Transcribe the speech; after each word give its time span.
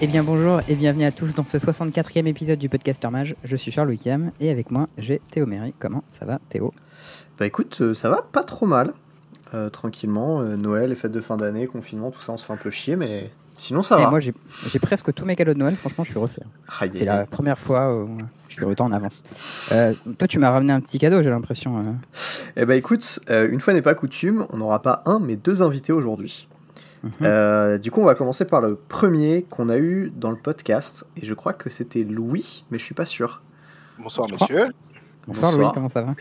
Eh 0.00 0.06
bien 0.06 0.22
bonjour 0.22 0.60
et 0.68 0.74
bienvenue 0.74 1.04
à 1.04 1.12
tous 1.12 1.34
dans 1.34 1.46
ce 1.46 1.56
64e 1.56 2.26
épisode 2.26 2.58
du 2.58 2.68
Podcaster 2.68 3.08
Mage. 3.08 3.36
Je 3.44 3.56
suis 3.56 3.70
Charles 3.70 3.88
Wickham 3.88 4.32
et 4.40 4.50
avec 4.50 4.70
moi 4.70 4.88
j'ai 4.98 5.20
Théo 5.30 5.46
Méry. 5.46 5.72
Comment 5.78 6.02
ça 6.10 6.24
va 6.26 6.40
Théo? 6.48 6.74
Bah 7.38 7.46
écoute, 7.46 7.78
euh, 7.80 7.94
ça 7.94 8.10
va 8.10 8.22
pas 8.22 8.42
trop 8.42 8.66
mal. 8.66 8.92
Euh, 9.54 9.70
tranquillement, 9.70 10.40
euh, 10.40 10.56
Noël, 10.56 10.90
les 10.90 10.96
fêtes 10.96 11.12
de 11.12 11.20
fin 11.20 11.36
d'année, 11.36 11.66
confinement, 11.66 12.10
tout 12.10 12.20
ça, 12.20 12.32
on 12.32 12.36
se 12.36 12.44
fait 12.44 12.52
un 12.52 12.56
peu 12.56 12.70
chier, 12.70 12.96
mais 12.96 13.30
sinon 13.54 13.82
ça 13.82 13.98
Et 13.98 14.02
va. 14.02 14.10
moi 14.10 14.18
j'ai 14.20 14.32
presque 14.80 15.14
tous 15.14 15.24
mes 15.24 15.36
cadeaux 15.36 15.54
de 15.54 15.58
Noël, 15.58 15.76
franchement 15.76 16.02
je 16.04 16.10
suis 16.10 16.18
refait. 16.18 16.42
C'est 16.92 17.04
la 17.04 17.24
première 17.24 17.58
fois 17.58 17.94
où 17.96 18.18
je 18.48 18.54
suis 18.54 18.64
autant 18.64 18.86
en 18.86 18.92
avance. 18.92 19.22
Euh, 19.72 19.94
toi 20.18 20.26
tu 20.28 20.38
m'as 20.38 20.50
ramené 20.50 20.72
un 20.72 20.80
petit 20.80 20.98
cadeau 20.98 21.22
j'ai 21.22 21.30
l'impression. 21.30 21.80
Eh 22.56 22.64
bah 22.66 22.74
écoute, 22.76 23.20
une 23.28 23.60
fois 23.60 23.72
n'est 23.72 23.82
pas 23.82 23.94
coutume, 23.94 24.46
on 24.50 24.56
n'aura 24.58 24.82
pas 24.82 25.02
un, 25.06 25.18
mais 25.20 25.36
deux 25.36 25.62
invités 25.62 25.92
aujourd'hui. 25.92 26.48
Mhm. 27.04 27.10
Euh, 27.22 27.78
du 27.78 27.90
coup, 27.90 28.00
on 28.00 28.04
va 28.06 28.14
commencer 28.14 28.44
par 28.46 28.60
le 28.60 28.74
premier 28.76 29.42
qu'on 29.42 29.68
a 29.68 29.76
eu 29.78 30.10
dans 30.16 30.30
le 30.30 30.36
podcast, 30.36 31.04
et 31.20 31.24
je 31.26 31.34
crois 31.34 31.52
que 31.52 31.68
c'était 31.70 32.02
Louis, 32.02 32.64
mais 32.70 32.78
je 32.78 32.84
suis 32.84 32.94
pas 32.94 33.04
sûr. 33.06 33.42
Bonsoir 33.98 34.28
messieurs. 34.30 34.72
Bonsoir, 35.26 35.52
bonsoir. 35.52 35.52
Louis, 35.58 35.70
comment 35.74 35.88
ça 35.88 36.02
va? 36.02 36.14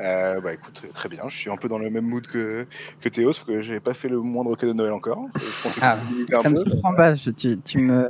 Euh, 0.00 0.40
bah 0.40 0.52
écoute, 0.54 0.82
très 0.94 1.08
bien. 1.08 1.24
Je 1.28 1.36
suis 1.36 1.50
un 1.50 1.56
peu 1.56 1.68
dans 1.68 1.78
le 1.78 1.90
même 1.90 2.06
mood 2.06 2.26
que, 2.26 2.66
que 3.00 3.08
Théo, 3.08 3.32
sauf 3.32 3.44
que 3.46 3.60
j'ai 3.60 3.80
pas 3.80 3.92
fait 3.92 4.08
le 4.08 4.18
moindre 4.20 4.56
cadeau 4.56 4.72
de 4.72 4.78
Noël 4.78 4.92
encore. 4.92 5.26
Je 5.34 5.62
pense 5.62 5.74
que 5.74 5.80
Ah, 5.82 5.98
Ça 6.42 6.48
me 6.48 6.64
surprend 6.64 6.94
pas, 6.94 7.14
je- 7.14 7.30
tu, 7.30 7.58
tu 7.58 7.78
me... 7.78 8.08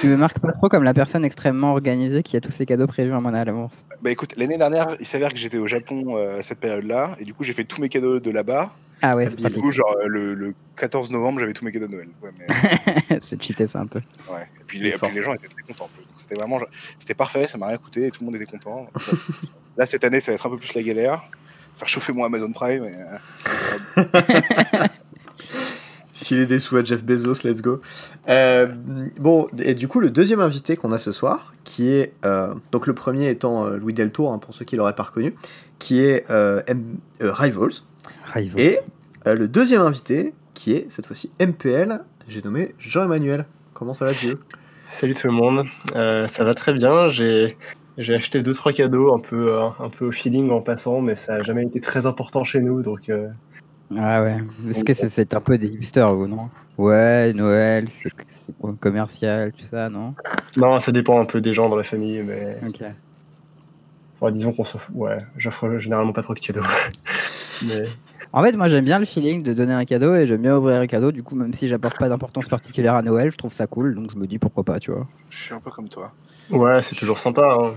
Tu 0.00 0.06
me 0.08 0.16
marques 0.16 0.38
pas 0.38 0.52
trop 0.52 0.68
comme 0.68 0.84
la 0.84 0.92
personne 0.92 1.24
extrêmement 1.24 1.70
organisée 1.72 2.22
qui 2.22 2.36
a 2.36 2.42
tous 2.42 2.50
ses 2.52 2.66
cadeaux 2.66 2.86
prévus 2.86 3.12
à 3.12 3.44
l'avance. 3.44 3.86
Bah 4.02 4.10
écoute, 4.10 4.36
l'année 4.36 4.58
dernière, 4.58 4.96
il 5.00 5.06
s'avère 5.06 5.30
que 5.32 5.38
j'étais 5.38 5.56
au 5.56 5.66
Japon 5.66 6.16
euh, 6.18 6.40
à 6.40 6.42
cette 6.42 6.60
période-là, 6.60 7.16
et 7.18 7.24
du 7.24 7.32
coup 7.32 7.42
j'ai 7.42 7.54
fait 7.54 7.64
tous 7.64 7.80
mes 7.80 7.88
cadeaux 7.88 8.20
de 8.20 8.30
là-bas. 8.30 8.70
Ah 9.02 9.14
ouais, 9.16 9.24
c'est 9.30 9.36
bien. 9.36 9.36
Du 9.36 9.42
pratique. 9.52 9.62
coup, 9.62 9.72
genre 9.72 9.96
euh, 10.02 10.06
le, 10.08 10.34
le 10.34 10.54
14 10.76 11.10
novembre, 11.12 11.40
j'avais 11.40 11.52
tous 11.52 11.64
mes 11.64 11.72
cadeaux 11.72 11.86
de 11.86 11.92
Noël. 11.92 12.08
Ouais, 12.22 12.30
mais, 12.38 13.18
c'est 13.22 13.40
cheaté 13.42 13.66
ça 13.66 13.80
un 13.80 13.86
peu. 13.86 14.00
ouais. 14.30 14.48
Et 14.60 14.64
puis, 14.66 14.78
les, 14.80 14.90
puis 14.92 15.22
gens 15.22 15.34
étaient 15.34 15.48
très 15.48 15.62
contents. 15.62 15.88
C'était 16.16 16.34
vraiment, 16.34 16.58
c'était 16.98 17.14
parfait, 17.14 17.46
ça 17.46 17.58
m'a 17.58 17.68
rien 17.68 17.78
coûté, 17.78 18.06
et 18.06 18.10
tout 18.10 18.20
le 18.20 18.26
monde 18.26 18.36
était 18.36 18.46
content. 18.46 18.88
Là 19.76 19.86
cette 19.86 20.02
année, 20.04 20.20
ça 20.20 20.32
va 20.32 20.36
être 20.36 20.46
un 20.46 20.50
peu 20.50 20.58
plus 20.58 20.74
la 20.74 20.82
galère. 20.82 21.22
Faire 21.74 21.88
chauffer 21.88 22.12
mon 22.12 22.24
Amazon 22.24 22.50
Prime. 22.52 22.84
et, 22.84 22.96
euh, 23.98 24.88
Filer 26.14 26.46
des 26.46 26.58
sous 26.58 26.76
à 26.76 26.82
Jeff 26.84 27.04
Bezos, 27.04 27.44
let's 27.44 27.62
go. 27.62 27.80
Euh, 28.28 28.66
bon, 29.18 29.46
et 29.58 29.74
du 29.74 29.86
coup, 29.86 30.00
le 30.00 30.10
deuxième 30.10 30.40
invité 30.40 30.76
qu'on 30.76 30.90
a 30.92 30.98
ce 30.98 31.12
soir, 31.12 31.54
qui 31.64 31.88
est. 31.90 32.12
euh, 32.24 32.52
donc, 32.72 32.86
le 32.88 32.94
premier 32.94 33.30
étant 33.30 33.64
euh, 33.66 33.76
Louis 33.76 33.94
Deltour, 33.94 34.32
hein, 34.32 34.38
pour 34.38 34.52
ceux 34.54 34.64
qui 34.64 34.74
l'auraient 34.76 34.96
pas 34.96 35.04
reconnu, 35.04 35.34
qui 35.78 36.00
est 36.00 36.26
euh, 36.30 36.60
M- 36.66 36.96
euh, 37.22 37.32
Rivals. 37.32 37.70
Et 38.56 38.78
euh, 39.26 39.34
le 39.34 39.48
deuxième 39.48 39.82
invité, 39.82 40.34
qui 40.54 40.72
est 40.72 40.86
cette 40.90 41.06
fois-ci 41.06 41.30
MPL, 41.40 42.00
j'ai 42.28 42.42
nommé 42.42 42.74
Jean-Emmanuel. 42.78 43.46
Comment 43.74 43.94
ça 43.94 44.04
va, 44.06 44.12
Dieu? 44.12 44.40
Salut 44.88 45.14
tout 45.14 45.26
le 45.26 45.32
monde, 45.32 45.64
Euh, 45.94 46.26
ça 46.28 46.44
va 46.44 46.54
très 46.54 46.72
bien. 46.72 47.08
J'ai 47.08 47.56
j'ai 47.98 48.14
acheté 48.14 48.42
deux 48.42 48.54
trois 48.54 48.72
cadeaux 48.72 49.12
un 49.14 49.18
peu 49.18 49.54
euh, 49.54 49.68
un 49.80 49.88
peu 49.88 50.06
au 50.06 50.12
feeling 50.12 50.50
en 50.50 50.60
passant, 50.60 51.00
mais 51.00 51.16
ça 51.16 51.34
a 51.34 51.42
jamais 51.42 51.64
été 51.64 51.80
très 51.80 52.06
important 52.06 52.44
chez 52.44 52.60
nous, 52.60 52.82
donc 52.82 53.08
euh, 53.08 53.28
Ah 53.96 54.22
ouais, 54.22 54.38
est-ce 54.70 54.84
que 54.84 54.94
c'est- 54.94 55.34
un 55.34 55.40
peu 55.40 55.58
des 55.58 55.66
hipsters 55.68 56.14
vous, 56.14 56.26
non? 56.28 56.48
Ouais, 56.78 57.32
Noël, 57.32 57.88
c'est 57.90 58.12
commercial, 58.80 59.52
tout 59.52 59.64
ça, 59.70 59.88
non? 59.90 60.14
Non, 60.56 60.78
ça 60.80 60.92
dépend 60.92 61.20
un 61.20 61.24
peu 61.24 61.40
des 61.40 61.54
gens 61.54 61.68
dans 61.68 61.76
la 61.76 61.82
famille, 61.82 62.22
mais 62.22 62.58
Ok. 62.66 62.82
enfin, 64.20 64.30
disons 64.30 64.52
qu'on 64.52 64.64
s'en 64.64 64.78
fout. 64.78 64.94
Ouais, 64.94 65.18
j'offre 65.36 65.78
généralement 65.78 66.12
pas 66.12 66.22
trop 66.22 66.34
de 66.34 66.38
cadeaux. 66.40 66.62
mais 67.66 67.82
En 68.32 68.42
fait, 68.42 68.52
moi 68.52 68.68
j'aime 68.68 68.84
bien 68.84 68.98
le 68.98 69.06
feeling 69.06 69.42
de 69.42 69.52
donner 69.54 69.72
un 69.72 69.84
cadeau 69.84 70.14
et 70.14 70.26
j'aime 70.26 70.42
bien 70.42 70.56
ouvrir 70.56 70.80
un 70.80 70.86
cadeau. 70.86 71.12
Du 71.12 71.22
coup, 71.22 71.34
même 71.34 71.54
si 71.54 71.66
j'apporte 71.68 71.98
pas 71.98 72.08
d'importance 72.08 72.46
particulière 72.48 72.94
à 72.94 73.02
Noël, 73.02 73.30
je 73.30 73.36
trouve 73.38 73.52
ça 73.52 73.66
cool, 73.66 73.94
donc 73.94 74.10
je 74.12 74.16
me 74.16 74.26
dis 74.26 74.38
pourquoi 74.38 74.64
pas, 74.64 74.78
tu 74.78 74.90
vois. 74.90 75.06
je 75.30 75.36
suis 75.36 75.54
un 75.54 75.60
peu 75.60 75.70
comme 75.70 75.88
toi. 75.88 76.12
ouais, 76.50 76.82
c'est 76.82 76.94
toujours 76.96 77.18
sympa. 77.18 77.56
hein. 77.60 77.74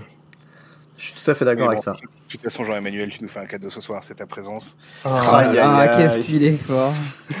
Je 0.98 1.06
suis 1.06 1.14
tout 1.24 1.30
à 1.30 1.34
fait 1.34 1.44
d'accord 1.44 1.68
avec 1.68 1.82
ça. 1.82 1.92
De 1.94 1.98
toute 2.28 2.42
façon, 2.42 2.62
Jean-Emmanuel, 2.64 3.10
tu 3.10 3.22
nous 3.22 3.28
fais 3.28 3.40
un 3.40 3.46
cadeau 3.46 3.70
ce 3.70 3.80
soir, 3.80 4.04
c'est 4.04 4.14
ta 4.16 4.26
présence. 4.26 4.76
Ah, 5.04 5.50
ah, 5.60 5.88
qu'est-ce 5.88 6.18
qu'il 6.24 6.44
est 6.44 6.52
fort 6.56 6.92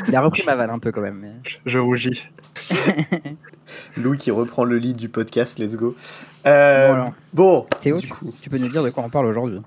Il 0.08 0.16
a 0.16 0.20
repris 0.22 0.42
ma 0.44 0.56
vanne 0.56 0.70
un 0.70 0.78
peu 0.80 0.90
quand 0.90 1.02
même. 1.02 1.18
Mais... 1.22 1.32
je 1.66 1.78
rougis. 1.78 2.24
Louis 3.96 4.18
qui 4.18 4.30
reprend 4.30 4.64
le 4.64 4.78
lead 4.78 4.96
du 4.96 5.08
podcast, 5.08 5.58
let's 5.58 5.76
go. 5.76 5.94
Euh, 6.46 6.94
Bon, 6.94 7.12
bon, 7.34 7.66
Théo, 7.82 7.98
du 8.00 8.06
tu, 8.06 8.12
coup. 8.12 8.34
tu 8.42 8.50
peux 8.50 8.58
nous 8.58 8.68
dire 8.68 8.82
de 8.82 8.90
quoi 8.90 9.04
on 9.04 9.10
parle 9.10 9.26
aujourd'hui? 9.26 9.60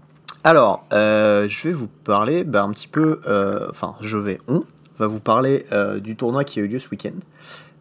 Alors, 0.46 0.86
euh, 0.94 1.50
je 1.50 1.68
vais 1.68 1.74
vous 1.74 1.88
parler 1.88 2.44
bah, 2.44 2.62
un 2.62 2.70
petit 2.70 2.88
peu, 2.88 3.20
euh, 3.26 3.66
enfin, 3.72 3.96
je 4.02 4.16
vais, 4.16 4.40
on 4.48 4.64
va 5.00 5.08
vous 5.08 5.20
parler 5.20 5.66
euh, 5.72 6.00
du 6.00 6.16
tournoi 6.16 6.44
qui 6.44 6.60
a 6.60 6.62
eu 6.62 6.68
lieu 6.68 6.78
ce 6.78 6.88
week-end. 6.90 7.18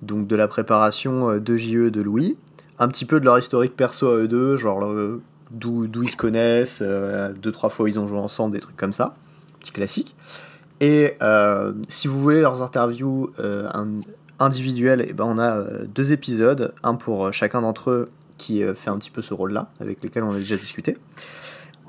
Donc, 0.00 0.26
de 0.26 0.34
la 0.34 0.48
préparation 0.48 1.36
de 1.36 1.56
JE 1.56 1.90
de 1.90 2.00
Louis, 2.00 2.38
un 2.78 2.88
petit 2.88 3.04
peu 3.04 3.20
de 3.20 3.26
leur 3.26 3.38
historique 3.38 3.76
perso 3.76 4.08
à 4.08 4.16
eux 4.16 4.28
deux, 4.28 4.56
genre 4.56 4.90
d'où 5.50 6.02
ils 6.02 6.08
se 6.08 6.16
connaissent, 6.16 6.80
deux, 6.80 7.52
trois 7.52 7.68
fois 7.68 7.86
ils 7.86 7.98
ont 7.98 8.06
joué 8.06 8.18
ensemble, 8.18 8.54
des 8.54 8.60
trucs 8.60 8.78
comme 8.78 8.94
ça, 8.94 9.14
petit 9.60 9.72
classique. 9.72 10.16
Et 10.80 11.18
si 11.88 12.08
vous 12.08 12.18
voulez 12.18 12.40
leurs 12.40 12.62
interviews 12.62 13.30
in- 13.38 14.00
individuelles, 14.38 15.04
eh 15.06 15.12
ben, 15.12 15.24
on 15.26 15.38
a 15.38 15.64
deux 15.84 16.14
épisodes, 16.14 16.72
un 16.82 16.94
pour 16.94 17.30
chacun 17.30 17.60
d'entre 17.60 17.90
eux 17.90 18.08
qui 18.38 18.62
fait 18.74 18.88
un 18.88 18.96
petit 18.96 19.10
peu 19.10 19.20
ce 19.20 19.34
rôle-là, 19.34 19.68
avec 19.80 20.02
lesquels 20.02 20.22
on 20.22 20.32
a 20.32 20.38
déjà 20.38 20.56
discuté. 20.56 20.96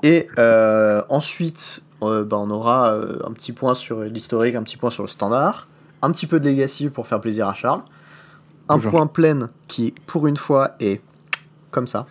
Et 0.02 0.28
euh, 0.38 1.02
ensuite, 1.08 1.82
euh, 2.02 2.24
bah, 2.24 2.38
on 2.38 2.50
aura 2.50 2.92
euh, 2.92 3.18
un 3.24 3.32
petit 3.32 3.52
point 3.52 3.74
sur 3.74 4.00
l'historique, 4.00 4.54
un 4.54 4.62
petit 4.62 4.76
point 4.76 4.90
sur 4.90 5.02
le 5.02 5.08
standard, 5.08 5.68
un 6.02 6.10
petit 6.12 6.26
peu 6.26 6.40
de 6.40 6.48
legacy 6.48 6.88
pour 6.88 7.06
faire 7.06 7.20
plaisir 7.20 7.48
à 7.48 7.54
Charles, 7.54 7.82
un 8.68 8.76
Toujours. 8.76 8.90
point 8.90 9.06
plein 9.06 9.50
qui, 9.68 9.94
pour 10.06 10.26
une 10.26 10.36
fois, 10.36 10.72
est 10.80 11.00
comme 11.70 11.88
ça. 11.88 12.06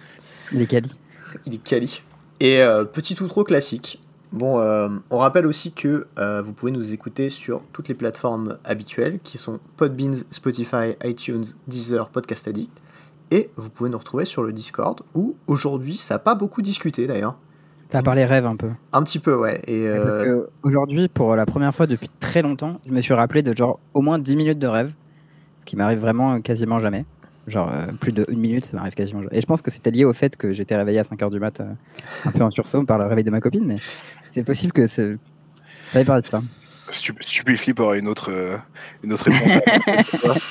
Il 0.51 0.61
est 0.61 0.67
quali. 0.67 0.89
Il 1.45 1.53
est 1.55 1.63
quali. 1.63 2.01
Et 2.39 2.61
euh, 2.61 2.83
petit 2.83 3.21
outro 3.21 3.43
classique. 3.43 3.99
Bon, 4.31 4.59
euh, 4.59 4.89
on 5.09 5.17
rappelle 5.19 5.45
aussi 5.45 5.71
que 5.71 6.07
euh, 6.19 6.41
vous 6.41 6.51
pouvez 6.51 6.71
nous 6.71 6.93
écouter 6.93 7.29
sur 7.29 7.61
toutes 7.71 7.87
les 7.87 7.93
plateformes 7.93 8.57
habituelles 8.65 9.19
qui 9.23 9.37
sont 9.37 9.59
Podbeans, 9.77 10.23
Spotify, 10.31 10.95
iTunes, 11.03 11.45
Deezer, 11.67 12.09
Podcast 12.09 12.47
Addict. 12.47 12.71
Et 13.31 13.49
vous 13.55 13.69
pouvez 13.69 13.89
nous 13.89 13.97
retrouver 13.97 14.25
sur 14.25 14.43
le 14.43 14.51
Discord 14.51 15.01
où 15.13 15.35
aujourd'hui 15.47 15.95
ça 15.95 16.15
n'a 16.15 16.19
pas 16.19 16.35
beaucoup 16.35 16.61
discuté 16.61 17.07
d'ailleurs. 17.07 17.37
T'as 17.95 18.03
parlé 18.03 18.25
rêve 18.25 18.45
un 18.45 18.55
peu. 18.55 18.69
Un 18.93 19.03
petit 19.03 19.19
peu, 19.19 19.35
ouais. 19.35 19.61
Et, 19.67 19.87
Parce 20.03 20.17
euh, 20.17 20.23
que 20.23 20.49
aujourd'hui, 20.63 21.07
pour 21.07 21.35
la 21.35 21.45
première 21.45 21.73
fois 21.73 21.87
depuis 21.87 22.09
très 22.19 22.41
longtemps, 22.41 22.71
je 22.87 22.91
me 22.91 23.01
suis 23.01 23.13
rappelé 23.13 23.41
de 23.41 23.55
genre 23.55 23.79
au 23.93 24.01
moins 24.01 24.19
10 24.19 24.35
minutes 24.37 24.59
de 24.59 24.67
rêve, 24.67 24.91
ce 25.61 25.65
qui 25.65 25.75
m'arrive 25.75 25.99
vraiment 25.99 26.41
quasiment 26.41 26.79
jamais. 26.79 27.05
Genre 27.47 27.71
euh, 27.71 27.85
plus 27.99 28.11
de 28.13 28.25
une 28.29 28.41
minute, 28.41 28.65
ça 28.65 28.75
m'arrive 28.75 28.93
quasiment 28.95 29.21
jamais. 29.21 29.37
Et 29.37 29.41
je 29.41 29.45
pense 29.45 29.61
que 29.61 29.69
c'était 29.71 29.91
lié 29.91 30.03
au 30.03 30.13
fait 30.13 30.35
que 30.35 30.51
j'étais 30.51 30.75
réveillé 30.75 30.99
à 30.99 31.03
5h 31.03 31.29
du 31.31 31.39
mat, 31.39 31.59
euh, 31.61 31.65
un 32.25 32.31
peu 32.31 32.41
en 32.43 32.49
sursaut 32.51 32.83
par 32.83 32.97
le 32.97 33.05
réveil 33.05 33.23
de 33.23 33.29
ma 33.31 33.39
copine, 33.39 33.65
mais 33.65 33.75
c'est 34.31 34.43
possible 34.43 34.73
que 34.73 34.87
c'est- 34.87 35.17
ça 35.91 36.01
ait 36.01 36.05
parlé 36.05 36.21
de 36.23 36.27
ça. 36.27 36.39
Stu- 36.89 37.15
Stupéflip 37.19 37.79
aurait 37.79 37.99
une 37.99 38.07
autre, 38.07 38.29
euh, 38.31 38.57
une 39.03 39.13
autre 39.13 39.25
réponse. 39.31 39.61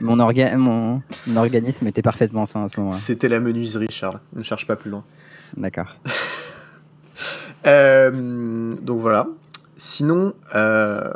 Mon, 0.00 0.18
orga 0.18 0.56
mon, 0.56 1.02
mon 1.28 1.36
organisme 1.36 1.86
était 1.86 2.02
parfaitement 2.02 2.46
sain 2.46 2.64
à 2.64 2.68
ce 2.68 2.78
moment-là. 2.80 2.98
C'était 2.98 3.28
la 3.28 3.38
menuiserie, 3.40 3.86
Charles. 3.90 4.20
Ne 4.34 4.42
cherche 4.42 4.66
pas 4.66 4.74
plus 4.76 4.90
loin. 4.90 5.04
D'accord. 5.56 5.96
Euh, 7.66 8.74
donc 8.80 9.00
voilà. 9.00 9.28
Sinon, 9.76 10.34
euh, 10.54 11.10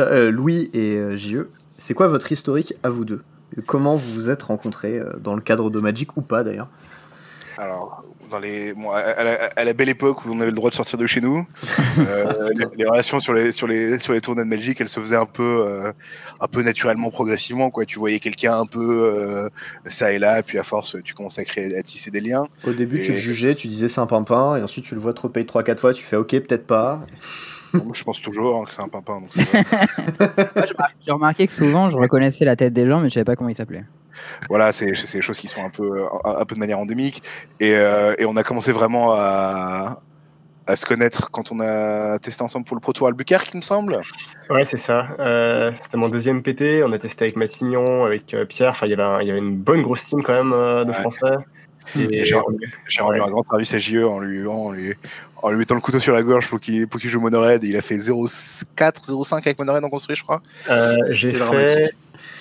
euh, 0.00 0.30
Louis 0.30 0.70
et 0.72 1.16
JE, 1.16 1.48
c'est 1.78 1.94
quoi 1.94 2.08
votre 2.08 2.30
historique 2.32 2.74
à 2.82 2.90
vous 2.90 3.04
deux? 3.04 3.22
Comment 3.66 3.94
vous 3.94 4.12
vous 4.12 4.30
êtes 4.30 4.42
rencontrés 4.42 5.00
dans 5.20 5.34
le 5.34 5.40
cadre 5.40 5.70
de 5.70 5.78
Magic 5.78 6.16
ou 6.16 6.22
pas 6.22 6.42
d'ailleurs? 6.42 6.68
Alors, 7.56 8.04
dans 8.34 8.40
les, 8.40 8.74
bon, 8.74 8.90
à, 8.90 8.98
à 8.98 9.24
la, 9.24 9.32
à 9.56 9.64
la 9.64 9.72
belle 9.72 9.88
époque 9.88 10.24
où 10.24 10.30
on 10.30 10.40
avait 10.40 10.50
le 10.50 10.56
droit 10.56 10.70
de 10.70 10.74
sortir 10.74 10.98
de 10.98 11.06
chez 11.06 11.20
nous, 11.20 11.46
euh, 11.98 12.50
les, 12.56 12.64
les 12.76 12.84
relations 12.84 13.20
sur 13.20 13.32
les, 13.32 13.52
sur 13.52 13.68
les, 13.68 13.98
sur 14.00 14.12
les 14.12 14.20
tournois 14.20 14.44
de 14.44 14.48
Magic, 14.48 14.80
elles 14.80 14.88
se 14.88 14.98
faisaient 14.98 15.16
un 15.16 15.26
peu, 15.26 15.64
euh, 15.66 15.92
un 16.40 16.48
peu 16.48 16.62
naturellement, 16.62 17.10
progressivement. 17.10 17.70
Quoi. 17.70 17.84
Tu 17.84 17.98
voyais 17.98 18.18
quelqu'un 18.18 18.58
un 18.58 18.66
peu 18.66 19.02
euh, 19.02 19.48
ça 19.86 20.12
et 20.12 20.18
là, 20.18 20.42
puis 20.42 20.58
à 20.58 20.64
force, 20.64 20.96
tu 21.04 21.14
commences 21.14 21.38
à 21.38 21.44
créer, 21.44 21.76
à 21.76 21.82
tisser 21.82 22.10
des 22.10 22.20
liens. 22.20 22.48
Au 22.66 22.72
début, 22.72 23.02
tu 23.02 23.12
le 23.12 23.18
jugeais, 23.18 23.54
tu 23.54 23.68
disais 23.68 23.88
c'est 23.88 24.00
un 24.00 24.06
pimpin, 24.06 24.56
et 24.56 24.62
ensuite 24.62 24.84
tu 24.84 24.94
le 24.94 25.00
vois 25.00 25.12
te 25.12 25.20
repayer 25.20 25.46
3-4 25.46 25.78
fois, 25.78 25.94
tu 25.94 26.04
fais 26.04 26.16
ok, 26.16 26.30
peut-être 26.30 26.66
pas. 26.66 27.06
Je 27.92 28.04
pense 28.04 28.20
toujours 28.20 28.56
hein, 28.56 28.64
que 28.64 28.72
c'est 28.74 28.82
un 28.82 28.88
pimpin. 28.88 29.20
Donc. 29.20 29.30
Moi, 30.56 30.64
J'ai 31.00 31.12
remarqué 31.12 31.46
que 31.46 31.52
souvent, 31.52 31.90
je 31.90 31.96
reconnaissais 31.96 32.44
la 32.44 32.56
tête 32.56 32.72
des 32.72 32.86
gens, 32.86 33.00
mais 33.00 33.08
je 33.08 33.14
savais 33.14 33.24
pas 33.24 33.36
comment 33.36 33.50
ils 33.50 33.56
s'appelaient. 33.56 33.84
Voilà, 34.48 34.72
c'est 34.72 34.94
c'est 34.94 35.18
des 35.18 35.22
choses 35.22 35.38
qui 35.38 35.48
sont 35.48 35.64
un 35.64 35.70
peu, 35.70 36.04
un, 36.24 36.36
un 36.40 36.44
peu 36.44 36.54
de 36.54 36.60
manière 36.60 36.78
endémique. 36.78 37.22
Et, 37.60 37.74
euh, 37.74 38.14
et 38.18 38.24
on 38.24 38.36
a 38.36 38.42
commencé 38.42 38.72
vraiment 38.72 39.12
à, 39.14 40.00
à 40.66 40.76
se 40.76 40.86
connaître 40.86 41.30
quand 41.30 41.52
on 41.52 41.60
a 41.60 42.18
testé 42.18 42.42
ensemble 42.42 42.64
pour 42.64 42.74
le 42.76 42.80
Pro 42.80 42.92
Tour 42.92 43.08
Albuquerque, 43.08 43.50
il 43.52 43.58
me 43.58 43.62
semble. 43.62 43.98
Ouais, 44.50 44.64
c'est 44.64 44.76
ça. 44.78 45.08
Euh, 45.20 45.72
C'était 45.80 45.96
mon 45.98 46.08
deuxième 46.08 46.42
PT. 46.42 46.82
On 46.84 46.92
a 46.92 46.98
testé 46.98 47.24
avec 47.24 47.36
Matignon, 47.36 48.04
avec 48.04 48.32
euh, 48.34 48.44
Pierre. 48.46 48.70
Enfin, 48.70 48.86
il 48.86 48.90
y 48.90 48.94
avait 48.94 49.38
une 49.38 49.56
bonne 49.56 49.82
grosse 49.82 50.04
team 50.04 50.22
quand 50.22 50.32
même 50.34 50.52
euh, 50.54 50.84
de 50.84 50.90
Ouais. 50.90 51.00
Français. 51.00 51.20
Et 51.98 52.20
Et 52.20 52.24
j'ai 52.24 52.34
rendu 52.36 52.56
Ouais. 53.02 53.20
un 53.20 53.28
grand 53.28 53.44
service 53.44 53.74
à 53.74 53.78
JE 53.78 54.04
en 54.06 54.18
lui, 54.20 54.46
en 54.46 54.70
lui, 54.70 54.94
en 55.42 55.50
lui 55.50 55.58
mettant 55.58 55.74
le 55.74 55.82
couteau 55.82 55.98
sur 55.98 56.14
la 56.14 56.22
gorge 56.22 56.48
pour 56.48 56.58
qu'il 56.58 56.88
pour 56.88 56.98
qu'il 56.98 57.10
joue 57.10 57.20
Monored. 57.20 57.62
Il 57.62 57.76
a 57.76 57.82
fait 57.82 57.96
0,4, 57.98 59.04
0,5 59.06 59.36
avec 59.36 59.58
Monored 59.58 59.84
en 59.84 59.90
construit, 59.90 60.16
je 60.16 60.22
crois. 60.22 60.40
J'ai 61.10 61.32
fait. 61.32 61.92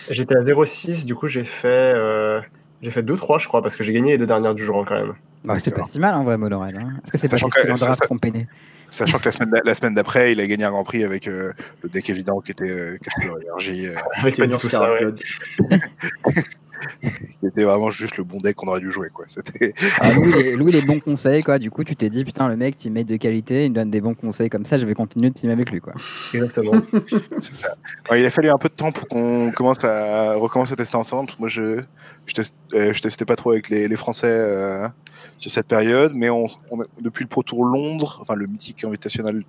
J'étais 0.10 0.36
à 0.36 0.42
0,6, 0.42 1.06
du 1.06 1.16
coup 1.16 1.28
j'ai 1.28 1.44
fait 1.44 1.94
euh, 1.96 2.42
j'ai 2.82 2.92
fait 2.92 3.02
2-3 3.04 3.40
je 3.40 3.48
crois 3.48 3.62
parce 3.62 3.76
que 3.76 3.84
j'ai 3.84 3.94
gagné 3.94 4.12
les 4.12 4.18
deux 4.18 4.26
dernières 4.26 4.56
du 4.56 4.66
jour 4.66 4.86
quand 4.88 4.96
même. 4.96 5.14
Bah, 5.44 5.56
c'était 5.56 5.72
pas 5.72 5.84
si 5.90 6.00
mal 6.00 6.16
en 6.16 6.24
vrai, 6.24 6.38
Modorel. 6.38 6.78
Hein. 6.78 6.94
Est-ce 7.04 7.12
que 7.12 7.18
c'est 7.18 7.30
pas 7.30 7.38
qu'il 7.38 7.50
que- 7.50 7.72
en 7.72 7.76
draft 7.76 8.08
qu'on 8.08 8.18
peinait 8.18 8.48
Sachant 8.90 9.18
que 9.18 9.26
la 9.26 9.32
semaine, 9.32 9.50
d'a- 9.50 9.62
la 9.66 9.74
semaine 9.74 9.96
d'après, 9.96 10.34
il 10.34 10.40
a 10.40 10.46
gagné 10.46 10.66
un 10.66 10.70
Grand 10.72 10.84
Prix 10.84 11.04
avec 11.04 11.28
euh, 11.28 11.52
le 11.82 11.90
deck 11.90 12.08
évident 12.12 12.42
qui 12.42 12.52
était 12.52 12.70
euh, 12.70 12.98
Castle 13.02 13.32
Energy, 13.50 13.88
euh, 13.88 13.96
Avec 14.22 14.38
Seigneur 16.84 17.02
tout 17.02 17.10
ça, 17.10 17.10
ouais. 17.10 17.10
Scarlet 17.10 17.12
God. 17.20 17.40
qui 17.40 17.48
était 17.48 17.64
vraiment 17.64 17.90
juste 17.90 18.18
le 18.18 18.24
bon 18.24 18.40
deck 18.40 18.56
qu'on 18.56 18.68
aurait 18.68 18.80
dû 18.80 18.92
jouer. 18.92 19.10
Quoi. 19.14 19.26
C'était... 19.28 19.74
Ah, 20.00 20.12
Louis, 20.14 20.32
les, 20.34 20.56
Louis, 20.56 20.72
les 20.72 20.82
bons 20.82 21.00
conseils, 21.00 21.44
quoi. 21.44 21.60
Du 21.60 21.72
coup, 21.72 21.84
tu 21.84 21.96
t'es 21.96 22.10
dit, 22.10 22.24
putain, 22.26 22.48
le 22.48 22.56
mec, 22.58 22.76
teammate 22.76 23.08
de 23.08 23.18
qualité, 23.18 23.66
il 23.66 23.70
me 23.72 23.76
donne 23.76 23.90
des 23.92 24.02
bons 24.02 24.14
conseils 24.16 24.50
comme 24.50 24.66
ça, 24.66 24.78
je 24.78 24.86
vais 24.86 24.94
continuer 24.94 25.30
de 25.30 25.34
team 25.34 25.50
avec 25.50 25.70
lui, 25.72 25.80
quoi. 25.80 25.94
Exactement. 26.34 26.74
c'est 27.42 27.56
ça. 27.56 27.76
Alors, 28.10 28.18
il 28.22 28.26
a 28.26 28.30
fallu 28.30 28.50
un 28.50 28.58
peu 28.58 28.70
de 28.70 28.74
temps 28.74 28.92
pour 28.92 29.08
qu'on 29.08 29.52
commence 29.52 29.84
à 29.84 30.36
recommence 30.36 30.72
à 30.72 30.76
tester 30.76 30.96
ensemble. 30.98 31.28
Parce 31.28 31.36
que 31.38 31.42
moi, 31.42 31.50
je 31.50 31.82
je, 32.26 32.34
teste- 32.34 32.56
euh, 32.74 32.94
je 32.94 33.02
testais 33.02 33.26
pas 33.26 33.36
trop 33.36 33.52
avec 33.52 33.70
les, 33.70 33.88
les 33.88 33.96
Français 33.96 34.28
euh, 34.30 34.88
sur 35.38 35.52
cette 35.52 35.68
période, 35.68 36.14
mais 36.16 36.30
on, 36.30 36.48
on 36.72 36.82
a- 36.82 36.86
depuis 37.02 37.24
le 37.24 37.30
Pro 37.30 37.44
Tour 37.44 37.66
Londres, 37.66 38.18
enfin 38.22 38.36
le 38.36 38.48
mythique 38.48 38.84
invitational, 38.84 39.44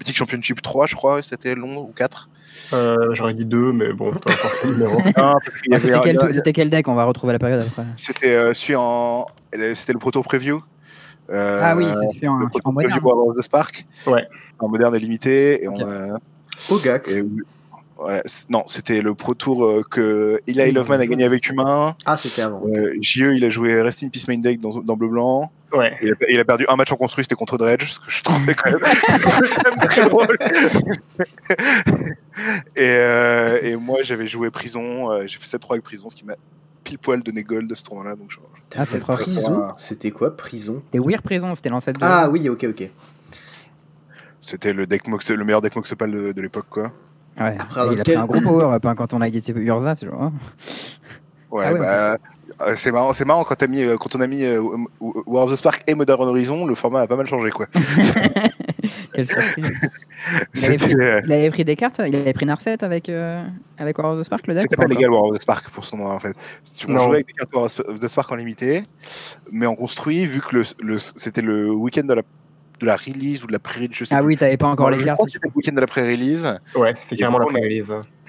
mythique 0.00 0.16
Championship 0.16 0.62
3, 0.62 0.86
je 0.86 0.94
crois, 0.96 1.22
c'était 1.22 1.54
Londres 1.54 1.86
ou 1.88 1.92
4. 1.92 2.28
Euh, 2.74 2.96
J'aurais 3.14 3.34
dit 3.34 3.44
2, 3.44 3.72
mais 3.72 3.92
bon, 3.92 4.12
peu 4.12 4.30
importe 4.30 4.64
le 4.64 4.86
Ah, 5.16 5.34
c'était, 5.72 5.94
un- 5.94 6.52
quel, 6.52 6.70
deck 6.70 6.88
On 6.88 6.94
va 6.94 7.04
retrouver 7.04 7.32
la 7.32 7.38
période 7.38 7.60
après. 7.60 7.84
C'était 7.94 8.34
euh, 8.34 8.54
celui 8.54 8.76
en, 8.76 9.26
c'était 9.74 9.92
le 9.92 9.98
Pro 9.98 10.10
Tour 10.10 10.22
Preview. 10.24 10.62
Euh, 11.30 11.60
ah 11.62 11.76
oui, 11.76 11.86
c'est 12.12 12.22
le 12.22 12.28
en, 12.30 12.38
Tour 12.48 12.50
Preview 12.50 12.72
moderne. 12.72 13.00
pour 13.00 13.12
avoir 13.12 13.34
The 13.34 13.42
Spark. 13.42 13.86
Ouais. 14.06 14.26
En 14.58 14.68
moderne 14.68 14.94
et 14.94 14.98
limité. 14.98 15.64
Et 15.64 15.68
Ok. 15.68 15.76
on 15.78 15.88
a, 15.88 16.18
Ogak. 16.70 17.08
et- 17.08 17.22
ouais, 18.02 18.22
c- 18.26 18.46
non, 18.50 18.64
c'était 18.66 19.00
le 19.00 19.14
Pro 19.14 19.34
Tour 19.34 19.64
euh, 19.64 19.82
que 19.90 20.40
Eli 20.46 20.72
Loveman 20.72 21.00
a 21.00 21.06
gagné 21.06 21.24
avec 21.24 21.48
Humain. 21.48 21.94
Ah, 22.06 22.16
c'était 22.16 22.42
avant. 22.42 22.62
Euh, 22.74 22.94
JE, 23.00 23.34
il 23.34 23.44
a 23.44 23.48
joué 23.48 23.80
Rest 23.80 24.02
in 24.02 24.08
Peace 24.08 24.26
Main 24.28 24.38
Deck 24.38 24.60
dans, 24.60 24.80
dans 24.80 24.96
Bleu 24.96 25.08
Blanc. 25.08 25.50
Ouais. 25.72 25.96
Il 26.02 26.12
a, 26.12 26.14
il 26.28 26.38
a 26.40 26.44
perdu 26.44 26.66
un 26.68 26.76
match 26.76 26.92
en 26.92 26.96
construit, 26.96 27.24
c'était 27.24 27.34
contre 27.34 27.56
Dredge, 27.58 27.92
ce 27.92 27.98
que 28.00 28.04
je 28.10 28.22
trouvais 28.22 28.54
quand 28.54 28.70
même, 28.70 28.80
très 29.88 30.08
drôle. 30.08 30.36
et, 32.76 32.80
euh, 32.80 33.58
et 33.62 33.76
moi, 33.76 33.98
j'avais 34.02 34.26
joué 34.26 34.50
Prison, 34.50 35.10
euh, 35.10 35.26
j'ai 35.26 35.38
fait 35.38 35.46
7-3 35.56 35.72
avec 35.72 35.84
Prison, 35.84 36.08
ce 36.08 36.16
qui 36.16 36.24
m'a 36.24 36.34
pile 36.84 36.98
poil 36.98 37.22
donné 37.22 37.42
gold 37.44 37.68
de 37.68 37.74
ce 37.74 37.84
tournoi-là. 37.84 38.16
Donc 38.16 38.30
je- 38.30 38.38
Ah, 38.76 38.84
c'est. 38.86 39.00
Prison 39.00 39.72
C'était 39.76 40.10
quoi, 40.10 40.36
prison? 40.36 40.82
C'était 40.86 40.98
Weird 40.98 41.22
Prison, 41.22 41.54
c'était 41.54 41.68
l'ancêtre 41.68 42.00
de. 42.00 42.04
Ah 42.04 42.28
oui, 42.30 42.48
ok, 42.48 42.64
ok. 42.70 42.88
C'était 44.40 44.72
le, 44.72 44.86
deck 44.86 45.06
Mox, 45.06 45.30
le 45.30 45.44
meilleur 45.44 45.60
deck 45.60 45.76
Moxopal 45.76 46.10
de, 46.10 46.32
de 46.32 46.42
l'époque, 46.42 46.66
quoi. 46.68 46.90
Ouais. 47.38 47.56
Après, 47.58 47.80
il 47.92 48.00
a 48.00 48.02
quel- 48.02 48.14
pris 48.14 48.16
un 48.16 48.26
gros 48.26 48.40
power 48.40 48.76
hein, 48.82 48.94
quand 48.96 49.14
on 49.14 49.20
a 49.20 49.30
guetté 49.30 49.52
Urza, 49.52 49.94
c'est 49.94 50.06
genre. 50.06 50.32
Ouais, 51.50 51.64
Ah 51.66 51.72
ouais, 51.72 51.78
bah, 51.78 52.16
c'est 52.74 52.92
marrant, 52.92 53.12
c'est 53.12 53.24
marrant 53.24 53.44
quand, 53.44 53.62
euh, 53.62 53.96
on 54.14 54.20
a 54.20 54.26
mis 54.26 54.44
euh, 54.44 54.60
War 55.00 55.44
of 55.44 55.52
the 55.52 55.56
Spark 55.56 55.82
et 55.86 55.94
Modern 55.94 56.28
Horizon, 56.28 56.66
le 56.66 56.74
format 56.74 57.02
a 57.02 57.06
pas 57.06 57.16
mal 57.16 57.26
changé, 57.26 57.50
quoi. 57.50 57.66
Quelle 59.14 59.26
surprise. 59.26 59.80
Il 60.54 60.64
avait, 60.64 60.76
pris, 61.50 61.62
euh, 61.62 61.64
des 61.64 61.76
cartes, 61.76 62.00
il 62.06 62.14
avait 62.14 62.32
pris 62.32 62.46
Narset 62.46 62.82
avec, 62.84 63.08
euh, 63.08 63.44
avec 63.78 63.98
War 63.98 64.12
of 64.12 64.20
the 64.20 64.22
Spark, 64.22 64.46
le 64.46 64.54
deck 64.54 64.62
C'était 64.62 64.76
pas 64.76 64.86
légal 64.86 65.10
War 65.10 65.24
of 65.24 65.36
the 65.36 65.40
Spark 65.40 65.70
pour 65.70 65.84
son 65.84 65.96
nom 65.98 66.06
en 66.06 66.18
fait. 66.18 66.36
On 66.88 66.98
jouait 66.98 67.14
avec 67.16 67.26
des 67.26 67.32
cartes 67.32 67.52
War 67.54 67.64
of 67.64 68.00
the 68.00 68.08
Spark 68.08 68.30
en 68.30 68.36
limité, 68.36 68.82
mais 69.50 69.66
en 69.66 69.74
construit, 69.74 70.24
vu 70.26 70.40
que 70.40 70.62
c'était 71.16 71.42
le 71.42 71.70
week-end 71.70 72.04
de 72.04 72.14
la, 72.14 72.22
de 72.80 72.86
la 72.86 72.96
release 72.96 73.42
ou 73.42 73.46
de 73.46 73.52
la 73.52 73.58
pré-release, 73.58 73.96
je 73.96 74.04
sais 74.04 74.14
Ah 74.14 74.22
oui, 74.22 74.36
t'avais 74.36 74.56
pas 74.56 74.68
encore 74.68 74.90
les 74.90 75.02
cartes. 75.02 75.20
c'était 75.26 75.48
le 75.48 75.52
week-end 75.54 75.72
de 75.74 75.80
la 75.80 75.86
pré-release, 75.86 76.46
Ouais, 76.74 76.94
c'était 76.96 77.16
carrément 77.16 77.38
la 77.38 77.46
pré-release. 77.46 77.88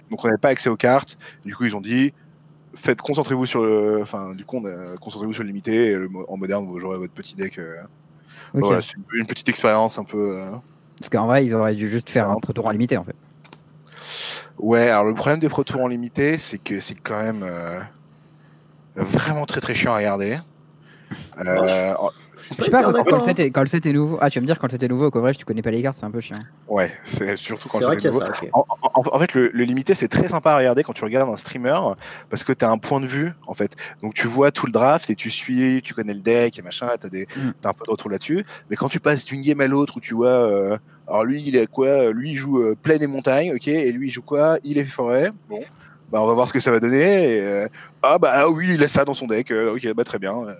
donc 0.10 0.24
on 0.24 0.28
n'avait 0.28 0.38
pas 0.38 0.50
accès 0.50 0.70
aux 0.70 0.76
cartes. 0.76 1.18
Du 1.46 1.56
coup, 1.56 1.66
ils 1.66 1.76
ont 1.76 1.82
dit 1.82 2.14
faites, 2.76 3.02
concentrez-vous 3.02 3.46
sur 3.46 3.62
le. 3.62 4.00
Enfin, 4.02 4.34
du 4.36 4.46
coup, 4.46 4.64
concentrez-vous 5.02 5.34
sur 5.34 5.44
le 5.44 5.48
limité, 5.48 5.92
et 5.92 5.96
le 5.96 6.10
en 6.28 6.38
moderne, 6.38 6.66
vous 6.68 6.80
jouerez 6.80 6.98
votre 6.98 7.14
petit 7.14 7.36
deck. 7.36 7.60
euh. 7.60 7.76
Voilà, 8.54 8.82
c'est 8.82 8.94
une, 8.96 9.04
une 9.14 9.26
petite 9.26 9.50
expérience 9.50 9.98
un 9.98 10.04
peu. 10.04 10.38
euh. 10.40 10.52
Parce 11.00 11.10
qu'en 11.10 11.26
vrai, 11.26 11.46
ils 11.46 11.54
auraient 11.56 11.76
dû 11.76 11.88
juste 11.90 12.10
faire 12.10 12.30
un 12.30 12.36
Pro 12.36 12.54
Tour 12.54 12.68
en 12.68 12.72
limité 12.72 12.98
en 12.98 13.04
fait. 13.04 13.16
Ouais, 14.60 14.90
alors 14.90 15.06
le 15.06 15.14
problème 15.14 15.40
des 15.40 15.50
Pro 15.50 15.64
Tours 15.64 15.82
en 15.82 15.88
limité, 15.88 16.38
c'est 16.38 16.60
que 16.60 16.80
c'est 16.80 16.96
quand 16.96 17.22
même 17.22 17.42
euh, 17.44 17.80
vraiment 18.96 19.46
très 19.46 19.60
très 19.60 19.74
chiant 19.74 19.94
à 19.94 19.98
regarder. 19.98 20.40
Euh, 21.40 21.94
Je 22.58 22.64
sais 22.64 22.72
pas, 22.72 22.80
hyper 22.80 22.92
parce 22.92 23.04
que 23.04 23.10
quand 23.10 23.16
le, 23.18 23.22
set 23.24 23.40
est, 23.40 23.52
quand 23.52 23.62
le 23.62 23.68
set 23.68 23.86
est 23.86 23.94
nouveau. 23.94 24.18
Ah, 24.22 24.30
tu 24.30 24.40
vas 24.40 24.42
me 24.42 24.48
dire, 24.48 24.60
quand 24.60 24.68
le 24.68 24.72
set 24.72 24.84
est 24.84 24.88
nouveau 24.88 25.06
au 25.08 25.12
coverage, 25.12 25.38
tu 25.38 25.46
connais 25.46 25.62
pas 25.62 25.72
les 25.72 25.82
cartes, 25.82 25.98
c'est 25.98 26.06
un 26.06 26.12
peu 26.12 26.20
chiant. 26.20 26.40
ouais, 26.68 26.92
c'est 27.06 27.36
surtout 27.38 27.70
quand 27.70 27.80
C'est 27.80 28.06
nouveau. 28.08 28.20
ça. 28.20 28.32
En, 28.54 28.66
en- 28.82 29.02
en 29.16 29.20
fait, 29.20 29.34
le, 29.34 29.50
le 29.54 29.64
limité, 29.64 29.96
c'est 29.96 30.08
très 30.08 30.28
sympa 30.28 30.52
à 30.52 30.58
regarder 30.58 30.84
quand 30.84 30.94
tu 30.94 31.04
regardes 31.04 31.30
un 31.30 31.36
streamer 31.36 31.78
parce 32.30 32.44
que 32.44 32.54
tu 32.54 32.64
as 32.66 32.70
un 32.70 32.78
point 32.78 33.00
de 33.00 33.06
vue, 33.08 33.32
en 33.48 33.54
fait. 33.54 33.76
Donc, 34.02 34.14
tu 34.14 34.28
vois 34.28 34.52
tout 34.52 34.66
le 34.66 34.72
draft 34.72 35.10
et 35.10 35.16
tu 35.16 35.30
suis, 35.32 35.82
tu 35.82 35.94
connais 35.94 36.14
le 36.14 36.20
deck 36.22 36.58
et 36.60 36.62
machin, 36.62 36.88
tu 37.00 37.08
as, 37.08 37.10
Mm. 37.40 37.54
un 37.64 37.74
peu 37.74 37.86
de 37.86 37.92
retour 37.92 38.10
là-dessus. 38.10 38.46
Mais 38.70 38.76
quand 38.76 38.90
tu 38.90 39.00
passes 39.00 39.26
d'une 39.26 39.42
game 39.42 39.62
à 39.62 39.68
l'autre 39.68 39.98
où 39.98 40.00
tu 40.00 40.14
vois, 40.14 40.28
euh, 40.30 40.78
alors 41.08 41.24
lui, 41.24 41.42
il 41.46 41.56
est 41.56 41.68
quoi 41.68 42.12
Lui, 42.12 42.32
il 42.32 42.38
joue 42.38 42.60
euh, 42.62 42.76
plaine 42.82 43.02
et 43.04 43.08
montagne, 43.08 43.54
ok, 43.56 43.68
et 43.68 43.92
lui, 43.92 44.08
il 44.08 44.12
joue 44.12 44.22
quoi 44.22 44.58
Il 44.64 44.78
est 44.78 44.84
forêt, 44.84 45.32
bon. 45.50 45.62
Bah, 46.12 46.22
on 46.22 46.28
va 46.28 46.34
voir 46.34 46.48
ce 46.48 46.54
que 46.54 46.60
ça 46.60 46.70
va 46.70 46.80
donner. 46.80 47.38
Et, 47.38 47.42
euh, 47.42 47.68
ah, 48.04 48.20
bah 48.20 48.30
ah 48.34 48.50
oui, 48.50 48.68
il 48.76 48.84
a 48.84 48.88
ça 48.88 49.04
dans 49.04 49.16
son 49.16 49.26
deck, 49.26 49.50
euh, 49.50 49.74
ok, 49.74 49.94
bah 49.96 50.04
très 50.04 50.20
bien. 50.20 50.34
Euh, 50.36 50.54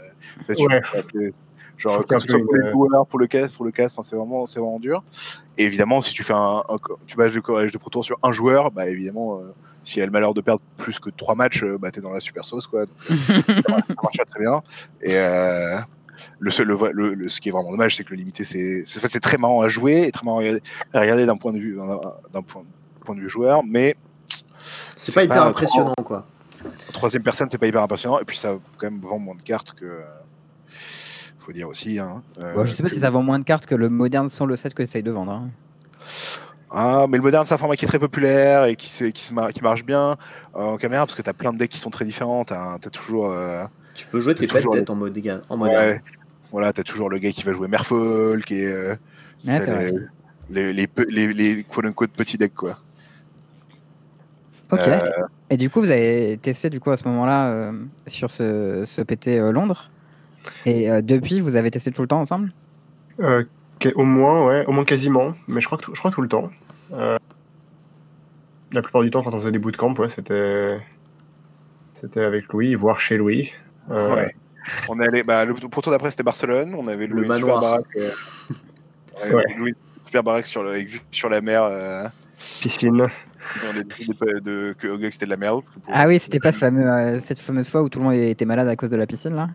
là, 0.48 0.56
tu- 0.56 0.66
Ouais. 0.66 0.82
Genre, 1.84 1.98
pour 2.46 2.56
les 2.56 2.72
joueurs, 2.72 3.06
pour 3.08 3.20
le 3.20 3.28
cast, 3.28 3.54
pour 3.56 3.66
le 3.66 3.72
cast, 3.72 3.98
enfin, 3.98 4.08
c'est 4.08 4.16
vraiment, 4.16 4.46
c'est 4.48 4.60
vraiment 4.60 4.80
dur. 4.80 5.04
Et 5.58 5.66
évidemment, 5.66 6.02
si 6.02 6.14
tu 6.14 6.24
fais 6.24 6.34
un, 6.34 6.64
un- 6.70 6.78
tu 7.06 7.18
bases 7.18 7.34
le 7.34 7.42
corrège 7.42 7.72
de 7.72 7.78
Pro 7.78 7.90
Tour 7.90 8.06
sur 8.06 8.18
un 8.24 8.32
joueur, 8.32 8.72
bah 8.72 8.88
évidemment, 8.88 9.40
euh, 9.40 9.54
s'il 9.84 10.02
a 10.02 10.06
le 10.06 10.12
malheur 10.12 10.34
de 10.34 10.42
perdre 10.42 10.62
plus 10.78 11.00
que 11.00 11.10
trois 11.10 11.36
matchs, 11.36 11.64
euh, 11.64 11.78
bah 11.78 11.92
t'es 11.92 12.00
dans 12.02 12.12
la 12.12 12.20
super 12.22 12.46
sauce, 12.46 12.68
quoi. 12.68 12.86
Donc, 12.86 12.96
euh, 13.10 13.16
ça 13.68 13.72
marche- 13.72 14.18
pas 14.18 14.26
très 14.32 14.40
bien. 14.40 14.62
Et 15.02 15.18
euh, 15.18 15.78
le 16.40 16.52
seul, 16.52 16.68
le, 16.68 16.78
le- 16.94 17.14
le- 17.16 17.28
ce 17.30 17.42
qui 17.42 17.50
est 17.50 17.52
vraiment 17.52 17.72
dommage, 17.72 17.98
c'est 17.98 18.04
que 18.06 18.12
le 18.12 18.16
limité, 18.18 18.46
c'est, 18.46 18.84
c'est- 18.86 19.00
en 19.00 19.02
fait, 19.02 19.10
c'est 19.12 19.20
très 19.20 19.38
marrant 19.38 19.62
à 19.62 19.68
jouer 19.68 20.04
et 20.08 20.12
très 20.12 20.26
marrant 20.26 20.40
à 20.94 21.00
regarder- 21.00 21.26
d'un 21.26 21.36
point 21.38 21.52
de 21.52 21.60
vue, 21.60 21.78
d'un, 22.32 22.42
point, 22.42 22.64
point 23.04 23.16
de 23.16 23.20
vue 23.20 23.30
joueur, 23.30 23.62
mais 23.68 23.96
C'est 24.96 25.14
pas 25.14 25.24
hyper 25.26 25.36
pas 25.36 25.44
impressionnant, 25.50 25.94
quoi. 26.06 26.26
en 26.66 26.92
troisième 26.94 27.24
personne, 27.24 27.50
c'est 27.52 27.58
pas 27.58 27.68
hyper 27.68 27.82
impressionnant. 27.84 28.20
Et 28.20 28.24
puis 28.26 28.38
ça 28.38 28.56
quand 28.78 28.90
même 28.90 29.02
vend 29.02 29.20
moins 29.20 29.36
de 29.36 29.42
cartes 29.42 29.74
que. 29.74 30.00
Faut 31.46 31.52
dire 31.52 31.68
aussi. 31.68 32.00
Hein. 32.00 32.22
Euh, 32.40 32.54
Bon, 32.56 32.66
je 32.66 32.72
sais 32.74 32.82
pas 32.82 32.88
que- 32.90 32.94
si 32.96 33.02
ça 33.02 33.10
vend 33.10 33.22
moins 33.24 33.40
de 33.40 33.44
cartes 33.44 33.66
que 33.66 33.76
le 33.76 33.90
moderne 33.90 34.30
sans 34.30 34.46
le 34.46 34.56
set 34.56 34.74
que 34.74 34.84
essaye 34.84 35.04
de 35.04 35.12
vendre. 35.12 35.32
hein. 35.34 35.50
Ah, 36.72 37.06
mais 37.10 37.18
le 37.18 37.24
moderne, 37.24 37.46
c'est 37.46 37.54
un 37.54 37.58
format 37.58 37.76
qui 37.76 37.86
est 37.86 37.88
très 37.88 38.00
populaire 38.00 38.66
et 38.66 38.76
qui, 38.76 38.90
se, 38.90 39.04
qui, 39.06 39.22
se 39.24 39.34
mar- 39.34 39.52
qui 39.54 39.62
marche 39.62 39.84
bien 39.86 40.12
euh, 40.56 40.60
en 40.60 40.78
caméra 40.78 41.06
parce 41.06 41.16
que 41.16 41.22
t'as 41.22 41.34
plein 41.34 41.52
de 41.54 41.58
decks 41.58 41.70
qui 41.70 41.78
sont 41.78 41.90
très 41.92 42.06
différents. 42.06 42.46
T'as 42.46 42.76
as 42.76 42.80
toujours. 42.90 43.32
euh, 43.32 43.64
Tu 43.94 44.08
peux 44.08 44.20
jouer 44.20 44.34
tes 44.36 44.42
C'est 44.48 44.48
toujours 44.54 44.74
pet 44.74 44.90
en 44.90 44.96
mode 44.96 45.42
en 45.50 45.58
mode. 45.58 45.70
ouais, 45.70 46.02
voilà, 46.52 46.72
t'as 46.74 46.84
toujours 46.84 47.10
le 47.10 47.20
gars 47.20 47.32
qui 47.32 47.44
va 47.44 47.54
jouer 47.54 47.68
Merfolk 47.68 48.50
et. 48.52 48.66
euh, 48.66 48.96
Ouais, 49.46 49.92
les, 50.50 50.74
les, 50.74 50.88
les, 51.10 51.28
les, 51.28 51.34
les 51.34 51.64
quote-unquote 51.64 52.12
petits 52.12 52.38
decks, 52.38 52.54
quoi. 52.56 52.80
Ok. 54.72 54.80
Euh, 54.88 55.00
Et 55.50 55.58
du 55.58 55.70
coup, 55.70 55.82
vous 55.82 55.92
avez 55.92 56.40
testé 56.42 56.70
du 56.70 56.80
coup 56.80 56.92
à 56.92 56.98
ce 56.98 57.08
moment-là 57.08 57.50
euh, 57.50 57.72
sur 58.08 58.32
ce, 58.32 58.84
ce 58.86 59.02
PT 59.02 59.38
euh, 59.40 59.52
Londres? 59.52 59.90
Et 60.66 60.90
euh, 60.90 61.02
depuis, 61.02 61.40
vous 61.40 61.56
avez 61.56 61.72
testé 61.72 61.92
tout 61.92 62.02
le 62.02 62.08
temps 62.08 62.20
ensemble? 62.22 62.52
Euh, 63.20 63.44
au 63.96 64.04
moins, 64.06 64.46
ouais, 64.46 64.66
au 64.66 64.72
moins 64.72 64.86
quasiment, 64.86 65.34
mais 65.48 65.60
je 65.62 65.66
crois 65.66 65.78
que 65.78 65.84
tout, 65.84 65.94
je 65.96 66.00
crois 66.00 66.12
tout 66.12 66.22
le 66.22 66.28
temps. 66.28 66.50
Euh, 66.94 67.18
la 68.72 68.82
plupart 68.82 69.04
du 69.04 69.12
temps, 69.12 69.22
quand 69.24 69.34
on 69.34 69.40
faisait 69.40 69.52
des 69.52 69.60
bootcamps, 69.60 69.94
ouais, 69.96 70.10
c'était 70.10 70.80
c'était 71.94 72.22
avec 72.24 72.52
Louis, 72.52 72.76
voire 72.76 73.00
chez 73.00 73.18
Louis. 73.18 73.52
Euh, 73.92 74.16
Ouais. 74.16 74.36
On 74.88 74.98
est 75.02 75.08
allé, 75.08 75.24
bah, 75.24 75.44
le 75.44 75.54
pour 75.54 75.84
tour 75.84 75.92
d'après 75.92 76.10
c'était 76.10 76.24
Barcelone, 76.24 76.74
on 76.74 76.88
avait 76.88 77.06
Le 77.08 77.18
une 77.26 77.34
super 77.34 77.40
manoir. 77.48 77.62
baraque, 77.62 77.86
euh, 77.98 78.12
Ouais. 79.36 79.44
une 79.58 79.76
super 80.06 80.24
baraque 80.24 80.48
sur 80.48 80.64
le, 80.64 80.70
avec 80.72 80.88
vue 80.88 81.02
sur 81.12 81.28
la 81.30 81.42
mer, 81.42 81.64
euh, 81.64 82.08
Piscine. 82.62 83.02
on 83.02 83.78
a 83.78 83.84
dit 83.84 84.08
de, 84.08 84.40
de- 84.40 84.74
que 84.80 85.12
c'était 85.12 85.26
de 85.26 85.32
la 85.32 85.38
merde. 85.38 85.64
Pour- 85.66 85.84
Ah 85.94 86.08
oui, 86.08 86.18
c'était 86.18 86.40
pas 86.40 86.54
ce 86.54 86.60
fameux, 86.60 86.90
euh, 86.90 87.20
cette 87.20 87.40
fameuse 87.40 87.70
fois 87.70 87.84
où 87.84 87.90
tout 87.90 88.00
le 88.00 88.06
monde 88.06 88.14
était 88.16 88.46
malade 88.46 88.70
à 88.70 88.76
cause 88.78 88.90
de 88.90 88.96
la 88.96 89.06
piscine 89.06 89.36
là? 89.36 89.50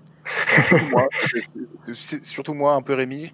Surtout 0.68 0.90
moi, 0.90 1.08
surtout 2.22 2.66
un 2.68 2.82
peu 2.82 2.94
Rémi. 2.94 3.32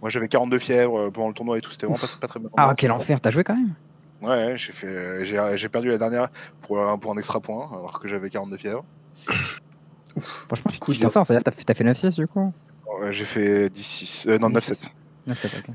Moi 0.00 0.08
j'avais 0.08 0.28
42 0.28 0.58
fièvres 0.58 0.98
euh, 0.98 1.10
pendant 1.10 1.28
le 1.28 1.34
tournoi 1.34 1.58
et 1.58 1.60
tout, 1.60 1.70
c'était 1.70 1.86
vraiment 1.86 2.00
pas, 2.00 2.06
pas 2.20 2.28
très 2.28 2.40
bien. 2.40 2.48
Ah 2.56 2.72
quel 2.76 2.92
enfer, 2.92 3.20
t'as 3.20 3.30
joué 3.30 3.44
quand 3.44 3.56
même? 3.56 3.74
Ouais, 4.22 4.56
j'ai 4.56 4.72
fait, 4.72 5.24
j'ai 5.24 5.40
j'ai 5.56 5.68
perdu 5.68 5.88
la 5.88 5.98
dernière 5.98 6.28
pour 6.62 6.80
un, 6.80 6.98
pour 6.98 7.12
un 7.12 7.16
extra 7.16 7.40
point 7.40 7.68
alors 7.72 7.98
que 7.98 8.08
j'avais 8.08 8.28
42 8.30 8.56
fièvres. 8.56 8.84
Franchement, 10.18 10.72
Coup 10.80 10.92
tu 10.92 11.00
t'en 11.00 11.10
sors, 11.10 11.26
c'est-à-dire 11.26 11.44
que 11.44 11.50
t'as 11.50 11.56
fait, 11.56 11.64
t'as 11.64 11.74
fait 11.74 12.10
9-6 12.10 12.16
du 12.16 12.26
coup? 12.26 12.52
Ouais, 13.00 13.12
j'ai 13.12 13.24
fait 13.24 13.68
10-6, 13.68 14.28
euh, 14.28 14.38
non 14.38 14.50
9-7. 14.50 14.90
9-7, 15.28 15.58
ok. 15.60 15.74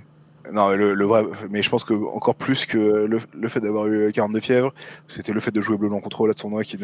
Non, 0.54 0.70
mais 0.70 0.78
le, 0.78 0.94
le 0.94 1.06
vrai, 1.06 1.24
mais 1.50 1.62
je 1.64 1.70
pense 1.70 1.84
que 1.84 1.94
encore 1.94 2.36
plus 2.36 2.66
que 2.66 2.78
le, 2.78 3.18
le 3.34 3.48
fait 3.50 3.60
d'avoir 3.62 3.88
eu 3.88 4.12
42 4.12 4.40
fièvres, 4.40 4.74
c'était 5.08 5.34
le 5.34 5.40
fait 5.40 5.52
de 5.52 5.60
jouer 5.62 5.78
bleu 5.78 5.90
blanc 5.90 6.00
contrôle 6.02 6.30
à 6.30 6.34
ce 6.34 6.40
tournoi 6.40 6.64
qui. 6.64 6.78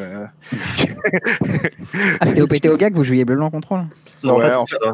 Ah, 2.20 2.26
c'était 2.26 2.42
au 2.42 2.48
PT 2.48 2.68
au 2.70 2.78
gars 2.78 2.90
que 2.90 2.96
vous 2.96 3.04
jouiez 3.04 3.26
bleu 3.26 3.36
blanc 3.36 3.50
contrôle? 3.52 3.84
Non, 4.24 4.38
Ouais, 4.38 4.54
en 4.54 4.66
tout 4.66 4.76
ça. 4.82 4.94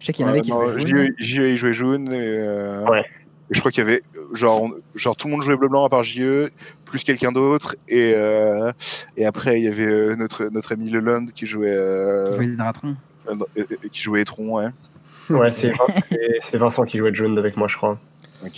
Je 0.00 0.06
sais 0.06 0.12
qu'il 0.12 0.24
y 0.24 0.28
en 0.28 0.30
avait 0.30 0.40
Ouais, 0.50 0.76
qui 0.76 0.86
JE. 0.88 1.14
JE, 1.18 1.40
il 1.50 1.56
jouait 1.56 1.72
jaune. 1.72 2.12
Et, 2.12 2.18
euh, 2.20 2.84
Ouais. 2.86 3.00
et 3.00 3.54
je 3.54 3.60
crois 3.60 3.70
qu'il 3.72 3.82
y 3.84 3.86
avait 3.86 4.02
genre, 4.32 4.62
on- 4.64 4.72
genre 4.94 5.16
tout 5.16 5.28
le 5.28 5.32
monde 5.32 5.42
jouait 5.42 5.56
bleu 5.56 5.68
blanc 5.68 5.84
à 5.84 5.88
part 5.88 6.02
JE, 6.02 6.50
plus 6.84 7.02
quelqu'un 7.04 7.32
d'autre, 7.32 7.76
et 7.88 8.12
euh, 8.14 8.70
et 9.16 9.24
après 9.26 9.58
il 9.60 9.64
y 9.64 9.68
avait 9.68 9.86
euh, 9.86 10.14
notre 10.16 10.44
notre 10.50 10.72
ami 10.72 10.90
Leland 10.90 11.26
qui 11.34 11.46
jouait 11.46 11.72
euh, 11.74 12.30
Qui 12.30 12.36
jouait 12.36 12.46
le 12.46 12.56
Dratron. 12.56 12.96
qui 13.90 14.02
jouait 14.02 14.20
Etron, 14.22 14.56
ouais. 14.56 14.68
Ouais, 15.30 15.52
c'est 15.52 15.70
Vin- 15.70 15.86
c'est- 16.10 16.38
c'est 16.42 16.58
Vincent 16.58 16.84
qui 16.84 16.98
jouait 16.98 17.14
Jaune 17.14 17.38
avec 17.38 17.56
moi, 17.56 17.68
je 17.68 17.76
crois. 17.76 17.98
Ouais. 18.42 18.50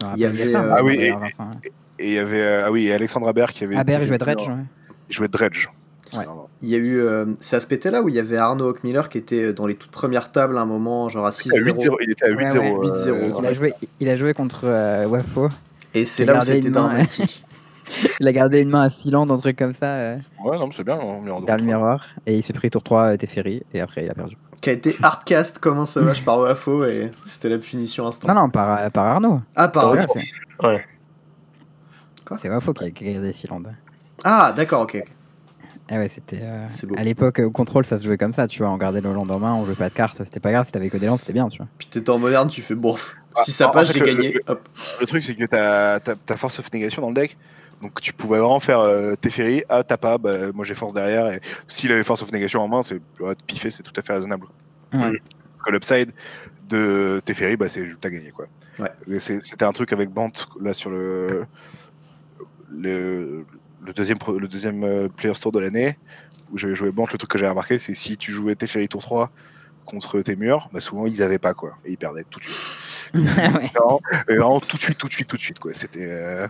Je 0.00 0.06
me 0.06 0.12
Il 0.16 0.20
y 0.20 0.26
rappelle. 0.26 0.40
avait, 0.42 0.54
euh, 0.56 0.74
Ah 0.78 0.84
oui, 0.84 0.94
et- 1.00 1.10
Vincent, 1.12 1.44
ouais. 1.50 1.70
Et 1.98 2.06
il 2.08 2.12
y 2.14 2.18
avait 2.18 2.40
euh, 2.40 2.62
ah 2.66 2.70
oui 2.70 2.86
et 2.86 2.92
Alexandre 2.94 3.28
Aber 3.28 3.46
qui 3.52 3.64
avait 3.64 3.76
Aber, 3.76 3.92
il 3.92 4.00
qui 4.00 4.06
jouait 4.08 4.18
Dredge. 4.18 4.48
ouais. 4.48 4.54
Il 5.10 5.14
jouait 5.14 5.28
Dredge. 5.28 5.68
Ouais. 6.16 6.24
Il 6.62 6.68
y 6.70 6.74
a 6.74 6.78
eu. 6.78 6.98
euh, 7.00 7.26
c'est 7.40 7.56
à 7.56 7.60
ce 7.60 7.66
PT-là 7.66 8.02
où 8.02 8.08
il 8.08 8.14
y 8.14 8.18
avait 8.18 8.36
Arnaud 8.38 8.68
Hockmiller 8.70 9.02
qui 9.10 9.18
était 9.18 9.52
dans 9.52 9.66
les 9.66 9.74
toutes 9.74 9.90
premières 9.92 10.32
tables 10.32 10.56
à 10.58 10.62
un 10.62 10.66
moment, 10.66 11.08
genre 11.08 11.26
à 11.26 11.30
Il 11.44 11.48
était 11.54 11.58
à 11.58 11.62
6-0. 11.62 11.74
8-0. 11.92 11.96
Il 12.00 12.10
était 12.10 12.24
à 12.24 12.28
Ouais, 12.30 12.34
8-0. 12.36 12.58
ouais, 12.58 12.70
euh, 12.72 13.30
8-0. 13.30 13.38
Il 13.40 13.46
a 13.46 13.52
joué, 13.52 13.74
il 14.00 14.08
a 14.08 14.16
joué 14.16 14.32
contre 14.32 14.60
euh, 14.64 15.06
Wafo. 15.06 15.48
Et 15.94 16.04
c'est 16.06 16.24
là 16.24 16.38
où 16.38 16.42
c'était 16.42 16.70
dramatique. 16.70 17.44
Il 18.20 18.28
a 18.28 18.32
gardé 18.32 18.62
une 18.62 18.68
main 18.70 18.82
à 18.82 18.88
Siland, 18.90 19.28
un 19.28 19.36
truc 19.36 19.56
comme 19.58 19.72
ça, 19.72 19.86
euh, 19.86 20.16
Ouais, 20.44 20.56
non, 20.56 20.66
mais 20.68 20.72
c'est 20.72 20.84
bien. 20.84 20.96
on 21.02 21.20
met 21.22 21.30
en 21.32 21.40
dans 21.40 21.56
le 21.56 21.64
miroir. 21.64 22.06
Et 22.24 22.36
il 22.38 22.44
s'est 22.44 22.52
pris 22.52 22.70
tour 22.70 22.84
3 22.84 23.16
Teferi. 23.16 23.64
Et 23.74 23.80
après, 23.80 24.04
il 24.04 24.10
a 24.10 24.14
perdu. 24.14 24.36
Qui 24.60 24.70
a 24.70 24.72
été 24.74 24.96
hardcast 25.02 25.58
comme 25.58 25.78
un 25.78 25.86
sauvage 25.86 26.24
par 26.24 26.38
Wafo 26.38 26.84
et 26.84 27.10
c'était 27.26 27.48
la 27.48 27.58
punition 27.58 28.06
instant. 28.06 28.28
Non, 28.28 28.34
non, 28.42 28.50
par, 28.50 28.90
par 28.90 29.06
Arnaud. 29.06 29.40
Ah, 29.56 29.68
par 29.68 29.92
Ouais, 29.92 29.98
Ouais, 30.00 30.06
c'est- 30.14 30.66
Ouais. 30.66 30.84
C'est 32.38 32.48
Wafo 32.48 32.72
qui 32.74 32.84
a, 32.84 32.90
gardé 33.12 33.32
Siland. 33.32 33.62
Ah, 34.22 34.52
d'accord, 34.54 34.82
ok. 34.82 35.02
Ah 35.92 35.96
ouais, 35.96 36.08
c'était. 36.08 36.38
euh, 36.42 36.66
C'est 36.68 36.86
beau. 36.86 36.94
à 36.96 37.02
l'époque, 37.02 37.40
au 37.40 37.50
contrôle, 37.50 37.84
ça 37.84 37.98
se 37.98 38.04
jouait 38.04 38.16
comme 38.18 38.32
ça, 38.32 38.46
tu 38.46 38.62
vois. 38.62 38.70
On 38.70 38.76
gardait 38.76 39.00
le 39.00 39.12
lendemain, 39.12 39.54
on 39.54 39.64
jouait 39.64 39.74
pas 39.74 39.88
de 39.88 39.94
cartes, 39.94 40.16
c'était 40.18 40.38
pas 40.38 40.52
grave. 40.52 40.66
Si 40.66 40.72
t'avais 40.72 40.88
que 40.88 40.96
des 40.98 41.10
c'était 41.18 41.32
bien, 41.32 41.48
tu 41.48 41.58
vois. 41.58 41.66
Puis 41.78 41.88
t'étais 41.88 42.10
en 42.10 42.18
moderne, 42.18 42.48
tu 42.48 42.62
fais 42.62 42.76
bourf. 42.76 43.16
Ah, 43.34 43.42
Si 43.44 43.50
ça 43.50 43.68
en 43.68 43.70
passe, 43.72 43.92
j'ai 43.92 43.98
le- 43.98 44.06
gagné. 44.06 44.32
le- 44.34 44.40
Hop. 44.46 44.68
Le 45.00 45.06
truc, 45.06 45.22
c'est 45.24 45.34
que 45.34 45.44
t'as 45.46 45.96
as, 45.96 46.36
force 46.36 46.60
of 46.60 46.72
négation 46.72 47.02
dans 47.02 47.08
le 47.08 47.14
deck. 47.14 47.36
Donc 47.82 48.00
tu 48.00 48.12
pouvais 48.12 48.38
vraiment 48.38 48.60
faire 48.60 48.80
euh, 48.80 49.14
Teferi, 49.14 49.64
ah 49.68 49.82
t'as 49.82 49.96
pas, 49.96 50.18
bah, 50.18 50.52
moi 50.52 50.64
j'ai 50.64 50.74
force 50.74 50.92
derrière. 50.92 51.26
Et 51.32 51.40
s'il 51.68 51.90
avait 51.92 52.02
force 52.02 52.22
of 52.22 52.32
négation 52.32 52.60
en 52.60 52.68
main, 52.68 52.82
c'est 52.82 53.00
ouais, 53.20 53.34
de 53.34 53.42
piffer, 53.46 53.70
c'est 53.70 53.82
tout 53.82 53.92
à 53.96 54.02
fait 54.02 54.12
raisonnable. 54.12 54.46
Ouais. 54.92 55.20
Parce 55.52 55.62
que 55.64 55.70
l'upside 55.70 56.12
de 56.68 57.20
Teferi, 57.24 57.56
bah, 57.56 57.68
c'est 57.68 57.88
t'as 58.00 58.10
gagné 58.10 58.30
quoi. 58.30 58.46
Ouais. 58.78 59.18
C'était 59.18 59.64
un 59.64 59.72
truc 59.72 59.92
avec 59.92 60.10
Bant 60.10 60.32
là 60.60 60.74
sur 60.74 60.90
le 60.90 61.46
le, 62.70 63.44
le 63.84 63.92
deuxième 63.92 64.18
le 64.38 64.46
deuxième 64.46 64.84
euh, 64.84 65.08
Players 65.08 65.38
Tour 65.40 65.52
de 65.52 65.58
l'année 65.58 65.96
où 66.52 66.58
j'avais 66.58 66.74
joué 66.74 66.92
Bant. 66.92 67.06
Le 67.10 67.18
truc 67.18 67.30
que 67.30 67.38
j'ai 67.38 67.48
remarqué, 67.48 67.78
c'est 67.78 67.94
si 67.94 68.16
tu 68.16 68.30
jouais 68.30 68.54
Teferi 68.54 68.88
tour 68.88 69.00
3 69.02 69.30
contre 69.86 70.20
tes 70.20 70.36
murs, 70.36 70.68
bah, 70.72 70.80
souvent 70.80 71.06
ils 71.06 71.22
avaient 71.22 71.38
pas 71.38 71.54
quoi 71.54 71.78
et 71.84 71.92
ils 71.92 71.98
perdaient 71.98 72.24
tout 72.28 72.40
de 72.40 72.44
suite. 72.44 72.56
ouais. 73.14 74.36
Vraiment 74.36 74.60
tout 74.60 74.76
de 74.76 74.82
suite, 74.82 74.98
tout 74.98 75.08
de 75.08 75.12
suite, 75.12 75.28
tout 75.28 75.36
de 75.36 75.42
suite 75.42 75.58
quoi. 75.58 75.72
C'était 75.72 76.06
euh, 76.06 76.46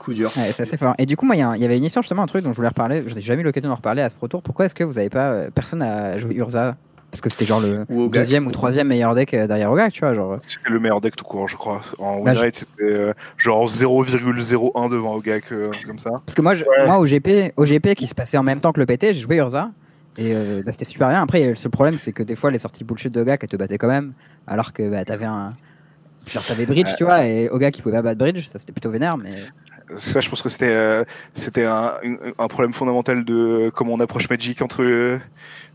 Coup 0.00 0.14
dur. 0.14 0.30
Ouais, 0.36 0.50
c'est 0.54 0.62
assez 0.62 0.76
fort. 0.78 0.94
Et 0.98 1.04
du 1.06 1.16
coup, 1.16 1.26
moi, 1.26 1.36
il 1.36 1.40
y, 1.60 1.64
avait 1.64 1.76
une 1.76 1.84
histoire, 1.84 2.02
justement, 2.02 2.22
un 2.22 2.26
truc 2.26 2.42
dont 2.42 2.52
je 2.52 2.56
voulais 2.56 2.68
reparler. 2.68 3.02
Je 3.06 3.14
n'ai 3.14 3.20
jamais 3.20 3.42
eu 3.42 3.44
l'occasion 3.44 3.68
d'en 3.68 3.74
reparler 3.76 4.00
à 4.02 4.08
ce 4.08 4.14
Pro 4.16 4.28
Tour. 4.28 4.42
Pourquoi 4.42 4.64
est-ce 4.64 4.74
que 4.74 4.82
vous 4.82 4.98
avez 4.98 5.10
pas. 5.10 5.30
euh, 5.30 5.50
personne 5.54 5.80
n'a 5.80 6.16
joué 6.16 6.34
Urza? 6.36 6.76
Parce 7.10 7.20
que 7.20 7.28
c'était 7.28 7.44
genre 7.44 7.60
le 7.60 7.84
Ou 7.90 8.02
Ogak. 8.04 8.22
deuxième 8.22 8.46
ou 8.46 8.50
troisième 8.52 8.86
meilleur 8.88 9.14
deck 9.16 9.34
euh, 9.34 9.46
derrière 9.48 9.70
Ogak, 9.72 9.92
tu 9.92 10.00
vois. 10.00 10.14
Genre, 10.14 10.38
C'était 10.46 10.70
le 10.70 10.78
meilleur 10.80 11.00
deck 11.00 11.16
tout 11.16 11.24
court, 11.24 11.48
je 11.48 11.56
crois. 11.56 11.80
En 11.98 12.20
Bah, 12.22 12.30
win 12.30 12.34
je- 12.36 12.40
rate, 12.40 12.54
c'était 12.54 12.82
euh, 12.82 13.12
genre 13.36 13.68
0,01 13.68 14.88
devant 14.88 15.14
Ogak, 15.16 15.52
euh, 15.52 15.70
comme 15.86 15.98
ça. 15.98 16.10
Parce 16.24 16.34
que 16.34 16.42
moi, 16.42 16.54
je- 16.54 16.64
Ouais. 16.64 16.86
moi 16.86 16.98
au, 16.98 17.04
GP, 17.04 17.52
au 17.56 17.64
GP 17.64 17.94
qui 17.94 18.06
se 18.06 18.14
passait 18.14 18.38
en 18.38 18.42
même 18.42 18.60
temps 18.60 18.72
que 18.72 18.80
le 18.80 18.86
PT, 18.86 19.12
j'ai 19.12 19.20
joué 19.20 19.36
Urza. 19.36 19.70
Et 20.18 20.32
euh, 20.34 20.62
bah, 20.64 20.72
c'était 20.72 20.84
super 20.84 21.08
bien. 21.08 21.22
Après, 21.22 21.44
le 21.46 21.54
seul 21.56 21.70
problème, 21.70 21.98
c'est 21.98 22.12
que 22.12 22.22
des 22.22 22.36
fois, 22.36 22.50
les 22.50 22.58
sorties 22.58 22.84
bullshit 22.84 23.12
de 23.12 23.20
Ogak, 23.20 23.42
elles 23.42 23.48
te 23.50 23.56
battaient 23.56 23.78
quand 23.78 23.88
même. 23.88 24.12
Alors 24.46 24.72
que 24.72 24.88
bah, 24.88 25.04
t'avais 25.04 25.26
un. 25.26 25.52
Genre, 26.26 26.44
t'avais 26.44 26.66
Bridge, 26.66 26.88
Ouais. 26.90 26.94
tu 26.96 27.04
vois, 27.04 27.24
et 27.26 27.48
Ogak, 27.48 27.76
il 27.78 27.82
pouvait 27.82 27.96
pas 27.96 28.02
battre 28.02 28.18
Bridge. 28.18 28.44
Ça, 28.46 28.58
c'était 28.58 28.72
plutôt 28.72 28.90
vénère, 28.90 29.16
mais. 29.16 29.30
Ça, 29.96 30.20
je 30.20 30.28
pense 30.28 30.42
que 30.42 30.48
c'était 30.48 30.74
euh, 30.74 31.04
c'était 31.34 31.64
un, 31.64 31.92
problème 32.48 32.72
fondamental 32.72 33.24
de 33.24 33.70
comment 33.74 33.94
on 33.94 34.00
approche 34.00 34.28
Magic 34.28 34.62
entre 34.62 34.82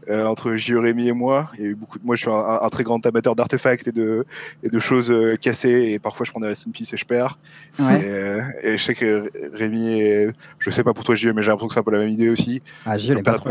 euh, 0.09 0.25
entre 0.25 0.55
Jérémy 0.55 1.07
et 1.07 1.13
moi. 1.13 1.49
Il 1.55 1.63
y 1.63 1.63
a 1.63 1.69
eu 1.69 1.75
beaucoup 1.75 1.97
de... 1.97 2.05
Moi, 2.05 2.15
je 2.15 2.21
suis 2.21 2.31
un, 2.31 2.59
un 2.61 2.69
très 2.69 2.83
grand 2.83 3.03
amateur 3.05 3.35
d'artefacts 3.35 3.87
et 3.87 3.91
de 3.91 4.25
et 4.61 4.69
de 4.69 4.79
choses 4.79 5.09
euh, 5.09 5.35
cassées 5.35 5.93
et 5.93 5.99
parfois 5.99 6.25
je 6.25 6.31
prends 6.31 6.39
des 6.39 6.47
Rest 6.47 6.67
in 6.67 6.71
Peace 6.71 6.89
et 6.93 6.97
je 6.97 7.05
perds. 7.05 7.39
Ouais. 7.79 8.01
Et, 8.01 8.05
euh, 8.05 8.41
et 8.61 8.77
je 8.77 8.83
sais 8.83 8.93
que 8.93 9.31
Rémi, 9.53 9.99
est... 9.99 10.29
je 10.59 10.69
sais 10.69 10.83
pas 10.83 10.93
pour 10.93 11.03
toi 11.03 11.15
Jérémy, 11.15 11.37
mais 11.37 11.41
j'ai 11.41 11.49
l'impression 11.49 11.67
que 11.67 11.73
c'est 11.73 11.79
un 11.79 11.83
peu 11.83 11.91
la 11.91 11.99
même 11.99 12.09
idée 12.09 12.29
aussi. 12.29 12.61
Ah, 12.85 12.97
je 12.97 13.13
l'ai 13.13 13.23
pas 13.23 13.33
trop. 13.33 13.49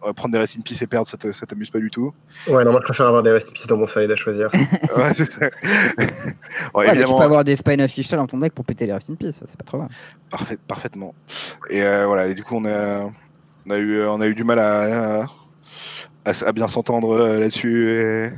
Prendre 0.00 0.02
des-. 0.02 0.08
Euh, 0.08 0.12
prendre 0.12 0.32
des 0.32 0.38
Rest 0.38 0.56
in 0.58 0.62
Peace 0.62 0.82
et 0.82 0.86
perdre, 0.86 1.06
ça 1.06 1.16
te- 1.16 1.32
ça 1.32 1.46
t'amuse 1.46 1.70
pas 1.70 1.78
du 1.78 1.90
tout. 1.90 2.12
Ouais, 2.48 2.64
non, 2.64 2.72
moi 2.72 2.80
je 2.80 2.86
préfère 2.86 3.06
avoir 3.06 3.22
des 3.22 3.30
restes 3.30 3.68
dans 3.68 3.76
mon 3.76 3.86
side 3.86 4.10
à 4.10 4.16
choisir. 4.16 4.50
Ouais, 4.96 5.12
c'est 5.14 5.30
ça. 5.30 5.40
Bon, 6.72 6.80
Ouais, 6.80 6.86
mais 6.86 6.92
tu 6.92 6.98
évidemment, 6.98 7.18
peux 7.18 7.24
avoir 7.24 7.44
des 7.44 7.56
Spine 7.56 7.80
Official 7.82 8.18
dans 8.20 8.26
ton 8.26 8.38
deck 8.38 8.52
pour 8.54 8.64
péter 8.64 8.86
les 8.86 8.92
Rest 8.92 9.10
in 9.10 9.14
Peace, 9.14 9.32
ça, 9.32 9.46
c'est 9.46 9.56
pas 9.56 9.64
trop 9.64 9.78
grave. 9.78 9.90
Parfait, 10.30 10.58
parfaitement. 10.66 11.14
Et 11.68 11.82
euh, 11.82 12.06
voilà, 12.06 12.26
et 12.28 12.34
du 12.34 12.42
coup, 12.44 12.56
on 12.56 12.64
a, 12.64 13.10
on 13.66 13.70
a, 13.70 13.78
eu, 13.78 14.04
on 14.06 14.20
a 14.20 14.26
eu 14.26 14.34
du 14.34 14.44
mal 14.44 14.58
à, 14.58 15.22
à, 16.24 16.30
à 16.46 16.52
bien 16.52 16.68
s'entendre 16.68 17.10
euh, 17.16 17.38
là-dessus. 17.38 17.90
et- 17.92 18.30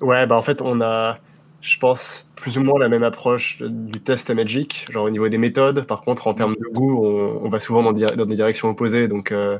Ouais, 0.00 0.26
bah 0.26 0.36
en 0.36 0.42
fait, 0.42 0.60
on 0.60 0.80
a, 0.82 1.18
je 1.62 1.78
pense, 1.78 2.28
plus 2.36 2.58
ou 2.58 2.62
moins 2.62 2.78
la 2.78 2.88
même 2.90 3.02
approche 3.02 3.62
du 3.62 4.00
test 4.00 4.28
à 4.28 4.34
Magic, 4.34 4.86
genre 4.90 5.04
au 5.06 5.10
niveau 5.10 5.28
des 5.30 5.38
méthodes. 5.38 5.86
Par 5.86 6.02
contre, 6.02 6.26
en 6.26 6.34
termes 6.34 6.54
de 6.54 6.68
goût, 6.74 7.02
on, 7.04 7.40
on 7.44 7.48
va 7.48 7.60
souvent 7.60 7.82
dans, 7.82 7.92
di- 7.92 8.04
dans 8.04 8.26
des 8.26 8.36
directions 8.36 8.68
opposées, 8.68 9.08
donc, 9.08 9.32
euh, 9.32 9.58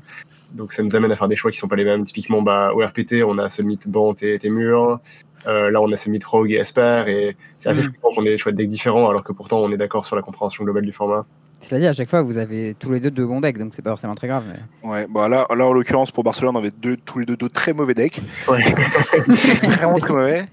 donc 0.53 0.73
ça 0.73 0.83
nous 0.83 0.95
amène 0.97 1.11
à 1.13 1.17
faire 1.17 1.29
des 1.29 1.37
choix 1.37 1.51
qui 1.51 1.59
sont 1.59 1.69
pas 1.69 1.77
les 1.77 1.85
mêmes. 1.85 2.05
Typiquement, 2.05 2.43
bah, 2.43 2.73
au 2.75 2.79
RPT, 2.85 3.23
on 3.25 3.39
a 3.39 3.49
Summit 3.51 3.79
Bant 3.87 4.15
et 4.23 4.39
Témur. 4.39 5.01
Euh, 5.47 5.71
là, 5.71 5.81
on 5.81 5.93
a 5.93 5.97
Summit 5.97 6.19
Rogue 6.27 6.51
et 6.51 6.57
Esper, 6.57 7.05
et 7.07 7.37
c'est 7.61 7.69
assez 7.69 7.81
Mhm. 7.83 7.85
fréquent 7.91 8.09
qu'on 8.17 8.23
ait 8.23 8.31
des 8.31 8.39
choix 8.39 8.51
de 8.51 8.57
decks 8.57 8.67
différents, 8.69 9.09
alors 9.09 9.23
que 9.23 9.33
pourtant, 9.33 9.59
on 9.61 9.71
est 9.71 9.77
d'accord 9.77 10.05
sur 10.05 10.17
la 10.17 10.23
compréhension 10.23 10.65
globale 10.65 10.85
du 10.85 10.93
format. 10.93 11.25
Cela 11.61 11.81
dit, 11.81 11.87
à 11.87 11.93
chaque 11.93 12.11
fois, 12.11 12.21
vous 12.21 12.37
avez 12.37 12.75
tous 12.79 12.91
les 12.91 12.99
deux 13.01 13.11
deux 13.13 13.27
bons 13.27 13.41
decks, 13.41 13.57
donc 13.57 13.73
c'est 13.73 13.83
pas 13.83 13.91
forcément 13.91 14.15
très 14.17 14.27
grave. 14.27 14.45
Mais... 14.49 14.89
Ouais, 14.91 15.07
bah 15.09 15.29
là, 15.29 15.47
là, 15.55 15.67
en 15.67 15.73
l'occurrence, 15.73 16.11
pour 16.11 16.25
Barcelone, 16.25 16.57
on 16.57 16.59
avait 16.59 16.73
deux, 16.73 16.97
tous 16.97 17.21
les 17.21 17.27
deux 17.27 17.37
deux 17.37 17.49
très 17.49 17.73
mauvais 17.73 17.95
decks. 17.95 18.21
Ouais. 18.49 18.63
Vraiment 19.63 19.99
très 20.01 20.13
mauvais. 20.15 20.47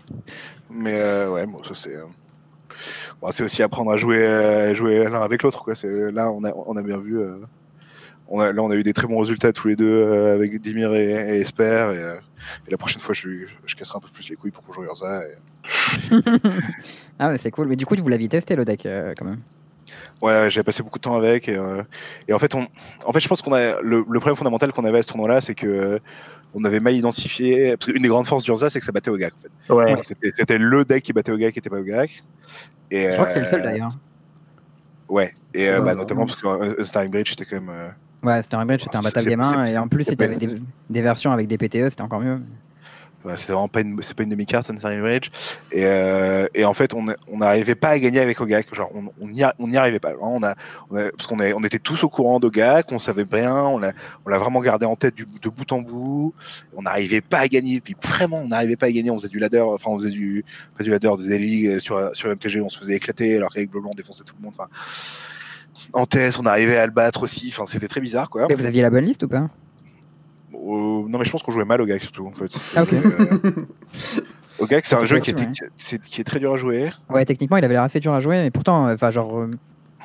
Mais 0.70 0.94
euh, 1.00 1.30
ouais, 1.32 1.46
bon, 1.48 1.58
ça 1.64 1.74
c'est. 1.76 1.96
euh, 1.96 2.04
bon, 3.22 3.32
c'est 3.32 3.44
aussi 3.44 3.64
apprendre 3.64 3.92
à 3.92 3.98
jouer, 3.98 4.20
euh, 4.26 4.74
jouer 4.76 5.04
l'un 5.10 5.22
avec 5.22 5.42
l'autre. 5.44 5.66
Là, 6.12 6.32
on 6.32 6.44
a, 6.44 6.52
on 6.56 6.78
a 6.78 6.82
bien 6.84 6.98
vu. 7.00 7.20
On 8.34 8.40
a, 8.40 8.52
là, 8.52 8.64
on 8.64 8.72
a 8.72 8.76
eu 8.76 8.82
des 8.82 8.94
très 8.94 9.06
bons 9.06 9.20
résultats 9.20 9.54
tous 9.54 9.68
les 9.68 9.76
deux 9.76 9.86
euh, 9.86 10.34
avec 10.34 10.60
Dimir 10.60 10.96
et, 10.96 11.12
et 11.12 11.42
Esper. 11.42 11.64
Et, 11.64 11.98
euh, 11.98 12.16
et 12.68 12.72
la 12.72 12.78
prochaine 12.78 13.00
fois, 13.00 13.14
je, 13.14 13.30
je 13.64 13.76
casserai 13.76 13.98
un 13.98 14.00
peu 14.00 14.10
plus 14.12 14.28
les 14.28 14.36
couilles 14.36 14.50
pour 14.50 14.64
qu'on 14.64 14.74
joue 14.74 14.84
Urza. 14.84 15.22
Et... 15.28 15.36
ah, 17.20 17.30
mais 17.30 17.38
c'est 17.38 17.52
cool. 17.52 17.68
Mais 17.68 17.76
du 17.76 17.86
coup, 17.86 17.96
vous 17.96 18.10
l'aviez 18.10 18.28
testé 18.28 18.56
le 18.56 18.66
deck 18.66 18.88
euh, 18.88 19.14
quand 19.16 19.26
même. 19.26 19.38
Ouais, 20.20 20.50
j'ai 20.50 20.64
passé 20.64 20.82
beaucoup 20.82 20.98
de 20.98 21.04
temps 21.04 21.16
avec. 21.16 21.48
Et, 21.48 21.56
euh, 21.56 21.84
et 22.28 22.34
en 22.34 22.40
fait, 22.40 22.56
on, 22.56 22.68
en 23.06 23.14
fait, 23.14 23.20
je 23.20 23.28
pense 23.28 23.44
qu'on 23.44 23.54
a 23.54 23.80
le, 23.82 24.04
le 24.10 24.20
problème 24.20 24.36
fondamental 24.36 24.74
qu'on 24.74 24.86
avait 24.86 24.98
à 24.98 25.04
ce 25.04 25.10
tournoi-là, 25.10 25.40
c'est 25.40 25.54
que 25.54 25.68
euh, 25.68 26.00
on 26.56 26.64
avait 26.64 26.80
mal 26.80 26.96
identifié. 26.96 27.78
Parce 27.78 27.92
qu'une 27.92 28.02
des 28.02 28.10
grandes 28.10 28.26
forces 28.26 28.46
d'Urza, 28.46 28.72
c'est 28.72 28.80
que 28.80 28.86
ça 28.86 28.92
battait 28.92 29.12
au 29.12 29.18
gag. 29.18 29.32
En 29.38 29.42
fait. 29.42 29.74
Ouais. 29.74 30.00
C'était, 30.02 30.32
c'était 30.36 30.58
le 30.58 30.84
deck 30.86 31.04
qui 31.04 31.14
battait 31.14 31.32
au 31.32 31.38
gag, 31.38 31.54
qui 31.54 31.60
était 31.60 31.70
pas 31.70 31.80
au 31.80 31.84
gag. 31.84 32.10
Et, 32.90 33.10
Je 33.10 33.14
crois 33.14 33.28
que 33.28 33.34
c'est 33.34 33.42
le 33.42 33.46
seul 33.46 33.62
d'ailleurs. 33.62 33.94
Ouais, 35.10 35.32
et 35.54 35.70
euh, 35.70 35.82
bah, 35.82 35.94
notamment 35.94 36.26
parce 36.26 36.38
que 36.38 36.48
euh, 36.48 36.86
Starring 36.86 37.12
Bridge, 37.12 37.30
c'était 37.30 37.46
quand 37.46 37.62
même. 37.62 37.94
Euh, 38.24 38.28
Ouais, 38.28 38.42
c'était 38.42 38.56
un 38.56 38.66
bridge, 38.66 38.82
c'était 38.84 38.96
un 38.98 39.02
c'est- 39.02 39.10
battle 39.10 39.24
c'est- 39.24 39.30
gamin. 39.30 39.66
c'est- 39.68 39.76
Et 39.76 39.78
en 39.78 39.88
plus, 39.88 40.04
c'est 40.04 40.12
si 40.12 40.18
t'avais 40.18 40.36
des, 40.36 40.62
des 40.90 41.02
versions 41.02 41.32
avec 41.32 41.48
des 41.48 41.58
PTE, 41.58 41.90
c'était 41.90 42.02
encore 42.02 42.22
mieux. 42.22 42.40
ouais, 43.26 43.38
c'était 43.38 43.54
vraiment 43.54 43.70
pas 43.70 43.80
une, 43.82 44.02
c'est 44.02 44.16
pas 44.18 44.24
une 44.24 44.30
demi-carte, 44.32 44.70
un 44.70 44.76
Starring 44.76 45.00
Bridge. 45.02 45.30
Et, 45.72 45.86
euh, 45.86 46.46
et 46.54 46.66
en 46.66 46.74
fait, 46.74 46.94
on 46.94 47.06
on 47.32 47.38
n'arrivait 47.38 47.76
pas 47.76 47.90
à 47.90 48.00
gagner 48.00 48.20
avec 48.20 48.42
Ogak. 48.42 48.74
Genre, 48.76 48.92
on 49.22 49.28
n'y 49.30 49.44
on 49.60 49.74
arrivait 49.74 50.00
pas. 50.00 50.10
Vraiment, 50.10 50.36
On 50.36 50.44
a, 50.44 50.56
on 50.92 50.96
a- 50.98 51.10
parce 51.12 51.28
qu'on 51.28 51.40
on 51.40 51.64
était 51.64 51.80
tous 51.80 52.04
au 52.04 52.10
courant 52.10 52.42
d'Ogak, 52.42 52.92
on 52.92 53.00
savait 53.00 53.26
rien, 53.32 53.56
on 53.64 53.78
l'a 53.78 53.94
on 54.26 54.30
l'a 54.30 54.38
vraiment 54.38 54.60
gardé 54.60 54.86
en 54.86 54.98
tête 54.98 55.16
du, 55.16 55.26
de 55.42 55.50
bout 55.50 55.72
en 55.72 55.80
bout. 55.82 56.34
On 56.76 56.82
n'arrivait 56.82 57.22
pas 57.22 57.40
à 57.40 57.48
gagner. 57.48 57.80
Puis 57.80 57.96
vraiment, 58.04 58.42
on 58.44 58.48
n'arrivait 58.48 58.76
pas 58.76 58.88
à 58.88 58.92
gagner. 58.92 59.10
On 59.10 59.18
faisait 59.18 59.30
du 59.30 59.40
ladder, 59.40 59.62
enfin, 59.62 59.90
on 59.92 59.98
faisait 60.00 60.12
du, 60.12 60.44
pas 60.78 60.84
du 60.84 60.92
ladder, 60.92 61.12
des 61.26 61.40
ligues 61.40 61.80
sur, 61.80 62.14
sur 62.14 62.30
MTG, 62.30 62.60
on 62.60 62.68
se 62.70 62.78
faisait 62.78 62.96
éclater 62.96 63.38
alors 63.38 63.54
qu'avec 63.54 63.70
Blanc, 63.72 63.84
on 63.90 63.96
défonçait 63.96 64.24
tout 64.26 64.36
le 64.38 64.44
monde. 64.44 64.54
Enfin, 64.58 64.70
en 65.94 66.06
test, 66.06 66.40
on 66.40 66.46
arrivait 66.46 66.78
à 66.78 66.86
le 66.86 66.92
battre 66.92 67.24
aussi. 67.24 67.50
Enfin, 67.50 67.66
c'était 67.66 67.88
très 67.88 68.02
bizarre, 68.02 68.30
quoi. 68.30 68.48
Et 68.50 68.56
vous 68.56 68.66
aviez 68.66 68.82
la 68.82 68.90
bonne 68.90 69.06
liste 69.06 69.24
ou 69.24 69.28
pas? 69.28 69.50
Euh, 70.54 70.58
non, 71.08 71.18
mais 71.18 71.26
je 71.26 71.32
pense 71.32 71.44
qu'on 71.44 71.52
jouait 71.52 71.66
mal 71.66 71.82
au 71.82 71.86
gag 71.86 72.02
surtout. 72.02 72.28
En 72.28 72.32
fait. 72.32 72.56
Ah, 72.76 72.84
ok. 72.84 72.94
Euh, 72.94 73.38
au 74.60 74.66
gag, 74.66 74.84
c'est 74.86 74.96
un 74.96 75.06
jeu 75.06 75.20
qui, 75.20 75.32
est 75.32 76.24
très 76.24 76.40
dur 76.40 76.54
à 76.54 76.58
jouer. 76.58 76.92
Ouais, 77.10 77.26
techniquement, 77.26 77.58
il 77.58 77.66
avait 77.66 77.74
l'air 77.74 77.84
assez 77.84 78.00
dur 78.00 78.14
à 78.14 78.22
jouer, 78.22 78.42
mais 78.42 78.52
pourtant, 78.52 78.88
euh, 78.88 78.94
enfin, 78.94 79.12
genre, 79.12 79.40
euh, 79.40 79.52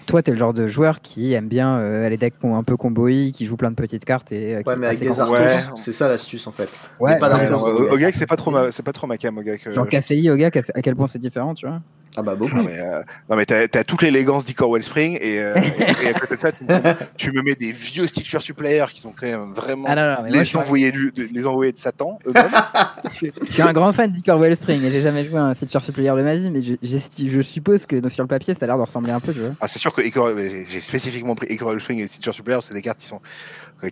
toi, 0.09 0.23
t'es 0.23 0.33
le 0.33 0.39
genre 0.39 0.55
de 0.55 0.67
joueur 0.67 1.01
qui 1.03 1.35
aime 1.35 1.49
bien 1.49 1.77
euh, 1.77 2.09
les 2.09 2.17
decks 2.17 2.35
un 2.43 2.65
peu 2.65 2.77
combo 2.77 3.07
qui 3.07 3.45
joue 3.45 3.57
plein 3.57 3.71
de 3.71 3.77
petites 3.77 4.07
cartes 4.07 4.33
et 4.33 4.57
euh, 4.57 4.63
Ouais, 4.67 4.75
mais 4.77 4.87
avec 4.89 5.01
des 5.01 5.21
Ouais. 5.21 5.57
c'est 5.77 5.93
ça 5.93 6.09
l'astuce 6.09 6.47
en 6.47 6.53
fait. 6.53 6.69
Ouais, 6.99 7.19
pas 7.19 7.29
ouais, 7.37 8.13
c'est 8.13 8.27
pas 8.27 8.37
trop 8.37 8.51
ma, 8.51 8.73
c'est 8.73 8.83
pas 8.83 8.93
trop 8.93 9.07
ma 9.07 9.19
cam 9.19 9.39
euh, 9.39 9.73
Genre 9.73 9.87
KCI 9.87 10.31
au 10.31 10.37
gars, 10.37 10.51
à 10.75 10.83
quel 10.83 10.97
point 10.97 11.07
c'est 11.07 11.19
différent, 11.19 11.55
tu 11.55 11.67
vois 11.67 11.81
Ah 12.19 12.23
bah 12.23 12.35
beaucoup. 12.35 12.57
Non 12.57 12.65
mais, 12.65 12.81
euh, 12.81 13.01
non, 13.31 13.37
mais 13.37 13.45
t'as, 13.47 13.69
t'as 13.69 13.85
toute 13.85 14.03
l'élégance 14.03 14.45
d'Icor 14.45 14.73
Wellspring 14.73 15.19
et, 15.21 15.39
euh, 15.41 15.55
et, 16.03 16.07
et 16.07 16.09
à 16.09 16.13
côté 16.15 16.35
de 16.35 16.41
ça, 16.41 16.51
tu, 16.51 16.65
tu 17.17 17.31
me 17.33 17.43
mets 17.43 17.55
des 17.55 17.71
vieux 17.71 18.09
Stitcher 18.09 18.41
Supplier 18.41 18.85
qui 18.91 19.01
sont 19.01 19.13
quand 19.19 19.27
même 19.27 19.53
vraiment 19.53 19.85
Ah 19.89 19.95
non, 19.95 20.03
non, 20.03 20.15
moi, 20.19 20.29
les, 20.43 20.57
un, 20.57 20.59
envoyés 20.61 20.91
du- 20.91 21.13
de- 21.13 21.29
les 21.33 21.47
envoyés 21.47 21.71
de 21.71 21.79
Satan 21.79 22.19
eux-mêmes. 22.27 22.51
je 23.23 23.53
suis 23.53 23.63
un 23.63 23.73
grand 23.73 23.93
fan 23.93 24.11
d'Icor 24.11 24.39
Wellspring 24.41 24.83
et 24.85 24.91
j'ai 24.91 25.01
jamais 25.01 25.25
joué 25.25 25.39
à 25.39 25.45
un 25.45 25.55
Stitcher 25.55 25.79
Supplier 25.81 26.11
de 26.11 26.23
ma 26.23 26.35
vie, 26.35 26.51
mais 26.51 26.61
je, 26.61 27.41
suppose 27.41 27.87
que 27.87 28.09
sur 28.09 28.25
le 28.25 28.29
papier 28.29 28.55
ça 28.55 28.65
a 28.65 28.67
l'air 28.67 28.77
de 28.79 28.83
ressembler 28.83 29.13
un 29.13 29.21
peu, 29.21 29.33
tu 29.33 29.39
vois. 29.41 29.51
ah, 29.61 29.69
c'est 29.69 29.79
sûr 29.79 29.93
que 29.93 30.03
Icor- 30.03 30.35
j'ai 30.69 30.81
spécifiquement 30.81 31.37
pris 31.37 31.47
Icor 31.51 31.71
Wellspring 31.71 32.01
et 32.01 32.07
Stitcher 32.09 32.33
Supplier, 32.33 32.59
c'est 32.63 32.75
des 32.75 32.83
cartes 32.83 32.99
qui 32.99 33.07
sont 33.07 33.21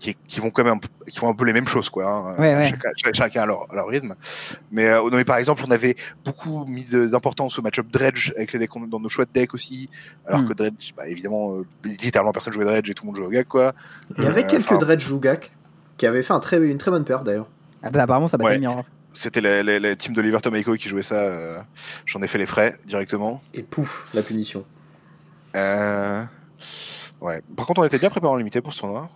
qui, 0.00 0.16
qui 0.26 0.40
vont 0.40 0.50
quand 0.50 0.64
même 0.64 0.81
qui 1.09 1.19
font 1.19 1.28
un 1.28 1.35
peu 1.35 1.45
les 1.45 1.52
mêmes 1.52 1.69
choses 1.69 1.88
quoi. 1.90 2.11
hein. 2.11 2.35
Ouais, 2.38 2.57
ouais. 2.57 2.64
Chacun, 2.69 2.88
cha- 2.97 3.12
chacun 3.12 3.43
à 3.43 3.47
leur, 3.47 3.71
à 3.71 3.75
leur 3.76 3.87
rythme. 3.87 4.14
Mais, 4.73 4.88
euh, 4.88 5.00
non, 5.02 5.16
mais 5.16 5.25
par 5.25 5.37
exemple, 5.38 5.62
on 5.66 5.71
avait 5.71 5.95
beaucoup 6.25 6.64
mis 6.66 6.85
d'importance 6.85 7.59
au 7.59 7.62
match-up 7.62 7.87
Dredge 7.90 8.33
avec 8.37 8.52
les 8.52 8.59
decks 8.59 8.71
dans 8.88 8.99
nos 9.00 9.09
choix 9.09 9.25
de 9.26 9.31
deck 9.33 9.55
aussi, 9.55 9.88
alors 10.26 10.40
Hmm. 10.40 10.49
que 10.49 10.52
Dredge, 10.55 10.93
bah, 10.97 11.07
évidemment, 11.09 11.57
euh, 11.59 11.64
littéralement 11.85 12.33
personne 12.33 12.52
jouait 12.52 12.64
Dredge 12.64 12.90
et 12.90 12.95
tout 12.95 13.05
le 13.05 13.07
monde 13.09 13.16
jouait 13.16 13.26
au 13.26 13.31
gag 13.31 13.47
quoi. 13.47 13.75
Il 14.19 14.25
y 14.25 14.26
avait 14.26 14.45
Euh, 14.45 14.49
quelques 14.49 14.78
Dredge 14.78 15.07
Jugak 15.07 15.52
qui 15.97 16.07
avaient 16.07 16.23
fait 16.23 16.33
un 16.35 16.40
très, 16.40 16.59
une 16.59 16.78
très 16.78 16.90
bonne 16.90 17.05
paire 17.05 17.23
d'ailleurs. 17.25 17.49
Ah 17.83 17.90
bah, 17.90 18.02
apparemment 18.02 18.26
ça 18.28 18.37
battait 18.38 18.50
Ouais. 18.50 18.59
miroir. 18.59 18.85
C'était 19.12 19.40
la, 19.40 19.62
la, 19.62 19.78
la 19.78 19.97
team 19.97 20.12
d'Oliver 20.12 20.38
Tomaico 20.43 20.75
qui 20.75 20.88
jouait 20.90 21.02
ça. 21.02 21.14
euh, 21.14 21.59
J'en 22.05 22.21
ai 22.23 22.26
fait 22.26 22.37
les 22.38 22.45
frais 22.45 22.75
directement. 22.87 23.40
Et 23.55 23.62
pouf, 23.62 24.07
la 24.12 24.23
punition. 24.23 24.64
Euh, 25.55 26.23
Ouais. 27.23 27.40
Par 27.57 27.64
contre, 27.66 27.81
on 27.81 27.85
était 27.85 27.99
bien 27.99 28.11
préparé 28.11 28.31
en 28.33 28.37
limité 28.37 28.61
pour 28.61 28.75
ce 28.75 28.81
tournoi. 28.81 29.09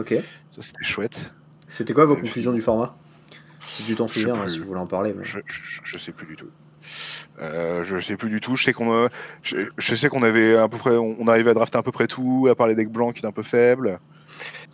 Ok. 0.00 0.14
Ça, 0.50 0.62
c'était 0.62 0.82
chouette. 0.82 1.34
C'était 1.68 1.92
quoi 1.94 2.06
vos 2.06 2.14
Euh, 2.14 2.20
conclusions 2.20 2.52
du 2.52 2.62
format? 2.62 2.96
Si 3.68 3.82
tu 3.84 3.94
t'en 3.94 4.08
souviens, 4.08 4.34
hein, 4.34 4.48
si 4.48 4.58
vous 4.58 4.66
voulez 4.66 4.80
en 4.80 4.86
parler. 4.86 5.14
mais- 5.16 5.22
Je, 5.24 5.38
je, 5.46 5.80
je 5.84 5.98
sais 5.98 6.12
plus 6.12 6.26
du 6.26 6.34
tout. 6.36 6.48
Euh, 7.40 7.84
je 7.84 7.98
sais 8.00 8.16
plus 8.16 8.30
du 8.30 8.40
tout. 8.40 8.56
Je 8.56 8.64
sais 8.64 8.72
qu'on 8.72 8.90
a- 8.92 9.08
je, 9.42 9.56
je 9.78 9.94
sais 9.94 10.08
qu'on 10.08 10.22
avait 10.22 10.56
à 10.56 10.66
peu 10.68 10.78
près, 10.78 10.96
on, 10.96 11.14
on 11.20 11.28
arrivait 11.28 11.50
à 11.50 11.54
drafter 11.54 11.78
à 11.78 11.82
peu 11.82 11.92
près 11.92 12.06
tout, 12.06 12.48
à 12.50 12.54
part 12.54 12.66
les 12.66 12.74
decks 12.74 12.90
blancs 12.90 13.12
qui 13.14 13.18
étaient 13.20 13.28
un 13.28 13.32
peu 13.32 13.42
faibles. 13.42 14.00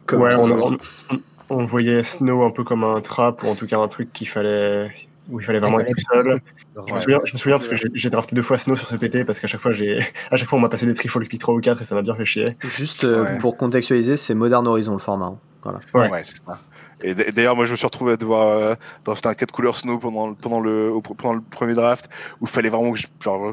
Comme 0.06 0.22
ouais, 0.22 0.34
on, 0.36 0.48
toujours. 0.48 0.76
on- 1.10 1.18
on 1.48 1.64
voyait 1.66 2.02
Snow 2.02 2.42
un 2.44 2.50
peu 2.50 2.64
comme 2.64 2.84
un 2.84 3.00
trap, 3.00 3.42
ou 3.42 3.48
en 3.48 3.54
tout 3.54 3.66
cas 3.66 3.78
un 3.78 3.88
truc 3.88 4.12
qu'il 4.12 4.28
fallait, 4.28 4.92
où 5.30 5.40
il 5.40 5.44
fallait 5.44 5.58
vraiment 5.60 5.80
être 5.80 5.88
tout 5.88 6.02
seul. 6.12 6.40
Je 6.88 6.94
me 6.94 7.00
souviens, 7.00 7.20
je 7.24 7.32
me 7.32 7.38
souviens 7.38 7.58
parce 7.58 7.68
que 7.68 7.76
j'ai- 7.94 8.10
drafté 8.10 8.34
deux 8.36 8.42
fois 8.42 8.58
Snow 8.58 8.76
sur 8.76 8.88
ce 8.88 8.94
PT 8.96 9.24
parce 9.24 9.40
qu'à 9.40 9.46
chaque 9.46 9.60
fois 9.60 9.72
j'ai, 9.72 9.98
à 10.30 10.36
chaque 10.36 10.48
fois 10.48 10.58
on 10.58 10.62
m'a 10.62 10.68
passé 10.68 10.86
des 10.86 10.94
trifles 10.94 11.20
depuis 11.20 11.38
3 11.38 11.54
ou 11.54 11.60
4 11.60 11.82
et 11.82 11.84
ça 11.84 11.94
m'a 11.94 12.02
bien 12.02 12.14
fait 12.14 12.24
chier. 12.24 12.56
Juste 12.62 13.04
euh, 13.04 13.24
Ouais. 13.24 13.38
pour 13.38 13.56
contextualiser, 13.56 14.16
c'est 14.16 14.34
Modern 14.34 14.66
Horizon 14.66 14.92
le 14.92 14.98
format. 14.98 15.26
hein. 15.26 15.38
Voilà. 15.62 15.80
Ouais. 15.94 16.10
Ouais, 16.10 16.22
c'est 16.24 16.36
ça. 16.36 16.60
Et 17.02 17.14
d'ailleurs, 17.14 17.56
moi, 17.56 17.66
je 17.66 17.72
me 17.72 17.76
suis 17.76 17.84
retrouvé 17.86 18.12
à 18.12 18.16
devoir 18.16 18.48
euh, 18.48 18.74
drafter 19.04 19.28
un 19.28 19.34
4 19.34 19.50
couleurs 19.52 19.76
snow 19.76 19.98
pendant, 19.98 20.32
pendant, 20.32 20.60
le, 20.60 20.90
au- 20.90 21.02
pendant 21.02 21.34
le 21.34 21.40
premier 21.42 21.74
draft, 21.74 22.08
où 22.40 22.44
il 22.46 22.48
fallait 22.50 22.70
vraiment 22.70 22.92
que 22.92 22.98
je, 22.98 23.06
genre, 23.22 23.48
euh, 23.48 23.52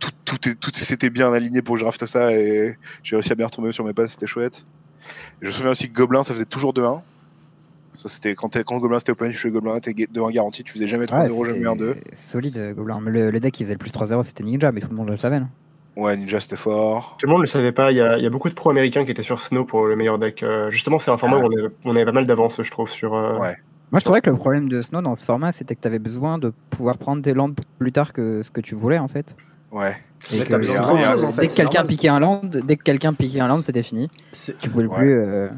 tout, 0.00 0.10
tout, 0.38 0.54
tout 0.54 0.70
s'était 0.72 1.10
bien 1.10 1.32
aligné 1.32 1.62
pour 1.62 1.74
que 1.74 1.80
je 1.80 1.84
drafte 1.84 2.04
ça, 2.06 2.32
et 2.32 2.76
j'ai 3.04 3.14
réussi 3.16 3.30
à 3.30 3.34
bien 3.36 3.46
retomber 3.46 3.70
sur 3.72 3.84
mes 3.84 3.92
pas, 3.92 4.08
c'était 4.08 4.26
chouette. 4.26 4.64
Et 5.40 5.42
je 5.42 5.46
me 5.48 5.52
souviens 5.52 5.70
aussi 5.70 5.88
que 5.88 5.94
Gobelin, 5.94 6.24
ça 6.24 6.32
faisait 6.34 6.46
toujours 6.46 6.72
2-1. 6.72 7.00
Ça, 7.96 8.08
c'était 8.08 8.34
quand, 8.34 8.56
quand 8.64 8.78
Gobelin 8.78 8.98
c'était 8.98 9.12
open, 9.12 9.30
je 9.32 9.38
jouais 9.38 9.50
Gobelin, 9.50 9.78
t'es 9.80 9.92
2-1 9.92 10.32
garanti, 10.32 10.64
tu 10.64 10.72
faisais 10.72 10.86
jamais 10.88 11.04
3-0, 11.06 11.30
Ouais, 11.30 11.50
jamais 11.50 11.62
1-2. 11.64 11.94
c'était 11.94 12.16
solide 12.16 12.58
euh, 12.58 12.74
Gobelin. 12.74 12.98
Mais 13.02 13.10
le, 13.12 13.30
le 13.30 13.40
deck 13.40 13.54
qui 13.54 13.62
faisait 13.64 13.74
le 13.74 13.78
plus 13.78 13.90
3-0 13.92 14.22
c'était 14.24 14.42
Ninja, 14.44 14.72
mais 14.72 14.80
tout 14.80 14.88
le 14.90 14.96
monde 14.96 15.08
le 15.08 15.16
savait. 15.16 15.40
Ouais, 15.96 16.16
Ninja, 16.16 16.40
c'était 16.40 16.56
fort. 16.56 17.16
Tout 17.20 17.26
le 17.26 17.30
monde 17.30 17.40
ne 17.40 17.44
le 17.44 17.48
savait 17.48 17.70
pas, 17.72 17.92
il 17.92 17.96
y, 17.98 18.00
a, 18.00 18.18
il 18.18 18.24
y 18.24 18.26
a 18.26 18.30
beaucoup 18.30 18.48
de 18.48 18.54
pros 18.54 18.70
américains 18.70 19.04
qui 19.04 19.12
étaient 19.12 19.22
sur 19.22 19.40
Snow 19.40 19.64
pour 19.64 19.86
le 19.86 19.94
meilleur 19.94 20.18
deck. 20.18 20.42
Euh, 20.42 20.70
justement, 20.70 20.98
c'est 20.98 21.12
un 21.12 21.18
format 21.18 21.36
Ah. 21.38 21.44
où 21.44 21.46
on 21.46 21.56
avait, 21.58 21.68
on 21.84 21.94
avait 21.96 22.04
pas 22.04 22.12
mal 22.12 22.26
d'avance, 22.26 22.60
je 22.60 22.70
trouve, 22.70 22.90
sur. 22.90 23.14
euh, 23.14 23.38
Ouais. 23.38 23.56
Moi 23.92 24.00
je 24.00 24.04
trouvais 24.04 24.20
que 24.22 24.30
le 24.30 24.36
problème 24.36 24.68
de 24.68 24.80
Snow 24.80 25.02
dans 25.02 25.14
ce 25.14 25.24
format 25.24 25.52
c'était 25.52 25.76
que 25.76 25.80
tu 25.80 25.86
avais 25.86 26.00
besoin 26.00 26.38
de 26.38 26.52
pouvoir 26.70 26.98
prendre 26.98 27.22
tes 27.22 27.32
landes 27.32 27.54
plus 27.78 27.92
tard 27.92 28.12
que 28.12 28.42
ce 28.42 28.50
que 28.50 28.60
tu 28.60 28.74
voulais 28.74 28.98
en 28.98 29.06
fait. 29.06 29.36
Ouais. 29.70 29.94
Et 30.32 30.38
Mais 30.38 30.44
que 30.44 30.50
t'as 30.50 30.58
besoin 30.58 30.74
de 30.76 30.80
et- 30.80 30.82
grand 30.84 30.96
et- 30.98 31.02
chose 31.02 31.24
en 31.24 31.30
dès 31.32 31.48
que 31.48 31.54
quelqu'un 31.54 31.84
piquait 31.84 32.08
un 32.08 32.18
land, 32.20 32.40
dès 32.44 32.76
que 32.76 32.82
quelqu'un 32.82 33.12
piquait 33.12 33.40
un 33.40 33.46
land, 33.48 33.60
c'était 33.62 33.82
fini. 33.82 34.08
Tu 34.60 34.70
pouvais 34.70 34.86
Ouais. 34.86 34.96
plus. 34.96 35.18
euh, 35.20 35.48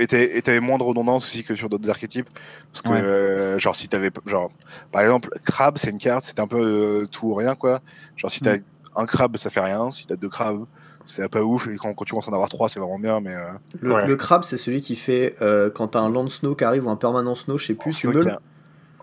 Et 0.00 0.42
t'avais, 0.42 0.60
moins 0.60 0.78
de 0.78 0.82
redondance 0.82 1.24
aussi 1.24 1.44
que 1.44 1.54
sur 1.54 1.68
d'autres 1.68 1.90
archétypes. 1.90 2.28
Parce 2.72 2.82
que, 2.82 2.88
Ouais. 2.88 3.00
euh, 3.02 3.58
genre, 3.58 3.76
si 3.76 3.88
t'avais, 3.88 4.10
genre, 4.26 4.50
par 4.90 5.02
exemple, 5.02 5.28
crabe, 5.44 5.76
c'est 5.78 5.90
une 5.90 5.98
carte, 5.98 6.24
c'était 6.24 6.40
un 6.40 6.46
peu 6.46 6.56
euh, 7.02 7.06
tout 7.06 7.26
ou 7.28 7.34
rien, 7.34 7.54
quoi. 7.54 7.80
Genre, 8.16 8.30
si 8.30 8.40
t'as 8.40 8.56
un 8.96 9.06
crabe, 9.06 9.36
ça 9.36 9.50
fait 9.50 9.60
rien. 9.60 9.90
Si 9.90 10.06
t'as 10.06 10.16
deux 10.16 10.30
crabes, 10.30 10.64
c'est 11.04 11.28
pas 11.30 11.42
ouf. 11.42 11.68
Et 11.68 11.76
quand, 11.76 11.92
quand 11.92 12.04
tu 12.04 12.10
commences 12.12 12.28
à 12.28 12.30
en 12.30 12.34
avoir 12.34 12.48
trois, 12.48 12.68
c'est 12.70 12.80
vraiment 12.80 12.98
bien, 12.98 13.20
mais. 13.20 13.34
Euh, 13.34 13.50
Le, 13.80 13.92
Ouais. 13.94 14.06
le 14.06 14.16
crabe, 14.16 14.44
c'est 14.44 14.56
celui 14.56 14.80
qui 14.80 14.96
fait 14.96 15.36
euh, 15.42 15.68
quand 15.68 15.88
t'as 15.88 16.00
un 16.00 16.10
land 16.10 16.28
snow 16.28 16.54
qui 16.54 16.64
arrive 16.64 16.86
ou 16.86 16.90
un 16.90 16.96
permanent 16.96 17.34
snow, 17.34 17.58
je 17.58 17.66
sais 17.66 17.74
plus, 17.74 17.94
tu 17.94 18.08
meules. 18.08 18.38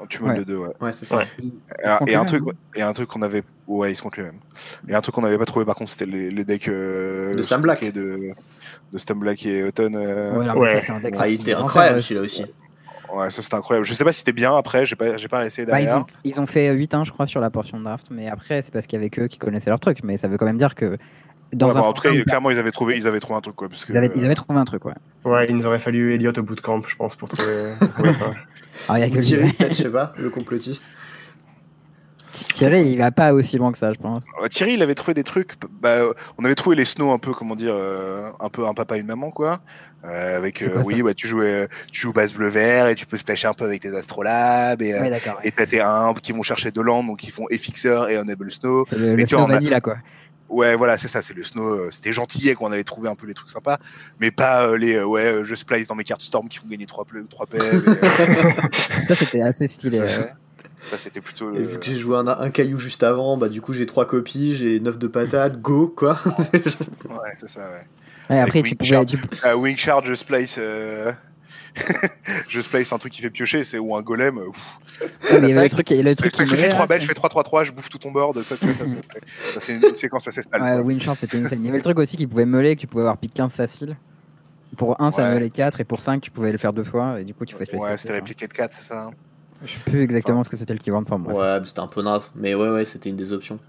Tu 0.09 0.21
meules 0.21 0.31
Ouais. 0.33 0.37
les 0.39 0.45
deux, 0.45 0.57
ouais. 0.57 0.69
Ouais, 0.81 0.91
c'est 0.93 1.05
ça. 1.05 1.17
Ouais. 1.17 1.27
Et, 2.07 2.15
un- 2.15 2.23
et 2.23 2.25
truc, 2.25 2.43
et 2.75 2.81
un 2.81 2.93
truc 2.93 3.09
qu'on 3.09 3.21
avait, 3.21 3.43
ouais, 3.67 3.91
ils 3.91 3.95
se 3.95 4.01
comptent 4.01 4.17
les 4.17 4.23
mêmes. 4.23 4.39
Et 4.87 4.95
un 4.95 5.01
truc 5.01 5.15
qu'on 5.15 5.21
n'avait 5.21 5.37
pas 5.37 5.45
trouvé, 5.45 5.65
par 5.65 5.75
contre, 5.75 5.91
c'était 5.91 6.05
les, 6.05 6.29
les 6.29 6.45
decks 6.45 6.67
euh, 6.67 7.33
De 7.33 7.41
Sam 7.41 7.61
Black. 7.61 7.83
et 7.83 7.91
de, 7.91 8.31
de 8.91 8.97
Stam 8.97 9.19
Black 9.19 9.45
et 9.45 9.63
Autumn. 9.63 9.95
euh, 9.95 10.37
ouais, 10.37 10.43
alors, 10.45 10.57
ouais. 10.57 10.73
ça, 10.73 10.81
c'est 10.81 10.91
un 10.93 10.99
deck 10.99 11.15
Ah, 11.17 11.27
il 11.27 11.41
était 11.41 11.53
incroyable 11.53 12.01
celui-là 12.01 12.21
aussi. 12.21 12.45
Ouais, 13.13 13.29
ça 13.29 13.41
c'était 13.43 13.55
incroyable. 13.55 13.85
Je 13.85 13.93
sais 13.93 14.03
pas 14.03 14.11
si 14.11 14.19
c'était 14.19 14.31
bien 14.33 14.55
après, 14.57 14.85
j'ai 14.87 14.95
pas, 14.95 15.17
j'ai 15.17 15.27
pas 15.27 15.45
essayé 15.45 15.67
Bah, 15.67 15.79
ils, 15.79 15.85
derrière. 15.85 16.01
ont, 16.01 16.05
ils 16.23 16.41
ont 16.41 16.45
fait 16.47 16.73
8-1, 16.75 17.05
je 17.05 17.11
crois, 17.11 17.27
sur 17.27 17.39
la 17.41 17.51
portion 17.51 17.77
de 17.77 17.83
draft, 17.83 18.07
mais 18.09 18.27
après, 18.27 18.61
c'est 18.63 18.71
parce 18.73 18.87
qu'il 18.87 18.97
y 18.97 19.01
avait 19.01 19.11
que 19.11 19.27
qui 19.27 19.37
connaissaient 19.37 19.69
leur 19.69 19.79
truc. 19.79 19.99
Mais 20.03 20.17
ça 20.17 20.27
veut 20.27 20.37
quand 20.39 20.45
même 20.47 20.57
dire 20.57 20.73
que 20.73 20.97
dans 21.53 21.67
Ouais, 21.69 21.77
un 21.77 21.81
bah, 21.81 21.85
en 21.85 21.93
tout 21.93 22.01
cas, 22.01 22.09
clairement, 22.23 22.49
ils 22.49 22.57
avaient 22.57 22.71
trouvé, 22.71 22.97
ils 22.97 23.05
avaient 23.05 23.19
trouvé 23.19 23.37
un 23.37 23.41
truc, 23.41 23.55
quoi. 23.55 23.69
Parce 23.69 23.85
que, 23.85 23.93
ils, 23.93 23.97
avaient, 23.97 24.09
ils 24.15 24.25
avaient 24.25 24.33
trouvé 24.33 24.57
un 24.57 24.65
truc, 24.65 24.83
ouais. 24.85 24.93
Ouais, 25.25 25.45
il 25.47 25.55
nous 25.55 25.67
aurait 25.67 25.77
fallu 25.77 26.11
Elliot 26.13 26.31
au 26.35 26.41
bootcamp, 26.41 26.81
je 26.87 26.95
pense, 26.95 27.15
pour 27.15 27.29
trouver, 27.29 27.73
pour 27.79 27.89
trouver 27.93 28.13
ça. 28.13 28.33
Alors, 28.89 28.97
il 28.97 29.09
y 29.09 29.11
a 29.11 29.15
que 29.15 29.21
Thierry, 29.21 29.53
peut-être, 29.53 29.73
je 29.75 29.83
sais 29.83 29.89
pas, 29.89 30.13
le 30.17 30.29
complotiste. 30.29 30.89
Thierry, 32.55 32.87
il 32.89 32.97
va 32.97 33.11
pas 33.11 33.31
aussi 33.31 33.57
loin 33.57 33.71
que 33.71 33.77
ça, 33.77 33.93
je 33.93 33.99
pense. 33.99 34.23
Euh, 34.41 34.47
Thierry, 34.47 34.73
il 34.73 34.81
avait 34.81 34.95
trouvé 34.95 35.13
des 35.13 35.23
trucs. 35.23 35.51
Bah, 35.81 35.97
on 36.39 36.43
avait 36.45 36.55
trouvé 36.55 36.75
les 36.75 36.83
snow 36.85 37.11
un 37.11 37.19
peu, 37.19 37.31
comment 37.31 37.55
dire, 37.55 37.73
euh, 37.75 38.31
un 38.39 38.49
peu 38.49 38.65
un 38.65 38.73
papa 38.73 38.97
et 38.97 39.01
une 39.01 39.05
maman, 39.05 39.29
quoi. 39.29 39.61
Euh, 40.03 40.37
avec, 40.37 40.61
euh, 40.63 40.69
quoi 40.69 40.81
oui, 40.83 41.01
tu 41.15 41.27
jouais, 41.27 41.67
tu 41.91 42.01
joues 42.01 42.11
base 42.11 42.33
bleu 42.33 42.47
vert 42.49 42.87
et 42.87 42.95
tu 42.95 43.05
peux 43.05 43.17
splasher 43.17 43.47
un 43.47 43.53
peu 43.53 43.65
avec 43.65 43.81
tes 43.81 43.95
astrolabes 43.95 44.81
et, 44.81 44.93
euh, 44.93 45.01
Ouais, 45.01 45.11
ouais. 45.11 45.51
t'as 45.55 45.65
tes 45.67 45.79
1 45.79 46.13
qui 46.23 46.31
vont 46.33 46.41
chercher 46.41 46.71
deux 46.71 46.81
landes, 46.81 47.05
donc 47.05 47.23
ils 47.23 47.31
font 47.31 47.45
Effixer 47.51 48.05
et 48.09 48.15
Unable 48.17 48.51
Snow. 48.51 48.85
C'est 48.89 48.97
le, 48.97 49.11
mais 49.15 49.21
le 49.21 49.23
tu 49.27 49.35
vois, 49.35 49.45
Snow 49.45 49.51
a- 49.53 49.55
Vanilla, 49.57 49.79
quoi. 49.79 49.97
Ouais, 50.53 50.75
voilà, 50.75 50.97
c'est 50.97 51.07
ça, 51.07 51.21
c'est 51.21 51.33
le 51.33 51.43
snow. 51.43 51.63
euh, 51.63 51.89
C'était 51.91 52.13
gentil 52.13 52.53
qu'on 52.55 52.71
avait 52.71 52.83
trouvé 52.83 53.09
un 53.09 53.15
peu 53.15 53.25
les 53.27 53.33
trucs 53.33 53.49
sympas, 53.49 53.79
mais 54.19 54.31
pas 54.31 54.67
euh, 54.67 54.77
les, 54.77 54.95
euh, 54.95 55.05
ouais, 55.05 55.41
je 55.43 55.55
splice 55.55 55.87
dans 55.87 55.95
mes 55.95 56.03
cartes 56.03 56.21
Storm 56.21 56.47
qui 56.47 56.59
font 56.59 56.67
gagner 56.67 56.85
3 56.85 57.05
trois 57.29 57.45
pèves. 57.47 57.61
et, 57.63 57.89
euh, 57.89 59.07
Ça, 59.07 59.15
c'était 59.15 59.41
assez 59.41 59.67
stylé. 59.67 60.05
Ça, 60.05 60.19
ouais. 60.21 60.33
ça, 60.79 60.97
c'était 60.97 61.21
plutôt 61.21 61.53
Et 61.55 61.63
vu 61.63 61.79
que 61.79 61.85
j'ai 61.85 61.97
joué 61.97 62.17
un, 62.17 62.27
un 62.27 62.49
caillou 62.51 62.77
juste 62.77 63.03
avant, 63.03 63.35
bah 63.37 63.49
du 63.49 63.61
coup 63.61 63.73
j'ai 63.73 63.85
trois 63.85 64.05
copies, 64.05 64.55
j'ai 64.55 64.79
9 64.79 64.97
de 64.97 65.07
patates, 65.07 65.59
go 65.61 65.87
quoi. 65.95 66.19
Ouais, 66.53 67.33
c'est 67.37 67.49
ça, 67.49 67.61
ouais. 67.69 67.87
Ouais, 68.29 68.39
après, 68.39 68.59
Avec 68.59 68.77
tu 68.77 68.93
Wing 68.93 69.03
pouvais. 69.03 69.05
Tu... 69.05 69.17
Ah, 69.43 69.57
Wing 69.57 69.77
Charge, 69.77 70.07
je 70.07 70.13
splice. 70.13 70.59
euh, 72.03 72.07
je 72.49 72.61
splice 72.61 72.91
un 72.93 72.97
truc 72.97 73.11
qui 73.13 73.21
fait 73.21 73.29
piocher, 73.29 73.63
c'est 73.63 73.79
ou 73.79 73.95
un 73.95 74.01
golem. 74.01 74.37
euh. 74.37 74.47
Ouais, 74.49 75.09
il 75.41 75.47
y 75.49 75.51
avait 75.51 75.63
le 75.63 75.69
truc, 75.69 75.89
il 75.89 75.97
y 75.97 75.99
avait 75.99 76.03
le 76.03 76.09
Je 76.11 76.15
truc 76.15 76.31
qui 76.33 76.39
fais, 76.41 76.45
je 76.45 76.55
fais 76.55 76.61
mêlait, 76.61 76.69
3 76.69 76.81
là, 76.81 76.87
bêtes, 76.87 77.01
je 77.01 77.07
fais 77.07 77.13
3-3-3, 77.13 77.63
je 77.65 77.71
bouffe 77.71 77.89
tout 77.89 77.97
ton 77.97 78.11
board. 78.11 78.41
Ça, 78.43 78.55
ça, 78.55 78.65
ça, 78.73 78.85
ça, 78.85 79.59
c'est 79.59 79.75
une, 79.75 79.83
une 79.89 79.95
séquence 79.95 80.27
assez 80.27 80.41
sale. 80.43 80.61
Ouais. 80.61 80.79
Winchance, 80.81 81.17
c'était 81.19 81.37
insane. 81.37 81.59
Il 81.61 81.65
y 81.65 81.69
avait 81.69 81.77
le 81.79 81.83
truc 81.83 81.97
aussi 81.97 82.15
qui 82.17 82.27
pouvait 82.27 82.45
meuler, 82.45 82.75
que 82.75 82.81
tu 82.81 82.87
pouvais 82.87 83.01
avoir 83.03 83.17
pick 83.17 83.33
15 83.33 83.53
facile. 83.53 83.97
Pour 84.77 84.99
1, 85.01 85.11
ça 85.11 85.23
Ouais. 85.23 85.33
meulait 85.35 85.49
4, 85.49 85.81
et 85.81 85.83
pour 85.83 86.01
5, 86.01 86.21
tu 86.21 86.31
pouvais 86.31 86.51
le 86.51 86.57
faire 86.57 86.73
deux 86.73 86.83
fois, 86.83 87.19
et 87.19 87.23
du 87.23 87.33
coup, 87.33 87.45
tu 87.45 87.55
pouvais 87.55 87.71
Ouais, 87.75 87.97
c'était 87.97 88.13
répliqué 88.13 88.47
de 88.47 88.53
4, 88.53 88.71
c'est 88.73 88.83
ça. 88.83 89.03
hein. 89.05 89.11
Je 89.63 89.71
sais 89.73 89.79
plus 89.85 90.03
exactement 90.03 90.43
ce 90.43 90.49
que 90.49 90.57
c'était 90.57 90.73
le 90.73 90.79
keyword 90.79 91.07
form. 91.07 91.23
bref. 91.23 91.37
Ouais, 91.37 91.59
mais 91.59 91.65
c'était 91.67 91.79
un 91.79 91.87
peu 91.87 92.01
naze. 92.01 92.31
Mais 92.35 92.53
ouais, 92.55 92.69
ouais, 92.69 92.85
c'était 92.85 93.09
une 93.09 93.15
des 93.15 93.31
options. 93.31 93.59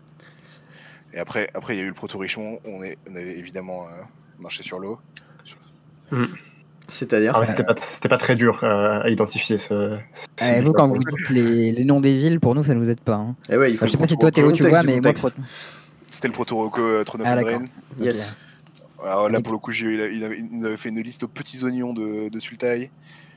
Et 1.12 1.18
après, 1.18 1.48
après, 1.54 1.74
il 1.76 1.78
y 1.78 1.80
a 1.82 1.84
eu 1.84 1.88
le 1.88 1.94
proto 1.94 2.18
Richemont. 2.18 2.58
On, 2.64 2.82
est, 2.82 2.98
on 3.08 3.14
avait 3.14 3.38
évidemment 3.38 3.86
euh, 3.86 4.02
marché 4.40 4.62
sur 4.64 4.78
l'eau. 4.80 4.98
C'est-à-dire 6.88 7.32
Ah, 7.34 7.40
mais 7.40 7.46
c'était 7.46 7.64
pas, 7.64 7.74
c'était 7.80 8.08
pas 8.08 8.18
très 8.18 8.36
dur 8.36 8.60
euh, 8.62 9.00
à 9.02 9.08
identifier 9.08 9.56
ce. 9.58 9.96
ce 10.38 10.44
Eh, 10.44 10.60
vous, 10.60 10.72
quand 10.72 10.88
vous 10.88 11.02
dites 11.02 11.30
les, 11.30 11.72
les 11.72 11.84
noms 11.84 12.00
des 12.00 12.14
villes, 12.14 12.40
pour 12.40 12.54
nous, 12.54 12.62
ça 12.62 12.74
nous 12.74 12.90
aide 12.90 13.00
pas. 13.00 13.14
Hein. 13.14 13.34
Eh 13.48 13.56
ouais, 13.56 13.70
il 13.70 13.74
Enfin, 13.74 13.80
faut 13.80 13.86
je 13.86 13.90
sais 13.92 13.98
pas 13.98 14.08
si 14.08 14.16
toi, 14.18 14.30
Théo, 14.30 14.52
tu 14.52 14.68
vois, 14.68 14.82
mais 14.82 15.00
moi. 15.00 15.12
C'était 16.10 16.28
le 16.28 16.34
proto 16.34 16.56
Rocco 16.56 16.80
euh, 16.80 17.02
Throne 17.04 17.22
of 17.22 17.28
Ah, 17.28 17.36
Eldraine. 17.36 17.62
d'accord. 17.98 18.04
Yes. 18.06 18.36
Alors 19.02 19.28
là, 19.28 19.40
pour 19.40 19.52
le 19.52 19.58
coup, 19.58 19.72
j'ai- 19.72 19.92
il, 19.94 20.00
a- 20.00 20.06
il 20.08 20.24
avait, 20.24 20.38
il 20.38 20.58
nous 20.60 20.64
avait 20.66 20.76
fait 20.76 20.88
une 20.90 21.00
liste 21.00 21.24
aux 21.24 21.28
petits 21.28 21.62
oignons 21.64 21.92
de, 21.92 22.28
de 22.28 22.38
Sultai. 22.40 22.90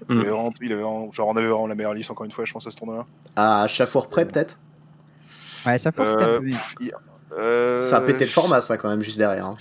Il 0.10 0.16
Mm. 0.16 0.20
avait 0.20 0.30
vraiment- 0.30 0.54
il 0.62 0.72
avait 0.74 0.82
genre, 0.84 1.28
on 1.28 1.36
avait 1.36 1.48
vraiment 1.48 1.68
la 1.68 1.76
meilleure 1.76 1.94
liste, 1.96 2.12
encore 2.12 2.26
une 2.26 2.32
fois, 2.32 2.46
je 2.46 2.54
pense, 2.54 2.68
à 2.68 2.72
ce 2.72 2.78
tournoi-là. 2.78 3.06
À 3.36 3.68
chafour 3.68 4.08
près 4.10 4.26
peut-être? 4.26 4.58
Ouais, 5.66 5.78
chaque 5.80 5.96
fois, 5.96 6.06
c'était 6.12 6.24
un 6.24 6.40
peu 6.40 6.50
il- 6.80 6.92
Ça 7.90 7.98
a 7.98 8.02
pété 8.02 8.26
le 8.26 8.32
format 8.32 8.62
ça 8.62 8.78
quand 8.78 8.90
même 8.90 9.02
juste 9.02 9.18
derrière. 9.18 9.46
hein. 9.48 9.58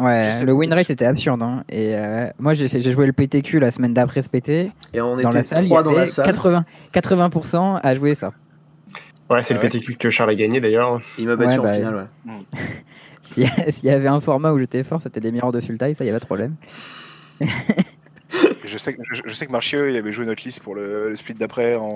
Ouais, 0.00 0.44
le 0.44 0.52
win 0.52 0.72
rate 0.72 0.90
était 0.90 1.04
absurde. 1.04 1.42
Hein. 1.42 1.62
Et 1.68 1.94
euh, 1.94 2.28
moi, 2.38 2.54
j'ai 2.54 2.68
fait- 2.68 2.80
j'ai 2.80 2.90
joué 2.90 3.06
le 3.06 3.12
PTQ 3.12 3.58
la 3.60 3.70
semaine 3.70 3.92
d'après 3.94 4.22
ce 4.22 4.28
PT. 4.28 4.70
Et 4.94 5.00
on 5.00 5.16
Dans 5.16 5.30
la 5.30 5.40
était 5.40 5.42
salle, 5.48 5.64
il 5.64 5.66
y 5.66 5.68
trois 5.70 5.82
dans 5.82 5.92
la 5.92 6.06
salle. 6.06 6.24
80, 6.26 6.64
80% 6.92 7.80
à 7.82 7.94
jouer 7.94 8.14
ça. 8.14 8.32
Ouais, 9.28 9.42
c'est 9.42 9.54
Ah 9.54 9.58
le 9.58 9.62
ouais. 9.62 9.68
PTQ 9.68 9.96
que 9.96 10.10
Charles 10.10 10.30
a 10.30 10.34
gagné 10.34 10.60
d'ailleurs. 10.60 11.00
Il 11.18 11.26
m'a 11.28 11.36
battu 11.36 11.52
Ouais, 11.52 11.58
en 11.58 11.62
bah, 11.62 11.74
finale, 11.74 12.08
ouais. 12.26 12.32
S'il 13.20 13.44
y, 13.84 13.90
avait 13.90 14.08
un 14.08 14.18
format 14.20 14.50
où 14.52 14.58
j'étais 14.58 14.82
fort, 14.82 15.02
c'était 15.02 15.20
les 15.20 15.30
mirrors 15.30 15.52
de 15.52 15.60
full 15.60 15.76
taille, 15.76 15.94
ça, 15.94 16.04
y 16.04 16.08
avait 16.08 16.16
pas 16.16 16.20
de 16.20 16.26
problème. 16.26 16.54
Je 18.64 18.78
sais, 18.78 18.94
que- 18.94 19.02
je, 19.12 19.22
je 19.26 19.34
sais 19.34 19.46
que 19.46 19.52
Marchieu, 19.52 19.90
il 19.90 19.96
avait 19.96 20.12
joué 20.12 20.24
notre 20.24 20.42
liste 20.44 20.60
pour 20.60 20.74
le, 20.76 21.08
le 21.08 21.16
split 21.16 21.34
d'après 21.34 21.74
en, 21.74 21.88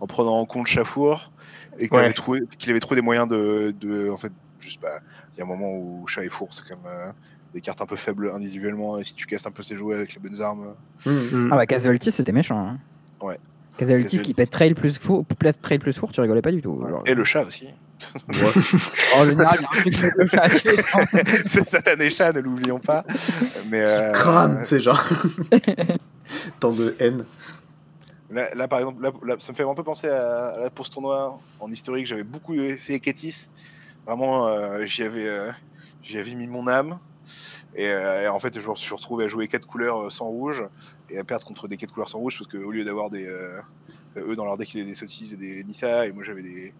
en 0.00 0.06
prenant 0.06 0.36
en 0.36 0.44
compte 0.44 0.66
Chafour 0.66 1.30
et 1.78 1.88
qu'il 1.88 1.96
Ouais. 1.96 2.04
avait, 2.04 2.12
trouvé, 2.12 2.40
qu'il 2.58 2.70
avait 2.70 2.80
trouvé 2.80 2.96
des 2.96 3.04
moyens 3.04 3.26
de, 3.26 3.74
de. 3.80 4.10
En 4.10 4.16
fait, 4.18 4.32
juste, 4.60 4.80
bah, 4.82 5.00
il 5.34 5.38
y 5.38 5.40
a 5.40 5.44
un 5.44 5.48
moment 5.48 5.72
où 5.72 6.06
Chat 6.06 6.24
et 6.24 6.28
Four, 6.28 6.48
c'est 6.52 6.62
quand 6.68 6.76
même 6.82 6.92
euh, 6.92 7.10
des 7.54 7.60
cartes 7.60 7.80
un 7.80 7.86
peu 7.86 7.96
faibles 7.96 8.30
individuellement 8.34 8.98
et 8.98 9.04
si 9.04 9.14
tu 9.14 9.26
casses 9.26 9.46
un 9.46 9.50
peu 9.50 9.62
ses 9.62 9.76
jouets 9.76 9.96
avec 9.96 10.14
les 10.14 10.20
bonnes 10.20 10.40
armes. 10.42 10.74
Hmm. 11.06 11.10
Mm. 11.10 11.48
Ah 11.52 11.56
bah 11.56 11.66
Casualty 11.66 12.12
c'était 12.12 12.32
méchant. 12.32 12.58
Hein. 12.58 12.78
Ouais. 13.22 13.38
Casualty 13.78 14.04
Casualty. 14.04 14.22
qui 14.22 14.34
pète 14.34 14.50
trail 14.50 14.74
plus 14.74 14.98
four, 14.98 15.24
plus 15.24 15.52
trail 15.60 15.78
plus 15.78 15.92
four, 15.96 16.10
tu 16.12 16.20
rigolais 16.20 16.42
pas 16.42 16.50
du 16.52 16.60
tout. 16.60 16.78
Genre, 16.88 17.02
Et 17.06 17.14
le 17.14 17.24
chat 17.24 17.44
aussi. 17.44 17.68
En 19.16 19.28
général, 19.28 19.58
c'est 21.46 21.66
Satané 21.66 22.10
Chat, 22.10 22.32
ne 22.32 22.40
l'oublions 22.40 22.78
pas. 22.78 23.04
Mais, 23.68 23.80
euh, 23.82 24.12
Crame, 24.12 24.60
c'est 24.64 24.78
genre. 24.78 25.04
Tant 26.60 26.72
de 26.72 26.94
haine. 27.00 27.24
Là, 28.30 28.54
là, 28.54 28.68
par 28.68 28.78
exemple, 28.80 29.02
là, 29.02 29.10
là, 29.24 29.36
ça 29.38 29.52
me 29.52 29.56
fait 29.56 29.62
un 29.64 29.74
peu 29.74 29.82
penser 29.82 30.08
à, 30.08 30.48
à- 30.66 30.70
pour 30.70 30.86
ce 30.86 30.90
tournoi 30.92 31.40
en 31.60 31.70
historique. 31.70 32.06
J'avais 32.06 32.24
beaucoup 32.24 32.54
essayé 32.54 33.00
Kétis. 33.00 33.48
Vraiment, 34.06 34.46
euh, 34.46 34.84
j'y 34.84 35.02
avais, 35.02 35.26
euh, 35.26 35.50
j'y 36.02 36.18
avais 36.18 36.34
mis 36.34 36.46
mon 36.46 36.68
âme. 36.68 36.98
Et, 37.74 37.88
euh, 37.88 38.24
et 38.24 38.28
en 38.28 38.38
fait, 38.38 38.58
je 38.58 38.68
me 38.68 38.74
suis 38.74 38.94
retrouvé 38.94 39.24
à 39.24 39.28
jouer 39.28 39.48
quatre 39.48 39.66
couleurs 39.66 40.06
euh, 40.06 40.10
sans 40.10 40.26
rouge 40.26 40.64
et 41.10 41.18
à 41.18 41.24
perdre 41.24 41.44
contre 41.44 41.68
des 41.68 41.76
quatre 41.76 41.92
couleurs 41.92 42.08
sans 42.08 42.18
rouge 42.18 42.38
parce 42.38 42.50
qu'au 42.50 42.70
lieu 42.70 42.84
d'avoir 42.84 43.10
des. 43.10 43.26
euh, 43.26 43.60
eux, 44.16 44.36
dans 44.36 44.44
leur 44.44 44.56
deck, 44.56 44.72
ils 44.74 44.80
avaient 44.80 44.88
des 44.90 44.94
saucisses 44.96 45.32
et 45.32 45.36
des 45.36 45.62
Nissa, 45.64 46.06
et 46.06 46.12
moi 46.12 46.24
j'avais 46.24 46.42
des, 46.42 46.74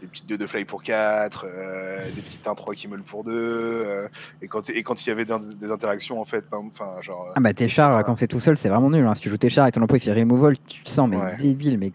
des 0.00 0.06
petites 0.06 0.26
2 0.26 0.38
de 0.38 0.46
fly 0.46 0.64
pour 0.64 0.82
4, 0.82 1.46
des 2.14 2.22
petites 2.22 2.46
1-3 2.46 2.74
qui 2.74 2.86
meulent 2.88 3.02
pour 3.02 3.24
2. 3.24 4.08
et, 4.42 4.46
quand, 4.48 4.68
et 4.70 4.82
quand 4.84 5.04
il 5.04 5.08
y 5.08 5.12
avait 5.12 5.24
des, 5.24 5.34
des 5.58 5.70
interactions, 5.72 6.20
en 6.20 6.24
fait, 6.24 6.44
exemple, 6.44 6.68
enfin, 6.72 7.00
genre. 7.00 7.32
Ah 7.34 7.40
bah 7.40 7.52
Téchar, 7.54 8.04
quand 8.04 8.14
c'est 8.14 8.28
tout 8.28 8.38
seul, 8.40 8.56
c'est 8.56 8.68
vraiment 8.68 8.90
nul. 8.90 9.04
Hein. 9.06 9.14
Si 9.16 9.22
tu 9.22 9.30
joues 9.30 9.38
Téchar 9.38 9.66
et 9.66 9.72
ton 9.72 9.82
emploi 9.82 9.98
il 9.98 10.02
fait 10.02 10.12
removal, 10.12 10.56
tu 10.68 10.82
te 10.84 10.90
sens 10.90 11.08
mais 11.08 11.16
Ouais. 11.16 11.36
débile. 11.38 11.78
Mais 11.78 11.92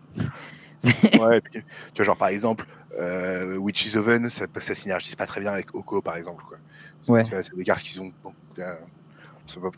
Ouais, 1.19 1.39
puis, 1.41 1.61
tu 1.61 1.97
vois, 1.97 2.05
genre 2.05 2.17
par 2.17 2.29
exemple, 2.29 2.65
euh, 2.99 3.55
Witch's 3.57 3.95
Oven, 3.95 4.29
ça, 4.29 4.47
ça 4.55 4.75
synergise 4.75 5.15
pas 5.15 5.25
très 5.27 5.39
bien 5.39 5.53
avec 5.53 5.73
Oko 5.75 6.01
par 6.01 6.17
exemple. 6.17 6.43
Quoi. 6.47 6.57
C'est- 7.01 7.11
Ouais. 7.11 7.23
tu 7.23 7.31
vois, 7.31 7.43
C'est 7.43 7.55
des 7.55 7.63
cartes 7.63 7.81
qui 7.83 7.91
sont. 7.93 8.11
Bon, 8.23 8.33
euh, 8.59 8.73
pas- 9.61 9.69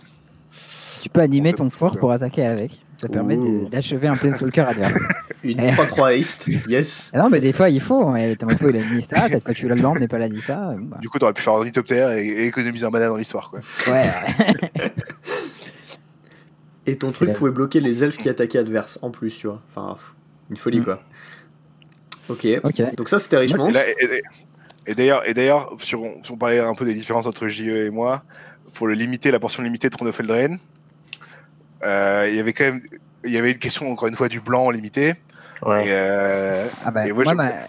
tu 1.02 1.10
peux 1.10 1.22
animer 1.22 1.54
ton 1.54 1.70
fort 1.70 1.98
pour 1.98 2.12
attaquer 2.12 2.46
avec. 2.46 2.80
Ça 3.02 3.10
permet 3.10 3.38
d'achever 3.70 4.08
un 4.08 4.16
Planeswalker 4.16 4.62
adverse. 4.62 4.94
Une 5.44 5.60
Eh. 5.60 5.72
3-3 5.72 6.14
haste, 6.18 6.48
yes. 6.70 7.12
Ah 7.14 7.18
non, 7.20 7.30
mais 7.30 7.42
des 7.42 7.52
fois 7.52 7.70
il 7.70 7.82
faut. 7.82 8.08
hein. 8.08 8.34
Ton 8.40 8.48
emploi 8.48 8.70
il 8.70 8.78
a 8.78 8.96
mis 8.96 9.02
ça, 9.02 9.28
peut-être 9.28 9.44
que 9.44 9.52
tu 9.52 9.68
l'as 9.68 9.76
le 9.76 9.82
land 9.82 9.96
n'est 9.96 10.08
pas 10.08 10.18
la 10.20 10.30
Nissa. 10.30 10.74
Bon, 10.78 10.86
bah. 10.86 10.98
Du 11.02 11.10
coup, 11.10 11.20
t'aurais 11.20 11.34
pu 11.34 11.42
faire 11.42 11.52
un 11.54 11.58
Ornithoptère 11.58 12.12
et, 12.14 12.26
et 12.26 12.46
économiser 12.46 12.86
un 12.86 12.90
mana 12.92 13.10
dans 13.10 13.18
l'histoire. 13.18 13.50
quoi. 13.50 13.60
Ouais, 13.88 14.10
Et 16.86 16.98
ton 16.98 17.12
truc 17.12 17.30
la- 17.30 17.34
pouvait 17.36 17.52
bloquer 17.52 17.80
les 17.80 18.04
elfes 18.04 18.18
qui 18.18 18.30
attaquaient 18.30 18.60
adverse 18.60 19.00
en 19.02 19.10
plus, 19.10 19.38
tu 19.38 19.48
vois. 19.48 19.62
Enfin, 19.76 19.98
une 20.50 20.58
folie 20.58 20.82
Mm. 20.82 20.84
quoi. 20.86 21.02
Ok. 22.30 22.48
ok. 22.64 22.96
Donc 22.96 23.10
ça 23.10 23.20
c'était 23.20 23.38
Richmond. 23.38 23.68
Et, 23.70 23.72
là, 23.74 23.88
et- 23.90 24.22
et- 24.88 24.96
d'ailleurs, 24.96 25.28
et 25.28 25.34
d'ailleurs, 25.34 25.70
sur, 25.80 26.02
si 26.24 26.32
on 26.32 26.38
parlait 26.38 26.60
un 26.60 26.74
peu 26.76 26.86
des 26.86 26.94
différences 26.94 27.26
entre 27.26 27.48
JE 27.48 27.86
et 27.86 27.90
moi, 27.90 28.24
pour 28.74 28.88
le 28.88 28.94
limiter, 28.94 29.32
la 29.32 29.40
portion 29.40 29.62
limitée 29.64 29.90
de 29.90 29.96
Throne 29.96 30.10
of 30.10 30.20
Eldraine, 30.20 30.60
euh, 31.86 32.28
il 32.30 32.36
y 32.36 32.40
avait 32.40 32.54
quand 32.54 32.66
même. 32.66 32.82
Il 33.26 33.32
y 33.32 33.38
avait 33.38 33.52
une 33.52 33.58
question, 33.58 33.90
encore 33.90 34.08
une 34.10 34.16
fois, 34.16 34.28
du 34.28 34.42
blanc 34.42 34.70
limité. 34.70 35.14
Ouais. 35.66 35.86
Et, 35.88 35.92
euh, 35.92 36.68
Ah 36.84 36.92
bah, 36.92 37.08
Et 37.08 37.14
moi, 37.14 37.24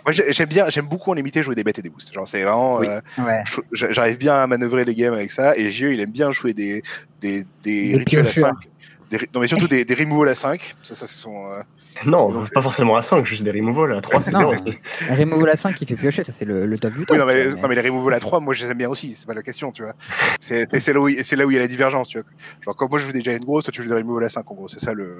j'ai- 0.08 0.32
j'aime 0.32 0.48
bien, 0.48 0.68
j'aime 0.68 0.86
beaucoup 0.86 1.12
en 1.12 1.14
limité 1.14 1.44
jouer 1.44 1.54
des 1.54 1.62
bêtes 1.62 1.78
et 1.78 1.82
des 1.82 1.90
boosts. 1.90 2.12
Genre, 2.12 2.26
c'est 2.26 2.42
vraiment. 2.42 2.78
Oui. 2.78 2.88
euh, 2.88 3.00
ouais. 3.24 3.42
j'arrive 3.72 4.18
bien 4.18 4.34
à 4.34 4.46
manœuvrer 4.48 4.84
les 4.84 4.96
games 4.96 5.14
avec 5.14 5.30
ça 5.30 5.56
et 5.56 5.70
JE 5.70 5.92
il 5.92 6.00
aime 6.00 6.10
bien 6.10 6.32
jouer 6.32 6.54
des 6.54 6.82
des, 7.20 7.44
des, 7.62 7.92
Des 7.92 7.96
rituels 7.98 8.26
à 8.26 8.30
piocheurs. 8.30 8.50
5 8.60 8.70
des, 9.10 9.16
ri- 9.18 9.28
non 9.32 9.40
mais 9.40 9.46
surtout 9.46 9.68
des, 9.68 9.84
des 9.84 9.94
removals 9.94 10.28
à 10.30 10.34
5 10.34 10.74
ça 10.82 10.94
ça 10.96 11.06
c'est 11.06 11.14
son 11.14 11.52
euh, 11.52 11.60
Non, 12.06 12.30
Donc, 12.30 12.50
pas 12.52 12.60
forcément 12.62 12.96
à 12.96 13.02
5, 13.02 13.24
juste 13.24 13.42
des 13.44 13.50
removals. 13.52 13.94
À 13.94 14.00
3, 14.00 14.20
c'est 14.20 14.30
bien 14.30 14.46
aussi. 14.48 14.78
Removal 15.10 15.50
à 15.50 15.56
5 15.56 15.74
qui 15.76 15.86
fait 15.86 15.94
piocher, 15.96 16.24
ça 16.24 16.32
c'est 16.32 16.44
le, 16.44 16.66
le 16.66 16.78
top 16.78 16.92
du 16.94 17.06
top. 17.06 17.16
oui 17.16 17.18
non 17.20 17.26
mais, 17.26 17.42
quoi, 17.44 17.52
mais- 17.54 17.62
non 17.62 17.68
mais 17.68 17.74
les 17.76 17.88
removals 17.88 18.14
à 18.14 18.20
3 18.20 18.40
moi 18.40 18.52
je 18.54 18.64
les 18.64 18.70
aime 18.72 18.78
bien 18.78 18.88
aussi 18.88 19.12
c'est 19.12 19.26
pas 19.26 19.34
la 19.34 19.42
question 19.42 19.70
tu 19.72 19.82
vois 19.82 19.94
c'est 20.40 20.66
et 20.74 20.80
c'est 20.80 20.92
là 20.92 21.00
où 21.00 21.08
il- 21.08 21.24
c'est 21.24 21.36
là 21.36 21.46
où 21.46 21.50
il 21.50 21.54
y 21.54 21.56
a 21.56 21.60
la 21.60 21.68
divergence 21.68 22.08
tu 22.08 22.18
vois 22.18 22.26
genre 22.62 22.74
quand 22.76 22.88
moi 22.90 22.98
je 22.98 23.06
joue 23.06 23.12
déjà 23.12 23.32
une 23.32 23.44
grosse 23.44 23.64
toi 23.64 23.72
tu 23.72 23.82
joues 23.82 23.88
des 23.88 23.94
removals 23.94 24.24
à 24.24 24.28
5 24.28 24.50
en 24.50 24.54
gros 24.54 24.68
c'est 24.68 24.80
ça 24.80 24.92
le 24.92 25.16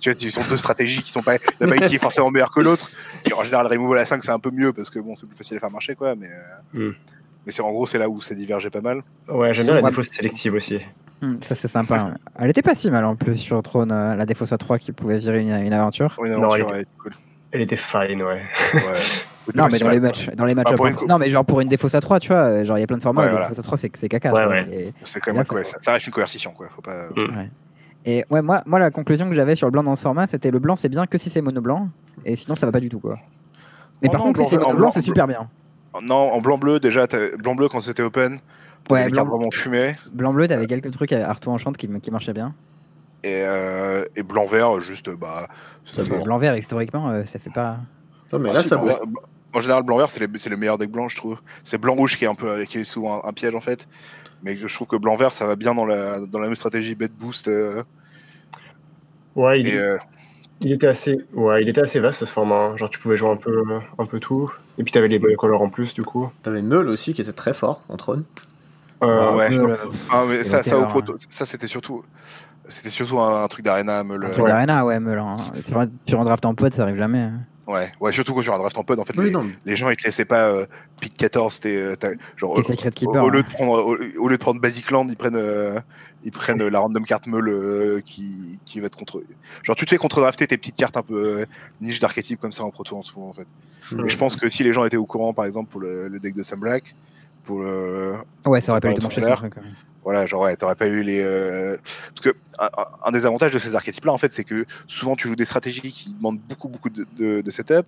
tu 0.00 0.10
vois 0.10 0.18
ils 0.22 0.30
sont 0.32 0.42
deux 0.48 0.56
stratégies 0.56 1.02
qui 1.02 1.10
sont 1.10 1.22
pas 1.22 1.36
il 1.36 1.40
y 1.60 1.64
en 1.64 1.66
a 1.66 1.70
pas 1.70 1.76
une 1.76 1.88
qui 1.88 1.96
est 1.96 1.98
forcément 1.98 2.30
meilleure 2.30 2.52
que 2.52 2.60
l'autre 2.60 2.90
en 3.36 3.44
général 3.44 3.66
removal 3.66 3.98
à 3.98 4.04
5 4.04 4.22
c'est 4.22 4.30
un 4.30 4.38
peu 4.38 4.50
mieux 4.52 4.72
parce 4.72 4.90
que 4.90 4.98
bon 5.00 5.14
c'est 5.16 5.26
plus 5.26 5.36
facile 5.36 5.56
à 5.56 5.60
faire 5.60 5.70
marcher 5.70 5.94
quoi 5.94 6.14
mais 6.14 6.28
mais 7.44 7.50
c'est 7.52 7.62
en 7.62 7.70
gros 7.72 7.86
c'est 7.86 7.98
là 7.98 8.08
où 8.08 8.20
ça 8.20 8.34
divergeait 8.34 8.70
pas 8.70 8.80
mal 8.80 9.02
Ouais, 9.28 9.52
j'aime 9.54 9.66
bien 9.66 9.74
la 9.74 9.82
défausse 9.82 10.10
sélective 10.10 10.54
aussi. 10.54 10.78
Hmm, 11.22 11.36
ça 11.40 11.54
c'est 11.54 11.68
sympa. 11.68 12.00
hein. 12.08 12.14
Elle 12.38 12.50
était 12.50 12.62
pas 12.62 12.74
si 12.74 12.90
mal 12.90 13.04
en 13.04 13.14
plus 13.16 13.36
sur 13.36 13.62
Trône, 13.62 13.92
euh, 13.92 14.14
la 14.16 14.26
défausse 14.26 14.52
à 14.52 14.58
3 14.58 14.78
qui 14.78 14.90
pouvait 14.92 15.18
virer 15.18 15.40
une, 15.40 15.50
une 15.54 15.72
aventure. 15.72 16.16
Oui, 16.18 16.28
Non, 16.30 16.38
aventure, 16.38 16.66
elle 16.72 16.78
ouais, 16.80 16.86
cool. 16.98 17.12
Elle 17.52 17.60
était 17.60 17.76
fine, 17.76 18.22
ouais. 18.22 18.42
Ouais. 18.74 18.80
Non, 19.56 19.66
mais 19.72 19.78
dans 19.80 19.88
les 19.90 19.98
matchs, 19.98 20.30
dans 20.36 20.44
les 20.44 20.54
matchs. 20.54 20.70
Bah, 20.70 20.76
pour 20.76 20.86
une 20.86 20.96
Non, 21.08 21.18
mais 21.18 21.28
genre 21.28 21.44
pour 21.44 21.60
une 21.60 21.66
défausse 21.68 21.96
à 21.96 22.00
3, 22.00 22.20
tu 22.20 22.28
vois, 22.28 22.38
euh, 22.44 22.64
genre 22.64 22.78
il 22.78 22.80
y 22.80 22.84
a 22.84 22.86
plein 22.86 22.96
de 22.96 23.02
formats, 23.02 23.22
Ouais, 23.22 23.30
voilà. 23.30 23.46
défausses 23.48 23.58
à 23.58 23.62
3 23.64 23.76
c'est 23.76 23.90
c'est 23.96 24.08
caca. 24.08 24.32
Ouais, 24.32 24.40
tu 24.40 24.46
vois, 24.46 24.54
ouais. 24.54 24.68
et- 24.72 24.94
C'est 25.02 25.18
quand 25.18 25.32
même 25.32 25.38
Là, 25.38 25.44
ça 25.44 25.48
co- 25.50 25.56
va. 25.56 25.64
ça, 25.64 25.78
ça 25.80 25.92
reste 25.94 26.06
une 26.06 26.12
coercition 26.12 26.52
quoi. 26.52 26.68
Faut 26.70 26.80
pas. 26.80 27.06
Et 28.04 28.24
ouais, 28.30 28.40
moi, 28.42 28.62
moi 28.66 28.78
la 28.78 28.90
conclusion 28.92 29.28
que 29.28 29.34
j'avais 29.34 29.56
sur 29.56 29.66
le 29.66 29.72
blanc 29.72 29.82
dans 29.82 29.96
ce 29.96 30.02
format, 30.02 30.28
c'était 30.28 30.52
le 30.52 30.60
blanc 30.60 30.76
c'est 30.76 30.88
bien 30.88 31.06
que 31.08 31.18
si 31.18 31.28
c'est 31.28 31.40
mono 31.40 31.60
blanc, 31.60 31.88
et 32.24 32.36
sinon 32.36 32.54
ça 32.54 32.66
va 32.66 32.72
pas 32.72 32.78
du 32.80 32.88
tout 32.88 33.00
quoi. 33.00 33.16
Mais 34.00 34.08
Oh 34.08 34.12
par 34.12 34.20
non, 34.20 34.26
contre, 34.26 34.38
blanc- 34.40 34.44
si 34.48 34.50
c'est 34.50 34.56
en 34.58 34.60
mono 34.60 34.70
blanc- 34.74 34.78
blanc, 34.80 34.90
c'est 34.92 35.00
super 35.00 35.26
bien. 35.26 35.48
Non, 36.02 36.32
en 36.32 36.40
blanc 36.40 36.56
bleu 36.58 36.78
déjà, 36.78 37.06
blanc 37.38 37.56
bleu 37.56 37.68
quand 37.68 37.80
c'était 37.80 38.02
open, 38.02 38.38
Ouais, 38.92 39.08
blanc, 39.10 39.24
vraiment 39.24 39.50
fumées 39.50 39.96
blanc 40.12 40.32
bleu, 40.32 40.46
t'avais 40.48 40.66
quelques 40.66 40.90
trucs 40.90 41.12
à 41.12 41.28
Arto 41.28 41.50
Enchante 41.50 41.76
qui, 41.76 41.88
qui 42.00 42.10
marchaient 42.10 42.32
bien. 42.32 42.54
et, 43.24 43.42
euh, 43.44 44.04
et 44.16 44.22
blanc 44.22 44.46
vert 44.46 44.80
juste 44.80 45.10
bah. 45.10 45.48
Blanc 46.24 46.38
vert, 46.38 46.56
historiquement, 46.56 47.10
euh, 47.10 47.24
ça 47.24 47.38
fait 47.38 47.50
pas. 47.50 47.78
Non 48.32 48.38
mais 48.38 48.50
Ah, 48.50 48.54
là 48.54 48.62
si, 48.62 48.68
ça 48.68 48.76
blanc 48.76 48.86
va. 48.86 48.92
vert- 48.94 49.06
blanc- 49.06 49.22
En 49.54 49.60
général, 49.60 49.82
blanc 49.84 49.98
vert 49.98 50.08
c'est 50.08 50.20
le 50.50 50.56
meilleur 50.56 50.78
deck 50.78 50.90
blanc, 50.90 51.08
je 51.08 51.16
trouve. 51.16 51.38
C'est 51.62 51.78
blanc 51.78 51.94
rouge 51.94 52.16
qui 52.16 52.24
est 52.24 52.28
un 52.28 52.34
peu 52.34 52.64
qui 52.64 52.78
est 52.78 52.84
souvent 52.84 53.22
un, 53.24 53.28
un 53.28 53.32
piège 53.32 53.54
en 53.54 53.60
fait, 53.60 53.86
mais 54.42 54.56
je 54.56 54.72
trouve 54.74 54.86
que 54.86 54.96
blanc 54.96 55.14
vert 55.16 55.32
ça 55.32 55.46
va 55.46 55.56
bien 55.56 55.74
dans 55.74 55.84
la 55.84 56.20
dans 56.26 56.38
la 56.38 56.46
même 56.46 56.56
stratégie 56.56 56.94
bet 56.94 57.08
boost. 57.18 57.48
euh, 57.48 57.82
Ouais, 59.34 59.60
il, 59.60 59.68
et 59.68 59.78
euh, 59.78 59.96
il 60.60 60.72
était 60.72 60.86
assez, 60.86 61.18
ouais, 61.32 61.62
il 61.62 61.68
était 61.68 61.80
assez 61.80 62.00
vaste 62.00 62.20
ce 62.20 62.24
format. 62.26 62.54
hein. 62.66 62.76
Genre, 62.76 62.90
tu 62.90 62.98
pouvais 62.98 63.16
jouer 63.16 63.30
un 63.30 63.36
peu, 63.36 63.62
un 63.98 64.06
peu 64.06 64.20
tout. 64.20 64.50
Et 64.78 64.84
puis, 64.84 64.92
t'avais 64.92 65.08
les 65.08 65.18
monocolores 65.18 65.62
en 65.62 65.70
plus, 65.70 65.94
du 65.94 66.02
coup. 66.02 66.30
T'avais 66.42 66.62
Meul 66.62 66.88
aussi 66.88 67.14
qui 67.14 67.20
était 67.22 67.32
très 67.32 67.54
fort 67.54 67.82
en 67.88 67.96
trône. 67.96 68.24
Euh, 69.02 69.34
ouais. 69.36 69.52
Euh, 69.52 69.76
ah, 70.10 70.24
mais 70.28 70.44
ça, 70.44 70.62
ça, 70.62 70.78
au 70.78 70.84
proto- 70.86 71.16
ça 71.28 71.44
c'était 71.46 71.66
surtout 71.66 72.04
c'était 72.66 72.90
surtout 72.90 73.18
un, 73.20 73.42
un 73.44 73.48
truc 73.48 73.64
d'arena 73.64 74.04
me 74.04 74.16
le. 74.16 74.28
Un 74.28 74.30
truc 74.30 74.46
d'arena, 74.46 74.84
ouais, 74.84 75.00
Meul. 75.00 75.18
hein. 75.18 75.36
Sur, 75.66 75.78
un, 75.80 75.88
sur 76.06 76.20
un 76.20 76.24
draft 76.24 76.44
en 76.46 76.54
pod, 76.54 76.72
ça 76.72 76.82
arrive 76.84 76.96
jamais. 76.96 77.18
hein. 77.18 77.40
Ouais, 77.66 77.92
ouais, 78.00 78.12
surtout 78.12 78.34
quand 78.34 78.42
sur 78.42 78.54
un 78.54 78.58
draft 78.58 78.76
en 78.76 78.82
pod 78.82 78.98
en 78.98 79.04
fait. 79.04 79.16
Oui 79.16 79.32
les- 79.64 79.76
gens 79.76 79.88
ils 79.88 79.96
te 79.96 80.02
laissaient 80.04 80.24
pas 80.24 80.48
euh, 80.48 80.66
pick 81.00 81.16
14 81.16 81.60
t'es 81.60 81.76
euh, 81.76 81.94
genre 82.36 82.54
T'es 82.62 82.72
au, 82.72 82.90
Keeper. 82.90 83.28
lieu 83.30 83.38
hein. 83.38 83.42
de 83.42 83.54
prendre 83.54 83.72
au, 83.72 83.96
au 83.96 84.28
lieu 84.28 84.36
de 84.36 84.40
prendre 84.40 84.60
Basic 84.60 84.90
Land 84.90 85.06
ils 85.08 85.16
prennent 85.16 85.36
euh, 85.36 85.78
ils 86.24 86.32
prennent 86.32 86.66
la 86.66 86.80
random 86.80 87.04
carte 87.04 87.28
meule 87.28 87.48
euh, 87.48 88.00
qui 88.04 88.58
qui 88.64 88.80
va 88.80 88.88
te 88.88 88.96
contre 88.96 89.22
genre 89.62 89.76
tu 89.76 89.84
te 89.84 89.90
fais 89.90 89.96
contre 89.96 90.20
drafter 90.20 90.48
tes 90.48 90.58
petites 90.58 90.76
cartes 90.76 90.96
un 90.96 91.02
peu 91.02 91.14
euh, 91.42 91.44
niche 91.80 92.00
d'archétype 92.00 92.40
comme 92.40 92.50
ça 92.52 92.64
en 92.64 92.70
proto 92.70 92.96
en 92.96 93.02
souvent 93.02 93.28
en 93.28 93.32
fait 93.32 93.46
Mm. 93.92 94.06
et 94.06 94.08
je 94.08 94.16
pense 94.16 94.36
que 94.36 94.48
si 94.48 94.62
les 94.62 94.72
gens 94.72 94.84
étaient 94.84 94.96
au 94.96 95.06
courant 95.06 95.32
par 95.34 95.44
exemple 95.44 95.68
pour 95.70 95.80
le, 95.80 96.06
le 96.08 96.20
deck 96.20 96.34
de 96.36 96.42
Sam 96.44 96.60
Black 96.60 96.94
pour 97.44 97.60
le 97.60 98.14
Ouais, 98.44 98.60
ça 98.60 98.72
aurait 98.72 98.80
pas 98.80 98.92
tout 98.92 99.00
le 99.00 99.02
marché 99.02 99.22
voilà 100.04 100.26
genre 100.26 100.42
ouais 100.42 100.56
t'aurais 100.56 100.74
pas 100.74 100.88
eu 100.88 101.02
les 101.04 101.22
euh, 101.22 101.76
parce 102.14 102.20
que 102.24 102.36
un, 103.04 103.12
des 103.12 103.24
avantages 103.24 103.52
de 103.52 103.58
ces 103.60 103.76
archétypes 103.76 104.04
là 104.04 104.12
en 104.12 104.18
fait 104.18 104.32
c'est 104.32 104.42
que 104.42 104.66
souvent 104.88 105.14
tu 105.14 105.28
joues 105.28 105.36
des 105.36 105.44
stratégies 105.44 105.80
qui 105.80 106.12
demandent 106.14 106.40
beaucoup 106.40 106.68
beaucoup 106.68 106.90
de, 106.90 107.06
de, 107.16 107.40
de 107.40 107.50
setup 107.52 107.86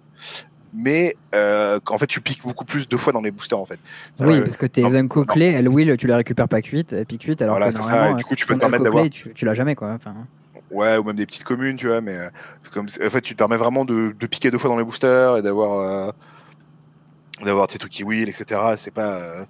mais 0.73 1.17
euh, 1.35 1.79
qu'en 1.81 1.99
fait 1.99 2.07
tu 2.07 2.21
piques 2.21 2.43
beaucoup 2.43 2.65
plus 2.65 2.89
deux 2.89 2.99
fois 2.99 3.13
dans 3.13 3.21
les 3.21 3.31
boosters 3.31 3.59
en 3.59 3.65
fait. 3.65 3.79
Ça, 4.17 4.27
Oui, 4.27 4.39
euh, 4.39 4.43
parce 4.43 4.57
que 4.57 4.67
tes 4.67 4.85
Unco 4.85 5.25
clés, 5.25 5.47
elle 5.47 5.69
will, 5.69 5.97
tu 5.97 6.07
les 6.09 6.15
récupères 6.15 6.49
pas 6.49 6.61
cuites, 6.63 6.93
et 6.93 7.05
puis 7.05 7.17
cuites, 7.19 7.41
alors 7.43 7.55
Voilà, 7.57 7.71
que 7.71 7.77
c'est 7.77 7.83
ça, 7.83 7.91
normalement, 7.93 8.17
et 8.17 8.19
du 8.19 8.25
coup, 8.25 8.35
tu 8.35 8.45
peux 8.47 8.55
te 8.55 8.59
permettre 8.59 8.83
d'avoir- 8.83 9.09
Tu, 9.09 9.33
tu 9.35 9.45
l'as 9.45 9.55
jamais, 9.55 9.77
quoi. 9.77 9.93
Enfin, 9.93 10.15
Ouais, 10.71 10.97
ou 10.97 11.05
même 11.05 11.15
des 11.15 11.27
petites 11.27 11.45
communes, 11.45 11.77
tu 11.77 11.87
vois, 11.87 12.01
mais 12.01 12.17
euh, 12.17 12.29
comme, 12.73 12.87
en 12.87 13.11
fait, 13.11 13.21
tu 13.21 13.35
te 13.35 13.39
permets 13.39 13.57
vraiment 13.57 13.85
de, 13.85 14.17
de 14.19 14.27
piquer 14.27 14.51
deux 14.51 14.59
fois 14.59 14.69
dans 14.69 14.79
les 14.79 14.85
boosters 14.85 15.37
et 15.37 15.43
d'avoir, 15.43 16.13
d'avoir 17.43 17.67
tes 17.67 17.79
trucs 17.79 17.93
qui 17.93 18.05
wheel, 18.05 18.29
etc. 18.29 18.61
C'est 18.77 18.93
pas, 18.95 19.17
euh, 19.17 19.45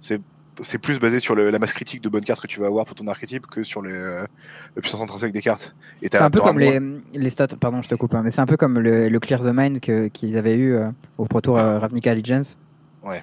c'est, 0.00 0.20
c'est 0.60 0.78
plus 0.78 0.98
basé 0.98 1.20
sur 1.20 1.34
le- 1.36 1.50
la 1.50 1.58
masse 1.58 1.72
critique 1.72 2.02
de 2.02 2.08
bonnes 2.08 2.24
cartes 2.24 2.40
que 2.40 2.46
tu 2.48 2.58
vas 2.60 2.66
avoir 2.66 2.84
pour 2.84 2.96
ton 2.96 3.06
archétype 3.06 3.46
que 3.46 3.62
sur 3.62 3.80
les, 3.82 3.92
euh, 3.92 4.26
la 4.74 4.82
puissance 4.82 5.00
intrinsèque 5.00 5.32
des 5.32 5.40
cartes. 5.40 5.76
Et 6.02 6.08
c'est 6.10 6.18
un 6.18 6.30
peu 6.30 6.40
comme 6.40 6.58
les, 6.58 6.80
les 7.14 7.30
stats, 7.30 7.46
pardon, 7.60 7.80
je 7.82 7.88
te 7.88 7.94
coupe, 7.94 8.14
hein, 8.14 8.22
mais 8.24 8.30
c'est 8.32 8.40
un 8.40 8.46
peu 8.46 8.56
comme 8.56 8.78
le, 8.80 9.08
le 9.08 9.20
Clear 9.20 9.40
the 9.40 9.52
Mind 9.54 9.78
que- 9.80 10.08
qu'ils 10.08 10.36
avaient 10.36 10.56
eu 10.56 10.74
euh, 10.74 10.90
au 11.16 11.26
Pro 11.26 11.40
Tour 11.40 11.58
euh, 11.58 11.78
Ravnica 11.78 12.10
Allegiance. 12.10 12.56
Ouais. 13.04 13.22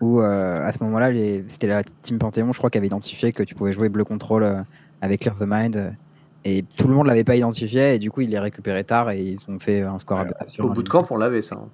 Où 0.00 0.20
euh, 0.20 0.56
à 0.56 0.72
ce 0.72 0.82
moment-là, 0.84 1.10
les- 1.10 1.44
c'était 1.48 1.68
la 1.68 1.82
Team 1.84 2.18
Panthéon, 2.18 2.52
je 2.52 2.58
crois, 2.58 2.68
qui 2.68 2.76
avait 2.76 2.88
identifié 2.88 3.32
que 3.32 3.42
tu 3.44 3.54
pouvais 3.54 3.72
jouer 3.72 3.88
bleu 3.88 4.04
contrôle 4.04 4.42
euh, 4.42 4.60
avec 5.00 5.20
Clear 5.22 5.36
the 5.38 5.44
Mind. 5.46 5.76
euh, 5.76 5.90
et 6.46 6.62
tout 6.76 6.88
le 6.88 6.92
monde 6.94 7.06
l'avait 7.06 7.24
pas 7.24 7.36
identifié, 7.36 7.94
et 7.94 7.98
du 7.98 8.10
coup, 8.10 8.20
ils 8.20 8.28
les 8.28 8.38
récupéraient 8.38 8.84
tard 8.84 9.10
et 9.10 9.22
ils 9.22 9.38
ont 9.48 9.58
fait 9.58 9.80
un 9.80 9.98
score 9.98 10.18
Ouais. 10.18 10.30
absurde. 10.38 10.68
Au 10.68 10.72
bout 10.74 10.82
de 10.82 10.90
camp 10.90 11.06
on 11.08 11.16
l'avait 11.16 11.40
ça. 11.40 11.54
hein. 11.56 11.68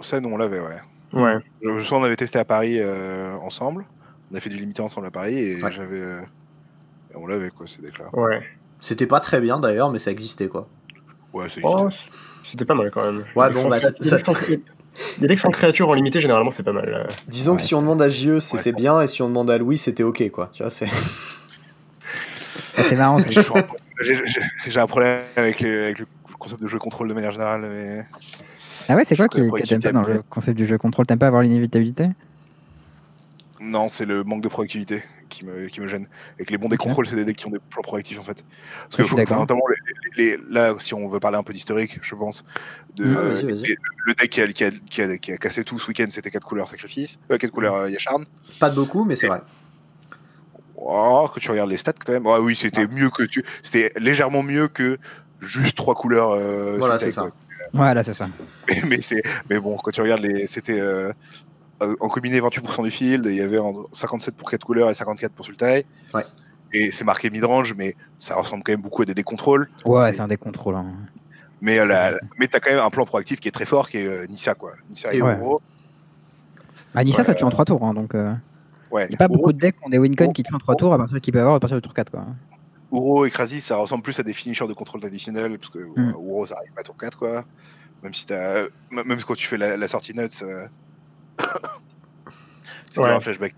Ça, 0.00 0.18
nous, 0.18 0.28
on 0.30 0.36
l'avait, 0.36 0.58
ouais. 0.58 0.78
Ouais. 1.12 1.36
Je 1.62 1.80
souviens, 1.82 1.98
on 1.98 2.04
avait 2.04 2.16
testé 2.16 2.38
à 2.38 2.44
Paris 2.44 2.76
euh, 2.78 3.34
ensemble. 3.36 3.84
On 4.32 4.36
a 4.36 4.40
fait 4.40 4.50
du 4.50 4.56
limité 4.56 4.82
ensemble 4.82 5.06
à 5.06 5.10
Paris 5.10 5.38
et 5.38 5.62
Ouais. 5.62 5.72
j'avais, 5.72 6.00
euh, 6.00 6.20
on 7.14 7.26
l'avait, 7.26 7.50
quoi, 7.50 7.66
ces 7.66 7.80
decks-là. 7.82 8.06
Ouais. 8.12 8.42
C'était 8.80 9.06
pas 9.06 9.20
très 9.20 9.40
bien 9.40 9.58
d'ailleurs, 9.58 9.90
mais 9.90 9.98
ça 9.98 10.10
existait 10.10 10.48
quoi. 10.48 10.68
Ouais, 11.32 11.46
c'est 11.52 11.60
Oh, 11.64 11.88
c'était 12.44 12.64
pas 12.64 12.74
mal 12.74 12.90
quand 12.90 13.04
même. 13.04 13.24
Ouais, 13.36 13.48
Les 13.48 13.54
bon, 13.54 13.68
bah, 13.68 13.80
sans- 13.80 13.88
ça- 14.02 14.16
les 15.20 15.28
decks 15.28 15.38
sans- 15.38 15.50
créatures 15.50 15.88
en 15.88 15.94
limité, 15.94 16.20
généralement, 16.20 16.50
c'est 16.50 16.62
pas 16.62 16.72
mal. 16.72 17.08
Disons 17.28 17.52
Ouais, 17.52 17.56
que 17.58 17.62
si 17.62 17.74
on 17.74 17.80
demande 17.82 18.00
à 18.02 18.08
JE, 18.08 18.38
c'était 18.40 18.70
Ouais. 18.70 18.76
bien, 18.76 19.00
et 19.02 19.06
si 19.06 19.22
on 19.22 19.28
demande 19.28 19.50
à 19.50 19.58
Louis, 19.58 19.78
c'était 19.78 20.02
ok 20.02 20.30
quoi. 20.30 20.50
Tu 20.52 20.62
vois, 20.62 20.70
c'est. 20.70 20.86
Ah, 22.76 22.82
C'est 22.88 22.96
marrant. 22.96 23.18
c'est- 23.18 23.32
J'ai 24.68 24.80
un 24.80 24.86
problème 24.86 25.22
avec, 25.36 25.60
les- 25.60 25.78
avec 25.84 25.98
le 25.98 26.06
concept 26.38 26.62
de 26.62 26.68
jeu 26.68 26.78
contrôle 26.78 27.08
de 27.08 27.14
manière 27.14 27.32
générale. 27.32 27.62
Mais... 27.68 28.06
Ah 28.88 28.96
ouais, 28.96 29.04
c'est 29.04 29.16
quoi 29.16 29.28
qui 29.28 29.40
connais 29.50 29.78
pas 29.80 29.92
dans 29.92 30.02
le 30.02 30.22
concept 30.22 30.56
du 30.56 30.66
jeu 30.66 30.78
contrôle? 30.78 31.06
T'aimes 31.06 31.18
pas 31.18 31.26
avoir 31.26 31.42
l'inévitabilité? 31.42 32.08
Non, 33.60 33.88
c'est 33.88 34.06
le 34.06 34.22
manque 34.24 34.42
de 34.42 34.48
proactivité 34.48 35.02
qui 35.28 35.44
me, 35.44 35.66
qui 35.66 35.80
me 35.80 35.88
gêne. 35.88 36.06
Et 36.38 36.44
que 36.44 36.52
les 36.52 36.58
bons 36.58 36.68
des 36.68 36.76
contrôles, 36.76 37.06
c'est 37.06 37.16
des 37.16 37.24
decks 37.24 37.36
qui 37.36 37.46
ont 37.46 37.50
des 37.50 37.58
plans 37.58 37.82
proactifs 37.82 38.18
en 38.18 38.22
fait. 38.22 38.44
Parce 38.84 38.96
que 38.96 39.02
faut- 39.04 39.16
notamment, 39.40 39.62
les, 40.16 40.24
les- 40.24 40.36
les- 40.36 40.42
là, 40.50 40.74
si 40.78 40.94
on 40.94 41.08
veut 41.08 41.20
parler 41.20 41.36
un 41.38 41.42
peu 41.42 41.52
d'historique, 41.52 41.98
je 42.00 42.14
pense, 42.14 42.44
de, 42.94 43.04
Ah, 43.04 43.42
le 44.06 44.14
deck 44.14 44.30
qui 44.30 44.40
a, 44.40 44.46
qui 44.48 44.64
a- 44.64 44.70
qui 44.70 45.02
a- 45.02 45.18
qui 45.18 45.32
a 45.32 45.36
cassé 45.36 45.64
tout 45.64 45.78
ce 45.78 45.88
week-end, 45.88 46.06
c'était 46.10 46.30
4 46.30 46.46
couleurs 46.46 46.68
sacrifice, 46.68 47.18
euh, 47.30 47.36
4 47.36 47.50
couleurs 47.50 47.74
euh, 47.74 47.90
Yasharn. 47.90 48.24
Pas 48.60 48.70
de 48.70 48.76
beaucoup, 48.76 49.04
mais 49.04 49.16
c'est 49.16 49.26
vrai. 49.26 49.42
Oh, 50.76 51.28
que 51.34 51.40
tu 51.40 51.50
regardes 51.50 51.70
les 51.70 51.76
stats 51.76 51.92
quand 51.92 52.12
même. 52.12 52.24
Ouais, 52.26 52.38
oui, 52.38 52.54
c'était 52.54 52.86
mieux 52.86 53.10
que 53.10 53.24
tu. 53.24 53.44
C'était 53.62 53.92
légèrement 53.98 54.42
mieux 54.44 54.68
que 54.68 54.98
juste 55.40 55.76
3 55.76 55.96
couleurs. 55.96 56.30
euh, 56.30 56.76
Voilà, 56.78 56.98
c'est 56.98 57.10
ça. 57.10 57.22
quoi. 57.22 57.32
Voilà, 57.72 58.02
c'est 58.02 58.14
ça. 58.14 58.28
mais, 58.88 59.00
c'est 59.00 59.22
mais 59.50 59.58
bon 59.58 59.76
quand 59.76 59.90
tu 59.90 60.00
regardes 60.00 60.22
les 60.22 60.46
c'était 60.46 60.80
euh, 60.80 61.12
euh, 61.82 61.94
en 62.00 62.08
combiné 62.08 62.40
28% 62.40 62.82
du 62.84 62.90
field 62.90 63.26
et 63.26 63.30
il 63.30 63.36
y 63.36 63.40
avait 63.42 63.58
en 63.58 63.72
57 63.92 64.34
pour 64.36 64.50
4 64.50 64.64
couleurs 64.64 64.90
et 64.90 64.94
54 64.94 65.32
pour 65.32 65.44
Sultai 65.44 65.86
Ouais. 66.14 66.22
et 66.72 66.90
c'est 66.90 67.04
marqué 67.04 67.30
midrange 67.30 67.74
mais 67.76 67.94
ça 68.18 68.34
ressemble 68.36 68.62
quand 68.64 68.72
même 68.72 68.80
beaucoup 68.82 69.02
à 69.02 69.04
des 69.04 69.14
décontrôles 69.14 69.68
Ouais, 69.84 70.06
C'est- 70.06 70.12
c'est 70.16 70.22
un 70.22 70.28
des 70.28 70.36
contrôles. 70.36 70.74
hein. 70.76 70.86
mais 71.60 71.78
euh, 71.78 71.86
la- 71.86 72.14
mais 72.38 72.46
t'as 72.48 72.60
quand 72.60 72.70
même 72.70 72.80
un 72.82 72.90
plan 72.90 73.04
proactif 73.04 73.38
qui 73.40 73.48
est 73.48 73.52
très 73.52 73.64
fort 73.66 73.88
qui 73.88 73.98
est 73.98 74.06
euh, 74.06 74.26
Nissa 74.26 74.54
quoi 74.54 74.72
Nissa 74.90 75.12
et 75.14 75.20
Ouais. 75.22 75.36
Uro 75.38 75.60
Ah, 76.94 77.04
Nissa, 77.04 77.22
ça 77.22 77.34
tue 77.34 77.44
en 77.44 77.50
3 77.50 77.64
tours, 77.64 77.84
hein, 77.84 77.94
donc 77.94 78.14
euh, 78.14 78.32
ouais 78.90 79.04
il 79.06 79.10
n'y 79.10 79.14
a 79.14 79.18
pas 79.18 79.28
beaucoup 79.28 79.52
de 79.52 79.58
decks 79.58 79.76
qui 79.78 79.86
ont 79.86 79.90
des 79.90 79.98
wincon 79.98 80.32
qui 80.32 80.42
tuent 80.42 80.54
en 80.54 80.58
3 80.58 80.74
tours 80.76 80.94
à 80.94 80.98
partir 80.98 81.20
qu'ils 81.20 81.32
peuvent 81.32 81.42
avoir 81.42 81.56
à 81.56 81.60
partir 81.60 81.76
du 81.76 81.82
tour 81.82 81.94
4. 81.94 82.10
Quoi. 82.10 82.24
Uro 82.92 83.24
et 83.26 83.30
Krasis 83.30 83.64
ça 83.66 83.76
ressemble 83.76 84.02
plus 84.02 84.18
à 84.18 84.22
des 84.22 84.32
finishers 84.32 84.66
de 84.66 84.72
contrôle 84.72 85.00
traditionnels 85.00 85.58
parce 85.58 85.70
que 85.70 85.78
Mm. 85.78 86.08
euh, 86.10 86.12
Uro 86.12 86.46
ça 86.46 86.56
arrive 86.56 86.72
pas 86.72 86.80
à 86.80 86.84
tour 86.84 86.96
4 86.96 87.18
quoi 87.18 87.44
même 88.02 88.14
si 88.14 88.26
t'as 88.26 88.60
m- 88.60 88.68
même 88.90 89.20
quand 89.22 89.34
tu 89.34 89.46
fais 89.46 89.56
la, 89.58 89.76
la 89.76 89.88
sortie 89.88 90.14
nuts 90.14 90.28
euh, 90.42 90.66
c'est 92.90 93.00
Ouais. 93.00 93.10
un 93.10 93.20
flashback 93.20 93.54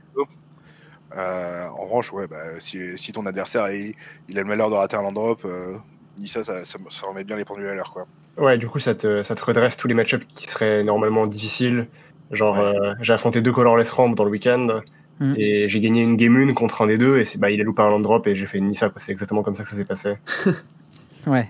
Euh, 1.16 1.66
en 1.66 1.86
revanche, 1.86 2.12
ouais, 2.12 2.28
bah, 2.28 2.60
si, 2.60 2.96
si 2.96 3.12
ton 3.12 3.26
adversaire 3.26 3.68
il, 3.72 3.94
il 4.28 4.38
a 4.38 4.42
le 4.42 4.48
malheur 4.48 4.70
de 4.70 4.76
rater 4.76 4.94
un 4.96 5.02
land 5.02 5.10
drop, 5.10 5.44
euh, 5.44 5.76
Nissa, 6.18 6.44
ça, 6.44 6.64
ça, 6.64 6.78
ça 6.88 7.08
remet 7.08 7.24
bien 7.24 7.34
les 7.36 7.44
pendules 7.44 7.66
à 7.66 7.74
l'heure. 7.74 7.90
quoi. 7.92 8.06
Ouais, 8.36 8.58
du 8.58 8.68
coup, 8.68 8.78
ça 8.78 8.94
te, 8.94 9.24
ça 9.24 9.34
te 9.34 9.44
redresse 9.44 9.76
tous 9.76 9.88
les 9.88 9.94
match-ups 9.94 10.24
qui 10.36 10.46
seraient 10.46 10.84
normalement 10.84 11.26
difficiles. 11.26 11.88
Genre, 12.30 12.54
Ouais. 12.54 12.60
euh, 12.60 12.94
j'ai 13.00 13.12
affronté 13.12 13.40
deux 13.40 13.50
colorless 13.50 13.90
ramp 13.90 14.10
dans 14.10 14.22
le 14.22 14.30
week-end 14.30 14.82
Mm. 15.20 15.34
et 15.36 15.68
j'ai 15.68 15.80
gagné 15.80 16.02
une 16.02 16.16
game 16.16 16.34
1 16.36 16.54
contre 16.54 16.80
un 16.82 16.86
des 16.86 16.96
deux 16.98 17.18
et 17.18 17.24
c'est- 17.26 17.36
bah, 17.38 17.50
il 17.50 17.60
a 17.60 17.64
loupé 17.64 17.82
un 17.82 17.90
land 17.90 18.00
drop 18.00 18.26
et 18.26 18.34
j'ai 18.34 18.46
fait 18.46 18.56
une 18.58 18.68
Nissa. 18.68 18.90
C'est 18.96 19.12
exactement 19.12 19.42
comme 19.42 19.54
ça 19.54 19.62
que 19.64 19.68
ça 19.68 19.76
s'est 19.76 19.84
passé. 19.84 20.14
Ouais. 21.26 21.48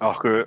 Alors 0.00 0.22
que 0.22 0.46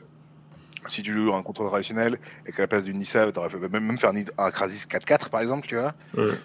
si 0.88 1.02
tu 1.02 1.12
joues 1.14 1.34
un 1.34 1.44
contrôle 1.44 1.68
traditionnel 1.68 2.18
et 2.48 2.52
qu'à 2.52 2.64
la 2.64 2.68
place 2.68 2.86
d'une 2.86 2.98
Nissa, 2.98 3.30
tu 3.32 3.38
aurais 3.40 3.50
même, 3.70 3.84
même 3.86 3.98
faire 4.00 4.12
un, 4.12 4.44
un 4.46 4.50
Krasis 4.52 4.86
4-4 4.88 5.30
par 5.30 5.42
exemple, 5.42 5.68
tu 5.68 5.76
vois. 5.76 5.94
Mm. 6.16 6.36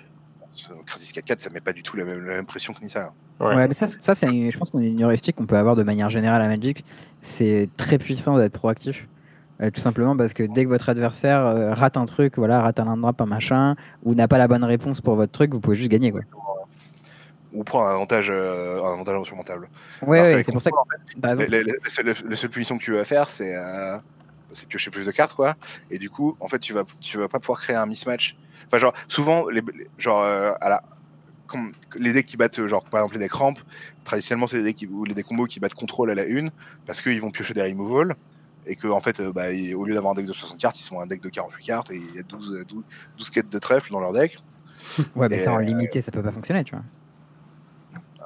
Ce 0.53 0.69
Krasis 0.87 1.13
4-4, 1.13 1.39
ça 1.39 1.51
met 1.51 1.61
pas 1.61 1.73
du 1.73 1.83
tout 1.83 1.97
la 1.97 2.05
même, 2.05 2.25
la 2.27 2.35
même 2.35 2.47
pression 2.47 2.73
que 2.73 2.81
Nissa. 2.83 3.13
Ouais. 3.41 3.55
Ouais, 3.55 3.69
mais 3.69 3.75
ça, 3.75 3.87
ça 3.87 4.15
c'est, 4.15 4.27
une- 4.27 4.51
je 4.51 4.59
pense 4.59 4.71
qu'on 4.71 4.81
est 4.81 4.89
une 4.91 5.03
heuristique 5.05 5.37
qu'on 5.37 5.47
peut 5.47 5.57
avoir 5.59 5.77
de 5.77 5.83
manière 5.85 6.11
générale 6.11 6.43
à 6.43 6.49
Magic. 6.49 6.85
C'est 7.21 7.69
très 7.77 7.99
puissant 7.99 8.37
d'être 8.39 8.53
proactif. 8.53 9.07
Euh, 9.63 9.71
tout 9.71 9.81
simplement 9.81 10.17
parce 10.17 10.35
que 10.35 10.43
dès 10.43 10.65
que 10.65 10.69
votre 10.69 10.89
adversaire 10.91 11.41
euh, 11.47 11.73
rate 11.73 11.97
un 11.97 12.05
truc, 12.05 12.37
voilà, 12.37 12.61
rate 12.61 12.79
un 12.79 12.97
drop, 12.97 13.21
un 13.21 13.27
machin, 13.27 13.75
ou 14.03 14.15
n'a 14.15 14.29
pas 14.29 14.37
la 14.39 14.49
bonne 14.49 14.65
réponse 14.65 15.01
pour 15.01 15.15
votre 15.17 15.33
truc, 15.33 15.53
vous 15.55 15.61
pouvez 15.61 15.77
juste 15.77 15.91
gagner. 15.91 16.11
Quoi. 16.13 16.21
Ou 17.55 17.65
prendre 17.65 17.87
un 17.87 17.95
avantage, 17.95 18.29
euh, 18.31 18.83
un 18.83 18.93
avantage 18.93 19.15
insurmontable. 19.19 19.69
Ouais, 20.03 20.21
ouais, 20.21 20.43
c'est 20.43 20.53
pour 20.53 20.61
ça 20.61 20.71
que, 20.71 20.77
La, 21.23 21.31
exemple, 21.31 21.51
la- 21.51 21.63
la 21.63 21.91
seule, 21.91 22.15
la 22.29 22.37
seule 22.37 22.51
punition 22.51 22.77
que 22.77 22.83
tu 22.85 22.93
vas 22.93 23.05
faire, 23.05 23.29
c'est 23.29 23.55
c'est 24.53 24.69
piocher 24.69 24.91
plus 24.91 25.05
de 25.07 25.11
cartes, 25.11 25.35
quoi. 25.35 25.55
Et 25.91 25.99
du 25.99 26.09
coup, 26.09 26.37
en 26.41 26.49
fait, 26.49 26.59
tu 26.59 26.73
vas, 26.73 26.85
tu 27.01 27.19
vas 27.19 27.29
pas 27.29 27.41
pouvoir 27.41 27.59
créer 27.61 27.77
un 27.77 27.85
mismatch. 27.87 28.37
Enfin, 28.67 28.79
genre, 28.79 28.93
souvent, 29.09 29.49
les, 29.49 29.61
les- 29.61 29.89
genre, 29.99 30.23
à 30.23 30.69
la, 30.69 30.83
comme 31.47 31.73
les 31.99 32.13
decks 32.13 32.27
qui 32.27 32.37
battent, 32.37 32.67
genre, 32.67 32.85
par 32.85 33.01
exemple, 33.01 33.15
les 33.15 33.21
decks 33.21 33.33
ramp, 33.33 33.55
traditionnellement, 34.05 34.47
c'est 34.47 34.59
des 34.59 34.65
decks 34.65 34.77
qui, 34.77 34.87
ou 34.87 35.05
les 35.05 35.15
decks 35.15 35.27
combos 35.27 35.47
qui 35.47 35.61
battent 35.61 35.75
contrôle 35.75 36.11
à 36.11 36.15
la 36.15 36.25
une, 36.25 36.51
parce 36.87 37.01
qu'ils 37.01 37.21
vont 37.21 37.31
piocher 37.31 37.55
des 37.55 37.63
removal. 37.63 38.17
Et 38.67 38.77
que, 38.77 38.89
en 38.89 39.01
fait, 39.01 39.21
euh, 39.21 39.33
bah, 39.33 39.47
au 39.77 39.85
lieu 39.85 39.95
d'avoir 39.95 40.13
un 40.13 40.15
deck 40.15 40.27
de 40.27 40.33
60 40.33 40.59
cartes, 40.59 40.79
ils 40.81 40.83
sont 40.83 41.01
un 41.01 41.07
deck 41.07 41.23
de 41.23 41.29
48 41.29 41.65
cartes 41.65 41.91
et 41.91 41.97
il 41.97 42.15
y 42.15 42.19
a 42.19 42.23
12, 42.23 42.55
euh, 42.55 42.65
12, 42.65 42.83
12 43.19 43.31
quêtes 43.31 43.49
de 43.49 43.59
trèfle 43.59 43.93
dans 43.93 44.01
leur 44.01 44.13
deck. 44.13 44.39
ouais, 45.17 45.29
mais 45.29 45.37
et, 45.37 45.41
ça 45.41 45.53
en 45.53 45.59
euh, 45.59 45.63
limité, 45.63 46.01
ça 46.01 46.11
peut 46.11 46.23
pas 46.23 46.33
fonctionner, 46.33 46.65
tu 46.65 46.75
vois. 46.75 46.85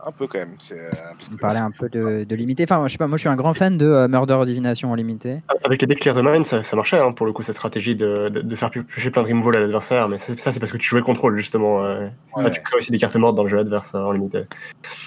Un 0.07 0.13
peu 0.13 0.27
quand 0.27 0.39
même. 0.39 0.55
C'est, 0.59 0.79
euh, 0.79 0.91
parce 0.91 1.29
On 1.31 1.37
que 1.37 1.41
parlait 1.41 1.59
un 1.59 1.71
peu 1.71 1.89
de, 1.89 2.25
de 2.25 2.35
limité. 2.37 2.63
Enfin, 2.65 2.87
je 2.87 2.93
sais 2.93 2.99
pas, 2.99 3.07
moi 3.07 3.17
je 3.17 3.21
suis 3.21 3.29
un 3.29 3.37
grand 3.37 3.53
fan 3.55 3.77
de 3.77 3.87
euh, 3.87 4.09
Murder 4.09 4.41
Divination 4.47 4.91
en 4.91 4.95
limité. 4.95 5.41
Avec 5.65 5.81
les 5.83 5.87
decks 5.87 6.01
Clear 6.01 6.15
the 6.17 6.23
Mind, 6.25 6.45
ça, 6.45 6.63
ça 6.63 6.77
marchait 6.77 6.99
hein, 6.99 7.13
pour 7.13 7.27
le 7.27 7.33
coup, 7.33 7.43
cette 7.43 7.57
stratégie 7.57 7.97
de, 7.97 8.29
de, 8.29 8.41
de 8.41 8.57
faire 8.57 8.71
piocher 8.71 9.11
plein 9.11 9.23
de 9.23 9.29
removal 9.29 9.57
à 9.57 9.61
l'adversaire. 9.61 10.09
Mais 10.09 10.19
ça, 10.19 10.37
ça, 10.37 10.53
c'est 10.53 10.61
parce 10.61 10.73
que 10.73 10.77
tu 10.79 10.89
jouais 10.89 11.03
contrôle 11.03 11.37
justement. 11.37 11.85
euh. 11.85 12.09
Ouais. 12.37 12.51
Tu 12.51 12.61
crées 12.63 12.77
aussi 12.79 12.93
des 12.93 12.99
cartes 12.99 13.17
mortes 13.17 13.37
dans 13.37 13.43
le 13.43 13.49
jeu 13.49 13.59
adverse 13.59 13.95
en 13.95 14.13
limité. 14.13 14.45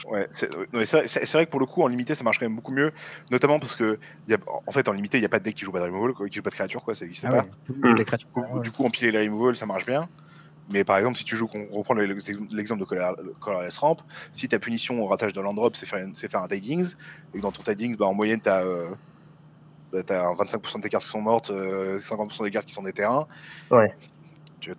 Ouais, 0.10 0.28
c'est 0.32 0.54
ouais, 0.58 0.86
c'est 0.86 0.98
vrai, 0.98 1.08
c'est- 1.08 1.26
c'est 1.26 1.38
vrai 1.38 1.46
que 1.46 1.52
pour 1.52 1.60
le 1.62 1.66
coup, 1.66 1.82
en 1.82 1.88
limité, 1.88 2.16
ça 2.16 2.24
marche 2.24 2.38
quand 2.40 2.46
même 2.46 2.56
beaucoup 2.56 2.74
mieux, 2.74 2.92
notamment 3.32 3.60
parce 3.60 3.76
que, 3.76 3.98
il 4.28 4.32
y 4.32 4.36
a, 4.36 4.38
en 4.68 4.72
fait, 4.72 4.88
en 4.90 4.92
limité, 4.92 5.18
il 5.18 5.22
n'y 5.22 5.26
a 5.26 5.30
pas 5.30 5.40
de 5.40 5.46
deck 5.46 5.56
qui 5.56 5.64
joue 5.66 5.72
pas 5.72 5.80
de 5.80 5.86
removal, 5.86 6.14
quoi, 6.14 6.28
qui 6.28 6.36
joue 6.36 6.42
pas 6.44 6.50
de 6.50 6.56
créature, 6.56 6.84
quoi, 6.84 6.94
ça 6.94 7.06
n'existe 7.06 7.26
Ah 7.28 7.32
pas. 7.32 7.38
ouais, 7.38 7.50
toutes 7.66 7.98
les 7.98 8.06
créatures. 8.06 8.28
Du 8.36 8.42
coup, 8.44 8.60
Du 8.60 8.72
coup, 8.72 8.86
empiler 8.86 9.12
les 9.12 9.28
removal, 9.28 9.56
ça 9.56 9.66
marche 9.66 9.86
bien. 9.86 10.10
Mais 10.70 10.84
par 10.84 10.98
exemple, 10.98 11.18
si 11.18 11.26
tu 11.26 11.36
joues, 11.36 11.50
on 11.54 11.78
reprend 11.78 11.94
le- 11.94 12.06
l'exemple 12.06 12.80
de 12.80 12.86
Color- 12.86 13.18
Colorless 13.40 13.78
Ramp, 13.78 13.98
si 14.32 14.48
ta 14.48 14.60
punition 14.60 15.02
au 15.04 15.08
ratage 15.08 15.34
de 15.34 15.42
land 15.42 15.54
drop, 15.54 15.76
c'est 15.76 15.86
faire, 15.86 16.42
un 16.42 16.48
tidings, 16.48 16.96
et 17.34 17.38
que 17.38 17.42
dans 17.42 17.52
ton 17.52 17.64
tidings, 17.64 17.96
bah, 17.98 18.06
en 18.06 18.14
moyenne, 18.14 18.40
tu 18.42 18.50
as, 18.50 18.64
25% 19.94 20.78
de 20.80 20.84
tes 20.84 20.90
cartes 20.90 21.04
qui 21.04 21.10
sont 21.10 21.22
mortes, 21.22 21.52
euh, 21.52 22.00
50% 22.00 22.44
des 22.44 22.52
cartes 22.52 22.66
qui 22.66 22.74
sont 22.74 22.84
des 22.84 22.94
terrains. 22.94 23.28
Ouais. 23.70 23.94
Tu 24.60 24.74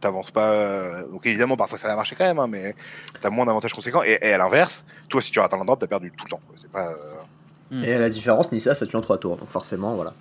t'avances 0.00 0.30
pas. 0.30 0.50
euh, 0.50 1.08
Donc 1.08 1.24
évidemment, 1.24 1.56
parfois 1.56 1.78
ça 1.78 1.88
va 1.88 1.96
marcher 1.96 2.16
quand 2.16 2.24
même, 2.24 2.38
hein, 2.38 2.48
mais 2.48 2.74
tu 3.18 3.26
as 3.26 3.30
moins 3.30 3.46
d'avantages 3.46 3.72
conséquents. 3.72 4.02
Et, 4.02 4.18
et 4.20 4.32
à 4.32 4.38
l'inverse, 4.38 4.84
toi, 5.08 5.22
si 5.22 5.30
tu 5.30 5.38
rates 5.40 5.54
un 5.54 5.58
land 5.58 5.64
drop, 5.64 5.78
tu 5.78 5.84
as 5.84 5.88
perdu 5.88 6.12
tout 6.16 6.24
le 6.26 6.30
temps. 6.30 6.40
pas. 6.72 6.88
euh, 6.88 7.82
Et 7.82 7.94
à 7.94 7.98
la 7.98 8.08
différence, 8.10 8.52
Nissa, 8.52 8.74
ça 8.74 8.86
tue 8.86 8.96
en 8.96 9.00
3 9.00 9.18
tours. 9.18 9.36
Donc 9.36 9.48
forcément, 9.48 9.94
voilà. 9.94 10.12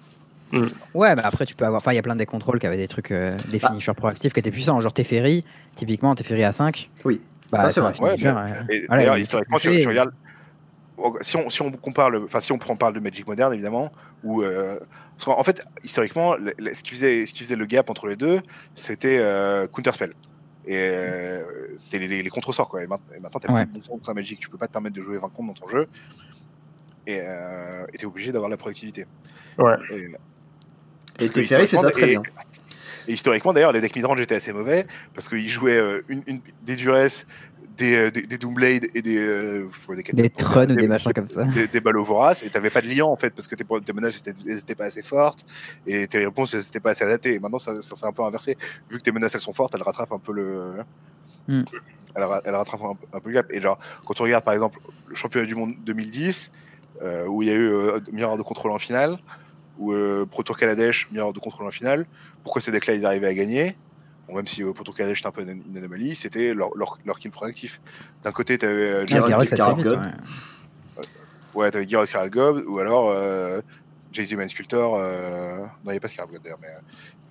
Ouais, 0.94 1.16
mais 1.16 1.22
après, 1.24 1.46
tu 1.46 1.56
peux 1.56 1.66
avoir. 1.66 1.80
Enfin, 1.80 1.92
il 1.92 1.96
y 1.96 2.00
a 2.00 2.02
plein 2.04 2.16
de 2.16 2.24
contrôles 2.26 2.60
qui 2.60 2.68
avaient 2.68 2.78
des 2.78 2.88
trucs, 2.88 3.12
euh, 3.12 3.36
des 3.50 3.60
Ah. 3.64 3.68
finishers 3.70 3.94
proactifs 3.94 4.34
qui 4.34 4.40
étaient 4.40 4.52
puissants. 4.52 4.80
Genre 4.82 4.94
Teferi, 4.94 5.44
typiquement, 5.76 6.16
Teferi 6.16 6.44
à 6.44 6.52
5. 6.52 6.90
Oui. 7.04 7.22
Bah, 7.52 7.62
Ça, 7.62 7.70
c'est 7.70 7.80
vrai. 7.82 7.94
Ouais, 8.02 8.16
voilà, 8.88 9.18
historiquement, 9.20 9.60
tu, 9.60 9.70
regardes. 9.88 10.12
Si 11.22 11.36
on, 11.36 11.50
si 11.50 11.62
on 11.62 11.72
compare 11.72 12.10
le, 12.10 12.24
enfin 12.24 12.40
si 12.40 12.54
on 12.54 12.58
prend 12.58 12.78
parle 12.78 12.94
de 12.94 13.02
Magic 13.02 13.28
moderne 13.28 13.54
évidemment, 13.54 13.92
où 14.24 14.42
euh, 14.44 14.80
parce 15.18 15.26
qu'en 15.26 15.38
en 15.38 15.44
fait 15.44 15.62
historiquement, 15.84 16.36
le- 16.38 16.54
le- 16.58 16.74
ce 16.74 16.84
qui 16.84 16.92
faisait, 16.92 17.26
ce 17.26 17.34
qui 17.34 17.44
faisait 17.44 17.58
le 17.58 17.66
gap 17.66 17.90
entre 17.90 18.08
les 18.08 18.16
deux, 18.16 18.40
c'était 18.76 19.18
euh, 19.20 19.68
Counterspell. 19.68 20.14
Et 20.66 20.78
euh, 20.78 21.44
c'était 21.76 22.00
les, 22.00 22.08
les, 22.08 22.24
les 22.24 22.30
contre-sorts 22.30 22.70
quoi. 22.70 22.82
Et 22.82 22.88
maintenant, 22.88 23.28
t'as 23.42 23.52
Ouais. 23.52 23.66
plus 23.66 23.82
de 23.82 23.88
contre 23.88 24.14
Magic, 24.14 24.40
tu 24.40 24.48
peux 24.50 24.58
pas 24.58 24.68
te 24.68 24.72
permettre 24.72 24.96
de 24.96 25.02
jouer 25.02 25.18
20 25.18 25.28
contre 25.34 25.48
dans 25.48 25.66
ton 25.66 25.68
jeu. 25.68 25.90
Et 27.06 27.20
euh, 27.22 27.86
t'es 27.98 28.06
obligé 28.06 28.32
d'avoir 28.32 28.50
la 28.50 28.56
productivité. 28.58 29.06
Ouais. 29.58 29.76
Et, 29.92 30.08
Et 31.16 31.28
parce 31.28 31.32
que 31.32 31.40
Teferi 31.42 31.68
fait 31.68 31.78
ça 31.78 31.90
historiquement, 31.90 31.92
très 31.92 32.08
et- 32.08 32.12
bien. 32.12 32.22
Et 33.08 33.14
historiquement, 33.14 33.54
d'ailleurs, 33.54 33.72
les 33.72 33.82
decks 33.82 33.96
midrange 33.96 34.20
étaient 34.20 34.36
assez 34.36 34.52
mauvais 34.54 34.88
parce 35.14 35.30
qu'ils 35.30 35.48
jouaient 35.48 35.78
euh, 35.78 36.02
une, 36.10 36.24
une- 36.26 36.42
des 36.64 36.76
Duress, 36.76 37.26
des, 37.78 37.96
euh, 37.96 38.10
des, 38.12 38.24
des 38.24 38.38
Doomblade 38.40 38.86
et 38.96 39.02
des. 39.02 39.18
euh, 39.20 39.68
des, 39.90 40.02
Des 40.24 40.30
trônes 40.30 40.72
ou 40.72 40.76
des 40.76 40.88
machins 40.88 41.14
comme 41.14 41.30
ça. 41.30 41.44
Des, 41.44 41.68
des 41.68 41.80
ballots 41.82 42.04
voraces 42.04 42.42
et 42.44 42.50
t'avais 42.50 42.70
pas 42.72 42.82
de 42.82 42.88
liant 42.88 43.10
en 43.12 43.16
fait 43.16 43.30
parce 43.32 43.48
que 43.48 43.56
tes, 43.56 43.64
tes 43.84 43.94
menaces 43.94 44.18
étaient, 44.18 44.34
elles 44.48 44.58
étaient 44.58 44.74
pas 44.76 44.86
assez 44.86 45.04
fortes 45.04 45.46
et 45.86 46.08
tes 46.08 46.20
réponses 46.26 46.54
elles 46.56 46.62
étaient 46.62 46.80
pas 46.80 46.92
assez 46.92 47.04
adaptées. 47.04 47.36
Et 47.36 47.40
maintenant, 47.40 47.60
ça, 47.60 47.80
ça 47.82 47.96
s'est 47.96 48.06
un 48.08 48.12
peu 48.12 48.24
inversé. 48.24 48.58
Vu 48.90 48.98
que 48.98 49.04
tes 49.04 49.12
menaces 49.12 49.36
elles 49.36 49.42
sont 49.42 49.54
fortes, 49.54 49.76
elles 49.76 49.84
rattrapent 49.84 50.14
un 50.14 50.20
peu 50.20 50.34
le. 50.34 50.72
Elles 52.16 52.24
rattrapent 52.56 52.82
un, 52.82 52.96
peu- 52.96 53.08
un 53.18 53.20
peu 53.20 53.30
le 53.30 53.36
gap. 53.36 53.48
Et 53.52 53.62
genre, 53.62 53.78
quand 54.06 54.14
tu 54.14 54.22
regardes 54.24 54.46
par 54.46 54.54
exemple 54.54 54.80
le 55.08 55.16
championnat 55.16 55.46
du 55.46 55.54
monde 55.56 55.74
2010, 55.86 56.52
euh, 57.04 57.28
où 57.28 57.42
il 57.44 57.50
y 57.50 57.52
a 57.52 57.56
eu 57.56 57.68
euh, 57.68 58.00
Mirror 58.14 58.38
de 58.38 58.42
contrôle 58.42 58.72
en 58.72 58.80
finale, 58.80 59.18
ou 59.78 59.94
euh, 59.94 60.26
Pro 60.26 60.44
Tour 60.44 60.58
Kaladesh, 60.58 61.10
Mirror 61.12 61.34
de 61.34 61.40
contrôle 61.40 61.68
en 61.68 61.72
finale, 61.72 62.06
pourquoi 62.44 62.62
ces 62.62 62.72
decks-là 62.72 62.94
ils 62.94 63.06
arrivaient 63.06 63.28
à 63.28 63.34
gagner? 63.34 63.76
Bon, 64.28 64.36
même 64.36 64.48
si 64.48 64.64
euh, 64.64 64.74
Pro 64.74 64.84
Tour 64.84 64.96
Kaladesh 64.96 65.18
c'était 65.20 65.28
un 65.28 65.32
peu 65.32 65.42
une, 65.44 65.62
une 65.70 65.78
anomalie, 65.78 66.16
c'était 66.16 66.54
leur, 66.54 66.70
leur, 66.76 66.98
leur 67.06 67.20
kill 67.20 67.32
proactif. 67.32 67.82
D'un 68.24 68.32
côté, 68.32 68.58
tu 68.58 68.66
avais 68.66 69.06
vite, 69.06 69.56
God. 69.56 69.88
ouais. 69.88 71.04
Ouais, 71.54 71.72
t'avais 71.72 71.88
Gyro 71.88 72.06
Scarab 72.06 72.30
Gob, 72.30 72.64
ou 72.68 72.80
alors 72.80 73.12
euh, 73.12 73.62
Jay-Z 74.12 74.34
Man 74.36 74.50
Sculptor. 74.50 74.98
Euh... 75.00 75.60
Non, 75.60 75.68
il 75.88 75.92
n'y 75.92 75.98
a 75.98 76.00
pas 76.02 76.10
Scarab 76.10 76.30
God 76.32 76.42
d'ailleurs, 76.44 76.60
mais 76.62 76.68
euh, 76.68 76.80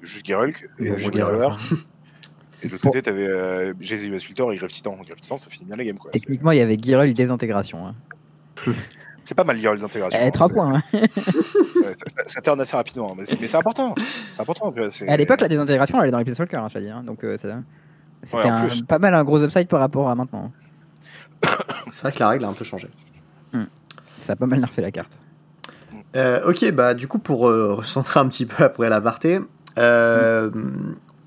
juste 0.02 0.24
Geralt 0.26 0.56
et. 0.78 0.96
Geralt. 0.96 1.58
Et 2.62 2.68
de 2.68 2.72
l'autre 2.72 2.84
côté, 2.84 3.02
t'avais 3.02 3.26
euh, 3.26 3.74
Jay-Z 3.78 4.08
Man 4.08 4.18
Sculptor 4.18 4.50
et 4.50 4.56
Grave 4.56 4.70
Titan. 4.70 4.92
Grave 4.94 5.20
Titan, 5.20 5.36
ça 5.36 5.50
finit 5.50 5.66
bien 5.66 5.76
la 5.76 5.84
game 5.84 5.98
quoi. 5.98 6.10
Techniquement, 6.12 6.50
il 6.50 6.56
y 6.58 6.62
avait 6.62 6.78
Girel 6.82 7.12
désintégration. 7.12 7.86
hein. 7.86 7.94
C'est 9.24 9.34
pas 9.34 9.42
mal 9.44 9.56
lire 9.56 9.72
les 9.74 9.82
intégrations. 9.82 10.18
Eh, 10.22 10.30
3 10.30 10.46
c'est- 10.48 10.52
points. 10.54 10.74
hein. 10.74 10.82
Ça, 11.74 11.90
ça- 12.06 12.22
ça 12.26 12.40
turn 12.40 12.60
assez 12.60 12.76
rapidement, 12.76 13.10
hein, 13.12 13.14
mais 13.18 13.24
c'est 13.26 13.40
mais 13.40 13.46
c'est 13.46 13.56
important. 13.56 13.94
C'est 13.98 14.40
important. 14.40 14.72
À 15.08 15.16
l'époque, 15.16 15.40
la 15.40 15.48
désintégration, 15.48 16.00
elle 16.00 16.08
est 16.08 16.12
dans 16.12 16.18
les 16.18 16.24
Peace 16.24 16.38
Walker, 16.38 16.56
hein, 16.56 16.66
je 16.68 16.78
veux 16.78 16.84
dire. 16.84 17.02
Donc, 17.02 17.24
euh, 17.24 17.36
c'était 17.40 17.54
Ouais, 18.36 18.68
pas 18.88 18.98
mal 18.98 19.14
un 19.14 19.24
gros 19.24 19.42
upside 19.42 19.68
par 19.68 19.80
rapport 19.80 20.08
à 20.08 20.14
maintenant. 20.14 20.50
C'est 21.90 22.02
vrai 22.02 22.12
que 22.12 22.18
la 22.20 22.28
règle 22.30 22.44
a 22.46 22.48
un 22.48 22.52
peu 22.54 22.64
changé. 22.64 22.88
Ça 24.22 24.32
a 24.32 24.36
pas 24.36 24.46
mal 24.46 24.60
nerfé 24.60 24.80
la 24.80 24.90
carte. 24.90 25.12
Euh, 26.16 26.40
ok, 26.48 26.70
bah 26.72 26.94
du 26.94 27.06
coup 27.08 27.18
pour 27.18 27.48
euh, 27.48 27.74
recentrer 27.74 28.18
un 28.20 28.28
petit 28.28 28.46
peu 28.46 28.64
après 28.64 28.88
l'aparté, 28.88 29.40
euh, 29.78 30.48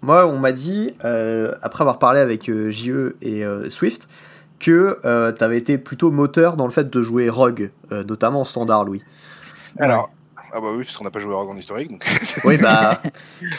moi 0.02 0.26
on 0.28 0.40
m'a 0.40 0.52
dit, 0.52 0.94
euh, 1.06 1.54
après 1.62 1.82
avoir 1.84 2.00
parlé 2.00 2.20
avec 2.20 2.50
euh, 2.50 2.72
JE 2.72 3.16
et 3.22 3.46
euh, 3.46 3.70
Swift, 3.70 4.08
que 4.60 5.00
euh, 5.06 5.32
t'avais 5.32 5.58
été 5.58 5.78
plutôt 5.78 6.12
moteur 6.12 6.56
dans 6.58 6.66
le 6.66 6.72
fait 6.72 6.90
de 6.90 7.02
jouer 7.02 7.30
Rogue, 7.30 7.72
euh, 7.92 8.04
notamment 8.04 8.42
en 8.42 8.46
standard, 8.46 8.84
Louis. 8.86 9.04
Alors, 9.80 10.10
ah 10.54 10.62
bah 10.62 10.70
oui, 10.74 10.84
parce 10.84 10.96
qu'on 10.98 11.04
n'a 11.04 11.12
pas 11.12 11.20
joué 11.20 11.34
Rogue 11.36 11.50
en 11.50 11.58
historique, 11.58 11.92
donc. 11.92 12.06
Oui, 12.46 12.58
bah 12.58 13.02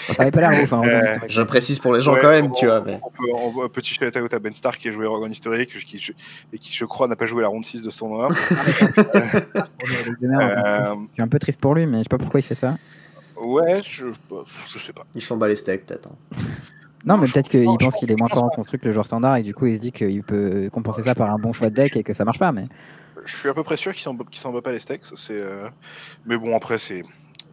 Ça 0.06 0.30
pas 0.30 0.40
l'air 0.40 0.62
ouf. 0.64 0.72
Hein, 0.72 0.82
Euh, 0.84 1.16
je 1.28 1.42
précise 1.42 1.78
pour 1.78 1.92
les 1.94 2.00
gens 2.00 2.14
Ouais, 2.14 2.20
quand 2.20 2.30
même, 2.30 2.46
on- 2.46 2.50
tu 2.52 2.66
vois. 2.66 2.80
Mais... 2.80 2.98
On, 3.04 3.10
peut, 3.10 3.30
on 3.34 3.50
voit 3.50 3.66
un 3.66 3.68
petit 3.68 3.94
shout 3.94 4.04
out 4.06 4.34
à 4.34 4.38
Ben 4.38 4.54
Stark 4.54 4.78
qui 4.78 4.88
a 4.88 4.92
joué 4.92 5.06
Rogue 5.06 5.22
en 5.22 5.30
historique 5.30 5.78
qui, 5.84 5.98
je- 5.98 6.12
et 6.52 6.58
qui, 6.58 6.72
je 6.72 6.84
crois, 6.86 7.06
n'a 7.06 7.16
pas 7.16 7.26
joué 7.26 7.42
la 7.42 7.48
ronde 7.48 7.64
6 7.64 7.82
de. 7.84 7.90
De 7.90 10.26
merde. 10.26 10.42
Euh, 10.58 10.94
Je 11.08 11.12
suis 11.14 11.22
un 11.22 11.28
peu 11.28 11.38
triste 11.38 11.60
pour 11.60 11.74
lui, 11.74 11.86
mais 11.86 11.98
je 11.98 12.02
sais 12.04 12.08
pas 12.08 12.18
pourquoi 12.18 12.40
il 12.40 12.42
fait 12.42 12.54
ça. 12.54 12.76
ouais, 13.36 13.80
je, 13.84 14.06
bah, 14.30 14.44
je 14.70 14.78
sais 14.78 14.92
pas. 14.92 15.04
Il 15.14 15.22
s'en 15.22 15.36
bat 15.36 15.48
les 15.48 15.56
steaks 15.56 15.86
peut-être. 15.86 16.08
hein. 16.08 16.36
Non, 17.04 17.16
mais 17.16 17.26
peut-être 17.26 17.48
qu'il 17.48 17.64
pense 17.64 17.96
qu'il 17.96 18.10
est 18.10 18.18
moins 18.18 18.28
fort 18.28 18.44
en 18.44 18.48
pense 18.48 18.56
construct 18.56 18.82
que 18.82 18.88
le 18.88 18.92
joueur 18.92 19.06
standard 19.06 19.36
et 19.36 19.42
du 19.42 19.54
coup 19.54 19.66
il 19.66 19.76
se 19.76 19.80
dit 19.80 19.92
qu'il 19.92 20.22
peut 20.22 20.68
compenser 20.72 21.02
ça 21.02 21.14
par 21.14 21.30
un 21.30 21.38
bon 21.38 21.52
choix 21.52 21.70
de 21.70 21.74
deck 21.74 21.96
et 21.96 22.02
que 22.02 22.12
ça 22.14 22.24
marche 22.24 22.38
pas. 22.38 22.52
Mais 22.52 22.64
Je 23.24 23.36
suis 23.36 23.48
à 23.48 23.54
peu 23.54 23.62
près 23.62 23.76
sûr 23.76 23.92
qu'il 23.92 24.02
s'en 24.02 24.52
bat 24.52 24.62
pas 24.62 24.72
les 24.72 24.78
steaks. 24.78 25.04
C'est, 25.14 25.40
euh, 25.40 25.68
Mais 26.26 26.36
bon, 26.38 26.56
après, 26.56 26.78
c'est. 26.78 27.02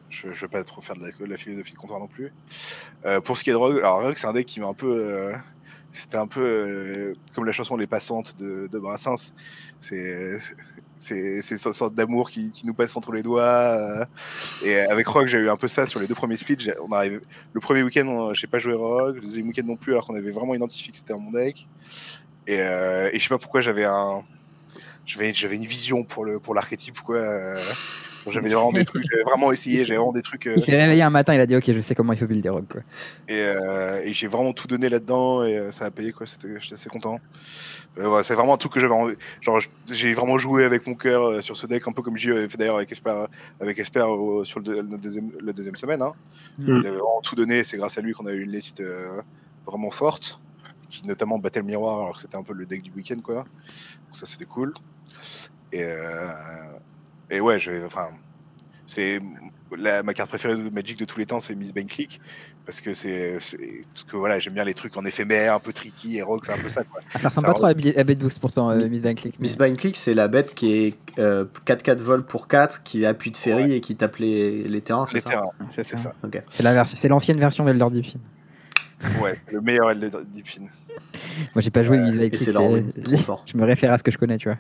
Je, 0.09 0.31
je 0.31 0.41
vais 0.41 0.47
pas 0.47 0.63
trop 0.63 0.81
faire 0.81 0.95
de 0.95 1.01
la, 1.05 1.11
de 1.11 1.25
la 1.25 1.35
philosophie 1.37 1.73
de 1.73 1.77
comptoir 1.77 1.99
non 1.99 2.07
plus. 2.07 2.31
Euh, 3.05 3.19
pour 3.21 3.37
ce 3.37 3.43
qui 3.43 3.49
est 3.49 3.53
de 3.53 3.57
Rogue, 3.57 3.77
alors 3.79 4.01
Rogue, 4.01 4.13
c'est 4.15 4.27
un 4.27 4.33
deck 4.33 4.45
qui 4.45 4.59
m'a 4.59 4.67
un 4.67 4.73
peu. 4.73 4.93
euh, 4.95 5.33
C'était 5.91 6.17
un 6.17 6.27
peu 6.27 7.13
comme 7.33 7.45
la 7.45 7.51
chanson 7.51 7.75
Les 7.77 7.87
Passantes 7.87 8.37
de, 8.37 8.67
de 8.71 8.79
Brassens. 8.79 9.33
C'est. 9.81 10.37
C'est 10.97 11.41
cette 11.41 11.59
sorte 11.59 11.93
d'amour 11.93 12.29
qui, 12.29 12.51
qui 12.51 12.65
nous 12.65 12.73
passe 12.73 12.95
entre 12.95 13.11
les 13.11 13.21
doigts. 13.21 13.41
euh, 13.43 14.05
et 14.63 14.79
avec 14.79 15.05
Rogue, 15.07 15.27
j'ai 15.27 15.39
eu 15.39 15.49
un 15.49 15.57
peu 15.57 15.67
ça 15.67 15.85
sur 15.85 15.99
les 15.99 16.07
deux 16.07 16.15
premiers 16.15 16.37
splits. 16.37 16.69
On 16.87 16.91
arrive, 16.93 17.21
le 17.53 17.59
premier 17.59 17.83
week-end, 17.83 18.33
j'ai 18.33 18.47
pas 18.47 18.59
joué 18.59 18.73
Rogue. 18.73 19.15
Le 19.15 19.21
deuxième 19.21 19.47
week-end 19.47 19.65
non 19.65 19.75
plus, 19.75 19.91
alors 19.91 20.07
qu'on 20.07 20.15
avait 20.15 20.31
vraiment 20.31 20.55
identifié 20.55 20.91
que 20.91 20.97
c'était 20.97 21.13
un 21.13 21.17
bon 21.17 21.31
deck. 21.31 21.67
Et, 22.47 22.61
euh, 22.61 23.09
et 23.11 23.19
je 23.19 23.23
sais 23.23 23.29
pas 23.29 23.37
pourquoi 23.37 23.61
j'avais 23.61 23.85
un, 23.85 24.23
j'avais 25.05 25.55
une 25.55 25.65
vision 25.65 26.03
pour 26.03 26.25
le 26.25 26.39
pour 26.39 26.55
l'archétype 26.55 26.99
quoi. 27.01 27.19
Euh, 28.27 28.31
j'avais 28.31 28.49
vraiment 28.49 28.71
des 28.71 28.85
trucs, 28.85 29.03
j'avais 29.09 29.23
vraiment 29.23 29.51
essayé, 29.51 29.85
j'avais 29.85 29.97
vraiment 29.97 30.11
des 30.13 30.21
trucs 30.21 30.47
euh, 30.47 30.53
il 30.57 30.63
s'est 30.63 30.75
réveillé 30.77 31.01
un 31.03 31.09
matin, 31.09 31.33
il 31.33 31.39
a 31.39 31.45
dit 31.45 31.55
ok, 31.55 31.71
je 31.71 31.81
sais 31.81 31.95
comment 31.95 32.13
il 32.13 32.19
faut 32.19 32.25
build 32.25 32.41
des 32.43 32.49
rogues. 32.49 32.67
Quoi. 32.71 32.81
et, 33.27 33.39
euh, 33.41 34.01
et 34.03 34.11
j'ai 34.13 34.27
vraiment 34.27 34.53
tout 34.53 34.67
donné 34.67 34.89
là-dedans 34.89 35.43
et 35.43 35.57
euh, 35.57 35.71
ça 35.71 35.85
a 35.85 35.91
payé 35.91 36.11
quoi. 36.11 36.25
C'était, 36.25 36.59
j'étais 36.59 36.73
assez 36.75 36.89
content. 36.89 37.19
Euh, 37.97 38.09
ouais, 38.09 38.23
c'est 38.23 38.33
vraiment 38.35 38.53
un 38.55 38.57
truc 38.57 38.73
que 38.73 38.79
j'avais 38.79 38.93
envie. 38.93 39.15
Genre, 39.41 39.59
j'ai 39.91 40.13
vraiment 40.13 40.37
joué 40.37 40.65
avec 40.65 40.85
mon 40.85 40.95
cœur 40.95 41.23
euh, 41.25 41.41
sur 41.41 41.55
ce 41.55 41.65
deck, 41.65 41.87
un 41.87 41.93
peu 41.93 42.01
comme 42.01 42.17
j'ai 42.17 42.49
fait 42.49 42.57
d'ailleurs 42.57 42.75
avec 42.77 42.91
Esper, 42.91 43.25
avec 43.61 43.79
Esper 43.79 44.01
au- 44.01 44.43
sur 44.43 44.59
le, 44.59 44.65
deux- 44.65 44.81
le 44.81 44.97
deuxième, 44.97 45.31
la 45.41 45.53
deuxième 45.53 45.75
semaine. 45.77 46.01
Hein. 46.01 46.13
Mm. 46.57 46.63
Il 46.67 46.73
avait 46.87 46.89
vraiment 46.97 47.21
tout 47.23 47.35
donné. 47.35 47.63
C'est 47.63 47.77
grâce 47.77 47.97
à 47.97 48.01
lui 48.01 48.11
qu'on 48.13 48.25
a 48.25 48.33
eu 48.33 48.41
une 48.43 48.51
liste 48.51 48.81
euh, 48.81 49.21
vraiment 49.65 49.91
forte, 49.91 50.39
qui 50.89 51.07
notamment 51.07 51.39
battait 51.39 51.59
le 51.61 51.65
miroir 51.67 51.99
alors 52.01 52.15
que 52.15 52.21
c'était 52.21 52.37
un 52.37 52.43
peu 52.43 52.53
le 52.53 52.65
deck 52.65 52.81
du 52.81 52.91
week-end 52.91 53.19
quoi. 53.23 53.35
Donc 53.35 53.45
ça 54.13 54.25
c'était 54.25 54.45
cool. 54.45 54.73
Et, 55.71 55.83
euh, 55.83 56.27
et 57.35 57.41
ouais, 57.41 57.59
je, 57.59 57.85
enfin, 57.85 58.07
c'est 58.87 59.19
la, 59.77 60.03
ma 60.03 60.13
carte 60.13 60.29
préférée 60.29 60.55
de 60.55 60.69
Magic 60.69 60.97
de 60.99 61.05
tous 61.05 61.19
les 61.19 61.25
temps, 61.25 61.39
c'est 61.39 61.55
Miss 61.55 61.73
Bane 61.73 61.87
Click. 61.87 62.19
Parce 62.65 62.81
que 62.81 62.95
c'est, 62.95 63.37
c'est- 63.41 63.59
parce 63.93 64.03
que 64.05 64.17
voilà, 64.17 64.39
j'aime 64.39 64.55
bien 64.55 64.63
les 64.63 64.73
trucs 64.73 64.97
en 64.97 65.05
éphémère, 65.05 65.53
un 65.53 65.59
peu 65.59 65.71
tricky 65.71 66.17
et 66.17 66.23
rogue, 66.23 66.41
c'est 66.43 66.53
un 66.53 66.57
peu 66.57 66.67
ça 66.67 66.83
quoi. 66.83 66.99
Ah, 67.13 67.19
ça 67.19 67.29
ressemble 67.29 67.45
Ça 67.45 67.53
pas 67.53 67.59
trop 67.59 67.65
à, 67.67 67.99
à 67.99 68.03
Bed 68.03 68.17
Boost 68.17 68.39
pourtant, 68.39 68.71
euh, 68.71 68.87
Miss 68.87 69.03
Van 69.03 69.13
Click. 69.13 69.35
mais- 69.39 69.43
Miss 69.47 69.55
Bind 69.55 69.77
Click, 69.77 69.95
c'est 69.97 70.15
la 70.15 70.27
bête 70.27 70.55
qui 70.55 70.73
est 70.73 70.97
euh, 71.19 71.45
4-4 71.67 72.01
vol 72.01 72.25
pour 72.25 72.47
4, 72.47 72.81
qui 72.81 73.05
appuie 73.05 73.29
de 73.29 73.37
ferry 73.37 73.71
et 73.73 73.81
qui 73.81 73.95
tape 73.95 74.15
les, 74.15 74.63
les 74.63 74.81
terrains, 74.81 75.05
c'est 75.05 75.15
Les 75.15 75.21
ça 75.21 75.29
terrains, 75.29 75.49
C'est 75.69 75.83
c'est 75.83 75.97
ça. 75.97 76.13
C'est 76.49 76.63
la 76.63 76.73
version- 76.73 76.97
c'est 76.99 77.07
l'ancienne 77.07 77.37
version 77.39 77.65
d'Elder 77.65 77.85
Deepin. 77.91 78.19
Ouais, 79.21 79.39
le 79.51 79.61
meilleur 79.61 79.91
Elder 79.91 80.09
Deepin. 80.27 80.63
Moi 81.53 81.61
j'ai 81.61 81.69
pas 81.69 81.83
joué 81.83 81.99
Miss 81.99 82.15
Van 82.15 82.21
Et 82.21 82.29
Click. 82.29 82.39
c'est 82.39 82.51
c'est-. 82.51 83.25
Je 83.45 83.57
me 83.57 83.63
réfère 83.65 83.93
à 83.93 83.99
ce 83.99 84.03
que 84.03 84.09
je 84.09 84.17
connais, 84.17 84.37
tu 84.39 84.49
vois. 84.49 84.57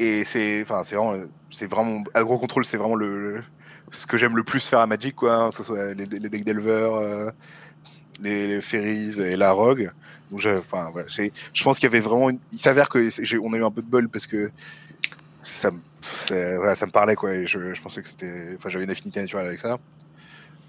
Euh, 0.00 0.02
et 0.02 0.24
c'est, 0.24 0.62
enfin, 0.62 0.82
c'est 0.82 0.96
vraiment, 0.96 1.24
c'est 1.50 1.70
vraiment, 1.70 2.02
agro 2.14 2.38
control, 2.38 2.64
c'est 2.64 2.76
vraiment 2.76 2.94
le, 2.96 3.30
le- 3.36 3.42
ce 3.90 4.06
que 4.06 4.16
j'aime 4.18 4.36
le 4.36 4.42
plus 4.44 4.66
faire 4.66 4.80
à 4.80 4.86
Magic, 4.86 5.14
quoi. 5.14 5.34
hein, 5.34 5.48
que 5.50 5.54
ce 5.56 5.62
soit 5.62 5.94
les, 5.94 6.06
les 6.06 6.28
decks 6.28 6.44
d'éleveurs, 6.44 6.94
euh, 6.96 7.30
les, 8.20 8.46
les 8.48 8.60
ferries 8.60 9.18
et 9.20 9.36
la 9.36 9.52
rogue. 9.52 9.90
Donc, 10.30 10.40
j'ai- 10.40 10.56
enfin, 10.56 10.90
voilà, 10.92 11.06
c'est, 11.08 11.32
je 11.52 11.62
pense 11.62 11.78
qu'il 11.78 11.86
y 11.88 11.92
avait 11.92 12.00
vraiment, 12.00 12.30
une- 12.30 12.38
il 12.52 12.58
s'avère 12.58 12.88
que 12.88 12.98
on 13.40 13.52
a 13.52 13.56
eu 13.56 13.64
un 13.64 13.70
peu 13.70 13.82
de 13.82 13.86
bol 13.86 14.08
parce 14.08 14.26
que 14.26 14.50
ça, 15.40 15.70
voilà, 16.28 16.74
ça 16.74 16.86
me 16.86 16.90
parlait, 16.90 17.14
quoi. 17.14 17.32
Et 17.34 17.46
je, 17.46 17.74
je 17.74 17.80
pensais 17.80 18.02
que 18.02 18.08
c'était, 18.08 18.54
enfin, 18.56 18.68
j'avais 18.68 18.84
une 18.84 18.90
affinité 18.90 19.20
naturelle 19.20 19.46
avec 19.46 19.58
ça. 19.60 19.78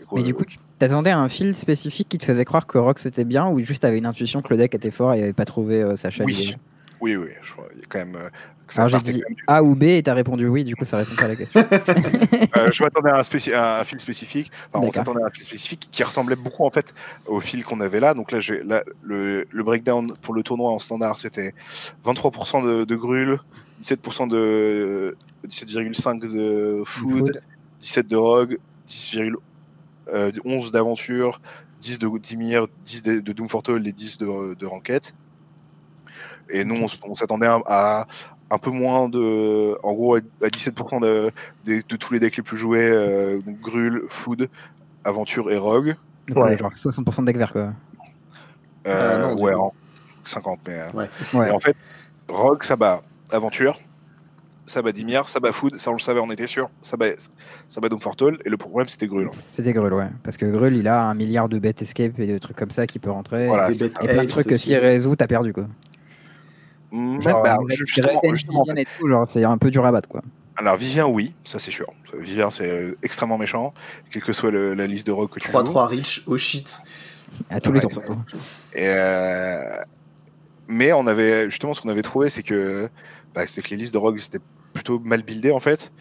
Quoi, 0.08 0.20
Mais 0.20 0.24
du 0.24 0.34
coup, 0.34 0.46
tu 0.46 0.58
t'attendais 0.80 1.10
à 1.10 1.18
un 1.20 1.28
fil 1.28 1.56
spécifique 1.58 2.08
qui 2.08 2.18
te 2.20 2.24
faisait 2.24 2.46
croire 2.46 2.66
que 2.68 2.78
Rock 2.78 3.00
c'était 3.00 3.24
bien 3.26 3.48
ou 3.50 3.60
juste 3.62 3.82
t'avais 3.82 3.98
une 3.98 4.06
intuition 4.06 4.42
que 4.42 4.50
le 4.50 4.58
deck 4.58 4.74
était 4.76 4.92
fort 4.92 5.14
et 5.14 5.22
avait 5.24 5.34
pas 5.34 5.44
trouvé 5.44 5.82
euh, 5.82 5.98
sa 5.98 6.12
chaîne 6.12 6.28
oui, 6.28 6.54
oui, 7.02 7.16
oui, 7.16 7.30
je 7.42 7.52
crois, 7.52 7.68
il 7.74 7.80
y 7.80 7.84
a 7.84 7.86
quand 7.90 8.00
même. 8.00 8.16
euh, 8.16 8.30
Alors 8.76 8.90
j'ai 8.90 9.00
dit 9.00 9.24
A 9.48 9.64
ou 9.64 9.76
B 9.76 9.84
et 9.84 10.04
t'as 10.04 10.14
répondu 10.14 10.48
oui, 10.48 10.64
du 10.64 10.76
coup 10.76 10.86
ça 10.86 10.98
répond 10.98 11.16
pas 11.16 11.24
à 11.26 11.28
la 11.30 11.36
question. 11.36 11.64
Euh, 12.56 12.72
je 12.72 12.82
m'attendais 12.84 13.10
à 13.10 13.18
un, 13.18 13.22
spéci- 13.24 13.54
à 13.54 13.80
un 13.82 13.84
fil 13.84 14.00
spécifique. 14.00 14.52
Enfin, 14.74 14.86
on 14.86 14.92
s'attendait 14.92 15.22
à 15.22 15.28
un 15.28 15.30
fil 15.30 15.44
spécifique 15.44 15.90
qui 15.92 16.04
ressemblait 16.04 16.36
beaucoup 16.36 16.66
en 16.66 16.72
fait 16.72 16.94
au 17.28 17.40
fil 17.40 17.64
qu'on 17.64 17.82
avait 17.82 18.00
là. 18.00 18.14
Donc 18.14 18.32
là, 18.32 18.40
j'ai- 18.40 18.64
là 18.64 18.84
le, 19.04 19.46
le 19.52 19.64
breakdown 19.64 20.14
pour 20.22 20.34
le 20.34 20.44
tournoi 20.44 20.72
en 20.72 20.80
standard, 20.80 21.18
c'était 21.18 21.54
23% 22.06 22.66
de, 22.66 22.84
de 22.86 22.96
grul, 22.96 23.40
17% 23.82 24.28
de 24.28 25.16
17,5 25.48 26.20
de 26.20 26.82
food, 26.86 27.12
Food. 27.20 27.42
17 27.80 28.08
de 28.08 28.16
rogue, 28.16 28.58
10,11 28.88 30.72
d'aventure, 30.72 31.42
10 31.80 32.00
de 32.00 32.18
Dimir, 32.18 32.68
10 32.86 33.04
de, 33.04 33.20
de 33.20 33.34
Doom 33.34 33.48
Fortal 33.50 33.86
et 33.86 33.92
10 33.92 34.18
de, 34.20 34.54
de 34.56 34.66
Ranked. 34.66 35.04
Et 36.50 36.64
nous, 36.64 36.78
on, 37.04 37.16
s'attendait 37.16 37.48
à, 37.48 37.60
à 37.66 38.08
un 38.50 38.58
peu 38.58 38.70
moins 38.72 39.10
de. 39.10 39.78
En 39.84 39.94
gros, 39.94 40.16
à, 40.16 40.20
à 40.42 40.48
17% 40.48 41.02
de, 41.02 41.32
de, 41.66 41.82
de 41.88 41.96
tous 41.96 42.14
les 42.14 42.20
decks 42.20 42.38
les 42.38 42.44
plus 42.44 42.58
joués 42.58 42.90
euh, 42.92 43.40
donc 43.42 43.60
Grul, 43.60 44.04
Food, 44.08 44.50
Aventure 45.04 45.52
et 45.52 45.58
Rogue. 45.58 45.96
Donc, 46.28 46.38
Ouais. 46.38 46.44
ouais, 46.52 46.58
genre 46.58 46.72
60% 46.74 47.22
de 47.22 47.26
deck 47.28 47.38
vert 47.38 47.52
quoi. 47.54 47.62
Euh, 47.62 47.72
Euh, 48.88 49.36
non, 49.36 49.42
ouais, 49.42 49.54
en 49.54 49.74
50, 50.24 50.60
mais. 50.68 50.74
euh, 50.80 50.88
Ouais. 50.94 51.48
Et 51.48 51.52
en 51.52 51.60
fait, 51.60 51.76
Rogue, 52.30 52.64
ça 52.64 52.76
bat 52.76 53.02
Aventure, 53.32 53.80
ça 54.66 54.82
bat 54.82 54.92
Dimir, 54.92 55.28
ça 55.28 55.40
bat 55.40 55.52
Food, 55.52 55.78
ça 55.78 55.90
on 55.90 55.94
le 55.94 56.00
savait, 56.00 56.20
on 56.20 56.30
était 56.32 56.48
sûr, 56.48 56.70
ça 56.82 56.98
bat, 56.98 57.08
ça 57.68 57.82
bat 57.82 57.88
et 57.90 58.50
le 58.50 58.58
problème 58.58 58.88
c'était 58.88 59.08
Grul. 59.08 59.30
C'était 59.42 59.74
Grul, 59.74 59.94
ouais. 59.94 60.10
Parce 60.24 60.38
que 60.38 60.46
Grul 60.46 60.76
il 60.76 60.88
a 60.88 61.02
un 61.04 61.14
milliard 61.14 61.48
de 61.50 61.60
bêtes 61.60 61.82
escape 61.82 62.20
et 62.20 62.28
de 62.28 62.38
trucs 62.38 62.58
comme 62.58 62.72
ça 62.72 62.88
qui 62.88 63.00
peut 63.00 63.12
rentrer. 63.12 63.48
Voilà, 63.48 63.68
Des 63.68 63.74
c'est 63.74 63.80
bêtes 63.86 63.94
ça. 63.98 64.04
Et 64.06 64.14
plein 64.14 64.24
de 64.24 64.28
trucs 64.30 64.48
que 64.48 64.56
aussi. 64.56 64.68
si 64.68 64.76
résout, 64.76 65.16
t'as 65.16 65.28
perdu 65.28 65.54
quoi. 65.54 65.68
Mm, 66.92 67.22
Genre, 67.22 67.44
bah, 67.44 67.58
avec 67.62 67.78
justement, 67.78 68.22
et 68.24 68.86
tout, 68.98 69.08
genre 69.08 69.28
c'est 69.28 69.44
un 69.44 69.58
peu 69.58 69.70
dur 69.72 69.86
à 69.86 69.92
battre 69.92 70.08
quoi. 70.08 70.22
Alors 70.56 70.76
Vivien, 70.78 71.06
oui, 71.06 71.34
ça 71.44 71.60
c'est 71.60 71.70
sûr. 71.72 71.88
Vivien, 72.18 72.50
c'est 72.50 72.70
euh, 72.70 72.96
extrêmement 73.04 73.38
méchant, 73.38 73.74
quelle 74.10 74.24
que 74.24 74.34
soit 74.34 74.50
le- 74.52 74.74
la 74.74 74.88
liste 74.88 75.06
de 75.06 75.12
rock 75.12 75.32
que 75.36 75.40
tu 75.40 75.52
joues. 75.52 75.58
3-3 75.58 75.88
rich 75.88 76.24
au 76.28 76.38
shit. 76.38 76.80
À 77.50 77.60
tous 77.60 77.72
les 77.74 77.82
tours 77.82 77.92
surtout. 77.92 78.16
Et, 78.74 78.88
euh, 78.88 79.76
Mais 80.70 80.94
on 80.94 81.06
avait 81.08 81.50
justement 81.50 81.74
ce 81.74 81.82
qu'on 81.82 81.90
avait 81.90 82.02
trouvé, 82.02 82.30
c'est 82.30 82.44
que 82.44 82.90
bah, 83.36 83.46
c'est 83.48 83.62
que 83.62 83.70
les 83.72 83.76
listes 83.78 83.94
de 83.94 83.98
rogue 84.00 84.18
c'était 84.20 84.40
plutôt 84.74 85.00
mal 85.00 85.24
buildées 85.24 85.52
en 85.52 85.60
fait. 85.60 85.92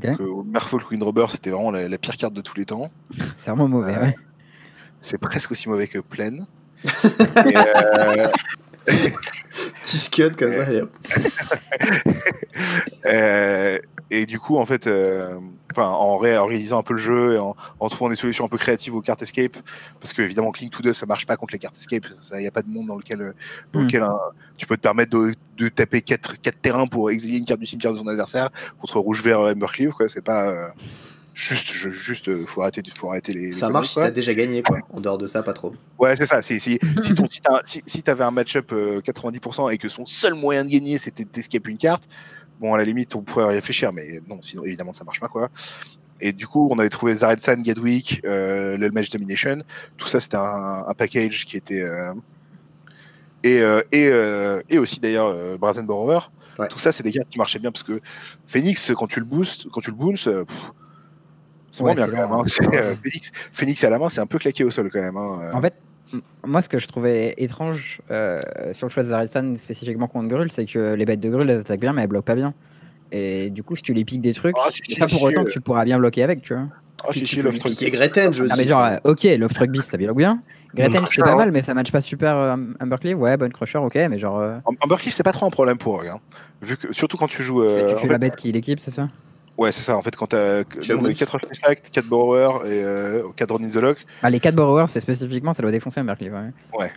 Que 0.00 0.42
Merfolk 0.44 0.88
Queen 0.88 1.02
Robber 1.02 1.26
c'était 1.28 1.50
vraiment 1.50 1.70
la, 1.72 1.88
la 1.88 1.98
pire 1.98 2.16
carte 2.16 2.32
de 2.34 2.40
tous 2.40 2.56
les 2.56 2.64
temps. 2.66 2.90
C'est 3.36 3.50
vraiment 3.50 3.68
mauvais, 3.68 3.92
Ouais. 3.94 4.00
ouais. 4.00 4.16
C'est 5.00 5.18
presque 5.18 5.50
aussi 5.50 5.68
mauvais 5.68 5.88
que 5.88 5.98
Plaine. 5.98 6.46
Et, 6.84 7.54
Petit 8.86 9.98
scud 9.98 10.36
comme 10.36 10.52
ça. 10.52 10.62
allez, 10.64 10.82
hop. 10.82 10.96
Euh, 13.06 13.78
et 14.10 14.26
du 14.26 14.38
coup, 14.40 14.56
en 14.56 14.66
fait, 14.66 14.86
euh, 14.86 15.38
en, 15.76 16.16
ré- 16.18 16.36
en 16.38 16.46
réalisant 16.46 16.78
un 16.78 16.82
peu 16.82 16.94
le 16.94 17.00
jeu 17.00 17.34
et 17.34 17.38
en, 17.38 17.54
en 17.78 17.88
trouvant 17.88 18.08
des 18.08 18.16
solutions 18.16 18.44
un 18.44 18.48
peu 18.48 18.56
créatives 18.56 18.94
aux 18.94 19.00
cartes 19.02 19.22
escape, 19.22 19.56
parce 20.00 20.12
que 20.12 20.22
évidemment, 20.22 20.50
Cling 20.52 20.70
to 20.70 20.82
2 20.82 20.92
ça 20.92 21.06
marche 21.06 21.26
pas 21.26 21.36
contre 21.36 21.52
les 21.54 21.58
cartes 21.58 21.76
escape. 21.76 22.04
Il 22.32 22.38
n'y 22.38 22.46
a 22.46 22.50
pas 22.50 22.62
de 22.62 22.68
monde 22.68 22.86
dans 22.86 22.96
lequel, 22.96 23.22
euh, 23.22 23.32
dans 23.72 23.80
Hmm. 23.80 23.82
lequel 23.84 24.02
un- 24.02 24.18
tu 24.56 24.66
peux 24.66 24.76
te 24.76 24.82
permettre 24.82 25.10
de, 25.16 25.34
de 25.58 25.68
taper 25.68 26.00
4, 26.02 26.40
quatre 26.40 26.60
terrains 26.60 26.86
pour 26.86 27.10
exiler 27.10 27.38
une 27.38 27.44
carte 27.44 27.60
du 27.60 27.66
cimetière 27.66 27.92
de 27.92 27.98
son 27.98 28.08
adversaire 28.08 28.50
contre 28.80 28.98
rouge 29.00 29.22
vert 29.22 29.40
Embercleave. 29.40 29.90
Quoi, 29.92 30.08
c'est 30.08 30.24
pas. 30.24 30.48
euh, 30.48 30.68
Juste, 31.38 31.68
je- 31.74 31.90
juste, 31.90 32.30
euh, 32.30 32.46
faut 32.46 32.62
arrêter, 32.62 32.82
faut 32.94 33.10
arrêter 33.10 33.34
les. 33.34 33.52
Ça 33.52 33.68
marche 33.68 33.88
si 33.90 33.94
t'as 33.96 34.10
déjà 34.10 34.32
gagné, 34.32 34.62
quoi. 34.62 34.78
En 34.90 35.00
dehors 35.00 35.18
de 35.18 35.26
ça, 35.26 35.42
pas 35.42 35.52
trop. 35.52 35.74
Ouais, 35.98 36.16
c'est 36.16 36.24
ça. 36.24 36.40
Si, 36.40 36.58
si, 36.58 36.78
si, 37.02 37.12
ton- 37.12 37.28
si, 37.28 37.42
t'as- 37.42 37.60
si, 37.66 37.82
si 37.84 38.02
t'avais 38.02 38.24
un 38.24 38.30
match-up 38.30 38.72
euh, 38.72 39.02
90% 39.02 39.70
et 39.70 39.76
que 39.76 39.90
son 39.90 40.06
seul 40.06 40.32
moyen 40.32 40.64
de 40.64 40.70
gagner 40.70 40.96
c'était 40.96 41.26
d'escape 41.26 41.68
une 41.68 41.76
carte, 41.76 42.04
bon, 42.58 42.72
à 42.72 42.78
la 42.78 42.84
limite, 42.84 43.14
on 43.14 43.20
pourrait 43.20 43.44
y 43.52 43.54
réfléchir, 43.56 43.92
mais 43.92 44.22
non, 44.26 44.40
sinon, 44.40 44.64
évidemment, 44.64 44.94
ça 44.94 45.04
marche 45.04 45.20
pas, 45.20 45.28
quoi. 45.28 45.50
Et 46.22 46.32
du 46.32 46.46
coup, 46.46 46.68
on 46.72 46.78
avait 46.78 46.88
trouvé 46.88 47.14
Zaredsan, 47.14 47.56
Gadwick, 47.56 48.22
euh, 48.24 48.78
le 48.78 48.90
match 48.90 49.10
domination. 49.10 49.62
Tout 49.98 50.08
ça, 50.08 50.20
c'était 50.20 50.38
un, 50.38 50.84
un 50.88 50.94
package 50.94 51.44
qui 51.44 51.58
était. 51.58 51.82
euh, 51.82 52.14
et, 53.42 53.60
euh, 53.60 53.82
et, 53.92 54.08
euh, 54.10 54.62
et 54.70 54.78
aussi, 54.78 55.00
d'ailleurs, 55.00 55.26
euh, 55.26 55.58
Brazen 55.58 55.84
Borrower. 55.84 56.20
Ouais. 56.58 56.68
Tout 56.68 56.78
ça, 56.78 56.90
c'est 56.92 57.02
des 57.02 57.12
cartes 57.12 57.28
qui 57.28 57.36
marchaient 57.36 57.58
bien 57.58 57.70
parce 57.70 57.82
que 57.82 58.00
Phoenix, 58.46 58.90
quand 58.96 59.06
tu 59.06 59.20
le 59.20 59.26
boostes, 59.26 59.68
quand 59.70 59.82
tu 59.82 59.90
le 59.90 59.96
euh, 60.28 60.44
pff, 60.46 60.72
c'est 61.76 61.82
Ouais, 61.84 61.94
bien 61.94 62.04
c'est 62.06 62.10
quand 62.12 62.16
même. 62.18 62.30
lent, 62.30 62.42
hein. 62.42 62.68
euh, 62.74 62.94
Phoenix, 63.02 63.32
Phoenix 63.52 63.84
à 63.84 63.90
la 63.90 63.98
main, 63.98 64.08
c'est 64.08 64.20
un 64.20 64.26
peu 64.26 64.38
claqué 64.38 64.64
au 64.64 64.70
sol 64.70 64.90
quand 64.92 65.00
même. 65.00 65.16
hein. 65.16 65.40
Euh, 65.42 65.52
En 65.52 65.60
fait, 65.60 65.74
m- 66.12 66.20
moi, 66.46 66.60
ce 66.62 66.68
que 66.68 66.78
je 66.78 66.86
trouvais 66.88 67.34
étrange 67.38 68.00
euh, 68.10 68.40
sur 68.72 68.86
le 68.86 68.92
choix 68.92 69.02
de 69.02 69.08
Zaritsan, 69.08 69.56
spécifiquement 69.58 70.08
contre 70.08 70.28
Grul, 70.28 70.50
c'est 70.50 70.64
que 70.66 70.94
les 70.94 71.04
bêtes 71.04 71.20
de 71.20 71.28
Grul, 71.30 71.48
elles 71.50 71.60
attaquent 71.60 71.80
bien, 71.80 71.92
mais 71.92 72.02
elles 72.02 72.08
bloquent 72.08 72.24
pas 72.26 72.34
bien. 72.34 72.54
Et 73.12 73.50
du 73.50 73.62
coup, 73.62 73.76
si 73.76 73.82
tu 73.82 73.94
les 73.94 74.04
piques 74.04 74.20
des 74.20 74.32
trucs, 74.34 74.56
si, 74.72 74.98
pas 74.98 75.06
pour 75.06 75.22
autant 75.22 75.44
que 75.44 75.50
tu 75.50 75.60
pourras 75.60 75.84
bien 75.84 75.98
bloquer 75.98 76.22
avec, 76.24 76.42
tu 76.42 76.54
vois. 76.54 76.64
ah, 77.04 77.12
si, 77.12 77.20
tu 77.20 77.26
si, 77.26 77.36
peux 77.36 77.42
Love 77.42 77.58
Truck. 77.58 77.72
piquer 77.72 77.90
Greten, 77.90 78.28
aussi. 78.30 78.42
Ah, 78.50 78.56
mais 78.56 78.66
genre, 78.66 78.84
euh, 78.84 78.96
ok, 79.04 79.22
Love 79.38 79.52
Truck 79.52 79.70
Beast, 79.70 79.90
ça 79.90 79.96
bloque 79.96 80.16
bien. 80.16 80.42
Greten, 80.74 81.02
Crusher, 81.04 81.12
c'est 81.16 81.22
pas 81.22 81.36
mal, 81.36 81.52
mais 81.52 81.62
ça 81.62 81.72
match 81.74 81.90
pas 81.92 82.00
super 82.00 82.56
Humbercleave. 82.80 83.18
Ouais, 83.18 83.36
Bonne 83.36 83.52
Crusher, 83.52 83.78
ok, 83.78 83.94
mais 83.94 84.18
genre. 84.18 84.60
Ambercliff, 84.82 85.14
c'est 85.14 85.22
pas 85.22 85.32
trop 85.32 85.46
un 85.46 85.50
problème 85.50 85.78
pour 85.78 86.02
eux. 86.02 86.08
Hein. 86.08 86.18
Vu 86.62 86.76
que, 86.76 86.92
surtout 86.92 87.16
quand 87.16 87.28
tu 87.28 87.42
joues. 87.42 87.62
euh, 87.62 87.94
tu 87.94 88.06
fait- 88.06 88.08
la 88.12 88.18
bête 88.18 88.34
qui 88.36 88.50
l'équipe, 88.52 88.80
c'est 88.80 88.90
ça? 88.90 89.08
Ouais, 89.58 89.72
c'est 89.72 89.82
ça. 89.82 89.96
En 89.96 90.02
fait, 90.02 90.14
quand 90.16 90.26
t'as 90.26 90.64
Tu 90.64 90.92
as 90.92 90.94
nous, 90.94 91.00
on 91.00 91.04
avait 91.04 91.14
boost. 91.14 91.20
4 91.20 91.38
Face 91.38 91.64
Act, 91.64 91.90
4 91.90 92.06
Borrower 92.06 92.66
et 92.66 92.82
euh, 92.84 93.22
4 93.36 93.54
Run 93.54 93.64
in 93.64 93.70
the 93.70 93.76
Lock, 93.76 94.04
ah, 94.22 94.28
Les 94.30 94.38
4 94.40 94.54
borrowers, 94.54 94.86
c'est 94.88 95.00
spécifiquement, 95.00 95.54
ça 95.54 95.62
doit 95.62 95.70
défoncer 95.72 96.00
Humbercleave. 96.00 96.52
Ouais. 96.78 96.92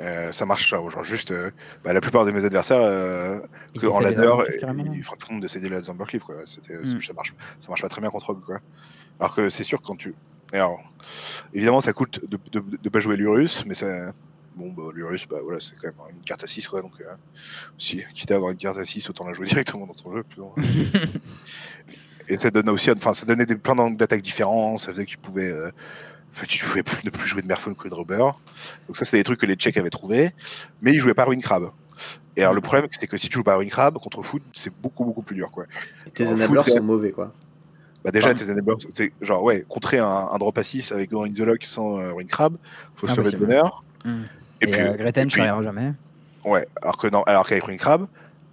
euh, 0.00 0.30
ça 0.30 0.46
marche 0.46 0.70
ça. 0.70 0.76
Genre, 0.76 1.02
juste. 1.02 1.32
euh, 1.32 1.50
bah, 1.84 1.92
la 1.92 2.00
plupart 2.00 2.24
de 2.24 2.30
mes 2.30 2.44
adversaires, 2.44 2.80
euh, 2.80 3.38
que 3.80 3.86
en 3.86 3.98
ladder, 4.00 4.30
ils 4.94 5.02
font 5.02 5.16
tout 5.16 5.26
le 5.30 5.34
monde 5.34 5.42
d'essayer 5.42 5.68
les 5.68 5.90
Ambercliff. 5.90 6.22
Quoi. 6.22 6.36
C'était, 6.44 6.74
Mm. 6.74 7.00
ça, 7.00 7.12
marche, 7.12 7.34
ça 7.60 7.68
marche 7.68 7.82
pas 7.82 7.88
très 7.88 8.00
bien 8.00 8.10
contre 8.10 8.32
eux. 8.32 8.40
Quoi. 8.44 8.58
Alors 9.18 9.34
que 9.34 9.50
c'est 9.50 9.64
sûr, 9.64 9.82
quand 9.82 9.96
tu. 9.96 10.14
Alors, 10.52 10.78
évidemment, 11.52 11.80
ça 11.80 11.92
coûte 11.92 12.20
de, 12.30 12.38
de, 12.52 12.62
de 12.80 12.88
pas 12.88 13.00
jouer 13.00 13.16
l'Urus, 13.16 13.64
mais 13.66 13.74
ça. 13.74 14.12
Bon, 14.56 14.72
bah, 14.72 14.84
l'Urus, 14.94 15.26
bah, 15.28 15.36
voilà, 15.44 15.60
c'est 15.60 15.76
quand 15.76 15.88
même 15.88 16.16
une 16.16 16.24
carte 16.24 16.42
à 16.42 16.46
6, 16.46 16.66
quoi. 16.66 16.80
Donc, 16.82 16.92
euh, 17.00 17.04
si, 17.76 18.02
quitte 18.14 18.30
à 18.30 18.36
avoir 18.36 18.50
une 18.50 18.56
carte 18.56 18.78
à 18.78 18.84
6, 18.84 19.08
autant 19.10 19.26
la 19.26 19.34
jouer 19.34 19.46
directement 19.46 19.86
dans 19.86 19.94
ton 19.94 20.12
jeu. 20.14 20.22
plus. 20.22 20.42
Et 22.28 22.38
ça 22.38 22.50
donne 22.50 22.68
aussi, 22.70 22.90
enfin, 22.90 23.12
ça 23.12 23.24
donnait 23.26 23.46
des, 23.46 23.54
plein 23.54 23.74
d'angles 23.76 23.96
d'attaque 23.96 24.22
différents. 24.22 24.78
Ça 24.78 24.92
faisait 24.92 25.04
que 25.04 25.10
tu 25.10 25.18
pouvais, 25.18 25.48
euh, 25.50 25.70
tu 26.48 26.64
pouvais 26.64 26.82
plus- 26.82 27.04
ne 27.04 27.10
plus 27.10 27.26
jouer 27.28 27.42
de 27.42 27.46
Merfolk 27.46 27.76
que 27.76 27.88
de 27.88 27.94
Rubber. 27.94 28.16
Donc 28.88 28.96
ça, 28.96 29.04
c'est 29.04 29.16
des 29.16 29.24
trucs 29.24 29.38
que 29.40 29.46
les 29.46 29.54
Tchèques 29.54 29.76
avaient 29.76 29.90
trouvé, 29.90 30.32
mais 30.82 30.92
ils 30.92 30.98
jouaient 30.98 31.14
pas 31.14 31.24
Ruin 31.24 31.38
Crab. 31.38 31.70
Et 32.36 32.42
alors 32.42 32.52
le 32.54 32.60
problème, 32.60 32.88
c'est 32.90 33.06
que 33.06 33.16
si 33.16 33.28
tu 33.28 33.34
joues 33.36 33.44
pas 33.44 33.54
Ruin 33.56 33.68
Crab 33.68 33.94
contre 33.98 34.22
Foot, 34.22 34.42
c'est 34.54 34.72
beaucoup 34.82 35.04
beaucoup 35.04 35.22
plus 35.22 35.36
dur, 35.36 35.50
quoi. 35.50 35.66
Tes 36.14 36.24
Alors, 36.26 36.34
enablers 36.34 36.66
sont 36.66 36.82
mauvais, 36.82 37.12
quoi. 37.12 37.32
Bah 38.04 38.10
déjà, 38.10 38.30
Ah. 38.30 38.34
tes 38.34 38.50
enablers, 38.50 38.76
c'est 38.92 39.12
genre 39.22 39.42
ouais, 39.42 39.64
contrer 39.68 39.98
un, 39.98 40.06
un 40.06 40.38
drop 40.38 40.58
à 40.58 40.62
6 40.62 40.92
avec 40.92 41.10
Go 41.10 41.24
in 41.24 41.32
the 41.32 41.38
Lock 41.38 41.64
sans 41.64 41.98
euh, 41.98 42.12
Ruin 42.12 42.26
Crab, 42.26 42.56
faut 42.96 43.06
se 43.06 43.16
lever 43.16 43.30
de 43.30 43.36
bonheur. 43.36 43.84
Mm. 44.04 44.22
Et, 44.60 44.64
Et, 44.64 44.70
puis, 44.70 44.80
euh, 44.80 44.96
ça 45.14 45.24
puis- 45.26 45.40
arrivera 45.40 45.62
jamais. 45.62 45.92
ouais, 46.46 46.66
alors 46.80 46.96
que 46.96 47.06
non, 47.08 47.22
alors 47.24 47.46
qu'avec 47.46 47.64
Ruin 47.64 47.76
Crab, 47.76 48.06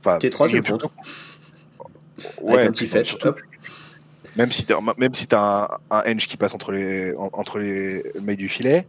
enfin, 0.06 0.18
T3, 0.18 0.50
tu 0.50 0.56
le 0.58 0.62
comptes. 0.62 0.86
Ouais, 2.42 2.54
Avec 2.56 2.68
un 2.68 2.72
petit 2.72 2.88
fetch, 2.88 3.10
surtout. 3.10 3.34
Même 4.36 4.52
si 4.52 4.66
t'as 4.66 4.80
même 4.98 5.14
si 5.14 5.28
as 5.32 5.78
un, 5.92 5.98
un 5.98 6.04
henge 6.12 6.28
qui 6.28 6.38
passe 6.38 6.54
entre 6.54 6.72
les 6.72 7.14
en- 7.16 7.30
entre 7.34 7.60
les 7.60 8.04
mailles 8.22 8.38
du 8.38 8.50
filet, 8.50 8.88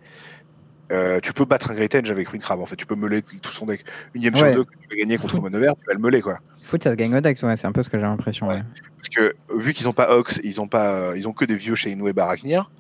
euh, 0.92 1.20
tu 1.20 1.32
peux 1.32 1.44
battre 1.44 1.70
un 1.70 1.74
Great 1.74 1.94
Henge 1.94 2.10
avec 2.10 2.28
Ruin 2.28 2.38
Crab. 2.38 2.60
En 2.60 2.66
fait, 2.66 2.76
tu 2.76 2.86
peux 2.86 2.94
meuler 2.94 3.22
tout 3.22 3.50
son 3.52 3.66
deck. 3.66 3.84
Une 4.14 4.22
game 4.22 4.34
sur 4.34 4.46
Ouais. 4.46 4.54
deux 4.54 4.64
que 4.64 4.70
tu 4.72 4.88
peux 4.88 4.96
gagner 4.96 5.18
contre 5.18 5.40
Monover, 5.40 5.72
tu 5.80 5.86
vas 5.86 5.92
le 5.94 5.98
meuler 6.00 6.20
quoi. 6.22 6.38
Foot, 6.62 6.82
ça 6.82 6.90
se 6.90 6.94
gagne 6.96 7.14
au 7.14 7.20
deck, 7.20 7.38
ouais, 7.42 7.56
c'est 7.56 7.66
un 7.66 7.72
peu 7.72 7.82
ce 7.82 7.90
que 7.90 7.98
j'ai 7.98 8.04
l'impression. 8.04 8.48
Ouais. 8.48 8.54
ouais. 8.56 8.62
Parce 8.96 9.08
que 9.10 9.34
vu 9.54 9.72
qu'ils 9.74 9.86
ont 9.88 9.92
pas 9.92 10.14
Ox, 10.16 10.40
ils 10.44 10.60
ont 10.60 10.68
pas, 10.68 10.92
euh, 10.94 11.12
ils 11.16 11.28
ont 11.28 11.32
que 11.32 11.44
des 11.44 11.56
vieux 11.56 11.74
chez 11.74 11.90
Inoue 11.90 12.08
et 12.08 12.12
Baraknir. 12.14 12.70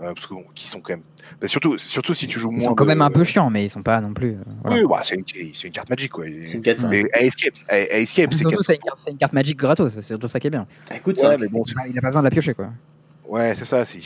Euh, 0.00 0.12
parce 0.12 0.26
que 0.26 0.34
bon, 0.34 0.44
qui 0.56 0.66
sont 0.66 0.80
quand 0.80 0.94
même. 0.94 1.02
bah, 1.40 1.46
surtout, 1.46 1.78
surtout 1.78 2.14
si 2.14 2.26
tu 2.26 2.40
joues 2.40 2.50
Ils 2.50 2.58
moins. 2.58 2.68
sont 2.70 2.74
quand 2.74 2.84
de- 2.84 2.88
même 2.88 3.02
un 3.02 3.10
peu 3.10 3.22
chiants, 3.22 3.48
mais 3.48 3.64
ils 3.66 3.70
sont 3.70 3.82
pas 3.82 4.00
non 4.00 4.12
plus. 4.12 4.32
euh, 4.32 4.36
voilà. 4.62 4.78
Oui, 4.80 4.86
bah, 4.88 5.00
c'est 5.04 5.14
une, 5.14 5.70
carte 5.72 5.88
magique 5.88 6.10
quoi. 6.10 6.24
C'est 6.26 6.54
une 6.54 6.62
4-5. 6.62 6.88
Mais 6.90 7.04
à 7.12 7.22
Escape, 7.22 7.54
à, 7.68 7.74
à 7.74 7.78
Escape, 7.78 8.32
c'est 8.32 8.38
Surtout, 8.40 8.56
4 8.56 8.64
c'est 8.66 8.74
une, 8.74 8.80
carte- 8.80 8.98
une 9.12 9.16
carte 9.18 9.32
magique 9.32 9.56
gratos, 9.58 9.92
c'est 9.94 10.02
surtout 10.02 10.26
ça 10.26 10.40
qui 10.40 10.48
est 10.48 10.50
bien. 10.50 10.66
Ah, 10.90 10.96
Écoute, 10.96 11.16
Ouais, 11.18 11.22
ça. 11.22 11.36
mais 11.38 11.46
bon, 11.46 11.62
Il 11.88 11.96
a 11.96 12.00
pas 12.02 12.08
besoin 12.08 12.22
de 12.22 12.26
la 12.26 12.30
piocher, 12.32 12.54
quoi. 12.54 12.70
Ouais, 13.28 13.54
c'est 13.54 13.64
ça. 13.64 13.84
C'est 13.84 13.98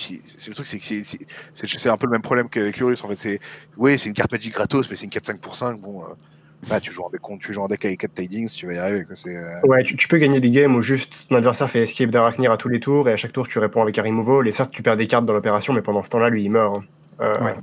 le 0.49 0.55
truc, 0.55 0.67
c'est 0.67 0.79
que 0.79 0.85
c'est- 0.85 1.89
un 1.89 1.97
peu 1.97 2.07
le 2.07 2.13
même 2.13 2.23
problème 2.23 2.49
qu'avec 2.51 2.77
l'Urus. 2.77 3.03
En 3.03 3.09
fait, 3.09 3.17
c'est 3.17 3.41
oui, 3.79 3.99
c'est 3.99 4.09
une 4.11 4.15
carte 4.15 4.31
magique 4.31 4.53
gratos, 4.55 4.89
mais 4.91 4.95
c'est 4.97 5.05
une 5.05 5.11
4-5 5.11 5.39
pour 5.41 5.57
5. 5.57 5.81
Bon, 5.81 6.03
euh, 6.03 6.15
ça, 6.63 6.81
tu 6.81 6.93
joues 6.93 7.03
en 7.03 7.11
deck, 7.11 7.21
tu 7.41 7.53
joues 7.53 7.61
en 7.63 7.69
deck 7.69 7.85
avec 7.85 8.01
4 8.01 8.15
tidings, 8.15 8.49
tu 8.49 8.67
vas 8.67 8.73
y 8.75 8.79
arriver. 8.79 9.05
Quoi. 9.05 9.17
C'est, 9.17 9.37
euh, 9.37 9.55
Ouais, 9.65 9.83
tu, 9.85 9.97
tu 9.97 10.09
peux 10.09 10.19
gagner 10.19 10.41
des 10.41 10.51
games 10.51 10.75
où 10.75 10.83
juste 10.83 11.13
ton 11.29 11.37
adversaire 11.37 11.71
fait 11.71 11.81
escape 11.81 12.11
d'Arachnir 12.11 12.51
à 12.53 12.57
tous 12.57 12.69
les 12.69 12.81
tours 12.81 13.09
et 13.09 13.13
à 13.13 13.17
chaque 13.17 13.33
tour 13.33 13.47
tu 13.49 13.59
réponds 13.59 13.83
avec 13.83 13.99
un 13.99 14.03
removal 14.03 14.47
et 14.49 14.53
certes 14.53 14.71
tu 14.73 14.83
perds 14.83 14.97
des 14.97 15.07
cartes 15.07 15.25
dans 15.27 15.33
l'opération 15.33 15.73
mais 15.73 15.83
pendant 15.83 16.03
ce 16.03 16.09
temps-là 16.11 16.29
lui 16.31 16.45
il 16.45 16.51
meurt. 16.51 16.75
hein. 16.77 16.85
Euh, 17.21 17.39
Ouais. 17.45 17.55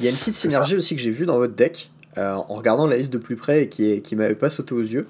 Il 0.00 0.04
y 0.04 0.08
a 0.08 0.10
une 0.10 0.16
petite 0.16 0.34
synergie 0.34 0.74
aussi 0.76 0.96
que 0.96 1.02
j'ai 1.02 1.10
vue 1.12 1.24
dans 1.26 1.36
votre 1.38 1.54
deck, 1.54 1.90
euh, 2.18 2.32
en 2.32 2.54
regardant 2.54 2.86
la 2.86 2.96
liste 2.96 3.12
de 3.12 3.18
plus 3.18 3.36
près 3.36 3.62
et 3.62 3.68
qui, 3.68 3.90
est, 3.92 4.00
qui 4.00 4.16
m'avait 4.16 4.34
pas 4.34 4.50
sauté 4.50 4.74
aux 4.74 4.80
yeux. 4.80 5.06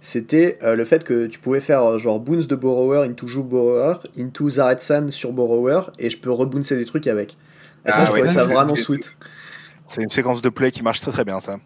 C'était 0.00 0.58
euh, 0.62 0.74
le 0.74 0.84
fait 0.84 1.04
que 1.04 1.26
tu 1.26 1.38
pouvais 1.38 1.60
faire 1.60 1.82
euh, 1.84 1.98
genre 1.98 2.18
bounce 2.18 2.46
de 2.48 2.56
Borrower 2.56 3.06
into 3.06 3.26
Joue 3.26 3.44
Borrower, 3.44 3.96
into 4.18 4.48
Zaretsan 4.50 5.10
sur 5.10 5.32
Borrower, 5.32 5.82
et 5.98 6.10
je 6.10 6.18
peux 6.18 6.30
rebouncer 6.30 6.76
des 6.76 6.84
trucs 6.86 7.06
avec. 7.06 7.36
Et 7.86 7.92
ça, 7.92 7.98
Ah 7.98 8.04
je 8.06 8.10
ouais, 8.12 8.18
trouvais 8.20 8.26
ça 8.34 8.40
c'est- 8.48 8.52
vraiment 8.54 8.74
sweet. 8.74 9.16
C'est 9.86 10.02
une 10.02 10.08
séquence 10.08 10.40
de 10.42 10.48
play 10.48 10.70
qui 10.70 10.82
marche 10.82 11.00
très 11.00 11.12
très 11.12 11.24
bien, 11.24 11.38
ça. 11.40 11.58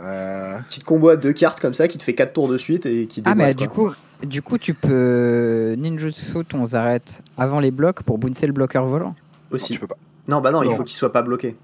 Euh, 0.00 0.58
Petite 0.68 0.84
combo 0.84 1.08
à 1.08 1.16
deux 1.16 1.32
cartes 1.32 1.60
comme 1.60 1.74
ça 1.74 1.88
qui 1.88 1.98
te 1.98 2.02
fait 2.02 2.14
4 2.14 2.32
tours 2.32 2.48
de 2.48 2.56
suite 2.56 2.86
et 2.86 3.06
qui 3.06 3.22
Ah, 3.24 3.34
mais 3.34 3.48
déboîte, 3.54 3.56
du 3.58 3.68
quoi. 3.68 3.94
coup, 4.20 4.26
du 4.26 4.42
coup, 4.42 4.58
tu 4.58 4.74
peux 4.74 5.74
ninjutsu 5.78 6.44
ton 6.48 6.66
Zaret 6.66 7.00
avant 7.36 7.58
les 7.60 7.70
blocs 7.70 8.02
pour 8.02 8.18
bouncer 8.18 8.46
le 8.46 8.52
bloqueur 8.52 8.84
volant. 8.86 9.14
non, 9.50 9.54
Aussi. 9.56 9.72
tu 9.74 9.80
peux 9.80 9.86
pas. 9.86 9.96
Non, 10.28 10.40
bah 10.40 10.50
non, 10.52 10.62
il 10.62 10.68
Non. 10.68 10.76
faut 10.76 10.84
qu'il 10.84 10.96
soit 10.96 11.12
pas 11.12 11.22
bloqué. 11.22 11.56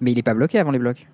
Mais 0.00 0.12
il 0.12 0.18
est 0.18 0.22
pas 0.22 0.34
bloqué 0.34 0.58
avant 0.58 0.70
les 0.70 0.78
blocs. 0.78 1.06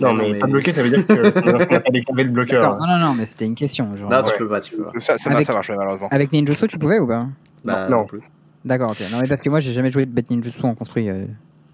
Non, 0.00 0.12
Mais 0.12 0.14
non, 0.14 0.22
mais, 0.28 0.32
mais- 0.34 0.38
pas 0.38 0.46
bloqué 0.46 0.72
ça 0.72 0.82
veut 0.82 0.88
dire 0.90 1.06
que 1.06 1.30
pas 1.78 1.90
découvert 1.90 2.24
le 2.24 2.30
bloqueur. 2.30 2.78
Non, 2.78 2.86
non, 2.86 2.98
non, 2.98 3.14
mais 3.14 3.26
c'était 3.26 3.44
une 3.46 3.54
question. 3.54 3.94
Genre, 3.96 4.08
Non, 4.10 4.18
euh, 4.18 4.22
tu 4.22 4.38
peux 4.38 4.48
pas, 4.48 4.60
tu 4.60 4.76
peux 4.76 4.84
pas. 4.84 4.92
Ça, 4.98 5.18
ça, 5.18 5.30
Avec- 5.30 5.44
ça 5.44 5.52
marche, 5.52 5.70
malheureusement. 5.70 6.08
Avec 6.10 6.32
ninjutsu, 6.32 6.66
tu 6.68 6.78
pouvais 6.78 6.98
ou 7.00 7.06
pas? 7.06 7.26
Bah, 7.64 7.88
non. 7.88 7.98
non 7.98 8.04
plus. 8.06 8.20
D'accord, 8.64 8.90
ok. 8.92 9.00
Non, 9.12 9.18
mais 9.20 9.28
parce 9.28 9.42
que 9.42 9.50
moi, 9.50 9.60
j'ai 9.60 9.72
jamais 9.72 9.90
joué 9.90 10.06
de 10.06 10.10
bête 10.10 10.30
ninjutsu 10.30 10.64
en 10.64 10.74
construit. 10.74 11.08
euh, 11.10 11.24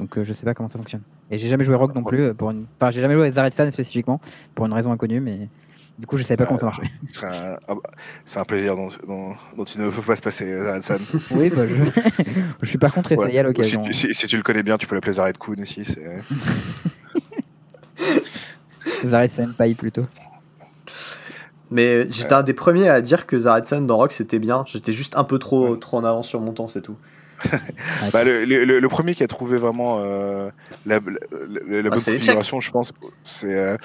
donc, 0.00 0.16
euh, 0.18 0.24
je 0.24 0.32
sais 0.32 0.44
pas 0.44 0.54
comment 0.54 0.68
ça 0.68 0.78
fonctionne. 0.78 1.02
Et 1.30 1.38
j'ai 1.38 1.48
jamais 1.48 1.62
joué 1.62 1.76
Rogue 1.76 1.94
non 1.94 2.02
plus. 2.02 2.20
euh, 2.22 2.34
pour 2.34 2.50
une... 2.50 2.64
Enfin, 2.80 2.90
j'ai 2.90 3.00
jamais 3.00 3.14
joué 3.14 3.30
Zaretsan 3.30 3.70
spécifiquement 3.70 4.20
pour 4.54 4.66
une 4.66 4.72
raison 4.72 4.90
inconnue, 4.90 5.20
mais 5.20 5.48
du 5.98 6.06
coup, 6.06 6.16
je 6.16 6.22
savais 6.22 6.38
pas 6.38 6.46
comment 6.46 6.58
ça 6.58 6.66
marchait. 6.66 6.82
C'est 7.12 7.24
un, 7.26 7.58
ah 7.68 7.74
bah, 7.74 7.80
c'est 8.24 8.38
un 8.40 8.44
plaisir 8.44 8.74
dont, 8.74 8.88
dont, 9.06 9.34
dont 9.56 9.64
il 9.64 9.80
ne 9.82 9.90
faut 9.90 10.00
pas 10.02 10.16
se 10.16 10.22
passer, 10.22 10.50
euh, 10.50 10.64
Zaredsan. 10.64 10.98
oui, 11.32 11.50
bah, 11.50 11.66
je... 11.68 11.74
je 12.62 12.66
suis 12.68 12.78
pas 12.78 12.88
contre 12.90 13.12
essayer 13.12 13.38
à 13.38 13.42
si, 13.42 13.46
l'occasion. 13.46 13.82
tu- 13.82 13.92
si- 13.92 14.14
si 14.14 14.26
tu 14.26 14.36
le 14.38 14.42
connais 14.42 14.62
bien, 14.62 14.78
tu 14.78 14.86
peux 14.86 14.94
l'appeler 14.94 15.12
Zared 15.12 15.36
Kun 15.38 15.60
aussi. 15.60 15.84
Zaretsan 19.04 19.52
paille 19.56 19.74
plutôt. 19.74 20.06
Mais 21.70 22.10
j'étais 22.10 22.32
un 22.32 22.42
des 22.42 22.54
premiers 22.54 22.88
à 22.88 23.00
dire 23.00 23.26
que 23.26 23.38
Zaretsan 23.38 23.86
dans 23.86 23.96
Rock 23.96 24.12
c'était 24.12 24.38
bien. 24.40 24.64
J'étais 24.66 24.92
juste 24.92 25.16
un 25.16 25.24
peu 25.24 25.38
trop, 25.38 25.76
trop 25.76 25.98
en 25.98 26.04
avance 26.04 26.26
sur 26.26 26.40
mon 26.40 26.52
temps, 26.52 26.66
c'est 26.68 26.80
tout. 26.82 26.96
Bah, 28.12 28.24
le, 28.24 28.44
le- 28.44 28.64
le- 28.64 28.80
le 28.80 28.88
premier 28.88 29.14
qui 29.14 29.22
a 29.22 29.26
trouvé 29.26 29.58
vraiment 29.58 29.98
euh, 30.00 30.50
la, 30.86 30.96
la, 30.96 31.00
la- 31.06 31.82
la 31.82 31.88
Ah, 31.88 31.90
bonne 31.90 31.92
configuration, 32.04 32.60
je 32.60 32.70
pense, 32.70 32.92
c'est 33.22 33.54
euh, 33.54 33.76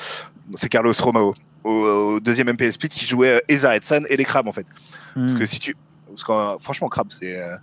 Carlos 0.70 0.94
Romao. 1.00 1.34
Au, 1.64 1.70
au 1.72 2.20
deuxième 2.20 2.48
MPL 2.52 2.72
Split, 2.74 2.90
qui 2.90 3.06
jouait 3.06 3.30
euh, 3.38 3.40
et 3.48 3.58
Zaredsan 3.58 4.04
et 4.10 4.18
les 4.18 4.24
crabes 4.26 4.48
en 4.48 4.52
fait. 4.52 4.68
Parce 5.16 5.34
Hmm. 5.34 5.40
que 5.40 5.46
si 5.48 5.60
tu. 5.60 5.76
Parce 6.10 6.24
que 6.24 6.32
euh, 6.32 6.58
franchement, 6.60 6.88
crabe, 6.90 7.08
c'est 7.20 7.42
euh, 7.42 7.56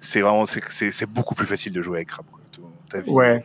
c'est 0.00 0.20
vraiment. 0.20 0.46
c'est- 0.46 1.06
beaucoup 1.06 1.34
plus 1.36 1.46
facile 1.46 1.72
de 1.72 1.80
jouer 1.82 1.98
avec 1.98 2.08
crabe. 2.08 2.26
quoi. 2.32 3.00
Vie. 3.00 3.10
Ouais. 3.10 3.44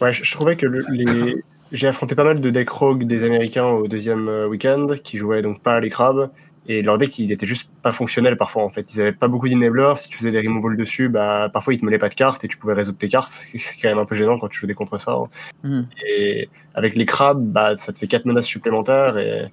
Ouais, 0.00 0.12
je, 0.12 0.22
je 0.24 0.32
trouvais 0.32 0.56
que 0.56 0.66
le- 0.66 0.84
les... 0.90 1.36
j'ai 1.72 1.86
affronté 1.86 2.14
pas 2.14 2.24
mal 2.24 2.40
de 2.40 2.50
decks 2.50 2.68
rogue 2.68 3.04
des 3.04 3.24
Américains 3.24 3.66
au 3.68 3.86
deuxième 3.88 4.28
week-end 4.50 4.86
qui 5.02 5.16
jouaient 5.18 5.40
donc 5.42 5.62
pas 5.62 5.78
les 5.80 5.88
crabes 5.90 6.30
et 6.66 6.82
leur 6.82 6.96
deck 6.98 7.18
il 7.18 7.30
était 7.32 7.46
juste 7.46 7.68
pas 7.82 7.92
fonctionnel 7.92 8.36
parfois 8.36 8.64
en 8.64 8.70
fait. 8.70 8.94
Ils 8.94 9.00
avaient 9.00 9.12
pas 9.12 9.28
beaucoup 9.28 9.48
d'enablers. 9.48 9.98
Si 9.98 10.08
tu 10.08 10.18
faisais 10.18 10.30
des 10.30 10.40
removals 10.40 10.76
dessus, 10.76 11.08
bah 11.08 11.48
parfois 11.52 11.74
ils 11.74 11.78
te 11.80 11.84
mêlaient 11.84 11.98
pas 11.98 12.08
de 12.08 12.14
cartes 12.14 12.44
et 12.44 12.48
tu 12.48 12.56
pouvais 12.56 12.74
résoudre 12.74 12.98
tes 12.98 13.08
cartes. 13.08 13.30
C'est 13.30 13.58
quand 13.80 13.88
même 13.88 13.98
un 13.98 14.04
peu 14.06 14.14
gênant 14.14 14.38
quand 14.38 14.48
tu 14.48 14.60
joues 14.60 14.66
des 14.66 14.74
contre 14.74 14.98
sorts. 14.98 15.28
Mhm. 15.62 15.86
Et 16.08 16.48
avec 16.74 16.96
les 16.96 17.06
crabes, 17.06 17.42
bah 17.42 17.76
ça 17.76 17.92
te 17.92 17.98
fait 17.98 18.06
quatre 18.06 18.24
menaces 18.26 18.46
supplémentaires 18.46 19.18
et 19.18 19.50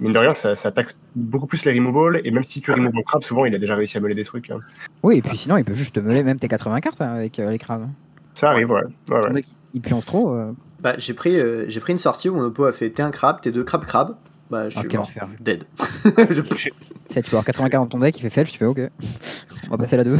mine 0.00 0.12
de 0.12 0.18
rien 0.18 0.34
ça, 0.34 0.54
ça 0.54 0.70
taxe 0.72 0.98
beaucoup 1.14 1.46
plus 1.46 1.64
les 1.66 1.72
removals 1.74 2.20
et 2.24 2.30
même 2.30 2.42
si 2.44 2.60
tu 2.60 2.72
removes 2.72 2.92
un 2.96 3.02
crabe, 3.02 3.22
souvent 3.22 3.44
il 3.44 3.54
a 3.54 3.58
déjà 3.58 3.74
réussi 3.74 3.96
à 3.98 4.00
meuler 4.00 4.14
des 4.14 4.24
trucs. 4.24 4.50
hein. 4.50 4.60
Oui, 5.02 5.18
et 5.18 5.22
puis 5.22 5.36
sinon, 5.36 5.56
il 5.56 5.64
peut 5.64 5.74
juste 5.74 5.94
te 5.94 6.00
meuler 6.00 6.22
même 6.22 6.38
tes 6.38 6.48
80 6.48 6.80
cartes 6.80 7.00
hein, 7.00 7.12
avec 7.14 7.38
euh, 7.38 7.50
les 7.50 7.58
crabes. 7.58 7.88
Ça 8.34 8.50
arrive, 8.50 8.70
ouais. 8.70 8.82
ouais, 9.10 9.30
ouais. 9.32 9.44
Il 9.74 9.80
pionce 9.82 10.06
trop. 10.06 10.34
euh, 10.34 10.52
Bah, 10.80 10.94
j'ai 10.98 11.14
pris, 11.14 11.38
euh, 11.38 11.64
j'ai 11.68 11.80
pris 11.80 11.92
une 11.92 11.98
sortie 11.98 12.28
où 12.28 12.34
mon 12.34 12.42
oppo 12.44 12.64
a 12.64 12.72
fait 12.72 12.90
t'es 12.90 13.02
un 13.02 13.10
crabe, 13.10 13.40
t'es 13.40 13.50
deux 13.50 13.64
crabes 13.64 13.84
crabes. 13.84 14.16
Bah, 14.50 14.68
je 14.68 14.76
Ah, 14.76 14.80
suis 14.80 14.88
quel 14.88 14.98
mort. 15.00 15.10
Dead. 15.38 15.64
Tu 15.76 16.72
sais, 17.08 17.22
tu 17.22 17.30
peux 17.30 17.36
avoir 17.36 17.44
80 17.44 17.68
cartes 17.70 17.84
dans 17.84 17.88
ton 17.88 17.98
deck, 18.00 18.18
il 18.18 18.22
fait 18.22 18.30
fetch, 18.30 18.50
tu 18.52 18.58
fais 18.58 18.64
ok. 18.66 18.80
On 19.66 19.70
va 19.70 19.78
passer 19.78 19.96
la 19.96 20.04
2. 20.04 20.18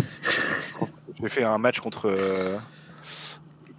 J'ai 1.20 1.28
fait 1.28 1.44
un 1.44 1.58
match 1.58 1.80
contre, 1.80 2.06
euh, 2.08 2.56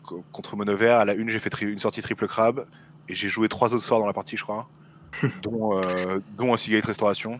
co- 0.04 0.24
contre 0.32 0.56
Monover. 0.56 0.90
À 0.90 1.06
la 1.06 1.14
une, 1.14 1.30
j'ai 1.30 1.40
fait 1.40 1.50
tri- 1.50 1.66
une 1.72 1.80
sortie 1.80 2.02
triple 2.02 2.28
crabe. 2.28 2.66
Et 3.10 3.16
j'ai 3.16 3.30
joué 3.30 3.48
trois 3.50 3.74
autres 3.74 3.84
sorts 3.84 4.00
dans 4.00 4.06
la 4.08 4.14
partie, 4.14 4.38
je 4.38 4.44
crois. 4.44 4.68
dont, 5.42 5.78
euh, 5.78 6.20
dont 6.38 6.54
un 6.54 6.58
Seagate 6.58 6.86
Restauration. 6.86 7.40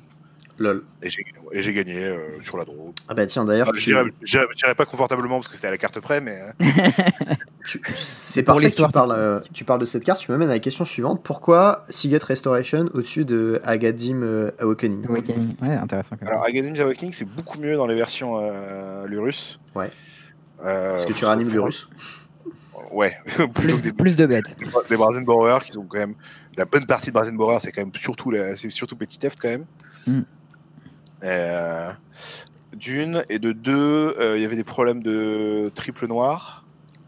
Lol. 0.58 0.84
Et 1.02 1.10
j'ai 1.10 1.26
et 1.54 1.62
j'ai 1.62 1.74
gagné 1.74 1.98
euh, 2.04 2.40
sur 2.40 2.58
la 2.58 2.66
draw. 2.66 2.94
Ah 3.08 3.14
bah 3.14 3.26
tiens, 3.26 3.46
d'ailleurs, 3.46 3.68
Ah, 3.70 3.74
je 3.76 3.82
tu- 3.84 3.90
dirais- 3.92 4.04
je 4.22 4.38
je 4.56 4.74
pas 4.74 4.86
confortablement 4.86 5.38
parce 5.38 5.48
que 5.48 5.56
c'était 5.56 5.68
à 5.68 5.72
la 5.72 5.78
carte 5.78 6.00
près, 6.00 6.22
mais 6.22 6.40
euh, 6.40 6.52
c'est 7.66 8.44
Pour 8.44 8.56
parfait 8.56 8.70
que 8.70 8.76
tu 8.76 8.82
l'histoire, 8.82 8.92
parles, 8.92 9.12
euh, 9.12 9.40
tu 9.54 9.64
parles 9.66 9.80
de 9.82 9.86
cette 9.86 10.04
carte. 10.04 10.20
Tu 10.20 10.32
m'amènes 10.32 10.50
à 10.50 10.54
la 10.54 10.60
question 10.60 10.86
suivante. 10.86 11.22
Pourquoi 11.24 11.84
Seagate 11.90 12.24
Restoration 12.24 12.90
au-dessus 12.94 13.26
de 13.26 13.60
Agadim 13.64 14.22
euh, 14.24 14.52
Awakening 14.60 15.06
Awakening. 15.08 15.56
Ouais, 15.62 15.70
intéressant. 15.76 16.16
Quand 16.18 16.26
même. 16.26 16.34
alors 16.34 16.46
Agadim's 16.46 16.80
Awakening 16.80 17.14
c'est 17.14 17.26
beaucoup 17.26 17.60
mieux 17.60 17.76
dans 17.76 17.88
les 17.88 17.96
versions 17.96 18.38
euh, 18.42 19.06
Lurus. 19.08 19.60
Ouais. 19.76 19.90
Euh, 20.64 20.92
Parce 20.92 21.06
que 21.06 21.14
tu 21.14 21.26
réanimes 21.26 21.50
le 21.54 21.62
russe. 21.62 21.90
Ouais, 22.92 23.16
plus, 23.54 23.76
que 23.78 23.82
des, 23.82 23.94
plus 23.94 24.16
de 24.16 24.26
bêtes. 24.26 24.56
des 24.90 24.96
qui 24.96 25.72
sont 25.72 25.86
quand 25.88 25.98
même 25.98 26.16
la 26.58 26.66
bonne 26.66 26.86
partie 26.86 27.08
de 27.08 27.14
Brazenbauer, 27.14 27.60
c'est 27.62 27.72
quand 27.72 27.82
même 27.82 27.94
surtout 27.96 28.32
la- 28.32 28.56
c'est 28.56 28.70
surtout 28.70 28.96
Petit 28.98 29.18
Theft 29.18 29.40
quand 29.42 29.48
même. 29.48 29.66
Mm. 30.08 30.20
Euh, 31.24 31.92
D'une 32.76 33.24
et 33.30 33.40
de 33.40 33.52
deux, 33.52 34.16
euh, 34.20 34.38
il 34.38 34.42
y 34.42 34.46
avait 34.46 34.56
des 34.56 34.64
problèmes 34.64 35.04
de 35.04 35.72
triple 35.76 36.08
noir 36.08 36.61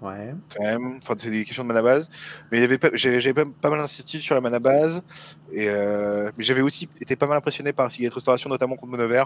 Ouais. 0.04 0.34
quand 0.56 0.64
même. 0.64 1.00
Enfin, 1.02 1.14
c'est 1.18 1.30
des 1.32 1.46
questions 1.46 1.64
de 1.64 1.68
mana 1.70 1.82
base. 1.82 2.10
Mais 2.52 2.58
il 2.58 2.62
y 2.62 2.64
avait 2.64 2.78
pas, 2.78 2.90
j'avais, 2.94 3.34
pas, 3.34 3.46
pas 3.62 3.70
mal 3.70 3.80
insisté 3.80 4.20
sur 4.20 4.36
la 4.36 4.42
mana 4.42 4.60
base. 4.60 5.02
Et 5.52 5.70
euh, 5.70 6.30
mais 6.38 6.44
j'avais 6.44 6.62
aussi 6.62 6.90
été 7.00 7.16
pas 7.16 7.28
mal 7.28 7.38
impressionné 7.38 7.74
par 7.74 7.90
Seagate 7.90 8.14
Restauration, 8.14 8.50
notamment 8.50 8.76
contre 8.76 8.92
Monover, 8.92 9.24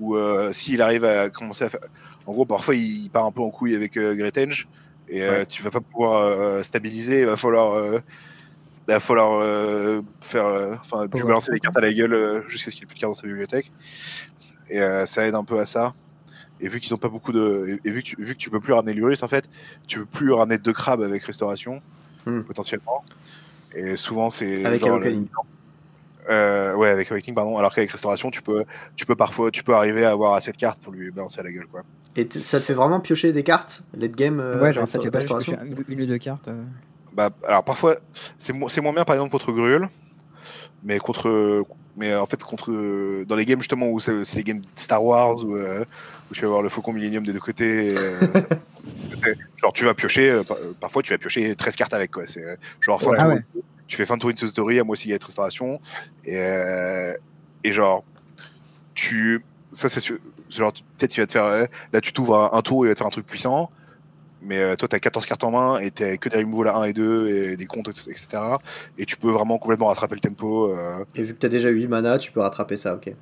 où 0.00 0.16
euh, 0.16 0.52
s'il 0.52 0.82
arrive 0.82 1.04
à 1.04 1.30
commencer 1.30 1.64
à 1.64 1.68
faire, 1.68 1.80
en 2.26 2.32
gros, 2.32 2.44
parfois 2.46 2.74
il 2.74 3.08
part 3.10 3.24
un 3.24 3.32
peu 3.32 3.40
en 3.40 3.50
couille 3.50 3.74
avec 3.74 3.96
euh, 3.96 4.14
Gretenge, 4.14 4.68
et 5.08 5.22
euh, 5.22 5.38
Ouais. 5.40 5.46
tu 5.46 5.62
vas 5.62 5.70
pas 5.70 5.80
pouvoir 5.80 6.24
euh, 6.24 6.62
stabiliser. 6.62 7.20
Il 7.20 7.26
va 7.26 7.36
falloir, 7.36 7.94
il 8.88 8.92
va 8.92 9.00
falloir 9.00 9.42
faire, 10.20 10.78
enfin, 10.80 11.02
lui 11.12 11.22
balancer 11.22 11.48
through, 11.52 11.60
cartes 11.60 11.76
à 11.76 11.80
la 11.80 11.92
gueule 11.92 12.42
jusqu'à 12.48 12.70
ce 12.70 12.76
qu'il 12.76 12.84
ait 12.84 12.86
plus 12.86 12.94
de 12.96 13.00
cartes 13.00 13.14
dans 13.14 13.20
sa 13.20 13.26
bibliothèque. 13.26 13.70
Et 14.70 14.80
ça 15.06 15.26
aide 15.26 15.34
un 15.34 15.44
peu 15.44 15.58
à 15.60 15.66
ça. 15.66 15.94
Et 16.60 16.68
vu 16.68 16.80
qu'ils 16.80 16.92
ont 16.94 16.98
pas 16.98 17.08
beaucoup 17.08 17.32
de, 17.32 17.78
et, 17.84 17.90
vu 17.90 18.02
que 18.02 18.06
tu, 18.08 18.16
vu 18.18 18.34
que 18.34 18.38
tu 18.38 18.50
peux 18.50 18.60
plus 18.60 18.72
ramener 18.72 18.92
l'Urus 18.92 19.22
en 19.22 19.28
fait, 19.28 19.48
tu 19.86 20.00
peux 20.00 20.06
plus 20.06 20.32
ramener 20.32 20.58
deux 20.58 20.72
crabes 20.72 21.02
avec 21.02 21.22
restauration 21.24 21.80
Hmm. 22.26 22.42
potentiellement. 22.42 23.02
Et 23.74 23.96
souvent 23.96 24.28
c'est 24.30 24.66
Avec 24.66 24.82
Awakening. 24.82 25.26
le- 26.28 26.32
euh, 26.34 26.74
ouais, 26.74 26.88
avec 26.90 27.10
Awakening 27.10 27.34
pardon. 27.34 27.56
Alors 27.56 27.72
qu'avec 27.74 27.90
restauration, 27.90 28.30
tu 28.30 28.42
peux, 28.42 28.64
tu 28.94 29.06
peux 29.06 29.16
parfois, 29.16 29.50
tu 29.50 29.62
peux 29.62 29.74
arriver 29.74 30.04
à 30.04 30.10
avoir 30.10 30.34
assez 30.34 30.52
de 30.52 30.56
cartes 30.56 30.80
pour 30.82 30.92
lui 30.92 31.10
balancer 31.10 31.40
à 31.40 31.44
la 31.44 31.50
gueule 31.50 31.66
quoi. 31.66 31.82
Et 32.16 32.26
t- 32.26 32.40
ça 32.40 32.60
te 32.60 32.64
fait 32.64 32.74
vraiment 32.74 33.00
piocher 33.00 33.32
des 33.32 33.42
cartes 33.42 33.82
Late 33.94 34.12
game 34.12 34.40
euh, 34.40 34.60
ouais, 34.60 34.72
genre 34.74 34.86
ça, 34.88 34.98
tu 34.98 35.06
veux 35.06 35.10
pas 35.10 35.20
une, 35.24 36.00
ou 36.02 36.06
deux 36.06 36.18
cartes. 36.18 36.48
euh. 36.48 36.62
Bah, 37.12 37.30
alors 37.46 37.64
parfois, 37.64 37.96
c'est 38.36 38.52
mo- 38.52 38.68
c'est 38.68 38.80
moins 38.80 38.92
bien 38.92 39.04
par 39.04 39.14
exemple 39.16 39.32
contre 39.32 39.50
Gruul, 39.52 39.88
mais 40.82 40.98
contre, 40.98 41.64
mais 41.96 42.14
en 42.14 42.26
fait 42.26 42.42
contre 42.42 42.70
dans 43.24 43.36
les 43.36 43.44
games 43.46 43.60
justement 43.60 43.88
où 43.88 44.00
c'est 44.00 44.34
les 44.34 44.44
games 44.44 44.62
Star 44.74 45.02
Wars 45.04 45.44
où, 45.44 45.56
euh, 45.56 45.84
où 46.30 46.34
tu 46.34 46.40
vas 46.42 46.46
avoir 46.48 46.62
le 46.62 46.68
Faucon 46.68 46.92
Millennium 46.92 47.24
des 47.26 47.32
deux 47.32 47.40
côtés. 47.40 47.94
euh, 47.96 48.20
genre 49.60 49.72
tu 49.72 49.84
vas 49.84 49.94
piocher, 49.94 50.30
euh, 50.30 50.42
par- 50.42 50.56
euh, 50.58 50.74
parfois 50.80 51.02
tu 51.02 51.12
vas 51.12 51.18
piocher 51.18 51.54
13 51.54 51.76
cartes 51.76 51.94
avec 51.94 52.10
quoi. 52.10 52.24
C'est 52.26 52.42
euh, 52.44 52.56
genre 52.80 53.00
fin 53.02 53.10
de 53.12 53.16
tour, 53.52 53.62
tu 53.86 53.96
fais 53.96 54.06
fin 54.06 54.14
de 54.16 54.20
tour 54.20 54.30
Into 54.30 54.46
Story, 54.48 54.78
à 54.78 54.84
moi 54.84 54.92
aussi 54.92 55.08
il 55.08 55.12
y 55.12 55.14
a 55.14 55.18
restauration 55.24 55.80
et 56.24 56.36
euh, 56.38 57.14
et 57.64 57.72
genre 57.72 58.04
tu 58.94 59.44
ça 59.72 59.88
c'est 59.88 60.00
sûr- 60.00 60.18
genre 60.48 60.72
peut-être 60.98 61.10
tu 61.12 61.20
vas 61.20 61.26
te 61.26 61.32
faire 61.32 61.44
euh, 61.44 61.64
là 61.92 62.00
tu 62.00 62.12
t'ouvres 62.12 62.36
un, 62.54 62.56
un 62.58 62.62
tour 62.62 62.84
il 62.84 62.88
va 62.88 62.94
te 62.94 62.98
faire 62.98 63.06
un 63.06 63.10
truc 63.10 63.26
puissant 63.26 63.70
mais 64.42 64.58
euh, 64.58 64.76
toi, 64.76 64.88
tu 64.88 64.96
as 64.96 65.00
14 65.00 65.26
cartes 65.26 65.44
en 65.44 65.50
main 65.50 65.78
et 65.78 65.90
tu 65.90 66.18
que 66.18 66.28
des 66.28 66.38
removals 66.38 66.68
à 66.68 66.76
1 66.78 66.84
et 66.84 66.92
2 66.92 67.28
et 67.28 67.56
des 67.56 67.66
comptes, 67.66 67.88
etc. 67.88 68.26
Et 68.98 69.04
tu 69.06 69.16
peux 69.16 69.30
vraiment 69.30 69.58
complètement 69.58 69.86
rattraper 69.86 70.14
le 70.16 70.20
tempo. 70.20 70.70
euh, 70.72 71.04
Et 71.14 71.22
vu 71.22 71.34
que 71.34 71.38
t'as 71.38 71.48
déjà 71.48 71.68
8 71.68 71.86
mana, 71.88 72.18
tu 72.18 72.32
peux 72.32 72.40
rattraper 72.40 72.76
ça, 72.76 72.94
ok. 72.94 73.14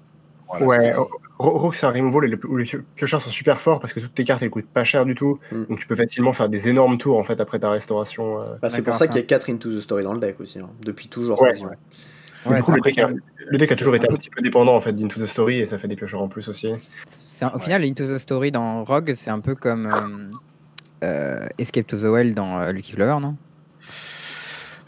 voilà, 0.60 0.66
Ouais, 0.66 0.94
Rogue, 1.38 1.74
c'est 1.74 1.86
un 1.86 1.90
removal 1.90 2.24
et 2.24 2.28
les, 2.28 2.38
où 2.48 2.56
les 2.56 2.64
pio- 2.64 2.82
piocheurs 2.96 3.22
sont 3.22 3.30
super 3.30 3.60
forts 3.60 3.78
parce 3.78 3.92
que 3.92 4.00
toutes 4.00 4.14
tes 4.14 4.24
cartes 4.24 4.42
elles 4.42 4.50
coûtent 4.50 4.66
pas 4.66 4.82
cher 4.82 5.04
du 5.04 5.14
tout. 5.14 5.38
Mm. 5.52 5.64
Donc 5.66 5.78
tu 5.78 5.86
peux 5.86 5.94
facilement 5.94 6.32
faire 6.32 6.48
des 6.48 6.68
énormes 6.68 6.98
tours 6.98 7.16
en 7.18 7.22
fait 7.24 7.40
après 7.40 7.58
ta 7.60 7.70
restauration. 7.70 8.40
euh. 8.42 8.56
Bah, 8.60 8.68
c'est 8.68 8.82
pour 8.82 8.96
ça 8.96 9.06
qu'il 9.06 9.16
y 9.16 9.20
a 9.20 9.26
4 9.26 9.48
Into 9.50 9.70
the 9.70 9.80
Story 9.80 10.02
dans 10.02 10.14
le 10.14 10.18
deck 10.20 10.40
aussi, 10.40 10.58
hein, 10.58 10.68
depuis 10.84 11.06
toujours. 11.08 11.40
Ouais. 11.42 11.52
Du 11.52 12.62
coup, 12.62 12.72
le, 12.72 12.80
deck 12.80 12.98
a, 12.98 13.04
après- 13.04 13.16
le 13.46 13.58
deck 13.58 13.72
a 13.72 13.76
toujours 13.76 13.94
été 13.94 14.08
un 14.10 14.14
petit 14.14 14.30
peu 14.30 14.40
dépendant 14.42 14.74
en 14.74 14.80
fait 14.80 14.92
d'Into 14.94 15.20
the 15.20 15.26
Story 15.26 15.60
et 15.60 15.66
ça 15.66 15.76
fait 15.78 15.86
des 15.88 15.96
piocheurs 15.96 16.22
en 16.22 16.28
plus 16.28 16.48
aussi. 16.48 16.68
un- 17.42 17.50
Au 17.54 17.58
final, 17.58 17.84
Into 17.84 18.06
the 18.06 18.16
Story 18.18 18.50
dans 18.50 18.84
Rogue, 18.84 19.12
c'est 19.16 19.30
un 19.30 19.40
peu 19.40 19.54
comme 19.54 19.86
euh, 19.86 20.30
Escape 21.59 21.86
to 21.86 21.96
the 21.96 22.05
Well 22.05 22.34
dans 22.34 22.61
euh, 22.61 22.72
Lucky 22.72 22.92
Flower, 22.92 23.20
non? 23.20 23.36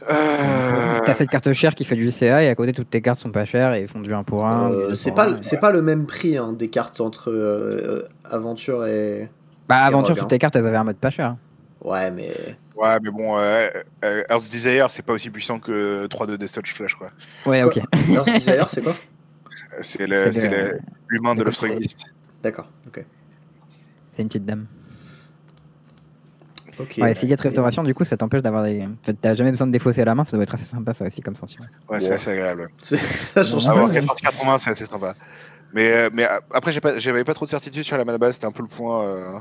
Euh, 0.08 0.98
T'as 1.04 1.14
cette 1.14 1.28
carte 1.28 1.52
chère 1.52 1.74
qui 1.74 1.84
fait 1.84 1.96
du 1.96 2.10
CA 2.10 2.42
et 2.42 2.48
à 2.48 2.54
côté, 2.54 2.72
toutes 2.72 2.90
tes 2.90 3.02
cartes 3.02 3.20
sont 3.20 3.30
pas 3.30 3.44
chères 3.44 3.74
et 3.74 3.86
font 3.86 4.00
du 4.00 4.12
1 4.12 4.24
pour 4.24 4.46
1. 4.46 4.72
Euh, 4.72 4.94
c'est 4.94 5.12
pas, 5.12 5.36
c'est 5.42 5.60
pas 5.60 5.70
le 5.70 5.82
même 5.82 6.06
prix 6.06 6.36
hein, 6.36 6.52
des 6.52 6.68
cartes 6.68 7.00
entre 7.00 7.30
euh, 7.30 8.08
Aventure 8.24 8.86
et. 8.86 9.28
Bah, 9.68 9.82
Aventure, 9.82 10.16
toutes 10.16 10.28
tes 10.28 10.38
cartes, 10.38 10.56
elles 10.56 10.66
avaient 10.66 10.76
un 10.76 10.84
mode 10.84 10.96
pas 10.96 11.10
cher. 11.10 11.36
Ouais, 11.82 12.10
mais. 12.10 12.32
Ouais, 12.76 12.98
mais 13.02 13.10
bon, 13.10 13.38
euh, 13.38 13.68
euh, 14.04 14.22
Earth's 14.30 14.48
Desire, 14.48 14.90
c'est 14.90 15.04
pas 15.04 15.12
aussi 15.12 15.28
puissant 15.30 15.58
que 15.58 16.06
3-2 16.06 16.36
Death 16.38 16.54
Touch 16.54 16.72
Flash, 16.72 16.94
quoi. 16.94 17.10
Ouais, 17.44 17.62
ok. 17.62 17.78
Earth 18.10 18.26
Desire, 18.26 18.68
c'est 18.68 18.82
quoi? 18.82 18.96
C'est 19.82 20.06
l'humain 21.08 21.34
de 21.34 21.44
l'Australiste. 21.44 22.06
D'accord, 22.42 22.68
ok. 22.86 23.04
C'est 24.12 24.22
une 24.22 24.28
petite 24.28 24.46
dame. 24.46 24.66
Ok. 26.80 26.96
Ouais, 26.98 27.14
Seagate 27.14 27.40
Restauration, 27.40 27.82
du 27.82 27.94
coup, 27.94 28.04
ça 28.04 28.16
t'empêche 28.16 28.42
d'avoir 28.42 28.64
des. 28.64 28.82
En 28.82 29.04
fait, 29.04 29.14
t'as 29.14 29.34
jamais 29.34 29.50
besoin 29.50 29.66
de 29.66 29.72
défausser 29.72 30.02
à 30.02 30.04
la 30.04 30.14
main, 30.14 30.24
ça 30.24 30.36
doit 30.36 30.44
être 30.44 30.54
assez 30.54 30.64
sympa, 30.64 30.92
ça 30.92 31.06
aussi, 31.06 31.20
comme 31.20 31.36
sentiment. 31.36 31.66
Ouais, 31.88 32.00
c'est 32.00 32.12
assez 32.12 32.30
agréable. 32.30 32.70
Ça 32.82 33.44
change 33.44 33.64
pas. 33.64 33.72
Avoir 33.72 33.92
14-80, 33.92 34.58
c'est 34.58 34.70
assez 34.70 34.86
sympa. 34.86 35.14
Mais, 35.72 35.92
euh, 35.92 36.10
mais 36.12 36.24
euh, 36.24 36.40
après, 36.52 36.72
j'avais 36.72 37.24
pas 37.24 37.34
trop 37.34 37.44
de 37.44 37.50
certitude 37.50 37.84
sur 37.84 37.96
la 37.96 38.04
mana 38.04 38.18
base. 38.18 38.34
C'était 38.34 38.46
un 38.46 38.52
peu 38.52 38.62
le 38.62 38.68
point 38.68 39.04
euh, 39.04 39.38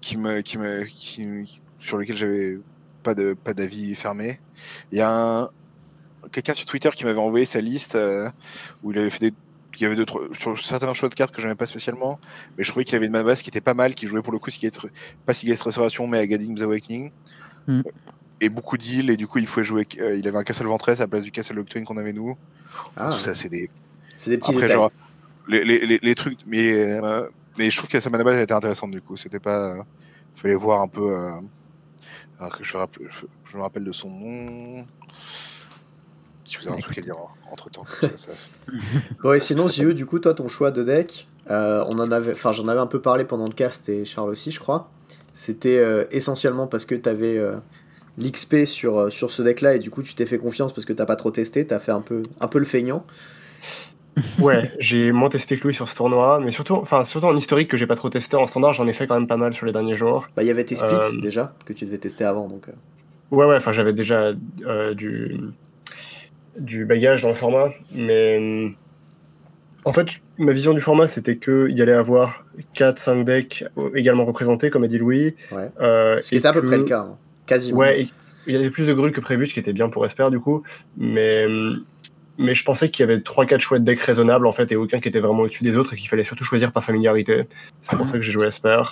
qui 0.00 0.16
me, 0.16 0.40
qui 0.40 0.58
me, 0.58 0.84
qui, 0.84 1.60
sur 1.78 1.96
lequel 1.98 2.16
j'avais 2.16 2.58
pas 3.02 3.14
de, 3.14 3.34
pas 3.34 3.54
d'avis 3.54 3.94
fermé. 3.94 4.40
Il 4.90 4.98
y 4.98 5.00
a 5.00 5.10
un, 5.10 5.50
quelqu'un 6.32 6.54
sur 6.54 6.66
Twitter 6.66 6.90
qui 6.94 7.04
m'avait 7.04 7.18
envoyé 7.18 7.44
sa 7.44 7.60
liste 7.60 7.94
euh, 7.94 8.28
où 8.82 8.92
il 8.92 8.98
avait 8.98 9.10
fait 9.10 9.30
des, 9.30 9.34
il 9.80 9.84
y 9.84 9.86
avait 9.86 9.96
deux, 9.96 10.04
trois, 10.06 10.22
sur 10.34 10.58
certains 10.58 10.92
choix 10.94 11.08
de 11.08 11.14
cartes 11.14 11.34
que 11.34 11.40
j'aimais 11.40 11.54
pas 11.54 11.66
spécialement, 11.66 12.20
mais 12.56 12.64
je 12.64 12.70
trouvais 12.70 12.84
qu'il 12.84 12.96
avait 12.96 13.06
une 13.06 13.12
mana 13.12 13.24
base 13.24 13.42
qui 13.42 13.48
était 13.50 13.60
pas 13.60 13.74
mal, 13.74 13.94
qui 13.94 14.06
jouait 14.06 14.22
pour 14.22 14.32
le 14.32 14.38
coup 14.38 14.50
Seagate, 14.50 14.78
pas 15.26 15.34
Seagate 15.34 15.60
Restoration, 15.60 16.06
mais 16.06 16.18
Agadim's 16.18 16.62
Awakening. 16.62 17.10
Mm. 17.66 17.82
Et 18.42 18.48
beaucoup 18.48 18.78
d'îles, 18.78 19.10
et 19.10 19.16
du 19.16 19.26
coup, 19.26 19.38
il 19.38 19.46
pouvait 19.46 19.64
jouer. 19.64 19.86
euh, 19.98 20.16
il 20.16 20.26
avait 20.26 20.38
un 20.38 20.44
Castle 20.44 20.66
Ventress 20.66 21.00
à 21.00 21.04
la 21.04 21.08
place 21.08 21.24
du 21.24 21.30
Castle 21.30 21.58
Octane 21.58 21.84
qu'on 21.84 21.96
avait 21.98 22.12
nous. 22.12 22.36
Ah, 22.96 23.10
Tout 23.10 23.18
ça, 23.18 23.34
c'est 23.34 23.48
des, 23.50 23.68
c'est 24.16 24.30
des 24.30 24.38
petits 24.38 24.50
après, 24.52 24.62
détails. 24.62 24.76
genre, 24.76 24.92
les, 25.48 25.64
les, 25.64 25.84
les, 25.86 25.98
les 26.02 26.14
trucs, 26.14 26.38
mais, 26.46 26.72
euh, 26.72 27.26
mais 27.58 27.70
je 27.70 27.76
trouve 27.76 27.90
que 27.90 28.00
sa 28.00 28.08
mana 28.08 28.24
base 28.24 28.36
elle 28.36 28.42
était 28.42 28.54
intéressante 28.54 28.90
du 28.92 29.02
coup. 29.02 29.16
C'était 29.16 29.40
pas. 29.40 29.58
euh, 29.58 29.82
fallait 30.34 30.54
voir 30.54 30.80
un 30.80 30.88
peu. 30.88 31.10
euh, 31.10 31.32
alors 32.38 32.56
que 32.56 32.64
je, 32.64 32.72
je 33.44 33.56
me 33.58 33.62
rappelle 33.62 33.84
de 33.84 33.92
son 33.92 34.08
nom. 34.08 34.86
Si 36.50 36.56
vous 36.56 36.66
avez 36.68 36.76
un 36.76 36.80
truc 36.80 36.98
à 36.98 37.00
dire 37.02 37.14
entre 37.52 37.70
temps. 37.70 37.84
Comme 38.00 38.10
ça, 38.16 38.32
ça- 38.32 38.72
Bon, 39.22 39.32
et 39.32 39.40
sinon, 39.40 39.68
JE, 39.68 39.92
du 39.92 40.04
coup, 40.06 40.18
toi, 40.18 40.34
ton 40.34 40.48
choix 40.48 40.70
de 40.70 40.82
deck, 40.82 41.28
euh, 41.50 41.84
on 41.88 41.98
en 42.00 42.10
avait, 42.10 42.32
enfin, 42.32 42.50
j'en 42.52 42.66
avais 42.68 42.80
un 42.80 42.86
peu 42.86 43.00
parlé 43.00 43.24
pendant 43.24 43.46
le 43.46 43.52
cast 43.52 43.88
et 43.88 44.04
Charles 44.04 44.30
aussi, 44.30 44.50
je 44.50 44.58
crois. 44.58 44.90
C'était 45.34 45.78
euh, 45.78 46.04
essentiellement 46.10 46.66
parce 46.66 46.84
que 46.84 46.94
t'avais 46.96 47.38
euh, 47.38 47.54
l'XP 48.18 48.64
sur, 48.66 48.98
euh, 48.98 49.10
sur 49.10 49.30
ce 49.30 49.42
deck-là 49.42 49.76
et 49.76 49.78
du 49.78 49.90
coup, 49.90 50.02
tu 50.02 50.14
t'es 50.14 50.26
fait 50.26 50.38
confiance 50.38 50.72
parce 50.72 50.84
que 50.84 50.92
t'as 50.92 51.06
pas 51.06 51.16
trop 51.16 51.30
testé, 51.30 51.66
t'as 51.66 51.78
fait 51.78 51.92
un 51.92 52.00
peu, 52.02 52.22
un 52.40 52.48
peu 52.48 52.58
le 52.58 52.64
feignant. 52.66 53.04
Ouais, 54.40 54.70
j'ai 54.80 55.12
moins 55.12 55.28
testé 55.28 55.56
que 55.56 55.66
lui 55.68 55.74
sur 55.74 55.88
ce 55.88 55.94
tournoi, 55.94 56.40
mais 56.40 56.50
surtout, 56.50 56.74
enfin, 56.74 57.04
surtout 57.04 57.28
en 57.28 57.36
historique 57.36 57.68
que 57.68 57.76
j'ai 57.76 57.86
pas 57.86 57.94
trop 57.96 58.10
testé 58.10 58.36
en 58.36 58.46
standard, 58.46 58.72
j'en 58.72 58.86
ai 58.86 58.92
fait 58.92 59.06
quand 59.06 59.14
même 59.14 59.28
pas 59.28 59.36
mal 59.36 59.54
sur 59.54 59.66
les 59.66 59.72
derniers 59.72 59.96
jours. 59.96 60.26
Bah, 60.36 60.42
il 60.42 60.46
y 60.46 60.50
avait 60.50 60.64
tes 60.64 60.74
splits 60.76 60.88
Euh, 60.94 61.20
déjà 61.20 61.54
que 61.64 61.72
tu 61.72 61.84
devais 61.84 61.98
tester 61.98 62.24
avant, 62.24 62.48
donc. 62.48 62.68
euh. 62.68 62.72
Ouais, 63.30 63.46
ouais, 63.46 63.56
enfin, 63.56 63.72
j'avais 63.72 63.92
déjà 63.92 64.32
euh, 64.66 64.94
du, 64.94 65.38
du 66.58 66.84
bagage 66.84 67.22
dans 67.22 67.28
le 67.28 67.34
format, 67.34 67.70
mais 67.94 68.38
hum, 68.38 68.74
en 69.84 69.92
fait, 69.92 70.08
ma 70.38 70.52
vision 70.52 70.74
du 70.74 70.80
format, 70.80 71.06
c'était 71.06 71.38
qu'il 71.38 71.76
y 71.76 71.82
allait 71.82 71.92
avoir 71.92 72.44
4-5 72.76 73.24
decks 73.24 73.64
également 73.94 74.24
représentés, 74.24 74.70
comme 74.70 74.84
a 74.84 74.88
dit 74.88 74.98
Louis. 74.98 75.34
Ouais. 75.52 75.70
Euh, 75.80 76.18
Ce 76.22 76.28
qui 76.30 76.36
était 76.36 76.48
à 76.48 76.52
peu 76.52 76.62
près 76.62 76.76
le 76.76 76.84
cas, 76.84 77.00
hein. 77.00 77.18
quasiment. 77.46 77.78
Ouais, 77.78 78.06
il 78.46 78.54
y 78.54 78.56
avait 78.56 78.70
plus 78.70 78.86
de 78.86 78.92
grules 78.92 79.12
que 79.12 79.20
prévu, 79.20 79.46
ce 79.46 79.54
qui 79.54 79.60
était 79.60 79.72
bien 79.72 79.88
pour 79.88 80.04
Esper 80.04 80.28
du 80.30 80.40
coup, 80.40 80.62
mais, 80.96 81.46
mais 82.38 82.54
je 82.54 82.64
pensais 82.64 82.90
qu'il 82.90 83.06
y 83.06 83.10
avait 83.10 83.18
3-4 83.18 83.58
chouettes 83.60 83.84
decks 83.84 84.00
raisonnables 84.00 84.46
en 84.46 84.52
fait, 84.52 84.70
et 84.72 84.76
aucun 84.76 84.98
qui 84.98 85.08
était 85.08 85.20
vraiment 85.20 85.42
au-dessus 85.42 85.64
des 85.64 85.76
autres, 85.76 85.94
et 85.94 85.96
qu'il 85.96 86.08
fallait 86.08 86.24
surtout 86.24 86.44
choisir 86.44 86.72
par 86.72 86.84
familiarité. 86.84 87.44
C'est 87.80 87.96
pour 87.96 88.06
ça 88.06 88.14
que 88.14 88.22
j'ai 88.22 88.32
joué 88.32 88.46
Esper. 88.46 88.82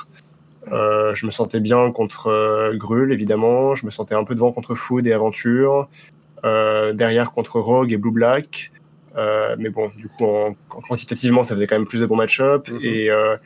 Euh, 0.72 1.14
je 1.14 1.26
me 1.26 1.30
sentais 1.30 1.60
bien 1.60 1.90
contre 1.92 2.28
euh, 2.28 2.76
Grul, 2.76 3.12
évidemment. 3.12 3.74
Je 3.74 3.86
me 3.86 3.90
sentais 3.90 4.14
un 4.14 4.24
peu 4.24 4.34
devant 4.34 4.52
contre 4.52 4.74
Food 4.74 5.06
et 5.06 5.12
Aventure. 5.12 5.88
Euh, 6.44 6.92
derrière 6.92 7.30
contre 7.32 7.60
Rogue 7.60 7.92
et 7.92 7.96
Blue 7.96 8.10
Black. 8.12 8.70
Euh, 9.16 9.56
mais 9.58 9.70
bon, 9.70 9.90
du 9.96 10.08
coup, 10.08 10.24
en, 10.26 10.50
en- 10.70 10.80
quantitativement, 10.80 11.42
ça 11.42 11.54
faisait 11.54 11.66
quand 11.66 11.76
même 11.76 11.86
plus 11.88 12.00
de 12.00 12.06
bons 12.06 12.16
match-up. 12.16 12.68
Mhm. 12.68 12.78
et, 12.82 13.10
euh, 13.10 13.36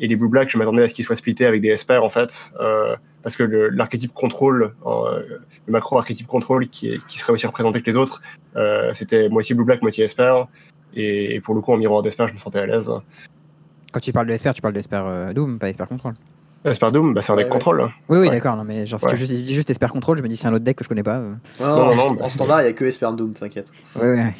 et 0.00 0.08
les 0.08 0.16
Blue 0.16 0.28
Black, 0.28 0.50
je 0.50 0.58
m'attendais 0.58 0.82
à 0.82 0.88
ce 0.88 0.94
qu'ils 0.94 1.04
soient 1.04 1.14
splittés 1.14 1.44
avec 1.46 1.60
des 1.60 1.68
Esper 1.68 1.98
en 1.98 2.08
fait, 2.08 2.50
euh, 2.58 2.96
parce 3.22 3.36
que 3.36 3.42
le- 3.42 3.68
l'archétype 3.68 4.12
contrôle, 4.14 4.74
euh, 4.86 5.22
le 5.66 5.72
macro 5.72 5.98
archétype 5.98 6.26
contrôle 6.26 6.68
qui, 6.68 6.94
est, 6.94 7.06
qui 7.06 7.18
serait 7.18 7.32
aussi 7.34 7.46
représenté 7.46 7.82
que 7.82 7.86
les 7.90 7.96
autres, 7.98 8.22
euh, 8.56 8.90
c'était 8.94 9.28
moitié 9.28 9.54
Blue 9.54 9.64
Black, 9.66 9.82
moitié 9.82 10.04
Esper. 10.04 10.44
Et, 10.94 11.34
et 11.36 11.40
pour 11.40 11.54
le 11.54 11.60
coup, 11.60 11.72
en 11.72 11.76
miroir 11.76 12.00
d'Esper, 12.02 12.26
je 12.28 12.32
me 12.34 12.38
sentais 12.38 12.58
à 12.60 12.66
l'aise. 12.66 12.90
Quand 13.92 14.00
tu 14.00 14.10
parles 14.12 14.26
de 14.26 14.32
Esper, 14.32 14.52
tu 14.54 14.62
parles 14.62 14.74
d'Esper 14.74 15.02
euh, 15.06 15.32
Doom, 15.34 15.58
pas 15.58 15.68
Esper 15.68 15.84
Control. 15.86 16.14
Esper 16.64 16.90
Doom, 16.92 17.14
bah, 17.14 17.22
c'est 17.22 17.32
un 17.32 17.36
Ouais, 17.36 17.42
deck 17.44 17.52
ouais. 17.52 17.58
contrôle. 17.58 17.80
Oui, 17.82 17.90
oui, 18.08 18.18
Ouais. 18.18 18.30
d'accord. 18.30 18.56
Non, 18.56 18.64
mais 18.64 18.84
genre, 18.86 19.00
si 19.00 19.06
Ouais. 19.06 19.16
juste, 19.16 19.32
dis 19.32 19.54
juste 19.54 19.70
Esper 19.70 19.86
Control, 19.88 20.18
je 20.18 20.22
me 20.22 20.28
dis 20.28 20.36
c'est 20.36 20.46
un 20.46 20.52
autre 20.52 20.64
deck 20.64 20.76
que 20.76 20.84
je 20.84 20.88
connais 20.88 21.02
pas. 21.02 21.16
euh. 21.16 21.34
Non, 21.60 21.66
Non, 21.66 21.72
en, 21.82 21.94
non, 21.94 22.10
bah, 22.12 22.24
en 22.24 22.28
standard, 22.28 22.60
il 22.60 22.64
n'y 22.64 22.70
a 22.70 22.72
que 22.74 22.84
Esperm 22.84 23.16
Doom, 23.16 23.32
t'inquiète. 23.34 23.70
Ouais, 23.96 24.12
ouais. 24.12 24.34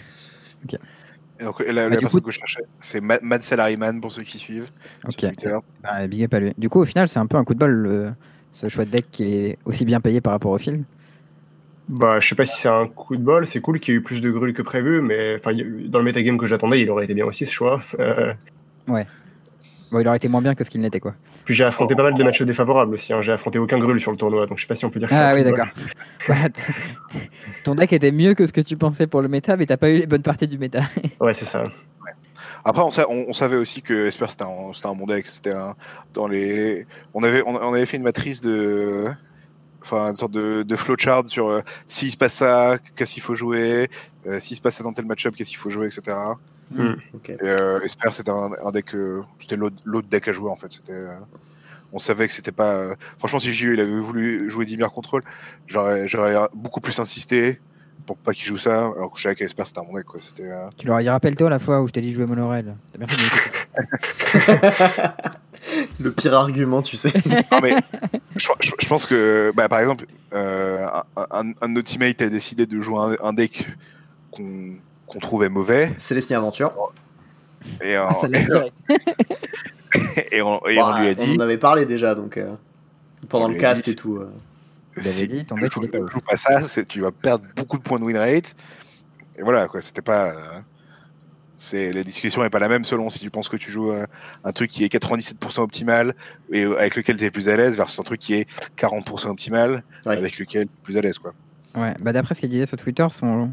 Et 1.40 1.44
donc, 1.44 1.58
la, 1.60 1.88
la 1.88 1.96
du 1.96 2.00
personne 2.00 2.20
coup- 2.20 2.26
que 2.26 2.32
je 2.32 2.38
cherchais, 2.38 2.62
c'est 2.80 3.00
Ma- 3.00 3.18
Mad 3.22 3.40
Salaryman 3.42 3.98
pour 4.00 4.12
ceux 4.12 4.22
qui 4.22 4.38
suivent 4.38 4.68
Ok. 5.08 5.24
Bah, 5.82 6.06
big 6.06 6.24
up 6.24 6.34
à 6.34 6.40
lui. 6.40 6.52
Du 6.58 6.68
coup, 6.68 6.80
au 6.80 6.84
final, 6.84 7.08
c'est 7.08 7.18
un 7.18 7.26
peu 7.26 7.38
un 7.38 7.44
coup 7.44 7.54
de 7.54 7.58
bol, 7.58 7.70
le- 7.70 8.12
ce 8.52 8.68
choix 8.68 8.84
de 8.84 8.90
deck 8.90 9.06
qui 9.10 9.24
est 9.34 9.58
aussi 9.64 9.86
bien 9.86 10.00
payé 10.00 10.20
par 10.20 10.32
rapport 10.34 10.50
au 10.50 10.58
film. 10.58 10.84
Bah, 11.88 12.20
je 12.20 12.28
sais 12.28 12.34
pas 12.34 12.44
si 12.44 12.60
c'est 12.60 12.68
un 12.68 12.86
coup 12.86 13.16
de 13.16 13.22
bol, 13.22 13.46
c'est 13.46 13.60
cool 13.60 13.80
qu'il 13.80 13.94
y 13.94 13.96
ait 13.96 14.00
eu 14.00 14.02
plus 14.02 14.20
de 14.20 14.30
grules 14.30 14.52
que 14.52 14.62
prévu, 14.62 15.00
mais 15.00 15.34
enfin, 15.36 15.52
dans 15.86 15.98
le 15.98 16.04
metagame 16.04 16.36
que 16.36 16.46
j'attendais, 16.46 16.80
il 16.82 16.90
aurait 16.90 17.04
été 17.04 17.14
bien 17.14 17.24
aussi 17.24 17.46
ce 17.46 17.52
choix. 17.52 17.80
Euh, 17.98 18.32
Bon, 19.92 19.98
il 20.00 20.06
aurait 20.06 20.18
été 20.18 20.28
moins 20.28 20.40
bien 20.42 20.54
que 20.54 20.62
ce 20.62 20.70
qu'il 20.70 20.80
n'était, 20.80 21.00
quoi. 21.00 21.14
puis 21.44 21.52
j'ai 21.54 21.64
affronté 21.64 21.94
pas 21.96 22.04
mal 22.04 22.14
de 22.14 22.22
matchs 22.22 22.42
défavorables 22.42 22.94
aussi, 22.94 23.12
hein. 23.12 23.22
j'ai 23.22 23.32
affronté 23.32 23.58
aucun 23.58 23.78
grul 23.78 24.00
sur 24.00 24.10
le 24.12 24.16
tournoi, 24.16 24.46
donc 24.46 24.58
je 24.58 24.62
sais 24.62 24.68
pas 24.68 24.76
si 24.76 24.84
on 24.84 24.90
peut 24.90 25.00
dire 25.00 25.08
que 25.08 25.14
c'est 25.14 25.20
Ah 25.20 25.34
oui, 25.34 25.42
d'accord. 25.42 25.66
Ton 27.64 27.74
deck 27.74 27.92
était 27.92 28.12
mieux 28.12 28.34
que 28.34 28.46
ce 28.46 28.52
que 28.52 28.60
tu 28.60 28.76
pensais 28.76 29.06
pour 29.06 29.20
le 29.22 29.28
méta, 29.28 29.56
mais 29.56 29.66
t'as 29.66 29.76
pas 29.76 29.90
eu 29.90 29.98
les 29.98 30.06
bonnes 30.06 30.22
parties 30.22 30.46
du 30.46 30.58
méta. 30.58 30.80
Ouais, 31.20 31.32
c'est 31.34 31.44
ça. 31.44 31.64
Après, 32.64 32.82
on, 32.82 32.90
sa- 32.90 33.08
on- 33.10 33.26
on 33.28 33.32
savait 33.32 33.56
aussi 33.56 33.82
que 33.82 34.06
Esper 34.06 34.26
c'était 34.28 34.44
un, 34.44 34.72
c'était 34.74 34.86
un 34.88 34.94
bon 34.94 35.06
deck. 35.06 35.26
C'était 35.28 35.52
un- 35.52 35.74
dans 36.14 36.26
les. 36.28 36.86
On 37.14 37.22
avait, 37.22 37.42
on, 37.46 37.54
on 37.56 37.72
avait 37.74 37.86
fait 37.86 37.96
une 37.96 38.02
matrice 38.02 38.40
de. 38.42 39.06
Enfin, 39.82 40.10
une 40.10 40.16
sorte 40.16 40.32
de, 40.32 40.62
de 40.62 40.76
flowchart 40.76 41.26
sur 41.26 41.48
euh, 41.48 41.60
s'il 41.86 42.10
se 42.10 42.16
passe 42.18 42.34
ça, 42.34 42.76
qu'est-ce 42.96 43.14
qu'il 43.14 43.22
faut 43.22 43.34
jouer, 43.34 43.88
euh, 44.26 44.38
s'il 44.38 44.54
se 44.56 44.60
passe 44.60 44.74
ça 44.76 44.84
dans 44.84 44.92
tel 44.92 45.06
match-up, 45.06 45.34
qu'est-ce 45.34 45.48
qu'il 45.50 45.58
faut 45.58 45.70
jouer, 45.70 45.86
etc. 45.86 46.14
Et, 47.28 47.48
euh, 47.48 47.80
Esper, 47.80 48.10
c'était 48.12 48.30
un, 48.30 48.50
un 48.64 48.70
deck. 48.70 48.94
euh, 48.94 49.22
c'était 49.38 49.56
l'autre 49.56 50.08
deck 50.08 50.28
à 50.28 50.32
jouer 50.32 50.50
en 50.50 50.56
fait. 50.56 50.70
C'était. 50.70 50.92
euh, 50.92 51.14
on 51.92 51.98
savait 51.98 52.28
que 52.28 52.32
c'était 52.34 52.52
pas. 52.52 52.94
Franchement, 53.18 53.40
si 53.40 53.52
JE 53.52 53.72
il 53.74 53.80
avait 53.80 53.90
voulu 54.00 54.48
jouer 54.48 54.64
Dimir 54.64 54.90
Control, 54.92 55.22
j'aurais 55.66 56.06
j'aurais 56.06 56.36
beaucoup 56.54 56.80
plus 56.80 56.98
insisté 57.00 57.60
pour 58.06 58.16
pas 58.16 58.32
qu'il 58.32 58.46
joue 58.46 58.56
ça. 58.56 58.76
Alors 58.96 59.10
que 59.12 59.18
je 59.18 59.24
savais 59.24 59.34
qu'Esper 59.34 59.64
c'était 59.66 59.80
un 59.80 59.84
bon 59.84 59.94
deck 59.96 60.04
quoi. 60.04 60.20
C'était. 60.22 60.50
Tu 60.78 60.86
leur 60.86 60.96
as 60.96 61.02
dit, 61.02 61.08
rappelle-toi 61.08 61.50
la 61.50 61.58
fois 61.58 61.82
où 61.82 61.88
je 61.88 61.92
t'ai 61.92 62.00
dit 62.00 62.12
jouer 62.12 62.26
monorel. 62.26 62.76
Le 66.00 66.10
pire 66.12 66.34
argument, 66.34 66.82
tu 66.82 66.96
sais. 66.96 67.12
Non, 67.52 67.58
mais 67.62 67.74
je, 68.36 68.48
je- 68.60 68.70
je 68.80 68.88
pense 68.88 69.04
que, 69.06 69.52
bah, 69.54 69.68
par 69.68 69.80
exemple, 69.80 70.06
euh, 70.32 70.86
un, 71.16 71.26
un- 71.30 71.52
un 71.60 71.68
de 71.68 71.74
nos 71.74 71.82
teammates 71.82 72.22
a 72.22 72.28
décidé 72.28 72.66
de 72.66 72.80
jouer 72.80 72.98
un, 73.20 73.28
un 73.28 73.32
deck 73.32 73.66
qu'on 74.30 74.76
qu'on 75.10 75.18
trouvait 75.18 75.48
mauvais. 75.48 75.92
Célestine 75.98 76.36
Aventure. 76.36 76.72
Et, 77.82 77.96
Ah, 77.96 78.12
ça 78.14 78.28
et 80.32 80.42
on, 80.42 80.58
et 80.66 80.76
Bah, 80.76 80.94
on 80.96 81.00
lui 81.02 81.08
a 81.08 81.14
dit 81.14 81.36
en 81.36 81.40
avait 81.40 81.58
parlé 81.58 81.86
déjà, 81.86 82.14
donc. 82.14 82.36
euh, 82.36 82.54
pendant 83.28 83.46
On 83.46 83.48
le 83.48 83.58
cast 83.58 83.84
dit- 83.84 83.90
et 83.90 83.94
tout. 83.94 84.16
euh. 84.16 84.32
Il 84.96 85.06
avait 85.06 85.26
dit, 85.26 85.46
tu 85.46 85.54
deck, 85.54 85.72
joues- 85.72 86.20
pas 86.28 86.36
ça, 86.36 86.60
c'est- 86.62 86.86
tu 86.86 87.00
vas 87.00 87.12
perdre 87.12 87.44
beaucoup 87.56 87.78
de 87.78 87.82
points 87.82 87.98
de 87.98 88.04
win 88.04 88.16
rate. 88.16 88.54
Et 89.38 89.42
voilà, 89.42 89.68
quoi, 89.68 89.80
c'était 89.82 90.02
pas. 90.02 90.26
euh, 90.30 90.34
c'est 91.56 91.92
la 91.92 92.02
discussion 92.02 92.42
est 92.42 92.48
pas 92.50 92.58
la 92.58 92.68
même 92.68 92.84
selon 92.86 93.10
si 93.10 93.18
tu 93.18 93.28
penses 93.30 93.48
que 93.50 93.56
tu 93.56 93.70
joues 93.70 93.92
euh, 93.92 94.06
un 94.44 94.52
truc 94.52 94.70
qui 94.70 94.82
est 94.84 94.88
97% 94.88 95.60
optimal 95.60 96.14
et 96.50 96.64
euh, 96.64 96.78
avec 96.78 96.96
lequel 96.96 97.18
tu 97.18 97.24
es 97.24 97.30
plus 97.30 97.48
à 97.50 97.56
l'aise 97.56 97.76
versus 97.76 98.00
un 98.00 98.02
truc 98.02 98.18
qui 98.18 98.32
est 98.34 98.48
40% 98.78 99.28
optimal 99.28 99.84
Ouais. 100.06 100.16
avec 100.16 100.38
lequel 100.38 100.66
tu 100.66 100.70
es 100.70 100.82
plus 100.82 100.96
à 100.96 101.02
l'aise 101.02 101.18
quoi. 101.18 101.34
Ouais, 101.74 101.94
bah 102.00 102.12
d'après 102.14 102.34
ce 102.34 102.40
qu'il 102.40 102.48
disait 102.48 102.64
sur 102.66 102.78
Twitter, 102.78 103.06
son 103.10 103.50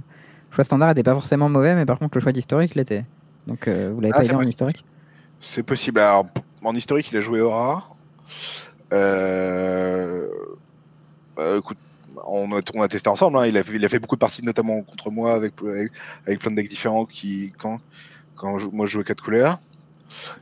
choix 0.52 0.64
standard 0.64 0.90
était 0.92 1.04
pas 1.04 1.14
forcément 1.14 1.50
mauvais, 1.50 1.76
mais 1.76 1.86
par 1.86 2.00
contre 2.00 2.18
le 2.18 2.22
choix 2.22 2.32
d'historique 2.32 2.76
l'était. 2.76 3.06
Donc 3.48 3.68
euh, 3.68 3.92
vous 3.94 4.02
l'avez 4.02 4.14
Ah, 4.14 4.18
pas 4.20 4.24
aidé 4.26 4.34
en 4.34 4.38
possible. 4.38 4.50
historique 4.50 4.86
C'est 5.40 5.64
possible. 5.64 6.00
Alors, 6.00 6.28
en 6.64 6.74
historique, 6.76 7.12
il 7.12 7.18
a 7.18 7.22
joué 7.22 7.42
Aura. 7.42 7.90
Euh... 8.94 10.28
euh, 11.40 11.60
écoute, 11.60 11.78
on 12.26 12.52
a, 12.56 12.62
on 12.74 12.82
a 12.82 12.88
testé 12.88 13.10
ensemble. 13.10 13.38
hein. 13.38 13.46
Il, 13.46 13.58
a, 13.58 13.62
il 13.74 13.86
a 13.86 13.90
fait 13.90 14.00
beaucoup 14.00 14.16
de 14.16 14.20
parties, 14.20 14.44
notamment 14.44 14.82
contre 14.82 15.12
moi, 15.12 15.34
avec, 15.34 15.54
avec, 15.62 15.92
avec 16.26 16.40
plein 16.40 16.52
de 16.52 16.56
decks 16.56 16.70
différents. 16.70 17.06
Qui, 17.06 17.54
quand 17.58 17.80
quand 18.36 18.58
je- 18.58 18.68
moi 18.70 18.86
je 18.86 18.92
jouais 18.94 19.04
4 19.04 19.24
couleurs, 19.24 19.60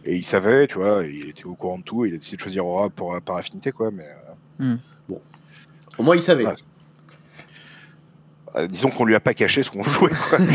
et 0.06 0.16
il 0.16 0.24
savait, 0.26 0.68
tu 0.68 0.76
vois, 0.76 1.04
il 1.06 1.30
était 1.30 1.46
au 1.46 1.56
courant 1.56 1.78
de 1.80 1.84
tout. 1.84 2.06
Il 2.06 2.14
a 2.14 2.18
décidé 2.18 2.38
de 2.38 2.42
choisir 2.42 2.66
Aura 2.66 2.90
pour, 2.90 3.20
par 3.22 3.38
affinité, 3.38 3.72
quoi. 3.72 3.92
Mais 3.92 4.06
Au 5.98 6.04
moins, 6.04 6.16
il 6.16 6.22
savait. 6.22 6.46
Ouais. 6.46 6.54
Euh, 8.58 8.68
disons 8.68 8.90
qu'on 8.90 9.06
lui 9.06 9.16
a 9.16 9.20
pas 9.20 9.34
caché 9.34 9.64
ce 9.64 9.70
qu'on 9.72 9.84
jouait. 9.84 10.12
Quoi. 10.30 10.40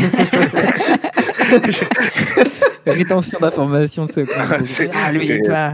Rétention 2.85 3.39
d'informations 3.39 4.05
de 4.05 4.11
ce. 4.11 4.25
C'est- 4.65 4.89
Ah 4.93 5.11
lui, 5.11 5.25
c'est- 5.27 5.41
toi. 5.43 5.73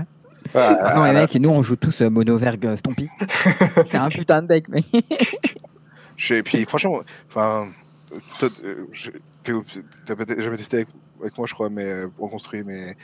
Ah 0.55 0.93
non, 0.95 1.03
les 1.03 1.11
mecs, 1.13 1.35
nous 1.35 1.49
on 1.49 1.61
joue 1.61 1.75
tous 1.75 2.01
euh, 2.01 2.09
mono 2.09 2.37
vergue 2.37 2.75
Stompy. 2.77 3.09
C'est 3.85 3.97
un 3.97 4.09
putain 4.09 4.41
de 4.41 4.47
deck, 4.47 4.69
mec. 4.69 4.85
Je- 6.15 6.35
Et 6.35 6.43
puis 6.43 6.63
franchement, 6.65 6.99
enfin, 7.29 7.67
euh, 8.13 8.17
t'as 9.43 10.15
peut-être 10.15 10.41
jamais 10.41 10.57
testé 10.57 10.77
avec, 10.77 10.87
avec 11.21 11.37
moi, 11.37 11.45
je 11.47 11.53
crois, 11.53 11.69
mais 11.69 11.85
euh, 11.85 12.07
on 12.17 12.27
construit. 12.27 12.63
Mais, 12.65 12.95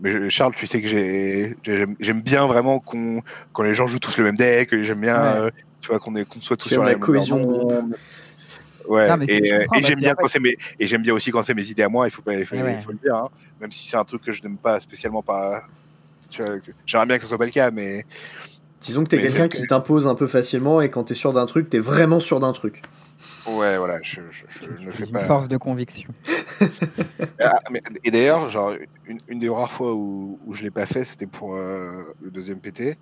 mais 0.00 0.28
Charles, 0.30 0.54
tu 0.56 0.66
sais 0.66 0.80
que 0.82 0.88
j'ai, 0.88 1.54
j'aime, 2.00 2.20
bien 2.22 2.46
vraiment 2.46 2.78
qu'on, 2.80 3.22
quand 3.52 3.62
les 3.62 3.74
gens 3.74 3.86
jouent 3.86 3.98
tous 4.00 4.16
le 4.18 4.24
même 4.24 4.36
deck. 4.36 4.70
que 4.70 4.82
J'aime 4.82 5.00
bien, 5.00 5.22
Ouais. 5.22 5.38
euh, 5.40 5.50
tu 5.80 5.88
vois, 5.90 5.98
qu'on 6.00 6.14
est, 6.16 6.24
qu'on 6.26 6.40
soit 6.40 6.56
tous 6.56 6.70
sur 6.70 6.82
la, 6.82 6.88
la 6.88 6.92
même 6.96 7.00
cohésion. 7.00 7.46
Ouais. 8.88 9.08
Non, 9.08 9.18
et, 9.28 9.52
euh, 9.52 9.64
et 9.76 9.82
j'aime 9.82 9.98
bien 10.00 10.14
qu'en 10.14 10.22
quand 10.22 10.28
c'est 10.28 10.40
mes, 10.40 10.56
et 10.78 10.86
j'aime 10.86 11.02
bien 11.02 11.12
aussi 11.14 11.30
quand 11.30 11.42
c'est 11.42 11.54
mes 11.54 11.68
idées 11.68 11.82
à 11.82 11.88
moi. 11.88 12.06
Il 12.06 12.10
faut 12.10 12.22
pas, 12.22 12.34
il 12.34 12.44
faut, 12.46 12.54
Eh 12.56 12.62
ouais. 12.62 12.76
il 12.78 12.84
faut 12.84 12.92
le 12.92 12.98
dire. 12.98 13.14
hein. 13.16 13.28
Même 13.60 13.72
si 13.72 13.86
c'est 13.88 13.96
un 13.96 14.04
truc 14.04 14.22
que 14.22 14.32
je 14.32 14.42
n'aime 14.42 14.56
pas 14.56 14.78
spécialement 14.80 15.22
pas. 15.22 15.62
J'aimerais 16.86 17.06
bien 17.06 17.16
que 17.16 17.22
ce 17.22 17.28
soit 17.28 17.38
pas 17.38 17.44
le 17.46 17.50
cas, 17.50 17.70
mais 17.70 18.04
Disons 18.80 19.04
que 19.04 19.08
t'es 19.08 19.18
quelqu'un 19.18 19.48
qui 19.48 19.66
t'impose 19.66 20.06
un 20.06 20.14
peu 20.14 20.26
facilement 20.26 20.80
et 20.80 20.90
quand 20.90 21.04
t'es 21.04 21.14
sûr 21.14 21.32
d'un 21.32 21.46
truc, 21.46 21.70
t'es 21.70 21.78
vraiment 21.78 22.20
sûr 22.20 22.38
d'un 22.40 22.52
truc. 22.52 22.82
ouais, 23.48 23.78
voilà, 23.78 23.98
je, 24.02 24.20
je, 24.30 24.44
je, 24.48 24.64
je 24.80 24.86
ne 24.86 24.92
fais 24.92 25.04
Une 25.04 25.12
pas. 25.12 25.24
force 25.24 25.48
de 25.48 25.56
conviction. 25.56 26.08
Ah, 27.40 27.60
mais- 27.70 27.82
et 28.04 28.10
d'ailleurs, 28.10 28.50
genre, 28.50 28.72
une, 29.06 29.18
une 29.28 29.38
des 29.38 29.48
rares 29.48 29.70
fois 29.70 29.94
où, 29.94 30.38
où 30.46 30.52
je 30.54 30.62
l'ai 30.62 30.70
pas 30.70 30.86
fait, 30.86 31.04
c'était 31.04 31.26
pour 31.26 31.54
euh, 31.54 32.02
le 32.22 32.30
deuxième 32.30 32.60
PT, 32.60 32.96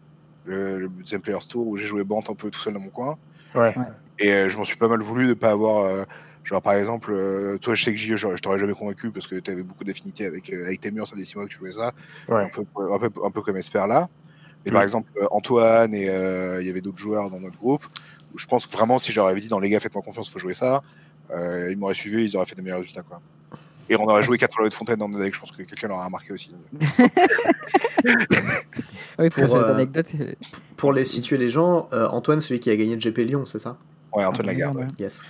le, 0.45 0.79
le 0.81 0.89
deuxième 0.89 1.21
Players 1.21 1.47
Tour, 1.49 1.67
où 1.67 1.77
j'ai 1.77 1.87
joué 1.87 2.05
Bant 2.05 2.23
un 2.29 2.35
peu 2.35 2.51
tout 2.51 2.61
seul 2.61 2.75
dans 2.75 2.81
mon 2.81 2.91
coin. 2.91 3.17
Ouais. 3.55 3.75
Et 4.19 4.31
euh, 4.33 4.49
je 4.49 4.57
m'en 4.57 4.65
suis 4.65 4.77
pas 4.77 4.89
mal 4.89 5.01
voulu 5.03 5.27
de 5.27 5.35
pas 5.35 5.51
avoir. 5.51 5.85
euh, 5.85 6.05
genre, 6.45 6.61
par 6.63 6.75
exemple, 6.75 7.11
euh, 7.13 7.57
toi, 7.59 7.75
je 7.75 7.83
sais 7.85 7.91
que 7.93 7.97
JE, 7.99 8.17
je, 8.17 8.37
je 8.37 8.43
t'aurais 8.43 8.59
jamais 8.59 8.75
convaincu 8.75 9.11
parce 9.11 9.27
que 9.27 9.37
tu 9.37 9.51
avais 9.51 9.63
beaucoup 9.63 9.85
d'affinités 9.85 10.27
avec, 10.27 10.53
euh, 10.53 10.67
avec 10.67 10.81
tes 10.81 10.91
murs, 10.91 11.07
ça 11.09 11.17
des 11.17 11.25
six 11.25 11.37
mois 11.37 11.47
que 11.47 11.51
tu 11.53 11.59
jouais 11.59 11.73
ça. 11.73 11.93
Ouais. 12.29 12.43
Un, 12.45 12.49
peu, 12.49 12.63
un, 12.93 12.99
peu, 12.99 13.11
un 13.25 13.31
peu 13.31 13.41
comme 13.43 13.57
Esper 13.57 13.87
là. 13.89 14.09
Et 14.67 14.71
Mm. 14.71 14.73
par 14.75 14.83
exemple, 14.83 15.11
Antoine 15.31 15.95
et 15.95 16.09
euh, 16.09 16.59
il 16.61 16.67
y 16.67 16.71
avait 16.71 16.81
d'autres 16.81 16.99
joueurs 16.99 17.29
dans 17.31 17.41
notre 17.41 17.57
groupe. 17.57 17.85
Où 18.35 18.39
je 18.39 18.47
pense 18.47 18.67
que 18.67 18.73
vraiment, 18.73 18.99
si 18.99 19.13
j'aurais 19.13 19.35
dit 19.37 19.49
dans 19.49 19.61
les 19.61 19.71
gars, 19.71 19.79
faites-moi 19.81 20.03
confiance, 20.03 20.29
faut 20.31 20.39
jouer 20.39 20.55
ça, 20.55 20.83
euh, 21.31 21.69
ils 21.71 21.77
m'auraient 21.79 21.95
suivi, 21.95 22.25
ils 22.25 22.37
auraient 22.37 22.47
fait 22.47 22.55
des 22.57 22.63
meilleurs 22.63 22.81
résultats. 22.81 23.03
Quoi. 23.03 23.21
Et 23.89 23.97
on 23.97 24.05
aurait 24.05 24.23
joué 24.23 24.39
4 24.39 24.65
de 24.65 24.73
fontaine 24.73 24.97
dans 24.97 25.09
nos 25.09 25.19
decks, 25.19 25.35
je 25.35 25.41
pense 25.41 25.53
que 25.53 25.63
quelqu'un 25.63 25.89
l'aurait 25.89 26.05
remarqué 26.07 26.33
aussi. 26.33 26.53
Oui, 29.19 29.31
pour, 29.31 29.47
Pour, 29.47 29.57
euh, 29.57 29.75
anecdote. 29.75 30.07
Pour 30.77 30.93
les 30.93 31.05
situer 31.05 31.37
les 31.39 31.49
gens, 31.49 31.89
euh, 31.93 32.09
Antoine, 32.09 32.41
celui 32.41 32.59
qui 32.61 32.71
a 32.71 32.77
gagné 32.77 32.95
le 32.97 33.01
GP 33.01 33.19
Lyon, 33.19 33.47
c'est 33.47 33.59
ça? 33.61 33.77
Ouais, 34.15 34.25
Antoine 34.25 34.47
Lagarde. 34.47 34.77
ouais. 34.77 34.87
Yes. 34.99 35.21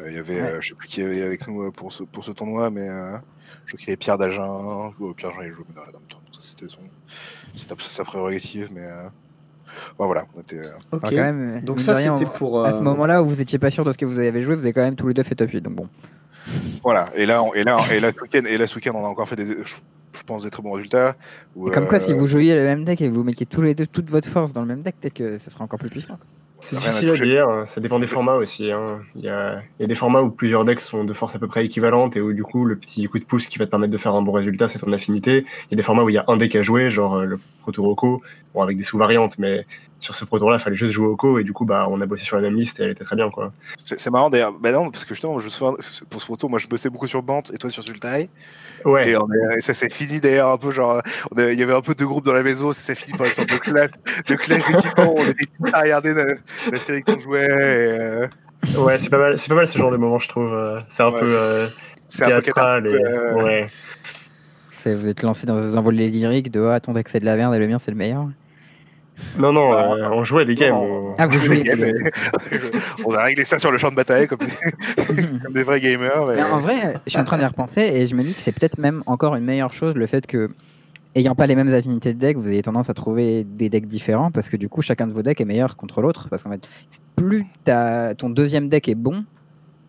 Euh, 0.00 0.10
Il 0.10 0.14
y 0.16 0.18
avait, 0.18 0.34
Ouais. 0.40 0.48
euh, 0.48 0.60
je 0.60 0.68
sais 0.68 0.74
plus 0.74 0.86
qui 0.88 1.02
avait 1.02 1.22
avec 1.22 1.46
nous 1.48 1.62
euh, 1.64 1.70
pour 1.70 1.92
ce, 1.92 2.04
pour 2.04 2.24
ce 2.24 2.30
tournoi, 2.32 2.70
mais 2.70 2.88
euh, 2.88 3.16
je 3.64 3.72
crois 3.72 3.78
qu'il 3.78 3.88
y 3.88 3.90
avait 3.90 3.96
Pierre 3.96 4.18
Dagen. 4.18 4.42
euh, 4.42 5.12
Pierre 5.14 5.30
Dagen, 5.32 5.44
il 5.46 5.52
jouait 5.52 5.64
en 5.76 5.80
même 5.86 5.92
temps. 6.08 6.20
Ça, 6.32 6.40
c'était 6.40 6.68
son, 6.68 6.80
c'était 7.54 7.74
sa 7.80 8.04
prérogative, 8.04 8.68
mais 8.72 8.84
euh, 8.84 9.08
voilà. 9.98 10.24
On 10.36 10.40
était, 10.40 10.58
euh, 10.58 10.70
Ok. 10.92 11.00
enfin, 11.04 11.08
quand 11.16 11.22
même, 11.32 11.60
Donc 11.64 11.80
ça, 11.80 11.94
c'était 11.96 12.26
pour. 12.26 12.64
À 12.64 12.72
ce 12.72 12.80
moment-là 12.82 13.22
où 13.22 13.26
vous 13.26 13.40
étiez 13.40 13.58
pas 13.58 13.70
sûr 13.70 13.84
de 13.84 13.90
ce 13.92 13.98
que 13.98 14.04
vous 14.06 14.18
avez 14.20 14.42
joué, 14.42 14.54
vous 14.54 14.60
avez 14.62 14.72
quand 14.72 14.82
même 14.82 14.94
tous 14.96 15.08
les 15.08 15.14
deux 15.14 15.22
fait 15.24 15.34
top 15.34 15.50
8. 15.50 15.62
Donc 15.62 15.74
bon. 15.74 15.88
voilà. 16.84 17.08
Et 17.16 17.26
là, 17.26 17.42
on- 17.42 17.52
et 17.54 17.64
là, 17.64 17.84
et 17.92 17.98
là, 18.00 18.12
ce 18.14 18.20
week-end, 18.22 18.42
et 18.48 18.56
là, 18.56 18.66
ce 18.68 18.76
week-end, 18.76 18.92
on 18.94 19.04
a 19.04 19.08
encore 19.08 19.28
fait 19.28 19.36
des, 19.36 19.46
je, 19.64 19.76
je 20.12 20.22
pense, 20.24 20.44
des 20.44 20.50
très 20.50 20.62
bons 20.62 20.72
résultats. 20.72 21.16
où, 21.56 21.70
Comme 21.70 21.88
quoi, 21.88 21.98
si 21.98 22.12
vous 22.12 22.26
jouiez 22.28 22.54
le 22.54 22.62
même 22.62 22.84
deck 22.84 23.00
et 23.00 23.08
vous 23.08 23.24
mettiez 23.24 23.46
tous 23.46 23.62
les 23.62 23.74
deux 23.74 23.86
toute 23.86 24.08
votre 24.08 24.28
force 24.28 24.52
dans 24.52 24.60
le 24.62 24.68
même 24.68 24.82
deck, 24.82 24.94
peut-être 25.00 25.14
que 25.14 25.38
ça 25.38 25.50
sera 25.50 25.64
encore 25.64 25.78
plus 25.80 25.90
puissant. 25.90 26.18
C'est 26.60 26.76
à 26.76 26.80
difficile 26.80 27.10
à 27.10 27.14
dire, 27.14 27.48
hein. 27.48 27.66
ça 27.66 27.80
dépend 27.80 27.98
des 28.00 28.06
formats 28.08 28.34
aussi. 28.34 28.72
hein. 28.72 29.00
Il, 29.14 29.22
y 29.22 29.28
a, 29.28 29.62
il 29.78 29.82
y 29.82 29.84
a 29.84 29.86
des 29.86 29.94
formats 29.94 30.22
où 30.22 30.30
plusieurs 30.30 30.64
decks 30.64 30.80
sont 30.80 31.04
de 31.04 31.12
force 31.12 31.36
à 31.36 31.38
peu 31.38 31.46
près 31.46 31.64
équivalentes 31.64 32.16
et 32.16 32.20
où 32.20 32.32
du 32.32 32.42
coup 32.42 32.64
le 32.64 32.76
petit 32.76 33.04
coup 33.06 33.18
de 33.20 33.24
pouce 33.24 33.46
qui 33.46 33.58
va 33.58 33.66
te 33.66 33.70
permettre 33.70 33.92
de 33.92 33.98
faire 33.98 34.14
un 34.14 34.22
bon 34.22 34.32
résultat 34.32 34.66
c'est 34.68 34.80
ton 34.80 34.92
affinité. 34.92 35.44
Il 35.66 35.70
y 35.70 35.74
a 35.74 35.76
des 35.76 35.82
formats 35.82 36.02
où 36.02 36.08
il 36.08 36.14
y 36.14 36.18
a 36.18 36.24
un 36.26 36.36
deck 36.36 36.56
à 36.56 36.62
jouer, 36.62 36.90
genre 36.90 37.14
euh, 37.16 37.24
le 37.24 37.40
Pro 37.62 37.70
Tour 37.70 37.86
Oko, 37.86 38.22
bon, 38.54 38.62
avec 38.62 38.76
des 38.76 38.82
sous-variantes, 38.82 39.38
mais 39.38 39.66
sur 40.00 40.14
ce 40.14 40.24
Pro 40.24 40.38
Tour-là, 40.38 40.56
il 40.58 40.60
fallait 40.60 40.76
juste 40.76 40.92
jouer 40.92 41.06
Oko, 41.06 41.38
et 41.38 41.44
du 41.44 41.52
coup, 41.52 41.64
bah, 41.64 41.86
on 41.90 42.00
a 42.00 42.06
bossé 42.06 42.24
sur 42.24 42.36
la 42.36 42.42
même 42.42 42.56
liste 42.56 42.78
et 42.80 42.84
elle 42.84 42.90
était 42.90 43.04
très 43.04 43.16
bien, 43.16 43.30
quoi. 43.30 43.52
C'est 43.84 44.10
marrant 44.10 44.30
d'ailleurs. 44.30 44.52
Bah 44.52 44.70
non, 44.72 44.90
parce 44.90 45.04
que 45.04 45.14
justement, 45.14 45.38
je 45.38 45.48
souviens, 45.48 45.74
pour 46.08 46.20
ce 46.20 46.26
photo, 46.26 46.48
moi 46.48 46.58
je 46.58 46.68
bossais 46.68 46.88
beaucoup 46.90 47.06
sur 47.08 47.22
Bant 47.22 47.42
et 47.52 47.58
toi 47.58 47.68
sur 47.70 47.82
Sultai. 47.82 48.28
Ouais, 48.84 49.08
Et, 49.10 49.16
on 49.16 49.24
a- 49.24 49.56
et 49.56 49.60
ça 49.60 49.74
s'est 49.74 49.90
fini 49.90 50.20
d'ailleurs 50.20 50.50
un 50.52 50.56
peu 50.56 50.70
genre. 50.70 51.02
on 51.32 51.38
a- 51.40 51.50
Il 51.52 51.58
y 51.58 51.62
avait 51.64 51.74
un 51.74 51.80
peu 51.80 51.94
de 51.96 52.04
groupes 52.04 52.24
dans 52.24 52.32
la 52.32 52.44
maison, 52.44 52.72
ça 52.72 52.80
s'est 52.80 52.94
fini 52.94 53.18
par 53.18 53.26
une 53.26 53.32
sorte 53.32 53.50
de 53.50 53.56
clash, 53.58 53.90
de 54.28 54.34
clash 54.36 54.64
d'équipement. 54.70 55.14
On 55.16 55.24
était 55.26 55.46
tous 55.46 55.70
à 55.72 55.80
regarder 55.80 56.14
la, 56.14 56.24
la 56.70 56.78
série 56.78 57.02
qu'on 57.02 57.18
jouait. 57.18 57.46
et, 57.46 57.48
euh, 58.00 58.28
ouais, 58.78 58.98
c'est 59.00 59.10
pas 59.10 59.18
mal, 59.18 59.36
c'est 59.36 59.48
pas 59.48 59.56
mal 59.56 59.66
ce 59.66 59.76
genre 59.76 59.90
de 59.90 59.96
moment, 59.96 60.20
je 60.20 60.28
trouve. 60.28 60.52
euh, 60.54 60.78
C'est 60.90 61.02
un 61.02 61.10
Ouais, 61.10 61.18
peu 61.20 61.26
c'est- 61.26 61.32
euh, 61.36 61.66
C'est 62.08 62.24
un 62.24 62.36
peu 62.36 62.42
théâtral, 62.42 62.86
et, 62.86 62.90
euh, 62.94 63.34
ouais. 63.42 63.68
Vous 64.86 65.08
êtes 65.08 65.22
lancé 65.22 65.44
dans 65.46 65.60
des 65.60 65.76
envolées 65.76 66.06
lyriques 66.06 66.50
de 66.50 66.64
ah 66.66 66.80
ton 66.80 66.92
deck 66.94 67.08
c'est 67.10 67.18
de 67.18 67.24
la 67.26 67.36
merde 67.36 67.54
et 67.54 67.58
le 67.58 67.66
mien 67.68 67.78
c'est 67.78 67.90
le 67.90 67.96
meilleur. 67.96 68.28
Non, 69.38 69.52
non, 69.52 69.72
Ah. 69.72 69.92
euh, 69.94 70.08
on 70.12 70.24
jouait 70.24 70.42
à 70.42 70.44
des 70.44 70.54
games. 70.54 70.74
On- 70.74 71.14
Ah 71.18 71.26
vous 71.26 71.38
jouez. 71.38 71.64
Mais- 71.76 71.92
on 73.04 73.12
a 73.14 73.22
réglé 73.24 73.44
ça 73.44 73.58
sur 73.58 73.70
le 73.70 73.78
champ 73.78 73.90
de 73.90 73.96
bataille 73.96 74.26
comme 74.28 74.38
des, 74.38 74.46
comme 75.44 75.52
des 75.52 75.62
vrais 75.62 75.80
gamers. 75.80 76.26
mais- 76.26 76.36
Mais 76.36 76.42
en 76.42 76.60
vrai, 76.60 76.94
je 77.06 77.10
suis 77.10 77.18
en 77.20 77.24
train 77.24 77.38
d'y 77.38 77.44
repenser 77.44 77.80
et 77.82 78.06
je 78.06 78.14
me 78.14 78.22
dis 78.22 78.32
que 78.34 78.40
c'est 78.40 78.52
peut-être 78.52 78.78
même 78.78 79.02
encore 79.06 79.34
une 79.36 79.44
meilleure 79.44 79.72
chose 79.72 79.94
le 79.94 80.06
fait 80.06 80.26
que, 80.26 80.50
ayant 81.14 81.34
pas 81.34 81.46
les 81.46 81.56
mêmes 81.56 81.72
affinités 81.74 82.14
de 82.14 82.18
deck, 82.18 82.36
vous 82.36 82.48
ayez 82.48 82.62
tendance 82.62 82.90
à 82.90 82.94
trouver 82.94 83.44
des 83.44 83.68
decks 83.68 83.86
différents 83.86 84.30
parce 84.30 84.48
que 84.48 84.56
du 84.56 84.68
coup, 84.68 84.82
chacun 84.82 85.06
de 85.06 85.12
vos 85.12 85.22
decks 85.22 85.40
est 85.40 85.44
meilleur 85.44 85.76
contre 85.76 86.00
l'autre. 86.00 86.28
Parce 86.28 86.42
qu'en 86.42 86.50
fait, 86.50 86.68
plus 87.16 87.46
ta- 87.64 88.14
ton 88.14 88.30
deuxième 88.30 88.68
deck 88.68 88.88
est 88.88 88.94
bon, 88.94 89.24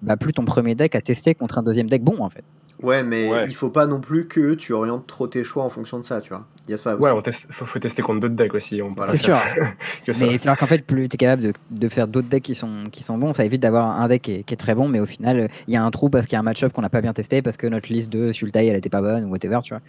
bah, 0.02 0.16
plus 0.18 0.34
ton 0.34 0.46
premier 0.46 0.76
deck 0.76 0.96
a 0.96 1.02
testé 1.02 1.36
contre 1.36 1.60
un 1.60 1.64
deuxième 1.64 1.90
deck 1.90 2.04
bon 2.04 2.18
en 2.24 2.30
fait. 2.30 2.44
Ouais, 2.82 3.04
mais 3.04 3.30
Ouais. 3.30 3.46
il 3.48 3.56
faut 3.56 3.70
pas 3.70 3.88
non 3.88 4.00
plus 4.00 4.26
que 4.28 4.54
tu 4.54 4.72
orientes 4.74 5.06
trop 5.06 5.28
tes 5.28 5.44
choix 5.44 5.64
en 5.64 5.70
fonction 5.70 6.00
de 6.00 6.06
ça, 6.06 6.22
tu 6.22 6.30
vois. 6.30 6.46
Il 6.68 6.72
y 6.72 6.74
a 6.74 6.78
ça 6.78 6.94
aussi. 6.96 7.04
Ouais, 7.04 7.12
on 7.12 7.22
teste, 7.22 7.48
faut, 7.50 7.66
faut 7.66 7.80
tester 7.80 8.02
contre 8.02 8.22
d'autres 8.22 8.36
decks 8.36 8.54
aussi. 8.54 8.82
On 8.82 8.96
C'est 9.08 9.18
sûr. 9.18 9.36
faire 9.38 9.74
que 10.06 10.14
ça. 10.14 10.26
Mais 10.26 10.38
c'est-à-dire 10.38 10.58
qu'en 10.58 10.66
fait, 10.68 10.86
plus 10.86 11.10
tu 11.10 11.16
es 11.16 11.18
capable 11.18 11.42
de, 11.42 11.54
de 11.72 11.90
faire 11.90 12.08
d'autres 12.08 12.30
decks 12.30 12.44
qui 12.44 12.56
sont, 12.56 12.86
qui 12.92 13.04
sont 13.04 13.18
bons, 13.18 13.34
ça 13.34 13.44
évite 13.44 13.62
d'avoir 13.62 14.00
un 14.00 14.08
deck 14.08 14.22
qui 14.22 14.32
est, 14.36 14.44
qui 14.44 14.54
est 14.54 14.58
très 14.58 14.76
bon, 14.76 14.88
mais 14.88 15.00
au 15.02 15.06
final, 15.06 15.50
il 15.68 15.74
y 15.74 15.78
a 15.78 15.84
un 15.84 15.92
trou 15.92 16.10
parce 16.10 16.26
qu'il 16.26 16.34
y 16.34 16.38
a 16.38 16.40
un 16.40 16.44
match-up 16.44 16.72
qu'on 16.72 16.82
n'a 16.82 16.90
pas 16.90 17.02
bien 17.02 17.12
testé, 17.12 17.42
parce 17.42 17.58
que 17.58 17.68
notre 17.68 17.92
liste 17.92 18.10
de 18.10 18.32
Sultai 18.32 18.68
elle 18.68 18.78
était 18.78 18.90
pas 18.90 19.02
bonne 19.02 19.26
ou 19.26 19.30
whatever, 19.32 19.60
tu 19.64 19.74
vois. 19.74 19.82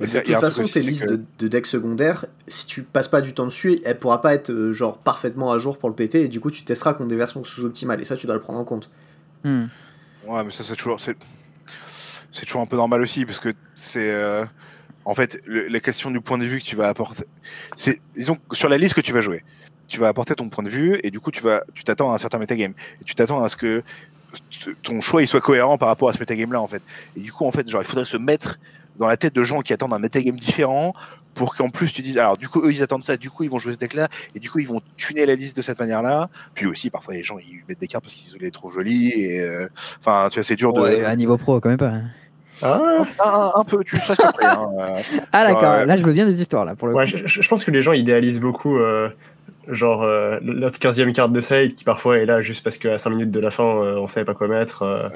Mais 0.00 0.06
de 0.06 0.20
toute 0.20 0.34
façon, 0.36 0.62
tes 0.62 0.80
listes 0.80 1.06
que- 1.06 1.12
de, 1.14 1.22
de 1.38 1.48
decks 1.48 1.66
secondaires, 1.66 2.26
si 2.48 2.66
tu 2.66 2.82
passes 2.82 3.08
pas 3.08 3.20
du 3.22 3.32
temps 3.34 3.46
dessus, 3.46 3.80
elle 3.84 3.98
pourra 3.98 4.20
pas 4.22 4.32
être 4.34 4.50
euh, 4.50 4.72
genre 4.72 4.98
parfaitement 4.98 5.52
à 5.52 5.58
jour 5.58 5.76
pour 5.78 5.88
le 5.90 5.94
PT, 5.94 6.16
et 6.16 6.28
du 6.28 6.38
coup 6.40 6.50
tu 6.50 6.64
testeras 6.64 6.94
contre 6.94 7.08
des 7.08 7.16
versions 7.16 7.44
sous-optimales, 7.44 8.00
et 8.00 8.04
ça 8.04 8.16
tu 8.16 8.26
dois 8.26 8.36
le 8.36 8.42
prendre 8.42 8.58
en 8.58 8.64
compte. 8.64 8.90
Hmm. 9.44 9.64
Ouais, 10.26 10.44
mais 10.44 10.50
ça, 10.50 10.64
c'est 10.64 10.76
toujours, 10.76 11.00
c'est, 12.36 12.46
toujours 12.46 12.62
un 12.62 12.66
peu 12.66 12.76
normal 12.76 13.00
aussi, 13.00 13.24
parce 13.24 13.40
que 13.40 13.52
c'est, 13.74 14.10
euh, 14.10 14.44
en 15.04 15.14
fait, 15.14 15.40
la 15.46 15.80
question 15.80 16.10
du 16.10 16.20
point 16.20 16.38
de 16.38 16.44
vue 16.44 16.60
que 16.60 16.64
tu 16.64 16.76
vas 16.76 16.88
apporter, 16.88 17.24
c'est, 17.74 18.00
disons, 18.14 18.38
sur 18.52 18.68
la 18.68 18.78
liste 18.78 18.94
que 18.94 19.00
tu 19.00 19.12
vas 19.12 19.20
jouer, 19.20 19.44
tu 19.88 20.00
vas 20.00 20.08
apporter 20.08 20.34
ton 20.34 20.48
point 20.48 20.64
de 20.64 20.68
vue, 20.68 21.00
et 21.02 21.10
du 21.10 21.20
coup, 21.20 21.30
tu 21.30 21.42
vas, 21.42 21.62
tu 21.74 21.84
t'attends 21.84 22.10
à 22.10 22.14
un 22.14 22.18
certain 22.18 22.38
metagame, 22.38 22.72
et 23.00 23.04
tu 23.04 23.14
t'attends 23.14 23.42
à 23.42 23.48
ce 23.48 23.56
que 23.56 23.82
ton 24.82 25.00
choix 25.00 25.22
il 25.22 25.28
soit 25.28 25.40
cohérent 25.40 25.78
par 25.78 25.88
rapport 25.88 26.08
à 26.08 26.12
ce 26.12 26.18
metagame-là, 26.18 26.60
en 26.60 26.66
fait. 26.66 26.82
Et 27.16 27.20
du 27.20 27.32
coup, 27.32 27.46
en 27.46 27.52
fait, 27.52 27.68
genre, 27.68 27.82
il 27.82 27.86
faudrait 27.86 28.04
se 28.04 28.16
mettre 28.16 28.58
dans 28.98 29.06
la 29.06 29.16
tête 29.16 29.34
de 29.34 29.44
gens 29.44 29.60
qui 29.60 29.72
attendent 29.72 29.94
un 29.94 29.98
metagame 29.98 30.36
différent, 30.36 30.94
pour 31.36 31.54
qu'en 31.54 31.68
plus 31.68 31.92
tu 31.92 32.02
dises, 32.02 32.18
alors 32.18 32.36
du 32.38 32.48
coup, 32.48 32.62
eux, 32.62 32.72
ils 32.72 32.82
attendent 32.82 33.04
ça, 33.04 33.16
du 33.16 33.30
coup, 33.30 33.44
ils 33.44 33.50
vont 33.50 33.58
jouer 33.58 33.74
ce 33.74 33.78
deck-là, 33.78 34.08
et 34.34 34.40
du 34.40 34.50
coup, 34.50 34.58
ils 34.58 34.66
vont 34.66 34.80
tuner 34.96 35.26
la 35.26 35.34
liste 35.34 35.56
de 35.56 35.62
cette 35.62 35.78
manière-là. 35.78 36.30
Puis 36.54 36.66
aussi, 36.66 36.90
parfois, 36.90 37.14
les 37.14 37.22
gens, 37.22 37.38
ils 37.38 37.62
mettent 37.68 37.78
des 37.78 37.86
cartes 37.86 38.04
parce 38.04 38.16
qu'ils 38.16 38.40
les 38.40 38.50
trouvent 38.50 38.72
jolies, 38.72 39.10
et, 39.10 39.40
euh, 39.40 39.68
enfin, 40.00 40.28
tu 40.30 40.36
vois, 40.36 40.42
c'est 40.42 40.56
dur 40.56 40.72
de, 40.72 41.04
à 41.04 41.14
niveau 41.14 41.36
pro, 41.36 41.60
quand 41.60 41.68
même 41.68 41.78
pas. 41.78 42.00
Hein. 42.62 43.06
Ah, 43.18 43.52
un, 43.56 43.60
un 43.60 43.64
peu, 43.64 43.82
tu 43.84 43.98
serais 44.00 44.14
surpris. 44.16 44.46
Hein. 44.46 44.68
euh, 44.80 45.00
Ah 45.32 45.46
d'accord, 45.46 45.64
euh, 45.72 45.84
là 45.84 45.96
je 45.96 46.02
veux 46.04 46.12
bien 46.12 46.26
des 46.26 46.40
histoires 46.40 46.64
là 46.64 46.74
pour 46.74 46.88
le 46.88 46.94
ouais, 46.94 47.04
coup. 47.10 47.16
je, 47.24 47.48
pense 47.48 47.64
que 47.64 47.70
les 47.70 47.82
gens 47.82 47.92
idéalisent 47.92 48.40
beaucoup, 48.40 48.76
euh, 48.78 49.08
genre, 49.68 50.02
euh, 50.04 50.38
notre 50.42 50.78
15e 50.78 51.12
carte 51.12 51.32
de 51.32 51.40
side 51.40 51.74
qui 51.74 51.84
parfois 51.84 52.18
est 52.18 52.26
là 52.26 52.40
juste 52.40 52.62
parce 52.62 52.78
qu'à 52.78 52.98
5 52.98 53.10
minutes 53.10 53.30
de 53.30 53.40
la 53.40 53.50
fin, 53.50 53.64
euh, 53.64 53.98
on 53.98 54.06
savait 54.08 54.24
pas 54.24 54.34
quoi 54.34 54.46
mettre. 54.48 54.82
euh. 54.82 55.08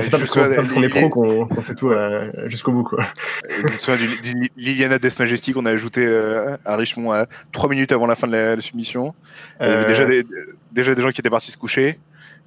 C'est 0.00 0.10
pas 0.10 0.18
parce 0.18 0.30
qu'on 0.30 0.82
est 0.82 0.88
pro 0.88 1.08
qu'on 1.10 1.60
sait 1.60 1.74
tout 1.74 1.90
euh, 1.90 2.30
jusqu'au 2.46 2.72
bout, 2.72 2.84
quoi. 2.84 3.04
Je 3.48 3.62
me 3.62 3.78
souviens 3.78 3.96
d'une- 4.06 4.20
d'une 4.40 4.48
Liliana 4.56 4.98
Death 4.98 5.18
Majestic 5.18 5.54
qu'on 5.54 5.66
a 5.66 5.70
ajouté 5.70 6.04
euh, 6.06 6.56
à 6.64 6.76
Richemont 6.76 7.12
à 7.12 7.26
3 7.52 7.68
minutes 7.68 7.92
avant 7.92 8.06
la 8.06 8.14
fin 8.14 8.26
de 8.26 8.32
la, 8.32 8.56
la 8.56 8.62
submission. 8.62 9.14
Il 9.60 9.68
y 9.68 9.70
avait 9.70 9.84
déjà 9.84 10.06
des, 10.06 10.24
déjà 10.72 10.94
des 10.94 11.02
gens 11.02 11.10
qui 11.10 11.20
étaient 11.20 11.28
partis 11.30 11.50
se 11.50 11.58
coucher. 11.58 11.98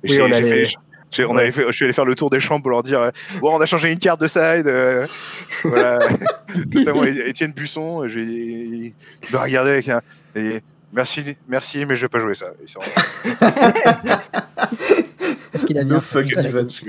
Et 0.03 0.11
Oui, 0.11 0.19
on 0.21 0.25
allait- 0.33 0.65
fait- 0.65 0.75
j'ai- 1.13 1.25
on 1.25 1.33
Ouais. 1.35 1.43
avait 1.43 1.51
fait- 1.51 1.65
je 1.67 1.71
suis 1.71 1.85
allé 1.85 1.93
faire 1.93 2.05
le 2.05 2.15
tour 2.15 2.29
des 2.29 2.39
chambres 2.39 2.61
pour 2.63 2.71
leur 2.71 2.83
dire 2.83 2.99
euh, 2.99 3.11
Bon, 3.39 3.55
on 3.55 3.61
a 3.61 3.65
changé 3.65 3.91
une 3.91 3.99
carte 3.99 4.19
de 4.21 4.27
side. 4.27 4.67
euh, 4.67 5.07
voilà. 5.63 5.99
Notamment 6.73 7.03
Étienne 7.05 7.51
Buisson. 7.51 8.07
J'ai 8.07 8.21
il 8.23 8.93
m'a 9.31 9.41
regardé 9.43 9.71
avec 9.71 9.89
un. 9.89 10.01
et, 10.35 10.61
merci, 10.91 11.23
merci, 11.47 11.85
mais 11.85 11.95
je 11.95 12.01
vais 12.01 12.09
pas 12.09 12.19
jouer 12.19 12.35
ça. 12.35 12.47
Et 12.63 12.67
c'est 12.67 12.79
vraiment- 12.79 14.21
Est-ce 15.53 15.65
qu'il 15.65 15.77
a 15.77 15.83
bien 15.83 15.95
No 15.95 15.99
fuck. 16.01 16.25
Parce 16.33 16.81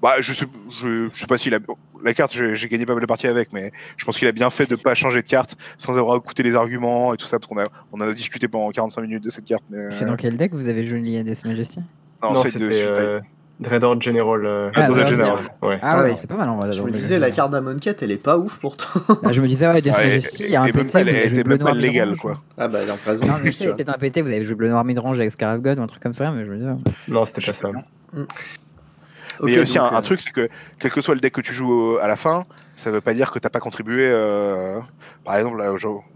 bah, 0.00 0.14
je 0.20 0.32
sais, 0.32 0.46
je, 0.80 1.08
je 1.12 1.18
sais 1.20 1.26
pas 1.26 1.38
s'il 1.38 1.54
a 1.54 1.58
la 2.04 2.14
carte, 2.14 2.32
j'ai 2.32 2.54
j'ai 2.54 2.68
gagné 2.68 2.86
pas 2.86 2.92
mal 2.94 3.00
de 3.00 3.06
parties 3.06 3.26
avec, 3.26 3.52
mais 3.52 3.72
je 3.96 4.04
pense 4.04 4.16
qu'il 4.16 4.28
a 4.28 4.32
bien 4.32 4.48
fait 4.50 4.70
de 4.70 4.76
pas 4.76 4.94
changer 4.94 5.22
de 5.22 5.28
carte 5.28 5.56
sans 5.76 5.98
avoir 5.98 6.16
écouté 6.16 6.44
les 6.44 6.54
arguments 6.54 7.12
et 7.14 7.16
tout 7.16 7.26
ça, 7.26 7.40
parce 7.40 7.48
qu'on 7.48 7.58
a, 7.58 7.64
on 7.92 8.00
a 8.00 8.12
discuté 8.12 8.46
pendant 8.46 8.70
45 8.70 9.00
minutes 9.02 9.24
de 9.24 9.30
cette 9.30 9.44
carte. 9.44 9.64
Mais, 9.70 9.90
C'est 9.90 10.04
dans 10.04 10.14
quel 10.14 10.36
deck 10.36 10.52
vous 10.54 10.68
avez 10.68 10.86
joué 10.86 11.00
Lian 11.00 11.24
Death 11.24 11.44
Majesty 11.44 11.80
non, 12.22 12.32
non, 12.32 12.42
c'est 12.44 12.58
de 12.58 12.70
c'était 12.70 12.84
euh, 12.86 13.20
Dreadhorde 13.60 14.00
General. 14.02 14.44
euh, 14.46 14.70
Ah, 14.74 14.82
Ah, 14.84 14.86
Dreadhorde 14.88 15.08
General. 15.08 15.38
ouais. 15.62 15.78
Ah 15.82 15.90
Ah 15.90 16.02
ouais, 16.04 16.10
ouais. 16.10 16.16
c'est 16.18 16.26
pas 16.28 16.36
mal 16.36 16.48
en 16.48 16.58
vrai. 16.58 16.72
Je 16.72 16.82
me 16.82 16.90
disais, 16.90 17.18
la 17.18 17.30
carte 17.30 17.50
d'Amon 17.50 17.76
4, 17.76 18.02
elle 18.02 18.12
est 18.12 18.16
pas 18.16 18.38
ouf 18.38 18.58
pourtant. 18.58 18.86
Ah, 19.24 19.32
je 19.32 19.40
me 19.40 19.48
disais, 19.48 19.66
ouais, 19.66 19.82
Death 19.82 19.96
Ouais, 19.96 20.18
il 20.40 20.50
y 20.50 20.56
a 20.56 20.62
un 20.62 20.68
PT, 20.68 20.94
elle 20.96 21.08
était 21.08 21.44
même 21.44 21.58
pas 21.58 21.72
légale, 21.72 22.16
quoi. 22.16 22.40
Ah 22.56 22.68
bah, 22.68 22.80
il 22.84 22.90
a 22.90 22.96
raison. 23.04 23.26
Non, 23.26 23.32
en 23.34 23.36
je 23.44 23.50
sais, 23.50 23.72
peut-être 23.74 23.88
un 23.88 23.98
PT, 23.98 24.20
vous 24.22 24.28
avez 24.28 24.42
joué 24.42 24.54
bleu 24.54 24.68
noir 24.68 24.84
midrange 24.84 25.18
avec 25.18 25.32
Scarab 25.32 25.60
God 25.62 25.78
ou 25.78 25.82
un 25.82 25.86
truc 25.88 26.02
comme 26.02 26.14
ça, 26.14 26.30
mais 26.30 26.44
je 26.44 26.50
me 26.50 26.56
disais. 26.58 26.70
Non, 27.08 27.24
c'était 27.24 27.40
pas 27.44 27.52
ça. 27.52 27.68
Mais 29.42 29.52
il 29.52 29.56
y 29.56 29.58
a 29.58 29.62
aussi 29.62 29.78
un, 29.78 29.92
euh, 29.92 30.00
truc, 30.00 30.20
c'est 30.20 30.32
que 30.32 30.48
quel 30.80 30.90
que 30.90 31.00
soit 31.00 31.14
le 31.14 31.20
deck 31.20 31.32
que 31.32 31.40
tu 31.40 31.52
joues 31.54 31.98
à 32.02 32.08
la 32.08 32.16
fin, 32.16 32.44
ça 32.74 32.90
veut 32.90 33.00
pas 33.00 33.14
dire 33.14 33.30
que 33.30 33.38
t'as 33.38 33.50
pas 33.50 33.60
contribué. 33.60 34.04
euh, 34.08 34.80
par 35.24 35.36
exemple, 35.36 35.62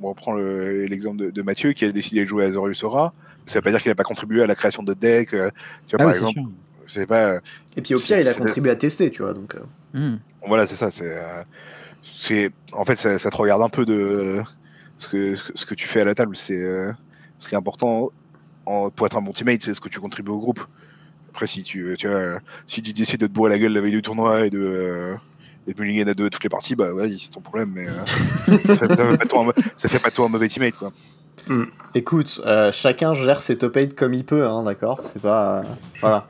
on 0.02 0.08
reprend 0.08 0.32
le- 0.32 0.86
l'exemple 0.86 1.30
de, 1.30 1.42
Mathieu 1.42 1.72
qui 1.72 1.84
a 1.84 1.92
décidé 1.92 2.24
de 2.24 2.28
jouer 2.28 2.44
Azorius 2.46 2.82
Aura. 2.82 3.12
Ça 3.46 3.58
veut 3.58 3.62
pas 3.62 3.70
dire 3.70 3.80
qu'il 3.82 3.90
a 3.92 3.94
pas 3.94 4.02
contribué 4.04 4.42
à 4.42 4.46
la 4.46 4.54
création 4.56 4.82
de 4.82 4.94
deck. 4.94 5.34
euh, 5.34 5.50
tu 5.86 5.96
vois, 5.96 6.04
Ah 6.04 6.04
par 6.06 6.14
exemple. 6.14 6.40
C'est 6.86 7.06
pas. 7.06 7.36
Et 7.76 7.82
puis 7.82 7.94
au 7.94 7.98
pire, 7.98 8.18
il 8.18 8.28
a 8.28 8.34
contribué 8.34 8.70
à 8.70 8.76
tester, 8.76 9.10
tu 9.10 9.22
vois. 9.22 9.34
Donc, 9.34 9.54
euh, 9.54 9.60
Hmm. 9.94 10.16
Voilà, 10.46 10.66
c'est 10.66 10.74
ça. 10.76 10.90
C'est, 10.90 11.12
euh, 11.12 11.42
c'est, 12.02 12.50
en 12.72 12.84
fait, 12.84 12.96
ça, 12.96 13.18
ça 13.18 13.30
te 13.30 13.36
regarde 13.36 13.62
un 13.62 13.68
peu 13.68 13.84
de 13.84 14.42
ce 14.96 15.08
que, 15.08 15.34
ce 15.34 15.42
que- 15.44 15.52
ce 15.54 15.66
que 15.66 15.74
tu 15.74 15.86
fais 15.86 16.00
à 16.00 16.04
la 16.04 16.14
table. 16.14 16.34
C'est 16.36 16.62
euh, 16.62 16.90
ce 17.38 17.48
qui 17.48 17.54
est 17.54 17.58
important 17.58 18.10
en, 18.66 18.90
pour 18.90 19.06
être 19.06 19.16
un 19.16 19.22
bon 19.22 19.32
teammate, 19.32 19.62
c'est 19.62 19.74
ce 19.74 19.80
que 19.80 19.88
tu 19.90 20.00
contribues 20.00 20.30
au 20.30 20.38
groupe. 20.40 20.64
Après, 21.30 21.46
si 21.46 21.62
tu, 21.62 21.94
tu 21.98 22.08
vois, 22.08 22.40
si 22.66 22.82
tu 22.82 22.92
décides 22.92 23.20
de 23.20 23.26
te 23.26 23.32
bourrer 23.32 23.50
la 23.50 23.58
gueule 23.58 23.72
la 23.72 23.80
veille 23.80 23.92
du 23.92 24.02
tournoi 24.02 24.46
et 24.46 24.50
de, 24.50 24.60
euh, 24.60 25.14
et 25.66 25.74
de 25.74 26.10
à 26.10 26.14
deux 26.14 26.28
toutes 26.28 26.44
les 26.44 26.50
parties, 26.50 26.74
bah 26.74 26.92
vas-y, 26.92 27.18
c'est 27.18 27.30
ton 27.30 27.40
problème. 27.40 27.70
Mais 27.74 27.86
euh, 27.88 28.04
ça, 28.04 28.88
fait, 28.88 28.96
ça 28.96 29.06
fait 29.10 29.16
pas 29.16 29.24
de 29.24 29.28
toi 29.28 29.40
un, 29.40 29.44
mau- 29.44 29.52
ça 29.76 29.88
fait 29.88 29.98
pas 29.98 30.10
de 30.10 30.14
toi 30.14 30.26
un 30.26 30.28
mauvais 30.28 30.48
teammate, 30.48 30.76
quoi. 30.76 30.92
écoute, 31.94 32.40
euh, 32.44 32.72
chacun 32.72 33.14
gère 33.14 33.40
ses 33.42 33.56
top 33.58 33.76
8 33.76 33.94
comme 33.94 34.14
il 34.14 34.24
peut, 34.24 34.46
hein, 34.46 34.62
d'accord? 34.62 35.00
C'est 35.02 35.20
pas. 35.22 35.58
euh, 35.60 35.62
voilà. 36.00 36.28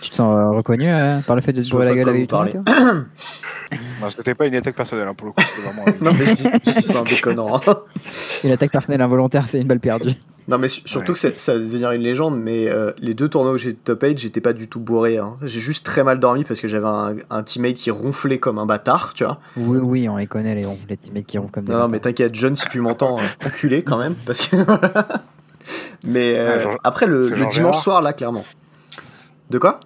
Tu 0.00 0.10
te 0.10 0.14
sens 0.14 0.36
euh, 0.36 0.50
reconnu 0.56 0.86
euh, 0.88 1.18
par 1.26 1.34
le 1.34 1.42
fait 1.42 1.52
de 1.52 1.62
te 1.62 1.68
vois 1.70 1.80
bourrer 1.80 1.90
la 1.90 1.96
gueule 2.04 2.08
avec 2.08 2.30
Non, 2.30 4.10
C'était 4.16 4.34
pas 4.34 4.46
une 4.46 4.54
attaque 4.54 4.76
personnelle, 4.76 5.08
hein, 5.08 5.14
pour 5.14 5.26
le 5.28 5.32
coup. 5.32 5.42
C'était 5.42 5.68
vraiment. 5.68 5.84
Non, 6.02 6.12
mais 6.18 6.26
je 6.26 6.32
dis, 6.34 6.48
je 6.66 6.70
dis 6.72 6.82
c'est 6.82 6.96
un 6.98 7.02
déconnant. 7.02 7.56
hein. 7.56 7.60
Une 8.44 8.52
attaque 8.52 8.70
personnelle 8.70 9.00
involontaire, 9.02 9.48
c'est 9.48 9.60
une 9.60 9.66
balle 9.66 9.80
perdue. 9.80 10.12
Non, 10.48 10.58
mais 10.58 10.68
su- 10.68 10.82
surtout 10.84 11.12
Ouais. 11.12 11.32
que 11.32 11.40
ça 11.40 11.52
va 11.54 11.58
devenir 11.60 11.90
une 11.92 12.02
légende, 12.02 12.38
mais 12.40 12.68
euh, 12.68 12.92
les 12.98 13.14
deux 13.14 13.28
tournois 13.28 13.52
où 13.52 13.58
j'ai 13.58 13.74
top 13.74 14.02
8, 14.02 14.18
j'étais 14.18 14.40
pas 14.40 14.52
du 14.52 14.68
tout 14.68 14.80
bourré. 14.80 15.18
hein. 15.18 15.36
J'ai 15.42 15.60
juste 15.60 15.86
très 15.86 16.02
mal 16.04 16.18
dormi 16.20 16.42
parce 16.44 16.60
que 16.60 16.66
j'avais 16.68 16.86
un, 16.86 17.14
un 17.30 17.42
teammate 17.44 17.74
qui 17.74 17.90
ronflait 17.92 18.38
comme 18.38 18.58
un 18.58 18.66
bâtard, 18.66 19.14
tu 19.14 19.24
vois. 19.24 19.38
Oui, 19.56 19.78
oui, 19.80 20.08
on 20.08 20.16
les 20.16 20.26
connaît, 20.26 20.54
les, 20.56 20.66
les 20.88 20.96
teammates 20.96 21.26
qui 21.26 21.38
ronflent 21.38 21.52
comme 21.52 21.64
des 21.64 21.72
Non, 21.72 21.78
non, 21.80 21.88
mais 21.88 22.00
t'inquiète, 22.00 22.34
John, 22.34 22.54
si 22.56 22.66
tu 22.68 22.80
m'entends, 22.80 23.18
euh, 23.20 23.22
enculé 23.46 23.82
quand 23.84 23.98
même, 23.98 24.14
parce 24.26 24.46
que. 24.48 24.56
mais 26.04 26.34
euh, 26.36 26.64
Ah, 26.68 26.76
après, 26.84 27.06
le, 27.06 27.30
dimanche 27.48 27.80
soir, 27.80 28.02
là, 28.02 28.12
clairement. 28.12 28.44
De 29.52 29.58
quoi? 29.58 29.78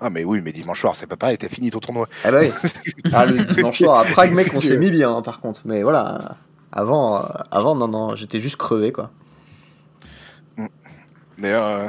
Ah, 0.00 0.08
mais 0.08 0.24
oui, 0.24 0.40
mais 0.42 0.52
dimanche 0.52 0.80
soir, 0.80 0.96
c'est 0.96 1.06
pas 1.06 1.16
pareil, 1.16 1.36
t'as 1.36 1.48
fini 1.50 1.70
ton 1.70 1.78
tournoi. 1.80 2.08
Ah 2.24 2.30
bah 2.32 2.38
oui. 2.40 2.50
Ah, 3.12 3.26
le 3.26 3.38
dimanche 3.44 3.76
soir, 3.78 4.00
à 4.00 4.04
Prague, 4.04 4.32
mec, 4.32 4.50
on 4.54 4.60
s'est 4.60 4.78
mis 4.78 4.90
bien, 4.90 5.14
hein, 5.14 5.20
par 5.22 5.40
contre. 5.40 5.60
Mais 5.66 5.82
voilà, 5.82 6.36
avant, 6.72 7.18
euh, 7.22 7.28
avant 7.50 7.74
non, 7.76 7.88
non, 7.88 8.16
j'étais 8.16 8.40
juste 8.40 8.56
crevé, 8.56 8.90
quoi. 8.90 9.10
D'ailleurs, 11.38 11.66
euh, 11.66 11.88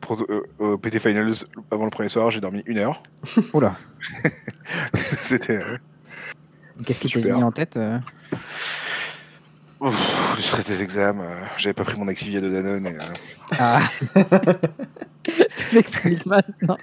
pour- 0.00 0.22
euh, 0.30 0.42
au 0.58 0.78
PT 0.78 0.98
Finals, 0.98 1.34
avant 1.70 1.84
le 1.84 1.90
premier 1.90 2.08
soir, 2.08 2.30
j'ai 2.30 2.40
dormi 2.40 2.62
une 2.66 2.78
heure. 2.78 3.02
Oula, 3.52 3.76
C'était. 5.20 5.58
euh, 5.62 5.76
qu'est-ce 6.86 7.00
qui 7.00 7.08
Super. 7.10 7.36
mis 7.36 7.42
en 7.42 7.52
tête 7.52 7.76
euh? 7.76 7.98
Ouf, 9.80 10.34
le 10.36 10.42
stress 10.42 10.64
des 10.66 10.82
examens, 10.82 11.22
euh, 11.22 11.40
j'avais 11.58 11.74
pas 11.74 11.84
pris 11.84 11.98
mon 11.98 12.08
Activia 12.08 12.40
de 12.40 12.48
Danone. 12.50 12.86
Et, 12.86 12.94
euh, 12.94 13.56
Ah 13.58 13.80
Tout 15.26 15.62
s'explique 15.62 16.24
maintenant. 16.26 16.76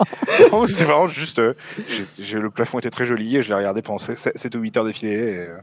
non, 0.51 0.67
C'était 0.67 0.83
vraiment 0.85 1.07
juste. 1.07 1.39
euh, 1.39 1.53
j'ai- 1.89 2.23
j'ai- 2.23 2.39
le 2.39 2.49
plafond 2.49 2.79
était 2.79 2.89
très 2.89 3.05
joli 3.05 3.37
et 3.37 3.41
je 3.41 3.49
l'ai 3.49 3.55
regardé 3.55 3.81
pendant 3.81 3.99
7 3.99 4.55
ou 4.55 4.59
8 4.59 4.77
heures 4.77 4.85
défilé. 4.85 5.11
Et, 5.13 5.37
euh, 5.39 5.57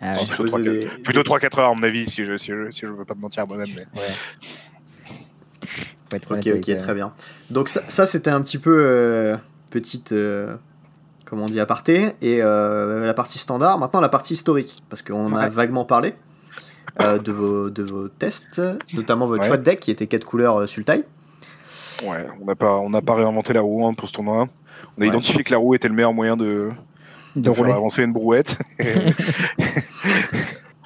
Ah 0.00 0.12
ouais. 0.14 0.26
plutôt 0.26 0.42
poser 0.44 0.48
3, 0.48 0.60
des- 0.60 1.02
plutôt 1.02 1.22
3-4 1.22 1.58
heures 1.58 1.70
à 1.70 1.74
mon 1.74 1.82
avis 1.82 2.06
si 2.06 2.24
je, 2.24 2.36
si 2.36 2.48
je, 2.52 2.70
si 2.70 2.80
je 2.80 2.86
veux 2.88 3.04
pas 3.04 3.14
me 3.14 3.20
mentir 3.20 3.42
à 3.44 3.46
moi-même. 3.46 3.68
Mais... 3.74 3.86
Faut 6.10 6.16
être 6.16 6.26
Ok, 6.26 6.32
honnête 6.32 6.46
avec, 6.48 6.62
ok, 6.62 6.68
euh, 6.68 6.78
très 6.78 6.94
bien. 6.94 7.12
Donc 7.50 7.68
ça, 7.68 7.82
ça, 7.88 8.06
c'était 8.06 8.30
un 8.30 8.40
petit 8.40 8.58
peu 8.58 8.78
euh, 8.84 9.36
petite, 9.70 10.12
euh, 10.12 10.54
comment 11.24 11.44
on 11.44 11.48
dit, 11.48 11.58
aparté, 11.60 12.12
et 12.22 12.42
euh, 12.42 13.04
la 13.04 13.14
partie 13.14 13.38
standard. 13.38 13.78
Maintenant, 13.78 14.00
la 14.00 14.08
partie 14.08 14.34
historique, 14.34 14.82
parce 14.88 15.02
qu'on 15.02 15.26
en 15.26 15.36
a 15.36 15.44
Ouais. 15.44 15.50
vaguement 15.50 15.84
parlé 15.84 16.14
euh, 17.02 17.18
de, 17.18 17.32
vos, 17.32 17.70
de 17.70 17.82
vos 17.82 18.08
tests, 18.08 18.60
notamment 18.94 19.26
votre 19.26 19.42
Ouais. 19.42 19.48
choix 19.48 19.56
de 19.56 19.64
deck 19.64 19.80
qui 19.80 19.90
était 19.90 20.06
4 20.06 20.24
couleurs 20.24 20.60
euh, 20.62 20.66
Sultai. 20.66 21.04
Ouais, 22.04 22.26
on 22.40 22.44
n'a 22.44 22.54
pas, 22.54 22.76
on 22.78 22.90
n'a 22.90 23.00
pas 23.02 23.14
réinventé 23.14 23.52
la 23.52 23.60
roue 23.62 23.86
hein, 23.86 23.94
pour 23.94 24.08
ce 24.08 24.12
tournoi. 24.12 24.48
On 24.96 25.00
a 25.00 25.04
Ouais. 25.04 25.08
identifié 25.08 25.42
que 25.44 25.50
la 25.50 25.58
roue 25.58 25.74
était 25.74 25.88
le 25.88 25.94
meilleur 25.94 26.12
moyen 26.12 26.36
de, 26.36 26.70
De 27.34 27.40
de 27.42 27.52
faire 27.52 27.66
avancer 27.74 28.02
une 28.04 28.12
brouette. 28.12 28.58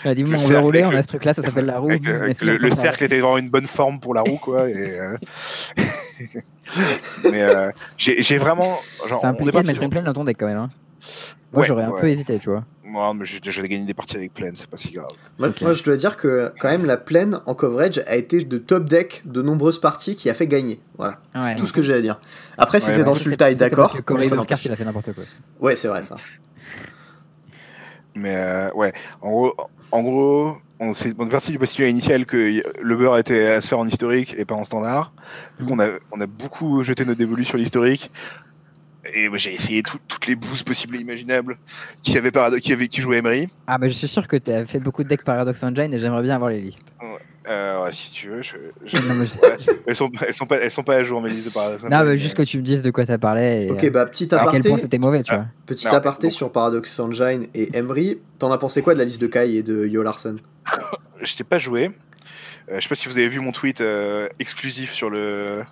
Ouais, 0.03 0.15
Dis-moi, 0.15 0.37
on 0.41 0.47
veut 0.47 0.59
rouler, 0.61 0.83
on 0.87 0.95
a 0.95 1.03
ce 1.03 1.09
truc-là, 1.09 1.35
ça 1.35 1.43
s'appelle 1.43 1.67
la 1.67 1.79
roue. 1.79 1.91
Avec, 1.91 2.07
avec 2.07 2.41
le, 2.41 2.71
cercle 2.71 3.05
était 3.05 3.19
vraiment 3.21 3.37
une 3.37 3.51
bonne 3.51 3.67
forme 3.67 4.01
pour 4.01 4.15
la 4.15 4.23
roue, 4.23 4.39
quoi. 4.39 4.71
Et, 4.71 4.99
euh, 4.99 5.15
mais 7.31 7.43
euh, 7.43 7.71
j'ai 7.99 8.39
vraiment. 8.39 8.79
C'est 9.21 9.27
impliqué 9.27 9.61
de 9.61 9.67
mettre 9.67 9.83
une 9.83 9.91
plaine 9.91 10.05
dans 10.05 10.15
ton 10.15 10.25
deck 10.25 10.39
quand 10.41 10.47
même. 10.47 10.57
hein. 10.57 10.71
Moi 11.53 11.61
Ouais, 11.61 11.67
j'aurais 11.67 11.83
un 11.85 11.91
ouais. 11.91 12.01
peu 12.01 12.09
hésité, 12.09 12.39
tu 12.39 12.49
vois. 12.49 12.65
Moi, 12.91 13.15
mais 13.15 13.25
j'ai 13.25 13.39
déjà 13.39 13.63
gagné 13.63 13.85
des 13.85 13.95
parties 13.95 14.17
avec 14.17 14.35
Plaine, 14.35 14.55
c'est 14.57 14.67
pas 14.67 14.77
si 14.77 14.91
grave. 14.91 15.07
Moi, 15.39 15.73
je 15.73 15.85
dois 15.85 15.97
dire 15.97 16.17
que 16.17 16.53
quand 16.59 16.69
même 16.69 16.85
la 16.85 16.97
plaine 16.97 17.41
en 17.47 17.55
coverage 17.55 18.03
a 18.09 18.17
été 18.17 18.43
de 18.45 18.59
top 18.59 18.87
deck 18.87 19.23
de 19.25 19.43
nombreuses 19.43 19.81
parties 19.81 20.17
qui 20.17 20.29
a 20.29 20.35
fait 20.35 20.49
gagner. 20.49 20.81
Voilà, 20.99 21.21
Ouais. 21.37 21.41
c'est 21.45 21.57
tout 21.57 21.67
ce 21.69 21.73
que 21.73 21.83
j'ai 21.83 21.95
à 21.95 22.01
dire. 22.01 22.19
Après, 22.59 22.81
c'est 22.81 22.89
Ouais, 22.89 22.95
fait 22.95 22.99
ouais. 23.01 23.05
dans 23.05 23.15
c'est- 23.15 23.23
Sultai, 23.23 23.51
c'est 23.51 23.55
d'accord. 23.55 23.97
Corey 24.05 24.27
il 24.27 24.73
a 24.73 24.77
fait 24.77 24.85
n'importe 24.85 25.13
quoi. 25.13 25.23
Ouais, 25.61 25.77
c'est 25.77 25.87
vrai 25.87 26.03
ça. 26.03 26.17
Mais 28.17 28.35
euh, 28.35 28.71
ouais, 28.73 28.93
en 29.23 29.31
gros, 29.31 29.55
en 29.93 30.03
gros 30.03 30.57
on, 30.81 30.93
s'est- 30.93 31.15
parti 31.15 31.53
du 31.53 31.59
postulat 31.59 31.89
initial 31.89 32.27
que 32.27 32.61
le 32.83 32.97
beurre 32.97 33.19
était 33.19 33.47
à 33.47 33.61
se 33.61 33.69
faire 33.69 33.79
en 33.79 33.87
historique 33.87 34.35
et 34.37 34.45
pas 34.45 34.55
en 34.57 34.65
standard. 34.65 35.13
Donc 35.61 35.69
Mhm. 35.71 35.75
on, 35.75 35.81
a, 35.81 35.89
on 36.13 36.21
a 36.21 36.27
beaucoup 36.27 36.83
jeté 36.83 37.05
nos 37.05 37.15
dévolus 37.15 37.45
sur 37.45 37.57
l'historique. 37.59 38.11
Et 39.15 39.29
j'ai 39.37 39.55
essayé 39.55 39.83
tout- 39.83 39.99
toutes 40.07 40.27
les 40.27 40.37
boosts 40.37 40.67
possibles 40.67 40.97
et 40.97 41.01
imaginables 41.01 41.57
qui 42.03 42.19
avaient, 42.19 42.31
parado- 42.31 42.61
qui 42.61 42.73
avaient 42.73 42.89
qui 42.89 43.01
jouaient 43.01 43.19
Emery. 43.19 43.49
Ah 43.67 43.79
bah 43.79 43.89
je 43.89 43.95
suis 43.95 44.09
sûr 44.09 44.29
que 44.29 44.37
tu 44.37 44.51
as 44.51 44.67
fait 44.67 44.79
beaucoup 44.79 45.03
de 45.03 45.09
decks 45.09 45.25
Paradox 45.25 45.63
Engine 45.63 45.93
et 45.95 45.99
j'aimerais 45.99 46.23
bien 46.23 46.35
avoir 46.35 46.51
les 46.51 46.61
listes. 46.61 46.93
Euh, 47.49 47.83
ouais, 47.83 47.91
si 47.93 48.11
tu 48.13 48.29
veux, 48.29 48.43
je, 48.43 48.57
je- 48.85 48.97
Non, 48.99 49.15
mais 49.15 49.25
je- 49.27 49.41
ouais, 49.41 49.57
elles, 49.87 49.97
sont, 49.97 50.11
elles, 50.27 50.35
sont 50.35 50.47
pas, 50.47 50.57
elles 50.59 50.71
sont 50.71 50.83
pas 50.83 50.97
à 50.97 51.03
jour 51.03 51.23
mes 51.23 51.31
listes 51.31 51.47
de 51.49 51.53
paradoxe. 51.53 51.83
Non, 51.91 52.05
mais 52.05 52.19
juste 52.19 52.37
que 52.37 52.43
tu 52.43 52.59
me 52.59 52.63
dises 52.63 52.83
de 52.83 52.91
quoi 52.91 53.07
t'as 53.07 53.17
parlé 53.17 53.67
et 53.67 53.71
Ok, 53.71 53.83
euh, 53.85 53.91
bah 53.91 54.05
petit 54.05 54.27
à 54.27 54.39
quel 54.39 54.49
aparté. 54.49 54.69
point 54.69 54.79
c'était 54.79 54.99
mauvais, 54.99 55.23
tu 55.23 55.35
vois. 55.35 55.47
Petit 55.65 55.87
Non, 55.87 55.95
aparté 55.95 56.27
bon. 56.27 56.33
sur 56.35 56.53
Paradox 56.53 57.01
Engine 57.01 57.47
et 57.55 57.75
Emery. 57.77 58.19
T'en 58.39 58.53
as 58.53 58.59
pensé 58.59 58.83
quoi 58.83 58.93
de 58.93 58.99
la 58.99 59.07
liste 59.07 59.21
de 59.23 59.27
Kai 59.27 59.55
et 59.57 59.63
de 59.63 59.87
Yo 59.87 60.03
Larson? 60.03 60.37
Je 61.23 61.35
t'ai 61.37 61.45
pas 61.45 61.59
joué. 61.59 61.91
Euh, 62.71 62.77
je 62.77 62.81
sais 62.83 62.89
pas 62.91 62.95
si 62.95 63.09
vous 63.09 63.17
avez 63.17 63.29
vu 63.29 63.41
mon 63.41 63.53
tweet 63.53 63.81
euh, 63.81 64.29
exclusif 64.39 64.93
sur 64.93 65.09
le 65.11 65.63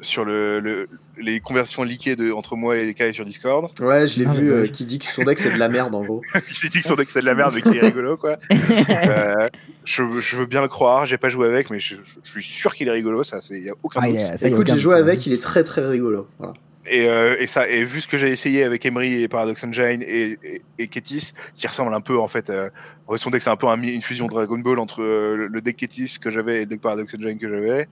sur 0.00 0.24
le, 0.24 0.60
le- 0.60 0.88
les 1.20 1.40
conversions 1.40 1.82
leakées 1.82 2.14
de, 2.16 2.30
entre 2.32 2.54
moi 2.56 2.76
et 2.78 2.94
Kai 2.94 3.12
sur 3.12 3.24
Discord. 3.24 3.70
Ouais, 3.80 4.06
je 4.06 4.18
l'ai 4.20 4.26
Ah, 4.28 4.34
vu, 4.34 4.48
bah 4.50 4.54
euh, 4.56 4.66
qui 4.68 4.84
dit 4.84 4.98
que 4.98 5.06
son 5.06 5.24
deck 5.24 5.38
c'est 5.38 5.52
de 5.52 5.58
la 5.58 5.68
merde 5.68 5.94
en 5.94 6.04
gros. 6.04 6.22
J'ai 6.46 6.68
dit 6.68 6.80
que 6.80 6.86
son 6.86 6.94
deck 6.94 7.10
c'est 7.10 7.20
de 7.20 7.26
la 7.26 7.34
merde 7.34 7.52
mais 7.54 7.62
qu'il 7.62 7.76
est 7.76 7.80
rigolo 7.86 8.16
quoi. 8.16 8.36
Euh, 8.50 9.48
je, 9.84 10.02
je 10.20 10.36
veux 10.36 10.46
bien 10.46 10.62
le 10.62 10.68
croire, 10.68 11.06
j'ai 11.06 11.18
pas 11.18 11.28
joué 11.28 11.46
avec 11.48 11.70
mais 11.70 11.80
je, 11.80 11.96
je- 11.96 12.18
je 12.24 12.30
suis 12.30 12.42
sûr 12.42 12.74
qu'il 12.74 12.88
est 12.88 12.92
rigolo, 12.92 13.24
ça 13.24 13.40
c'est 13.40 13.58
y 13.60 13.70
a 13.70 13.74
aucun 13.82 14.00
Ah, 14.02 14.08
doute. 14.08 14.18
il 14.32 14.38
ça, 14.38 14.48
Écoute, 14.48 14.66
j'ai 14.68 14.78
joué 14.78 14.94
doute, 14.94 15.04
hein. 15.04 15.08
avec, 15.08 15.26
il 15.26 15.32
est 15.32 15.42
très 15.42 15.62
très 15.64 15.86
rigolo. 15.86 16.28
Voilà. 16.38 16.54
Et, 16.90 17.06
euh, 17.08 17.36
et 17.38 17.46
ça 17.46 17.68
et 17.68 17.84
vu 17.84 18.00
ce 18.00 18.08
que 18.08 18.16
j'ai 18.16 18.30
essayé 18.30 18.64
avec 18.64 18.86
Emery 18.86 19.22
et 19.22 19.28
Paradox 19.28 19.62
Engine 19.62 20.02
et, 20.02 20.38
et, 20.42 20.58
et 20.78 20.88
Ketis 20.88 21.32
qui 21.54 21.66
ressemble 21.66 21.92
un 21.92 22.00
peu 22.00 22.18
en 22.18 22.28
fait 22.28 22.48
euh, 22.48 22.70
son 23.16 23.28
deck 23.28 23.42
c'est 23.42 23.50
un 23.50 23.56
peu 23.56 23.66
un 23.66 23.82
une 23.82 24.00
fusion 24.00 24.26
Dragon 24.26 24.58
Ball 24.58 24.78
entre 24.78 25.02
euh, 25.02 25.48
le- 25.50 25.60
deck 25.60 25.76
Ketis 25.76 26.16
que 26.18 26.30
j'avais 26.30 26.56
et 26.56 26.60
le 26.60 26.66
deck 26.66 26.80
Paradox 26.80 27.14
Engine 27.14 27.38
que 27.38 27.48
j'avais 27.48 27.88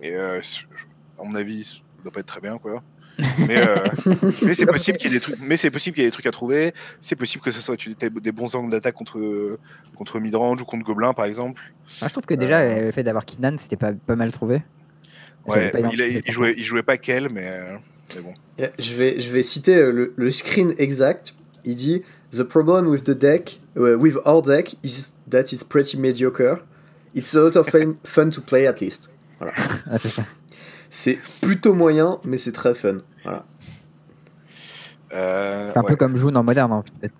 et 0.00 0.14
euh, 0.16 0.40
à 1.20 1.24
mon 1.24 1.34
avis 1.34 1.64
ça 1.64 1.76
doit 2.02 2.12
pas 2.12 2.20
être 2.20 2.26
très 2.26 2.40
bien 2.40 2.58
quoi 2.58 2.82
mais, 3.46 3.58
euh, 3.58 3.76
mais 4.42 4.54
c'est 4.54 4.66
possible 4.66 4.98
qu'il 4.98 5.10
y 5.12 5.14
ait 5.14 5.18
des 5.18 5.20
trucs 5.20 5.38
mais 5.40 5.56
c'est 5.56 5.70
possible 5.70 5.94
qu'il 5.94 6.02
y 6.02 6.06
ait 6.06 6.10
des 6.10 6.12
trucs 6.12 6.26
à 6.26 6.32
trouver 6.32 6.74
c'est 7.00 7.14
possible 7.16 7.44
que 7.44 7.50
ce 7.52 7.60
soit 7.60 7.76
des 7.98 8.32
bons 8.32 8.54
angles 8.56 8.70
d'attaque 8.72 8.94
contre 8.96 9.58
contre 9.96 10.18
midrange 10.20 10.60
ou 10.62 10.64
contre 10.64 10.84
gobelin 10.84 11.12
par 11.14 11.24
exemple 11.26 11.62
Moi, 12.00 12.08
je 12.08 12.12
trouve 12.12 12.26
que 12.26 12.34
déjà 12.34 12.60
Euh. 12.60 12.80
le 12.86 12.90
fait 12.90 13.02
d'avoir 13.04 13.24
Kidnan 13.24 13.56
c'était 13.58 13.76
pas, 13.76 13.92
pas 13.92 14.16
mal 14.16 14.32
trouvé. 14.32 14.62
ouais 15.46 15.70
pas 15.70 15.78
il, 15.80 16.02
a- 16.02 16.06
il 16.08 16.32
jouait 16.32 16.54
il 16.56 16.64
jouait 16.64 16.82
pas 16.82 16.96
quel 16.98 17.28
mais, 17.28 17.46
euh, 17.46 17.76
mais 18.16 18.20
bon 18.22 18.34
Je 18.78 18.94
vais, 18.94 19.18
je 19.20 19.30
vais 19.30 19.42
citer 19.42 19.76
euh, 19.76 19.92
le, 19.92 20.12
le 20.16 20.30
screen 20.30 20.74
exact. 20.78 21.34
Il 21.64 21.76
dit 21.76 22.02
The 22.32 22.42
problem 22.42 22.86
with 22.88 23.04
the 23.04 23.12
deck, 23.16 23.60
uh, 23.76 23.94
with 23.96 24.16
our 24.26 24.42
deck, 24.42 24.74
is 24.82 25.12
that 25.30 25.44
it's 25.52 25.64
pretty 25.64 25.96
mediocre. 25.96 26.62
It's 27.14 27.34
a 27.34 27.40
lot 27.40 27.56
of 27.56 27.68
fun, 27.70 27.94
fun 28.04 28.28
to 28.30 28.40
play 28.42 28.66
at 28.66 28.80
least. 28.80 29.08
Ah, 29.40 29.98
c'est 29.98 30.08
ça. 30.10 30.24
C'est 30.96 31.18
plutôt 31.42 31.74
moyen, 31.74 32.18
mais 32.24 32.36
c'est 32.38 32.52
très 32.52 32.72
fun. 32.72 32.98
Voilà. 33.24 33.44
Euh, 35.12 35.68
C'est 35.72 35.78
un 35.78 35.82
ouais. 35.82 35.88
peu 35.88 35.96
comme 35.96 36.16
June 36.16 36.36
en 36.36 36.44
moderne 36.44 36.72
en 36.72 36.84
fait. 37.00 37.10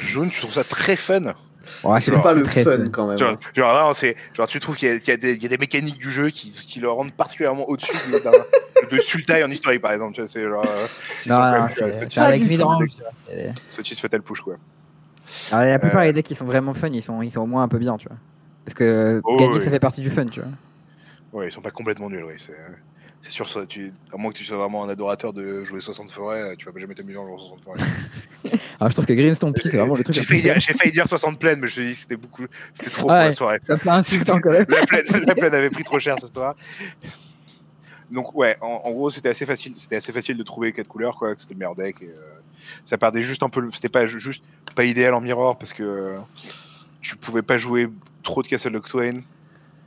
jaune 0.00 0.30
je 0.30 0.38
trouve 0.38 0.50
ça 0.52 0.62
très 0.62 0.94
fun 0.96 1.34
Ouais, 1.82 2.00
c'est 2.00 2.12
pas 2.20 2.34
le 2.34 2.42
très 2.44 2.62
fun 2.62 2.86
quand 2.92 3.08
même. 3.08 3.18
Genre, 3.18 3.36
genre, 3.56 3.72
vraiment, 3.74 3.94
c'est, 3.94 4.14
genre, 4.34 4.46
tu 4.46 4.60
trouves 4.60 4.76
qu'il 4.76 4.88
y 4.88 4.92
a, 4.92 4.98
qu'il 4.98 5.08
y 5.08 5.12
a 5.12 5.16
des, 5.16 5.32
il 5.32 5.42
y 5.42 5.46
a 5.46 5.48
des 5.48 5.56
mécaniques 5.58 5.98
du 5.98 6.12
jeu 6.12 6.28
qui, 6.30 6.50
qui 6.52 6.78
le 6.78 6.88
rendent 6.90 7.12
particulièrement 7.14 7.64
au-dessus 7.68 7.96
de, 8.12 8.18
d'un- 8.18 8.30
de 8.96 9.00
Sultai 9.00 9.42
en 9.42 9.50
historique, 9.50 9.80
par 9.82 9.92
exemple. 9.92 10.12
Tu 10.14 10.20
vois, 10.20 10.28
c'est 10.28 10.42
genre, 10.42 10.62
euh, 10.64 10.86
Non, 11.26 11.38
non, 11.40 11.50
même- 11.52 11.68
c'est 12.08 12.18
avec 12.20 12.46
midrange. 12.46 12.84
Sotis 13.70 13.94
Fatal 13.96 14.20
Push, 14.22 14.42
quoi. 14.42 14.56
Alors, 15.52 15.64
la 15.64 15.78
plupart 15.80 16.02
Euh. 16.02 16.06
des 16.08 16.12
decks 16.12 16.26
qui 16.26 16.34
sont 16.36 16.44
vraiment 16.44 16.74
fun, 16.74 16.88
ils 16.92 17.02
sont, 17.02 17.22
ils 17.22 17.32
sont 17.32 17.40
au 17.40 17.46
moins 17.46 17.62
un 17.62 17.68
peu 17.68 17.78
bien, 17.78 17.96
tu 17.96 18.08
vois. 18.08 18.18
Parce 18.66 18.74
que 18.74 19.20
Oh, 19.24 19.36
gagner, 19.38 19.54
oui. 19.58 19.64
ça 19.64 19.70
fait 19.70 19.80
partie 19.80 20.02
du 20.02 20.10
fun, 20.10 20.26
tu 20.26 20.40
vois. 20.40 20.50
Ouais, 21.34 21.48
ils 21.48 21.52
sont 21.52 21.60
pas 21.60 21.70
complètement 21.70 22.08
nuls, 22.08 22.24
oui. 22.24 22.34
C'est, 22.38 23.30
sûr, 23.30 23.48
ça, 23.48 23.66
tu, 23.66 23.92
à 24.12 24.16
moins 24.16 24.30
que 24.32 24.36
tu 24.38 24.44
sois 24.44 24.56
vraiment 24.56 24.84
un 24.84 24.88
adorateur 24.88 25.32
de 25.32 25.64
jouer 25.64 25.80
60 25.80 26.10
forêts, 26.10 26.54
tu 26.56 26.70
vas 26.70 26.78
jamais 26.78 26.94
t'amuser 26.94 27.18
en 27.18 27.26
jouant 27.26 27.38
60 27.38 27.64
forêts. 27.64 27.80
Alors, 28.78 28.88
je 28.90 28.94
trouve 28.94 29.06
que 29.06 29.12
Greenstone 29.14 29.52
Pea, 29.52 29.62
c'est 29.70 29.76
vraiment 29.76 29.94
le 29.96 30.04
truc. 30.04 30.14
J'ai 30.14 30.22
failli, 30.22 30.42
dire, 30.42 30.54
fun. 30.54 30.60
j'ai 30.60 30.72
failli 30.74 30.92
dire 30.92 31.08
60 31.08 31.38
plaines, 31.38 31.58
mais 31.60 31.66
je 31.68 31.80
me 31.80 31.84
suis 31.84 31.86
dit 31.86 31.92
que 31.92 31.98
c'était 31.98 32.16
beaucoup, 32.16 32.44
c'était 32.72 32.90
trop 32.90 33.02
Ouais. 33.10 33.18
pour 33.18 33.24
la 33.24 33.32
soirée. 33.32 33.58
Quand 33.66 34.50
même. 34.52 34.66
la, 34.68 34.86
plaine, 34.86 35.24
la 35.26 35.34
plaine 35.34 35.54
avait 35.54 35.70
pris 35.70 35.84
trop 35.84 35.98
cher 35.98 36.16
ce 36.20 36.26
soir. 36.28 36.54
Donc 38.10 38.34
ouais, 38.34 38.56
en, 38.60 38.82
en 38.84 38.90
gros 38.92 39.08
c'était 39.10 39.30
assez 39.30 39.46
facile, 39.46 39.72
c'était 39.78 39.96
assez 39.96 40.12
facile 40.12 40.36
de 40.36 40.42
trouver 40.42 40.72
quatre 40.72 40.88
couleurs 40.88 41.16
quoi, 41.16 41.34
que 41.34 41.40
c'était 41.40 41.54
le 41.54 41.58
meilleur 41.58 41.74
deck. 41.74 41.96
Et, 42.02 42.08
euh, 42.10 42.12
ça 42.84 42.98
perdait 42.98 43.22
juste 43.22 43.42
un 43.42 43.48
peu, 43.48 43.66
c'était 43.72 43.88
pas 43.88 44.06
ju- 44.06 44.20
juste 44.20 44.44
pas 44.76 44.84
idéal 44.84 45.14
en 45.14 45.20
mirror 45.22 45.56
parce 45.56 45.72
que 45.72 45.82
euh, 45.82 46.18
tu 47.00 47.16
pouvais 47.16 47.42
pas 47.42 47.56
jouer 47.56 47.88
trop 48.22 48.42
de 48.42 48.48
Castle 48.48 48.72
Locthwain. 48.72 49.14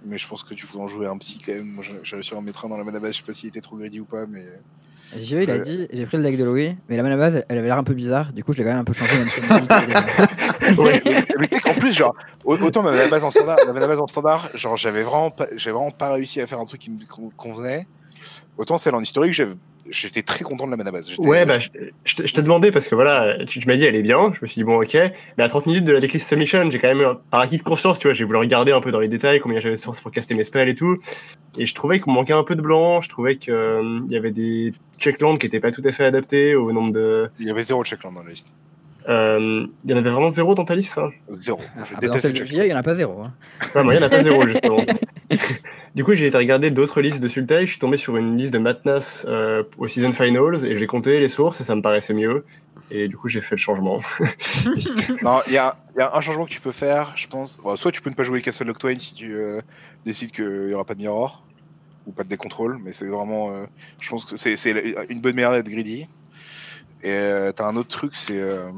Mais 0.05 0.17
je 0.17 0.27
pense 0.27 0.43
que 0.43 0.53
tu 0.53 0.65
pouvais 0.65 0.83
en 0.83 0.87
jouer 0.87 1.07
un 1.07 1.17
psy 1.17 1.39
quand 1.45 1.53
même. 1.53 1.79
J'avais 2.03 2.23
sur 2.23 2.37
en 2.37 2.41
mettre 2.41 2.65
un 2.65 2.69
dans 2.69 2.77
la 2.77 2.83
mana 2.83 2.99
base, 2.99 3.13
je 3.13 3.17
sais 3.17 3.23
pas 3.23 3.33
s'il 3.33 3.49
était 3.49 3.61
trop 3.61 3.75
greedy 3.75 3.99
ou 3.99 4.05
pas, 4.05 4.25
mais 4.25 4.45
il 5.15 5.33
a 5.33 5.37
Ouais. 5.53 5.59
dit 5.61 5.87
j'ai 5.91 6.05
pris 6.05 6.17
le 6.17 6.23
deck 6.23 6.37
de 6.37 6.43
Louis, 6.43 6.75
mais 6.89 6.97
la 6.97 7.03
mana 7.03 7.15
base 7.17 7.43
elle 7.47 7.57
avait 7.57 7.67
l'air 7.67 7.77
un 7.77 7.83
peu 7.83 7.93
bizarre, 7.93 8.31
du 8.33 8.43
coup 8.43 8.51
je 8.53 8.57
l'ai 8.57 8.63
quand 8.65 8.71
même 8.71 8.79
un 8.79 8.83
peu 8.83 8.93
changé. 8.93 9.17
Même 9.17 9.27
si 9.27 9.41
mais 11.39 11.57
en 11.65 11.73
plus, 11.79 11.93
genre, 11.93 12.15
au- 12.45 12.57
autant 12.57 12.83
ma 12.83 12.91
mana 12.91 13.07
base 13.07 13.23
en 13.23 13.31
standard, 13.31 13.57
ma 13.65 13.73
mana 13.73 13.87
base 13.87 13.99
en 13.99 14.07
standard, 14.07 14.49
genre, 14.53 14.77
j'avais 14.77 15.03
vraiment 15.03 15.31
pas, 15.31 15.45
vraiment 15.55 15.91
pas 15.91 16.11
réussi 16.13 16.41
à 16.41 16.47
faire 16.47 16.59
un 16.59 16.65
truc 16.65 16.81
qui 16.81 16.89
me 16.89 16.99
con- 17.05 17.31
convenait. 17.37 17.87
Autant 18.57 18.77
celle 18.77 18.95
en 18.95 19.01
historique, 19.01 19.33
j'avais- 19.33 19.55
j'étais 19.89 20.21
très 20.23 20.43
content 20.43 20.65
de 20.65 20.71
la 20.71 20.77
mana 20.77 20.91
base. 20.91 21.09
J'étais- 21.09 21.27
Ouais, 21.27 21.45
bah, 21.45 21.59
je, 21.59 21.69
je 22.05 22.15
te- 22.15 22.27
je 22.27 22.33
t'ai 22.33 22.41
demandé 22.41 22.71
parce 22.71 22.87
que 22.87 22.95
voilà, 22.95 23.43
tu, 23.45 23.59
tu 23.59 23.67
m'as 23.67 23.75
dit 23.75 23.85
elle 23.85 23.95
est 23.95 24.01
bien. 24.01 24.31
Je 24.33 24.39
me 24.41 24.47
suis 24.47 24.55
dit 24.59 24.63
bon, 24.63 24.81
ok. 24.81 24.95
Mais 25.37 25.43
à 25.43 25.49
30 25.49 25.65
minutes 25.65 25.85
de 25.85 25.91
la 25.93 25.99
decklist 25.99 26.27
submission, 26.27 26.69
j'ai 26.69 26.79
quand 26.79 26.93
même, 26.93 27.15
par 27.31 27.39
acquis 27.41 27.57
de 27.57 27.63
conscience, 27.63 27.99
tu 27.99 28.07
vois, 28.07 28.13
j'ai 28.13 28.23
voulu 28.25 28.37
regarder 28.39 28.71
un 28.71 28.81
peu 28.81 28.91
dans 28.91 28.99
les 28.99 29.07
détails 29.07 29.39
combien 29.39 29.59
j'avais 29.59 29.75
de 29.75 29.81
sources 29.81 30.01
pour 30.01 30.11
caster 30.11 30.35
mes 30.35 30.43
spells 30.43 30.69
et 30.69 30.75
tout. 30.75 30.95
Et 31.57 31.65
je 31.65 31.73
trouvais 31.73 31.99
me 32.05 32.11
manquait 32.13 32.33
un 32.33 32.43
peu 32.43 32.55
de 32.55 32.61
blanc. 32.61 33.01
Je 33.01 33.09
trouvais 33.09 33.37
qu'il 33.37 33.53
y 34.09 34.15
avait 34.15 34.31
des 34.31 34.73
checklands 34.99 35.37
qui 35.37 35.47
étaient 35.47 35.59
pas 35.59 35.71
tout 35.71 35.81
à 35.85 35.91
fait 35.91 36.05
adaptés 36.05 36.55
au 36.55 36.71
nombre 36.71 36.91
de. 36.93 37.29
Il 37.39 37.47
y 37.47 37.51
avait 37.51 37.63
zéro 37.63 37.83
checkland 37.83 38.13
dans 38.13 38.23
la 38.23 38.29
liste. 38.29 38.49
Euh, 39.07 39.65
Il 39.85 39.91
y 39.91 39.93
en 39.93 39.97
avait 39.97 40.09
vraiment 40.09 40.29
zéro 40.29 40.53
dans 40.55 40.65
ta 40.65 40.75
liste, 40.75 40.93
ça 40.93 41.09
Zéro. 41.31 41.61
Ah, 41.77 41.83
Je 41.85 41.93
bah, 41.95 41.99
dans 42.07 42.13
déteste. 42.15 42.35
J.E. 42.45 42.65
il 42.65 42.69
y 42.69 42.73
en 42.73 42.77
a 42.77 42.83
pas 42.83 42.93
zéro. 42.95 43.21
hein. 43.21 43.33
Ouais, 43.73 43.83
moi, 43.83 43.93
il 43.93 43.97
n'y 43.99 44.03
en 44.03 44.07
a 44.07 44.09
pas 44.09 44.23
zéro, 44.23 44.41
justement. 44.47 44.83
du 45.95 46.03
coup, 46.03 46.13
j'ai 46.13 46.27
été 46.27 46.37
regarder 46.37 46.71
d'autres 46.71 46.99
listes 47.01 47.21
de 47.21 47.27
Sultai. 47.27 47.61
Je 47.61 47.71
suis 47.71 47.79
tombé 47.79 47.97
sur 47.97 48.17
une 48.17 48.37
liste 48.37 48.51
de 48.53 48.57
Madness 48.59 49.25
euh, 49.27 49.63
au 49.77 49.87
Season 49.87 50.11
Finals 50.11 50.65
et 50.65 50.77
j'ai 50.77 50.87
compté 50.87 51.19
les 51.19 51.29
sources 51.29 51.61
et 51.61 51.63
ça 51.63 51.75
me 51.75 51.81
paraissait 51.81 52.13
mieux. 52.13 52.43
Et 52.91 53.07
du 53.07 53.17
coup, 53.17 53.27
j'ai 53.27 53.41
fait 53.41 53.55
le 53.55 53.59
changement. 53.59 53.99
Non, 55.21 55.39
il 55.47 55.53
y 55.53 55.57
a, 55.57 55.77
il 55.95 55.99
y 55.99 56.01
a 56.01 56.15
un 56.15 56.21
changement 56.21 56.45
que 56.45 56.51
tu 56.51 56.61
peux 56.61 56.71
faire, 56.71 57.13
je 57.15 57.27
pense. 57.27 57.57
Bon, 57.63 57.75
soit 57.75 57.91
tu 57.91 58.01
peux 58.01 58.09
ne 58.09 58.15
pas 58.15 58.23
jouer 58.23 58.39
le 58.39 58.43
Castle 58.43 58.65
Locthwain 58.67 58.95
si 58.97 59.13
tu 59.13 59.33
euh, 59.33 59.61
décides 60.05 60.31
qu'il 60.31 60.67
n'y 60.67 60.73
aura 60.73 60.85
pas 60.85 60.93
de 60.93 60.99
mirror 60.99 61.43
ou 62.05 62.11
pas 62.11 62.23
de 62.23 62.29
décontrôle, 62.29 62.77
mais 62.83 62.91
c'est 62.93 63.07
vraiment. 63.07 63.51
euh, 63.51 63.65
je 63.99 64.09
pense 64.09 64.23
que 64.25 64.37
c'est 64.37 64.55
c'est 64.55 64.95
une 65.09 65.19
bonne 65.21 65.35
manière 65.35 65.51
d'être 65.51 65.67
greedy. 65.69 66.07
Et 67.03 67.11
euh, 67.11 67.51
t'as 67.51 67.65
un 67.67 67.75
autre 67.75 67.89
truc, 67.89 68.15
c'est. 68.15 68.39
euh, 68.41 68.69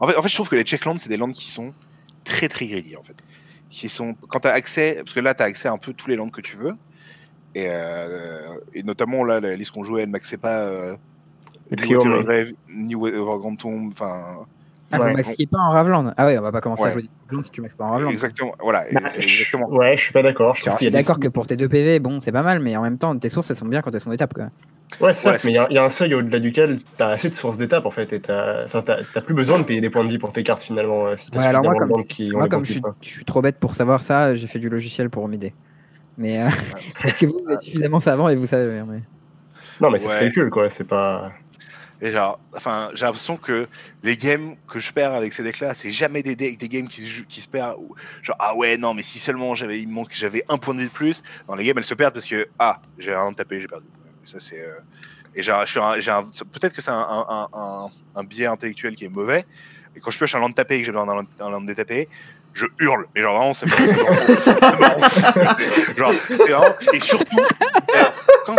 En, 0.00 0.06
fait, 0.06 0.16
en 0.16 0.22
fait, 0.22 0.28
je 0.28 0.34
trouve 0.34 0.48
que 0.48 0.56
les 0.56 0.64
checklands, 0.64 0.96
c'est 0.98 1.08
des 1.08 1.16
lands 1.16 1.30
qui 1.32 1.48
sont 1.50 1.72
très 2.24 2.48
très 2.48 2.66
greedy 2.66 2.96
en 2.96 3.02
fait. 3.02 3.16
Qui 3.70 3.88
sont, 3.88 4.14
quand 4.28 4.40
tu 4.40 4.48
as 4.48 4.52
accès, 4.52 4.96
parce 4.98 5.14
que 5.14 5.20
là 5.20 5.34
tu 5.34 5.42
as 5.42 5.46
accès 5.46 5.68
à 5.68 5.72
un 5.72 5.78
peu 5.78 5.92
tous 5.92 6.08
les 6.08 6.16
lands 6.16 6.28
que 6.28 6.40
tu 6.40 6.56
veux, 6.56 6.74
et, 7.54 7.66
euh, 7.68 8.48
et 8.74 8.82
notamment 8.82 9.24
là, 9.24 9.40
la 9.40 9.54
liste 9.56 9.70
qu'on 9.70 9.84
jouait, 9.84 10.02
elle 10.02 10.10
maxait 10.10 10.36
pas. 10.36 10.58
euh, 10.60 10.94
ni 11.70 11.88
Grave, 11.88 12.52
Overground 13.18 13.58
Tomb, 13.58 13.88
enfin 13.92 14.44
Ah, 14.90 15.00
Ouais. 15.00 15.10
vous 15.10 15.16
maxiez 15.16 15.46
pas 15.46 15.58
en 15.58 15.70
Ravland 15.70 16.12
Ah 16.18 16.26
ouais, 16.26 16.36
on 16.36 16.42
va 16.42 16.52
pas 16.52 16.60
commencer 16.60 16.82
à 16.82 16.86
Ouais. 16.86 16.92
jouer 16.92 17.08
Ravland 17.28 17.44
si 17.44 17.50
tu 17.50 17.60
maxes 17.62 17.76
pas 17.76 17.84
en 17.86 17.90
Ravland. 17.92 18.10
Exactement. 18.10 18.54
Voilà. 18.60 18.84
Bah, 18.92 19.00
exactement. 19.16 19.68
Ouais, 19.70 19.96
je 19.96 20.02
suis 20.02 20.12
pas 20.12 20.22
d'accord. 20.22 20.54
Je 20.54 20.60
je 20.60 20.64
qu'il 20.64 20.72
y 20.72 20.76
suis 20.76 20.86
a 20.88 20.90
des- 20.90 20.96
d'accord 20.98 21.18
que 21.18 21.28
pour 21.28 21.46
tes 21.46 21.56
deux 21.56 21.68
PV, 21.68 21.98
bon, 21.98 22.20
c'est 22.20 22.32
pas 22.32 22.42
mal, 22.42 22.58
mais 22.60 22.76
en 22.76 22.82
même 22.82 22.98
temps, 22.98 23.16
tes 23.18 23.30
sources, 23.30 23.50
elles 23.50 23.56
sont 23.56 23.64
bien 23.66 23.80
quand 23.80 23.94
elles 23.94 24.00
sont 24.02 24.10
d'étape, 24.10 24.34
quoi. 24.34 24.48
Ouais, 25.00 25.12
certes, 25.12 25.34
Ouais, 25.34 25.38
c'est- 25.38 25.46
mais 25.48 25.52
il 25.52 25.56
y, 25.56 25.58
a- 25.58 25.66
il 25.70 25.74
y 25.74 25.78
a 25.78 25.84
un 25.84 25.88
seuil 25.88 26.14
au-delà 26.14 26.38
duquel 26.38 26.78
t'as 26.96 27.08
assez 27.08 27.28
de 27.28 27.34
sources 27.34 27.56
d'étapes 27.56 27.86
en 27.86 27.90
fait, 27.90 28.12
et 28.12 28.20
t'as 28.20 28.64
enfin, 28.64 28.82
t'as- 28.82 28.98
t'as 29.12 29.20
plus 29.20 29.34
besoin 29.34 29.58
de 29.58 29.64
payer 29.64 29.80
des 29.80 29.90
points 29.90 30.04
de 30.04 30.10
vie 30.10 30.18
pour 30.18 30.32
tes 30.32 30.42
cartes 30.42 30.62
finalement. 30.62 31.06
euh, 31.06 31.16
Si 31.16 31.30
t'as 31.30 31.40
Ouais, 31.40 31.46
alors 31.46 31.62
moi, 31.62 31.72
suffisamment 31.72 31.96
de 31.96 32.02
comme- 32.02 32.06
qui 32.08 32.30
Moi, 32.30 32.48
comme 32.48 32.64
je 32.64 32.72
suis, 32.72 32.82
je 33.00 33.24
trop 33.24 33.42
bête 33.42 33.58
pour 33.58 33.74
savoir 33.74 34.02
ça, 34.02 34.34
j'ai 34.34 34.46
fait 34.46 34.58
du 34.58 34.68
logiciel 34.68 35.08
pour 35.10 35.26
m'aider. 35.28 35.54
Mais 36.18 36.42
euh, 36.42 36.48
peut-être 37.02 37.18
que 37.18 37.26
vous, 37.26 37.38
vous 37.44 37.52
êtes 37.52 37.60
suffisamment 37.60 38.00
savant 38.00 38.28
et 38.28 38.36
vous 38.36 38.46
savez. 38.46 38.82
mais- 38.86 39.00
Non, 39.80 39.90
mais 39.90 39.98
ça 39.98 40.08
se 40.10 40.14
Ouais. 40.14 40.20
calcule 40.20 40.50
quoi, 40.50 40.68
c'est 40.70 40.84
pas. 40.84 41.32
Et 42.04 42.10
genre, 42.10 42.40
enfin, 42.56 42.88
j'ai 42.94 43.06
l'impression 43.06 43.36
que 43.36 43.68
les 44.02 44.16
games 44.16 44.56
que 44.68 44.80
je 44.80 44.92
perds 44.92 45.12
avec 45.14 45.32
ces 45.32 45.44
decks-là, 45.44 45.72
c'est 45.72 45.92
jamais 45.92 46.22
des, 46.24 46.34
decks- 46.34 46.58
des 46.58 46.68
games 46.68 46.88
qui, 46.88 47.00
se 47.02 47.06
jouent- 47.06 47.24
qui 47.28 47.40
se 47.40 47.48
perdent. 47.48 47.76
où- 47.78 47.94
Genre, 48.22 48.36
ah 48.40 48.56
ouais, 48.56 48.76
non, 48.76 48.92
mais 48.92 49.02
si 49.02 49.20
seulement 49.20 49.54
j'avais, 49.54 49.80
il 49.80 49.86
me 49.88 49.94
manque, 49.94 50.10
j'avais 50.12 50.42
un 50.48 50.58
point 50.58 50.74
de 50.74 50.80
vie 50.80 50.86
de 50.88 50.92
plus. 50.92 51.22
Dans 51.46 51.54
les 51.54 51.64
games, 51.64 51.78
elles 51.78 51.84
se 51.84 51.94
perdent 51.94 52.12
parce 52.14 52.26
que, 52.26 52.48
ah, 52.58 52.80
j'ai 52.98 53.14
un 53.14 53.32
tapé, 53.32 53.60
j'ai 53.60 53.68
perdu. 53.68 53.86
Et 54.22 54.26
ça, 54.26 54.38
c'est. 54.40 54.60
euh, 54.60 54.78
Et 55.34 55.42
j'ai 55.42 55.50
un- 55.52 55.64
suis 55.64 55.80
un- 55.80 55.92
un- 55.94 56.22
peut-être 56.52 56.74
que 56.74 56.82
c'est 56.82 56.90
un, 56.90 56.94
un, 56.94 57.26
un, 57.28 57.48
un- 57.54 57.90
un 58.16 58.24
biais 58.24 58.44
intellectuel 58.46 58.94
qui 58.94 59.06
est 59.06 59.08
mauvais. 59.08 59.46
Et 59.96 60.00
quand 60.00 60.10
je 60.10 60.18
pioche 60.18 60.34
un 60.34 60.40
land 60.40 60.52
tapé 60.52 60.74
et 60.76 60.80
que 60.80 60.84
j'ai 60.86 60.92
besoin 60.92 61.06
d'un 61.06 61.14
land- 61.14 61.26
un 61.40 61.50
land 61.50 61.62
détapé, 61.62 62.08
je 62.52 62.66
hurle. 62.80 63.06
Mais 63.14 63.22
genre, 63.22 63.36
vraiment, 63.38 63.54
c'est 63.54 63.66
c'est 63.70 64.52
vraiment- 64.52 65.08
c'est- 65.10 65.96
Genre, 65.96 66.12
vraiment. 66.28 66.64
Et 66.92 67.00
surtout, 67.00 67.38
euh, 67.38 68.02
quand, 68.44 68.56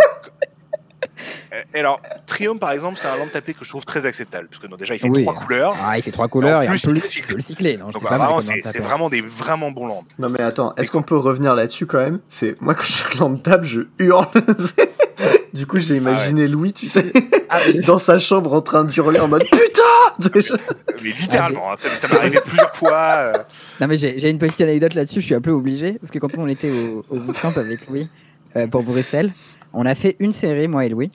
et 1.74 1.78
alors, 1.78 2.00
Triumph, 2.26 2.58
par 2.58 2.72
exemple, 2.72 2.98
c'est 2.98 3.06
un 3.06 3.16
land 3.16 3.28
tapé 3.32 3.54
que 3.54 3.64
je 3.64 3.68
trouve 3.68 3.84
très 3.84 4.04
acceptable. 4.04 4.48
Parce 4.48 4.60
que 4.60 4.66
non, 4.66 4.76
déjà, 4.76 4.94
il 4.94 4.98
fait 5.00 5.08
Oui. 5.08 5.22
trois 5.22 5.34
couleurs. 5.34 5.76
Ah, 5.84 5.96
il 5.96 6.02
fait 6.02 6.10
trois 6.10 6.26
couleurs 6.28 6.62
et 6.62 6.66
en 6.66 6.70
plus, 6.72 6.82
plus, 6.82 6.96
il 6.96 7.02
tu 7.02 7.10
cycle. 7.10 7.36
le 7.36 7.40
cycler. 7.42 7.76
Non, 7.76 7.90
Donc, 7.90 8.02
vraiment, 8.02 8.40
tapeur. 8.40 8.82
vraiment 8.82 9.08
des 9.08 9.20
vraiment 9.20 9.70
bons 9.70 9.86
lands. 9.86 10.04
Non 10.18 10.28
mais 10.28 10.40
attends, 10.40 10.74
est-ce 10.76 10.90
qu'on 10.90 11.02
peut 11.02 11.16
revenir 11.16 11.54
là-dessus 11.54 11.86
quand 11.86 11.98
même? 11.98 12.20
C'est 12.28 12.60
moi 12.60 12.74
quand 12.74 12.82
je 12.84 13.18
land 13.18 13.36
table, 13.36 13.64
je 13.64 13.82
hurle. 14.00 14.26
du 15.54 15.66
coup, 15.66 15.78
j'ai 15.78 15.96
imaginé 15.96 16.48
Louis, 16.48 16.72
tu 16.72 16.86
sais, 16.86 17.04
dans 17.86 17.98
sa 17.98 18.18
chambre 18.18 18.52
en 18.52 18.62
train 18.62 18.84
d'hurler 18.84 19.20
en 19.20 19.28
mode 19.28 19.44
putain. 19.44 20.32
Mais 21.02 21.10
littéralement, 21.10 21.72
hein, 21.72 21.76
ça, 21.78 22.08
m'est 22.08 22.16
arrivé 22.18 22.38
plusieurs 22.44 22.74
fois. 22.74 22.92
euh, 22.94 23.32
Non, 23.80 23.88
mais 23.88 23.96
j'ai 23.96 24.18
j'ai 24.18 24.30
une 24.30 24.38
petite 24.38 24.60
anecdote 24.60 24.94
là-dessus, 24.94 25.20
je 25.20 25.26
suis 25.26 25.34
un 25.34 25.40
peu 25.40 25.50
obligé. 25.50 25.94
Parce 25.94 26.10
que 26.12 26.18
quand 26.18 26.28
on 26.38 26.46
était 26.48 26.70
au, 26.70 27.04
au 27.10 27.18
bootcamp 27.18 27.52
avec 27.56 27.86
Louis 27.88 28.08
euh, 28.56 28.66
pour 28.68 28.84
Bruxelles, 28.84 29.32
on 29.72 29.84
a 29.86 29.94
fait 29.96 30.14
une 30.20 30.32
série, 30.32 30.68
moi 30.68 30.86
et 30.86 30.88
Louis, 30.88 31.10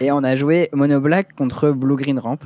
et 0.00 0.12
on 0.12 0.22
a 0.22 0.36
joué 0.36 0.68
Mono 0.74 1.00
Black 1.00 1.34
contre 1.36 1.70
Blue 1.70 1.96
Green 1.96 2.18
Ramp. 2.18 2.38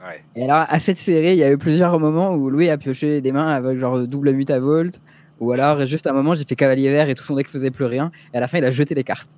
Ouais. 0.00 0.22
Et 0.34 0.44
alors, 0.44 0.64
à 0.68 0.80
cette 0.80 0.98
série, 0.98 1.32
il 1.32 1.38
y 1.38 1.44
a 1.44 1.50
eu 1.50 1.58
plusieurs 1.58 2.00
moments 2.00 2.34
où 2.34 2.48
Louis 2.48 2.70
a 2.70 2.78
pioché 2.78 3.20
des 3.20 3.32
mains 3.32 3.48
avec 3.48 3.78
genre 3.78 4.06
double 4.06 4.32
mutavolt, 4.32 4.98
ou 5.40 5.52
alors 5.52 5.84
juste 5.84 6.06
à 6.06 6.10
un 6.10 6.14
moment, 6.14 6.32
j'ai 6.34 6.44
fait 6.44 6.56
cavalier 6.56 6.90
vert 6.90 7.08
et 7.10 7.14
tout 7.14 7.22
son 7.22 7.36
deck 7.36 7.48
faisait 7.48 7.70
plus 7.70 7.84
rien, 7.84 8.10
et 8.32 8.38
à 8.38 8.40
la 8.40 8.48
fin, 8.48 8.58
il 8.58 8.64
a 8.64 8.70
jeté 8.70 8.94
les 8.94 9.04
cartes. 9.04 9.30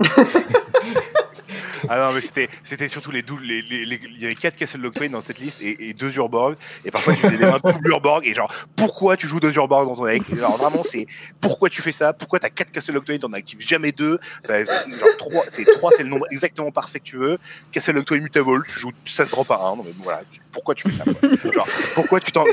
Ah 1.92 1.98
non, 1.98 2.12
mais 2.12 2.20
c'était, 2.20 2.48
c'était 2.62 2.88
surtout 2.88 3.10
les 3.10 3.22
doubles. 3.22 3.42
Les, 3.44 3.62
les- 3.62 3.84
les- 3.84 4.00
il 4.14 4.20
y 4.20 4.24
avait 4.26 4.36
quatre 4.36 4.56
Castle 4.56 4.80
Locthwain 4.80 5.08
dans 5.10 5.20
cette 5.20 5.40
liste 5.40 5.60
et, 5.60 5.88
et 5.88 5.92
deux 5.92 6.14
Urborg. 6.16 6.54
Et 6.84 6.92
parfois, 6.92 7.14
tu 7.14 7.20
faisais 7.22 7.44
mains 7.44 7.58
double 7.64 7.88
Urborg. 7.90 8.24
Et 8.26 8.32
genre, 8.34 8.52
pourquoi 8.76 9.16
tu 9.16 9.26
joues 9.26 9.40
deux 9.40 9.52
Urborg 9.52 9.88
dans 9.88 9.96
ton 9.96 10.04
deck 10.06 10.22
Alors 10.34 10.56
vraiment, 10.56 10.84
c'est 10.84 11.06
pourquoi 11.40 11.68
tu 11.68 11.82
fais 11.82 11.90
ça? 11.90 12.12
Pourquoi 12.12 12.38
t'as 12.38 12.48
quatre 12.48 12.70
Castle 12.70 12.92
Locthwain, 12.92 13.18
t'en 13.18 13.32
actives 13.32 13.60
jamais 13.60 13.90
deux? 13.90 14.20
T'as- 14.46 14.64
Genre, 14.64 15.16
trois, 15.18 15.42
c'est 15.48 15.64
trois, 15.64 15.90
c'est 15.96 16.04
le 16.04 16.08
nombre 16.10 16.26
exactement 16.30 16.70
parfait 16.70 17.00
que 17.00 17.04
tu 17.06 17.16
veux. 17.16 17.38
Castle 17.72 17.92
Locthwain 17.96 18.20
Mutable, 18.20 18.62
tu 18.68 18.78
joues 18.78 18.92
16 19.04 19.30
drops 19.30 19.48
par 19.48 19.66
un. 19.66 19.74
Non, 19.74 19.82
mais 19.84 19.92
voilà, 19.98 20.20
pourquoi 20.52 20.74
tu 20.74 20.82
fais 20.84 20.92
ça 20.92 21.04
quoi 21.04 21.28
Genre, 21.52 21.68
pourquoi 21.94 22.20
tu 22.20 22.32
t'en. 22.32 22.44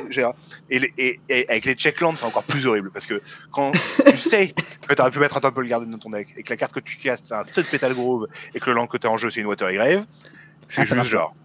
Et, 0.70 0.80
les- 0.80 0.93
et, 0.98 1.20
et 1.30 1.50
avec 1.50 1.66
les 1.66 1.74
checklands, 1.76 2.16
c'est 2.16 2.26
encore 2.26 2.43
plus 2.43 2.66
horrible 2.68 2.91
parce 2.91 3.06
que 3.06 3.22
quand 3.52 3.72
tu 4.06 4.18
sais 4.18 4.54
que 4.88 4.93
t'aurais 4.93 5.12
pu 5.12 5.20
mettre 5.20 5.38
un 5.38 5.41
Temple 5.41 5.66
Garden 5.66 5.89
dans 5.89 5.98
ton 5.98 6.10
deck 6.10 6.28
et 6.38 6.43
que 6.43 6.50
la 6.50 6.58
carte 6.58 6.74
que 6.74 6.80
tu 6.80 6.98
castes, 6.98 7.28
c'est 7.28 7.36
un 7.36 7.43
Sun 7.43 7.64
Petal 7.64 7.93
Grove 7.93 8.28
et 8.54 8.60
que 8.60 8.70
le 8.70 8.76
land 8.76 8.88
que 8.88 8.98
t'as 8.98 9.10
en 9.10 9.18
jeu, 9.18 9.30
c'est 9.30 9.41
une 9.41 9.48
Water 9.48 9.72
Grave, 9.74 10.06
c'est 10.68 10.82
Ah, 10.82 10.86
juste 10.86 10.95
marche 10.95 11.08
genre. 11.10 11.36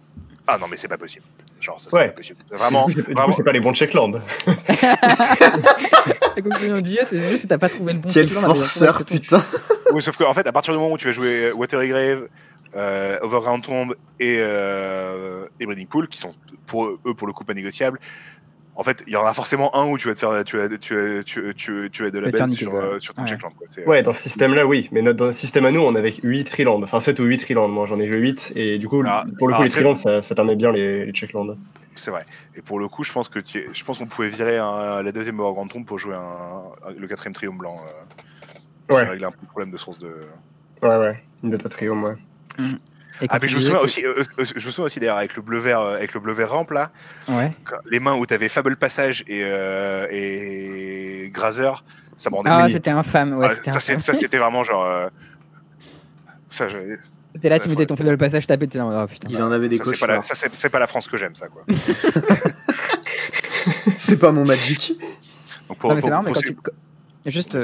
Ah 0.45 0.57
non, 0.59 0.67
mais 0.69 0.75
c'est 0.77 0.87
pas 0.89 0.97
possible. 0.97 1.23
Genre, 1.61 1.79
ça, 1.79 1.87
c'est 1.89 1.95
Ouais. 1.95 2.07
pas 2.07 2.13
possible. 2.15 2.39
Vraiment, 2.51 2.87
c'est- 2.89 3.01
vraiment. 3.01 3.33
pas 3.33 3.51
les 3.53 3.61
bons 3.61 3.73
checklands. 3.73 4.11
La 6.35 6.41
conclusion 6.41 6.81
du 6.81 6.91
jeu, 6.91 6.99
c'est 7.05 7.19
juste 7.29 7.43
que 7.43 7.47
t'as 7.47 7.57
pas 7.57 7.69
trouvé 7.69 7.93
le 7.93 7.99
bon 7.99 8.09
Quel 8.11 8.27
forceur, 8.29 9.03
putain. 9.05 9.41
Oui, 9.93 10.01
sauf 10.01 10.17
qu'en 10.17 10.33
fait, 10.33 10.45
à 10.47 10.51
partir 10.51 10.73
du 10.73 10.79
moment 10.79 10.93
où 10.93 10.97
tu 10.97 11.05
vas 11.05 11.11
jouer 11.11 11.51
Water 11.53 11.85
Grave, 11.87 12.27
euh, 12.75 13.17
Overground 13.21 13.63
Tomb 13.63 13.95
et, 14.19 14.37
euh, 14.39 15.45
et 15.59 15.65
Breeding 15.65 15.87
Pool, 15.87 16.07
qui 16.07 16.17
sont 16.17 16.33
pour 16.65 16.85
eux, 16.87 17.13
pour 17.13 17.27
le 17.27 17.33
coup, 17.33 17.43
pas 17.43 17.53
négociables, 17.53 17.99
en 18.75 18.83
fait, 18.83 19.03
il 19.05 19.13
y 19.13 19.17
en 19.17 19.25
a 19.25 19.33
forcément 19.35 19.75
un 19.75 19.85
où 19.87 19.99
tu 19.99 20.07
vas 20.07 20.15
te 20.15 20.19
faire, 20.19 20.43
tu 20.43 20.57
vas, 20.57 20.67
tu 20.67 20.95
vas, 20.95 21.23
tu, 21.23 21.41
vas- 21.41 21.53
tu, 21.53 21.81
vas- 21.83 21.89
tu 21.89 22.03
vas 22.03 22.09
de 22.09 22.17
la 22.19 22.31
baisse 22.31 22.53
sur, 22.53 22.73
euh, 22.73 22.99
sur 22.99 23.13
ton 23.13 23.21
Ouais. 23.21 23.27
checkland. 23.27 23.53
Quoi. 23.55 23.67
Ouais, 23.85 24.01
dans 24.01 24.15
ce 24.15 24.23
système-là, 24.23 24.65
oui. 24.65 24.89
Mais 24.91 25.03
notre, 25.03 25.19
dans 25.19 25.27
le 25.27 25.33
système 25.33 25.65
à 25.67 25.71
nous, 25.71 25.81
on 25.81 25.93
avait 25.93 26.11
8 26.23 26.45
trilands. 26.45 26.81
Enfin, 26.81 26.99
7 26.99 27.19
ou 27.19 27.23
8 27.25 27.37
trilands. 27.37 27.67
Moi, 27.67 27.85
j'en 27.85 27.99
ai 27.99 28.07
joué 28.07 28.17
8. 28.17 28.53
Et 28.55 28.79
du 28.79 28.87
coup, 28.87 29.03
Ah, 29.05 29.25
pour 29.37 29.47
le 29.47 29.53
coup, 29.53 29.59
ah, 29.61 29.65
les 29.65 29.69
trilands, 29.69 29.95
ça, 29.95 30.23
ça 30.23 30.33
permet 30.33 30.55
bien 30.55 30.71
les, 30.71 31.05
les 31.05 31.11
checklands. 31.11 31.55
C'est 31.93 32.09
vrai. 32.09 32.25
Et 32.55 32.63
pour 32.63 32.79
le 32.79 32.87
coup, 32.87 33.03
je 33.03 33.13
pense 33.13 33.29
que 33.29 33.37
tu 33.37 33.69
je 33.71 33.83
pense 33.83 33.99
qu'on 33.99 34.07
pouvait 34.07 34.29
virer 34.29 34.57
un- 34.57 35.03
la 35.03 35.11
deuxième 35.11 35.39
Overground 35.39 35.69
Tomb 35.71 35.85
pour 35.85 35.99
jouer 35.99 36.15
un, 36.15 36.87
un- 36.89 36.93
le 36.97 37.07
quatrième 37.07 37.33
Triumph 37.33 37.55
blanc. 37.59 37.77
Euh, 38.89 38.95
Ouais. 38.95 39.03
régler 39.03 39.25
un 39.25 39.31
peu 39.31 39.37
le 39.43 39.47
problème 39.47 39.69
de 39.71 39.77
source 39.77 39.99
de. 39.99 40.11
Ouais, 40.81 40.97
ouais. 40.97 41.23
Une 41.43 41.51
data 41.51 41.69
trium, 41.69 42.03
ouais. 42.03 42.15
Ah 43.29 43.37
mais 43.41 43.47
je 43.47 43.55
me 43.57 43.61
souviens 43.61 43.79
que- 43.79 43.83
aussi, 43.85 44.03
euh, 44.05 44.23
euh, 44.39 44.45
je 44.45 44.53
me 44.55 44.59
souviens 44.71 44.85
aussi 44.85 44.99
d'ailleurs 44.99 45.17
avec 45.17 45.35
le 45.35 45.41
bleu 45.43 45.59
vert, 45.59 45.79
euh, 45.79 45.95
avec 45.95 46.13
le 46.13 46.19
bleu 46.19 46.33
vert 46.33 46.51
ramp 46.51 46.65
là, 46.71 46.91
Ouais. 47.29 47.51
quand- 47.63 47.77
les 47.89 47.99
mains 47.99 48.15
où 48.15 48.25
t'avais 48.25 48.49
Fable 48.49 48.75
Passage 48.75 49.23
et 49.27 49.41
euh, 49.43 50.07
et 50.11 51.29
Grazer, 51.31 51.83
ça 52.17 52.29
me 52.31 52.35
rendait 52.35 52.49
Ah, 52.51 52.65
fou. 52.65 52.71
c'était 52.73 52.89
infâme. 52.89 53.37
Ouais, 53.37 53.47
Ah, 53.51 53.55
c'était 53.55 53.71
ça, 53.71 53.77
infâme. 53.77 53.99
ça, 53.99 54.15
c'était 54.15 54.39
vraiment 54.39 54.63
genre. 54.63 54.83
euh, 54.85 55.07
ça, 56.49 56.67
je- 56.67 56.97
T'es 57.39 57.49
là, 57.49 57.59
tu 57.59 57.69
mettais 57.69 57.85
ton 57.85 57.95
faible 57.95 58.17
passage 58.17 58.45
tapé, 58.45 58.67
t'es 58.67 58.77
là, 58.79 59.03
oh 59.03 59.07
putain. 59.07 59.27
Il 59.29 59.41
en 59.41 59.51
avait 59.51 59.69
des 59.69 59.77
ça, 59.77 59.85
c'est 59.85 59.99
pas, 59.99 60.07
la, 60.07 60.17
cauchemars. 60.17 60.37
ça, 60.37 60.49
c'est- 60.51 60.69
pas 60.69 60.79
la 60.79 60.87
France 60.87 61.07
que 61.07 61.15
j'aime 61.17 61.35
ça 61.35 61.47
quoi. 61.47 61.63
C'est 63.97 64.17
pas 64.17 64.31
mon 64.31 64.45
Magic. 64.45 64.93
Donc 65.69 65.77
pour, 65.77 65.89
Non, 65.89 65.95
mais 65.95 66.01
c'est 66.01 66.09
marrant, 66.09 66.23
mais 66.23 66.33
quand 66.33 66.41
tu. 66.41 66.55
Juste. 67.25 67.57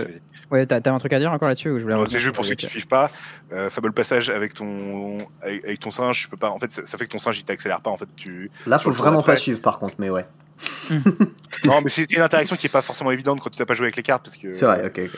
Ouais, 0.51 0.65
t'as 0.65 0.81
t'as 0.81 0.91
un 0.91 0.97
truc 0.97 1.13
à 1.13 1.19
dire 1.19 1.31
encore 1.31 1.47
là-dessus 1.47 1.69
ou 1.69 1.77
je 1.77 1.83
voulais 1.83 1.95
Non, 1.95 2.05
C'est 2.09 2.19
juste 2.19 2.33
pour 2.35 2.43
ceux 2.45 2.55
qui 2.55 2.65
deck 2.65 2.71
suivent 2.71 2.87
pas, 2.87 3.11
euh, 3.53 3.69
Fable 3.69 3.93
Passage 3.93 4.29
avec 4.31 4.53
ton 4.55 5.19
avec, 5.41 5.63
avec 5.65 5.79
ton 5.79 5.91
singe, 5.91 6.23
je 6.23 6.27
peux 6.27 6.37
pas. 6.37 6.49
En 6.49 6.59
fait, 6.59 6.71
ça, 6.71 6.85
ça 6.85 6.97
fait 6.97 7.05
que 7.05 7.11
ton 7.11 7.19
singe 7.19 7.37
il 7.39 7.43
t'accélère 7.45 7.81
pas. 7.81 7.91
En 7.91 7.97
fait, 7.97 8.07
tu. 8.15 8.49
Là, 8.65 8.79
faut 8.79 8.91
vraiment 8.91 9.21
pas 9.23 9.35
suivre 9.35 9.61
par 9.61 9.77
contre, 9.79 9.95
mais 9.99 10.09
ouais. 10.09 10.25
Non, 11.65 11.81
mais 11.83 11.89
c'est 11.89 12.11
une 12.11 12.21
interaction 12.21 12.55
qui 12.55 12.65
est 12.67 12.69
pas 12.69 12.81
forcément 12.81 13.11
évidente 13.11 13.39
quand 13.41 13.49
tu 13.49 13.59
n'as 13.61 13.65
pas 13.65 13.73
joué 13.73 13.85
avec 13.85 13.95
les 13.95 14.03
cartes 14.03 14.23
parce 14.23 14.35
que. 14.37 14.51
C'est 14.53 14.65
vrai, 14.65 14.85
ok. 14.85 15.09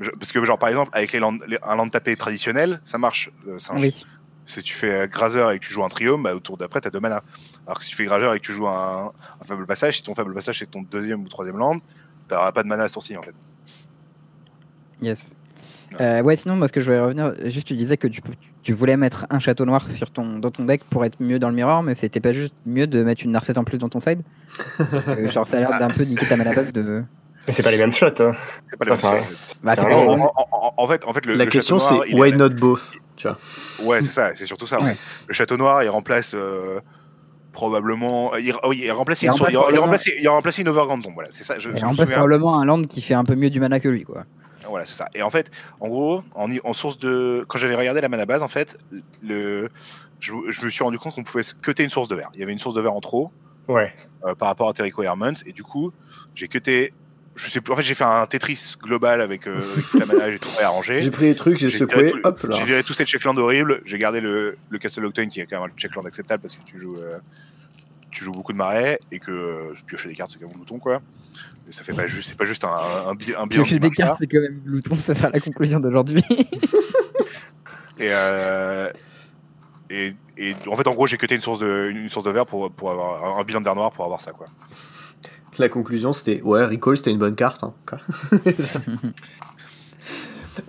Je- 0.00 0.10
Parce 0.10 0.30
que 0.30 0.44
genre 0.44 0.58
par 0.58 0.68
exemple 0.68 0.90
avec 0.94 1.12
les 1.12 1.18
land- 1.18 1.38
les- 1.48 1.58
un 1.62 1.74
land 1.74 1.88
tapé 1.88 2.14
traditionnel, 2.14 2.80
ça 2.84 2.98
marche. 2.98 3.30
euh, 3.48 3.58
singe. 3.58 3.80
Oui. 3.80 4.04
Si 4.46 4.62
tu 4.62 4.72
fais 4.72 4.92
euh, 5.02 5.06
Grazer 5.08 5.50
et 5.50 5.58
que 5.58 5.64
tu 5.66 5.72
joues 5.72 5.84
un 5.84 5.88
Triome, 5.88 6.22
bah, 6.22 6.34
au 6.34 6.38
tour 6.40 6.56
d'après, 6.56 6.80
t'as 6.80 6.88
deux 6.90 7.00
mana. 7.00 7.22
Alors 7.66 7.78
que 7.80 7.84
si 7.84 7.90
tu 7.90 7.96
fais 7.96 8.04
Grazer 8.04 8.32
et 8.32 8.38
que 8.40 8.44
tu 8.46 8.52
joues 8.52 8.68
un, 8.68 9.12
un 9.40 9.44
Fable 9.44 9.66
Passage, 9.66 9.96
si 9.98 10.02
ton 10.04 10.14
Fable 10.14 10.32
Passage 10.32 10.60
c'est 10.60 10.70
ton 10.70 10.82
deuxième 10.82 11.22
ou 11.24 11.28
troisième 11.28 11.58
land, 11.58 11.80
t'auras 12.28 12.52
pas 12.52 12.62
de 12.62 12.68
mana 12.68 12.84
à 12.84 12.88
sourcil 12.88 13.18
en 13.18 13.22
fait. 13.22 13.34
Yes. 15.02 15.28
Ouais. 15.92 16.02
Euh, 16.02 16.22
ouais, 16.22 16.36
sinon, 16.36 16.56
moi, 16.56 16.68
ce 16.68 16.72
que 16.72 16.80
je 16.80 16.86
voulais 16.86 17.00
revenir, 17.00 17.32
juste, 17.46 17.66
tu 17.66 17.74
disais 17.74 17.96
que 17.96 18.06
tu, 18.08 18.20
tu 18.62 18.72
voulais 18.74 18.96
mettre 18.96 19.26
un 19.30 19.38
château 19.38 19.64
noir 19.64 19.86
sur 19.96 20.10
ton, 20.10 20.38
dans 20.38 20.50
ton 20.50 20.64
deck 20.64 20.84
pour 20.84 21.04
être 21.04 21.16
mieux 21.20 21.38
dans 21.38 21.48
le 21.48 21.54
mirror, 21.54 21.82
mais 21.82 21.94
c'était 21.94 22.20
pas 22.20 22.32
juste 22.32 22.54
mieux 22.66 22.86
de 22.86 23.02
mettre 23.02 23.24
une 23.24 23.32
Narset 23.32 23.56
en 23.58 23.64
plus 23.64 23.78
dans 23.78 23.88
ton 23.88 24.00
side? 24.00 24.20
Euh, 24.80 25.28
Genre, 25.28 25.46
ça 25.46 25.56
a 25.56 25.60
l'air 25.60 25.70
d'un 25.78 25.88
peu 25.88 26.02
niquer 26.04 26.26
ta 26.26 26.36
mana 26.36 26.54
base 26.54 26.72
de. 26.72 27.02
Mais 27.46 27.54
c'est 27.54 27.62
pas 27.62 27.70
les 27.70 27.78
mêmes 27.78 27.92
shots. 27.92 28.06
Hein. 28.20 28.34
C'est 28.66 28.76
pas 28.76 28.84
la 28.84 28.96
Ça, 28.98 29.12
même 29.12 29.22
ça- 29.22 29.26
chose. 29.26 29.54
Bah, 29.62 29.74
En, 29.82 30.20
en- 30.20 30.32
en- 30.52 30.74
en 30.76 30.86
fait, 30.86 31.02
en 31.06 31.14
fait, 31.14 31.24
le, 31.24 31.34
La 31.34 31.44
le 31.46 31.50
question 31.50 31.78
c'est 31.78 31.94
il 32.08 32.20
why 32.20 32.30
not 32.32 32.50
both 32.50 32.92
Tu 33.16 33.26
vois? 33.26 33.38
Ouais, 33.82 34.02
c'est 34.02 34.10
ça, 34.10 34.32
c'est 34.34 34.44
surtout 34.44 34.66
ça. 34.66 34.78
Ouais. 34.82 34.94
Le 35.26 35.32
château 35.32 35.56
noir, 35.56 35.82
il 35.82 35.88
remplace 35.88 36.32
euh, 36.34 36.80
probablement. 37.54 38.36
Il, 38.36 38.52
ah 38.62 38.68
oui, 38.68 38.82
il 38.84 38.92
remplace, 38.92 39.22
Il 39.22 39.26
une, 39.26 39.30
remplace 39.32 39.50
il, 39.52 39.54
il 39.74 39.78
remplace, 39.78 40.06
il 40.20 40.28
remplace 40.28 40.58
Overground 40.58 41.02
Tomb. 41.02 41.14
Voilà, 41.14 41.30
c'est 41.32 41.44
ça. 41.44 41.58
Je, 41.58 41.70
Et 41.70 41.78
je 41.78 41.84
en 41.86 41.90
me 41.90 41.94
place 41.94 42.06
souviens. 42.08 42.18
probablement 42.18 42.60
un 42.60 42.66
land 42.66 42.82
qui 42.84 43.00
fait 43.00 43.14
un 43.14 43.24
peu 43.24 43.34
mieux 43.34 43.48
du 43.48 43.60
mana 43.60 43.80
que 43.80 43.88
lui, 43.88 44.02
quoi. 44.04 44.24
Voilà, 44.68 44.86
c'est 44.86 44.94
ça. 44.94 45.08
Et 45.14 45.22
en 45.22 45.30
fait, 45.30 45.50
en 45.80 45.88
gros, 45.88 46.22
en, 46.34 46.48
en 46.64 46.72
source 46.72 46.98
de. 46.98 47.44
Quand 47.48 47.58
j'avais 47.58 47.74
regardé 47.76 48.00
la 48.00 48.08
mana 48.08 48.26
base, 48.26 48.42
en 48.42 48.48
fait, 48.48 48.76
le, 49.22 49.68
je, 50.20 50.32
je 50.48 50.64
me 50.64 50.70
suis 50.70 50.82
rendu 50.84 50.98
compte 50.98 51.14
qu'on 51.14 51.22
pouvait 51.24 51.44
cutter 51.62 51.82
une 51.84 51.90
source 51.90 52.08
de 52.08 52.14
verre. 52.14 52.30
Il 52.34 52.40
y 52.40 52.42
avait 52.42 52.52
une 52.52 52.58
source 52.58 52.74
de 52.74 52.80
verre 52.80 52.92
en 52.94 53.00
trop 53.00 53.30
Ouais. 53.68 53.94
euh, 54.24 54.34
par 54.34 54.48
rapport 54.48 54.68
à 54.68 54.72
tes 54.72 54.82
requirements, 54.82 55.32
et 55.46 55.52
du 55.52 55.62
coup, 55.62 55.92
j'ai 56.34 56.48
cuté. 56.48 56.92
Je 57.34 57.48
sais 57.48 57.60
plus. 57.60 57.72
En 57.72 57.76
fait, 57.76 57.82
j'ai 57.82 57.94
fait 57.94 58.02
un 58.04 58.26
Tetris 58.26 58.74
global 58.82 59.20
avec, 59.20 59.46
euh, 59.46 59.56
avec 59.72 59.86
toute 59.86 60.00
la 60.00 60.06
mana, 60.06 60.30
j'ai 60.30 60.40
tout 60.40 60.48
réarrangé. 60.58 61.02
J'ai 61.02 61.10
pris 61.12 61.26
les 61.26 61.36
trucs, 61.36 61.56
j'ai 61.58 61.70
secoué, 61.70 62.10
tout- 62.10 62.18
hop 62.24 62.42
là. 62.42 62.56
J'ai 62.56 62.64
viré 62.64 62.82
tous 62.82 62.94
ces 62.94 63.04
checklands 63.06 63.36
horribles. 63.36 63.80
J'ai 63.84 63.96
gardé 63.98 64.20
le, 64.20 64.58
le 64.70 64.78
Castle 64.78 65.04
Octane 65.04 65.28
qui 65.28 65.40
est 65.40 65.46
quand 65.46 65.60
même 65.60 65.70
un 65.70 65.78
checkland 65.78 66.04
acceptable 66.04 66.42
parce 66.42 66.56
que 66.56 66.64
tu 66.64 66.80
joues, 66.80 66.96
euh, 66.96 67.18
tu 68.10 68.24
joues 68.24 68.32
beaucoup 68.32 68.52
de 68.52 68.58
marais 68.58 68.98
et 69.12 69.20
que 69.20 69.30
euh, 69.30 69.74
piocher 69.86 70.08
des 70.08 70.16
cartes 70.16 70.32
c'est 70.32 70.40
comme 70.40 70.50
un 70.52 70.58
bouton 70.58 70.80
quoi. 70.80 71.00
Ça 71.70 71.84
fait 71.84 71.92
pas 71.92 72.06
juste, 72.06 72.30
c'est 72.30 72.36
pas 72.36 72.44
juste 72.44 72.64
un, 72.64 72.68
un, 72.68 73.10
un 73.10 73.14
bilan 73.46 73.64
qui 73.64 73.78
des 73.78 73.90
cartes, 73.90 74.16
c'est 74.20 74.26
quand 74.26 74.40
même 74.40 74.60
glouton, 74.64 74.94
ça 74.94 75.14
sera 75.14 75.30
la 75.30 75.40
conclusion 75.40 75.80
d'aujourd'hui. 75.80 76.24
Et, 78.00 78.10
euh, 78.12 78.88
et, 79.90 80.14
et 80.36 80.54
en 80.70 80.76
fait, 80.76 80.86
en 80.86 80.94
gros, 80.94 81.08
j'ai 81.08 81.16
cuté 81.16 81.34
une 81.34 81.40
source 81.40 81.58
de, 81.58 81.88
une 81.90 82.08
source 82.08 82.24
de 82.24 82.30
verre 82.30 82.46
pour, 82.46 82.70
pour 82.70 82.92
avoir 82.92 83.24
un, 83.36 83.40
un 83.40 83.44
bilan 83.44 83.58
de 83.58 83.64
verre 83.64 83.74
noir 83.74 83.90
pour 83.90 84.04
avoir 84.04 84.20
ça, 84.20 84.30
quoi. 84.30 84.46
La 85.58 85.68
conclusion, 85.68 86.12
c'était 86.12 86.40
ouais, 86.42 86.64
Recall, 86.64 86.96
c'était 86.96 87.10
une 87.10 87.18
bonne 87.18 87.34
carte. 87.34 87.64
hein, 87.64 87.74
quoi. 87.84 87.98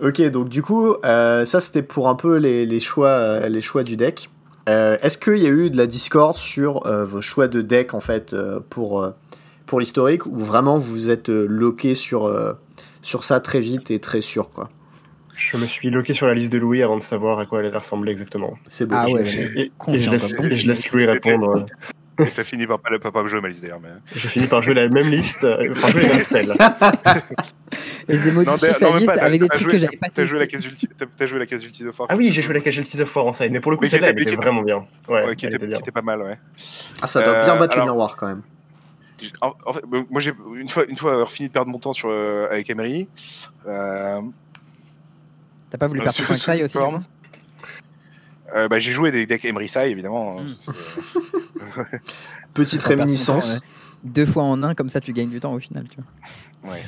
ok, 0.00 0.22
donc 0.30 0.48
du 0.48 0.62
coup, 0.62 0.94
euh, 1.04 1.44
ça 1.46 1.60
c'était 1.60 1.82
pour 1.82 2.08
un 2.08 2.16
peu 2.16 2.36
les, 2.36 2.66
les 2.66 2.80
choix, 2.80 3.48
les 3.48 3.60
choix 3.60 3.84
du 3.84 3.96
deck. 3.96 4.28
Euh, 4.68 4.98
Est-ce 5.02 5.18
qu'il 5.18 5.38
y 5.38 5.46
a 5.46 5.50
eu 5.50 5.70
de 5.70 5.76
la 5.76 5.86
discorde 5.86 6.36
sur 6.36 6.86
euh, 6.86 7.04
vos 7.04 7.22
choix 7.22 7.46
de 7.48 7.62
deck 7.62 7.94
en 7.94 8.00
fait 8.00 8.32
euh, 8.32 8.60
pour, 8.70 9.02
euh, 9.02 9.10
pour 9.70 9.78
l'historique 9.80 10.26
ou 10.26 10.36
vraiment 10.36 10.78
vous 10.78 11.10
êtes 11.10 11.30
euh, 11.30 11.46
loqué 11.48 11.94
sur, 11.94 12.24
euh, 12.26 12.52
sur 13.02 13.22
ça 13.24 13.38
très 13.40 13.60
vite 13.60 13.90
et 13.92 14.00
très 14.00 14.20
sûr 14.20 14.50
quoi? 14.50 14.68
Je 15.36 15.56
me 15.56 15.64
suis 15.64 15.88
loqué 15.90 16.12
sur 16.12 16.26
la 16.26 16.34
liste 16.34 16.52
de 16.52 16.58
Louis 16.58 16.82
avant 16.82 16.98
de 16.98 17.02
savoir 17.02 17.38
à 17.38 17.46
quoi 17.46 17.60
elle 17.60 17.66
allait 17.66 17.78
ressembler 17.78 18.10
exactement. 18.12 18.58
C'est 18.68 18.84
beau. 18.84 18.94
Ah 18.98 19.06
je- 19.08 19.14
ouais, 19.14 19.22
Et, 19.22 19.70
mais- 19.88 19.94
et- 19.96 20.00
je 20.00 20.10
laisse, 20.10 20.34
quoi. 20.34 20.44
et 20.44 20.54
je 20.54 20.66
laisse 20.66 20.90
Louis 20.92 21.06
répondre. 21.06 21.66
Et 22.18 22.26
t'as 22.34 22.44
fini 22.44 22.66
par 22.66 22.78
pas, 22.80 22.90
pas, 22.98 23.10
pas 23.10 23.26
jouer 23.26 23.40
ma 23.40 23.48
liste 23.48 23.62
d'ailleurs. 23.62 23.80
Mais... 23.82 23.88
J'ai 24.14 24.28
fini 24.28 24.46
par 24.48 24.60
jouer 24.60 24.74
la 24.74 24.88
même 24.90 25.08
liste, 25.08 25.44
euh, 25.44 25.72
par 25.80 25.88
jouer 25.90 26.02
les 26.02 26.08
mêmes 26.08 26.20
spells. 26.20 26.54
Et 28.08 28.16
j'ai 28.18 28.26
Non, 28.32 28.42
modifié 28.42 28.72
sa 28.74 28.98
liste 28.98 29.08
avec 29.18 29.40
des 29.40 29.48
trucs 29.48 29.62
joué- 29.62 29.72
que 29.72 29.78
j'avais 29.78 29.96
pas 29.96 30.08
T'as 30.12 30.26
joué 30.26 30.28
joué 31.26 31.38
la 31.38 31.46
case 31.46 31.64
ulti 31.64 31.84
de 31.84 31.90
Fort. 31.92 32.06
Ah 32.10 32.16
oui, 32.16 32.30
j'ai 32.32 32.42
joué 32.42 32.52
la 32.52 32.60
Casualties 32.60 33.00
of 33.00 33.16
War 33.16 33.26
en 33.26 33.32
side, 33.32 33.52
mais 33.52 33.60
pour 33.60 33.70
le 33.70 33.78
coup, 33.78 33.86
celle-là, 33.86 34.08
elle 34.10 34.20
était 34.20 34.32
vraiment 34.36 34.62
bien. 34.62 34.84
Ouais, 35.08 35.24
Ouais, 35.24 35.36
qui, 35.36 35.46
était, 35.46 35.58
pas 35.92 36.02
mal, 36.02 36.20
ouais. 36.20 36.38
Ah, 37.00 37.06
ça 37.06 37.22
doit 37.22 37.44
bien 37.44 37.56
battre 37.56 37.78
le 37.78 37.84
miroir 37.84 38.16
quand 38.16 38.26
même. 38.26 38.42
J'ai- 39.20 39.30
En, 39.40 39.54
en 39.66 39.72
fait, 39.72 39.82
euh, 39.92 40.02
moi, 40.10 40.20
j'ai 40.20 40.32
une 40.56 40.68
fois, 40.68 40.84
une 40.86 40.96
fois 40.96 41.12
avoir 41.14 41.30
fini 41.32 41.48
de 41.48 41.52
perdre 41.52 41.70
mon 41.70 41.78
temps 41.78 41.92
sur, 41.92 42.08
euh, 42.10 42.46
avec 42.50 42.68
Emery, 42.70 43.08
euh, 43.66 44.20
T'as 45.70 45.78
pas 45.78 45.86
voulu 45.86 46.00
Euh, 46.00 46.02
perdre 46.04 46.16
sur- 46.16 46.26
ton 46.26 46.34
aussi 46.34 46.68
forme. 46.68 46.98
du 46.98 47.04
coup 47.04 47.10
euh, 48.56 48.66
bah, 48.68 48.80
j'ai 48.80 48.90
joué 48.90 49.12
des 49.12 49.26
decks 49.26 49.44
Emery 49.44 49.68
Sai, 49.68 49.90
évidemment. 49.90 50.40
Mm. 50.40 50.56
C'est- 50.60 52.00
Petite 52.54 52.82
réminiscence. 52.82 53.48
temps, 53.48 53.54
ouais. 53.54 53.60
Deux 54.02 54.26
fois 54.26 54.42
en 54.42 54.62
un, 54.64 54.74
comme 54.74 54.88
ça 54.88 55.00
tu 55.00 55.12
gagnes 55.12 55.28
du 55.30 55.38
temps 55.38 55.52
au 55.52 55.60
final. 55.60 55.86
Tu 55.88 55.98
vois. 56.62 56.72
Ouais. 56.72 56.82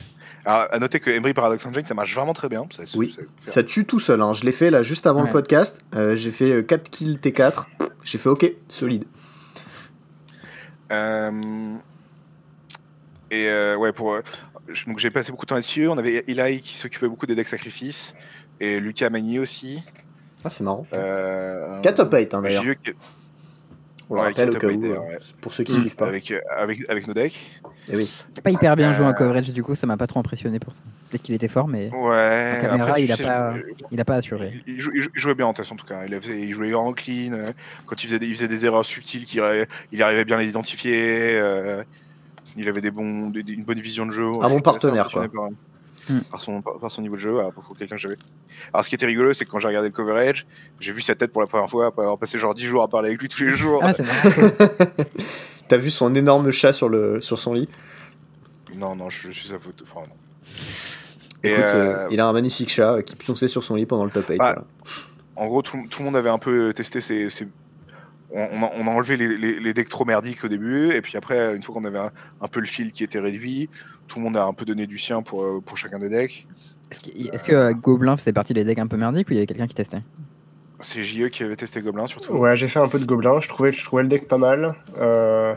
Alors, 0.45 0.67
à 0.73 0.79
noter 0.81 0.99
que 0.99 1.11
Emery 1.11 1.35
Paradox 1.35 1.65
Engine, 1.65 1.87
ça 1.87 1.95
marche 1.95 2.13
vraiment 2.17 2.33
très 2.33 2.49
bien. 2.49 2.67
Ça, 2.71 2.83
Oui. 2.97 3.17
Ça 3.47 3.63
tue 3.63 3.85
tout 3.85 4.01
seul. 4.01 4.21
Hein. 4.23 4.33
Je 4.33 4.43
l'ai 4.45 4.51
fait 4.51 4.71
là 4.73 4.83
juste 4.83 5.07
avant 5.07 5.23
le 5.23 5.31
podcast. 5.31 5.81
Euh, 5.95 6.17
j'ai 6.17 6.33
fait 6.33 6.51
euh, 6.51 6.63
4 6.63 6.91
kills 6.91 7.19
T4. 7.23 7.67
J'ai 8.03 8.19
fait 8.19 8.29
ok, 8.29 8.53
solide. 8.69 9.05
Euh, 10.91 11.31
et 13.33 13.49
euh, 13.49 13.77
ouais, 13.77 13.93
pour. 13.93 14.13
euh, 14.13 14.21
donc 14.87 14.99
j'ai 15.01 15.11
passé 15.11 15.33
beaucoup 15.33 15.45
de 15.45 15.49
temps 15.49 15.55
là-dessus. 15.57 15.89
On 15.89 15.99
avait 15.99 16.23
Eli 16.29 16.61
qui 16.61 16.79
s'occupait 16.79 17.09
beaucoup 17.09 17.27
des 17.27 17.35
decks 17.35 17.49
sacrifices. 17.49 18.15
Et 18.61 18.79
Lucas 18.79 19.11
Magny 19.11 19.39
aussi. 19.41 19.83
Ah, 20.45 20.51
c'est 20.51 20.63
marrant. 20.63 20.87
Euh, 20.93 21.81
4 21.81 21.97
top 21.97 22.15
8 22.15 22.35
hein, 22.35 22.43
d'ailleurs. 22.43 22.65
On 24.11 24.15
le 24.17 24.21
ouais, 24.21 24.27
rappelle 24.29 24.51
au 24.51 24.55
où, 24.55 24.85
euh, 24.85 24.99
ouais. 24.99 25.19
pour 25.41 25.55
ceux 25.55 25.65
qui 25.65 25.75
suivent 25.75 25.95
pas. 25.97 26.07
avec, 26.07 26.33
avec, 26.57 26.89
avec 26.91 27.07
nos 27.07 27.15
decks. 27.15 27.61
Eh 27.91 27.97
oui. 27.97 28.11
Pas 28.43 28.51
hyper 28.51 28.77
bien 28.77 28.95
joué 28.95 29.07
en 29.07 29.13
coverage, 29.15 29.51
du 29.53 29.63
coup 29.63 29.75
ça 29.75 29.87
m'a 29.87 29.97
pas 29.97 30.07
trop 30.07 30.21
impressionné 30.21 30.59
pour 30.59 30.73
ça. 30.75 30.79
Peut-être 31.11 31.23
qu'il 31.23 31.35
était 31.35 31.49
fort, 31.49 31.67
mais 31.67 31.89
Ouais. 31.95 32.55
En 32.59 32.63
caméra, 32.63 32.89
après, 32.89 33.05
il 33.05 33.13
a 33.13 33.17
sais, 33.17 33.25
pas- 33.25 33.55
je- 33.57 33.63
il 33.91 34.01
a 34.01 34.05
pas 34.05 34.17
assuré. 34.17 34.53
Il, 34.67 34.79
jou- 34.79 34.93
il 34.95 35.01
jou- 35.03 35.11
il 35.15 35.21
jouait 35.21 35.35
bien 35.35 35.47
en 35.47 35.53
test 35.55 35.73
en 35.73 35.77
tout 35.77 35.87
cas. 35.87 36.05
Il, 36.07 36.15
avait- 36.15 36.41
il 36.41 36.53
jouait 36.53 36.75
en 36.75 36.93
clean. 36.93 37.33
Quand 37.87 38.03
il 38.03 38.07
faisait 38.07 38.19
des, 38.19 38.27
il 38.27 38.35
faisait 38.35 38.49
des 38.49 38.65
erreurs 38.67 38.85
subtiles, 38.85 39.25
il 39.93 40.03
arrivait 40.03 40.25
bien 40.25 40.37
à 40.37 40.41
les 40.41 40.49
identifier. 40.49 41.35
euh, 41.39 41.83
il 42.57 42.69
avait 42.69 42.81
des 42.81 42.91
bons, 42.91 43.31
des- 43.31 43.43
des- 43.43 43.53
une 43.55 43.65
bonne 43.65 43.81
vision 43.81 44.07
de 44.07 44.11
jeu. 44.13 44.25
bon 44.25 44.41
J'étais 44.43 44.47
assez 44.55 44.63
partenaire, 44.63 45.09
quoi. 45.11 45.29
Par, 45.29 45.49
Hmm. 46.11 46.19
par 46.33 46.41
son, 46.41 46.61
par, 46.63 46.81
par 46.81 46.91
son 46.91 47.01
niveau 47.01 47.15
de 47.15 47.21
jeu, 47.21 47.31
voilà, 47.31 47.53
pour 47.53 47.77
quelqu'un 47.79 47.95
que 47.95 48.01
j'avais. 48.03 48.17
Alors 48.73 48.85
ce 48.85 48.89
qui 48.89 48.97
était 48.97 49.07
rigolo, 49.07 49.33
c'est 49.35 49.45
que 49.45 49.51
quand 49.51 49.61
j'ai 49.61 49.69
regardé 49.69 49.87
le 49.89 49.95
coverage, 49.95 50.47
j'ai 50.81 50.91
vu 50.93 51.01
sa 51.01 51.15
tête 51.15 51.31
pour 51.31 51.41
la 51.41 51.47
première 51.47 51.71
fois 51.71 51.87
après 51.87 52.03
avoir 52.03 52.19
passé 52.19 52.41
genre 52.41 52.55
10 52.55 52.67
jours 52.67 52.83
à 52.83 52.89
parler 52.89 53.11
avec 53.11 53.21
lui 53.21 53.29
tous 53.29 53.45
les 53.45 53.53
jours. 53.53 53.81
Ah. 53.85 53.93
T'as 55.69 55.77
vu 55.77 55.91
son 55.93 56.13
énorme 56.17 56.51
chat 56.51 56.73
sur, 56.73 56.89
le, 56.89 57.21
sur 57.21 57.39
son 57.39 57.55
lit? 57.55 57.69
Non, 58.75 58.97
non, 58.97 59.09
je, 59.11 59.29
je 59.29 59.33
suis 59.33 59.49
sa 59.49 59.59
photo. 59.61 59.85
Enfin, 59.89 60.01
non. 60.09 60.17
Et, 61.45 61.53
Écoute, 61.53 61.65
euh, 61.65 61.97
euh, 62.05 62.09
il 62.11 62.21
a 62.21 62.27
un 62.27 62.33
magnifique 62.33 62.71
chat 62.71 62.95
euh, 62.95 63.03
qui 63.03 63.15
pionçait 63.17 63.49
sur 63.49 63.63
son 63.63 63.75
lit 63.77 63.87
pendant 63.87 64.05
le 64.05 64.11
top 64.11 64.27
8. 64.29 64.39
Bah, 64.39 64.45
voilà. 64.55 64.65
En 65.37 65.47
gros, 65.47 65.63
tout, 65.63 65.79
tout 65.89 66.01
le 66.01 66.07
monde 66.07 66.17
avait 66.17 66.31
un 66.31 66.39
peu 66.39 66.73
testé 66.73 67.01
ses. 67.01 67.31
ses- 67.31 67.47
On, 68.35 68.49
on 68.53 68.63
a, 68.65 68.71
on 68.77 68.87
a 68.87 68.91
enlevé 68.91 69.17
les, 69.17 69.37
les, 69.37 69.61
les 69.61 69.75
decks 69.75 69.89
trop 69.89 70.05
merdiques 70.05 70.45
au 70.45 70.49
début, 70.49 70.93
et 70.93 71.03
puis 71.03 71.17
après, 71.17 71.55
une 71.55 71.63
fois 71.63 71.75
qu'on 71.75 71.85
avait 71.85 71.99
un, 71.99 72.11
un 72.41 72.49
peu 72.49 72.61
le 72.61 72.67
fil 72.67 72.93
qui 72.93 73.05
était 73.05 73.19
réduit, 73.19 73.69
tout 74.09 74.19
le 74.19 74.25
monde 74.25 74.37
a 74.37 74.45
un 74.45 74.53
peu 74.53 74.65
donné 74.65 74.87
du 74.87 74.99
sien 74.99 75.23
pour, 75.23 75.43
euh, 75.43 75.63
pour 75.65 75.77
chacun 75.77 75.99
des 75.99 76.09
decks. 76.09 76.47
Est-ce 76.91 77.01
que, 77.01 77.11
est-ce 77.11 77.45
que 77.45 77.53
euh, 77.53 77.73
Gobelin 77.73 78.17
faisait 78.17 78.33
partie 78.33 78.55
des 78.55 78.65
decks 78.65 78.79
un 78.79 78.87
peu 78.87 78.97
merdiques 78.97 79.29
ou 79.29 79.33
il 79.33 79.37
y 79.37 79.39
avait 79.39 79.47
quelqu'un 79.47 79.67
qui 79.67 79.75
testait? 79.75 80.01
C'est 80.81 81.03
JE 81.03 81.29
qui 81.29 81.45
avait 81.45 81.57
testé 81.57 81.81
Goblin 81.81 82.07
surtout. 82.07 82.33
Ouais, 82.33 82.57
j'ai 82.57 82.67
fait 82.67 82.81
un 82.81 82.89
peu 82.89 82.99
de 82.99 83.05
gobelin. 83.05 83.41
Je 83.41 83.49
trouvais, 83.49 83.73
je 83.73 83.85
trouvais 83.85 84.03
le 84.03 84.09
deck 84.09 84.27
pas 84.27 84.37
mal. 84.37 84.75
Euh, 84.99 85.55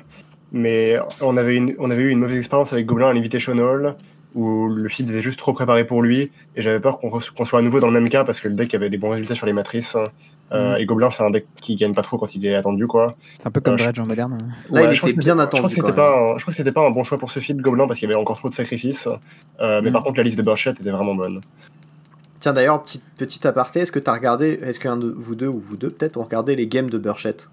mais 0.52 0.98
on 1.20 1.36
avait, 1.36 1.56
une, 1.56 1.76
on 1.80 1.90
avait 1.90 2.04
eu 2.04 2.10
une 2.10 2.20
mauvaise 2.20 2.38
expérience 2.38 2.72
avec 2.74 2.86
Gobelin 2.86 3.10
à 3.10 3.14
l'Invitational 3.14 3.96
où 4.36 4.68
le 4.68 4.88
feed 4.90 5.10
était 5.10 5.22
juste 5.22 5.40
trop 5.40 5.54
préparé 5.54 5.86
pour 5.86 6.04
lui. 6.04 6.30
Et 6.56 6.62
j'avais 6.62 6.80
peur 6.80 7.00
qu'on 7.00 7.20
soit 7.46 7.60
à 7.60 7.62
nouveau 7.62 7.80
dans 7.80 7.88
le 7.88 7.94
même 7.94 8.10
cas 8.10 8.24
parce 8.24 8.40
que 8.42 8.48
le 8.48 8.54
deck 8.56 8.74
avait 8.76 8.90
des 8.90 8.98
bons 8.98 9.10
résultats 9.10 9.34
sur 9.36 9.46
les 9.48 9.54
matrices. 9.54 9.96
Euh, 10.52 10.74
Mhm. 10.76 10.78
Et 10.82 10.86
Gobelin, 10.86 11.10
c'est 11.10 11.24
un 11.24 11.32
deck 11.32 11.48
qui 11.60 11.76
gagne 11.76 11.96
pas 11.96 12.04
trop 12.04 12.18
quand 12.20 12.36
il 12.36 12.46
est 12.46 12.54
attendu, 12.54 12.86
quoi. 12.86 13.16
C'est 13.24 13.48
un 13.48 13.52
peu 13.52 13.62
comme 13.62 13.74
Euh, 13.74 13.78
je- 13.78 13.84
Dredge 13.86 14.00
en 14.00 14.06
moderne. 14.06 14.38
Là, 14.70 14.82
Ouais, 14.82 14.88
il 14.90 14.94
je 14.94 14.98
crois 15.00 15.10
était 15.10 15.18
que 15.20 15.24
bien 15.24 15.40
attendu. 15.40 15.56
Je 15.56 15.58
crois 15.58 15.70
que 15.70 15.76
c'était 15.76 15.96
pas, 15.96 16.10
un, 16.12 16.38
je 16.38 16.42
crois 16.44 16.52
que 16.52 16.58
c'était 16.58 16.72
pas 16.72 16.86
un 16.86 16.92
bon 16.92 17.04
choix 17.04 17.18
pour 17.18 17.32
ce 17.32 17.40
feed 17.40 17.62
Gobelin 17.62 17.88
parce 17.88 17.98
qu'il 18.00 18.08
y 18.08 18.12
avait 18.12 18.22
encore 18.22 18.38
trop 18.38 18.50
de 18.50 18.54
sacrifices. 18.54 19.08
Euh, 19.60 19.82
Mais 19.82 19.88
Mhm. 19.88 19.94
par 19.94 20.04
contre, 20.04 20.18
la 20.18 20.24
liste 20.24 20.38
de 20.38 20.44
Burchett 20.44 20.80
était 20.80 20.92
vraiment 20.92 21.16
bonne. 21.16 21.42
Tiens, 22.42 22.54
d'ailleurs, 22.54 22.84
petit, 22.84 23.02
petit 23.18 23.48
aparté, 23.48 23.80
est-ce 23.80 23.92
que 23.92 23.98
t'as 23.98 24.14
regardé, 24.14 24.60
est-ce 24.62 24.80
qu'un 24.80 24.98
de 24.98 25.08
vous 25.18 25.34
deux 25.34 25.48
ou 25.48 25.60
vous 25.66 25.78
deux 25.78 25.90
peut-être 25.90 26.18
ont 26.18 26.24
regardé 26.24 26.56
les 26.56 26.68
games 26.68 26.90
de 26.92 26.98
Burchett? 27.00 27.50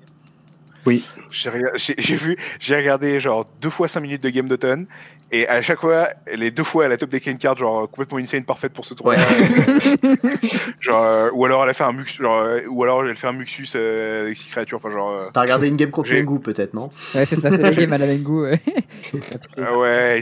J'ai 1.30 1.48
rega- 1.50 1.70
J'ai 1.76 1.94
j'ai 1.96 2.16
vu, 2.16 2.36
j'ai 2.58 2.76
regardé 2.76 3.20
genre 3.20 3.46
deux 3.60 3.70
fois 3.70 3.86
5 3.86 4.00
minutes 4.00 4.22
de 4.22 4.30
game 4.30 4.48
d'automne, 4.48 4.86
et 5.32 5.48
à 5.48 5.60
chaque 5.62 5.80
fois, 5.80 6.08
les 6.36 6.50
deux 6.50 6.62
fois, 6.64 6.84
elle 6.84 6.92
a 6.92 6.96
top 6.96 7.10
deck 7.10 7.26
une 7.26 7.38
carte 7.38 7.58
genre 7.58 7.88
complètement 7.90 8.18
insane, 8.18 8.44
parfaite 8.44 8.72
pour 8.72 8.84
ce 8.84 8.94
tournoi. 8.94 9.16
genre, 10.80 11.02
euh, 11.04 11.30
ou 11.32 11.44
alors 11.44 11.64
elle 11.64 11.70
a 11.70 11.74
fait 11.74 11.84
un 11.84 11.92
mux, 11.92 12.06
genre, 12.20 12.40
euh, 12.42 12.60
ou 12.70 12.82
alors 12.84 13.04
elle 13.06 13.14
fait 13.16 13.26
un 13.26 13.32
muxus 13.32 13.68
euh, 13.74 14.24
avec 14.24 14.36
six 14.36 14.48
créatures, 14.50 14.76
enfin 14.76 14.90
genre. 14.90 15.10
euh, 15.10 15.24
T'as 15.32 15.40
regardé 15.42 15.68
une 15.68 15.76
game 15.76 15.90
contre 15.90 16.12
Mengu 16.12 16.38
peut-être, 16.40 16.74
non? 16.74 16.90
Ouais, 17.14 17.26
c'est 17.26 17.36
ça, 17.40 17.50
c'est 17.50 17.58
les 17.70 17.76
games 17.86 17.92
à 17.92 17.98
la 17.98 18.06
Mengu. 18.06 18.42
Ouais. 18.42 18.60
ah 19.60 19.78
ouais, 19.78 20.20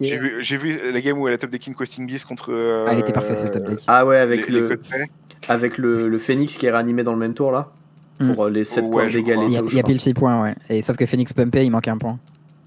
j'ai 0.00 0.18
vu, 0.18 0.40
vu, 0.42 0.56
vu 0.58 0.92
la 0.92 1.00
game 1.00 1.18
où 1.18 1.28
elle 1.28 1.34
a 1.34 1.38
top 1.38 1.50
deck 1.50 1.66
une 1.66 1.74
Questing 1.74 2.06
Beast 2.06 2.26
contre. 2.26 2.50
euh, 2.52 2.86
Ah, 2.88 2.94
était 2.94 3.12
parfait 3.12 3.36
ce 3.36 3.48
top 3.48 3.62
deck. 3.70 3.78
Ah 3.86 4.04
ouais, 4.06 4.16
avec 4.18 4.48
les, 4.48 4.60
le, 4.60 4.80
avec 5.48 5.78
le, 5.78 6.08
le 6.08 6.18
Phoenix 6.18 6.56
qui 6.56 6.66
est 6.66 6.70
réanimé 6.70 7.02
dans 7.04 7.12
le 7.12 7.18
même 7.18 7.34
tour 7.34 7.52
là. 7.52 7.70
Pour 8.34 8.46
euh, 8.46 8.50
les 8.50 8.64
7 8.64 8.84
Ouais, 8.84 8.90
points 8.90 9.06
d'égal. 9.06 9.38
Il 9.46 9.52
y 9.52 9.56
a, 9.78 9.80
a 9.80 9.82
pile 9.84 10.00
6 10.00 10.12
points, 10.14 10.42
ouais. 10.42 10.54
Et 10.68 10.82
sauf 10.82 10.96
que 10.96 11.06
Phoenix 11.06 11.32
pumpé, 11.32 11.64
il 11.64 11.70
manquait 11.70 11.92
un 11.92 11.98
point. 11.98 12.18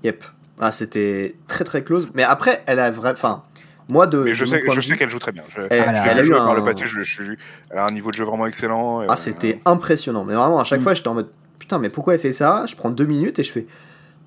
Yep. 0.04 0.24
Ah, 0.62 0.72
c'était 0.72 1.36
très 1.48 1.64
très 1.64 1.84
close. 1.84 2.10
Mais 2.14 2.24
après, 2.24 2.62
elle 2.68 2.80
a 2.80 2.90
vrai. 2.92 3.12
Enfin, 3.12 3.42
moi 3.90 4.06
de. 4.08 4.20
Mais 4.20 4.34
je 4.34 4.46
de 4.46 4.50
sais, 4.50 4.62
je 4.70 4.94
qu'elle 4.96 5.10
joue 5.10 5.20
très 5.20 5.32
bien. 5.32 5.44
Je, 5.50 5.62
Elle, 5.72 5.80
a 5.90 6.24
eu 6.24 6.30
par 6.30 6.52
un- 6.52 6.54
le 6.56 6.64
passé, 6.64 6.86
je, 6.86 7.02
je- 7.02 7.24
elle 7.72 7.78
a 7.80 7.86
un 7.86 7.92
niveau 7.92 8.12
de 8.12 8.16
jeu 8.16 8.24
vraiment 8.24 8.46
excellent. 8.46 9.02
et, 9.02 9.08
Ah, 9.10 9.14
euh, 9.14 9.16
c'était 9.18 9.60
impressionnant. 9.66 10.24
Mais 10.24 10.36
vraiment, 10.36 10.60
à 10.60 10.64
chaque 10.64 10.80
Mm. 10.80 10.84
fois, 10.84 10.94
j'étais 10.94 11.08
en 11.10 11.16
mode 11.16 11.30
putain, 11.60 11.80
mais 11.80 11.90
pourquoi 11.90 12.14
elle 12.14 12.20
fait 12.20 12.32
ça? 12.32 12.66
Je 12.68 12.76
prends 12.76 12.90
deux 12.92 13.06
minutes 13.06 13.40
et 13.40 13.44
je 13.44 13.52
fais 13.52 13.66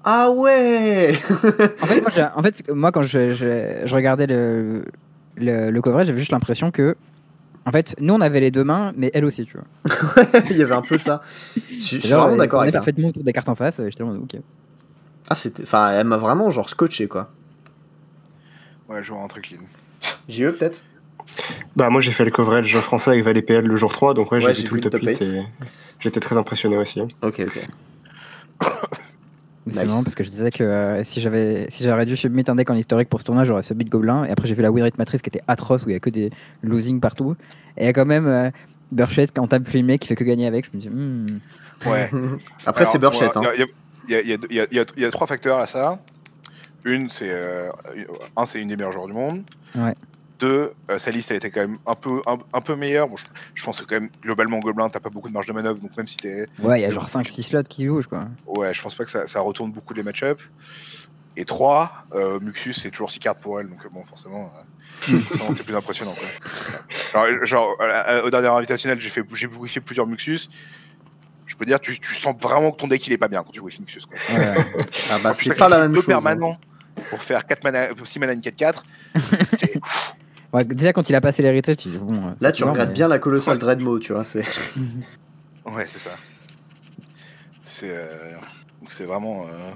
ah 0.05 0.29
ouais 0.31 1.13
En 1.83 1.87
fait, 1.87 2.01
moi, 2.03 2.11
j'ai- 2.11 2.27
en 2.35 2.43
fait, 2.43 2.63
moi 2.71 2.93
quand 2.93 3.03
je, 3.03 3.33
je, 3.33 3.83
je 3.87 3.95
regardais 3.95 4.27
le, 4.27 4.85
le, 5.37 5.71
le 5.71 5.83
coverage, 5.83 6.09
j'avais 6.09 6.19
juste 6.19 6.33
l'impression 6.33 6.71
que. 6.71 6.97
En 7.67 7.71
fait, 7.73 7.95
nous 7.99 8.13
on 8.13 8.21
avait 8.21 8.41
les 8.41 8.51
deux 8.51 8.65
mains, 8.65 8.93
mais 8.97 9.11
elle 9.15 9.25
aussi, 9.25 9.47
tu 9.47 9.57
vois. 9.57 9.65
Il 10.51 10.57
y 10.59 10.63
avait 10.63 10.75
un 10.75 10.83
peu 10.83 10.99
ça. 10.99 11.23
Je, 11.57 11.61
je 11.79 11.85
suis 11.99 11.99
vraiment 12.11 12.37
d'accord 12.37 12.61
avec 12.61 12.73
ça. 12.73 12.81
parfaitement 12.81 13.09
autour 13.09 13.25
des 13.25 13.33
cartes 13.33 13.49
en 13.49 13.55
face. 13.55 13.81
J'étais 13.83 14.03
en 14.03 14.09
mode, 14.09 14.19
ok. 14.25 14.41
Ah, 15.29 15.35
c'était. 15.35 15.63
Enfin, 15.63 15.91
elle 15.91 16.07
m'a 16.07 16.17
vraiment 16.17 16.51
genre 16.51 16.69
scotché 16.69 17.09
quoi. 17.09 17.31
Ouais, 18.89 19.03
je 19.03 19.13
vois 19.13 19.23
un 19.23 19.29
truc 19.29 19.45
clean. 19.49 19.61
JE 20.29 20.51
peut-être? 20.51 20.83
Bah, 21.75 21.89
moi, 21.91 22.01
j'ai 22.03 22.13
fait 22.13 22.25
le 22.25 22.31
coverage 22.31 22.77
français 22.81 23.11
avec 23.13 23.25
Valet 23.25 23.41
PL 23.43 23.65
le 23.65 23.77
jour 23.77 23.91
3, 23.93 24.13
donc 24.15 24.31
ouais, 24.31 24.45
Ouais, 24.45 24.53
j'ai 24.55 24.63
vu 24.63 24.69
tout 24.69 24.75
le 24.75 24.81
top 24.83 24.93
top 24.93 25.03
8 25.03 25.23
et 25.23 25.43
j'étais 26.01 26.21
très 26.21 26.37
impressionné 26.37 26.77
aussi. 26.77 27.01
Ok, 27.01 27.41
ok. 27.41 27.69
Mais 29.67 29.73
Nice. 29.73 29.81
C'est 29.81 29.87
marrant 29.87 30.03
parce 30.03 30.15
que 30.15 30.23
je 30.25 30.29
disais 30.29 30.51
que 30.51 30.63
euh, 30.63 31.03
si 31.05 31.23
j'avais 31.23 31.67
si 31.71 31.85
j'aurais 31.85 32.05
dû 32.05 32.17
submit 32.19 32.45
un 32.49 32.55
deck 32.55 32.69
en 32.69 32.75
historique 32.75 33.09
pour 33.09 33.21
ce 33.21 33.25
tournoi, 33.25 33.45
j'aurais 33.45 33.63
submit 33.63 33.87
Gobelin. 33.87 34.25
Et 34.27 34.31
après, 34.31 34.47
j'ai 34.47 34.55
vu 34.55 34.61
la 34.61 34.71
Win 34.71 34.85
Rate 34.85 34.99
Matrice 34.99 35.23
qui 35.23 35.31
était 35.31 35.41
atroce 35.49 35.85
où 35.87 35.89
il 35.89 35.93
y 35.95 35.97
a 35.97 36.01
que 36.01 36.11
des 36.11 36.31
losing 36.63 37.01
partout. 37.01 37.35
Et 37.79 37.85
il 37.85 37.87
y 37.87 37.89
a 37.89 37.95
quand 37.95 38.05
même 38.05 38.27
euh, 38.27 38.51
Burchett 38.93 39.33
quand 39.35 39.47
tape 39.47 39.67
filmé 39.67 39.99
qui 39.99 40.07
fait 40.09 40.17
que 40.17 40.25
gagner 40.25 40.47
avec. 40.47 40.67
Je 40.71 40.77
me 40.77 40.83
dis, 40.83 40.89
hmm. 40.91 41.27
Ouais. 41.91 42.11
Après, 42.67 42.85
c'est 42.85 42.99
Burchett. 42.99 43.35
hein. 43.35 43.41
Il 43.43 43.45
y, 43.45 43.49
a- 43.49 43.55
il 43.55 43.61
y 43.61 43.63
a- 43.63 43.67
il 43.67 43.73
y 44.13 44.15
a- 44.15 44.21
il 44.21 44.29
y 44.29 44.33
a- 44.35 44.39
il 44.51 44.77
y 44.77 44.81
a- 44.81 44.85
il 44.97 45.03
y 45.03 45.05
a 45.07 45.11
trois 45.11 45.27
facteurs 45.27 45.59
à 45.59 45.67
ça. 45.67 45.99
Une, 46.85 47.09
c'est 47.09 47.31
euh, 47.31 47.71
un, 48.37 48.45
c'est 48.47 48.61
une 48.61 48.69
des 48.69 48.77
meilleures 48.77 48.93
joueurs 48.93 49.07
du 49.07 49.15
monde. 49.15 49.43
Ouais. 49.75 49.95
Deux, 50.39 50.73
euh, 50.91 50.99
sa 50.99 51.11
liste, 51.11 51.31
elle 51.31 51.39
était 51.39 51.51
quand 51.51 51.61
même 51.61 51.79
un 51.87 51.95
peu, 51.95 52.21
un, 52.27 52.37
un 52.53 52.61
peu 52.61 52.75
meilleure. 52.77 53.09
Bon, 53.09 53.17
je, 53.17 53.25
je 53.55 53.65
pense 53.65 53.81
que 53.81 53.87
quand 53.87 54.01
même, 54.01 54.11
globalement, 54.23 54.59
Gobelin, 54.59 54.91
t'as 54.91 55.01
pas 55.01 55.09
beaucoup 55.09 55.29
de 55.29 55.33
marge 55.33 55.47
de 55.47 55.53
manœuvre, 55.53 55.81
donc 55.81 55.97
même 55.97 56.07
si 56.09 56.19
t'es... 56.19 56.47
ouais, 56.59 56.81
il 56.81 56.83
y 56.83 56.85
a 56.85 56.91
genre 56.91 57.09
5-6 57.09 57.43
slots 57.45 57.63
qui 57.63 57.87
bougent 57.87 58.09
quoi. 58.09 58.25
Ouais, 58.47 58.75
je 58.75 58.83
pense 58.83 58.95
pas 58.95 59.05
que 59.05 59.11
ça, 59.11 59.27
ça 59.27 59.41
retourne 59.41 59.73
beaucoup 59.73 59.95
les 59.95 60.03
match-ups. 60.03 60.43
Et 61.37 61.45
trois, 61.45 61.91
euh, 62.15 62.39
Muxus, 62.41 62.75
c'est 62.75 62.91
toujours 62.91 63.11
6 63.11 63.19
cartes 63.21 63.41
pour 63.41 63.59
elle, 63.61 63.69
donc 63.69 63.79
bon, 63.93 64.05
forcément, 64.05 64.53
euh, 65.11 65.19
c'est 65.57 65.65
plus 65.65 65.75
impressionnant. 65.77 66.15
Quoi. 66.15 67.29
Genre, 67.31 67.45
genre, 67.47 67.77
euh, 67.81 68.23
au 68.25 68.31
dernier 68.31 68.49
invitationnel, 68.49 69.01
j'ai 69.01 69.09
fait, 69.11 69.25
j'ai 69.35 69.47
bouffé 69.47 69.81
plusieurs 69.81 70.07
Muxus. 70.07 70.49
Je 71.55 71.59
peux 71.59 71.65
dire, 71.67 71.79
tu, 71.79 71.99
tu 72.01 72.15
sens 72.17 72.35
vraiment 72.41 72.73
que 72.73 72.77
ton 72.79 72.89
deck 72.89 73.07
il 73.07 73.13
est 73.13 73.19
pas 73.19 73.29
bien 73.29 73.45
quand 73.45 73.53
tu 73.53 73.61
joues. 73.61 73.69
Quoi. 73.69 74.37
Ouais, 74.37 74.45
ouais. 74.59 74.67
Ah 75.11 75.19
bah 75.23 75.31
Quand 75.31 75.39
tu 75.39 75.45
c'est 75.45 75.55
pas 75.55 75.69
la 75.69 75.79
même 75.83 75.95
chose. 75.95 76.03
hein. 76.05 76.07
permanents 76.09 76.59
pour 77.11 77.23
faire 77.23 77.47
4 77.47 77.63
mana, 77.63 77.87
6 78.05 78.19
mana, 78.19 78.33
une 78.33 78.41
4-4. 78.41 78.83
c'est- 79.59 79.81
Ouais, 80.53 80.65
déjà, 80.65 80.93
quand 80.93 81.09
il 81.09 81.15
a 81.15 81.21
passé 81.21 81.43
l'hérité, 81.43 81.75
tu 81.77 81.89
dis 81.91 81.97
bon. 81.99 82.15
euh, 82.15 82.31
Là, 82.41 82.51
tu 82.53 82.65
regrettes 82.65 82.89
mais- 82.89 82.95
bien 82.95 83.07
la 83.09 83.19
colossale 83.21 83.59
Dreadmo, 83.59 83.99
tu 84.01 84.13
vois. 84.13 84.25
C'est 84.25 84.45
ouais, 85.67 85.87
c'est 85.87 85.99
ça. 86.01 86.11
C'est 87.65 87.91
euh, 87.91 88.35
c'est 88.89 89.05
vraiment. 89.05 89.47
euh, 89.49 89.71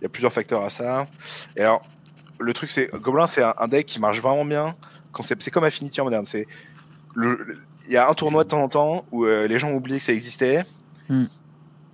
Il 0.00 0.02
y 0.02 0.06
a 0.06 0.08
plusieurs 0.08 0.32
facteurs 0.32 0.64
à 0.64 0.70
ça. 0.70 1.06
Et 1.56 1.60
alors, 1.60 1.82
le 2.38 2.52
truc, 2.52 2.70
c'est. 2.70 2.90
Gobelin, 2.94 3.26
c'est 3.26 3.42
un, 3.42 3.68
deck 3.68 3.86
qui 3.86 4.00
marche 4.00 4.20
vraiment 4.20 4.44
bien. 4.44 4.74
quand 5.12 5.22
C'est 5.22 5.40
c'est 5.42 5.50
comme 5.50 5.64
Affinity 5.64 6.00
en 6.00 6.04
moderne. 6.04 6.24
C'est. 6.24 6.46
le- 7.14 7.58
Il 7.86 7.92
y 7.92 7.96
a 7.96 8.08
un 8.08 8.14
tournoi 8.14 8.44
de 8.44 8.48
temps 8.50 8.62
en 8.62 8.68
temps 8.68 9.04
où 9.12 9.24
euh, 9.24 9.46
les 9.46 9.58
gens 9.58 9.70
oublient 9.72 9.98
que 9.98 10.04
ça 10.04 10.12
existait. 10.12 10.64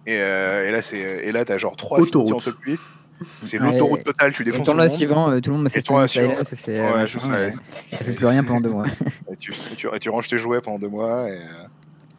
Et, 0.06 0.18
euh, 0.20 0.68
et 0.68 0.72
là, 0.72 0.82
c'est 0.82 0.98
et 0.98 1.32
là, 1.32 1.44
t'as 1.44 1.58
genre 1.58 1.76
trois 1.76 1.98
en 2.00 2.38
top 2.44 2.54
8. 2.64 2.80
C'est 3.44 3.58
Ouais. 3.58 3.72
l'autoroute 3.72 4.04
totale, 4.04 4.30
tu 4.32 4.42
Et 4.42 4.44
défonces 4.44 4.66
tout 4.66 4.72
le 4.72 4.76
suivant, 4.90 5.30
euh, 5.30 5.40
tout 5.40 5.50
le 5.50 5.56
monde 5.56 5.66
Et 5.68 5.70
fait 5.70 5.78
et 5.78 5.82
c'est, 6.56 6.78
Ouais, 6.78 6.86
euh, 6.86 7.06
je 7.06 7.16
machin, 7.16 7.32
sais. 7.32 7.54
et 7.92 7.96
Ça 7.96 8.04
fait 8.04 8.12
plus 8.12 8.26
rien 8.26 8.44
pendant 8.44 8.60
deux 8.60 8.68
mois. 8.68 8.84
Et 9.32 9.36
tu, 9.38 9.52
et 9.52 9.74
tu, 9.74 9.88
et 9.90 9.98
tu 9.98 10.10
ranges 10.10 10.28
tes 10.28 10.36
jouets 10.36 10.60
pendant 10.60 10.78
deux 10.78 10.88
mois. 10.90 11.26
Et, 11.30 11.32
euh, 11.32 11.38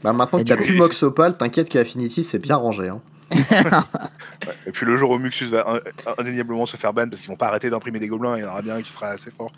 Bah 0.04 0.12
maintenant 0.12 0.40
Et 0.40 0.44
que 0.44 0.50
t'as 0.50 0.56
plus 0.58 0.76
Mox 0.76 1.04
Opal, 1.04 1.38
t'inquiète 1.38 1.70
qu'Affinity 1.70 2.24
c'est 2.24 2.40
bien 2.40 2.56
rangé. 2.56 2.90
Hein. 2.90 3.00
Et 3.32 4.72
puis 4.72 4.86
le 4.86 4.98
jour 4.98 5.12
où 5.12 5.18
Muxus 5.18 5.46
va 5.48 5.66
in- 5.70 6.12
indéniablement 6.18 6.66
se 6.66 6.78
faire 6.78 6.94
ban 6.94 7.08
parce 7.10 7.22
qu'ils 7.22 7.30
vont 7.30 7.36
pas 7.36 7.48
arrêter 7.48 7.70
d'imprimer 7.70 8.00
des 8.00 8.08
gobelins, 8.08 8.38
il 8.38 8.42
y 8.44 8.46
en 8.46 8.50
aura 8.50 8.62
bien 8.62 8.76
un 8.76 8.82
qui 8.82 8.92
sera 8.92 9.08
assez 9.08 9.32
fort. 9.32 9.50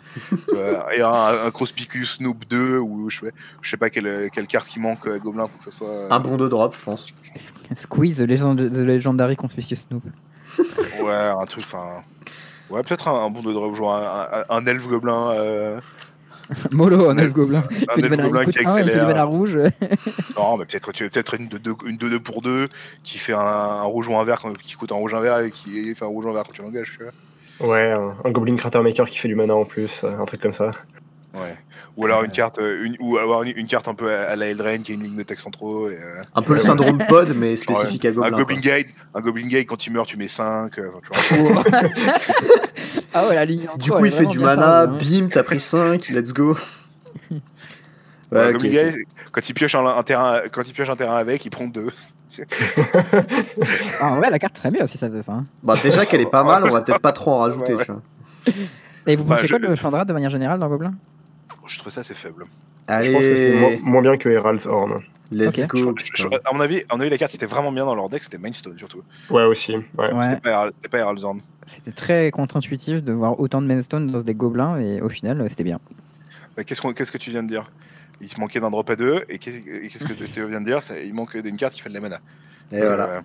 Tu 0.48 0.54
vois, 0.54 0.94
Et 0.94 1.02
un, 1.02 1.46
un 1.46 1.50
Crospicus 1.50 2.16
Snoop 2.16 2.46
2 2.48 2.78
ou 2.78 3.10
je 3.10 3.20
sais, 3.20 3.32
je 3.62 3.70
sais 3.70 3.76
pas 3.76 3.90
quelle, 3.90 4.28
quelle 4.32 4.46
carte 4.46 4.66
qui 4.68 4.80
manque 4.80 5.06
euh, 5.06 5.18
gobelin 5.18 5.46
pour 5.48 5.58
que 5.58 5.64
ça 5.64 5.70
soit. 5.70 5.88
euh, 5.88 6.08
Un 6.10 6.20
bon 6.20 6.36
de 6.36 6.48
drop, 6.48 6.74
je 6.78 6.84
pense. 6.84 7.06
Squeeze, 7.76 8.16
the, 8.16 8.20
legend, 8.22 8.56
the 8.58 8.78
Legendary 8.78 9.36
Conspicuous 9.36 9.78
Snoop. 9.88 10.02
Ouais, 11.02 11.12
un 11.14 11.46
truc, 11.46 11.64
enfin. 11.64 12.02
Ouais, 12.70 12.82
peut-être 12.82 13.08
un, 13.08 13.24
un 13.26 13.30
bon 13.30 13.42
de 13.42 13.52
drop, 13.52 13.74
genre 13.74 13.94
un, 13.96 14.28
un, 14.50 14.56
un 14.56 14.66
elfe 14.66 14.86
gobelin. 14.88 15.30
euh, 15.32 15.80
Molo, 16.72 17.08
un 17.10 17.16
elfe 17.18 17.32
gobelin. 17.32 17.62
un 17.96 17.96
elfe 18.02 18.16
gobelin 18.16 18.44
qui 18.44 18.58
un, 18.60 18.62
mana 18.64 18.80
accélère. 18.80 19.28
rouge. 19.28 19.58
Non, 20.36 20.56
mais 20.56 20.64
peut-être 20.64 20.92
tu- 20.92 21.08
peut-être 21.08 21.34
une 21.34 21.46
2-2 21.48 21.86
une 21.88 21.96
2-2 21.96 22.18
pour 22.20 22.42
2 22.42 22.68
qui 23.02 23.18
fait 23.18 23.32
un, 23.34 23.38
un 23.38 23.82
rouge 23.82 24.08
ou 24.08 24.16
un 24.16 24.24
vert 24.24 24.40
quand- 24.40 24.56
qui 24.58 24.74
coûte 24.74 24.92
un 24.92 24.96
rouge 24.96 25.14
un 25.14 25.20
vert 25.20 25.38
et 25.40 25.50
qui 25.50 25.94
fait 25.94 26.04
un 26.04 26.08
rouge 26.08 26.24
ou 26.24 26.30
un 26.30 26.34
vert 26.34 26.44
quand 26.44 26.52
tu 26.52 26.62
l'engages, 26.62 26.96
tu 26.96 27.04
vois. 27.04 27.12
Ouais, 27.68 27.92
un, 27.92 28.16
un 28.24 28.30
Goblin 28.30 28.56
Crater 28.56 28.80
Maker 28.80 29.06
qui 29.08 29.18
fait 29.18 29.28
du 29.28 29.34
mana 29.34 29.54
en 29.54 29.64
plus, 29.64 30.02
euh, 30.04 30.18
un 30.18 30.24
truc 30.24 30.40
comme 30.40 30.52
ça. 30.54 30.70
Ouais. 31.34 31.56
Ou 32.00 32.06
alors 32.06 32.24
une 32.24 32.30
carte, 32.30 32.58
euh, 32.58 32.82
une, 32.84 32.96
ou 32.98 33.18
alors 33.18 33.42
une, 33.42 33.52
une 33.56 33.66
carte 33.66 33.86
un 33.86 33.94
peu 33.94 34.10
à, 34.10 34.34
la 34.34 34.46
Eldraine 34.46 34.80
qui 34.82 34.92
a 34.92 34.94
une 34.94 35.02
ligne 35.02 35.16
de 35.16 35.22
texte 35.22 35.44
centraux. 35.44 35.90
Et, 35.90 35.94
euh, 35.96 36.22
Un 36.34 36.40
peu 36.42 36.54
le 36.54 36.60
syndrome 36.60 36.98
pod, 37.08 37.34
mais 37.36 37.56
spécifique 37.56 38.04
à 38.06 38.08
un 38.08 38.12
Goblin. 38.12 38.30
Goblin 38.38 38.60
quoi. 38.60 38.78
Guide, 38.78 38.86
un 39.14 39.20
Goblin 39.20 39.46
Guide 39.48 39.66
quand 39.66 39.86
il 39.86 39.92
meurt 39.92 40.06
tu 40.08 40.16
mets 40.16 40.26
5. 40.28 40.72
ah 43.14 43.28
ouais, 43.28 43.34
la 43.34 43.44
ligne. 43.44 43.68
en 43.72 43.76
Du 43.76 43.90
trop, 43.90 43.98
coup, 43.98 44.04
il 44.06 44.12
est 44.12 44.16
fait 44.16 44.26
du 44.26 44.38
mana, 44.38 44.82
hein. 44.82 44.86
bim, 44.86 45.28
t'as 45.30 45.42
pris 45.42 45.60
5, 45.60 46.08
let's 46.08 46.32
go. 46.32 46.56
Ouais, 48.32 48.52
Goblin 48.52 48.92
quand 49.32 49.48
il 49.48 49.54
pioche 49.54 49.74
un, 49.74 49.84
un 49.86 50.02
terrain, 50.02 50.38
quand 50.52 50.62
il 50.66 50.72
pioche 50.72 50.88
un 50.88 50.96
terrain 50.96 51.16
avec, 51.16 51.44
il 51.44 51.50
prend 51.50 51.66
2. 51.66 51.86
Ah 54.00 54.18
ouais, 54.18 54.30
la 54.30 54.38
carte 54.38 54.54
très 54.54 54.70
bien 54.70 54.84
aussi, 54.84 54.96
ça 54.98 55.10
fait 55.10 55.22
ça. 55.22 55.32
hein. 55.32 55.44
Bah, 55.62 55.74
déjà 55.82 56.06
qu'elle 56.06 56.20
est 56.20 56.30
pas 56.30 56.44
mal, 56.44 56.64
on 56.64 56.68
va 56.70 56.80
peut-être 56.80 57.00
pas 57.00 57.12
trop 57.12 57.32
en 57.32 57.38
rajouter, 57.38 57.74
Ouais, 57.74 57.80
ouais. 57.80 57.84
tu 57.84 57.92
vois. 57.92 58.02
Et 59.06 59.16
vous 59.16 59.24
Bah, 59.24 59.34
pensez 59.36 59.48
je- 59.48 59.56
quoi 59.56 59.68
de 59.68 59.74
Chandra 59.74 60.04
de 60.04 60.12
manière 60.12 60.30
générale 60.30 60.58
dans 60.60 60.68
Gobelin? 60.68 60.94
Je 61.70 61.78
trouve 61.78 61.92
ça 61.92 62.02
c'est 62.02 62.14
faible. 62.14 62.44
Je 62.88 63.12
pense 63.12 63.22
que 63.24 63.36
c'est 63.36 63.80
moins, 63.84 64.02
bien 64.02 64.16
que 64.16 64.28
Herald's 64.28 64.66
Horn. 64.66 65.00
let's 65.30 65.48
Ok. 65.60 65.66
go. 65.68 65.94
Je- 65.96 66.04
je- 66.16 66.24
putain. 66.26 66.38
à 66.44 66.52
mon 66.52 66.60
avis, 66.60 66.82
à 66.88 66.96
mon 66.96 67.00
avis, 67.00 67.10
la 67.10 67.18
carte 67.18 67.30
qui 67.30 67.36
était 67.36 67.46
vraiment 67.46 67.70
bien 67.70 67.84
dans 67.84 67.94
leur 67.94 68.08
deck, 68.08 68.22
c'était 68.24 68.38
Mindstone 68.38 68.76
surtout. 68.78 69.02
Ouais, 69.30 69.44
aussi. 69.44 69.76
Ouais. 69.76 69.84
Ouais, 69.98 70.12
C'était 70.22 70.40
pas, 70.40 70.50
Herald- 70.50 70.72
c'était 70.76 70.88
pas 70.88 70.98
Herald 70.98 71.18
Zorn. 71.20 71.40
c'était 71.66 71.92
très 71.92 72.30
contre-intuitif 72.32 73.00
de 73.02 73.12
voir 73.12 73.38
autant 73.38 73.62
de 73.62 73.66
Mainstone 73.68 74.08
dans 74.10 74.18
ce 74.18 74.24
deck 74.24 74.36
Gobelin, 74.36 74.78
et 74.80 75.00
au 75.00 75.08
final, 75.08 75.40
euh, 75.40 75.46
c'était 75.48 75.62
bien. 75.62 75.78
Mais 76.56 76.64
Qu'est-ce 76.64 76.80
qu'on- 76.82 76.92
qu'est-ce 76.92 77.12
que 77.12 77.18
tu 77.18 77.30
viens 77.30 77.44
de 77.44 77.48
dire? 77.48 77.62
Il 78.20 78.28
manquait 78.38 78.58
d'un 78.60 78.70
drop 78.70 78.90
à 78.90 78.96
2, 78.96 79.22
et 79.28 79.38
qu'est-ce 79.38 79.58
que 80.04 80.12
tu 80.12 80.46
viens 80.48 80.60
de 80.60 80.66
dire? 80.66 80.80
Il 81.04 81.14
manque 81.14 81.36
d'une 81.36 81.56
carte 81.56 81.74
qui 81.74 81.80
fait 81.82 81.88
de 81.90 81.94
la 81.94 82.00
mana. 82.00 82.18
Et 82.72 82.80
voilà. 82.80 83.04
Euh, 83.08 83.20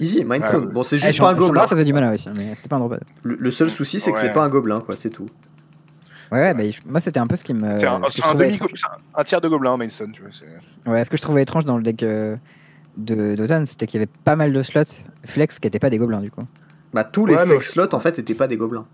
Easy, 0.00 0.24
Mindstone. 0.24 0.66
Ouais. 0.66 0.72
Bon, 0.72 0.82
c'est 0.84 0.96
Eh, 0.96 1.00
juste 1.00 1.18
pas 1.18 1.30
un 1.30 1.34
gobelin. 1.34 1.62
ça 1.62 1.68
faisait 1.68 1.84
du 1.84 1.92
mana 1.92 2.12
aussi, 2.14 2.28
mais 2.36 2.54
c'était 2.54 2.68
pas 2.68 2.76
un 2.76 2.80
drop. 2.80 2.94
Le, 3.24 3.36
le 3.38 3.50
seul 3.50 3.68
souci, 3.68 3.98
c'est 4.00 4.12
que 4.12 4.16
Ouais. 4.16 4.22
c'est 4.26 4.32
pas 4.32 4.44
un 4.44 4.48
gobelin, 4.48 4.80
quoi, 4.80 4.96
c'est 4.96 5.10
tout. 5.10 5.26
Ouais, 6.30 6.38
ouais, 6.38 6.54
mais 6.54 6.72
je- 6.72 6.80
moi 6.86 7.00
c'était 7.00 7.20
un 7.20 7.26
peu 7.26 7.36
ce 7.36 7.44
qui 7.44 7.54
me. 7.54 7.78
c'est 7.78 7.86
un, 7.86 8.00
ce 8.10 8.22
un 8.26 8.34
demi 8.34 8.54
étrange. 8.54 8.70
un- 9.14 9.20
un 9.20 9.24
tiers 9.24 9.40
de 9.40 9.48
gobelin, 9.48 9.76
Mindstone. 9.76 10.12
Tu 10.12 10.22
vois, 10.22 10.92
Ouais, 10.92 11.04
ce 11.04 11.10
que 11.10 11.16
je 11.16 11.22
trouvais 11.22 11.42
étrange 11.42 11.64
dans 11.64 11.76
le 11.76 11.82
deck 11.82 12.02
euh, 12.02 12.36
de 12.96 13.34
d'Automne, 13.34 13.64
c'était 13.66 13.86
qu'il 13.86 14.00
y 14.00 14.02
avait 14.02 14.10
pas 14.24 14.36
mal 14.36 14.52
de 14.52 14.62
slots 14.62 14.82
flex 15.24 15.58
qui 15.58 15.68
étaient 15.68 15.78
pas 15.78 15.90
des 15.90 15.98
gobelins 15.98 16.20
du 16.20 16.30
coup. 16.30 16.42
Bah, 16.92 17.04
tous 17.04 17.26
les 17.26 17.34
Ouais, 17.34 17.40
mais- 17.44 17.52
flex 17.54 17.72
slots, 17.72 17.94
en 17.94 18.00
fait, 18.00 18.18
étaient 18.18 18.34
pas 18.34 18.46
des 18.48 18.56
gobelins. 18.56 18.86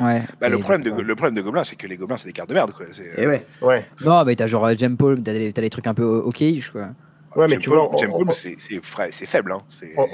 Ouais. 0.00 0.22
Bah, 0.40 0.48
le, 0.48 0.56
problème 0.58 0.82
de, 0.82 0.90
le 0.90 1.14
problème 1.14 1.34
de 1.34 1.42
gobelin, 1.42 1.62
c'est 1.64 1.76
que 1.76 1.86
les 1.86 1.96
gobelins, 1.98 2.16
c'est 2.16 2.26
des 2.28 2.32
cartes 2.32 2.48
de 2.48 2.54
merde. 2.54 2.72
Quoi. 2.72 2.86
Et 3.18 3.26
ouais. 3.26 3.44
Ouais. 3.60 3.86
Non, 4.02 4.24
mais 4.24 4.34
t'as 4.36 4.46
genre 4.46 4.64
euh, 4.64 4.74
Gem 4.74 4.96
Palm, 4.96 5.22
t'as 5.22 5.32
des, 5.52 5.70
trucs 5.70 5.86
un 5.86 5.92
peu 5.94 6.04
ok 6.04 6.42
quoi. 6.72 6.88
Ouais, 7.36 7.46
mais 7.46 7.54
Gem 7.54 7.60
tu 7.60 7.70
Palm- 7.70 7.86
vois, 7.88 7.98
Gem 7.98 8.10
Palm, 8.10 8.30
c'est, 8.32 8.54
c'est, 8.58 8.82
fra- 8.84 9.08
c'est 9.10 9.26
faible. 9.26 9.52
Hein. 9.52 9.60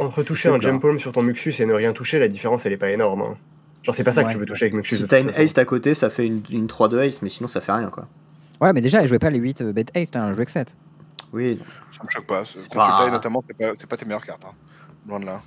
Entre 0.00 0.22
toucher 0.24 0.48
un. 0.48 0.58
Gem 0.58 0.80
Palm 0.80 0.98
sur 0.98 1.12
ton 1.12 1.22
Muxus 1.22 1.54
et 1.60 1.66
ne 1.66 1.72
rien 1.74 1.92
toucher, 1.92 2.18
la 2.18 2.26
différence 2.28 2.66
elle 2.66 2.72
est 2.72 2.76
pas 2.76 2.90
énorme. 2.90 3.22
hein. 3.22 3.36
Genre, 3.86 3.94
c'est 3.94 4.04
pas 4.04 4.12
ça 4.12 4.20
Ouais. 4.22 4.26
que 4.26 4.32
tu 4.32 4.38
veux 4.38 4.46
toucher 4.46 4.64
avec 4.66 4.74
Muxus. 4.74 4.96
Si 4.96 5.06
t'as 5.06 5.20
une 5.22 5.30
haste 5.30 5.56
à 5.58 5.64
côté, 5.64 5.94
ça 5.94 6.10
fait 6.10 6.26
une, 6.26 6.42
une 6.50 6.66
3 6.66 6.88
de 6.88 6.98
haste, 6.98 7.22
mais 7.22 7.28
sinon, 7.28 7.48
ça 7.48 7.60
fait 7.60 7.72
rien, 7.72 7.88
quoi. 7.88 8.06
Ouais, 8.60 8.72
mais 8.72 8.80
déjà, 8.80 9.00
elle 9.00 9.06
jouait 9.08 9.18
pas 9.20 9.30
les 9.30 9.38
8 9.38 9.60
euh, 9.62 9.72
bet 9.72 9.86
ace, 9.94 10.08
elle 10.12 10.34
jouait 10.34 10.44
que 10.44 10.50
7. 10.50 10.68
Oui, 11.32 11.60
ça 11.96 12.02
me 12.04 12.08
choque 12.10 12.26
pas. 12.26 12.42
C'est 12.44 12.54
Consultae, 12.68 12.76
pas- 13.04 13.10
notamment, 13.10 13.44
c'est 13.46 13.56
pas, 13.56 13.72
c'est 13.78 13.88
pas 13.88 13.96
tes 13.96 14.04
meilleures 14.04 14.24
cartes. 14.26 14.44
Hein. 14.44 14.52
Loin 15.08 15.20
de 15.20 15.26
là. 15.26 15.40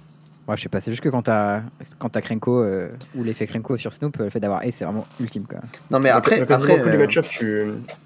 Ouais, 0.48 0.58
je 0.58 0.64
sais 0.64 0.70
pas, 0.70 0.82
c'est 0.82 0.90
juste 0.92 1.04
que 1.04 1.10
quand 1.10 1.22
t'as 1.22 1.62
quand 2.00 2.10
t'as 2.10 2.22
Krenko 2.22 2.64
euh, 2.64 2.90
ou 3.16 3.24
l'effet 3.24 3.46
Krenko 3.46 3.78
sur 3.78 3.94
Snoop, 3.94 4.20
euh, 4.20 4.24
le 4.24 4.30
fait 4.32 4.40
d'avoir 4.40 4.64
ace 4.64 4.74
c'est 4.78 4.84
vraiment 4.86 5.06
ultime 5.20 5.44
quoi. 5.46 5.60
Non, 5.92 6.00
mais 6.00 6.10
Dans- 6.10 6.16
après, 6.16 6.40
dans 6.40 6.46
quasiment 6.48 6.74
après 6.74 6.82
tous 6.84 6.90
les 6.90 6.96
euh, 6.96 7.00
match-ups, 7.00 7.30
tu... 7.30 7.64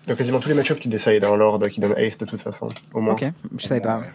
dans 0.07 0.15
quasiment 0.15 0.39
tous 0.41 0.49
les 0.49 0.55
match-ups, 0.55 0.79
tu 0.81 0.89
décides 0.89 1.23
un 1.23 1.37
Lord 1.37 1.59
qui 1.69 1.79
donne 1.79 1.93
Ace 1.95 2.17
de 2.17 2.25
toute 2.25 2.41
façon. 2.41 2.67
Au 2.93 2.99
moins. 2.99 3.13
Ok, 3.13 3.23
je 3.57 3.65
savais 3.65 3.79
pas. 3.79 3.99
Ouais. 3.99 4.07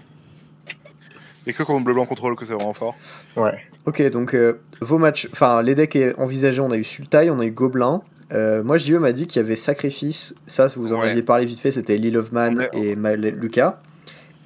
Et 1.48 1.52
que 1.52 1.62
contre 1.64 1.82
bleu-blanc 1.84 2.06
contrôle 2.06 2.36
que 2.36 2.44
c'est 2.44 2.52
vraiment 2.54 2.74
fort. 2.74 2.94
Ouais. 3.36 3.58
Ok, 3.86 4.02
donc 4.10 4.34
euh, 4.34 4.60
vos 4.80 4.98
matchs, 4.98 5.28
enfin 5.32 5.62
les 5.62 5.74
decks 5.74 5.98
envisagés, 6.18 6.60
on 6.60 6.70
a 6.70 6.76
eu 6.76 6.84
Sultai, 6.84 7.30
on 7.30 7.40
a 7.40 7.46
eu 7.46 7.50
Gobelin. 7.50 8.02
Euh, 8.32 8.62
moi, 8.62 8.76
JE 8.76 8.96
m'a 8.98 9.12
dit 9.12 9.26
qu'il 9.26 9.40
y 9.40 9.44
avait 9.44 9.56
Sacrifice, 9.56 10.34
ça 10.46 10.66
vous 10.76 10.92
en 10.92 11.00
Ouais. 11.00 11.08
aviez 11.10 11.22
parlé 11.22 11.46
vite 11.46 11.58
fait, 11.60 11.70
c'était 11.70 11.96
Lil 11.96 12.18
of 12.18 12.30
Man 12.32 12.58
Ouais. 12.58 12.68
et 12.74 12.94
Ma- 12.94 13.16
Lucas. 13.16 13.80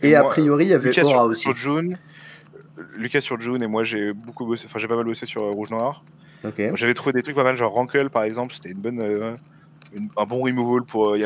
Et, 0.02 0.10
Et 0.10 0.14
a 0.16 0.22
priori, 0.22 0.66
il 0.66 0.70
y 0.70 0.74
avait 0.74 0.90
Lucas 0.90 1.02
Aura 1.02 1.10
sur, 1.12 1.22
aussi. 1.24 1.42
sur 1.42 1.56
June. 1.56 1.98
Lucas 2.96 3.20
sur 3.20 3.40
June 3.40 3.62
et 3.62 3.66
moi 3.66 3.84
j'ai 3.84 4.12
beaucoup 4.12 4.46
bossé, 4.46 4.66
enfin 4.66 4.78
j'ai 4.78 4.88
pas 4.88 4.96
mal 4.96 5.04
bossé 5.04 5.26
sur 5.26 5.42
euh, 5.42 5.50
Rouge 5.50 5.70
Noir. 5.70 6.04
Ok. 6.44 6.60
J'avais 6.74 6.94
trouvé 6.94 7.12
des 7.12 7.22
trucs 7.22 7.34
pas 7.36 7.44
mal, 7.44 7.56
genre 7.56 7.72
Rankle 7.72 8.10
par 8.10 8.22
exemple, 8.24 8.54
c'était 8.54 8.70
une 8.70 8.78
bonne, 8.80 9.00
euh, 9.00 9.32
une- 9.94 10.08
un 10.16 10.24
bon 10.24 10.40
removal 10.42 10.82
pour 10.84 11.10
euh. 11.14 11.18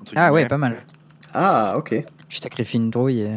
Entre 0.00 0.12
Ah 0.16 0.32
ouais, 0.32 0.46
pas 0.48 0.58
mal. 0.58 0.76
Ah, 1.34 1.74
ok. 1.76 1.94
Tu 2.28 2.38
sacrifies 2.38 2.76
une 2.78 2.90
drouille 2.90 3.20
et. 3.20 3.36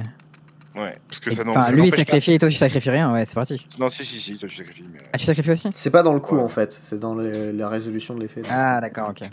Ouais, 0.76 0.98
parce 1.08 1.20
que 1.20 1.30
et- 1.30 1.34
ça 1.34 1.44
n'en- 1.44 1.52
Enfin, 1.52 1.64
ça 1.64 1.72
lui 1.74 1.88
il 1.88 1.96
sacrifie 1.96 2.32
et 2.34 2.40
toi 2.40 2.48
tu 2.50 2.56
sacrifies 2.56 2.90
rien, 2.92 3.12
ouais, 3.12 3.26
c'est 3.26 3.34
pratique. 3.34 3.68
Non, 3.78 3.90
si, 3.90 4.06
si, 4.06 4.20
si, 4.20 4.38
toi 4.38 4.48
tu 4.48 4.56
sacrifies. 4.56 4.88
Mais... 4.94 5.00
Ah, 5.12 5.18
tu 5.18 5.26
sacrifies 5.26 5.52
aussi? 5.52 5.70
C'est 5.74 5.92
pas 5.92 6.02
dans 6.04 6.14
le 6.14 6.20
coup 6.22 6.36
Ouais. 6.38 6.42
en 6.44 6.48
fait, 6.48 6.78
c'est 6.82 6.98
dans 7.00 7.14
le- 7.14 7.52
la 7.52 7.68
résolution 7.68 8.16
de 8.16 8.22
l'effet. 8.22 8.42
Ah, 8.50 8.80
d'accord, 8.80 9.10
ok. 9.10 9.24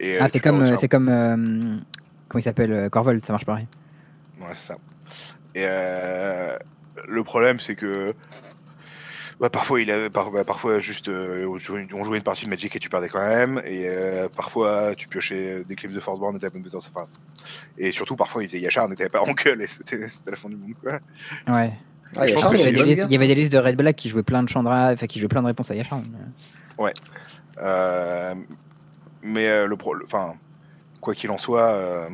Et, 0.00 0.14
euh, 0.14 0.18
Ah, 0.20 0.26
tu 0.26 0.32
c'est 0.32 0.40
comme, 0.40 0.62
euh, 0.62 0.76
c'est 0.76 0.88
comme, 0.88 1.08
euh, 1.08 1.78
comment 2.28 2.38
il 2.40 2.42
s'appelle, 2.44 2.72
euh, 2.72 2.88
Corvold, 2.88 3.24
ça 3.26 3.32
marche 3.32 3.44
pareil. 3.44 3.66
Ouais, 4.40 4.46
c'est 4.52 4.68
ça. 4.72 4.76
Et 5.56 5.64
euh, 5.66 6.56
le 7.08 7.24
problème, 7.24 7.58
c'est 7.58 7.74
que 7.74 8.14
bah, 9.40 9.50
parfois, 9.50 9.80
il 9.80 9.90
avait, 9.90 10.10
par- 10.10 10.30
bah, 10.30 10.44
parfois 10.44 10.80
juste, 10.80 11.08
euh, 11.08 11.46
on, 11.46 11.58
jouait 11.58 11.82
une, 11.82 11.94
on 11.94 12.04
jouait 12.04 12.18
une 12.18 12.22
partie 12.24 12.44
de 12.44 12.50
Magic 12.50 12.74
et 12.74 12.78
tu 12.78 12.88
perdais 12.88 13.08
quand 13.08 13.20
même. 13.26 13.60
Et 13.64 13.88
euh, 13.88 14.28
parfois, 14.28 14.94
tu 14.96 15.06
piochais 15.08 15.64
des 15.64 15.74
clips 15.76 15.92
de 15.92 16.00
Forceborn 16.00 16.34
et 16.36 16.38
t'avais 16.38 16.50
pas 16.50 16.58
de 16.58 16.64
besoin. 16.64 16.80
Enfin, 16.80 17.06
et 17.76 17.92
surtout, 17.92 18.16
parfois, 18.16 18.42
il 18.42 18.48
faisait 18.48 18.60
Yachar 18.60 18.90
et 18.90 18.96
t'avais 18.96 19.08
pas 19.10 19.20
Rankle 19.20 19.60
et 19.62 19.66
c'était 19.66 20.08
c'était 20.08 20.30
la 20.32 20.36
fin 20.36 20.48
du 20.48 20.56
monde. 20.56 20.74
Quoi. 20.82 20.98
Ouais. 21.54 21.72
Ah, 22.16 22.26
je 22.26 22.30
il 22.30 22.30
y 22.30 22.32
a 22.32 22.34
pense 22.34 22.42
Charles, 22.42 22.56
que 22.56 22.58
il, 22.58 22.60
y 22.60 22.62
c'est 22.62 22.68
avait 22.68 22.72
des 22.72 22.78
bonne 22.78 22.86
listes, 22.88 22.98
carte. 23.00 23.10
il 23.10 23.12
y 23.12 23.16
avait 23.16 23.26
des 23.26 23.34
listes 23.34 23.52
de 23.52 23.58
Red 23.58 23.76
Black 23.76 23.96
qui 23.96 24.08
jouaient 24.08 24.22
plein 24.22 24.42
de 24.42 24.48
Chandra, 24.48 24.92
enfin 24.92 25.06
qui 25.06 25.18
jouaient 25.18 25.28
plein 25.28 25.42
de 25.42 25.46
réponses 25.46 25.70
à 25.70 25.74
Yasharn. 25.74 26.02
mais- 26.78 26.92
Euh, 27.60 28.34
mais 29.22 29.48
euh, 29.48 29.66
le 29.66 29.76
pro, 29.76 29.94
enfin, 30.04 30.34
quoi 31.00 31.14
qu'il 31.14 31.30
en 31.30 31.38
soit, 31.38 31.68
euh, 31.70 32.08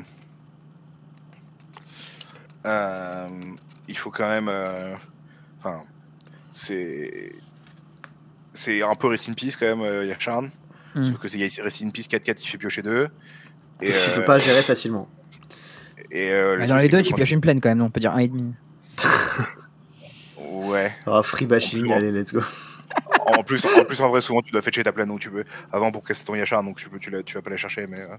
euh, 2.67 3.29
il 3.89 3.97
faut 3.99 4.11
quand 4.11 4.29
même, 4.29 4.49
euh, 4.49 4.95
enfin, 5.59 5.83
c'est 6.55 7.33
c'est 8.55 8.83
un 8.83 8.95
peu 8.95 9.09
Rest 9.09 9.29
in 9.29 9.35
Peace 9.35 9.57
quand 9.59 9.67
même, 9.67 9.83
euh, 9.83 10.07
Yacharn. 10.07 10.51
Hmm. 10.95 11.05
Sauf 11.05 11.19
que 11.19 11.27
c'est 11.29 11.39
Rest 11.61 11.83
in 11.83 11.91
Peace 11.91 12.07
4-4 12.09 12.35
qui 12.37 12.47
fait 12.49 12.57
piocher 12.59 12.83
2. 12.83 13.09
Et, 13.83 13.87
Tu 13.89 13.93
euh, 13.93 14.15
peux 14.17 14.25
pas 14.25 14.39
gérer 14.39 14.63
facilement. 14.63 15.09
et, 16.13 16.31
euh, 16.31 16.57
le 16.57 16.67
dans 16.69 16.77
les 16.77 16.89
deux, 16.89 17.03
tu 17.03 17.13
pioches 17.15 17.33
une 17.33 17.41
plaine 17.41 17.61
quand 17.61 17.69
même, 17.69 17.79
non 17.79 17.87
on 17.87 17.91
peut 17.91 18.01
dire 18.01 18.15
1,5. 18.17 18.53
Ouais. 20.39 20.93
Ah, 21.07 21.23
free 21.23 21.47
bashing, 21.47 21.91
allez, 21.93 22.11
let's 22.13 22.33
go. 22.33 22.41
En 23.27 23.43
plus, 23.43 23.65
en 23.65 23.85
plus, 23.85 24.01
en 24.01 24.09
vrai, 24.09 24.21
souvent, 24.21 24.41
tu 24.43 24.53
dois 24.53 24.63
fetcher 24.63 24.85
ta 24.85 24.93
plane 24.93 25.11
où 25.11 25.19
tu 25.19 25.29
veux 25.31 25.45
avant 25.73 25.91
pour 25.91 26.03
casser 26.05 26.25
ton 26.25 26.35
Yachar, 26.35 26.63
donc 26.63 26.79
tu, 26.79 26.89
peux, 26.89 26.99
tu, 26.99 27.11
la- 27.11 27.23
tu 27.23 27.35
vas 27.35 27.43
pas 27.43 27.51
la 27.51 27.57
chercher, 27.57 27.87
mais. 27.87 28.01
euh, 28.01 28.17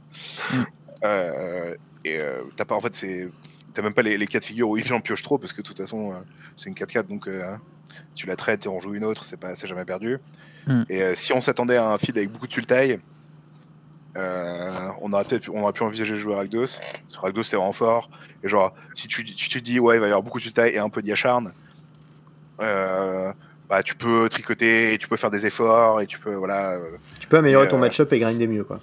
Mm. 0.53 0.63
euh, 1.05 1.75
et 2.03 2.19
euh, 2.19 2.41
t'as 2.55 2.65
pas, 2.65 2.75
en 2.75 2.81
fait, 2.81 2.93
c'est. 2.93 3.29
t'as 3.73 3.81
même 3.81 3.93
pas 3.93 4.01
les, 4.01 4.17
les 4.17 4.27
cas 4.27 4.39
de 4.39 4.43
figure 4.45 4.69
où 4.69 4.77
il 4.77 4.93
en 4.93 4.99
pioche 4.99 5.23
trop 5.23 5.37
parce 5.37 5.53
que 5.53 5.61
de 5.61 5.67
toute 5.67 5.77
façon 5.77 6.11
euh, 6.11 6.15
c'est 6.55 6.69
une 6.69 6.75
4-4 6.75 7.07
donc 7.07 7.27
euh, 7.27 7.55
tu 8.15 8.27
la 8.27 8.35
traites 8.35 8.65
et 8.65 8.69
on 8.69 8.79
joue 8.79 8.93
une 8.95 9.03
autre, 9.03 9.25
c'est 9.25 9.37
pas 9.39 9.55
c'est 9.55 9.67
jamais 9.67 9.85
perdu. 9.85 10.17
Hmm. 10.67 10.83
Et 10.89 11.01
euh, 11.03 11.15
si 11.15 11.31
on 11.33 11.41
s'attendait 11.41 11.77
à 11.77 11.87
un 11.89 11.97
feed 11.97 12.17
avec 12.17 12.31
beaucoup 12.31 12.47
de 12.47 12.53
sultai, 12.53 12.99
euh, 14.17 14.71
on 15.01 15.11
aurait 15.13 15.25
peut-être 15.25 15.43
pu- 15.43 15.49
on 15.53 15.61
aurait 15.63 15.73
pu 15.73 15.83
envisager 15.83 16.13
de 16.13 16.17
jouer 16.19 16.35
Rakdos. 16.35 16.61
Parce 16.61 16.79
que 17.13 17.19
Rakdos 17.19 17.43
c'est 17.43 17.55
vraiment 17.57 17.73
fort. 17.73 18.09
Et 18.43 18.47
genre 18.47 18.73
si 18.93 19.07
tu, 19.07 19.23
tu 19.25 19.49
te 19.49 19.59
dis 19.59 19.79
ouais 19.79 19.97
il 19.97 19.99
va 19.99 20.05
y 20.07 20.09
avoir 20.09 20.23
beaucoup 20.23 20.37
de 20.37 20.43
sultai 20.43 20.73
et 20.75 20.79
un 20.79 20.89
peu 20.89 21.01
d'Yacharn, 21.01 21.51
euh, 22.61 23.31
bah 23.69 23.83
tu 23.83 23.95
peux 23.95 24.29
tricoter, 24.29 24.93
et 24.93 24.97
tu 24.97 25.07
peux 25.07 25.17
faire 25.17 25.31
des 25.31 25.45
efforts 25.45 25.99
et 26.01 26.05
tu 26.07 26.19
peux 26.19 26.35
voilà. 26.35 26.73
euh, 26.73 26.91
Tu 27.19 27.27
peux 27.27 27.37
améliorer 27.37 27.65
Et, 27.65 27.69
ton 27.69 27.77
euh, 27.77 27.81
match-up 27.81 28.11
et 28.13 28.19
grinder 28.19 28.47
mieux, 28.47 28.63
quoi. 28.63 28.79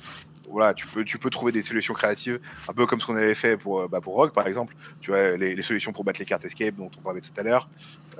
Voilà, 0.52 0.74
tu 0.74 0.86
peux, 0.86 1.04
tu 1.04 1.18
peux 1.18 1.30
trouver 1.30 1.50
des 1.50 1.62
solutions 1.62 1.94
créatives, 1.94 2.38
un 2.68 2.72
peu 2.72 2.86
comme 2.86 3.00
ce 3.00 3.06
qu'on 3.06 3.16
avait 3.16 3.34
fait 3.34 3.56
pour, 3.56 3.80
euh, 3.80 3.88
bah, 3.88 4.00
pour 4.00 4.14
Rogue, 4.14 4.32
par 4.32 4.46
exemple. 4.46 4.74
Tu 5.00 5.10
vois, 5.10 5.36
les, 5.36 5.54
les 5.54 5.62
solutions 5.62 5.92
pour 5.92 6.04
battre 6.04 6.20
les 6.20 6.26
cartes 6.26 6.44
escape 6.44 6.74
dont 6.76 6.90
on 6.96 7.00
parlait 7.00 7.22
tout 7.22 7.32
à 7.36 7.42
l'heure, 7.42 7.68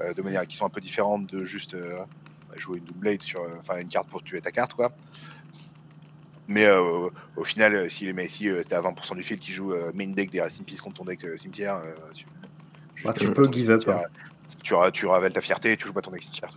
euh, 0.01 0.15
de 0.15 0.23
manière 0.23 0.47
qui 0.47 0.57
sont 0.57 0.65
un 0.65 0.71
peu 0.71 0.81
différentes 0.81 1.27
de 1.27 1.45
juste 1.45 1.75
euh, 1.75 1.99
jouer 2.57 2.79
une 2.79 2.85
Doomblade 2.85 3.23
sur, 3.23 3.43
enfin, 3.59 3.79
une 3.79 3.89
carte 3.89 4.09
pour 4.09 4.23
tuer 4.23 4.41
ta 4.41 4.51
carte, 4.51 4.73
quoi. 4.73 4.93
Mais 6.49 6.65
euh, 6.65 7.09
au 7.37 7.45
final, 7.45 7.89
si, 7.91 8.11
mais 8.13 8.29
si 8.29 8.49
à 8.49 8.63
20% 8.63 9.15
du 9.15 9.23
field 9.23 9.41
qui 9.41 9.53
joue 9.53 9.75
main 9.95 10.09
deck 10.09 10.31
des 10.31 10.41
in 10.41 10.65
Peace 10.67 10.81
contre 10.81 10.97
ton 10.97 11.05
deck 11.05 11.21
cimetière, 11.37 11.83
tu, 12.15 12.27
Bah, 13.05 13.13
tu 13.13 13.31
peux 13.31 13.51
give 13.51 13.71
up, 13.71 13.83
cimetière, 13.83 14.09
Tu, 14.63 14.75
tu 14.93 15.07
ravelles 15.07 15.33
ta 15.33 15.41
fierté 15.41 15.73
et 15.73 15.77
tu 15.77 15.87
joues 15.87 15.93
pas 15.93 16.03
ton 16.03 16.11
deck 16.11 16.23
cimetière. 16.23 16.51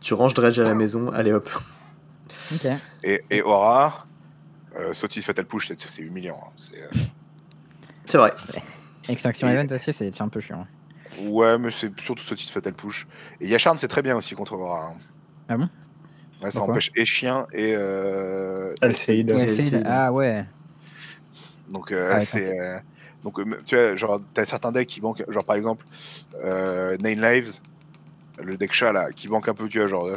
Tu 0.00 0.14
ranges 0.14 0.34
Dredge 0.34 0.60
à 0.60 0.64
la 0.64 0.74
maison, 0.74 1.10
allez 1.10 1.32
hop. 1.32 1.50
Et, 3.04 3.22
et 3.30 3.42
Aura, 3.42 4.04
euh, 4.76 4.92
Sotis 4.94 5.22
Fatal 5.22 5.44
Push, 5.44 5.68
c'est- 5.68 5.80
c'est 5.88 6.02
humiliant. 6.02 6.40
hein. 6.44 6.50
C'est, 6.56 6.80
euh, 6.82 6.88
C'est 8.06 8.18
vrai. 8.18 8.32
Extinction 9.08 9.48
Et- 9.48 9.52
Event 9.52 9.74
aussi, 9.74 9.92
c'est 9.92 10.12
c'est 10.12 10.22
un 10.22 10.28
peu 10.28 10.40
chiant. 10.40 10.66
Ouais, 11.20 11.58
mais 11.58 11.70
c'est 11.70 11.98
surtout 12.00 12.22
Sotis 12.22 12.50
Fatal 12.50 12.72
Push. 12.72 13.06
Et 13.40 13.48
Yacharn, 13.48 13.76
c'est 13.78 13.88
très 13.88 14.02
bien 14.02 14.16
aussi 14.16 14.34
contre 14.34 14.54
Aura. 14.54 14.86
hein. 14.86 14.94
Ah 15.48 15.56
bon? 15.56 15.68
Ouais, 16.42 16.50
ça 16.50 16.58
Pourquoi? 16.58 16.74
empêche 16.74 16.90
et 16.96 17.04
chien 17.04 17.46
et. 17.52 17.74
Euh... 17.76 18.74
C'est- 18.92 19.82
ah 19.86 20.12
ouais. 20.12 20.44
Donc, 21.70 21.92
euh, 21.92 22.12
Ah, 22.14 22.20
c'est. 22.20 22.58
euh, 22.58 22.78
Donc, 23.24 23.38
tu 23.64 23.76
vois, 23.76 23.94
genre, 23.94 24.20
t'as 24.34 24.44
certains 24.44 24.72
decks 24.72 24.88
qui 24.88 25.00
manquent, 25.00 25.22
genre 25.28 25.44
par 25.44 25.54
exemple, 25.54 25.86
euh, 26.42 26.96
Nine 26.98 27.20
Lives, 27.22 27.60
le 28.42 28.56
deck 28.56 28.72
chat 28.72 28.92
là, 28.92 29.12
qui 29.12 29.28
manque 29.28 29.48
un 29.48 29.54
peu, 29.54 29.68
tu 29.68 29.78
vois, 29.78 29.86
genre. 29.86 30.16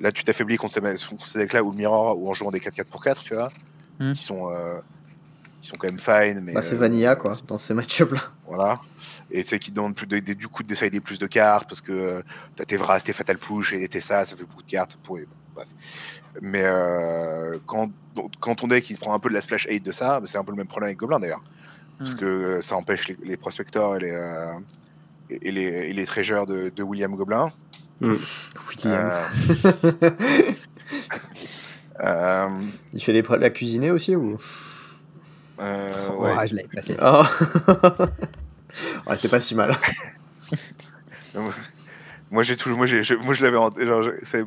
Là, 0.00 0.12
tu 0.12 0.22
t'affaiblis 0.24 0.56
contre 0.56 0.74
ces, 0.74 0.80
contre 1.06 1.26
ces 1.26 1.38
decks 1.38 1.52
là, 1.52 1.62
ou 1.62 1.70
le 1.72 1.76
Mirror, 1.76 2.18
ou 2.18 2.28
en 2.28 2.32
jouant 2.32 2.50
des 2.50 2.60
4-4 2.60 2.84
pour 2.84 3.02
4, 3.02 3.22
tu 3.22 3.34
vois, 3.34 3.50
Hmm. 4.00 4.12
qui 4.12 4.22
sont. 4.22 4.52
euh, 4.52 4.78
qui 5.60 5.66
sont 5.70 5.76
quand 5.76 5.88
même 5.88 5.98
fine. 5.98 6.40
Mais, 6.44 6.52
Bah, 6.52 6.62
c'est 6.62 6.76
euh, 6.76 6.78
Vanilla, 6.78 7.16
quoi, 7.16 7.32
dans 7.48 7.58
ces 7.58 7.74
match-up-là. 7.74 8.20
Voilà. 8.46 8.80
Et 9.28 9.42
tu 9.42 9.48
sais, 9.48 9.58
qui 9.58 9.70
te 9.72 9.76
demande 9.76 9.96
plus 9.96 10.06
de, 10.06 10.20
de- 10.20 10.32
du 10.34 10.46
coup 10.46 10.62
de 10.62 10.68
décider 10.68 11.00
plus 11.00 11.18
de 11.18 11.26
cartes 11.26 11.68
parce 11.68 11.80
que 11.80 11.90
euh, 11.90 12.22
t'as 12.54 12.64
tes 12.64 12.76
Vras, 12.76 13.00
tes 13.00 13.12
Fatal 13.12 13.38
Push 13.38 13.72
et 13.72 13.88
tes 13.88 14.00
ça, 14.00 14.24
ça 14.24 14.36
fait 14.36 14.44
beaucoup 14.44 14.62
de 14.62 14.70
cartes. 14.70 14.96
Pour... 15.02 15.18
Bref. 15.56 15.66
Mais 16.42 16.62
euh, 16.62 17.58
quand, 17.66 17.90
donc, 18.14 18.30
quand 18.38 18.54
ton 18.54 18.68
deck 18.68 18.88
il 18.90 18.98
prend 18.98 19.12
un 19.14 19.18
peu 19.18 19.28
de 19.30 19.34
la 19.34 19.40
splash 19.40 19.66
8 19.68 19.80
de 19.84 19.90
ça, 19.90 20.20
bah, 20.20 20.26
c'est 20.28 20.38
un 20.38 20.44
peu 20.44 20.52
le 20.52 20.56
même 20.58 20.68
problème 20.68 20.88
avec 20.90 20.98
Goblin 20.98 21.18
d'ailleurs. 21.18 21.42
Parce 21.98 22.14
Hmm. 22.14 22.18
que 22.18 22.24
euh, 22.24 22.62
ça 22.62 22.76
empêche 22.76 23.08
les, 23.08 23.16
les 23.24 23.36
prospectors 23.36 23.96
et 23.96 23.98
les, 23.98 24.12
euh, 24.12 24.52
et, 25.28 25.48
et 25.48 25.50
les, 25.50 25.62
et 25.62 25.92
les 25.92 26.04
treasures 26.06 26.46
de, 26.46 26.68
de 26.68 26.82
William 26.84 27.16
Goblin. 27.16 27.50
William. 28.00 29.10
Euh, 29.10 29.24
euh, 32.00 32.48
Il 32.92 33.02
fait 33.02 33.12
des 33.12 33.22
prêts 33.22 33.36
la 33.42 33.50
cuisiner 33.50 33.90
aussi 33.90 34.14
ou? 34.16 34.38
Euh, 35.60 35.92
Oh, 36.10 36.22
ouais. 36.22 36.34
ah, 36.38 36.46
je 36.46 36.54
l'avais 36.54 36.68
placé. 36.68 36.96
Oh 37.02 37.24
pas 39.28 39.40
si 39.40 39.54
mal. 39.56 39.76
Moi, 42.30 42.42
j'ai 42.42 42.56
toujours, 42.56 42.76
moi, 42.76 42.86
j'ai, 42.86 43.02
je- 43.02 43.14
moi, 43.14 43.32
je 43.32 43.42
l'avais, 43.44 43.56
je, 44.02 44.10
c'est- 44.22 44.44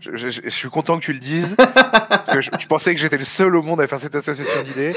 je, 0.00 0.16
je- 0.16 0.30
je- 0.30 0.40
je 0.42 0.48
suis 0.48 0.68
content 0.68 0.98
que 0.98 1.04
tu 1.04 1.12
le 1.12 1.20
dises 1.20 1.54
parce 1.56 2.28
que 2.28 2.40
je, 2.40 2.50
je 2.58 2.66
pensais 2.66 2.92
que 2.92 3.00
j'étais 3.00 3.18
le 3.18 3.24
seul 3.24 3.54
au 3.54 3.62
monde 3.62 3.80
à 3.80 3.86
faire 3.86 4.00
cette 4.00 4.16
association 4.16 4.62
d'idées. 4.64 4.92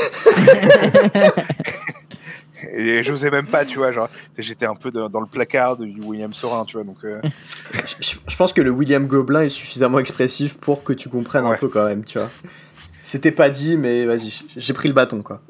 Et 2.75 3.03
j'osais 3.03 3.29
même 3.29 3.45
pas, 3.45 3.65
tu 3.65 3.77
vois, 3.77 3.91
genre, 3.91 4.09
j'étais 4.37 4.65
un 4.65 4.75
peu 4.75 4.89
dans, 4.89 5.09
dans 5.09 5.19
le 5.19 5.27
placard 5.27 5.77
du 5.77 6.01
William 6.01 6.33
Sorin, 6.33 6.65
tu 6.65 6.77
vois, 6.77 6.83
donc. 6.83 6.97
euh, 7.03 7.21
Je, 7.99 8.15
je 8.27 8.35
pense 8.35 8.51
que 8.53 8.61
le 8.61 8.71
William 8.71 9.05
Gobelin 9.07 9.41
est 9.41 9.49
suffisamment 9.49 9.99
expressif 9.99 10.55
pour 10.57 10.83
que 10.83 10.93
tu 10.93 11.09
comprennes 11.09 11.45
un 11.45 11.55
peu 11.55 11.67
quand 11.67 11.85
même, 11.85 12.03
tu 12.03 12.17
vois. 12.17 12.29
C'était 13.01 13.31
pas 13.31 13.49
dit, 13.49 13.77
mais 13.77 14.05
vas-y, 14.05 14.31
j'ai 14.57 14.73
pris 14.73 14.87
le 14.87 14.93
bâton, 14.93 15.21
quoi. 15.21 15.41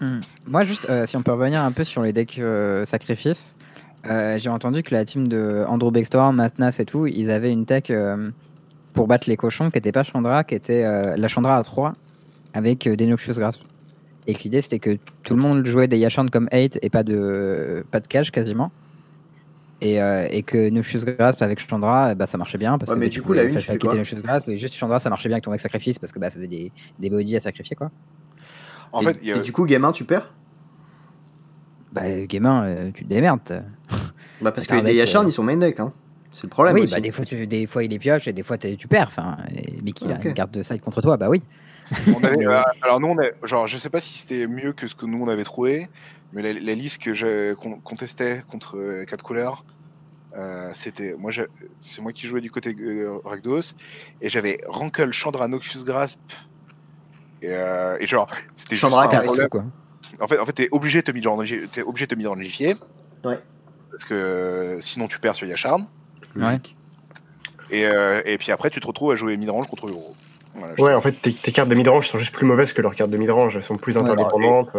Hmm. 0.00 0.20
Moi, 0.46 0.64
juste, 0.64 0.88
euh, 0.90 1.06
si 1.06 1.16
on 1.16 1.22
peut 1.22 1.32
revenir 1.32 1.62
un 1.62 1.72
peu 1.72 1.84
sur 1.84 2.02
les 2.02 2.12
decks 2.12 2.38
euh, 2.38 2.84
sacrifices, 2.84 3.56
euh, 4.08 4.38
j'ai 4.38 4.48
entendu 4.50 4.82
que 4.82 4.94
la 4.94 5.04
team 5.04 5.26
de 5.26 5.64
Andrew 5.68 5.90
Bextor, 5.90 6.32
Matnas 6.32 6.76
et 6.78 6.84
tout, 6.84 7.06
ils 7.06 7.30
avaient 7.30 7.52
une 7.52 7.66
tech 7.66 7.84
euh, 7.90 8.30
pour 8.94 9.06
battre 9.08 9.28
les 9.28 9.36
cochons 9.36 9.70
qui 9.70 9.78
était 9.78 9.92
pas 9.92 10.02
Chandra, 10.04 10.44
qui 10.44 10.54
était 10.54 10.84
euh, 10.84 11.16
la 11.16 11.28
Chandra 11.28 11.56
à 11.56 11.62
3 11.62 11.94
avec 12.54 12.86
euh, 12.86 12.96
des 12.96 13.06
Noxious 13.06 13.34
Grasp. 13.34 13.62
Et 14.28 14.34
que 14.34 14.42
l'idée 14.44 14.62
c'était 14.62 14.78
que 14.78 14.98
tout 15.24 15.34
le 15.34 15.42
monde 15.42 15.66
jouait 15.66 15.88
des 15.88 15.98
Yashan 15.98 16.28
comme 16.28 16.48
8 16.52 16.78
et 16.82 16.90
pas 16.90 17.02
de, 17.02 17.84
pas 17.90 17.98
de 17.98 18.06
cache 18.06 18.30
quasiment. 18.30 18.70
Et, 19.80 20.02
euh, 20.02 20.26
et 20.30 20.42
que 20.42 20.70
Noxious 20.70 21.00
Grasp 21.04 21.40
avec 21.40 21.60
Chandra, 21.60 22.12
eh 22.12 22.14
bah, 22.14 22.26
ça 22.26 22.36
marchait 22.36 22.58
bien. 22.58 22.78
Parce 22.78 22.90
Ouais, 22.90 22.96
que 22.96 23.00
mais 23.00 23.08
tu 23.08 23.20
du 23.20 23.22
coup, 23.22 23.32
la 23.32 23.44
une, 23.44 23.56
tu 23.56 23.60
fais 23.60 23.78
quoi 23.78 23.94
Noxious 23.94 24.20
Grasp, 24.22 24.48
et 24.48 24.56
juste 24.56 24.74
Chandra, 24.74 24.98
ça 24.98 25.08
marchait 25.08 25.28
bien 25.28 25.36
avec 25.36 25.44
ton 25.44 25.52
deck 25.52 25.60
sacrifice 25.60 25.98
parce 25.98 26.12
que 26.12 26.18
bah, 26.18 26.30
ça 26.30 26.36
faisait 26.36 26.48
des, 26.48 26.72
des 26.98 27.10
bodies 27.10 27.36
à 27.36 27.40
sacrifier 27.40 27.74
quoi. 27.76 27.90
En 28.92 29.00
et, 29.02 29.04
fait, 29.04 29.16
il 29.22 29.28
y 29.28 29.32
a- 29.32 29.36
et 29.36 29.40
du 29.40 29.52
coup, 29.52 29.64
game 29.66 29.84
1, 29.84 29.92
tu 29.92 30.04
perds? 30.04 30.32
Bah, 31.92 32.02
gamin, 32.26 32.64
euh, 32.66 32.90
tu 32.92 33.04
te 33.04 33.08
démerdes. 33.08 33.64
Bah, 34.40 34.52
parce 34.52 34.68
que 34.68 34.76
les 34.76 35.00
euh, 35.00 35.22
ils 35.26 35.32
sont 35.32 35.42
main 35.42 35.56
deck, 35.56 35.80
hein. 35.80 35.92
C'est 36.32 36.44
le 36.44 36.50
problème 36.50 36.74
oui, 36.74 36.82
aussi. 36.82 36.94
bah, 36.94 37.00
des, 37.00 37.10
fois, 37.10 37.24
tu, 37.24 37.46
des 37.48 37.66
fois 37.66 37.82
il 37.82 37.92
est 37.92 37.98
pioche 37.98 38.28
et 38.28 38.32
des 38.32 38.44
fois 38.44 38.56
tu 38.56 38.86
perds. 38.86 39.08
Enfin, 39.08 39.36
Mickey 39.82 40.04
Ah, 40.08 40.14
a 40.14 40.18
ok. 40.18 40.24
une 40.26 40.34
carte 40.34 40.52
de 40.52 40.62
side 40.62 40.80
contre 40.80 41.00
toi, 41.00 41.16
bah 41.16 41.28
oui. 41.28 41.42
On 42.08 42.24
avait, 42.24 42.46
euh, 42.46 42.62
alors 42.82 43.00
nous, 43.00 43.08
on 43.08 43.18
a, 43.18 43.46
genre, 43.46 43.66
je 43.66 43.78
sais 43.78 43.90
pas 43.90 44.00
si 44.00 44.12
c'était 44.18 44.46
mieux 44.46 44.72
que 44.72 44.86
ce 44.86 44.94
que 44.94 45.06
nous 45.06 45.22
on 45.22 45.28
avait 45.28 45.44
trouvé, 45.44 45.88
mais 46.32 46.42
la, 46.42 46.52
la 46.52 46.74
liste 46.74 47.02
que 47.02 47.54
qu'on 47.54 47.96
testait 47.96 48.42
contre 48.50 48.76
euh, 48.76 49.04
quatre 49.04 49.24
couleurs, 49.24 49.64
euh, 50.36 50.70
c'était 50.74 51.14
moi, 51.18 51.30
c'est 51.80 52.02
moi 52.02 52.12
qui 52.12 52.26
jouais 52.26 52.40
du 52.40 52.50
côté 52.50 52.76
euh, 52.78 53.18
Rakdos 53.24 53.74
et 54.20 54.28
j'avais 54.28 54.58
Rankle, 54.68 55.10
Chandra, 55.10 55.48
Noxious 55.48 55.84
Grasp. 55.84 56.20
Et, 57.40 57.52
et 58.00 58.06
genre, 58.06 58.28
c'était 58.56 58.74
juste 58.74 58.82
Chandra 58.82 59.08
problème. 59.08 59.48
Quoi. 59.48 59.64
En 60.20 60.26
fait, 60.26 60.38
en 60.38 60.44
fait, 60.44 60.52
t'es 60.52 60.68
obligé 60.72 61.02
de 61.02 61.10
te 61.10 61.12
mettre 61.12 61.70
t'es 61.70 61.82
obligé 61.82 62.06
de 62.06 62.14
te 62.14 62.18
mettre. 62.18 62.76
Ouais. 63.24 63.38
Parce 63.90 64.04
que 64.04 64.78
sinon 64.80 65.06
tu 65.08 65.18
perds 65.18 65.36
sur 65.36 65.46
Yacharn. 65.46 65.86
Logique. 66.34 66.76
Et, 67.70 67.82
et 67.82 68.38
puis 68.38 68.50
après, 68.50 68.70
tu 68.70 68.80
te 68.80 68.86
retrouves 68.86 69.12
à 69.12 69.16
jouer 69.16 69.36
midrange 69.36 69.66
contre 69.66 69.86
le 69.86 69.92
gros. 69.92 70.14
Voilà, 70.58 70.74
Ouais, 70.78 70.94
en 70.94 71.00
fait, 71.00 71.12
tes, 71.12 71.32
tes 71.32 71.52
cartes 71.52 71.68
de 71.68 71.74
midrange 71.74 72.08
sont 72.08 72.18
juste 72.18 72.34
plus 72.34 72.46
mauvaises 72.46 72.72
que 72.72 72.82
leurs 72.82 72.94
cartes 72.94 73.10
de 73.10 73.16
midrange. 73.16 73.56
Elles 73.56 73.62
sont 73.62 73.76
plus 73.76 73.96
Ouais, 73.96 74.00
alors, 74.02 74.12
interdépendantes. 74.12 74.70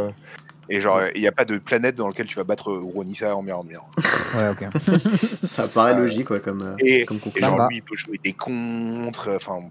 Et 0.72 0.82
genre, 0.82 1.02
il 1.16 1.22
n'y 1.22 1.28
a 1.28 1.32
pas 1.32 1.46
de 1.46 1.58
planète 1.58 1.96
dans 1.96 2.08
laquelle 2.08 2.28
tu 2.28 2.36
vas 2.36 2.44
battre 2.44 2.72
Ronissa 2.72 3.36
en 3.36 3.42
mirror 3.42 3.64
mirror. 3.64 3.90
Ouais, 4.36 4.50
ok. 4.50 4.68
Ça 5.44 5.68
paraît 5.68 5.94
Euh, 5.94 5.98
logique, 6.02 6.30
ouais, 6.30 6.40
comme, 6.40 6.62
euh, 6.62 6.76
Et, 6.80 7.06
comme 7.06 7.18
et 7.36 7.40
genre, 7.40 7.68
lui, 7.70 7.78
il 7.78 7.82
peut 7.82 7.96
jouer 7.96 8.20
des 8.24 8.34
contres. 8.34 9.30
Enfin, 9.36 9.62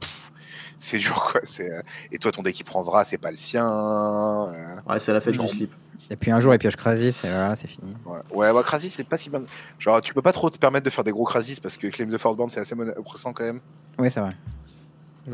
c'est 0.80 0.98
dur, 0.98 1.28
quoi. 1.30 1.40
C'est, 1.44 1.70
euh, 1.70 1.80
et 2.10 2.18
toi, 2.18 2.32
ton 2.32 2.42
deck 2.42 2.54
qui 2.54 2.64
prend 2.64 2.82
Vra, 2.82 3.04
c'est 3.04 3.18
pas 3.18 3.30
le 3.30 3.36
sien. 3.36 3.64
euh, 3.68 4.52
Ouais, 4.88 4.98
c'est 4.98 5.12
la 5.12 5.20
fête 5.20 5.34
genre- 5.34 5.44
du 5.46 5.52
slip. 5.52 5.72
Et 6.10 6.16
puis 6.16 6.30
un 6.30 6.40
jour, 6.40 6.54
il 6.54 6.58
pioche 6.58 6.74
Krasis 6.76 7.24
et 7.24 7.28
voilà, 7.28 7.54
c'est 7.54 7.68
fini. 7.68 7.94
ouais, 8.06 8.18
ouais 8.32 8.52
bah, 8.52 8.62
Krasis, 8.64 8.94
c'est 8.94 9.04
pas 9.04 9.16
si 9.18 9.30
bien. 9.30 9.42
Genre, 9.78 10.00
tu 10.00 10.14
peux 10.14 10.22
pas 10.22 10.32
trop 10.32 10.48
te 10.48 10.56
permettre 10.58 10.84
de 10.86 10.90
faire 10.90 11.04
des 11.04 11.10
gros 11.12 11.24
Krasis 11.24 11.60
parce 11.60 11.76
que 11.76 11.86
Claim 11.88 12.08
the 12.08 12.16
Force 12.18 12.36
Band, 12.36 12.48
c'est 12.48 12.60
assez 12.60 12.74
oppressant 12.96 13.32
quand 13.32 13.44
même. 13.44 13.60
Oui, 13.98 14.10
c'est 14.10 14.20
vrai. 14.20 14.34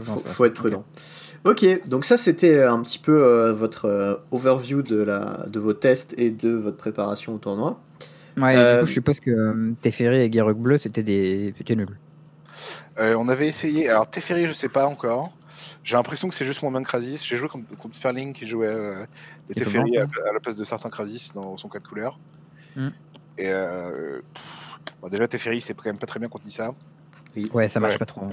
Faut, 0.01 0.21
faut 0.21 0.45
être 0.45 0.55
prudent. 0.55 0.85
Ok, 1.45 1.65
donc 1.87 2.07
ça 2.07 2.17
c'était 2.17 2.63
un 2.63 2.81
petit 2.83 2.99
peu 2.99 3.23
euh, 3.23 3.53
votre 3.53 3.85
euh, 3.85 4.15
overview 4.31 4.83
de, 4.83 5.03
la, 5.03 5.45
de 5.47 5.61
vos 5.61 5.75
tests 5.75 6.15
et 6.17 6.31
de 6.31 6.51
votre 6.51 6.79
préparation 6.79 7.35
au 7.35 7.39
tournoi. 7.39 7.81
Ouais, 8.37 8.57
Euh, 8.57 8.75
du 8.77 8.81
coup, 8.81 8.87
je 8.87 8.93
suppose 8.95 9.21
que 9.21 9.31
euh, 9.31 9.73
Teferi 9.81 10.23
et 10.23 10.31
Guerrec 10.31 10.57
Bleu, 10.57 10.79
c'était 10.79 11.03
des 11.03 11.55
c'était 11.59 11.77
nul. 11.77 11.99
Euh, 12.99 13.15
on 13.19 13.29
avait 13.29 13.47
essayé. 13.47 13.89
Alors, 13.89 14.09
Teferi, 14.09 14.47
je 14.47 14.53
sais 14.53 14.69
pas 14.69 14.87
encore. 14.87 15.33
J'ai 15.83 15.97
l'impression 15.97 16.29
que 16.29 16.35
c'est 16.35 16.45
juste 16.45 16.61
bien 16.63 16.83
que 16.83 16.87
Krasis. 16.87 17.25
J'ai 17.25 17.37
joué 17.37 17.49
contre, 17.49 17.77
contre 17.77 17.97
Sperling 17.97 18.33
qui 18.33 18.47
jouait 18.47 18.69
euh, 18.69 19.05
des 19.49 19.55
Teferi 19.55 19.99
à, 19.99 20.07
la 20.33 20.41
place 20.41 20.57
de 20.57 20.65
certains 20.65 20.91
Krasis 20.91 21.33
dans 21.35 21.57
son 21.57 21.69
4 21.69 21.89
couleurs. 21.89 22.19
Hmm. 22.77 22.89
Et 23.39 23.49
euh, 23.49 24.21
pff, 24.33 24.93
bon, 25.01 25.09
déjà, 25.09 25.29
Teferi, 25.29 25.61
c'est 25.61 25.75
quand 25.75 25.87
même 25.87 25.99
pas 25.99 26.07
très 26.07 26.21
bien 26.21 26.29
contre 26.29 26.45
Nissa. 26.45 26.75
Ouais, 27.53 27.69
ça 27.69 27.81
marche 27.81 27.95
Ouais. 27.95 27.99
pas 27.99 28.07
trop. 28.07 28.29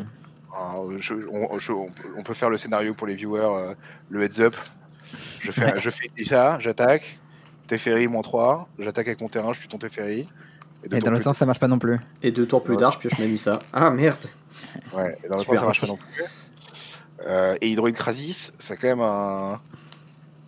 Alors, 0.55 0.91
je- 0.97 1.13
on, 1.31 1.57
je- 1.59 1.71
on 1.71 2.23
peut- 2.23 2.33
faire 2.33 2.49
le 2.49 2.57
scénario 2.57 2.93
pour 2.93 3.07
les 3.07 3.15
viewers, 3.15 3.39
euh, 3.41 3.73
le 4.09 4.23
heads 4.23 4.41
up. 4.41 4.55
Je 5.39 5.51
fais, 5.51 5.73
je 5.79 5.89
fais 5.89 6.09
ça, 6.25 6.57
j'attaque. 6.59 7.19
Teferi, 7.67 8.07
moins 8.07 8.21
3. 8.21 8.67
J'attaque 8.79 9.07
avec 9.07 9.21
mon 9.21 9.29
terrain, 9.29 9.53
je 9.53 9.61
tue 9.61 9.67
ton 9.67 9.77
Teferi. 9.77 10.27
Et 10.83 10.89
tours 10.89 10.99
dans 10.99 11.11
le 11.11 11.15
plus- 11.17 11.23
sens, 11.23 11.37
ça 11.37 11.45
marche 11.45 11.59
pas 11.59 11.67
non 11.67 11.79
plus. 11.79 11.99
Et 12.21 12.31
deux 12.31 12.45
tours 12.45 12.63
plus 12.63 12.73
Ouais. 12.73 12.79
tard, 12.79 12.91
je 12.93 12.99
pioche 12.99 13.17
Manissa. 13.19 13.59
Ah 13.71 13.89
merde 13.91 14.25
Ouais, 14.93 15.17
et 15.23 15.27
dans 15.29 15.35
le 15.37 15.41
Super 15.43 15.55
sens, 15.55 15.59
ça 15.61 15.65
marche 15.65 15.81
pas 15.81 15.87
non 15.87 15.97
plus. 15.97 16.23
Euh, 17.27 17.55
et 17.61 17.69
Hydroid 17.69 17.91
Krasis, 17.91 18.51
c'est 18.57 18.75
quand 18.77 18.87
même 18.87 19.01
un. 19.01 19.59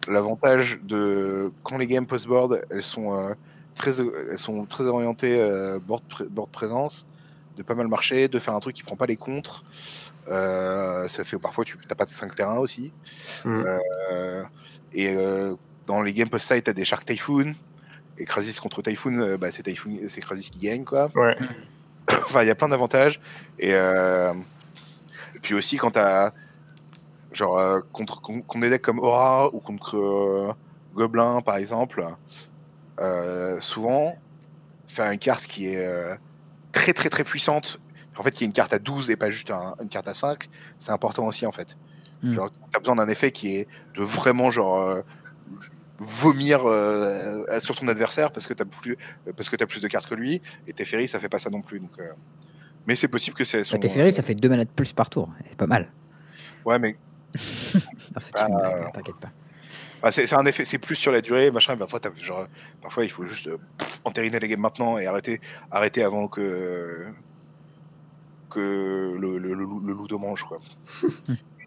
l'avantage 0.08 0.80
de 0.84 1.52
quand 1.64 1.78
les 1.78 1.88
games 1.88 2.06
post-board, 2.06 2.62
elles 2.70 2.84
sont 2.84 3.16
euh, 3.18 3.34
très, 3.76 4.02
elles 4.02 4.38
sont 4.38 4.66
très 4.66 4.84
orientées 4.86 5.40
euh, 5.40 5.80
board, 5.80 6.04
board 6.30 6.50
présence, 6.50 7.08
de 7.56 7.64
pas 7.64 7.76
mal 7.76 7.88
marcher, 7.88 8.28
de 8.28 8.40
faire 8.40 8.54
un 8.54 8.60
truc 8.60 8.76
qui 8.76 8.84
prend 8.84 8.96
pas 8.96 9.06
les 9.06 9.18
contres. 9.18 9.64
Euh, 10.30 11.08
ça 11.08 11.24
fait 11.24 11.38
parfois 11.38 11.66
tu 11.66 11.78
t'as 11.88 11.96
pas 11.96 12.06
tes 12.06 12.14
5 12.14 12.36
terrains 12.36 12.58
aussi. 12.58 12.94
Mm. 13.46 13.64
Euh, 14.12 14.44
et 14.94 15.16
euh, 15.16 15.56
dans 15.88 16.02
les 16.02 16.14
games 16.14 16.30
post-side, 16.30 16.64
t'as 16.64 16.74
des 16.74 16.86
Shark 16.86 17.06
Typhoon. 17.06 17.54
Et 18.18 18.26
Krasis 18.26 18.60
contre 18.60 18.82
Typhoon, 18.82 19.38
bah, 19.38 19.50
c'est 19.52 19.64
Typhoon, 19.64 19.98
c'est 20.08 20.22
Krasis 20.22 20.50
qui 20.50 20.60
gagne 20.60 20.84
quoi. 20.84 21.10
Ouais. 21.16 21.36
enfin, 22.10 22.44
il 22.44 22.48
y 22.48 22.52
a 22.52 22.56
plein 22.56 22.70
d'avantages. 22.70 23.20
Et, 23.60 23.72
et 23.72 25.40
puis 25.42 25.54
aussi, 25.54 25.78
quand 25.78 25.92
t'as. 25.92 26.32
Genre, 27.32 27.82
contre, 27.92 28.22
con- 28.22 28.44
contre 28.44 28.62
des 28.62 28.70
decks 28.70 28.84
comme 28.84 29.00
Aura 29.00 29.52
ou 29.56 29.60
contre 29.60 30.56
Gobelin, 30.94 31.42
par 31.42 31.58
exemple, 31.58 32.06
souvent, 33.60 34.16
faire 34.88 35.10
une 35.12 35.18
carte 35.18 35.48
qui 35.48 35.70
est 35.70 36.16
très, 36.74 36.92
très, 36.94 37.10
très 37.10 37.24
puissante, 37.24 37.80
en 38.18 38.24
fait, 38.24 38.32
qui 38.32 38.44
est 38.44 38.48
une 38.48 38.54
carte 38.54 38.74
à 38.74 38.80
12 38.80 39.10
et 39.10 39.16
pas 39.16 39.30
juste 39.32 39.50
un- 39.52 39.76
une 39.82 39.88
carte 39.90 40.08
à 40.10 40.14
5, 40.14 40.50
c'est 40.78 40.92
important 40.92 41.26
aussi, 41.26 41.46
en 41.46 41.52
fait. 41.54 41.78
Mm. 42.24 42.34
Genre, 42.34 42.50
t'as 42.72 42.80
besoin 42.80 42.96
d'un 42.96 43.08
effet 43.08 43.32
qui 43.32 43.56
est 43.56 43.68
de 43.96 44.04
vraiment, 44.04 44.52
genre. 44.52 44.82
euh, 44.82 45.02
vomir 46.00 46.62
euh, 46.66 47.60
sur 47.60 47.76
son 47.76 47.88
adversaire 47.88 48.32
parce 48.32 48.48
que 48.48 48.54
t'as 48.54 48.66
plus 48.66 48.98
parce 49.38 49.48
que 49.48 49.56
t'as 49.56 49.68
plus 49.68 49.80
de 49.82 49.88
cartes 49.88 50.08
que 50.10 50.16
lui 50.16 50.42
et 50.68 50.74
Teferi 50.74 51.08
ça 51.08 51.20
fait 51.20 51.30
pas 51.30 51.38
ça 51.38 51.50
non 51.52 51.62
plus 51.62 51.80
donc 51.80 51.92
euh, 52.00 52.12
mais 52.88 52.96
c'est 52.96 53.08
possible 53.08 53.38
que 53.38 53.46
c'est 53.46 53.64
son 53.64 53.76
La 53.76 53.82
Teferi, 53.84 54.12
ça 54.12 54.24
fait 54.24 54.36
2 54.36 54.50
manettes 54.50 54.72
plus 54.72 54.92
par 54.92 55.10
tour. 55.10 55.30
C'est 55.48 55.56
pas 55.56 55.68
mal. 55.68 55.92
ouais 56.66 56.80
mais 56.80 56.98
Non, 57.36 58.20
c'est 58.20 58.38
une 58.38 58.42
Ah. 58.42 58.48
blague, 58.50 58.84
hein, 58.86 58.90
t'inquiète 58.94 59.16
pas. 59.18 59.32
Bah, 60.04 60.12
c'est 60.12 60.32
un 60.34 60.46
effet 60.46 60.66
c'est 60.66 60.78
plus 60.78 60.96
sur 60.96 61.12
la 61.12 61.22
durée 61.22 61.50
machin 61.50 61.74
mais 61.74 61.80
parfois 61.80 62.00
t'as- 62.00 62.14
genre 62.22 62.46
parfois 62.82 63.04
il 63.06 63.10
faut 63.10 63.26
juste 63.26 63.48
euh, 63.48 63.58
entériner 64.04 64.38
les 64.40 64.48
games 64.50 64.60
maintenant 64.60 64.98
et 65.00 65.08
arrêter 65.08 65.40
arrêter 65.72 66.04
avant 66.04 66.28
que 66.28 67.08
que 68.50 69.16
le, 69.20 69.40
le, 69.40 69.54
le 69.56 69.64
loup, 69.64 69.80
le 69.80 69.94
loup 69.94 70.08
de 70.08 70.16
mange 70.16 70.44
quoi 70.44 70.60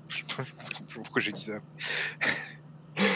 je 0.08 0.18
sais 0.18 0.24
pas 0.36 0.44
pourquoi 0.94 1.20
j'ai 1.20 1.32
dit 1.32 1.42
ça? 1.42 1.54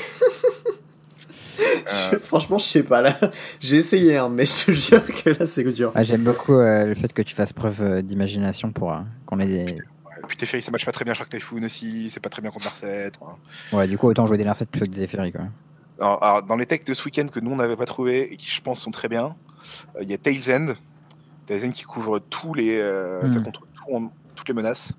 Euh, 1.60 2.12
Je- 2.12 2.18
Franchement, 2.18 2.59
je 2.59 2.64
sais 2.64 2.82
pas 2.82 3.02
là. 3.02 3.18
J'ai 3.60 3.76
essayé, 3.76 4.16
hein, 4.16 4.28
mais 4.30 4.47
je 4.47 4.64
te 4.66 4.70
jure 4.72 5.05
que 5.05 5.30
là, 5.30 5.47
c'est 5.47 5.62
dur. 5.64 5.92
Ah, 5.94 6.02
J'aime 6.02 6.22
beaucoup 6.22 6.55
euh, 6.55 6.86
le 6.86 6.94
fait 6.94 7.12
que 7.12 7.22
tu 7.22 7.34
fasses 7.34 7.52
preuve 7.52 8.02
d'imagination 8.02 8.72
pour 8.72 8.92
euh, 8.92 9.01
qu'on 9.26 9.40
ait 9.40 9.47
des. 9.47 9.78
Puis 10.31 10.36
Teferi 10.39 10.62
ça 10.62 10.70
matche 10.70 10.85
pas 10.86 10.93
très 10.93 11.05
bien 11.05 11.12
Shark 11.15 11.28
Typhoon 11.31 11.62
aussi 11.65 12.09
c'est 12.11 12.20
pas 12.20 12.28
très 12.31 12.40
bien 12.43 12.51
contre 12.51 12.65
Narset 12.66 13.12
hein. 13.23 13.77
Ouais, 13.77 13.86
du 13.89 13.98
coup, 13.98 14.07
autant 14.09 14.27
jouer 14.27 14.39
des 14.39 14.44
Larset 14.44 14.66
plutôt 14.66 14.86
que 14.86 14.90
des 14.90 15.07
Teferi, 15.07 15.32
quoi. 15.32 15.43
Alors, 15.98 16.23
alors, 16.24 16.43
dans 16.44 16.57
les 16.57 16.65
techs 16.66 16.86
de 16.86 16.94
ce 16.94 17.05
week-end 17.05 17.27
que 17.28 17.40
nous 17.40 17.51
on 17.51 17.57
n'avait 17.57 17.77
pas 17.77 17.85
trouvé 17.85 18.32
et 18.32 18.36
qui 18.36 18.48
je 18.51 18.62
pense 18.62 18.81
sont 18.81 18.90
très 18.90 19.09
bien, 19.09 19.35
euh, 19.97 20.02
il 20.02 20.11
y 20.11 20.15
a 20.15 20.19
Tails 20.19 20.51
End. 20.51 20.73
Tails 21.47 21.66
End 21.66 21.70
qui 21.73 21.82
couvre 21.82 22.19
tous 22.20 22.55
les, 22.55 22.78
euh, 22.81 23.23
Hmm. 23.23 23.28
ça 23.28 23.40
contre 23.40 23.61
tout 23.74 23.93
en- 23.94 24.12
toutes 24.35 24.48
les 24.48 24.55
menaces. 24.55 24.94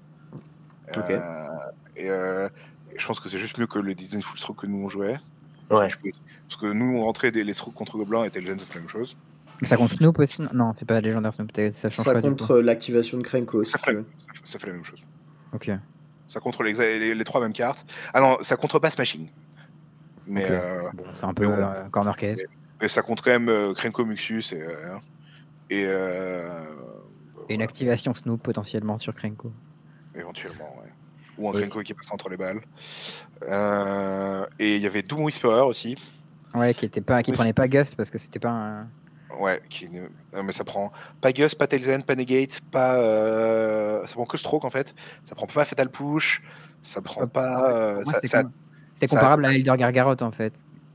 Ok. 0.96 1.10
Euh, 1.10 1.48
et, 1.96 2.10
euh, 2.10 2.50
et 2.94 3.00
je 3.00 3.08
pense 3.08 3.20
que 3.20 3.30
c'est 3.30 3.40
juste 3.40 3.58
mieux 3.58 3.68
que 3.68 3.80
le 3.80 3.96
design 3.96 4.22
full 4.22 4.38
stroke 4.38 4.58
que 4.62 4.68
nous 4.68 4.84
on 4.84 4.90
jouait. 4.90 5.14
Ouais. 5.70 5.80
Parce 5.88 5.96
que, 5.96 6.10
parce 6.50 6.62
que 6.62 6.66
nous 6.74 6.98
on 6.98 7.04
rentrait 7.06 7.32
des, 7.32 7.44
les 7.46 7.54
strokes 7.54 7.74
contre 7.74 7.98
Gobelin 7.98 8.24
et 8.26 8.30
Tails 8.30 8.52
End 8.52 8.58
c'est 8.60 8.74
la 8.76 8.82
même 8.82 8.90
chose. 8.90 9.16
Ça 9.64 9.78
compte 9.78 9.92
Snoop 9.92 10.18
aussi? 10.20 10.42
Non, 10.54 10.74
c'est 10.74 10.86
pas 10.86 11.00
légendaire 11.02 11.34
Snoop. 11.34 11.52
Ça 11.72 11.90
change 11.92 12.04
Ça 12.06 12.14
pas 12.14 12.22
contre 12.22 12.58
l'activation 12.58 13.18
de 13.20 13.24
Krenko, 13.24 13.64
si 13.64 13.72
Ça 13.72 13.78
tu 13.78 13.86
fait, 13.86 13.94
veux. 13.94 14.06
ça 14.20 14.34
fait- 14.34 14.42
ça 14.48 14.60
fait 14.60 14.68
la 14.68 14.74
même 14.74 14.84
chose. 14.84 15.04
Ok. 15.54 15.72
Ça 16.28 16.40
contre 16.40 16.64
les, 16.64 16.74
les, 16.74 17.14
les 17.16 17.24
trois 17.24 17.42
mêmes 17.42 17.54
cartes. 17.54 17.86
Ah 18.14 18.22
non, 18.22 18.38
ça 18.42 18.56
contre 18.56 18.80
pas 18.80 18.90
Smashing. 18.90 19.28
Mais, 20.28 20.48
euh, 20.50 20.90
Bon, 20.94 21.04
c'est 21.14 21.26
un 21.26 21.34
peu 21.34 21.48
mais 21.48 21.56
bon. 21.56 21.62
euh, 21.64 21.90
corner 21.90 22.16
case. 22.16 22.44
mais 22.82 22.88
ça 22.88 23.02
compte 23.02 23.22
quand 23.22 23.32
même 23.32 23.50
euh, 23.50 23.74
Krenko 23.74 24.06
Muxus 24.06 24.54
et. 25.70 25.86
euh, 25.86 26.64
et 27.50 27.54
une 27.56 27.62
activation 27.62 28.14
Snoop 28.14 28.42
potentiellement 28.42 28.98
sur 28.98 29.14
Krenko. 29.14 29.52
Éventuellement, 30.16 30.74
ouais. 30.82 30.90
Ou 31.38 31.50
un 31.50 31.54
Et- 31.54 31.58
Krenko 31.62 31.82
qui 31.82 31.94
passe 31.94 32.12
entre 32.12 32.30
les 32.30 32.38
balles. 32.38 32.62
Et 34.60 34.76
il 34.78 34.82
y 34.82 34.86
avait 34.86 35.02
Doom 35.02 35.22
Whisperer 35.22 35.62
aussi. 35.62 35.96
Ouais, 36.54 36.74
qui 36.74 36.86
était 36.86 37.02
pas, 37.02 37.24
qui 37.24 37.32
prenait 37.32 37.54
pas 37.54 37.68
Gust 37.68 37.96
parce 37.96 38.10
que 38.12 38.18
c'était 38.18 38.40
pas 38.40 38.50
un. 38.52 38.88
Ouais, 39.40 39.62
qui 39.70 39.90
mais 40.44 40.52
ça 40.52 40.64
prend 40.64 40.92
pas 41.20 41.32
Gus, 41.32 41.56
pas 41.56 41.68
Tailzen, 41.68 42.04
pas 42.04 42.16
Negate, 42.16 42.62
pas. 42.72 42.96
euh, 42.98 44.06
Ça 44.06 44.14
prend 44.16 44.26
que 44.26 44.38
Stroke 44.38 44.66
en 44.66 44.70
fait. 44.70 44.94
Ça 45.24 45.36
prend 45.36 45.48
pas 45.48 45.66
Fatal 45.66 45.90
Push. 45.90 46.42
Ça 46.82 47.02
prend 47.02 47.28
pas. 47.28 47.72
euh, 47.72 47.96
Pour 47.96 48.04
moi, 48.12 48.14
ça- 48.22 48.28
ça- 48.28 48.44
com- 48.44 48.52
ça- 48.96 49.08
comparable 49.08 49.46
à 49.46 49.54
Elder 49.54 49.74
Gargaroth 49.78 50.22
en 50.22 50.32
fait. 50.32 50.54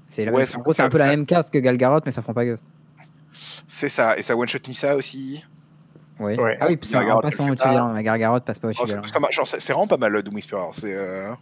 C'est 0.08 0.28
Ouais, 0.30 0.46
c'est- 0.46 0.56
en 0.56 0.60
gros, 0.60 0.72
c'est 0.72 0.82
ça- 0.82 0.86
un 0.86 0.88
peu 0.90 0.98
la 0.98 1.04
ça- 1.04 1.10
même 1.10 1.26
carte 1.26 1.50
que 1.50 1.58
Galgaroth, 1.58 2.04
mais 2.06 2.12
ça 2.12 2.22
prend 2.22 2.32
pas 2.34 2.44
Gust. 2.44 2.64
C'est 3.32 3.88
ça. 3.88 4.16
Et 4.16 4.22
ça 4.22 4.36
one 4.36 4.48
shot 4.48 4.58
Nissa 4.66 4.96
aussi. 4.96 5.44
Ouais. 6.18 6.38
Ouais. 6.40 6.56
Ah 6.60 6.66
oui, 6.68 6.76
puis 6.76 6.88
en 6.96 7.00
Gargaroth, 7.00 7.22
passant 7.22 7.42
elle 7.42 7.46
fait 7.48 7.50
au-dessus 7.52 7.64
pas. 7.64 7.70
d'Iran, 7.72 7.92
mais 7.92 8.02
Gargaroth 8.02 8.44
passe 8.44 8.58
pas 8.58 8.68
au-dessus 8.68 8.80
Oh, 8.82 8.86
ça- 8.86 9.02
ça 9.02 9.20
c'est 9.44 9.60
c'est 9.60 9.72
vraiment 9.72 9.86
pas 9.86 9.96
mal 9.98 10.22
Doom 10.22 10.34
Whisperer. 10.34 10.68
C'est. 10.72 10.94
euh, 10.94 11.32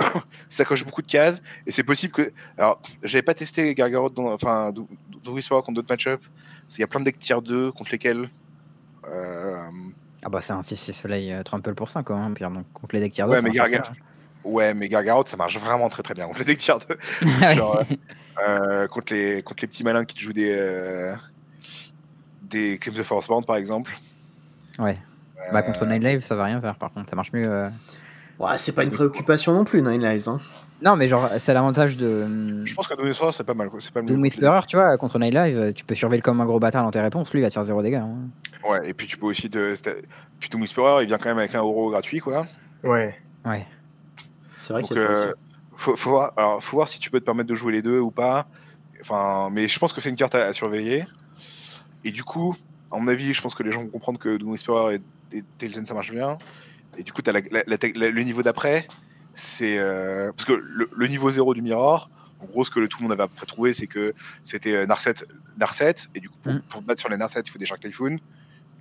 ça 0.48 0.64
coche 0.64 0.84
beaucoup 0.84 1.02
de 1.02 1.06
cases 1.06 1.42
et 1.66 1.70
c'est 1.70 1.82
possible 1.84 2.12
que. 2.12 2.32
Alors, 2.58 2.80
j'avais 3.02 3.22
pas 3.22 3.34
testé 3.34 3.74
Gargaroth, 3.74 4.14
dans... 4.14 4.32
enfin, 4.32 4.72
Doom 4.72 4.86
Whisperer 5.34 5.60
contre 5.62 5.74
d'autres 5.76 5.92
match-up. 5.92 6.20
Parce 6.62 6.76
qu'il 6.76 6.80
y 6.82 6.84
a 6.84 6.86
plein 6.88 7.00
de 7.00 7.04
decks 7.06 7.18
tier 7.18 7.36
2 7.42 7.72
contre 7.72 7.92
lesquels. 7.92 8.28
euh, 9.08 9.56
Ah 10.24 10.28
bah 10.28 10.40
c'est 10.40 10.52
un 10.52 10.60
6-6 10.60 11.00
Fly 11.02 11.32
euh, 11.32 11.42
Trample 11.42 11.74
pour 11.74 11.90
5 11.90 12.10
hein, 12.10 12.32
puis 12.34 12.44
donc 12.44 12.64
contre 12.72 12.94
les 12.94 13.00
decks 13.00 13.12
tier 13.12 13.24
2. 13.24 13.30
Ouais, 13.30 13.42
mais 13.42 13.50
Gargar- 13.50 13.92
Ouais, 14.42 14.72
mais 14.72 14.88
Gargaroth, 14.88 15.28
ça 15.28 15.36
marche 15.36 15.58
vraiment 15.58 15.88
très 15.90 16.02
très 16.02 16.14
bien 16.14 16.26
contre 16.26 16.38
les 16.40 16.44
decks 16.46 16.58
tier 16.58 16.74
2. 17.22 17.28
Genre, 17.54 17.82
euh, 18.48 18.86
contre, 18.88 19.12
les, 19.12 19.42
contre 19.42 19.62
les 19.62 19.68
petits 19.68 19.84
malins 19.84 20.04
qui 20.04 20.18
jouent 20.18 20.32
des. 20.32 21.14
des 22.42 22.78
Crimes 22.78 22.98
of 23.00 23.06
Force 23.06 23.28
Bound 23.28 23.44
par 23.46 23.56
exemple. 23.56 23.92
Ouais. 24.78 24.96
Bah 25.52 25.62
contre 25.62 25.84
Nine 25.86 26.02
Live, 26.04 26.24
ça 26.24 26.34
va 26.36 26.44
rien 26.44 26.60
faire 26.60 26.76
par 26.76 26.92
contre, 26.92 27.10
ça 27.10 27.16
marche 27.16 27.32
mieux. 27.32 27.68
Euh. 28.40 28.44
Ouais, 28.44 28.58
c'est 28.58 28.72
pas 28.72 28.84
une 28.84 28.90
préoccupation 28.90 29.52
non 29.52 29.64
plus, 29.64 29.82
Nine 29.82 30.02
Lives. 30.02 30.28
Hein. 30.28 30.38
Non, 30.82 30.96
mais 30.96 31.08
genre, 31.08 31.28
c'est 31.38 31.52
l'avantage 31.52 31.96
de. 31.98 32.64
Je 32.64 32.74
pense 32.74 32.88
qu'à 32.88 32.96
Doom 32.96 33.06
Whisperer, 33.08 33.32
c'est 33.32 33.44
pas 33.44 33.52
mal. 33.54 33.68
quoi. 33.68 33.80
C'est 33.80 33.92
pas 33.92 34.00
Doom 34.00 34.22
Whisperer, 34.22 34.60
tu 34.66 34.76
vois, 34.76 34.96
contre 34.96 35.18
Night 35.18 35.34
Live, 35.34 35.58
euh, 35.58 35.72
tu 35.72 35.84
peux 35.84 35.94
surveiller 35.94 36.22
comme 36.22 36.40
un 36.40 36.46
gros 36.46 36.58
bâtard 36.58 36.82
dans 36.84 36.90
tes 36.90 37.00
réponses, 37.02 37.32
lui 37.32 37.40
il 37.40 37.42
va 37.42 37.48
te 37.48 37.54
faire 37.54 37.64
zéro 37.64 37.82
dégâts. 37.82 37.96
hein. 37.96 38.16
Ouais, 38.66 38.88
et 38.88 38.94
puis 38.94 39.06
tu 39.06 39.18
peux 39.18 39.26
aussi. 39.26 39.48
De... 39.50 39.74
Puis 40.38 40.48
Doom 40.48 40.62
Whisperer, 40.62 41.02
il 41.02 41.06
vient 41.06 41.18
quand 41.18 41.28
même 41.28 41.38
avec 41.38 41.54
un 41.54 41.58
euro 41.60 41.90
gratuit 41.90 42.20
quoi. 42.20 42.46
Ouais. 42.82 43.14
Ouais. 43.44 43.66
C'est 44.58 44.72
vrai 44.72 44.82
Donc, 44.82 44.88
qu'il 44.92 44.98
y 44.98 45.04
a 45.04 45.06
ça 45.06 45.12
euh, 45.12 45.24
aussi. 45.26 45.34
faut, 45.76 45.96
faut, 45.96 46.10
voir, 46.10 46.32
alors, 46.36 46.62
faut 46.62 46.76
voir 46.78 46.88
si 46.88 46.98
tu 46.98 47.10
peux 47.10 47.20
te 47.20 47.24
permettre 47.26 47.48
de 47.50 47.54
jouer 47.54 47.72
les 47.72 47.82
deux 47.82 47.98
ou 48.00 48.10
pas. 48.10 48.46
Enfin, 49.02 49.48
mais 49.52 49.68
je 49.68 49.78
pense 49.78 49.92
que 49.92 50.00
c'est 50.00 50.10
une 50.10 50.16
carte 50.16 50.34
à, 50.34 50.44
à 50.46 50.52
surveiller. 50.54 51.06
Et 52.04 52.10
du 52.10 52.24
coup, 52.24 52.56
à 52.90 52.96
mon 52.98 53.08
avis, 53.08 53.34
je 53.34 53.42
pense 53.42 53.54
que 53.54 53.62
les 53.62 53.70
gens 53.70 53.82
vont 53.82 53.88
comprendre 53.88 54.18
que 54.18 54.36
Doom 54.38 54.50
Whisperer 54.52 54.98
et, 55.32 55.42
et 55.60 55.70
ça 55.84 55.92
marche 55.94 56.10
bien. 56.10 56.38
Et 57.00 57.02
du 57.02 57.12
coup, 57.12 57.22
as 57.26 57.32
la, 57.32 57.40
le 58.10 58.22
niveau 58.22 58.42
d'après, 58.42 58.86
c'est 59.34 59.78
euh, 59.78 60.30
parce 60.32 60.44
que 60.44 60.52
le, 60.52 60.88
le 60.94 61.06
niveau 61.06 61.30
0 61.30 61.54
du 61.54 61.62
Mirror, 61.62 62.10
en 62.40 62.44
gros, 62.44 62.62
ce 62.64 62.70
que 62.70 62.84
tout 62.86 62.98
le 62.98 63.04
monde 63.04 63.12
avait 63.12 63.22
après 63.22 63.46
trouvé, 63.46 63.72
c'est 63.72 63.86
que 63.86 64.12
c'était 64.42 64.74
euh, 64.76 64.86
Narset, 64.86 65.14
Narset, 65.58 65.94
et 66.14 66.20
du 66.20 66.28
coup, 66.28 66.36
pour, 66.42 66.52
Mm. 66.52 66.60
pour 66.68 66.82
battre 66.82 67.00
sur 67.00 67.08
les 67.08 67.16
Narset, 67.16 67.40
il 67.44 67.50
faut 67.50 67.58
des 67.58 67.64
Shark 67.66 67.80
Typhoon 67.80 68.18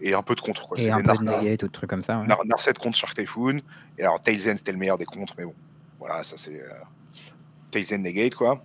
et 0.02 0.14
un 0.14 0.22
peu 0.22 0.36
de 0.36 0.42
contre. 0.42 0.68
Quoi. 0.68 0.78
Et 0.80 0.90
un 0.92 0.98
des 0.98 1.04
peu 1.04 1.14
de 1.14 1.64
ou 1.64 1.68
de 1.68 1.72
trucs 1.72 1.90
comme 1.90 2.04
ça. 2.04 2.20
ouais. 2.20 2.28
Nar- 2.28 2.46
Narset 2.46 2.74
contre 2.74 2.98
Shark 2.98 3.16
Typhoon. 3.18 3.62
Et 3.98 4.04
alors, 4.04 4.20
Tailzen, 4.22 4.58
c'était 4.58 4.72
le 4.74 4.78
meilleur 4.78 4.98
des 4.98 5.06
contres, 5.06 5.34
mais 5.38 5.46
bon, 5.46 5.56
voilà, 5.98 6.24
ça 6.24 6.36
c'est. 6.38 6.62
Euh, 6.62 7.98
Negate, 7.98 8.36
quoi. 8.36 8.64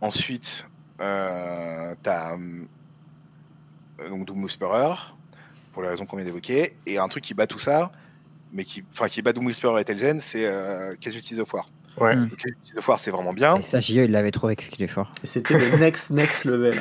Ensuite, 0.00 0.66
euh, 1.00 1.94
t'as. 2.02 2.36
euh, 2.36 4.08
donc 4.08 4.26
Doom 4.26 4.44
Whisperer, 4.44 4.94
pour 5.72 5.82
les 5.82 5.88
raisons 5.88 6.04
qu'on 6.06 6.16
vient 6.16 6.24
d'évoquer. 6.24 6.76
Et 6.86 6.98
un 6.98 7.08
truc 7.08 7.24
qui 7.24 7.34
bat 7.34 7.46
tout 7.46 7.58
ça, 7.58 7.90
mais 8.54 8.64
qui, 8.64 8.84
enfin, 8.92 9.08
qui 9.08 9.20
bat 9.20 9.32
Doom 9.32 9.46
Whisperer 9.46 9.80
et 9.80 9.84
Tailzen, 9.84 10.20
c'est 10.20 10.46
euh, 10.46 10.94
Casualties 11.00 11.40
of 11.40 11.52
War. 11.52 11.68
Ouais. 11.98 12.14
Mm. 12.16 12.28
Le 12.30 12.36
Casualties 12.36 12.78
of 12.78 12.88
War, 12.88 12.98
c'est 13.00 13.10
vraiment 13.10 13.32
bien. 13.32 13.56
Et 13.56 13.62
ça, 13.62 13.80
JE, 13.80 13.90
il 14.04 14.10
l'avait 14.12 14.30
trouvé 14.30 14.54
parce 14.56 14.68
qu'il 14.68 14.82
est 14.82 14.86
fort. 14.88 15.10
C'était 15.24 15.58
le 15.58 15.76
next, 15.76 16.10
next 16.10 16.44
level. 16.44 16.74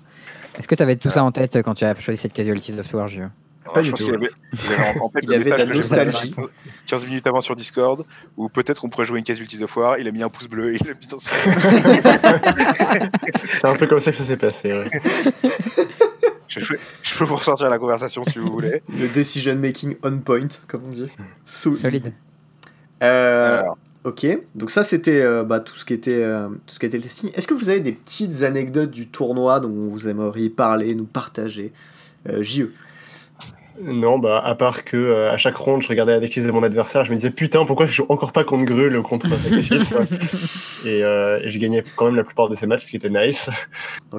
Est-ce 0.58 0.68
que 0.68 0.74
tu 0.74 0.82
avais 0.82 0.96
tout 0.96 1.10
ça 1.10 1.22
en 1.24 1.32
tête 1.32 1.60
quand 1.62 1.74
tu 1.74 1.84
as 1.84 1.94
choisi 1.98 2.20
cette 2.20 2.32
Casualties 2.32 2.78
of 2.78 2.92
War, 2.94 3.08
JE 3.08 3.20
Pas 3.74 3.82
je 3.82 3.86
du 3.86 3.90
pense 3.90 4.00
tout. 4.00 4.06
qu'il 4.06 4.14
avait, 4.14 4.30
il 5.22 5.34
avait 5.34 5.50
la 5.58 5.64
nostalgie. 5.66 6.32
fait 6.34 6.42
15 6.86 7.06
minutes 7.06 7.26
avant 7.26 7.40
sur 7.42 7.54
Discord, 7.56 8.04
ou 8.36 8.48
peut-être 8.48 8.80
qu'on 8.80 8.88
pourrait 8.88 9.04
jouer 9.06 9.18
une 9.18 9.24
Casualties 9.24 9.62
of 9.64 9.76
War. 9.76 9.98
Il 9.98 10.08
a 10.08 10.12
mis 10.12 10.22
un 10.22 10.28
pouce 10.30 10.46
bleu 10.48 10.72
et 10.74 10.78
il 10.80 10.86
l'a 10.86 10.94
mis 10.94 11.06
dans 11.06 11.18
son. 11.18 11.30
C'est 13.44 13.66
un 13.66 13.74
peu 13.74 13.86
comme 13.86 14.00
ça 14.00 14.12
que 14.12 14.16
ça 14.16 14.24
s'est 14.24 14.36
passé. 14.38 14.72
Ouais. 14.72 14.88
Je, 16.48 16.60
je 16.60 16.66
peux- 16.74 16.78
je 17.02 17.18
peux 17.18 17.24
vous 17.24 17.36
ressortir 17.36 17.68
la 17.70 17.78
conversation 17.78 18.22
si 18.24 18.38
vous 18.38 18.50
voulez. 18.50 18.82
Le 18.98 19.08
decision 19.08 19.56
making 19.56 19.96
on 20.02 20.18
point, 20.18 20.48
comme 20.68 20.82
on 20.86 20.90
dit. 20.90 21.08
Solide. 21.44 22.12
Euh, 23.02 23.60
Alors, 23.60 23.78
ok, 24.04 24.26
donc 24.54 24.70
ça 24.70 24.82
c'était 24.84 25.20
euh, 25.20 25.44
bah, 25.44 25.60
tout 25.60 25.76
ce 25.76 25.84
qui 25.84 25.92
était 25.92 26.22
euh, 26.22 26.48
tout 26.48 26.74
ce 26.74 26.78
qui 26.78 26.86
était 26.86 26.96
le 26.96 27.02
testing. 27.02 27.30
Est-ce 27.34 27.46
que 27.46 27.54
vous 27.54 27.68
avez 27.68 27.80
des 27.80 27.92
petites 27.92 28.42
anecdotes 28.42 28.90
du 28.90 29.06
tournoi 29.08 29.60
dont 29.60 29.68
vous 29.90 30.08
aimeriez 30.08 30.48
parler, 30.48 30.94
nous 30.94 31.04
partager 31.04 31.72
euh, 32.28 32.42
JE 32.42 32.70
Non, 33.82 34.18
bah, 34.18 34.40
à 34.44 34.54
part 34.54 34.84
que 34.84 34.96
euh, 34.96 35.30
à 35.30 35.36
chaque 35.36 35.56
ronde, 35.56 35.82
je 35.82 35.88
regardais 35.88 36.12
la 36.12 36.20
decklist 36.20 36.46
de 36.46 36.52
mon 36.52 36.62
adversaire, 36.62 37.04
je 37.04 37.10
me 37.10 37.16
disais 37.16 37.30
putain, 37.30 37.64
pourquoi 37.64 37.86
je 37.86 37.92
joue 37.92 38.06
encore 38.08 38.32
pas 38.32 38.44
contre 38.44 38.64
Grul 38.64 38.96
ou 38.96 39.02
contre 39.02 39.28
Sacrifice 39.38 39.92
ouais. 39.92 40.06
et, 40.90 41.02
euh, 41.04 41.40
et 41.42 41.50
je 41.50 41.58
gagnais 41.58 41.82
quand 41.94 42.06
même 42.06 42.16
la 42.16 42.24
plupart 42.24 42.48
de 42.48 42.54
ces 42.56 42.66
matchs, 42.66 42.84
ce 42.84 42.90
qui 42.90 42.96
était 42.96 43.10
nice. 43.10 43.50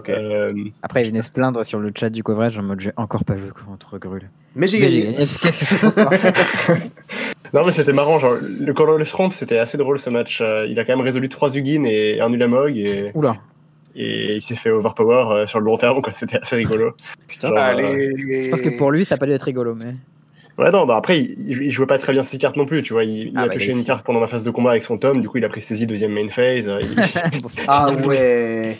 Euh, 0.09 0.53
Après, 0.83 1.01
il 1.01 1.07
venait 1.07 1.23
se 1.23 1.31
plaindre 1.31 1.65
sur 1.65 1.79
le 1.79 1.91
chat 1.97 2.11
du 2.11 2.21
coverage 2.21 2.59
en 2.59 2.61
mode 2.61 2.79
j'ai 2.79 2.91
encore 2.97 3.25
pas 3.25 3.35
joué 3.35 3.49
contre 3.65 3.97
Grul. 3.97 4.29
Mais 4.55 4.67
j'ai 4.67 4.79
gagné. 4.79 5.05
gagné. 5.05 5.17
Qu'est-ce 5.41 6.67
que 6.67 6.73
je 6.73 6.79
Non, 7.53 7.65
mais 7.65 7.71
c'était 7.71 7.93
marrant. 7.93 8.19
Genre, 8.19 8.35
le 8.59 8.73
Colorless 8.73 9.11
Romp, 9.13 9.31
c'était 9.31 9.57
assez 9.57 9.75
drôle 9.77 9.97
ce 9.97 10.11
match. 10.11 10.39
Euh, 10.41 10.67
il 10.69 10.79
a 10.79 10.85
quand 10.85 10.95
même 10.95 11.03
résolu 11.03 11.29
3 11.29 11.55
Ugin 11.55 11.83
et 11.85 12.21
un 12.21 12.31
Ulamog 12.31 12.77
et, 12.77 13.11
Oula. 13.15 13.37
Et 13.97 14.35
il 14.35 14.41
s'est 14.41 14.55
fait 14.55 14.69
overpower 14.69 15.25
euh, 15.31 15.47
sur 15.47 15.59
le 15.59 15.65
long 15.65 15.75
terme, 15.77 16.01
quoi. 16.01 16.13
C'était 16.13 16.37
assez 16.37 16.55
rigolo. 16.55 16.93
Putain. 17.27 17.49
Alors, 17.49 17.59
Allez. 17.59 18.11
Je 18.45 18.49
pense 18.51 18.61
que 18.61 18.69
pour 18.77 18.91
lui, 18.91 19.03
ça 19.03 19.15
a 19.15 19.17
pas 19.17 19.25
dû 19.25 19.33
être 19.33 19.43
rigolo, 19.43 19.75
mais. 19.75 19.95
Ouais, 20.57 20.71
non, 20.71 20.85
bah 20.85 20.95
après, 20.97 21.19
il, 21.19 21.61
il 21.63 21.71
jouait 21.71 21.85
pas 21.85 21.99
très 21.99 22.13
bien 22.13 22.23
ses 22.23 22.37
cartes 22.39 22.57
non 22.57 22.65
plus, 22.65 22.81
tu 22.81 22.93
vois. 22.93 23.03
Il, 23.03 23.27
il 23.27 23.31
Ah, 23.37 23.41
a 23.43 23.47
bah, 23.47 23.55
une 23.55 23.83
carte 23.83 24.03
pendant 24.05 24.19
la 24.19 24.27
phase 24.27 24.43
de 24.43 24.49
combat 24.49 24.71
avec 24.71 24.83
son 24.83 24.97
tome, 24.97 25.17
du 25.17 25.27
coup, 25.29 25.37
il 25.37 25.45
a 25.45 25.49
pris 25.49 25.61
saisie 25.61 25.85
deuxième 25.85 26.13
main 26.13 26.27
phase. 26.29 26.67
euh, 26.67 26.79
il, 26.81 27.43
Ah 27.67 27.91
ouais. 27.91 28.79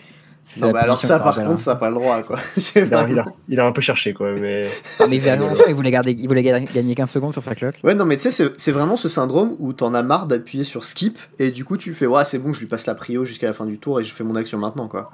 Non, 0.59 0.71
bah 0.71 0.79
alors 0.79 0.97
ça, 1.01 1.19
par 1.19 1.35
contre, 1.35 1.49
hein. 1.51 1.57
ça 1.57 1.73
n'a 1.73 1.79
pas 1.79 1.89
le 1.89 1.95
droit, 1.95 2.21
quoi. 2.23 2.39
C'est 2.55 2.79
il, 2.87 2.93
a, 2.93 3.01
il, 3.07 3.13
vraiment- 3.15 3.29
a, 3.29 3.33
il 3.49 3.59
a 3.59 3.65
un 3.65 3.71
peu 3.71 3.81
cherché, 3.81 4.13
quoi. 4.13 4.31
Mais 4.31 4.67
Mais 5.09 5.17
il, 5.17 5.23
il 5.67 5.75
voulait, 5.75 5.91
garder, 5.91 6.11
il 6.17 6.27
voulait 6.27 6.41
ga- 6.41 6.59
gagner 6.61 6.95
15 6.95 7.11
secondes 7.11 7.33
sur 7.33 7.43
sa 7.43 7.53
cloque. 7.53 7.75
Ouais, 7.83 7.93
non, 7.93 8.05
mais 8.05 8.15
tu 8.17 8.23
sais, 8.23 8.31
c'est- 8.31 8.53
c'est 8.57 8.71
vraiment 8.71 8.97
ce 8.97 9.09
syndrome 9.09 9.55
où 9.59 9.73
t'en 9.73 9.93
as 9.93 10.03
marre 10.03 10.25
d'appuyer 10.25 10.63
sur 10.63 10.83
skip 10.85 11.19
et 11.37 11.51
du 11.51 11.65
coup 11.65 11.75
tu 11.77 11.93
fais, 11.93 12.07
ouais, 12.07 12.23
c'est 12.25 12.39
bon, 12.39 12.53
je 12.53 12.61
lui 12.61 12.67
passe 12.67 12.85
la 12.87 12.95
prio 12.95 13.25
jusqu'à 13.25 13.47
la 13.47 13.53
fin 13.53 13.65
du 13.65 13.77
tour 13.77 13.99
et 13.99 14.03
je 14.03 14.13
fais 14.13 14.23
mon 14.23 14.35
action 14.35 14.57
maintenant, 14.57 14.87
quoi. 14.87 15.11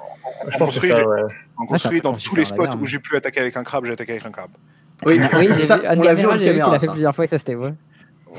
je 0.47 0.57
pense 0.57 0.77
que 0.77 0.87
ça, 0.87 0.95
j'ai- 0.95 1.03
ouais. 1.03 1.21
En 1.57 1.65
construit, 1.65 1.97
ça 1.97 2.03
dans 2.03 2.13
tous 2.13 2.35
les 2.35 2.45
spots 2.45 2.67
où 2.79 2.85
j'ai 2.85 2.99
pu 2.99 3.15
attaquer 3.17 3.39
avec 3.41 3.57
un 3.57 3.63
crabe, 3.63 3.85
j'ai 3.85 3.93
attaqué 3.93 4.11
avec 4.13 4.25
un 4.25 4.31
crabe. 4.31 4.51
Oui, 5.05 5.19
Oui, 5.37 5.49
j'ai 5.55 5.65
ça, 5.65 5.77
vu, 5.77 5.83
on 5.97 6.03
l'a 6.03 6.13
vu 6.13 6.25
en 6.25 6.37
caméra, 6.37 6.73
a 6.75 6.79
fait 6.79 6.85
ça. 6.85 6.91
plusieurs 6.91 7.15
fois 7.15 7.25
et 7.25 7.27
ça 7.27 7.37
c'était 7.39 7.55
vrai. 7.55 7.73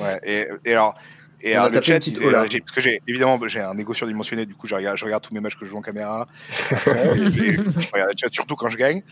Ouais, 0.00 0.18
et, 0.24 0.48
et 0.64 0.72
alors, 0.72 0.94
et 1.42 1.54
alors 1.54 1.68
le 1.68 1.82
chat, 1.82 1.94
petite 1.94 2.18
il- 2.20 2.30
parce 2.30 2.72
que 2.72 2.80
j'ai 2.80 3.00
évidemment 3.06 3.38
j'ai 3.48 3.60
un 3.60 3.76
égo 3.76 3.94
surdimensionné, 3.94 4.46
du 4.46 4.54
coup 4.54 4.66
je 4.66 4.74
regarde, 4.74 4.96
je 4.96 5.04
regarde 5.04 5.22
tous 5.22 5.34
mes 5.34 5.40
matchs 5.40 5.56
que 5.56 5.64
je 5.64 5.70
joue 5.70 5.78
en 5.78 5.82
caméra. 5.82 6.26
Et 6.50 7.50
je, 7.52 7.60
regarde 7.92 8.10
le 8.10 8.16
chat 8.16 8.32
surtout 8.32 8.56
quand 8.56 8.68
je 8.68 8.76
gagne. 8.76 9.02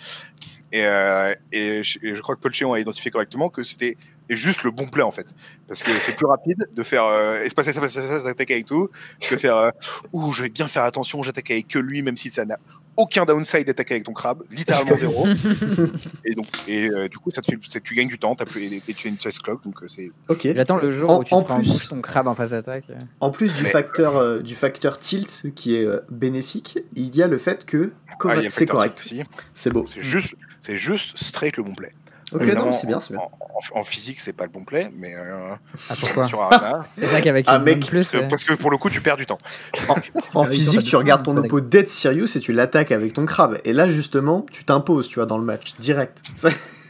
Et, 0.72 0.86
euh, 0.86 1.34
et, 1.52 1.82
je, 1.84 2.20
crois 2.22 2.34
que 2.34 2.40
Paul 2.40 2.52
Chéon 2.52 2.72
a 2.72 2.80
identifié 2.80 3.10
correctement 3.10 3.50
que 3.50 3.62
c'était 3.62 3.98
juste 4.30 4.62
le 4.62 4.70
bon 4.70 4.86
play 4.86 5.02
en 5.02 5.10
fait, 5.10 5.26
parce 5.68 5.82
que 5.82 5.90
c'est 6.00 6.16
plus 6.16 6.24
rapide 6.24 6.66
de 6.72 6.82
faire 6.82 7.04
euh, 7.04 7.42
espacer, 7.42 7.70
espacer, 7.70 8.00
espacer, 8.00 8.26
attaquer 8.26 8.54
avec 8.54 8.66
tout, 8.66 8.88
que 9.20 9.34
de 9.34 9.38
faire 9.38 9.56
euh, 9.56 9.70
ouh 10.14 10.32
je 10.32 10.42
vais 10.42 10.48
bien 10.48 10.68
faire 10.68 10.84
attention, 10.84 11.22
j'attaque 11.22 11.50
avec 11.50 11.68
que 11.68 11.78
lui, 11.78 12.00
même 12.00 12.16
si 12.16 12.30
ça 12.30 12.46
n'a 12.46 12.56
aucun 12.96 13.24
downside 13.24 13.66
d'attaquer 13.66 13.94
avec 13.94 14.04
ton 14.04 14.12
crabe, 14.12 14.42
littéralement 14.50 14.96
zéro. 14.96 15.26
et 16.24 16.32
donc 16.34 16.46
et 16.68 16.88
euh, 16.90 17.08
du 17.08 17.18
coup 17.18 17.30
ça 17.30 17.40
te 17.40 17.50
fait, 17.50 17.80
tu 17.80 17.94
gagnes 17.94 18.08
du 18.08 18.18
temps, 18.18 18.34
t'as 18.34 18.44
plus, 18.44 18.62
et, 18.64 18.82
et 18.88 18.94
tu 18.94 19.08
as 19.08 19.10
une 19.10 19.18
chess 19.20 19.38
clock, 19.38 19.62
donc 19.64 19.82
euh, 19.82 19.88
c'est 19.88 20.10
Ok. 20.28 20.46
J'attends 20.54 20.76
le 20.76 20.90
jour 20.90 21.10
En- 21.10 21.20
où 21.20 21.24
tu 21.24 21.34
en 21.34 21.42
te 21.42 21.52
plus- 21.54 21.88
ton 21.88 22.00
crabe 22.00 22.28
en 22.28 22.34
phase 22.34 22.50
d'attaque. 22.50 22.84
En 23.20 23.30
plus 23.30 23.56
du 23.56 23.62
Mais- 23.64 23.70
facteur, 23.70 24.16
euh, 24.16 24.40
du 24.40 24.54
facteur 24.54 24.98
tilt 24.98 25.46
qui 25.54 25.76
est 25.76 25.84
euh, 25.84 26.00
bénéfique, 26.10 26.78
il 26.94 27.14
y 27.16 27.22
a 27.22 27.28
le 27.28 27.38
fait 27.38 27.64
que 27.64 27.92
Ah, 28.24 28.34
c'est 28.50 28.66
correct. 28.66 29.12
C'est 29.54 29.70
beau. 29.70 29.84
C'est 29.86 30.02
juste, 30.02 30.34
c'est 30.60 30.76
juste 30.76 31.16
straight 31.16 31.56
le 31.56 31.62
bon 31.64 31.74
play. 31.74 31.88
Ok, 32.32 32.42
Évidemment, 32.42 32.66
non, 32.66 32.72
c'est 32.72 32.86
bien, 32.86 32.98
c'est 33.00 33.14
bien. 33.14 33.22
En, 33.22 33.76
en- 33.76 33.80
en 33.80 33.84
physique, 33.84 34.20
c'est 34.20 34.32
pas 34.32 34.44
le 34.44 34.50
bon 34.50 34.64
play, 34.64 34.90
mais 34.96 35.14
euh, 35.14 35.54
Ah 35.90 35.94
pourquoi 35.98 36.26
sur 36.26 36.42
Arena, 36.42 36.86
C'est 36.98 37.06
vrai 37.06 37.22
qu'avec 37.22 37.44
Ah, 37.48 37.56
une 37.56 37.64
mec, 37.64 37.86
plus. 37.86 38.14
euh, 38.14 38.20
ouais. 38.20 38.28
parce 38.28 38.44
que 38.44 38.54
pour 38.54 38.70
le 38.70 38.76
coup, 38.78 38.88
tu 38.90 39.00
perds 39.00 39.16
du 39.16 39.26
temps. 39.26 39.38
En 40.34 40.42
Ah 40.42 40.44
physique, 40.46 40.84
tu 40.84 40.96
regardes 40.96 41.24
ton 41.24 41.36
oppo 41.36 41.60
dead 41.60 41.88
serious 41.88 42.36
et 42.36 42.40
tu 42.40 42.52
l'attaques 42.52 42.92
avec 42.92 43.12
ton 43.12 43.26
crabe. 43.26 43.58
Et 43.64 43.72
là, 43.72 43.86
justement, 43.88 44.46
tu 44.50 44.64
t'imposes, 44.64 45.08
tu 45.08 45.16
vois, 45.16 45.26
dans 45.26 45.38
le 45.38 45.44
match, 45.44 45.74
direct. 45.78 46.22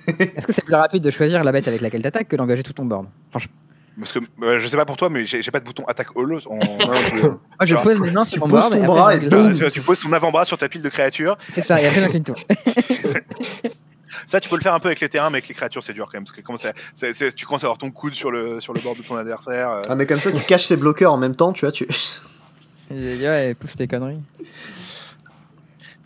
Est-ce 0.06 0.46
que 0.46 0.52
c'est 0.52 0.64
plus 0.64 0.74
rapide 0.74 1.02
de 1.02 1.10
choisir 1.10 1.44
la 1.44 1.52
bête 1.52 1.68
avec 1.68 1.80
laquelle 1.80 2.02
t'attaques 2.02 2.28
que 2.28 2.36
d'engager 2.36 2.62
tout 2.62 2.72
ton 2.72 2.84
board 2.84 3.06
Franchement. 3.30 3.52
Parce 3.98 4.10
que 4.10 4.20
euh, 4.42 4.58
je 4.58 4.66
sais 4.68 4.76
pas 4.78 4.86
pour 4.86 4.96
toi, 4.96 5.10
mais 5.10 5.26
j'ai 5.26 5.42
j'ai 5.42 5.50
pas 5.50 5.60
de 5.60 5.64
bouton 5.66 5.84
attaque 5.86 6.08
all. 6.16 6.38
En... 6.46 6.56
Moi 6.56 7.36
je 7.64 7.74
pose 7.76 8.00
mes 8.00 8.10
mains 8.10 8.24
tu 8.24 8.30
sur 8.30 8.46
mon 8.46 8.48
poses 8.48 8.60
board 8.70 8.72
ton 8.72 8.82
et 8.82 8.86
bras 8.86 9.10
après 9.12 9.66
et 9.66 9.70
tu, 9.70 9.80
poses 9.82 10.00
ton 10.00 10.10
avant-bras 10.14 10.46
sur 10.46 10.56
ta 10.56 10.68
pile 10.70 10.80
de 10.80 10.88
créatures. 10.88 11.36
C'est 11.52 11.62
ça, 11.62 11.78
et 11.80 11.86
après 11.86 12.00
j'incline 12.00 12.24
tout. 12.24 12.32
Ça, 14.26 14.40
tu 14.40 14.48
peux 14.48 14.56
le 14.56 14.62
faire 14.62 14.74
un 14.74 14.80
peu 14.80 14.88
avec 14.88 15.00
les 15.00 15.08
terrains, 15.08 15.30
mais 15.30 15.38
avec 15.38 15.48
les 15.48 15.54
créatures, 15.54 15.82
c'est 15.82 15.92
dur 15.92 16.06
quand 16.06 16.18
même. 16.18 16.24
Parce 16.24 16.36
que 16.36 16.40
comment 16.42 16.58
ça, 16.58 16.72
c'est- 16.94 17.14
c'est- 17.14 17.32
tu 17.34 17.46
commences 17.46 17.62
à 17.64 17.66
avoir 17.66 17.78
ton 17.78 17.90
coude 17.90 18.14
sur 18.14 18.30
le, 18.30 18.60
sur 18.60 18.72
le 18.72 18.80
bord 18.80 18.94
de 18.96 19.02
ton 19.02 19.16
adversaire. 19.16 19.70
euh. 19.70 19.82
Ah, 19.88 19.94
mais 19.94 20.06
comme 20.06 20.20
ça, 20.20 20.30
tu 20.32 20.42
caches 20.44 20.64
ses 20.66 20.76
bloqueurs 20.76 21.12
en 21.12 21.18
même 21.18 21.34
temps, 21.36 21.52
tu 21.52 21.64
vois. 21.64 21.72
Tu... 21.72 21.86
Il 22.90 23.18
dit 23.18 23.24
ouais, 23.26 23.54
pousse 23.54 23.76
tes 23.76 23.88
conneries. 23.88 24.20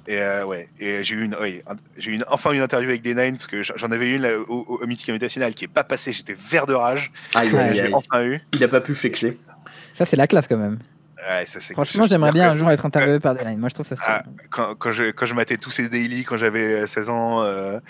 Et 0.08 0.20
euh, 0.20 0.44
ouais, 0.44 0.68
et 0.78 1.02
j'ai 1.02 1.16
eu 1.16 1.24
une, 1.24 1.34
oui, 1.40 1.62
un- 1.66 1.74
j'ai 1.96 2.12
eu 2.12 2.14
une, 2.14 2.24
enfin 2.28 2.52
une 2.52 2.60
interview 2.60 2.88
avec 2.88 3.02
des 3.02 3.12
Nine 3.14 3.32
parce 3.36 3.48
que 3.48 3.64
j'en 3.64 3.90
avais 3.90 4.08
une 4.14 4.22
là, 4.22 4.38
au, 4.38 4.54
au, 4.68 4.78
au 4.80 4.86
Mythic 4.86 5.08
Invitational 5.08 5.52
qui 5.52 5.64
est 5.64 5.68
pas 5.68 5.82
passée. 5.82 6.12
J'étais 6.12 6.36
vert 6.38 6.66
de 6.66 6.74
rage. 6.74 7.10
Aïe, 7.34 7.50
Ouais, 7.52 7.58
aïe, 7.58 7.74
J'ai 7.74 7.82
aïe. 7.82 7.92
enfin 7.94 8.22
eu. 8.24 8.40
Il 8.54 8.62
a 8.62 8.68
pas 8.68 8.80
pu 8.80 8.94
flexer. 8.94 9.36
Ça 9.94 10.04
c'est 10.06 10.14
la 10.14 10.28
classe 10.28 10.46
quand 10.46 10.58
même. 10.58 10.78
Ouais, 11.28 11.44
ça, 11.46 11.60
c'est- 11.60 11.72
Franchement 11.74 12.06
j'aimerais 12.08 12.32
bien 12.32 12.50
un 12.50 12.56
jour 12.56 12.70
être 12.70 12.86
interviewé 12.86 13.18
par 13.20 13.34
des 13.34 13.44
lines. 13.44 13.58
Moi 13.58 13.68
je 13.68 13.74
trouve 13.74 13.86
ça 13.86 13.96
Ah, 14.06 14.22
quand, 14.50 14.74
quand, 14.76 14.92
je, 14.92 15.10
quand 15.10 15.26
je 15.26 15.34
matais 15.34 15.56
tous 15.56 15.70
ces 15.70 15.88
daily 15.88 16.24
quand 16.24 16.36
j'avais 16.38 16.82
euh, 16.82 16.86
16 16.86 17.08
ans 17.08 17.42
euh, 17.42 17.80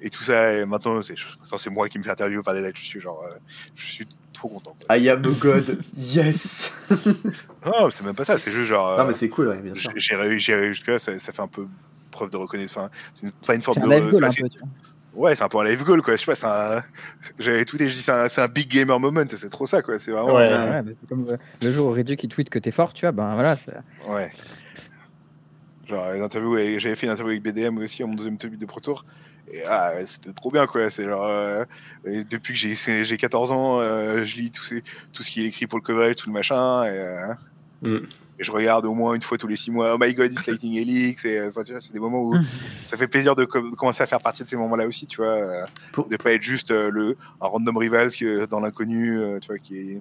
et 0.00 0.10
tout 0.10 0.22
ça, 0.24 0.52
et 0.52 0.66
maintenant 0.66 1.00
c'est 1.02 1.70
moi 1.70 1.88
qui 1.88 1.98
me 1.98 2.04
fais 2.04 2.10
interviewer 2.10 2.42
par 2.42 2.54
des 2.54 2.62
dates. 2.62 2.76
Je 2.76 2.82
suis 2.82 3.00
genre, 3.00 3.22
euh, 3.24 3.38
je 3.76 3.84
suis 3.84 4.06
trop 4.34 4.48
content. 4.48 4.74
quoi. 4.86 4.96
I 4.98 5.08
am 5.08 5.24
a 5.24 5.28
god. 5.40 5.78
Yes. 5.94 6.72
Non, 7.64 7.92
c'est 7.92 8.02
même 8.04 8.16
pas 8.16 8.24
ça, 8.24 8.38
c'est 8.38 8.50
juste 8.50 8.66
genre. 8.66 8.88
euh, 8.88 8.98
Non, 8.98 9.04
mais 9.06 9.12
c'est 9.12 9.28
cool, 9.28 9.46
ouais, 9.46 9.56
bien 9.58 9.72
sûr. 9.72 9.92
j'ai 9.94 10.00
j'ai 10.00 10.16
réussi, 10.16 10.46
j'ai 10.46 10.54
réussi 10.56 10.74
jusque-là, 10.80 10.98
ça, 10.98 11.16
ça 11.20 11.30
fait 11.32 11.42
un 11.42 11.46
peu 11.46 11.68
preuve 12.10 12.28
de 12.30 12.36
reconnaissance. 12.36 12.76
Enfin, 12.76 12.90
c'est 13.14 13.26
une, 13.26 13.32
pas 13.32 13.54
une 13.54 13.62
forme 13.62 13.78
C'est 13.78 13.84
un 13.84 13.88
de. 13.88 13.94
live 13.94 14.10
goal 14.10 14.14
enfin, 14.16 14.26
un 14.26 14.30
c'est- 14.30 14.42
peu, 14.42 14.48
tu 14.48 14.58
vois. 14.58 14.68
Ouais, 15.14 15.34
c'est 15.34 15.42
un 15.44 15.48
peu 15.48 15.58
un 15.58 15.64
live 15.64 15.84
goal, 15.84 16.00
quoi. 16.02 16.14
Je 16.16 16.20
sais 16.20 16.26
pas, 16.26 16.34
c'est 16.34 16.46
un. 16.46 16.82
J'avais 17.38 17.64
tout 17.66 17.76
dit, 17.76 17.88
je 17.88 17.94
dis, 17.96 18.02
c'est 18.02 18.12
un, 18.12 18.28
c'est 18.28 18.40
un 18.40 18.48
big 18.48 18.68
gamer 18.68 18.98
moment, 18.98 19.22
c'est 19.28 19.50
trop 19.50 19.66
ça, 19.66 19.82
quoi. 19.82 19.98
C'est 19.98 20.10
vraiment. 20.10 20.34
Ouais. 20.34 20.48
Ouais, 20.48 20.70
ouais, 20.70 20.82
c'est 21.00 21.08
comme 21.08 21.28
euh, 21.28 21.36
le 21.60 21.70
jour 21.72 21.88
où 21.88 21.92
Redu 21.92 22.16
qui 22.16 22.28
tweet 22.28 22.48
que 22.48 22.58
t'es 22.58 22.70
fort, 22.70 22.94
tu 22.94 23.04
vois, 23.04 23.12
ben 23.12 23.34
voilà. 23.34 23.56
c'est- 23.56 23.72
Ouais. 24.08 24.30
Genre, 25.88 26.12
les 26.12 26.20
interviews, 26.22 26.56
j'avais 26.78 26.94
fait 26.94 27.06
une 27.06 27.12
interview 27.12 27.32
avec 27.32 27.42
BDM 27.42 27.76
aussi, 27.78 28.02
à 28.02 28.06
mon 28.06 28.14
deuxième 28.14 28.38
tome 28.38 28.56
de 28.56 28.66
Pro 28.66 28.80
Tour. 28.80 29.04
Et 29.52 29.62
ah, 29.68 29.92
c'était 30.06 30.32
trop 30.32 30.50
bien, 30.50 30.66
quoi. 30.66 30.88
C'est 30.88 31.04
genre. 31.04 31.26
euh, 31.26 31.64
et 32.06 32.24
depuis 32.24 32.54
que 32.54 32.58
j'ai 32.58 32.74
c'est- 32.74 33.04
j'ai 33.04 33.16
14 33.18 33.50
ans, 33.52 33.80
euh, 33.80 34.24
je 34.24 34.36
lis 34.36 34.50
tout, 34.50 34.62
ces, 34.62 34.82
tout 35.12 35.22
ce 35.22 35.30
qui 35.30 35.42
est 35.44 35.48
écrit 35.48 35.66
pour 35.66 35.78
le 35.78 35.84
coverage, 35.84 36.16
tout 36.16 36.28
le 36.28 36.32
machin. 36.32 36.84
Et, 36.84 36.88
euh, 36.90 37.26
Mm. 37.82 37.98
Et 38.42 38.44
je 38.44 38.52
regarde 38.52 38.84
au 38.84 38.92
moins 38.94 39.14
une 39.14 39.22
fois 39.22 39.38
tous 39.38 39.46
les 39.46 39.56
6 39.56 39.70
mois. 39.70 39.94
Oh 39.94 39.98
my 39.98 40.12
god, 40.14 40.32
it's 40.32 40.46
Lightning 40.46 40.74
Helix. 40.76 41.24
Et, 41.24 41.38
euh, 41.38 41.48
enfin, 41.48 41.62
tu 41.62 41.70
vois, 41.72 41.80
c'est 41.80 41.92
des 41.92 42.00
moments 42.00 42.22
où 42.22 42.34
ça 42.86 42.96
fait 42.96 43.06
plaisir 43.08 43.36
de, 43.36 43.44
com- 43.44 43.70
de 43.70 43.76
commencer 43.76 44.02
à 44.02 44.06
faire 44.06 44.20
partie 44.20 44.42
de 44.42 44.48
ces 44.48 44.56
moments-là 44.56 44.86
aussi, 44.86 45.06
tu 45.06 45.18
vois. 45.18 45.28
euh, 45.28 45.64
Pour- 45.92 46.08
De 46.08 46.16
pas 46.16 46.32
être 46.32 46.42
juste 46.42 46.70
euh, 46.72 46.90
le, 46.90 47.16
un 47.40 47.46
random 47.46 47.76
rival 47.76 48.10
dans 48.50 48.60
l'inconnu, 48.60 49.18
euh, 49.18 49.38
tu 49.40 49.46
vois, 49.48 49.58
qui 49.58 49.76
est. 49.78 50.00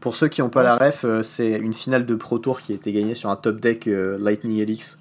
Pour 0.00 0.16
ceux 0.16 0.28
qui 0.28 0.40
n'ont 0.40 0.48
pas 0.48 0.62
la 0.62 0.76
ref, 0.76 1.04
euh, 1.04 1.22
c'est 1.22 1.58
une 1.58 1.74
finale 1.74 2.06
de 2.06 2.14
Pro 2.14 2.38
Tour 2.38 2.60
qui 2.60 2.72
a 2.72 2.74
été 2.74 2.92
gagnée 2.92 3.14
sur 3.14 3.28
un 3.30 3.36
top 3.36 3.60
deck 3.60 3.86
euh, 3.86 4.16
Lightning 4.18 4.58
Helix 4.58 4.98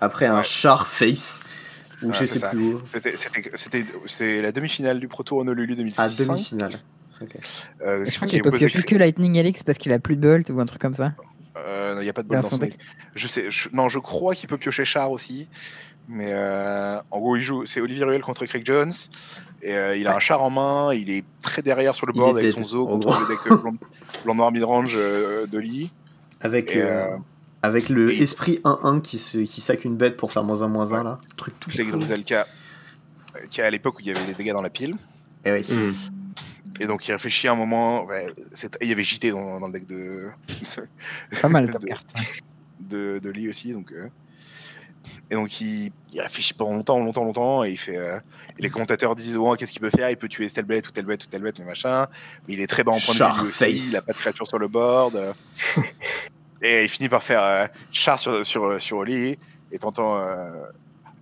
après 0.00 0.26
un 0.26 0.38
Ouais. 0.38 0.44
char 0.44 0.86
face 0.88 1.40
ou 2.02 2.06
Ouais, 2.08 2.12
je 2.12 2.18
c'est 2.18 2.26
sais 2.26 2.38
ça. 2.40 2.48
plus 2.50 2.74
où. 2.74 2.80
C'était- 4.06 4.42
la 4.42 4.52
demi-finale 4.52 5.00
du 5.00 5.08
Pro 5.08 5.22
Tour 5.22 5.38
Honolulu 5.38 5.74
2005. 5.76 6.02
À 6.02 6.08
demi-finale. 6.08 6.72
Euh, 7.86 8.04
Je 8.04 8.16
crois 8.16 8.26
qui 8.26 8.34
qu'il 8.34 8.42
peut 8.42 8.50
piocher 8.50 8.82
que 8.82 8.96
Lightning 8.96 9.36
Helix 9.36 9.62
parce 9.62 9.78
qu'il 9.78 9.92
a 9.92 9.98
plus 10.00 10.16
de 10.16 10.20
bolt 10.20 10.50
ou 10.50 10.60
un 10.60 10.66
truc 10.66 10.80
comme 10.82 10.94
ça. 10.94 11.12
Euh, 11.56 11.96
Il 12.00 12.04
n'y 12.04 12.08
a 12.08 12.12
pas 12.12 12.22
de 12.22 12.28
a 12.28 12.34
bol 12.36 12.42
dans 12.42 12.48
son 12.48 12.58
deck. 12.58 12.78
Je 13.14 13.26
sais, 13.26 13.50
je- 13.50 13.68
non, 13.72 13.88
je 13.88 13.98
crois 13.98 14.34
qu'il 14.34 14.48
peut 14.48 14.58
piocher 14.58 14.84
Char 14.84 15.10
aussi. 15.10 15.48
Mais 16.08 16.30
euh, 16.32 16.98
en 17.10 17.20
gros, 17.20 17.36
il 17.36 17.42
joue, 17.42 17.64
c'est 17.66 17.80
Olivier 17.80 18.04
Ruel 18.04 18.22
contre 18.22 18.44
Craig 18.46 18.64
Jones. 18.66 18.92
Et 19.62 19.76
euh, 19.76 19.96
il 19.96 20.08
a 20.08 20.16
un 20.16 20.18
char 20.18 20.42
en 20.42 20.50
main, 20.50 20.92
il 20.92 21.08
est 21.10 21.24
très 21.42 21.62
derrière 21.62 21.94
sur 21.94 22.06
le 22.06 22.12
board 22.12 22.36
avec 22.36 22.52
son 22.52 22.64
zoo 22.64 22.86
contre 22.86 23.20
le 23.20 23.26
deck 23.28 23.38
euh, 23.52 23.56
blanc, 23.56 23.74
blanc 24.24 24.34
noir 24.34 24.50
midrange 24.50 24.94
euh, 24.96 25.46
de 25.46 25.58
Lee. 25.58 25.92
Avec, 26.40 26.74
Et, 26.74 26.82
euh, 26.82 27.06
euh, 27.12 27.16
avec 27.62 27.88
le 27.88 28.12
esprit 28.12 28.58
1-1 28.64 29.00
qui, 29.00 29.18
se, 29.18 29.38
qui 29.38 29.60
sac 29.60 29.84
une 29.84 29.96
bête 29.96 30.16
pour 30.16 30.32
faire 30.32 30.42
moins 30.42 30.62
1 30.62 30.68
moins 30.68 30.92
1 30.92 31.04
là. 31.04 31.20
Truc 31.36 31.54
tout 31.60 31.70
Clegg 31.70 31.86
qui 33.50 33.60
est 33.60 33.64
à 33.64 33.70
l'époque 33.70 33.98
où 33.98 34.00
il 34.00 34.06
y 34.06 34.10
avait 34.10 34.24
des 34.26 34.34
dégâts 34.34 34.52
dans 34.52 34.62
la 34.62 34.70
pile. 34.70 34.96
Eh 35.44 35.52
oui. 35.52 35.64
Mm. 35.70 35.92
Et 36.80 36.86
donc 36.86 37.06
il 37.08 37.12
réfléchit 37.12 37.48
un 37.48 37.54
moment. 37.54 38.04
ouais, 38.04 38.26
il 38.80 38.88
y 38.88 38.92
avait 38.92 39.02
JT 39.02 39.30
dans, 39.30 39.60
dans 39.60 39.66
le 39.68 39.72
deck 39.74 39.86
de, 39.86 40.28
Pas 41.40 41.48
mal 41.48 41.66
comme 41.72 41.82
de- 41.82 41.86
carte. 41.86 42.06
de, 42.80 43.18
de 43.22 43.30
Lee 43.30 43.48
aussi. 43.48 43.72
Donc, 43.72 43.92
euh, 43.92 44.08
et 45.30 45.34
donc 45.34 45.60
il, 45.60 45.90
il 46.12 46.20
réfléchit 46.20 46.54
pendant 46.54 46.72
longtemps, 46.74 46.98
longtemps, 46.98 47.24
longtemps, 47.24 47.64
et 47.64 47.70
il 47.70 47.76
fait. 47.76 47.96
euh, 47.96 48.18
et 48.58 48.62
les 48.62 48.70
commentateurs 48.70 49.14
disent 49.16 49.36
oh, 49.36 49.54
qu'est-ce 49.56 49.72
qu'il 49.72 49.80
peut 49.80 49.90
faire? 49.90 50.10
Il 50.10 50.16
peut 50.16 50.28
tuer 50.28 50.48
telle 50.50 50.64
bête 50.64 50.88
ou 50.88 50.90
telle 50.92 51.06
bête 51.06 51.24
ou 51.24 51.28
telle 51.28 51.42
bête, 51.42 51.58
mais 51.58 51.64
machin. 51.64 52.06
Mais 52.46 52.54
il 52.54 52.60
est 52.60 52.66
très 52.66 52.84
bas 52.84 52.92
en 52.92 53.00
point 53.00 53.14
de 53.14 53.18
vue 53.42 53.48
aussi. 53.48 53.90
Il 53.90 53.96
a 53.96 54.02
pas 54.02 54.12
de 54.12 54.18
créature 54.18 54.46
sur 54.46 54.58
le 54.58 54.68
board. 54.68 55.16
euh. 55.16 55.32
et 56.62 56.84
il 56.84 56.88
finit 56.88 57.08
par 57.08 57.22
faire 57.22 57.42
euh, 57.42 57.66
char 57.90 58.18
sur 58.18 58.44
sur 58.46 58.80
sur 58.80 58.98
Oli 58.98 59.38
et 59.72 59.78
t'entends 59.78 60.18
euh, 60.22 60.50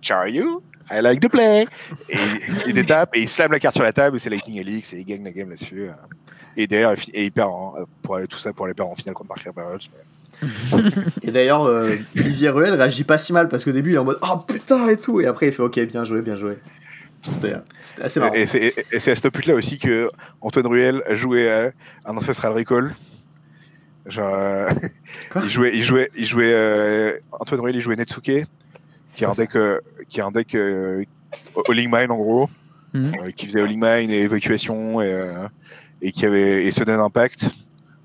Char 0.01 0.27
you? 0.27 0.61
I 0.91 1.01
like 1.01 1.19
the 1.21 1.29
play. 1.29 1.65
Et 2.09 2.15
il, 2.67 2.73
détape 2.73 3.15
et 3.15 3.21
il 3.21 3.27
slam 3.29 3.51
la 3.51 3.59
carte 3.59 3.75
sur 3.75 3.83
la 3.83 3.93
table 3.93 4.17
et 4.17 4.19
c'est 4.19 4.29
Lightning 4.29 4.57
Helix 4.59 4.93
et 4.93 4.99
il 4.99 5.05
gagne 5.05 5.23
la 5.23 5.31
game 5.31 5.49
là-dessus. 5.49 5.89
euh. 5.89 5.93
Et 6.57 6.67
d'ailleurs, 6.67 6.91
il 6.91 6.97
fi- 6.97 7.11
et 7.11 7.25
il 7.25 7.31
perd 7.31 7.49
en- 7.49 7.75
pour 8.01 8.15
aller 8.17 8.27
tout 8.27 8.37
ça 8.37 8.51
pour 8.53 8.65
aller 8.65 8.73
perdre 8.73 8.91
en 8.91 8.95
finale 8.95 9.13
contre 9.15 9.29
Mark 9.29 9.55
Barrels. 9.55 9.79
Et 11.21 11.31
d'ailleurs, 11.31 11.63
euh, 11.65 11.95
Olivier 12.17 12.49
Ruel 12.49 12.73
réagit 12.73 13.03
pas 13.03 13.17
si 13.19 13.31
mal 13.31 13.47
parce 13.47 13.63
qu'au 13.63 13.71
début 13.71 13.91
il 13.91 13.95
est 13.95 13.99
en 13.99 14.03
mode 14.05 14.17
Oh 14.23 14.37
putain 14.47 14.87
et 14.87 14.97
tout. 14.97 15.21
Et 15.21 15.27
après 15.27 15.47
il 15.47 15.51
fait 15.51 15.61
Ok, 15.61 15.79
bien 15.81 16.03
joué, 16.03 16.21
bien 16.21 16.35
joué. 16.35 16.57
C'était 17.23 17.53
assez 18.01 18.19
marrant. 18.19 18.33
Et 18.33 18.47
c'est 18.47 19.11
à 19.11 19.15
cette 19.15 19.29
pute 19.29 19.45
là 19.45 19.53
aussi 19.53 19.77
que 19.77 20.09
Antoine 20.41 20.65
Ruel 20.65 21.03
a 21.07 21.13
joué 21.13 21.51
à 21.51 21.71
un 22.05 22.17
Ancestral 22.17 22.53
Recall. 22.53 22.95
Genre, 24.07 24.33
euh, 24.33 24.67
Quoi? 25.29 25.41
il 25.45 25.49
jouait, 25.51 25.71
il 25.75 25.83
jouait, 25.83 26.09
il 26.17 26.25
jouait. 26.25 26.51
euh, 26.53 27.19
Antoine 27.31 27.61
Ruel, 27.61 27.75
il 27.75 27.81
jouait 27.81 27.95
Netsuke, 27.95 28.45
qui 29.13 29.23
est 29.23 29.27
un 29.27 29.33
deck, 29.33 29.55
euh, 29.55 29.79
qui 30.09 30.19
est 30.19 30.23
un 30.23 30.31
deck 30.31 30.55
euh, 30.55 31.03
Mine 31.67 32.11
en 32.11 32.17
gros, 32.17 32.49
Mhm. 32.93 33.11
euh, 33.21 33.31
qui 33.31 33.45
faisait 33.45 33.61
All-in 33.61 33.77
Mine 33.77 34.11
et 34.11 34.19
évacuation 34.21 35.01
et, 35.01 35.11
euh, 35.13 35.47
et 36.01 36.11
qui 36.11 36.25
avait 36.25 36.65
et 36.65 36.71
Sudden 36.71 36.99
Impact, 36.99 37.49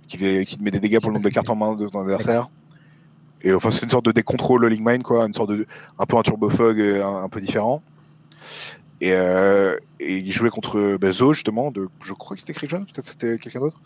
qui, 0.06 0.16
fait, 0.16 0.44
qui 0.44 0.56
te 0.58 0.62
met 0.62 0.70
des 0.70 0.78
dégâts 0.80 1.00
pour 1.00 1.10
le 1.10 1.14
nombre 1.14 1.24
de 1.28 1.34
cartes 1.34 1.48
en 1.50 1.56
main 1.56 1.74
de 1.74 1.88
ton 1.88 2.00
adversaire. 2.02 2.48
Et 3.42 3.52
enfin, 3.52 3.70
c'est 3.70 3.82
une 3.84 3.90
sorte 3.90 4.04
de 4.06 4.12
deck 4.12 4.24
contrôle 4.24 4.64
All-in 4.64 4.78
Mine 4.80 5.02
quoi, 5.02 5.24
une 5.26 5.34
sorte 5.34 5.50
de, 5.50 5.66
un 5.98 6.06
peu 6.06 6.16
un 6.16 6.22
Turbo 6.22 6.48
Fog, 6.50 6.80
un, 6.80 7.24
un 7.24 7.28
peu 7.28 7.40
différent. 7.40 7.82
Et, 9.00 9.12
euh, 9.12 9.76
et 10.00 10.18
il 10.18 10.32
jouait 10.32 10.48
contre 10.50 10.96
bah, 10.98 11.12
Zo 11.12 11.32
justement, 11.34 11.70
de, 11.70 11.88
je 12.02 12.12
crois 12.14 12.34
que 12.34 12.40
c'était 12.40 12.54
Krijan, 12.54 12.84
peut-être 12.84 13.04
c'était 13.06 13.36
quelqu'un 13.38 13.60
d'autre. 13.60 13.78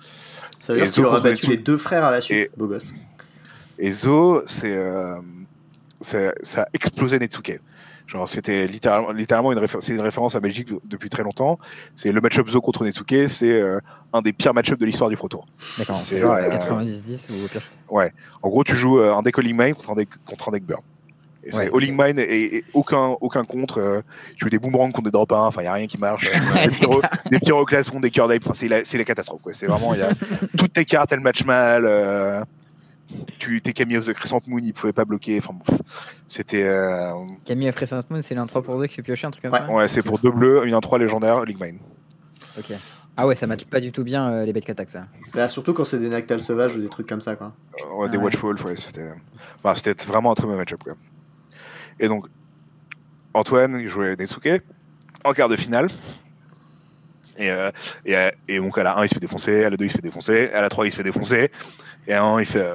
Ça 0.61 0.73
veut 0.75 0.79
et 0.79 0.83
dire 0.83 0.93
qu'il 0.93 1.03
Zo 1.03 1.09
aura 1.09 1.17
contre 1.17 1.31
battu 1.31 1.47
les 1.51 1.57
deux 1.57 1.77
frères 1.79 2.05
à 2.05 2.11
la 2.13 2.21
suite. 2.21 2.37
Et- 2.37 2.51
Beau 2.57 2.69
gosse. 2.69 2.93
Et 3.79 3.91
Zo, 3.91 4.43
c'est, 4.47 4.77
euh, 4.77 5.17
ça 6.01 6.63
a 6.63 6.65
explosé 6.73 7.19
Netsuke. 7.19 7.61
Genre, 8.07 8.29
c'était 8.29 8.67
littéralement, 8.67 9.13
littéralement 9.13 9.53
une, 9.53 9.59
réfé- 9.61 9.81
c'est 9.81 9.93
une 9.93 10.01
référence 10.01 10.35
à 10.35 10.41
Belgique 10.41 10.69
depuis 10.85 11.09
très 11.09 11.23
longtemps. 11.23 11.61
C'est 11.95 12.11
le 12.11 12.21
match-up 12.21 12.49
Zo 12.49 12.61
contre 12.61 12.83
Netsuke, 12.85 13.29
c'est 13.29 13.53
euh, 13.61 13.79
un 14.13 14.21
des 14.21 14.33
pires 14.33 14.53
match-up 14.53 14.81
de 14.81 14.87
l'histoire 14.87 15.09
du 15.11 15.17
Pro 15.17 15.29
Tour. 15.29 15.47
D'accord. 15.79 15.97
C'est, 15.97 16.21
euh, 16.21 16.51
90-10 16.51 17.31
ou 17.31 17.45
au 17.45 17.49
pire. 17.49 17.63
En 18.43 18.49
gros, 18.49 18.65
tu 18.65 18.75
joues 18.75 18.99
euh, 18.99 19.15
un 19.15 19.23
deck 19.23 19.39
All-in 19.39 19.53
Mine 19.57 19.75
contre 19.75 19.91
un 19.93 19.95
deck, 19.95 20.09
contre 20.25 20.49
un 20.49 20.53
deck 20.53 20.65
Burn. 20.65 20.81
Et 21.45 21.55
Ouais. 21.55 21.71
All-in 21.73 21.93
Mine 21.97 22.19
et, 22.19 22.57
et 22.57 22.65
aucun, 22.75 23.17
aucun 23.21 23.45
contre. 23.45 23.79
euh, 23.79 24.01
tu 24.37 24.45
joues 24.45 24.51
des 24.51 24.59
boomerangs 24.59 24.91
contre 24.91 25.05
des 25.05 25.13
drop 25.13 25.31
1, 25.31 25.37
enfin, 25.37 25.61
il 25.61 25.65
n'y 25.65 25.69
a 25.69 25.73
rien 25.75 25.87
qui 25.87 25.99
marche. 25.99 26.29
Euh, 26.57 26.67
des, 26.67 26.75
pyro, 26.75 27.01
des 27.31 27.39
pyroclastes 27.39 27.91
contre 27.91 28.03
des 28.03 28.11
cœurs 28.11 28.27
d'ape, 28.27 28.43
enfin, 28.45 28.55
c'est 28.55 28.69
la, 28.99 29.05
catastrophe. 29.05 29.41
Quoi. 29.43 29.53
C'est 29.55 29.67
vraiment, 29.67 29.95
il 29.95 30.01
y 30.01 30.03
a 30.03 30.11
toutes 30.59 30.73
tes 30.73 30.85
cartes, 30.85 31.13
elles 31.13 31.21
matchent 31.21 31.45
mal. 31.45 31.87
Tu, 33.39 33.61
tes 33.63 33.73
Camille 33.73 33.97
of 33.99 34.07
the 34.07 34.13
Crescent 34.13 34.41
Moon, 34.47 34.61
ils 34.63 34.73
pouvaient 34.73 34.93
pas 34.93 35.05
bloquer. 35.05 35.39
Enfin, 35.39 35.53
bon, 35.55 35.77
c'était. 36.29 36.65
euh, 36.65 37.13
Camille 37.45 37.69
après 37.69 37.87
Saint 37.87 38.03
Moon, 38.11 38.23
c'est 38.23 38.35
l'un 38.35 38.47
3 38.47 38.63
pour 38.63 38.79
2 38.79 38.87
qui 38.87 38.95
fait 38.95 39.03
piocher, 39.03 39.27
un 39.27 39.31
truc 39.31 39.43
comme 39.45 39.53
Ouais. 39.53 39.59
ça 39.59 39.69
ouais, 39.71 39.89
c'est 39.89 40.03
pour 40.03 40.19
deux 40.19 40.31
bleus, 40.31 40.67
une 40.67 40.75
1-3 40.75 40.99
légendaire, 40.99 41.39
All-in 41.39 41.57
Mine. 41.61 41.79
Ok. 42.59 42.73
Ah 43.17 43.27
ouais, 43.27 43.35
ça 43.35 43.47
match 43.47 43.65
pas 43.65 43.81
du 43.81 43.93
tout 43.93 44.05
bien 44.05 44.31
euh, 44.31 44.45
les 44.45 44.53
bêtes 44.53 44.71
attaques 44.71 44.89
ça. 44.91 45.07
Bah, 45.35 45.49
surtout 45.49 45.75
quand 45.75 45.85
c'est 45.85 45.99
des 45.99 46.09
Nactales 46.09 46.41
sauvages 46.41 46.77
ou 46.77 46.81
des 46.81 46.89
trucs 46.89 47.09
comme 47.09 47.21
ça, 47.21 47.37
quoi. 47.37 47.53
Euh, 47.81 47.95
ouais, 47.97 48.09
des 48.09 48.17
Ah 48.17 48.19
ouais. 48.19 48.25
Watchwolf, 48.27 48.65
ouais, 48.65 48.77
c'était. 48.77 49.11
Enfin, 49.63 49.75
c'était 49.75 50.05
vraiment 50.07 50.31
un 50.33 50.35
très 50.35 50.47
bon 50.47 50.57
match-up, 50.57 50.83
quoi. 50.83 50.95
Et 51.99 52.09
donc, 52.09 52.27
Antoine, 53.35 53.79
il 53.81 53.89
jouait 53.89 54.17
Netsuke 54.17 54.63
en 55.25 55.33
quart 55.33 55.49
de 55.49 55.57
finale. 55.57 55.89
Et, 57.39 57.51
euh, 57.51 57.71
et, 58.07 58.15
et 58.49 58.59
donc, 58.59 58.77
à 58.79 58.83
la 58.83 58.99
1, 58.99 59.05
il 59.05 59.09
se 59.09 59.15
fait 59.15 59.21
défoncer, 59.21 59.65
à 59.65 59.71
la 59.71 59.77
2, 59.77 59.85
il 59.85 59.91
se 59.91 59.97
fait 59.97 60.03
défoncer, 60.03 60.51
à 60.53 60.61
la 60.61 60.69
3, 60.69 60.87
il 60.87 60.91
se 60.91 60.97
fait 60.97 61.03
défoncer, 61.03 61.51
et 62.07 62.13
à 62.13 62.21
la 62.21 62.25
1, 62.25 62.41
il 62.41 62.47
fait. 62.47 62.71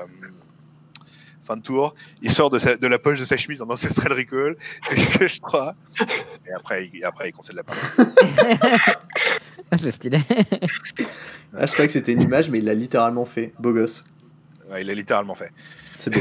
Fin 1.46 1.56
de 1.58 1.62
tour, 1.62 1.94
il 2.22 2.32
sort 2.32 2.50
de, 2.50 2.60
sa- 2.60 2.76
de 2.78 2.88
la 2.88 3.00
poche 3.00 3.20
de 3.20 3.26
sa 3.26 3.38
chemise 3.38 3.62
en 3.62 3.70
Ancestral 3.70 4.12
Recall, 4.14 4.56
que 5.20 5.28
je 5.28 5.40
3, 5.40 5.76
et 6.48 6.52
après, 6.52 6.90
il, 6.94 7.04
après, 7.06 7.30
il 7.30 7.32
concède 7.34 7.56
la 7.56 7.64
partie. 7.64 7.82
c'est 9.82 9.92
stylé. 9.92 10.20
Ah, 11.58 11.66
je 11.66 11.72
croyais 11.72 11.88
que 11.88 11.94
c'était 11.94 12.12
une 12.14 12.22
image, 12.22 12.50
mais 12.50 12.58
il 12.60 12.66
l'a 12.66 12.74
littéralement 12.74 13.26
fait. 13.26 13.54
Beau 13.60 13.72
gosse. 13.74 14.06
Ouais, 14.72 14.82
il 14.82 14.88
l'a 14.88 14.94
littéralement 14.94 15.36
fait. 15.36 15.52
C'est 16.00 16.12
beau. 16.14 16.20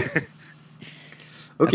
ok. 1.61 1.75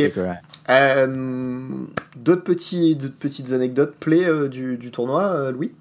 Euh, 0.70 1.86
d'autres, 2.16 2.44
petits, 2.44 2.96
d'autres 2.96 3.18
petites 3.18 3.52
anecdotes 3.54 3.96
play 4.00 4.24
euh, 4.26 4.48
du, 4.48 4.78
du 4.78 4.92
tournoi, 4.92 5.24
euh, 5.24 5.52
Louis? 5.52 5.72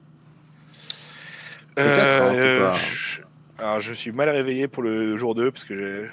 Peut-être, 1.74 2.22
hein, 2.22 2.34
Euh, 2.34 2.70
pas. 2.70 2.76
je- 2.76 3.20
alors, 3.58 3.80
je 3.80 3.92
suis 3.92 4.12
mal 4.12 4.28
réveillé 4.30 4.68
pour 4.68 4.82
le 4.82 5.16
jour 5.16 5.34
2 5.34 5.50
parce 5.50 5.64
que 5.64 5.76
j'ai. 5.76 6.08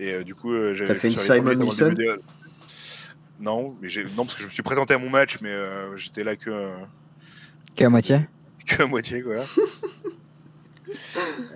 Et 0.00 0.14
euh, 0.14 0.24
du 0.24 0.34
coup, 0.34 0.52
euh, 0.52 0.72
j'ai. 0.74 0.86
T'as 0.86 0.94
fait 0.94 1.08
une 1.08 1.14
Simon 1.16 1.54
de- 1.54 2.20
Non, 3.38 3.76
mais 3.82 3.88
non, 4.16 4.24
parce 4.24 4.34
que 4.34 4.40
je 4.40 4.46
me 4.46 4.50
suis 4.50 4.62
présenté 4.62 4.94
à 4.94 4.98
mon 4.98 5.10
match, 5.10 5.38
mais 5.42 5.50
euh, 5.50 5.94
j'étais 5.96 6.24
là 6.24 6.36
que, 6.36 6.72
Que 7.76 7.84
à 7.84 7.88
moitié. 7.90 8.20
que 8.66 8.82
à 8.82 8.86
moitié, 8.86 9.22
quoi. 9.22 9.36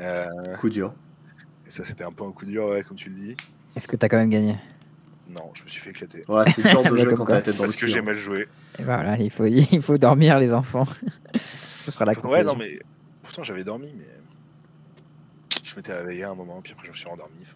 Euh, 0.01 0.57
Coup 0.61 0.69
dur. 0.71 0.95
et 1.67 1.71
ça, 1.71 1.85
c'était 1.85 2.05
un 2.05 2.13
peu 2.13 2.25
un 2.25 2.31
coup 2.33 2.45
dur, 2.45 2.67
ouais, 2.67 2.83
comme 2.83 2.97
tu 2.97 3.09
le 3.09 3.17
dis. 3.17 3.37
Est-ce 3.75 3.89
que 3.89 3.97
t'as 3.97 4.09
quand 4.09 4.17
même 4.19 4.31
gagné 4.31 4.57
Non, 5.29 5.51
je 5.55 5.65
me 5.65 5.69
suis 5.69 5.81
fait 5.81 5.91
éclater. 5.91 6.23
Ouais, 6.29 6.45
c'est 6.53 6.63
le 6.63 6.71
genre 6.71 6.85
de 6.85 6.97
jeu 6.97 7.07
comme 7.07 7.17
quand 7.19 7.25
t'as 7.27 7.35
la 7.37 7.43
tête 7.43 7.57
dans 7.57 7.65
Parce 7.65 7.75
le 7.75 7.81
que 7.81 7.87
j'ai 7.89 7.99
hein. 7.99 8.03
mal 8.03 8.17
joué. 8.17 8.47
Et 8.79 8.83
voilà, 8.85 9.17
il 9.19 9.31
faut, 9.31 9.45
il 9.47 9.83
faut 9.83 9.99
dormir 9.99 10.39
les 10.39 10.53
enfants. 10.53 10.85
Ce 11.35 11.91
sera 11.91 12.05
la 12.05 12.13
Ouais, 12.27 12.45
non, 12.45 12.55
mais. 12.55 12.79
Pourtant, 13.23 13.43
j'avais 13.43 13.65
dormi, 13.65 13.93
mais. 13.99 14.07
Je 15.65 15.75
m'étais 15.75 15.95
réveillé 15.95 16.23
à 16.25 16.31
un 16.31 16.35
moment, 16.35 16.61
puis 16.63 16.73
après, 16.73 16.87
je 16.87 16.93
me 16.93 16.97
suis 16.97 17.09
rendormi. 17.09 17.35
Il 17.41 17.47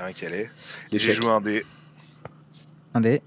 a 0.00 0.04
rien 0.06 0.12
qui 0.12 0.26
allait. 0.26 0.50
J'ai 0.92 1.12
joué 1.12 1.28
un 1.30 1.40
des. 1.40 1.64
Un 2.94 3.00
dé. 3.00 3.22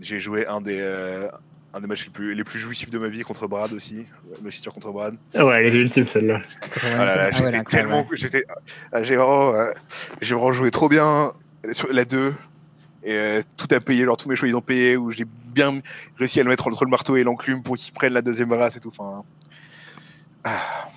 J'ai 0.00 0.20
joué 0.20 0.46
un 0.46 0.60
des, 0.60 0.78
euh, 0.80 1.28
un 1.74 1.80
des 1.80 1.86
matchs 1.86 2.04
les 2.06 2.10
plus, 2.12 2.34
les 2.34 2.44
plus 2.44 2.58
jouissifs 2.58 2.90
de 2.90 2.98
ma 2.98 3.08
vie 3.08 3.22
contre 3.22 3.48
Brad 3.48 3.72
aussi. 3.72 4.04
Me 4.42 4.50
situe 4.50 4.70
contre 4.70 4.92
Brad. 4.92 5.16
Ah 5.34 5.44
ouais, 5.44 5.66
elle 5.66 5.74
est 5.74 5.78
ultime 5.78 6.04
celle-là. 6.04 6.42
Ah 6.84 7.04
là 7.04 7.04
là, 7.04 7.30
Ah 7.32 7.40
ouais, 7.40 7.50
j'étais 7.50 7.62
tellement. 7.64 8.06
J'étais, 8.12 8.44
ah, 8.92 9.02
j'ai, 9.02 9.16
vraiment, 9.16 9.54
euh, 9.54 9.72
j'ai 10.20 10.34
vraiment 10.34 10.52
joué 10.52 10.70
trop 10.70 10.88
bien 10.88 11.32
sur 11.72 11.92
la 11.92 12.04
2. 12.04 12.34
Et 13.04 13.12
euh, 13.14 13.42
tout 13.56 13.68
a 13.74 13.80
payé, 13.80 14.04
genre 14.04 14.16
tous 14.16 14.28
mes 14.28 14.36
choix 14.36 14.48
ils 14.48 14.56
ont 14.56 14.60
payé, 14.60 14.96
où 14.96 15.10
j'ai 15.10 15.24
bien 15.24 15.80
réussi 16.18 16.40
à 16.40 16.42
le 16.42 16.48
mettre 16.50 16.66
entre 16.68 16.84
le 16.84 16.90
marteau 16.90 17.16
et 17.16 17.24
l'enclume 17.24 17.62
pour 17.62 17.76
qu'il 17.76 17.92
prenne 17.92 18.12
la 18.12 18.22
deuxième 18.22 18.52
race 18.52 18.76
et 18.76 18.80
tout. 18.80 18.88
Enfin, 18.96 19.24
Ah, 20.44 20.88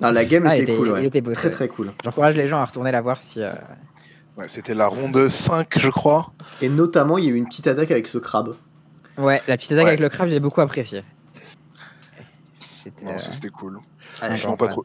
la 0.00 0.24
game 0.24 0.46
Ah, 0.46 0.56
il 0.56 0.62
était, 0.62 0.72
était- 0.72 0.78
cool, 0.78 0.88
il 0.88 0.92
ouais. 0.92 1.04
était 1.06 1.20
beau, 1.20 1.32
Très 1.32 1.44
ouais. 1.48 1.50
très 1.54 1.68
cool. 1.68 1.92
J'encourage 2.04 2.36
les 2.36 2.46
gens 2.46 2.58
à 2.58 2.64
retourner 2.64 2.92
la 2.92 3.00
voir 3.00 3.20
si. 3.20 3.42
euh, 3.42 3.52
ouais, 4.38 4.46
c'était 4.48 4.74
la 4.74 4.86
ronde 4.88 5.28
5, 5.28 5.78
je 5.78 5.88
crois. 5.90 6.32
Et 6.60 6.68
notamment, 6.68 7.18
il 7.18 7.24
y 7.24 7.28
a 7.28 7.30
eu 7.30 7.36
une 7.36 7.46
petite 7.46 7.66
attaque 7.66 7.90
avec 7.90 8.06
ce 8.06 8.18
crabe. 8.18 8.56
Ouais, 9.18 9.40
la 9.48 9.56
petite 9.56 9.72
attaque 9.72 9.84
Ouais. 9.84 9.90
avec 9.90 10.00
le 10.00 10.08
crabe, 10.08 10.28
j'ai 10.28 10.40
beaucoup 10.40 10.60
apprécié. 10.60 11.02
C'était, 12.84 13.06
Non, 13.06 13.12
euh, 13.12 13.18
ça 13.18 13.32
c'était 13.32 13.48
cool. 13.48 13.78
Ah. 14.20 14.26
Franchement, 14.28 14.56
pas 14.56 14.68
trop. 14.68 14.84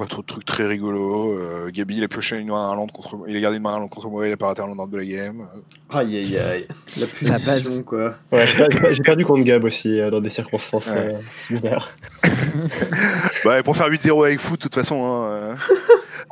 Pas 0.00 0.06
trop 0.06 0.22
de 0.22 0.26
trucs 0.26 0.46
très 0.46 0.66
rigolos. 0.66 1.34
Euh, 1.38 1.70
Gabi, 1.70 1.98
il 1.98 2.04
a 2.04 2.08
pioché 2.08 2.38
une 2.38 2.48
main 2.48 2.68
Irlande 2.70 2.90
contre 2.90 3.16
moi. 3.18 3.26
Il 3.28 3.36
a 3.36 3.40
gardé 3.40 3.58
une 3.58 3.62
main 3.62 3.72
Irlande 3.72 3.90
contre 3.90 4.08
moi. 4.08 4.26
Il 4.26 4.32
a 4.32 4.36
pas 4.38 4.46
raté 4.46 4.62
un 4.62 4.68
Irlande 4.68 4.90
de 4.90 4.96
la 4.96 5.04
game. 5.04 5.46
Aïe 5.90 6.16
aïe 6.16 6.38
aïe. 6.38 6.66
La 6.96 7.02
La 7.28 7.38
punition, 7.38 7.82
quoi. 7.82 8.14
Ouais, 8.32 8.46
j'ai 8.46 8.56
per- 8.56 8.66
j'ai 8.72 8.78
per- 8.80 8.94
j'ai 8.94 9.02
perdu 9.02 9.24
contre 9.26 9.42
Gab 9.44 9.62
aussi 9.64 10.00
euh, 10.00 10.10
dans 10.10 10.20
des 10.22 10.30
circonstances 10.30 10.86
Ouais. 10.86 10.96
euh, 10.96 11.18
similaires. 11.46 11.90
Bah, 13.44 13.62
pour 13.62 13.76
faire 13.76 13.88
8-0 13.88 14.24
avec 14.26 14.38
foot, 14.40 14.58
de 14.58 14.62
toute 14.64 14.74
façon, 14.74 15.04
hein, 15.04 15.24
euh, 15.30 15.54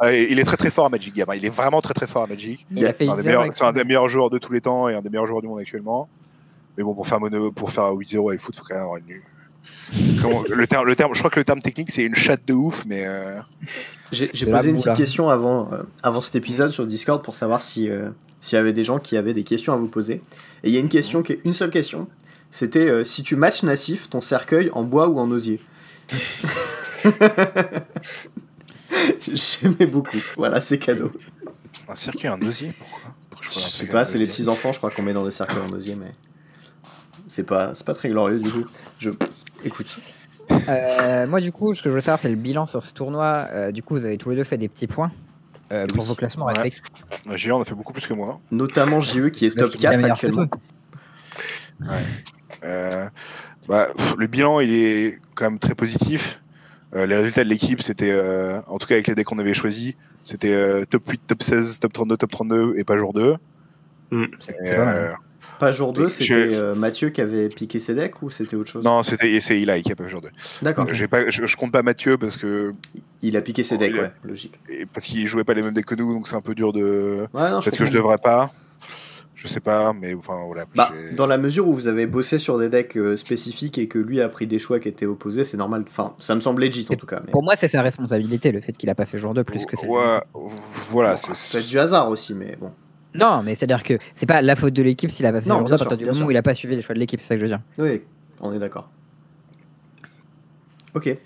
ouais, 0.02 0.26
il 0.30 0.38
est 0.38 0.44
très 0.44 0.56
très 0.56 0.70
fort 0.70 0.86
à 0.86 0.88
Magic 0.88 1.14
Game. 1.14 1.26
hein. 1.28 1.34
Il 1.36 1.44
est 1.44 1.50
vraiment 1.54 1.80
très 1.80 1.94
très 1.94 2.06
fort 2.06 2.22
à 2.22 2.26
Magic. 2.26 2.66
C'est 2.74 3.08
un, 3.08 3.16
des 3.16 3.22
8-0 3.22 3.24
meilleurs, 3.24 3.42
un 3.42 3.72
des 3.72 4.08
joueurs 4.08 4.30
de 4.30 4.38
tous 4.38 4.52
les 4.52 4.60
temps 4.60 4.88
et 4.88 4.94
un 4.94 5.02
des 5.02 5.08
meilleurs 5.10 5.26
joueurs 5.26 5.40
du 5.42 5.48
monde 5.48 5.58
actuellement. 5.60 6.08
Mais 6.76 6.84
bon, 6.84 6.94
pour 6.94 7.06
faire, 7.06 7.20
mono, 7.20 7.50
pour 7.52 7.70
faire 7.70 7.84
8-0 7.92 8.28
avec 8.30 8.40
foot, 8.40 8.56
faut 8.56 8.64
quand 8.66 8.74
même 8.74 8.84
avoir 8.84 8.98
une 8.98 9.06
nu. 9.06 9.22
Comment- 10.20 10.42
le, 10.48 10.66
terme, 10.66 10.86
le 10.86 10.94
terme, 10.96 11.14
je 11.14 11.18
crois 11.20 11.30
que 11.30 11.40
le 11.40 11.44
terme 11.44 11.60
technique, 11.60 11.90
c'est 11.90 12.02
une 12.02 12.14
chatte 12.14 12.46
de 12.46 12.52
ouf, 12.54 12.84
mais 12.86 13.04
euh, 13.06 13.38
J'ai 14.12 14.28
posé 14.46 14.68
une 14.70 14.76
petite 14.76 14.86
là. 14.86 14.94
question 14.94 15.30
avant, 15.30 15.70
euh, 15.72 15.82
avant 16.02 16.20
cet 16.20 16.34
épisode 16.36 16.70
sur 16.72 16.84
Discord 16.86 17.22
pour 17.22 17.34
savoir 17.34 17.60
si 17.60 17.88
euh, 17.90 18.10
s'il 18.40 18.56
y 18.56 18.58
avait 18.60 18.72
des 18.72 18.84
gens 18.84 18.98
qui 18.98 19.16
avaient 19.16 19.34
des 19.34 19.44
questions 19.44 19.72
à 19.72 19.76
vous 19.76 19.88
poser. 19.88 20.20
Et 20.62 20.68
il 20.68 20.72
y 20.72 20.76
a 20.76 20.80
une 20.80 20.88
question 20.88 21.22
qui 21.22 21.32
est 21.32 21.40
une 21.44 21.54
seule 21.54 21.70
question. 21.70 22.06
C'était 22.50 22.88
euh, 22.88 23.04
si 23.04 23.22
tu 23.22 23.36
matches 23.36 23.62
Nassif, 23.62 24.08
ton 24.10 24.20
cercueil 24.20 24.70
en 24.72 24.82
bois 24.82 25.08
ou 25.08 25.18
en 25.18 25.30
osier? 25.30 25.60
J'aimais 29.32 29.86
beaucoup. 29.86 30.16
Voilà, 30.36 30.60
c'est 30.60 30.78
cadeau. 30.78 31.12
un 31.88 31.94
circuit, 31.94 32.28
un 32.28 32.40
osier, 32.42 32.72
pourquoi? 32.78 33.14
Pourquoi 33.30 33.50
Je 33.52 33.58
un 33.66 33.68
sais 33.68 33.86
pas, 33.86 34.04
c'est 34.04 34.18
les 34.18 34.26
petits 34.26 34.48
enfants, 34.48 34.72
je 34.72 34.78
crois 34.78 34.90
qu'on 34.90 35.02
met 35.02 35.12
dans 35.12 35.24
des 35.24 35.30
cercueils 35.30 35.62
en 35.68 35.72
osier, 35.72 35.94
mais 35.94 36.12
c'est 37.38 37.44
pas, 37.44 37.72
c'est 37.72 37.86
pas 37.86 37.94
très 37.94 38.08
glorieux 38.08 38.40
du 38.40 38.50
coup. 38.50 38.66
Je, 38.98 39.10
écoute. 39.64 40.00
Euh, 40.68 41.24
moi, 41.28 41.40
du 41.40 41.52
coup, 41.52 41.72
ce 41.72 41.82
que 41.84 41.88
je 41.88 41.94
veux 41.94 42.00
savoir, 42.00 42.18
c'est 42.18 42.28
le 42.28 42.34
bilan 42.34 42.66
sur 42.66 42.84
ce 42.84 42.92
tournoi. 42.92 43.46
Euh, 43.52 43.70
du 43.70 43.84
coup, 43.84 43.94
vous 43.94 44.04
avez 44.04 44.18
tous 44.18 44.30
les 44.30 44.36
deux 44.36 44.42
fait 44.42 44.56
des 44.58 44.66
petits 44.68 44.88
points 44.88 45.12
euh, 45.70 45.86
pour 45.86 46.00
Oui. 46.00 46.08
vos 46.08 46.14
classements 46.16 46.46
Ouais. 46.46 46.54
respectifs. 46.58 47.04
Ouais, 47.28 47.36
Géant, 47.38 47.58
on 47.58 47.62
a 47.62 47.64
fait 47.64 47.76
beaucoup 47.76 47.92
plus 47.92 48.08
que 48.08 48.14
moi. 48.14 48.40
Notamment 48.50 48.98
JE 48.98 49.28
qui 49.28 49.46
est 49.46 49.50
Parce 49.52 49.70
top 49.70 49.78
qu'il 49.78 49.86
est 49.86 49.90
bien 49.90 49.90
4 49.90 50.00
meilleur 50.00 50.14
actuellement. 50.14 50.46
bah, 53.68 53.86
pff, 53.96 54.14
le 54.18 54.26
bilan, 54.26 54.58
il 54.58 54.72
est 54.72 55.20
quand 55.36 55.44
même 55.44 55.60
très 55.60 55.76
positif. 55.76 56.40
Euh, 56.96 57.06
les 57.06 57.14
résultats 57.14 57.44
de 57.44 57.48
l'équipe, 57.50 57.82
c'était, 57.82 58.10
euh, 58.10 58.60
en 58.66 58.78
tout 58.78 58.88
cas 58.88 58.94
avec 58.94 59.06
les 59.06 59.14
decks 59.14 59.26
qu'on 59.26 59.38
avait 59.38 59.54
choisis, 59.54 59.94
c'était 60.24 60.54
euh, 60.54 60.84
top 60.86 61.08
8, 61.08 61.20
top 61.28 61.42
16, 61.44 61.78
top 61.78 61.92
32, 61.92 62.16
top 62.16 62.30
32 62.32 62.72
et 62.76 62.82
pas 62.82 62.96
jour 62.96 63.12
2. 63.12 63.36
Mm. 64.10 64.22
Et, 64.24 64.26
C'est 64.66 65.10
pas 65.58 65.72
jour 65.72 65.92
2, 65.92 66.06
Et 66.06 66.08
c'était 66.08 66.34
euh, 66.34 66.74
Mathieu 66.74 67.10
qui 67.10 67.20
avait 67.20 67.48
piqué 67.48 67.80
ses 67.80 67.94
decks 67.94 68.22
ou 68.22 68.30
c'était 68.30 68.56
autre 68.56 68.70
chose? 68.70 68.84
Non, 68.84 69.02
c'était 69.02 69.30
et 69.32 69.40
c'est 69.40 69.60
Eli 69.60 69.82
qui 69.82 69.92
a 69.92 69.96
pas 69.96 70.06
jour 70.08 70.20
2. 70.20 70.28
D'accord. 70.62 70.86
Euh, 70.88 70.92
j'ai 70.94 71.08
pas, 71.08 71.28
je, 71.28 71.46
je 71.46 71.56
compte 71.56 71.72
pas 71.72 71.82
Mathieu 71.82 72.16
parce 72.18 72.36
que 72.36 72.72
Il 73.22 73.36
a 73.36 73.40
piqué 73.40 73.62
ses 73.62 73.76
decks, 73.78 73.94
a- 73.96 74.02
ouais, 74.02 74.12
logique. 74.24 74.58
et 74.68 74.86
parce 74.86 75.06
qu'il 75.06 75.26
jouait 75.26 75.44
pas 75.44 75.54
les 75.54 75.62
mêmes 75.62 75.74
decks 75.74 75.86
que 75.86 75.94
nous, 75.94 76.12
donc 76.14 76.28
c'est 76.28 76.36
un 76.36 76.40
peu 76.40 76.54
dur 76.54 76.72
de. 76.72 77.26
Ouais, 77.34 77.50
non, 77.50 77.60
Parce 77.62 77.76
que 77.76 77.84
je 77.86 77.92
devrais 77.92 78.18
pas. 78.18 78.52
je 79.34 79.46
sais 79.46 79.60
pas, 79.60 79.92
mais 79.92 80.14
enfin 80.14 80.36
voilà. 80.46 80.64
Bah, 80.74 80.90
dans 81.16 81.26
la 81.26 81.38
mesure 81.38 81.68
où 81.68 81.74
vous 81.74 81.86
avez 81.88 82.06
bossé 82.06 82.38
sur 82.38 82.58
des 82.58 82.68
decks 82.68 82.96
euh, 82.96 83.16
spécifiques 83.16 83.78
et 83.78 83.86
que 83.86 83.98
lui 83.98 84.20
a 84.20 84.28
pris 84.28 84.46
des 84.48 84.58
choix 84.58 84.80
qui 84.80 84.88
étaient 84.88 85.06
opposés, 85.06 85.44
c'est 85.44 85.56
normal. 85.56 85.84
Enfin, 85.86 86.14
ça 86.18 86.34
me 86.34 86.40
semble 86.40 86.62
legit 86.62 86.86
en 86.90 86.94
Et 86.94 86.96
tout 86.96 87.06
cas. 87.06 87.20
Mais... 87.24 87.30
Pour 87.30 87.42
moi, 87.44 87.54
c'est 87.56 87.68
sa 87.68 87.82
responsabilité, 87.82 88.50
le 88.52 88.60
fait 88.60 88.72
qu'il 88.76 88.90
a 88.90 88.94
pas 88.96 89.06
fait 89.06 89.18
jour 89.18 89.34
2 89.34 89.44
plus 89.44 89.64
que. 89.66 89.76
Ouais, 89.86 90.20
voilà, 90.90 91.10
Bon, 91.12 91.16
c'est 91.16 91.34
ça 91.34 91.58
peut 91.58 91.62
être 91.64 91.68
du 91.70 91.78
hasard 91.78 92.08
aussi, 92.10 92.34
mais 92.34 92.56
bon. 92.60 92.72
Non, 93.18 93.42
mais 93.42 93.54
c'est-à-dire 93.54 93.82
que 93.82 93.94
c'est 94.14 94.26
pas 94.26 94.40
la 94.42 94.54
faute 94.56 94.74
de 94.74 94.82
l'équipe 94.82 95.10
s'il 95.10 95.26
a 95.26 95.32
pas 95.32 95.40
fait 95.40 95.48
Non, 95.48 95.58
jour 95.58 95.64
2 95.64 95.68
bien 95.68 95.74
à 95.74 95.78
sûr, 95.78 95.88
partir 95.88 95.98
du 95.98 96.04
moment 96.04 96.16
sûr. 96.18 96.26
où 96.26 96.30
il 96.30 96.36
a 96.36 96.42
pas 96.42 96.54
suivi 96.54 96.76
les 96.76 96.82
choix 96.82 96.94
de 96.94 97.00
l'équipe, 97.00 97.20
c'est 97.20 97.28
ça 97.28 97.34
que 97.34 97.40
je 97.40 97.44
veux 97.46 97.50
dire. 97.50 97.60
Oui, 97.78 98.02
on 98.40 98.52
est 98.52 98.58
d'accord. 98.58 98.88
Ok. 100.94 101.16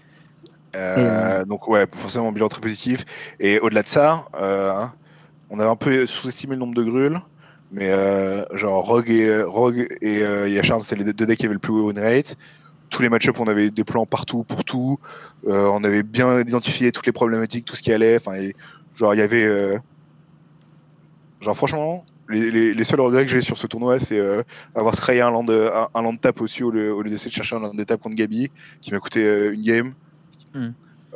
Euh, 0.74 1.44
donc 1.44 1.68
ouais, 1.68 1.86
forcément 1.96 2.28
un 2.28 2.32
bilan 2.32 2.48
très 2.48 2.60
positif. 2.60 3.04
Et 3.40 3.58
au-delà 3.60 3.82
de 3.82 3.88
ça, 3.88 4.24
euh, 4.40 4.84
on 5.50 5.60
a 5.60 5.66
un 5.66 5.76
peu 5.76 6.06
sous-estimé 6.06 6.54
le 6.54 6.60
nombre 6.60 6.74
de 6.74 6.82
grules, 6.82 7.20
mais 7.70 7.90
euh, 7.90 8.44
genre 8.54 8.84
Rogue 8.86 9.10
et 9.10 9.42
Rogue 9.42 9.86
et 10.00 10.22
euh, 10.22 10.48
Yachar, 10.48 10.82
c'était 10.82 11.02
les 11.04 11.12
deux 11.12 11.26
decks 11.26 11.38
qui 11.38 11.44
avaient 11.46 11.54
le 11.54 11.60
plus 11.60 11.72
haut 11.72 11.88
win 11.88 11.98
rate. 11.98 12.36
Tous 12.90 13.02
les 13.02 13.08
match-ups, 13.08 13.38
on 13.40 13.46
avait 13.48 13.70
des 13.70 13.84
plans 13.84 14.04
partout 14.06 14.44
pour 14.44 14.64
tout. 14.64 14.98
Euh, 15.46 15.66
on 15.66 15.82
avait 15.84 16.02
bien 16.02 16.40
identifié 16.40 16.92
toutes 16.92 17.06
les 17.06 17.12
problématiques, 17.12 17.64
tout 17.64 17.76
ce 17.76 17.82
qui 17.82 17.92
allait. 17.92 18.16
Enfin, 18.16 18.32
genre 18.94 19.14
il 19.14 19.18
y 19.18 19.22
avait, 19.22 19.44
euh, 19.44 19.78
genre 21.42 21.56
franchement. 21.56 22.04
Les, 22.28 22.50
les, 22.50 22.72
les 22.72 22.84
seuls 22.84 23.00
regrets 23.00 23.26
que 23.26 23.30
j'ai 23.32 23.42
sur 23.42 23.58
ce 23.58 23.66
tournoi, 23.66 23.98
c'est 23.98 24.18
euh, 24.18 24.42
avoir 24.74 24.94
créé 24.94 25.20
un 25.20 25.30
land, 25.30 25.44
un, 25.50 25.88
un 25.92 26.02
land 26.02 26.16
tap 26.16 26.40
aussi 26.40 26.62
au 26.62 26.70
lieu, 26.70 26.90
au 26.94 27.02
lieu 27.02 27.10
d'essayer 27.10 27.28
de 27.30 27.34
chercher 27.34 27.56
un 27.56 27.60
land 27.60 27.72
tap 27.86 28.00
contre 28.00 28.14
Gabi, 28.14 28.50
qui 28.80 28.92
m'a 28.92 29.00
coûté 29.00 29.22
euh, 29.26 29.52
une 29.52 29.60
game. 29.60 29.94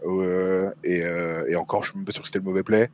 Euh, 0.06 0.70
et, 0.84 1.02
euh, 1.04 1.46
et 1.48 1.56
encore, 1.56 1.84
je 1.84 1.90
suis 1.90 1.98
même 1.98 2.04
pas 2.04 2.12
sûr 2.12 2.22
que 2.22 2.28
c'était 2.28 2.40
le 2.40 2.44
mauvais 2.44 2.62
play. 2.62 2.90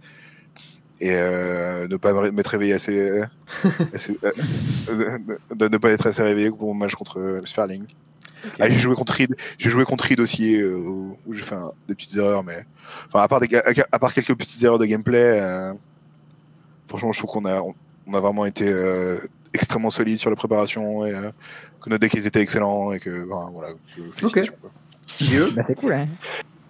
Et 1.01 1.11
euh, 1.11 1.89
ne 1.89 1.97
pas 1.97 2.13
m'être 2.31 2.47
réveillé 2.49 2.75
assez. 2.75 3.23
assez 3.95 4.17
euh, 4.23 5.19
de, 5.51 5.55
de 5.57 5.69
ne 5.69 5.77
pas 5.79 5.91
être 5.91 6.07
assez 6.07 6.23
réveillé 6.23 6.51
pour 6.51 6.69
mon 6.69 6.75
match 6.75 6.95
contre 6.95 7.19
euh, 7.19 7.41
Sperling. 7.45 7.85
Ah, 8.61 8.69
j'ai 8.69 8.79
joué 8.79 8.95
contre 8.95 9.15
Reed, 9.15 9.35
j'ai 9.59 9.71
joué 9.71 9.85
contre 9.85 10.05
Reed 10.05 10.21
aussi, 10.21 10.57
euh, 10.61 10.77
où 10.77 11.17
j'ai 11.33 11.43
fait 11.43 11.57
des 11.89 11.95
petites 11.95 12.17
erreurs, 12.17 12.45
mais. 12.45 12.65
Enfin, 13.09 13.21
à 13.21 13.29
part, 13.29 13.41
des, 13.41 13.49
ga- 13.49 13.63
à, 13.91 13.99
part 13.99 14.13
quelques 14.13 14.35
petites 14.37 14.63
erreurs 14.63 14.79
de 14.79 14.85
gameplay, 14.85 15.41
euh, 15.41 15.73
franchement, 16.93 17.13
je 17.13 17.19
trouve 17.21 17.31
qu'on 17.31 17.45
a, 17.47 17.61
on, 17.63 17.75
on 18.07 18.15
a 18.15 18.21
vraiment 18.21 18.45
été 18.45 18.69
euh, 18.69 19.17
extrêmement 19.55 19.91
solide 19.91 20.19
sur 20.19 20.29
la 20.29 20.37
préparation 20.37 21.07
et 21.07 21.15
euh, 21.15 21.31
que 21.83 21.89
nos 21.89 21.97
decks 21.97 22.13
ils 22.15 22.27
étaient 22.27 22.43
excellents 22.43 22.93
et 22.93 22.99
que. 23.01 23.27
enfin, 23.31 23.51
voilà, 23.53 23.71
que- 23.97 24.51
quoi. 24.51 24.71
JE 25.21 25.51
Bah, 25.55 25.63
c'est 25.63 25.75
cool, 25.75 25.95
hein. 25.95 26.09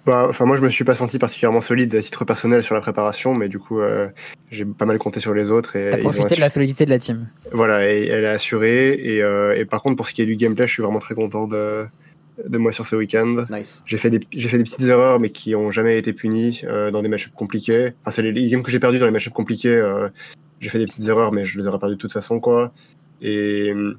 Bah, 0.07 0.27
enfin, 0.29 0.45
moi, 0.47 0.57
je 0.57 0.63
me 0.63 0.69
suis 0.69 0.85
pas 0.85 0.95
senti 0.95 1.19
particulièrement 1.19 1.61
solide 1.61 1.95
à 1.95 2.01
titre 2.03 2.25
personnel 2.25 2.63
sur 2.63 2.75
la 2.75 2.81
préparation, 2.81 3.35
mais 3.35 3.49
du 3.49 3.59
coup, 3.59 3.81
euh, 3.81 4.09
j'ai 4.51 4.65
pas 4.65 4.85
mal 4.85 4.99
compté 4.99 5.21
sur 5.21 5.33
les 5.35 5.51
autres. 5.51 5.77
Et 5.77 5.91
T'as 5.91 5.99
profité 5.99 6.35
de 6.37 6.41
la 6.41 6.51
solidité 6.51 6.85
de 6.85 6.91
la 6.91 6.99
team. 6.99 7.29
Voilà, 7.53 7.89
et 7.89 8.07
elle 8.07 8.27
a 8.27 8.33
assuré. 8.33 8.95
Et, 8.95 9.23
euh, 9.23 9.57
et 9.57 9.65
par 9.65 9.83
contre, 9.83 9.97
pour 9.97 10.07
ce 10.09 10.13
qui 10.13 10.23
est 10.23 10.27
du 10.27 10.37
gameplay, 10.37 10.67
je 10.67 10.73
suis 10.73 10.83
vraiment 10.83 10.99
très 10.99 11.15
content 11.15 11.47
de, 11.47 11.87
de 12.47 12.59
moi 12.59 12.73
sur 12.73 12.87
ce 12.87 12.97
week-end. 12.97 13.45
Nice. 13.51 13.83
J'ai 13.87 13.99
fait, 13.99 14.11
des, 14.11 14.21
j'ai 14.33 14.49
fait 14.49 14.59
des 14.59 14.65
petites 14.65 14.81
erreurs, 14.83 15.21
mais 15.21 15.31
qui 15.31 15.55
ont 15.55 15.71
jamais 15.71 15.99
été 15.99 16.13
punies 16.13 16.63
euh, 16.65 16.91
dans 16.91 17.03
des 17.03 17.09
matchs 17.09 17.29
compliqués. 17.29 17.93
Enfin, 18.03 18.11
c'est 18.11 18.23
les, 18.23 18.33
les 18.33 18.49
games 18.49 18.63
que 18.63 18.71
j'ai 18.71 18.81
perdus 18.81 18.99
dans 18.99 19.07
les 19.07 19.13
matchs 19.13 19.29
compliqués. 19.29 19.75
euh, 19.75 20.09
j'ai 20.61 20.71
fait 20.71 20.79
des 20.79 20.87
petites 20.87 21.09
erreurs, 21.09 21.33
mais 21.33 21.45
je 21.45 21.59
les 21.59 21.67
aurais 21.67 21.79
perdues 21.79 21.97
de 21.97 22.01
toute 22.01 22.13
façon, 22.13 22.41
quoi. 22.41 22.73
Et 23.21 23.73
hum, 23.73 23.99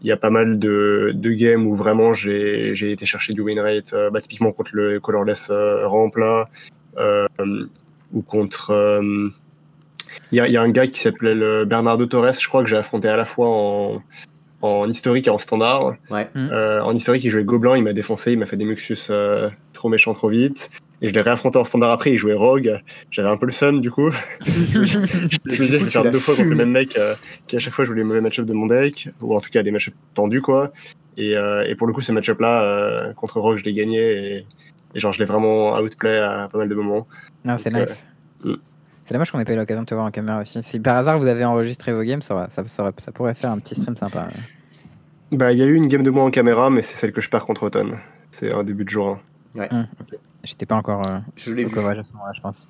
il 0.00 0.06
y 0.06 0.12
a 0.12 0.16
pas 0.16 0.30
mal 0.30 0.58
de, 0.58 1.12
de 1.14 1.30
games 1.32 1.66
où 1.66 1.74
vraiment 1.74 2.14
j'ai, 2.14 2.74
j'ai 2.74 2.92
été 2.92 3.06
chercher 3.06 3.32
du 3.32 3.40
win 3.40 3.58
rate, 3.58 3.92
euh, 3.94 4.10
bah, 4.10 4.20
typiquement 4.20 4.52
contre 4.52 4.70
le 4.74 5.00
colorless 5.00 5.50
ramp 5.50 6.10
là, 6.16 6.48
euh, 6.98 7.26
ou 8.12 8.22
contre. 8.22 8.70
euh, 8.70 9.24
Il 10.30 10.36
y, 10.36 10.40
a, 10.40 10.48
y 10.48 10.56
a 10.56 10.62
un 10.62 10.70
gars 10.70 10.86
qui 10.86 11.00
s'appelait 11.00 11.34
le 11.34 11.64
Bernardo 11.64 12.06
Torres, 12.06 12.38
je 12.38 12.46
crois 12.48 12.62
que 12.62 12.68
j'ai 12.68 12.76
affronté 12.76 13.08
à 13.08 13.16
la 13.16 13.24
fois 13.24 13.48
en, 13.48 14.02
en 14.64 14.88
historique 14.88 15.26
et 15.26 15.30
en 15.30 15.38
standard. 15.38 15.94
Ouais. 16.10 16.28
Euh, 16.36 16.80
en 16.80 16.94
historique, 16.94 17.24
il 17.24 17.30
jouait 17.30 17.44
Gobelin, 17.44 17.76
il 17.76 17.84
m'a 17.84 17.92
défoncé, 17.92 18.32
il 18.32 18.38
m'a 18.38 18.46
fait 18.46 18.56
des 18.56 18.64
Muxus 18.64 18.96
euh, 19.10 19.50
trop 19.72 19.88
méchants 19.88 20.14
trop 20.14 20.28
vite. 20.28 20.70
Et 21.02 21.08
je 21.08 21.12
l'ai 21.12 21.20
réaffronté 21.20 21.58
en 21.58 21.64
standard 21.64 21.90
après, 21.90 22.12
il 22.12 22.16
jouait 22.18 22.32
Rogue. 22.34 22.78
J'avais 23.10 23.28
un 23.28 23.36
peu 23.36 23.44
le 23.46 23.52
seum 23.52 23.80
du 23.80 23.90
coup. 23.90 24.10
je 24.46 24.78
me 24.78 25.50
disais, 25.50 25.78
je 25.78 25.84
vais 25.84 25.90
faire 25.90 26.10
deux 26.10 26.18
fois 26.18 26.34
contre 26.34 26.48
le 26.48 26.56
même 26.56 26.70
mec 26.70 26.96
euh, 26.96 27.14
qui 27.46 27.56
à 27.56 27.58
chaque 27.58 27.74
fois 27.74 27.84
joue 27.84 27.92
les 27.92 28.04
mauvais 28.04 28.20
match-ups 28.22 28.46
de 28.48 28.54
mon 28.54 28.66
deck, 28.66 29.10
ou 29.20 29.36
en 29.36 29.40
tout 29.40 29.50
cas 29.50 29.62
des 29.62 29.70
match-ups 29.70 29.96
tendus 30.14 30.40
quoi. 30.40 30.72
Et, 31.16 31.36
euh, 31.36 31.64
et 31.68 31.74
pour 31.74 31.86
le 31.86 31.92
coup, 31.92 32.00
ce 32.00 32.12
match-up 32.12 32.40
là, 32.40 32.62
euh, 32.62 33.12
contre 33.12 33.38
Rogue, 33.40 33.58
je 33.58 33.64
l'ai 33.64 33.72
gagné 33.74 33.98
et, 33.98 34.46
et 34.94 35.00
genre 35.00 35.12
je 35.12 35.18
l'ai 35.18 35.24
vraiment 35.26 35.76
outplay 35.78 36.18
à 36.18 36.48
pas 36.50 36.58
mal 36.58 36.68
de 36.68 36.74
moments. 36.74 37.06
Non, 37.44 37.58
c'est 37.58 37.70
Donc, 37.70 37.82
nice. 37.82 38.06
euh, 38.46 38.56
C'est 39.04 39.12
dommage 39.14 39.30
qu'on 39.30 39.38
ait 39.40 39.44
pas 39.44 39.52
eu 39.52 39.56
l'occasion 39.56 39.82
de 39.82 39.86
te 39.86 39.94
voir 39.94 40.06
en 40.06 40.10
caméra 40.10 40.40
aussi. 40.40 40.62
Si 40.62 40.80
par 40.80 40.96
hasard 40.96 41.18
vous 41.18 41.26
avez 41.28 41.44
enregistré 41.44 41.92
vos 41.92 42.02
games, 42.02 42.22
ça, 42.22 42.34
va- 42.34 42.48
ça, 42.50 42.62
ça, 42.66 42.82
va- 42.82 42.92
ça 42.98 43.12
pourrait 43.12 43.34
faire 43.34 43.50
un 43.50 43.58
petit 43.58 43.74
stream 43.74 43.96
sympa. 43.96 44.28
Bah, 45.36 45.52
il 45.52 45.58
y 45.58 45.62
a 45.62 45.66
eu 45.66 45.74
une 45.74 45.86
game 45.88 46.02
de 46.02 46.10
moi 46.10 46.24
en 46.24 46.30
caméra, 46.30 46.70
mais 46.70 46.82
c'est 46.82 46.96
celle 46.96 47.12
que 47.12 47.20
je 47.20 47.28
perds 47.28 47.44
contre 47.44 47.64
Automne. 47.64 47.98
C'est 48.30 48.52
un 48.52 48.64
début 48.64 48.84
de 48.84 48.90
jour. 48.90 49.18
hein. 49.56 49.66
Hum, 49.70 49.86
ok. 50.00 50.18
J'étais 50.42 50.66
pas 50.66 50.74
encore 50.74 51.06
euh, 51.06 51.18
Je 51.36 51.52
l'ai 51.54 51.64
au 51.64 51.68
vu. 51.68 51.74
coverage 51.74 51.98
à 51.98 52.02
ce 52.04 52.12
moment-là, 52.12 52.32
je 52.34 52.40
pense. 52.40 52.68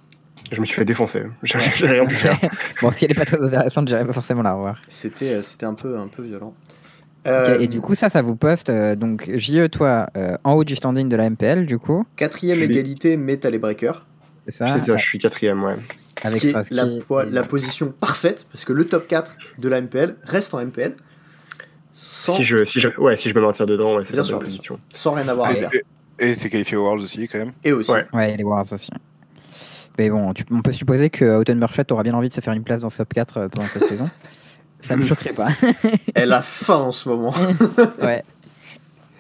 Je 0.52 0.60
me 0.60 0.66
suis 0.66 0.76
fait 0.76 0.84
défoncer. 0.84 1.22
J'ai 1.42 1.58
rien 1.86 2.04
pu 2.06 2.14
faire. 2.14 2.38
bon, 2.82 2.90
si 2.92 3.04
elle 3.06 3.12
est 3.12 3.14
pas 3.14 3.24
très 3.24 3.42
intéressante, 3.42 3.88
j'irai 3.88 4.04
pas 4.04 4.12
forcément 4.12 4.42
la 4.42 4.52
revoir. 4.54 4.80
C'était, 4.88 5.34
euh, 5.34 5.42
c'était 5.42 5.64
un 5.66 5.74
peu, 5.74 5.98
un 5.98 6.08
peu 6.08 6.22
violent. 6.22 6.52
Euh, 7.26 7.58
et 7.58 7.68
du 7.68 7.80
coup, 7.80 7.94
ça, 7.94 8.10
ça 8.10 8.20
vous 8.20 8.36
poste. 8.36 8.68
euh, 8.68 8.94
donc, 8.96 9.30
JE, 9.34 9.66
toi, 9.68 10.08
euh, 10.16 10.36
en 10.44 10.52
haut 10.54 10.64
du 10.64 10.76
standing 10.76 11.08
de 11.08 11.16
la 11.16 11.30
MPL, 11.30 11.64
du 11.64 11.78
coup. 11.78 12.04
Quatrième 12.16 12.58
Je 12.58 12.64
suis- 12.64 12.72
égalité, 12.72 13.16
mais 13.16 13.38
t'as 13.38 13.48
les 13.50 13.58
breakers. 13.58 14.04
C'est 14.46 14.58
ça. 14.58 14.76
Je 14.76 14.96
suis 15.02 15.18
quatrième, 15.18 15.64
ouais. 15.64 15.76
Ce 16.22 16.28
Avec 16.28 16.40
qui 16.42 16.46
est 16.48 16.50
Strasky 16.50 16.74
la, 16.74 16.84
et- 16.84 17.30
la 17.30 17.42
position 17.44 17.92
parfaite, 17.98 18.46
parce 18.52 18.66
que 18.66 18.74
le 18.74 18.84
top 18.84 19.08
4 19.08 19.36
de 19.58 19.68
la 19.70 19.80
MPL 19.80 20.16
reste 20.24 20.52
en 20.52 20.60
MPL. 20.60 20.96
Sans, 21.94 22.32
Si 22.34 22.42
je, 22.44 22.64
si 22.64 22.80
je, 22.80 22.88
ouais, 22.98 23.16
si 23.16 23.28
je 23.30 23.34
me 23.34 23.40
maintiens 23.40 23.66
dedans, 23.66 23.96
ouais, 23.96 24.04
c'est 24.04 24.12
Bien 24.14 24.22
la 24.22 24.26
sûr, 24.28 24.38
bien 24.38 24.46
position. 24.46 24.78
sans 24.92 25.12
rien 25.12 25.28
avoir 25.28 25.48
à 25.50 25.52
Et- 25.54 25.60
dire. 25.60 25.70
Et 26.18 26.36
t'es 26.36 26.48
qualifié 26.50 26.76
aux 26.76 26.82
Worlds 26.84 27.02
aussi, 27.04 27.26
quand 27.28 27.38
même. 27.38 27.52
Et 27.64 27.72
aussi. 27.72 27.90
Ouais. 28.12 28.36
Les 28.36 28.44
Wars 28.44 28.64
aussi. 28.72 28.90
Mais 29.98 30.10
bon, 30.10 30.32
tu- 30.34 30.44
on 30.50 30.60
peut 30.62 30.72
supposer 30.72 31.08
que 31.10 31.24
Autumn 31.38 31.58
Burchett 31.60 31.90
aura 31.92 32.02
bien 32.02 32.14
envie 32.14 32.28
de 32.28 32.34
se 32.34 32.40
faire 32.40 32.52
une 32.52 32.64
place 32.64 32.80
dans 32.80 32.90
ce 32.90 32.98
top 32.98 33.14
4 33.14 33.36
euh, 33.38 33.48
pendant 33.48 33.66
cette 33.68 33.84
saison. 33.84 34.08
Ça 34.80 34.96
me 34.96 35.02
choquerait 35.02 35.32
pas. 35.32 35.48
Elle 36.14 36.32
a 36.32 36.42
faim 36.42 36.76
en 36.76 36.92
ce 36.92 37.08
moment. 37.08 37.32
ouais. 38.02 38.22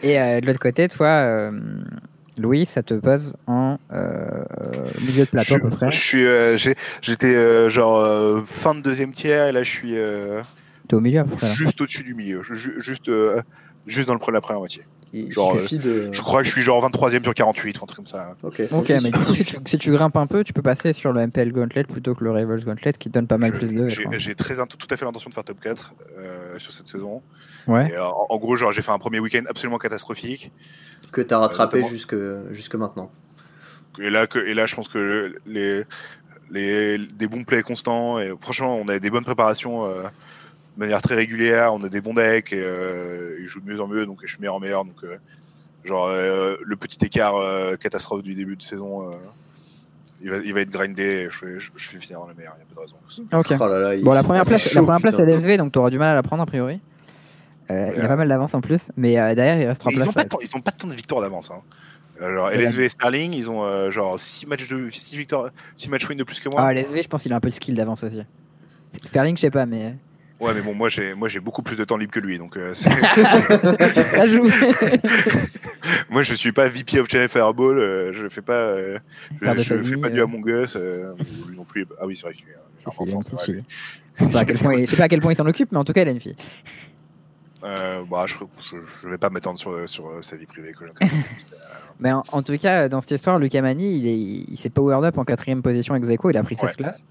Et 0.02 0.20
euh, 0.20 0.40
de 0.40 0.46
l'autre 0.46 0.58
côté, 0.58 0.88
toi, 0.88 1.06
euh, 1.06 1.52
Louis, 2.36 2.66
ça 2.66 2.82
te 2.82 2.94
pose 2.94 3.34
en 3.46 3.78
euh, 3.92 4.44
milieu 5.00 5.24
de 5.24 5.30
plateau 5.30 5.54
à 5.54 5.58
peu 5.60 5.70
près. 5.70 5.90
Je 5.90 5.96
suis, 5.98 6.26
euh, 6.26 6.56
j'ai- 6.58 6.74
j'étais 7.00 7.34
euh, 7.34 7.68
genre 7.68 7.98
euh, 8.00 8.42
fin 8.44 8.74
de 8.74 8.80
deuxième 8.80 9.12
tiers 9.12 9.46
et 9.46 9.52
là 9.52 9.62
je 9.62 9.70
suis 9.70 9.96
euh, 9.96 10.42
T'es 10.94 10.96
au 10.96 11.00
milieu 11.00 11.24
juste 11.54 11.80
au-dessus 11.80 12.04
du 12.04 12.14
milieu, 12.14 12.42
ju- 12.42 12.74
juste, 12.78 13.08
euh, 13.08 13.42
juste 13.86 14.06
dans 14.06 14.14
le 14.14 14.32
la 14.32 14.40
première 14.40 14.60
moitié. 14.60 14.84
Il 15.16 15.30
Genre, 15.32 15.52
suffit 15.60 15.78
de. 15.78 16.08
Je 16.10 16.20
crois 16.22 16.40
que 16.42 16.46
je 16.48 16.52
suis 16.52 16.62
genre 16.62 16.84
23ème 16.84 17.22
sur 17.22 17.34
48, 17.34 17.76
un 17.76 17.86
truc 17.86 17.96
comme 17.96 18.06
ça. 18.06 18.34
Ok. 18.42 18.62
Ok, 18.72 18.88
mais 18.88 19.12
si 19.32 19.44
tu, 19.44 19.56
si 19.64 19.78
tu 19.78 19.92
grimpes 19.92 20.16
un 20.16 20.26
peu, 20.26 20.42
tu 20.42 20.52
peux 20.52 20.60
passer 20.62 20.92
sur 20.92 21.12
le 21.12 21.20
MPL 21.24 21.52
Gauntlet 21.52 21.84
plutôt 21.84 22.16
que 22.16 22.24
le 22.24 22.32
Rivals 22.32 22.64
Gauntlet 22.64 22.92
qui 22.94 23.10
donne 23.10 23.28
pas 23.28 23.38
mal 23.38 23.52
Je- 23.52 23.58
plus 23.58 23.68
de. 23.72 23.88
J'ai 24.18 24.34
très 24.34 24.56
tout 24.56 24.88
à 24.90 24.96
fait 24.96 25.04
l'intention 25.04 25.28
de 25.28 25.34
faire 25.34 25.44
top 25.44 25.60
4 25.60 25.94
euh, 26.18 26.58
sur 26.58 26.72
cette 26.72 26.88
saison. 26.88 27.22
Ouais. 27.68 27.90
Et, 27.90 27.96
euh, 27.96 28.04
en, 28.04 28.26
en 28.28 28.38
gros, 28.38 28.56
genre 28.56 28.72
j'ai 28.72 28.82
fait 28.82 28.90
un 28.90 28.98
premier 28.98 29.20
week-end 29.20 29.42
absolument 29.48 29.78
catastrophique. 29.78 30.50
Que 31.12 31.20
t'as 31.20 31.38
rattrapé 31.38 31.76
notamment- 31.76 31.88
jusque, 31.94 32.16
jusque 32.52 32.74
maintenant. 32.74 33.12
Et 34.00 34.10
là, 34.10 34.26
que, 34.26 34.40
et 34.40 34.54
là, 34.54 34.66
je 34.66 34.74
pense 34.74 34.88
que 34.88 35.36
les, 35.46 35.84
les, 36.50 36.98
des 36.98 37.28
bons 37.28 37.44
plays 37.44 37.62
constants. 37.62 38.18
Et 38.18 38.32
franchement, 38.40 38.76
on 38.76 38.88
a 38.88 38.98
des 38.98 39.10
bonnes 39.10 39.24
préparations 39.24 39.84
euh, 39.84 40.02
de 40.76 40.80
manière 40.80 41.02
très 41.02 41.14
régulière. 41.14 41.72
On 41.74 41.82
a 41.84 41.88
des 41.88 42.00
bons 42.00 42.14
decks 42.14 42.52
et 42.52 42.60
euh, 42.62 43.36
ils 43.40 43.46
jouent 43.46 43.60
de 43.60 43.66
mieux 43.72 43.80
en 43.80 43.86
mieux. 43.88 44.06
Donc, 44.06 44.20
je 44.22 44.28
suis 44.28 44.38
meilleur 44.40 44.54
en 44.56 44.60
meilleur. 44.60 44.84
Donc, 44.84 45.02
euh, 45.04 45.16
genre, 45.84 46.06
euh, 46.08 46.56
le 46.64 46.76
petit 46.76 47.04
écart 47.04 47.36
euh, 47.36 47.76
catastrophe 47.76 48.22
du 48.22 48.34
début 48.34 48.56
de 48.56 48.62
saison, 48.62 49.10
euh, 49.10 49.14
il, 50.22 50.30
va, 50.30 50.36
il 50.38 50.52
va 50.54 50.60
être 50.60 50.70
grindé. 50.70 51.02
Et 51.02 51.24
je, 51.24 51.36
fais, 51.36 51.60
je, 51.60 51.70
je 51.76 51.88
fais 51.88 51.98
finir 51.98 52.20
dans 52.20 52.26
la 52.28 52.34
meilleure. 52.34 52.56
Il 52.56 52.64
n'y 52.64 52.72
a 52.72 52.74
pas 52.74 52.74
de 52.74 52.86
raison. 52.86 52.96
Ok. 53.38 53.60
Oh 53.60 53.68
là 53.68 53.78
là, 53.94 54.02
Bon, 54.02 54.12
la 54.12 54.22
première 54.22 54.44
place, 54.44 54.68
chaud, 54.68 54.80
la 54.80 54.82
première 54.82 55.00
place 55.00 55.18
est 55.18 55.22
LSV, 55.24 55.56
donc 55.58 55.72
tu 55.72 55.78
auras 55.78 55.90
du 55.90 55.98
mal 55.98 56.08
à 56.10 56.14
la 56.14 56.22
prendre 56.22 56.42
a 56.42 56.46
priori. 56.46 56.80
Euh, 57.70 57.88
Il 57.92 57.96
y 57.96 58.00
a 58.00 58.02
Ouais. 58.02 58.08
pas 58.08 58.16
mal 58.16 58.28
d'avance 58.28 58.52
en 58.54 58.60
plus, 58.60 58.90
mais 58.98 59.18
euh, 59.18 59.34
derrière 59.34 59.58
il 59.58 59.66
reste 59.66 59.80
3 59.80 59.90
Mais 59.92 59.96
places. 59.96 60.06
ils 60.06 60.10
ont 60.10 60.12
pas 60.12 60.58
ont 60.58 60.60
pas 60.60 60.70
tant 60.72 60.86
de 60.86 60.92
victoires 60.92 61.22
d'avance. 61.22 61.50
Hein. 61.50 61.60
Alors, 62.20 62.48
Ouais. 62.48 62.56
LSV 62.58 62.84
et 62.84 62.88
Sperling, 62.90 63.32
ils 63.32 63.50
ont 63.50 63.64
euh, 63.64 63.90
genre 63.90 64.20
6 64.20 64.46
matchs 64.46 64.68
de 64.68 64.90
6 64.90 65.16
victoires, 65.16 65.48
6 65.76 65.88
matchs 65.88 66.06
win 66.06 66.18
de 66.18 66.24
plus 66.24 66.40
que 66.40 66.48
moi. 66.50 66.60
Ah, 66.62 66.74
LSV, 66.74 67.02
je 67.02 67.08
pense 67.08 67.22
qu'il 67.22 67.32
a 67.32 67.36
un 67.36 67.40
peu 67.40 67.48
de 67.48 67.54
skill 67.54 67.74
d'avance 67.74 68.04
aussi. 68.04 68.20
Sperling, 69.04 69.36
je 69.36 69.40
sais 69.40 69.50
pas, 69.50 69.64
mais. 69.64 69.94
Ouais, 70.40 70.52
mais 70.52 70.60
bon, 70.62 70.74
moi 70.74 70.88
j'ai 70.88 71.14
moi 71.14 71.28
j'ai 71.28 71.40
beaucoup 71.40 71.62
plus 71.62 71.76
de 71.76 71.84
temps 71.84 71.96
libre 71.96 72.12
que 72.12 72.20
lui, 72.20 72.38
donc 72.38 72.56
euh, 72.56 72.74
c'est- 72.74 72.90
Ça 74.16 74.26
joue 74.26 74.42
moi 76.10 76.22
je 76.22 76.34
suis 76.34 76.52
pas 76.52 76.68
VP 76.68 76.98
of 77.00 77.08
Channel 77.08 77.28
Fireball, 77.28 77.78
euh, 77.78 78.12
je 78.12 78.28
fais 78.28 78.42
pas 78.42 78.52
euh, 78.52 78.98
je, 79.40 79.82
fais 79.82 79.96
pas 79.96 80.10
du 80.10 80.20
euh. 80.20 80.24
Among 80.24 80.46
Us, 80.46 80.76
euh, 80.76 81.12
lui 81.48 81.56
non 81.56 81.64
plus. 81.64 81.86
Ah 82.00 82.06
oui, 82.06 82.16
c'est 82.16 82.26
vrai 82.26 82.34
qu'il 82.34 82.46
enfant, 82.84 83.04
c'est 83.22 83.32
vrai. 83.32 83.64
Je 84.16 84.24
sais 84.24 84.30
pas 84.30 84.40
à 84.40 84.44
quel 84.44 84.58
point 84.58 84.74
il- 84.74 84.86
je 84.86 84.90
sais 84.90 84.96
pas 84.96 85.04
à 85.04 85.08
quel 85.08 85.20
point 85.20 85.32
il 85.32 85.36
s'en 85.36 85.46
occupe, 85.46 85.70
mais 85.72 85.78
en 85.78 85.84
tout 85.84 85.92
cas, 85.92 86.02
il 86.02 86.08
a 86.08 86.10
une 86.12 86.20
fille. 86.20 86.36
Euh, 87.62 88.02
bah, 88.10 88.26
je, 88.26 88.34
je, 89.02 89.08
vais 89.08 89.16
pas 89.16 89.30
m'étendre 89.30 89.58
sur, 89.58 89.88
sur 89.88 90.10
sa 90.20 90.36
vie 90.36 90.44
privée. 90.46 90.72
Que. 90.74 90.84
Mais 92.00 92.12
en, 92.12 92.22
en 92.32 92.42
tout 92.42 92.58
cas, 92.58 92.88
dans 92.90 93.00
cette 93.00 93.12
histoire, 93.12 93.38
Lucas 93.38 93.62
Mani, 93.62 93.96
il, 93.98 94.06
est- 94.06 94.44
il 94.52 94.58
s'est 94.58 94.68
powered 94.68 95.02
up 95.04 95.16
en 95.16 95.24
quatrième 95.24 95.62
position 95.62 95.94
ex 95.94 96.08
aequo, 96.10 96.28
il 96.30 96.36
a 96.36 96.42
pris 96.42 96.56
16 96.58 96.68
Ouais. 96.70 96.74
classes. 96.76 97.06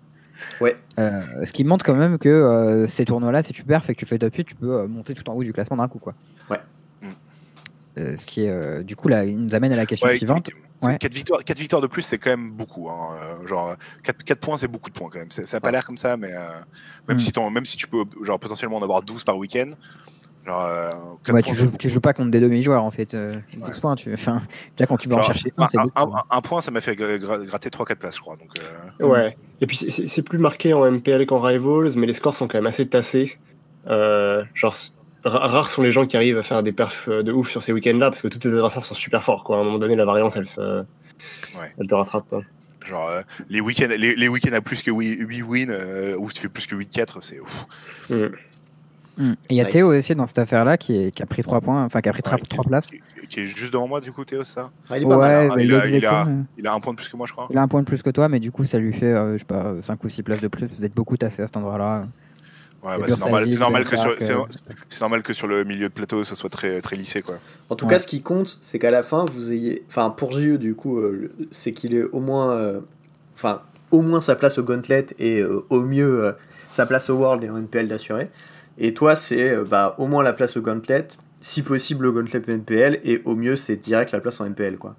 Ouais. 0.61 0.75
Euh, 0.99 1.21
ce 1.45 1.51
qui 1.51 1.63
montre 1.63 1.85
quand 1.85 1.95
même 1.95 2.17
que 2.17 2.29
euh, 2.29 2.87
ces 2.87 3.05
tournois-là, 3.05 3.43
si 3.43 3.53
tu 3.53 3.63
perds 3.63 3.83
et 3.89 3.93
que 3.95 3.99
tu 3.99 4.05
fais 4.05 4.17
top 4.19 4.33
8, 4.35 4.43
tu 4.45 4.55
peux 4.55 4.73
euh, 4.79 4.87
monter 4.87 5.13
tout 5.13 5.27
en 5.29 5.33
haut 5.33 5.43
du 5.43 5.53
classement 5.53 5.77
d'un 5.77 5.87
coup. 5.87 5.99
Quoi. 5.99 6.13
Ouais. 6.49 6.59
Ce 7.95 8.25
qui 8.25 8.41
est, 8.45 8.49
euh, 8.49 8.81
du 8.81 8.95
coup, 8.95 9.07
là, 9.07 9.23
il 9.23 9.37
nous 9.37 9.53
amène 9.53 9.71
à 9.71 9.75
la 9.75 9.85
question 9.85 10.07
Ouais, 10.07 10.17
suivante. 10.17 10.49
c'est- 10.79 10.87
Ouais. 10.87 10.97
quatre, 10.97 11.13
victoires, 11.13 11.43
quatre 11.43 11.59
victoires 11.59 11.81
de 11.81 11.85
plus, 11.87 12.01
c'est 12.01 12.17
quand 12.17 12.31
même 12.31 12.49
beaucoup. 12.51 12.89
Hein. 12.89 13.15
Genre, 13.45 13.75
4, 14.01 14.39
points, 14.39 14.57
c'est 14.57 14.67
beaucoup 14.67 14.89
de 14.89 14.95
points 14.95 15.09
quand 15.11 15.19
même. 15.19 15.29
C'est- 15.29 15.45
Ça 15.45 15.57
n'a 15.57 15.61
pas 15.61 15.69
l'air 15.71 15.85
comme 15.85 15.95
ça, 15.97 16.17
mais 16.17 16.33
euh, 16.33 16.49
même, 17.07 17.17
Mm. 17.17 17.19
si 17.19 17.31
même 17.53 17.65
si 17.65 17.77
tu 17.77 17.87
peux 17.87 18.03
genre, 18.23 18.39
potentiellement 18.39 18.77
en 18.77 18.81
avoir 18.81 19.03
12 19.03 19.23
par 19.23 19.37
week-end, 19.37 19.71
genre, 20.45 20.65
euh, 20.65 20.91
Ouais, 21.31 21.41
tu, 21.41 21.55
joues, 21.55 21.71
tu 21.79 21.89
joues 21.89 22.01
pas 22.01 22.13
contre 22.13 22.31
des 22.31 22.39
demi-joueurs 22.39 22.83
en 22.83 22.91
fait. 22.91 23.13
Euh, 23.13 23.31
12 23.55 23.63
Ouais. 23.75 23.79
points, 23.81 23.95
tu... 23.95 24.13
enfin, 24.13 24.41
déjà 24.77 24.87
quand 24.87 24.97
tu 24.97 25.07
vas 25.09 25.15
en 25.17 25.23
chercher 25.23 25.53
un, 25.57 25.63
un, 25.63 25.67
c'est 25.67 25.77
un- 25.77 25.83
beaucoup. 25.85 26.15
un- 26.17 26.23
un 26.37 26.41
point, 26.41 26.61
ça 26.61 26.71
m'a 26.71 26.81
fait 26.81 26.95
gra- 26.95 27.17
gra- 27.17 27.45
gratter 27.45 27.69
3-4 27.69 27.95
places, 27.95 28.15
je 28.15 28.21
crois. 28.21 28.35
Donc, 28.35 28.49
euh, 29.01 29.07
Ouais. 29.07 29.37
Et 29.61 29.67
puis 29.67 29.77
c'est- 29.77 30.21
plus 30.21 30.37
marqué 30.39 30.73
en 30.73 30.85
MPL 30.85 31.25
qu'en 31.25 31.39
Rivals, 31.39 31.91
mais 31.95 32.07
les 32.07 32.13
scores 32.13 32.35
sont 32.35 32.47
quand 32.47 32.57
même 32.57 32.67
assez 32.67 32.87
tassés. 32.87 33.37
Euh, 33.87 34.43
genre, 34.53 34.75
ra- 35.23 35.47
rares 35.47 35.69
sont 35.69 35.81
les 35.81 35.91
gens 35.91 36.05
qui 36.05 36.17
arrivent 36.17 36.37
à 36.37 36.43
faire 36.43 36.61
des 36.63 36.71
perfs 36.73 37.09
de 37.09 37.31
ouf 37.31 37.49
sur 37.49 37.63
ces 37.63 37.71
week-ends-là, 37.73 38.09
parce 38.09 38.21
que 38.21 38.27
tous 38.27 38.39
tes 38.39 38.49
adversaires 38.49 38.83
sont 38.83 38.93
super 38.93 39.23
forts. 39.23 39.43
Quoi. 39.43 39.57
À 39.57 39.61
un 39.61 39.63
moment 39.63 39.79
donné, 39.79 39.95
la 39.95 40.05
variance, 40.05 40.35
elle, 40.35 40.45
se... 40.45 40.83
elle 41.77 41.87
te 41.87 41.95
rattrape. 41.95 42.25
Quoi. 42.29 42.41
genre 42.85 43.07
euh, 43.09 43.21
les 43.49 43.61
week-ends 43.61 43.87
les, 43.97 44.13
les 44.15 44.27
week-ends 44.27 44.51
à 44.53 44.59
plus 44.59 44.83
que 44.83 44.91
8 44.91 45.41
wins, 45.43 45.67
euh, 45.69 46.17
où 46.17 46.29
tu 46.29 46.41
fais 46.41 46.49
plus 46.49 46.65
que 46.67 46.75
8-4, 46.75 47.19
c'est 47.21 47.39
ouf. 47.39 47.65
Mm. 48.09 48.25
Mm. 49.17 49.25
Et 49.25 49.35
il 49.51 49.57
y 49.57 49.61
a 49.61 49.65
Nice. 49.65 49.73
Théo 49.73 49.95
aussi 49.95 50.15
dans 50.15 50.25
cette 50.27 50.39
affaire-là 50.39 50.77
qui, 50.77 50.95
est- 50.97 51.11
qui 51.11 51.21
a 51.21 51.25
pris 51.25 51.43
3 51.43 51.61
points, 51.61 51.83
enfin 51.85 52.01
qui 52.01 52.09
a 52.09 52.13
pris 52.13 52.23
3, 52.23 52.37
Ouais, 52.37 52.41
qui- 52.47 52.57
places. 52.67 52.87
Qui, 52.87 52.99
qui 53.29 53.39
est 53.41 53.45
juste 53.45 53.71
devant 53.73 53.87
moi, 53.87 54.01
du 54.01 54.11
coup, 54.11 54.25
Théo, 54.25 54.43
c'est 54.43 54.53
ça? 54.53 54.71
Ah, 54.89 54.97
il 54.97 55.03
est 55.03 55.07
pas 55.07 55.17
Ouais, 55.17 55.27
mal. 55.27 55.51
hein. 55.51 55.53
mais 55.55 55.63
il 55.65 55.69
il, 55.69 55.75
a- 55.75 55.79
a, 55.81 55.87
il 55.87 56.05
a- 56.05 56.27
Il 56.57 56.67
a 56.67 56.73
un 56.73 56.79
point 56.79 56.93
de 56.93 56.97
plus 56.97 57.07
que 57.09 57.15
moi, 57.17 57.25
je 57.27 57.31
crois. 57.33 57.47
il 57.51 57.57
a 57.57 57.61
un 57.61 57.67
point 57.67 57.81
de 57.81 57.85
plus 57.85 58.01
que 58.01 58.09
toi, 58.09 58.27
mais 58.29 58.39
du 58.39 58.51
coup, 58.51 58.65
ça 58.65 58.79
lui 58.79 58.91
fait, 58.93 59.05
euh, 59.05 59.33
je 59.33 59.39
sais 59.39 59.45
pas, 59.45 59.73
5 59.81 60.03
ou 60.03 60.09
6 60.09 60.23
places 60.23 60.41
de 60.41 60.47
plus. 60.47 60.67
Vous 60.79 60.83
êtes 60.85 60.93
beaucoup 60.95 61.15
tassé 61.17 61.43
à 61.43 61.47
cet 61.47 61.57
endroit-là. 61.57 62.01
Ouais, 62.83 62.97
bah, 62.97 63.05
c'est 63.07 63.17
normal, 63.19 63.45
ça 63.85 63.89
que 63.91 63.95
sur, 63.95 64.03
Clark, 64.17 64.17
c'est, 64.49 64.73
c'est 64.89 64.99
normal 65.01 65.23
que 65.23 65.31
sur 65.31 65.47
le 65.47 65.63
milieu 65.63 65.87
de 65.87 65.93
plateau, 65.93 66.25
ce 66.25 66.35
soit 66.35 66.49
très, 66.49 66.81
très 66.81 66.97
lissé, 66.97 67.21
quoi. 67.21 67.35
En 67.69 67.75
tout 67.75 67.85
Ouais. 67.85 67.91
cas, 67.93 67.99
ce 67.99 68.07
qui 68.07 68.21
compte, 68.21 68.57
c'est 68.61 68.77
qu'à 68.77 68.91
la 68.91 69.03
fin, 69.03 69.23
vous 69.23 69.53
ayez. 69.53 69.83
Enfin, 69.87 70.09
pour 70.09 70.33
JE, 70.33 70.57
du 70.57 70.75
coup, 70.75 70.97
euh, 70.97 71.31
c'est 71.51 71.71
qu'il 71.71 71.93
est 71.95 72.03
au 72.03 72.19
moins. 72.19 72.51
euh, 72.51 72.79
Enfin, 73.35 73.61
au 73.91 74.01
moins 74.01 74.21
sa 74.21 74.35
place 74.35 74.57
au 74.57 74.63
Gauntlet 74.63 75.05
et 75.17 75.39
euh, 75.39 75.63
au 75.69 75.81
mieux 75.81 76.23
euh, 76.25 76.31
sa 76.71 76.85
place 76.85 77.09
au 77.09 77.15
World 77.15 77.43
et 77.43 77.49
en 77.49 77.57
NPL 77.57 77.87
d'assuré. 77.87 78.29
Et 78.77 78.93
toi, 78.93 79.15
c'est 79.15 79.49
euh, 79.49 79.63
bah, 79.63 79.95
au 79.97 80.07
moins 80.07 80.23
la 80.23 80.33
place 80.33 80.57
au 80.57 80.61
Gauntlet, 80.61 81.07
si 81.41 81.61
possible 81.61 82.03
le 82.05 82.11
Gauntlet 82.11 82.41
NPL, 82.47 82.99
et 83.03 83.21
au 83.25 83.35
mieux, 83.35 83.55
c'est 83.55 83.75
direct 83.77 84.11
la 84.11 84.19
place 84.19 84.39
en 84.41 84.45
NPL, 84.45 84.77
quoi. 84.77 84.95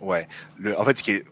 Ouais. 0.00 0.26
Le, 0.58 0.78
en 0.78 0.84
fait, 0.84 0.96
ce 0.96 1.02
qui 1.02 1.12
est 1.12 1.24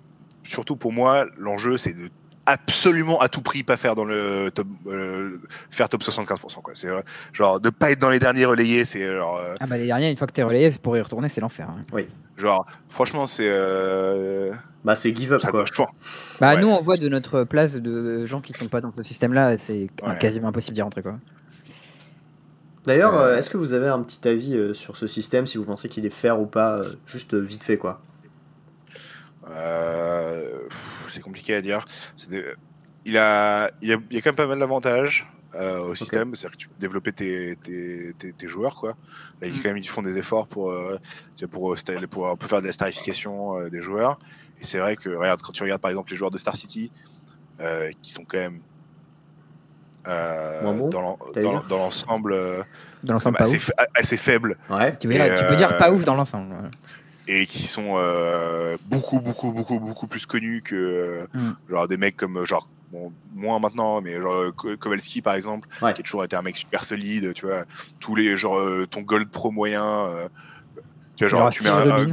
surtout 0.44 0.76
pour 0.76 0.92
moi, 0.92 1.26
l'enjeu, 1.38 1.76
c'est 1.76 1.92
de 1.92 2.08
absolument 2.46 3.20
à 3.20 3.28
tout 3.28 3.42
prix 3.42 3.62
pas 3.62 3.76
faire 3.76 3.94
dans 3.94 4.04
le 4.04 4.50
top, 4.52 4.66
euh, 4.86 5.38
faire 5.70 5.88
top 5.88 6.02
75%, 6.02 6.62
quoi. 6.62 6.72
C'est 6.74 6.88
euh, 6.88 7.00
genre 7.32 7.60
de 7.60 7.70
pas 7.70 7.90
être 7.90 7.98
dans 8.00 8.10
les 8.10 8.18
derniers 8.18 8.44
relayés, 8.46 8.84
c'est 8.84 9.06
genre, 9.06 9.36
euh, 9.38 9.54
Ah 9.60 9.66
bah 9.66 9.76
les 9.76 9.86
derniers, 9.86 10.10
une 10.10 10.16
fois 10.16 10.26
que 10.26 10.32
t'es 10.32 10.42
relayé, 10.42 10.70
pour 10.82 10.96
y 10.96 11.00
retourner, 11.00 11.28
c'est 11.28 11.40
l'enfer. 11.40 11.68
hein. 11.68 12.02
genre, 12.36 12.64
franchement, 12.88 13.26
c'est, 13.26 13.46
euh, 13.48 14.52
Bah, 14.84 14.94
c'est 14.96 15.14
give 15.14 15.32
up, 15.34 15.40
ça 15.42 15.50
quoi. 15.50 15.60
doit- 15.60 15.66
je 15.70 15.76
pense- 15.76 15.90
Bah 16.40 16.54
Ouais. 16.54 16.60
nous, 16.62 16.68
on 16.68 16.80
voit 16.80 16.96
de 16.96 17.08
notre 17.08 17.44
place 17.44 17.74
de 17.74 18.24
gens 18.24 18.40
qui 18.40 18.52
sont 18.54 18.66
pas 18.68 18.80
dans 18.80 18.92
ce 18.92 19.02
système-là, 19.02 19.58
c'est 19.58 19.88
Ouais. 20.02 20.18
quasiment 20.18 20.48
impossible 20.48 20.74
d'y 20.74 20.82
rentrer. 20.82 21.02
Quoi. 21.02 21.18
D'ailleurs, 22.84 23.14
Euh, 23.14 23.36
est-ce 23.36 23.50
que 23.50 23.58
vous 23.58 23.72
avez 23.74 23.88
un 23.88 24.02
petit 24.02 24.26
avis 24.26 24.56
euh, 24.56 24.72
sur 24.72 24.96
ce 24.96 25.06
système, 25.06 25.46
si 25.46 25.58
vous 25.58 25.64
pensez 25.64 25.88
qu'il 25.88 26.06
est 26.06 26.10
fair 26.10 26.40
ou 26.40 26.46
pas, 26.46 26.78
euh, 26.78 26.92
juste 27.06 27.34
vite 27.34 27.62
fait, 27.62 27.76
quoi? 27.76 28.00
Euh, 29.50 30.60
c'est 31.08 31.20
compliqué 31.20 31.54
à 31.54 31.62
dire. 31.62 31.84
Des- 32.28 32.44
il, 33.04 33.16
a, 33.18 33.70
il, 33.82 33.88
y 33.88 33.92
a, 33.92 33.98
il 34.10 34.16
y 34.16 34.18
a 34.18 34.22
quand 34.22 34.30
même 34.30 34.36
pas 34.36 34.46
mal 34.46 34.58
d'avantages 34.58 35.28
euh, 35.54 35.80
au 35.80 35.94
système. 35.94 36.34
C'est-à-dire 36.34 36.52
que 36.56 36.62
tu 36.62 36.68
peux 36.68 36.74
développer 36.78 37.12
tes, 37.12 37.56
tes, 37.56 38.14
tes, 38.18 38.32
tes 38.32 38.48
joueurs. 38.48 38.76
Quoi. 38.76 38.96
Là, 39.40 39.48
ils, 39.48 39.54
Mm. 39.54 39.56
quand 39.62 39.68
même, 39.70 39.76
ils 39.78 39.88
font 39.88 40.02
des 40.02 40.16
efforts 40.18 40.46
pour, 40.46 40.70
euh, 40.70 40.98
pour, 41.50 41.76
pour 42.38 42.48
faire 42.48 42.60
de 42.60 42.66
la 42.66 42.72
starification 42.72 43.68
des 43.68 43.80
joueurs. 43.80 44.18
Et 44.60 44.64
c'est 44.64 44.78
vrai 44.78 44.96
que, 44.96 45.08
regarde, 45.10 45.40
quand 45.42 45.52
tu 45.52 45.62
regardes 45.62 45.80
par 45.82 45.90
exemple 45.90 46.10
les 46.10 46.16
joueurs 46.16 46.30
de 46.30 46.38
Star 46.38 46.54
City, 46.56 46.90
qui 48.00 48.10
sont 48.10 48.24
quand 48.24 48.38
même 48.38 48.60
euh, 50.08 50.88
dans 50.90 51.78
l'ensemble 51.78 52.32
euh, 52.32 52.62
Dans 53.04 53.14
l'ensemble, 53.14 53.36
pas 53.38 53.44
assez, 53.44 53.56
ouf. 53.56 53.70
fa- 53.76 53.86
assez 53.94 54.16
faibles 54.16 54.56
Ouais. 54.70 54.96
Tu 54.98 55.08
dire, 55.08 55.46
peux 55.48 55.56
dire 55.56 55.76
pas 55.78 55.90
euh, 55.90 55.94
ouf 55.94 56.04
dans 56.04 56.14
l'ensemble. 56.14 56.54
et 57.28 57.46
qui 57.46 57.66
sont 57.66 57.96
beaucoup 58.88 59.20
beaucoup 59.20 59.52
beaucoup 59.52 59.78
beaucoup 59.78 60.06
plus 60.06 60.26
connus 60.26 60.62
que 60.62 60.74
euh, 60.74 61.26
Mm. 61.34 61.50
genre 61.68 61.88
des 61.88 61.96
mecs 61.96 62.16
comme 62.16 62.44
genre 62.46 62.68
bon 62.92 63.12
moins 63.34 63.58
maintenant 63.60 64.00
mais 64.00 64.20
genre 64.20 64.52
Kowalski 64.80 65.22
par 65.22 65.34
exemple 65.34 65.68
Ouais. 65.82 65.92
qui 65.94 66.00
a 66.00 66.04
toujours 66.04 66.24
été 66.24 66.34
un 66.36 66.42
mec 66.42 66.56
super 66.56 66.82
solide 66.82 67.32
tu 67.34 67.46
vois 67.46 67.64
tous 68.00 68.14
les 68.16 68.36
genre 68.36 68.60
ton 68.90 69.02
gold 69.02 69.28
pro 69.30 69.50
moyen 69.50 70.06
tu 71.16 71.24
vois 71.24 71.28
genre 71.28 71.40
Genre 71.40 71.50
tu 71.50 71.62
mets 71.62 71.68
un. 71.70 72.06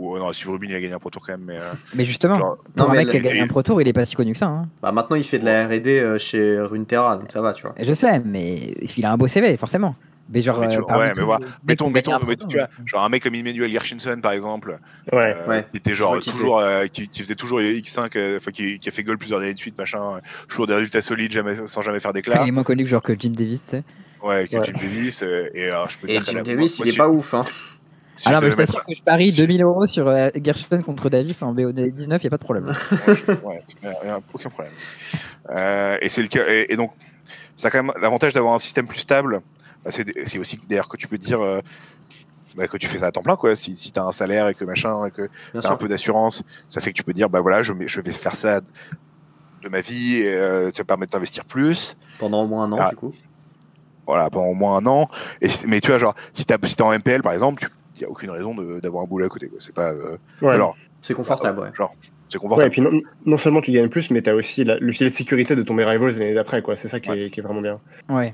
Ou 0.00 0.18
non 0.18 0.32
Steve 0.32 0.50
Rubin 0.50 0.66
il 0.70 0.74
a 0.76 0.80
gagné 0.80 0.94
un 0.94 0.98
pro 0.98 1.10
tour 1.10 1.22
quand 1.24 1.32
même 1.32 1.44
mais 1.46 1.56
euh, 1.58 1.72
Mais 1.94 2.04
justement, 2.04 2.34
genre 2.34 2.56
pour 2.76 2.86
Non, 2.86 2.92
un 2.92 2.96
mec 2.96 3.10
qui 3.10 3.16
a 3.16 3.20
gagné 3.20 3.40
un 3.40 3.46
Pro 3.46 3.62
Tour, 3.62 3.80
il 3.82 3.88
est 3.88 3.92
pas 3.92 4.04
si 4.04 4.14
connu 4.16 4.32
que 4.32 4.38
ça. 4.38 4.46
hein. 4.46 4.68
Bah, 4.82 4.92
maintenant, 4.92 5.16
il 5.16 5.24
fait 5.24 5.38
de 5.38 5.44
la 5.44 5.66
RD 5.66 5.86
euh, 5.88 6.18
chez 6.18 6.58
Runeterra, 6.60 7.16
donc 7.18 7.30
ça 7.32 7.40
va, 7.42 7.52
tu 7.52 7.62
vois. 7.62 7.74
Et 7.76 7.84
Je 7.84 7.92
sais, 7.92 8.20
mais 8.20 8.74
il 8.96 9.04
a 9.06 9.12
un 9.12 9.16
beau 9.16 9.26
CV, 9.28 9.56
forcément. 9.56 9.94
Mais 10.32 10.42
genre, 10.42 10.60
Mais 10.60 10.68
tu- 10.68 10.78
euh, 10.78 10.82
parmi 10.86 11.02
ouais, 11.02 11.12
mais 11.16 11.22
voilà. 11.24 11.44
mettons 11.66 11.90
mettons 11.90 12.12
Pro 12.12 12.32
tu 12.48 12.56
vois 12.56 12.68
genre 12.86 13.02
un 13.02 13.08
mec 13.08 13.20
comme 13.24 13.34
Emmanuel 13.34 13.68
Gershenson 13.68 14.20
par 14.22 14.30
exemple 14.30 14.78
Ouais. 15.12 15.34
euh, 15.36 15.48
Ouais. 15.48 15.66
qui 15.72 15.78
était 15.78 15.94
genre 15.96 16.12
vois 16.12 16.20
toujours 16.22 16.60
euh, 16.60 16.86
qui, 16.86 17.08
qui 17.08 17.22
faisait 17.22 17.34
toujours 17.34 17.58
les 17.58 17.80
X5 17.80 18.16
euh, 18.16 18.36
enfin 18.36 18.52
qui, 18.52 18.78
qui 18.78 18.88
a 18.88 18.92
fait 18.92 19.02
goal 19.02 19.18
plusieurs 19.18 19.40
années 19.40 19.54
de 19.54 19.58
suite 19.58 19.76
machin 19.76 19.98
euh, 20.00 20.20
toujours 20.46 20.68
des 20.68 20.74
résultats 20.74 21.00
solides 21.00 21.32
jamais 21.32 21.56
sans 21.66 21.82
jamais 21.82 21.98
faire 21.98 22.12
d'éclat 22.12 22.42
Il 22.44 22.48
est 22.48 22.52
moins 22.52 22.62
connu 22.62 22.84
que 22.84 22.88
genre 22.88 23.02
que 23.02 23.12
Jim 23.18 23.32
Davis, 23.34 23.64
tu 23.64 23.70
sais. 23.70 23.82
Ouais, 24.22 24.46
que 24.46 24.56
Ouais. 24.58 24.62
Jim 24.64 24.74
Davis. 24.80 25.20
euh, 25.24 25.48
et 25.52 25.64
alors, 25.68 25.90
je 25.90 25.98
peux 25.98 26.06
Et 26.08 26.12
dire 26.12 26.24
que 26.24 26.30
Jim 26.30 26.42
Davis, 26.44 26.78
moi, 26.78 26.86
il 26.86 26.88
est 26.88 26.92
si- 26.92 26.98
pas 26.98 27.08
ouf, 27.08 27.34
hein. 27.34 27.40
Si 28.20 28.28
Alors, 28.28 28.40
je 28.40 28.46
mais 28.46 28.50
je 28.50 28.56
devais 28.56 28.66
t'assure 28.66 28.84
que 28.84 28.94
je 28.94 29.02
parie 29.02 29.32
si- 29.32 29.38
2000 29.40 29.62
euros 29.62 29.86
sur 29.86 30.06
euh, 30.08 30.28
Gershon 30.42 30.82
contre 30.82 31.08
Davis 31.08 31.40
en 31.42 31.54
BO19, 31.54 32.18
il 32.22 32.26
a 32.26 32.30
pas 32.30 32.36
de 32.36 32.42
problème. 32.44 32.66
ouais, 33.44 33.62
y 33.82 33.86
a- 33.86 34.06
y 34.06 34.08
a 34.10 34.20
aucun 34.34 34.50
problème. 34.50 34.72
Euh, 35.50 35.96
et 36.02 36.08
c'est 36.08 36.22
le 36.22 36.28
cas. 36.28 36.42
Et, 36.48 36.66
et 36.72 36.76
donc, 36.76 36.92
ça 37.56 37.68
a 37.68 37.70
quand 37.70 37.82
même 37.82 37.92
l'avantage 38.00 38.34
d'avoir 38.34 38.54
un 38.54 38.58
système 38.58 38.86
plus 38.86 38.98
stable. 38.98 39.40
Bah, 39.84 39.90
c'est 39.90 40.04
c'est 40.28 40.38
aussi 40.38 40.60
d'ailleurs 40.68 40.88
que 40.88 40.96
tu 40.98 41.08
peux 41.08 41.16
dire 41.18 41.40
euh, 41.40 41.60
bah, 42.56 42.66
que 42.68 42.76
tu 42.76 42.86
fais 42.86 42.98
ça 42.98 43.06
à 43.06 43.10
temps 43.12 43.22
plein, 43.22 43.36
quoi. 43.36 43.56
Si, 43.56 43.74
si 43.74 43.90
tu 43.92 43.98
as 43.98 44.04
un 44.04 44.12
salaire 44.12 44.48
et 44.48 44.54
que 44.54 44.64
machin, 44.64 45.06
et 45.06 45.10
que 45.10 45.28
tu 45.52 45.66
as 45.66 45.70
un 45.70 45.76
peu 45.76 45.88
d'assurance, 45.88 46.42
ça 46.68 46.80
fait 46.80 46.90
que 46.92 46.96
tu 46.96 47.04
peux 47.04 47.14
dire, 47.14 47.30
bah 47.30 47.40
voilà, 47.40 47.62
je, 47.62 47.72
vais 47.72 48.10
faire 48.10 48.34
ça 48.34 48.60
de 48.60 49.68
ma 49.70 49.80
vie, 49.80 50.16
et, 50.16 50.34
euh, 50.34 50.70
ça 50.72 50.84
permet 50.84 51.06
d'investir 51.06 51.44
plus. 51.46 51.96
Pendant 52.18 52.42
au 52.42 52.46
moins 52.46 52.64
un 52.64 52.72
an, 52.72 52.78
Ah. 52.80 52.90
du 52.90 52.96
coup. 52.96 53.14
Voilà, 54.06 54.28
pendant 54.28 54.46
au 54.48 54.54
moins 54.54 54.76
un 54.76 54.86
an. 54.86 55.08
Et, 55.40 55.48
mais 55.68 55.80
tu 55.80 55.88
vois, 55.88 55.98
genre, 55.98 56.14
si 56.34 56.44
tu 56.44 56.54
si 56.64 56.74
es 56.74 56.82
en 56.82 56.92
MPL, 56.92 57.22
par 57.22 57.32
exemple, 57.32 57.68
il 58.00 58.04
n'y 58.04 58.06
a 58.06 58.10
aucune 58.10 58.30
raison 58.30 58.54
de- 58.54 58.80
d'avoir 58.80 59.04
un 59.04 59.06
boulot 59.06 59.26
à 59.26 59.28
côté. 59.28 59.48
quoi. 59.48 59.58
C'est 59.60 59.74
pas. 59.74 59.90
euh, 59.92 60.16
Ouais. 60.42 60.54
alors, 60.54 60.76
C'est 61.02 61.14
confortable, 61.14 61.60
ouais. 61.60 61.70
Genre, 61.74 61.94
c'est 62.28 62.36
Ouais, 62.36 62.40
confortable. 62.42 62.66
et 62.68 62.70
puis 62.70 62.80
non, 62.82 62.90
non 63.26 63.36
seulement 63.36 63.60
tu 63.60 63.72
gagnes 63.72 63.88
plus, 63.88 64.10
mais 64.10 64.22
tu 64.22 64.30
as 64.30 64.34
aussi 64.34 64.64
la- 64.64 64.78
le 64.78 64.92
filet 64.92 65.10
de 65.10 65.14
sécurité 65.14 65.56
de 65.56 65.62
tomber 65.62 65.84
Rivals 65.84 66.12
l'année 66.18 66.34
d'après, 66.34 66.62
quoi. 66.62 66.76
C'est 66.76 66.88
ça 66.88 67.00
qui, 67.00 67.10
est, 67.10 67.30
qui 67.30 67.40
est 67.40 67.42
vraiment 67.42 67.60
bien. 67.62 67.80
Ouais. 68.08 68.32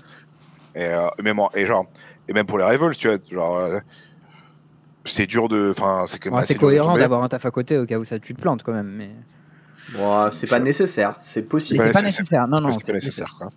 Et, 0.75 0.85
euh, 0.85 1.07
même 1.23 1.39
en- 1.39 1.51
et 1.55 1.65
genre, 1.67 1.87
et 2.29 2.33
même 2.33 2.45
pour 2.47 2.59
les 2.59 2.65
rivals, 2.65 2.95
tu 2.97 3.09
vois, 3.09 3.17
genre, 3.31 3.57
euh, 3.59 3.79
c'est 5.05 5.27
dur 5.27 5.49
de, 5.49 5.71
enfin, 5.71 6.05
c'est 6.07 6.19
quand 6.19 6.31
même 6.31 6.41
Ouais, 6.41 6.47
c'est 6.47 6.57
cohérent 6.57 6.97
d'avoir 6.99 7.23
un 7.23 7.29
taf 7.29 7.47
à 7.47 7.51
côté 7.51 7.79
au 7.79 7.87
cas 7.87 7.97
où 7.99 8.05
ça 8.05 8.19
tu 8.19 8.35
te 8.35 8.41
plantes 8.41 8.63
quand 8.63 8.73
même. 8.73 8.89
Mais 8.89 9.11
Bon, 9.95 10.31
c'est 10.33 10.49
pas 10.49 10.59
nécessaire, 10.59 11.17
c'est 11.21 11.45
possible. 11.49 11.83
c'est 11.85 11.93
pas 11.93 12.03
nécessaire. 12.03 12.25
nécessaire. 12.25 12.49
Non, 12.49 12.61
non, 12.61 12.73
c'est 12.73 12.79
pas 12.81 12.85
c'est 12.87 12.93
nécessaire, 12.95 13.35
quoi. 13.39 13.49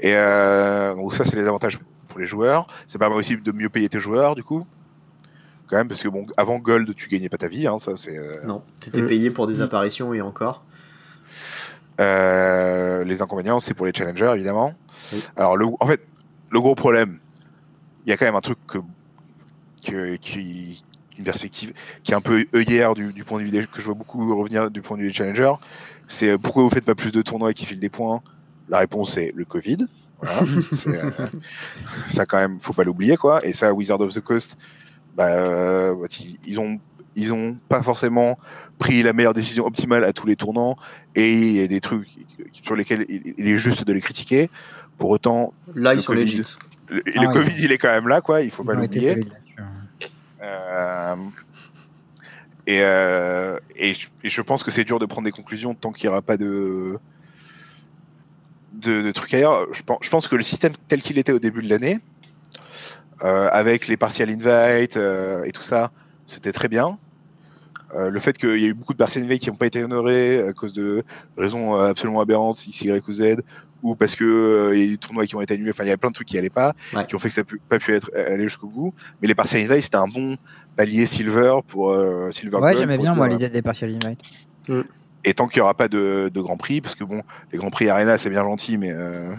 Et 0.00 0.12
euh, 0.14 0.94
donc 0.94 1.14
ça, 1.14 1.24
c'est 1.24 1.36
les 1.36 1.48
avantages 1.48 1.78
pour 2.06 2.20
les 2.20 2.26
joueurs. 2.26 2.66
Ça 2.86 2.98
permet 2.98 3.16
aussi 3.16 3.36
de 3.38 3.52
mieux 3.52 3.70
payer 3.70 3.88
tes 3.88 3.98
joueurs, 3.98 4.34
du 4.34 4.44
coup. 4.44 4.66
Quand 5.68 5.76
même, 5.76 5.88
parce 5.88 6.02
que 6.02 6.08
bon, 6.08 6.26
avant 6.36 6.58
Gold, 6.58 6.94
tu 6.94 7.08
gagnais 7.08 7.28
pas 7.28 7.36
ta 7.36 7.48
vie, 7.48 7.66
hein, 7.66 7.78
ça, 7.78 7.92
c'est. 7.96 8.16
euh, 8.16 8.42
Non, 8.46 8.62
t'étais 8.80 9.02
Mm. 9.02 9.06
payé 9.08 9.30
pour 9.30 9.46
des 9.46 9.60
apparitions 9.60 10.14
et 10.14 10.20
encore. 10.22 10.64
Euh, 12.00 13.04
les 13.04 13.22
inconvénients, 13.22 13.60
c'est 13.60 13.74
pour 13.74 13.86
les 13.86 13.92
challengers, 13.94 14.32
évidemment. 14.34 14.72
Oui. 15.12 15.22
Alors, 15.36 15.56
le, 15.56 15.66
en 15.80 15.86
fait, 15.86 16.00
le 16.50 16.60
gros 16.60 16.74
problème, 16.74 17.18
il 18.06 18.10
y 18.10 18.12
a 18.12 18.16
quand 18.16 18.24
même 18.24 18.36
un 18.36 18.40
truc 18.40 18.58
que, 18.66 18.78
que- 19.84 20.16
qui, 20.16 20.84
une 21.18 21.24
perspective 21.24 21.72
qui 22.04 22.12
est 22.12 22.14
un 22.14 22.20
peu 22.20 22.46
œillère 22.54 22.94
du, 22.94 23.12
du 23.12 23.24
point 23.24 23.40
de 23.40 23.44
vue 23.44 23.50
des, 23.50 23.66
que 23.66 23.80
je 23.80 23.86
vois 23.86 23.94
beaucoup 23.94 24.36
revenir 24.38 24.70
du 24.70 24.80
point 24.80 24.96
de 24.96 25.02
vue 25.02 25.08
des 25.08 25.14
challengers. 25.14 25.54
C'est 26.06 26.30
euh, 26.30 26.38
pourquoi 26.38 26.62
vous 26.62 26.70
faites 26.70 26.84
pas 26.84 26.94
plus 26.94 27.10
de 27.12 27.20
tournois 27.22 27.52
qui 27.52 27.66
filent 27.66 27.80
des 27.80 27.88
points? 27.88 28.22
La 28.68 28.78
réponse 28.78 29.16
est 29.18 29.32
le 29.34 29.44
Covid. 29.44 29.86
Voilà. 30.22 30.40
Euh, 30.86 31.10
ça 32.08 32.24
quand 32.26 32.38
même, 32.38 32.58
faut 32.60 32.72
pas 32.72 32.84
l'oublier 32.84 33.16
quoi. 33.16 33.44
Et 33.44 33.52
ça, 33.52 33.72
Wizard 33.74 34.00
of 34.00 34.14
the 34.14 34.20
Coast, 34.20 34.56
bah, 35.18 35.26
euh, 35.26 35.94
ils, 36.20 36.38
ils 36.46 36.58
ont 36.60 36.80
ils 37.16 37.32
ont 37.32 37.58
pas 37.68 37.82
forcément 37.82 38.38
pris 38.78 39.02
la 39.02 39.12
meilleure 39.12 39.34
décision 39.34 39.66
optimale 39.66 40.04
à 40.04 40.12
tous 40.12 40.26
les 40.26 40.36
tournants 40.36 40.76
et 41.16 41.32
il 41.32 41.52
y 41.56 41.60
a 41.60 41.66
des 41.66 41.80
trucs 41.80 42.08
sur 42.62 42.76
lesquels 42.76 43.04
il, 43.08 43.48
est 43.48 43.58
juste 43.58 43.84
de 43.84 43.92
les 43.92 44.00
critiquer. 44.00 44.48
Pour 44.98 45.10
autant, 45.10 45.52
Là, 45.74 45.92
ils 45.94 45.96
Le 45.96 46.02
sont 46.02 46.12
Covid. 46.12 46.36
le, 46.88 47.02
Ah, 47.16 47.22
le 47.22 47.26
ouais. 47.26 47.32
Covid, 47.32 47.54
il 47.58 47.72
est 47.72 47.78
quand 47.78 47.88
même 47.88 48.06
là, 48.06 48.20
quoi. 48.20 48.42
Il 48.42 48.50
faut 48.52 48.62
pas 48.62 48.74
l'oublier. 48.74 49.20
Euh, 50.40 51.16
et, 52.68 52.78
euh, 52.82 53.58
et, 53.74 53.94
je, 53.94 54.06
et 54.22 54.28
je 54.28 54.42
pense 54.42 54.62
que 54.62 54.70
c'est 54.70 54.84
dur 54.84 55.00
de 55.00 55.06
prendre 55.06 55.24
des 55.24 55.32
conclusions 55.32 55.74
tant 55.74 55.90
qu'il 55.90 56.08
n'y 56.08 56.12
aura 56.12 56.22
pas 56.22 56.36
de 56.36 56.98
de, 58.74 59.02
de 59.02 59.10
trucs 59.10 59.34
ailleurs. 59.34 59.66
Je 59.72 59.82
pense, 59.82 59.98
je 60.02 60.10
pense 60.10 60.28
que 60.28 60.36
le 60.36 60.44
système 60.44 60.72
tel 60.86 61.02
qu'il 61.02 61.18
était 61.18 61.32
au 61.32 61.40
début 61.40 61.62
de 61.62 61.68
l'année, 61.68 61.94
euh, 61.94 61.98
avec 63.20 63.86
les 63.88 63.96
partial 63.96 64.30
invite 64.30 64.96
euh, 64.96 65.44
et 65.44 65.52
tout 65.52 65.62
ça, 65.62 65.90
c'était 66.26 66.52
très 66.52 66.68
bien. 66.68 66.98
Euh, 67.96 68.10
le 68.10 68.20
fait 68.20 68.36
qu'il 68.36 68.58
y 68.60 68.64
a 68.66 68.68
eu 68.68 68.74
beaucoup 68.74 68.92
de 68.92 68.98
partial 68.98 69.24
invite 69.24 69.40
qui 69.42 69.48
n'ont 69.50 69.56
pas 69.56 69.66
été 69.66 69.82
honorés 69.82 70.46
à 70.46 70.52
cause 70.52 70.72
de 70.74 71.04
raisons 71.38 71.74
euh, 71.76 71.88
absolument 71.90 72.20
aberrantes, 72.20 72.64
X, 72.66 72.82
Y 72.82 73.08
ou 73.08 73.12
Z, 73.14 73.22
ou 73.82 73.94
parce 73.94 74.14
que 74.14 74.24
euh, 74.24 74.76
il 74.76 74.82
y 74.84 74.86
a 74.88 74.90
des 74.90 74.96
tournois 74.98 75.24
qui 75.24 75.34
ont 75.36 75.40
été 75.40 75.54
annulés. 75.54 75.70
Enfin, 75.70 75.84
il 75.84 75.88
y 75.88 75.92
a 75.92 75.96
plein 75.96 76.10
de 76.10 76.14
trucs 76.14 76.28
qui 76.28 76.36
allaient 76.36 76.50
pas, 76.50 76.74
Ouais. 76.94 77.06
qui 77.06 77.14
ont 77.14 77.18
fait 77.18 77.28
que 77.28 77.34
ça 77.34 77.40
n'a 77.42 77.46
pas 77.68 77.78
pu 77.78 77.94
être 77.94 78.10
aller 78.14 78.42
jusqu'au 78.42 78.66
bout. 78.66 78.92
Mais 79.22 79.28
les 79.28 79.34
partial 79.34 79.62
invite, 79.62 79.84
c'était 79.84 79.96
un 79.96 80.06
bon 80.08 80.36
palier 80.76 81.06
silver 81.06 81.54
pour 81.66 81.90
euh, 81.92 82.30
silver. 82.30 82.58
Ouais, 82.58 82.76
j'aimais 82.76 82.98
bien, 82.98 83.14
moi, 83.14 83.24
euh, 83.26 83.30
l'idée 83.30 83.48
des 83.48 83.62
partial 83.62 83.96
invite. 84.04 84.20
et 85.24 85.32
tant 85.32 85.48
qu'il 85.48 85.60
n'y 85.60 85.62
aura 85.62 85.74
pas 85.74 85.88
de, 85.88 86.30
de 86.32 86.40
Grand 86.42 86.58
Prix, 86.58 86.82
parce 86.82 86.94
que 86.94 87.04
bon, 87.04 87.22
les 87.52 87.58
Grands 87.58 87.70
Prix 87.70 87.88
Arena, 87.88 88.18
c'est 88.18 88.28
bien 88.30 88.42
gentil, 88.44 88.76
mais 88.76 88.92
euh, 88.92 89.32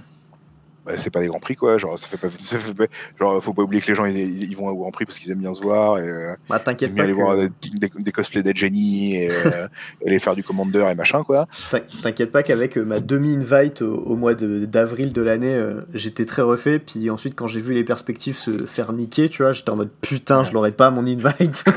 bah, 0.90 0.96
c'est 0.98 1.10
pas 1.12 1.22
des 1.22 1.28
Grands 1.28 1.40
Prix, 1.40 1.56
quoi. 1.56 1.78
Genre, 1.78 1.98
ça 2.00 2.08
fait 2.08 2.18
pas, 2.18 2.28
ça 2.42 2.60
fait 2.60 2.74
pas- 2.74 2.86
genre, 3.20 3.42
faut 3.44 3.54
pas 3.54 3.62
oublier 3.62 3.82
que 3.82 3.88
les 3.88 3.96
gens, 3.96 4.06
ils, 4.06 4.18
ils 4.44 4.56
vont 4.58 4.68
au 4.70 4.76
Grand 4.76 4.92
Prix 4.92 5.06
parce 5.06 5.20
qu'ils 5.20 5.32
aiment 5.32 5.40
bien 5.40 5.54
se 5.54 5.62
voir, 5.62 6.00
et 6.00 6.08
euh, 6.10 6.36
Bah, 6.50 6.58
ils 6.60 6.64
t'inquiète 6.64 6.96
pas, 6.96 7.04
aller 7.04 7.14
voir 7.14 7.38
des, 7.38 7.50
des, 7.74 7.90
des 7.98 8.12
cosplays 8.12 8.44
d'Ed 8.44 8.58
Jenny, 8.58 9.16
et, 9.16 9.30
euh, 9.32 9.68
et 10.02 10.08
aller 10.08 10.20
faire 10.20 10.36
du 10.36 10.44
Commander 10.44 10.86
et 10.92 10.96
machin, 10.96 11.24
quoi. 11.24 11.48
t'in- 11.72 11.80
t'inquiète 12.02 12.32
pas 12.32 12.44
qu'avec 12.44 12.78
euh, 12.78 12.84
ma 12.84 13.00
demi-invite 13.00 13.82
au, 13.82 13.96
au 13.96 14.16
mois 14.16 14.34
d'avril 14.34 15.14
de, 15.14 15.22
l'année, 15.22 15.54
euh, 15.54 15.82
j'étais 15.94 16.26
très 16.26 16.42
refait. 16.42 16.80
Puis 16.80 17.10
ensuite, 17.10 17.36
quand 17.36 17.48
j'ai 17.48 17.62
vu 17.62 17.74
les 17.74 17.84
perspectives 17.84 18.36
se 18.36 18.66
faire 18.66 18.92
niquer, 18.94 19.30
tu 19.30 19.44
vois, 19.44 19.52
j'étais 19.52 19.70
en 19.70 19.76
mode 19.76 19.92
putain, 20.02 20.44
je 20.44 20.52
l'aurais 20.54 20.72
pas 20.72 20.90
mon 20.90 21.06
invite. 21.06 21.64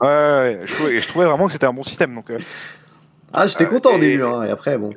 Ouais, 0.00 0.06
ouais, 0.08 0.08
ouais. 0.08 0.60
Je, 0.64 0.74
trouvais, 0.74 0.94
et 0.96 1.00
je 1.00 1.08
trouvais 1.08 1.24
vraiment 1.26 1.46
que 1.46 1.52
c'était 1.52 1.66
un 1.66 1.72
bon 1.72 1.82
système, 1.82 2.14
donc. 2.14 2.30
euh, 2.30 2.38
ah, 3.32 3.46
j'étais 3.46 3.64
Euh, 3.64 3.68
content 3.68 3.90
au 3.94 3.96
et- 3.96 4.00
début, 4.00 4.22
hein, 4.22 4.42
et 4.44 4.50
après, 4.50 4.78
bon. 4.78 4.90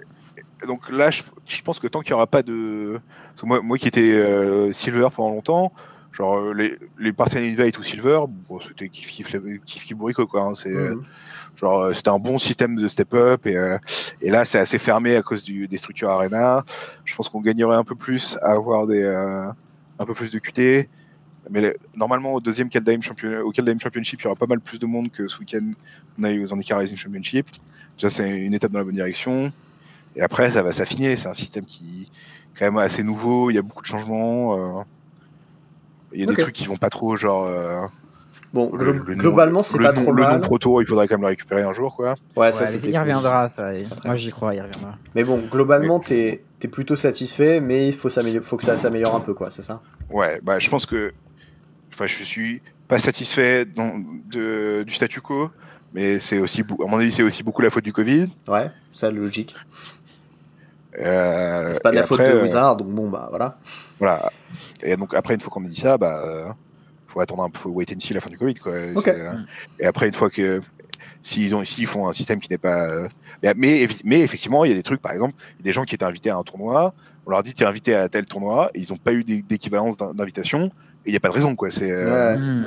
Donc 0.68 0.90
là, 0.92 1.10
je, 1.12 1.24
je 1.48 1.62
pense 1.62 1.80
que 1.80 1.88
tant 1.88 2.02
qu'il 2.02 2.12
n'y 2.12 2.16
aura 2.16 2.28
pas 2.28 2.44
de. 2.44 3.00
parce 3.30 3.42
que 3.42 3.46
moi, 3.46 3.62
moi 3.62 3.78
qui 3.78 3.88
étais 3.88 4.12
euh, 4.12 4.72
Silver 4.72 5.08
pendant 5.16 5.30
longtemps, 5.36 5.74
genre 6.12 6.38
euh, 6.38 6.54
les, 6.54 6.78
les 7.00 7.14
Partisan 7.14 7.40
Invite 7.42 7.78
ou 7.80 7.84
Silver, 7.84 8.22
bon, 8.50 8.60
c'était 8.60 8.90
kiff 8.90 9.10
kiff, 9.10 9.28
kiff, 9.66 9.84
kiff 9.84 9.98
bourrico, 9.98 10.28
quoi. 10.28 10.44
hein, 10.44 10.54
c'est, 10.56 10.70
euh, 10.74 10.96
Mhm. 10.96 11.04
genre, 11.56 11.80
euh, 11.82 11.94
c'était 11.94 12.10
un 12.10 12.20
bon 12.20 12.38
système 12.38 12.76
de 12.76 12.88
step-up, 12.88 13.46
et, 13.48 13.56
euh, 13.58 13.78
et 14.22 14.30
là, 14.30 14.46
c'est 14.46 14.60
assez 14.60 14.78
fermé 14.80 15.16
à 15.16 15.22
cause 15.22 15.44
du, 15.44 15.68
des 15.68 15.78
structures 15.78 16.10
Arena. 16.10 16.64
Je 17.06 17.16
pense 17.16 17.30
qu'on 17.30 17.42
gagnerait 17.42 17.78
un 17.78 17.84
peu 17.84 17.96
plus 17.96 18.38
à 18.42 18.52
avoir 18.52 18.88
des, 18.88 19.04
un 19.06 20.06
peu 20.06 20.14
plus 20.14 20.32
de 20.32 20.40
QT. 20.40 20.90
Mais 21.50 21.60
le- 21.62 21.76
normalement, 21.96 22.34
au 22.36 22.40
deuxième 22.40 22.70
Kaldheim 22.70 23.02
Champion, 23.02 23.42
Championship, 23.82 24.22
il 24.22 24.24
y 24.24 24.28
aura 24.28 24.36
pas 24.36 24.46
mal 24.46 24.60
plus 24.60 24.78
de 24.80 24.86
monde 24.86 25.10
que 25.12 25.28
ce 25.28 25.40
week-end 25.40 25.72
on 26.20 26.24
a 26.24 26.32
eu 26.32 26.44
aux 26.44 26.48
Zandikar 26.48 26.80
Rising 26.80 26.96
Championship. 26.98 27.48
Déjà, 27.98 28.10
c'est 28.12 28.30
une 28.42 28.54
étape 28.54 28.72
dans 28.72 28.78
la 28.80 28.86
bonne 28.86 28.94
direction. 28.96 29.52
Et 30.16 30.22
après, 30.22 30.52
ça 30.52 30.62
va 30.64 30.72
s'affiner. 30.74 31.16
C'est 31.16 31.28
un 31.28 31.34
système 31.34 31.66
qui 31.66 32.04
est 32.04 32.58
quand 32.60 32.66
même 32.66 32.78
assez 32.78 33.04
nouveau. 33.04 33.50
Il 33.50 33.56
y 33.56 33.58
a 33.58 33.62
beaucoup 33.62 33.82
de 33.82 33.88
changements. 33.88 34.80
euh, 34.80 34.84
Il 36.14 36.20
y 36.20 36.24
a 36.24 36.28
des 36.28 36.36
trucs 36.36 36.56
qui 36.56 36.66
vont 36.66 36.78
pas 36.78 36.90
trop, 36.90 37.16
genre. 37.16 37.46
euh, 37.46 37.80
Bon, 38.54 38.70
le- 38.76 38.92
le 38.92 39.16
globalement, 39.16 39.64
c'est 39.64 39.78
le 39.78 39.86
pas 39.86 39.94
nom- 39.94 40.02
trop 40.04 40.12
Le 40.12 40.24
mal. 40.24 40.36
nom 40.36 40.42
proto, 40.42 40.82
il 40.82 40.86
faudrait 40.88 41.08
quand 41.08 41.16
même 41.16 41.22
le 41.22 41.28
récupérer 41.28 41.62
un 41.64 41.72
jour, 41.72 41.96
quoi. 41.96 42.16
Ouais, 42.36 42.52
ça 42.52 42.62
Ouais, 42.62 42.68
c'était 42.68 42.90
il 42.90 42.98
reviendra, 42.98 43.48
ça. 43.48 43.70
Moi, 44.04 44.16
j'y 44.16 44.30
crois, 44.32 44.54
il 44.54 44.62
reviendra. 44.62 44.98
Mais 45.16 45.24
bon, 45.24 45.38
globalement, 45.50 46.00
t'es 46.00 46.44
es 46.62 46.68
plutôt 46.68 46.96
satisfait, 46.98 47.60
mais 47.62 47.88
il 47.88 47.94
faut, 47.94 48.10
que 48.10 48.64
ça 48.64 48.78
s'améliore 48.78 49.16
un 49.16 49.22
peu, 49.22 49.34
quoi, 49.34 49.52
c'est 49.52 49.64
ça? 49.64 49.82
Ouais, 50.10 50.40
bah, 50.44 50.60
je 50.60 50.70
pense 50.70 50.86
que. 50.86 51.14
Enfin, 51.94 52.08
je 52.08 52.24
suis 52.24 52.62
pas 52.88 53.00
satisfait 53.00 53.66
dans- 53.66 54.02
de, 54.26 54.84
du 54.84 54.94
statu 54.94 55.22
quo, 55.22 55.50
mais 55.94 56.20
c'est 56.20 56.40
aussi, 56.40 56.62
à 56.62 56.88
mon 56.88 56.98
avis, 56.98 57.12
c'est 57.12 57.24
aussi 57.24 57.44
beaucoup 57.44 57.62
la 57.62 57.70
faute 57.70 57.84
du 57.84 57.94
Covid. 57.94 58.28
Ouais, 58.48 58.70
ça, 58.94 59.12
logique. 59.12 59.56
Euh, 61.00 61.72
C'est 61.74 61.84
pas 61.84 61.92
de 61.92 61.96
la 61.96 62.04
faute 62.04 62.20
après, 62.20 62.34
de 62.34 62.38
euh, 62.40 62.44
Wizard, 62.44 62.76
donc 62.78 62.88
bon, 62.90 63.10
bah 63.10 63.28
voilà. 63.30 63.56
Voilà. 64.00 64.32
Et 64.84 64.96
donc 64.98 65.14
après, 65.14 65.34
une 65.36 65.40
fois 65.40 65.50
qu'on 65.52 65.64
a 65.64 65.68
dit 65.68 65.80
ça, 65.80 65.98
bah, 65.98 66.22
euh, 66.26 66.46
faut 67.08 67.20
attendre 67.22 67.44
un 67.44 67.50
peu, 67.50 67.60
faut 67.60 67.70
wait 67.70 67.86
and 67.96 68.00
see 68.00 68.14
la 68.14 68.20
fin 68.20 68.30
du 68.30 68.38
Covid, 68.38 68.56
quoi. 68.56 68.72
Euh, 68.74 68.94
Et 69.80 69.86
après, 69.86 70.08
une 70.08 70.14
fois 70.14 70.30
que 70.30 70.62
s'ils 71.22 71.54
ont, 71.56 71.64
s'ils 71.64 71.88
font 71.88 72.08
un 72.08 72.14
système 72.14 72.40
qui 72.40 72.50
n'est 72.50 72.58
pas, 72.58 72.90
euh, 72.90 73.08
mais, 73.44 73.54
mais, 73.56 73.86
effi- 73.86 74.02
mais 74.04 74.20
effectivement, 74.22 74.66
il 74.66 74.70
y 74.70 74.74
a 74.74 74.76
des 74.78 74.84
trucs, 74.84 75.02
par 75.02 75.12
exemple, 75.12 75.36
il 75.54 75.60
y 75.60 75.62
a 75.62 75.66
des 75.70 75.74
gens 75.74 75.84
qui 75.84 75.96
étaient 75.96 76.06
invités 76.06 76.30
à 76.30 76.38
un 76.38 76.44
tournoi, 76.44 76.94
on 77.26 77.32
leur 77.32 77.44
dit 77.44 77.54
t'es 77.54 77.66
invité 77.66 77.96
à 77.96 78.10
tel 78.10 78.26
tournoi, 78.26 78.70
et 78.74 78.80
ils 78.80 78.92
n'ont 78.92 78.98
pas 78.98 79.14
eu 79.14 79.24
d'é- 79.24 79.44
d'équivalence 79.44 79.98
d'in- 79.98 80.14
d'invitation, 80.14 80.66
et 81.06 81.10
il 81.10 81.12
n'y 81.12 81.18
a 81.18 81.20
pas 81.20 81.30
de 81.30 81.34
raison, 81.34 81.56
quoi. 81.56 81.70
C'est, 81.72 81.92
euh, 81.92 82.34
Ouais. 82.36 82.38
Hmm. 82.40 82.66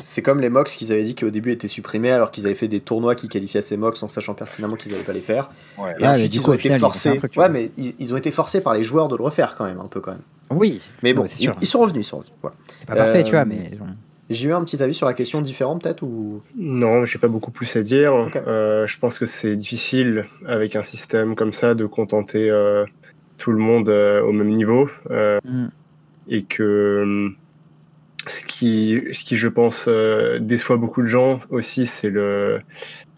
C'est 0.00 0.22
comme 0.22 0.40
les 0.40 0.48
MOX 0.48 0.76
qu'ils 0.76 0.92
avaient 0.92 1.02
dit 1.04 1.14
qu'au 1.14 1.30
début 1.30 1.50
étaient 1.52 1.68
supprimés 1.68 2.10
alors 2.10 2.30
qu'ils 2.30 2.46
avaient 2.46 2.54
fait 2.54 2.68
des 2.68 2.80
tournois 2.80 3.14
qui 3.14 3.28
qualifiaient 3.28 3.62
ces 3.62 3.76
MOX 3.76 4.02
en 4.02 4.08
sachant 4.08 4.34
pertinemment 4.34 4.76
qu'ils 4.76 4.92
n'allaient 4.92 5.04
pas 5.04 5.12
les 5.12 5.20
faire. 5.20 5.50
ouais. 5.78 5.90
Et 5.92 5.94
Ah, 5.94 5.98
mais 6.00 6.08
ensuite 6.08 6.34
ils 6.34 6.42
coup, 6.42 6.50
ont 6.50 6.54
été 6.54 6.62
final, 6.64 6.80
forcés. 6.80 7.16
truc, 7.16 7.32
ouais, 7.32 7.36
vois. 7.36 7.48
mais 7.48 7.70
ils, 7.76 7.94
ils 7.98 8.12
ont 8.12 8.16
été 8.16 8.30
forcés 8.30 8.60
par 8.60 8.74
les 8.74 8.82
joueurs 8.82 9.08
de 9.08 9.16
le 9.16 9.22
refaire 9.22 9.54
quand 9.56 9.64
même, 9.64 9.78
un 9.80 9.86
peu 9.86 10.00
quand 10.00 10.12
même. 10.12 10.20
Oui, 10.50 10.80
Mais 11.02 11.14
bon, 11.14 11.24
ils, 11.24 11.28
sûr. 11.30 11.56
ils 11.60 11.66
sont 11.66 11.80
revenus, 11.80 12.06
ils 12.06 12.08
sont 12.08 12.18
revenus. 12.18 12.34
Voilà. 12.42 12.56
c'est 12.78 12.86
pas 12.86 12.94
parfait, 12.96 13.20
Euh, 13.20 13.24
tu 13.24 13.30
vois, 13.30 13.44
mais. 13.44 13.70
bon. 13.78 13.86
J'ai 14.30 14.48
eu 14.48 14.52
un 14.54 14.64
petit 14.64 14.82
avis 14.82 14.94
sur 14.94 15.06
la 15.06 15.12
question 15.14 15.42
différente 15.42 15.82
peut-être 15.82 16.02
ou? 16.02 16.40
Non, 16.56 17.04
j'ai 17.04 17.18
pas 17.18 17.28
beaucoup 17.28 17.50
plus 17.50 17.74
à 17.76 17.82
dire. 17.82 18.12
Euh, 18.46 18.86
je 18.86 18.98
pense 18.98 19.18
que 19.18 19.26
c'est 19.26 19.54
difficile 19.56 20.24
avec 20.46 20.76
un 20.76 20.82
système 20.82 21.34
comme 21.34 21.52
ça 21.52 21.74
de 21.74 21.84
contenter 21.86 22.48
euh, 22.50 22.84
tout 23.36 23.52
le 23.52 23.58
monde 23.58 23.88
euh, 23.90 24.22
au 24.22 24.32
même 24.32 24.48
niveau 24.50 24.88
euh, 25.10 25.38
Hmm. 25.44 25.66
et 26.28 26.42
que 26.44 27.00
hum, 27.02 27.34
ce 28.26 28.44
qui, 28.44 29.02
ce 29.12 29.24
qui 29.24 29.36
je 29.36 29.48
pense 29.48 29.86
euh, 29.88 30.38
déçoit 30.38 30.76
beaucoup 30.76 31.02
de 31.02 31.06
gens 31.06 31.38
aussi, 31.50 31.86
c'est 31.86 32.10
le 32.10 32.60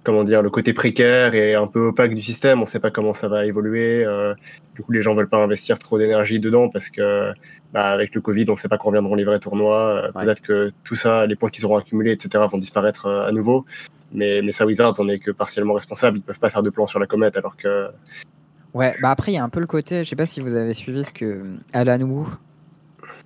comment 0.04 0.22
dire 0.22 0.40
le 0.40 0.50
côté 0.50 0.72
précaire 0.72 1.34
et 1.34 1.54
un 1.54 1.66
peu 1.66 1.80
opaque 1.88 2.14
du 2.14 2.22
système. 2.22 2.62
On 2.62 2.66
sait 2.66 2.78
pas 2.80 2.90
comment 2.90 3.12
ça 3.12 3.28
va 3.28 3.44
évoluer. 3.46 4.04
euh, 4.04 4.34
du 4.74 4.82
coup, 4.82 4.92
les 4.92 5.02
gens 5.02 5.14
veulent 5.14 5.28
pas 5.28 5.42
investir 5.42 5.78
trop 5.78 5.98
d'énergie 5.98 6.38
dedans 6.38 6.68
parce 6.68 6.90
que 6.90 7.32
bah, 7.72 7.86
avec 7.90 8.14
le 8.14 8.20
Covid, 8.20 8.44
on 8.48 8.56
sait 8.56 8.68
pas 8.68 8.78
quand 8.78 8.88
reviendront 8.88 9.14
les 9.16 9.24
vrais 9.24 9.40
tournois. 9.40 10.04
Euh, 10.04 10.10
Ouais. 10.14 10.24
Peut-être 10.24 10.42
que 10.42 10.70
tout 10.84 10.94
ça, 10.96 11.26
les 11.26 11.34
points 11.34 11.50
qu'ils 11.50 11.64
auront 11.66 11.76
accumulés, 11.76 12.12
etc., 12.12 12.44
vont 12.50 12.58
disparaître 12.58 13.06
à 13.06 13.32
nouveau. 13.32 13.64
Mais, 14.12 14.40
mais 14.42 14.52
ça, 14.52 14.64
Wizards 14.64 15.00
en 15.00 15.08
est 15.08 15.18
que 15.18 15.32
partiellement 15.32 15.74
responsable. 15.74 16.18
Ils 16.18 16.22
peuvent 16.22 16.38
pas 16.38 16.50
faire 16.50 16.62
de 16.62 16.70
plan 16.70 16.86
sur 16.86 16.98
la 17.00 17.06
comète 17.06 17.36
alors 17.36 17.56
que 17.56 17.88
Ouais, 18.74 18.94
bah 19.00 19.10
après, 19.10 19.32
il 19.32 19.36
y 19.36 19.38
a 19.38 19.42
un 19.42 19.48
peu 19.48 19.60
le 19.60 19.66
côté, 19.66 20.04
je 20.04 20.10
sais 20.10 20.16
pas 20.16 20.26
si 20.26 20.40
vous 20.40 20.54
avez 20.54 20.74
suivi 20.74 21.02
ce 21.02 21.12
que 21.12 21.42
Alan 21.72 21.98
Wu, 22.02 22.26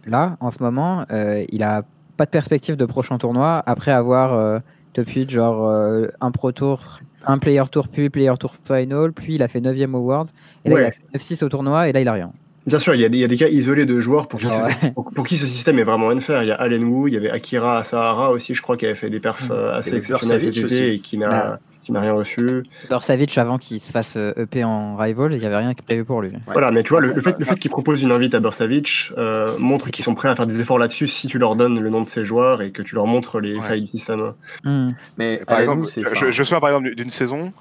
là, 0.06 0.36
en 0.40 0.50
ce 0.50 0.62
moment, 0.62 1.04
euh, 1.12 1.44
il 1.50 1.62
a 1.62 1.82
pas 2.16 2.24
de 2.26 2.30
perspective 2.30 2.76
de 2.76 2.84
prochain 2.84 3.18
tournoi 3.18 3.62
après 3.66 3.92
avoir 3.92 4.34
euh, 4.34 4.58
depuis 4.94 5.28
genre 5.28 5.68
euh, 5.68 6.08
un 6.20 6.30
Pro 6.30 6.52
Tour, 6.52 7.00
un 7.26 7.38
Player 7.38 7.62
Tour, 7.70 7.88
puis 7.88 8.10
Player 8.10 8.32
Tour 8.38 8.52
Final, 8.64 9.12
puis 9.12 9.34
il 9.36 9.42
a 9.42 9.48
fait 9.48 9.60
9ème 9.60 9.94
Awards, 9.94 10.26
et 10.64 10.70
là 10.70 10.74
Ouais. 10.74 10.82
il 10.82 11.16
a 11.16 11.18
fait 11.18 11.34
9-6 11.34 11.44
au 11.44 11.48
tournoi, 11.48 11.88
et 11.88 11.92
là 11.92 12.00
il 12.00 12.08
a 12.08 12.12
rien. 12.12 12.32
Bien 12.66 12.78
sûr, 12.78 12.94
il 12.94 13.00
y, 13.00 13.04
a 13.06 13.08
des, 13.08 13.16
il 13.16 13.20
y 13.22 13.24
a 13.24 13.28
des 13.28 13.38
cas 13.38 13.48
isolés 13.48 13.86
de 13.86 14.00
joueurs 14.00 14.28
pour 14.28 14.38
qui, 14.38 14.46
Ah 14.50 14.68
ce, 14.82 14.88
pour, 14.94 15.10
pour 15.10 15.26
qui 15.26 15.38
ce 15.38 15.46
système 15.46 15.78
est 15.78 15.82
vraiment 15.84 16.10
unfair. 16.10 16.42
Il 16.42 16.48
y 16.48 16.52
a 16.52 16.56
Allen 16.56 16.84
Wu, 16.84 17.08
il 17.08 17.14
y 17.14 17.16
avait 17.16 17.30
Akira 17.30 17.82
Sahara 17.84 18.30
aussi, 18.32 18.54
je 18.54 18.60
crois, 18.60 18.76
qui 18.76 18.84
avait 18.84 18.94
fait 18.94 19.08
des 19.08 19.18
perfs 19.18 19.48
Mm. 19.48 19.52
euh, 19.52 19.72
assez 19.74 19.96
exceptionnels 19.96 20.42
cet 20.42 20.56
été 20.58 20.92
et 20.94 20.98
qui 20.98 21.16
n'a 21.16 21.28
Bah. 21.30 21.58
Qui 21.82 21.92
n'a 21.92 22.00
rien 22.00 22.12
reçu. 22.12 22.64
Savage 23.00 23.38
avant 23.38 23.58
qu'il 23.58 23.80
se 23.80 23.90
fasse 23.90 24.14
euh, 24.16 24.32
EP 24.36 24.64
en 24.64 24.96
Rivals, 24.96 25.32
il 25.32 25.42
y 25.42 25.46
avait 25.46 25.56
rien 25.56 25.74
qui 25.74 25.82
prévu 25.82 26.04
pour 26.04 26.20
lui. 26.22 26.30
Ouais. 26.30 26.38
Voilà, 26.52 26.70
mais 26.70 26.82
tu 26.82 26.90
vois, 26.90 27.00
le, 27.00 27.12
le 27.12 27.20
fait, 27.22 27.38
le 27.38 27.44
fait 27.44 27.58
qu'ils 27.58 27.70
proposent 27.70 28.02
une 28.02 28.12
invite 28.12 28.34
à 28.34 28.40
Bursavic 28.40 29.12
euh, 29.16 29.56
montre 29.58 29.90
qu'ils 29.90 30.04
sont 30.04 30.14
prêts 30.14 30.28
à 30.28 30.36
faire 30.36 30.46
des 30.46 30.60
efforts 30.60 30.78
là-dessus 30.78 31.08
si 31.08 31.26
tu 31.26 31.38
leur 31.38 31.56
donnes 31.56 31.80
le 31.80 31.88
nom 31.90 32.02
de 32.02 32.08
ces 32.08 32.24
joueurs 32.24 32.60
et 32.62 32.70
que 32.70 32.82
tu 32.82 32.94
leur 32.94 33.06
montres 33.06 33.40
les 33.40 33.56
Ouais. 33.56 33.62
failles 33.66 33.82
du 33.82 33.88
système. 33.88 34.32
Hmm. 34.64 34.90
Mais 35.18 35.38
Par 35.46 35.56
Alain 35.58 35.82
exemple, 35.84 35.88
je, 36.14 36.30
je 36.30 36.40
me 36.40 36.44
souviens 36.44 36.60
par 36.60 36.68
exemple 36.70 36.94
d'une 36.94 37.10
saison 37.10 37.52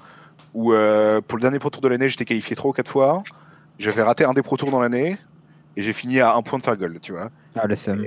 où 0.54 0.72
euh, 0.74 1.20
pour 1.26 1.38
le 1.38 1.42
dernier 1.42 1.58
Pro 1.58 1.70
Tour 1.70 1.80
de 1.82 1.88
l'année, 1.88 2.08
j'étais 2.08 2.24
qualifié 2.24 2.56
trois 2.56 2.70
ou 2.70 2.72
quatre 2.74 2.90
fois. 2.90 3.22
J'avais 3.78 4.02
raté 4.02 4.24
un 4.24 4.34
des 4.34 4.42
Pro 4.42 4.56
Tours 4.56 4.70
dans 4.70 4.80
l'année 4.80 5.16
et 5.80 5.82
j'ai 5.82 5.92
fini 5.94 6.20
à 6.20 6.34
un 6.34 6.42
point 6.42 6.58
de 6.58 6.62
faire 6.62 6.76
gold, 6.76 7.00
tu 7.00 7.12
vois. 7.12 7.30
Ah, 7.56 7.66
le 7.66 7.74
seum. 7.74 8.04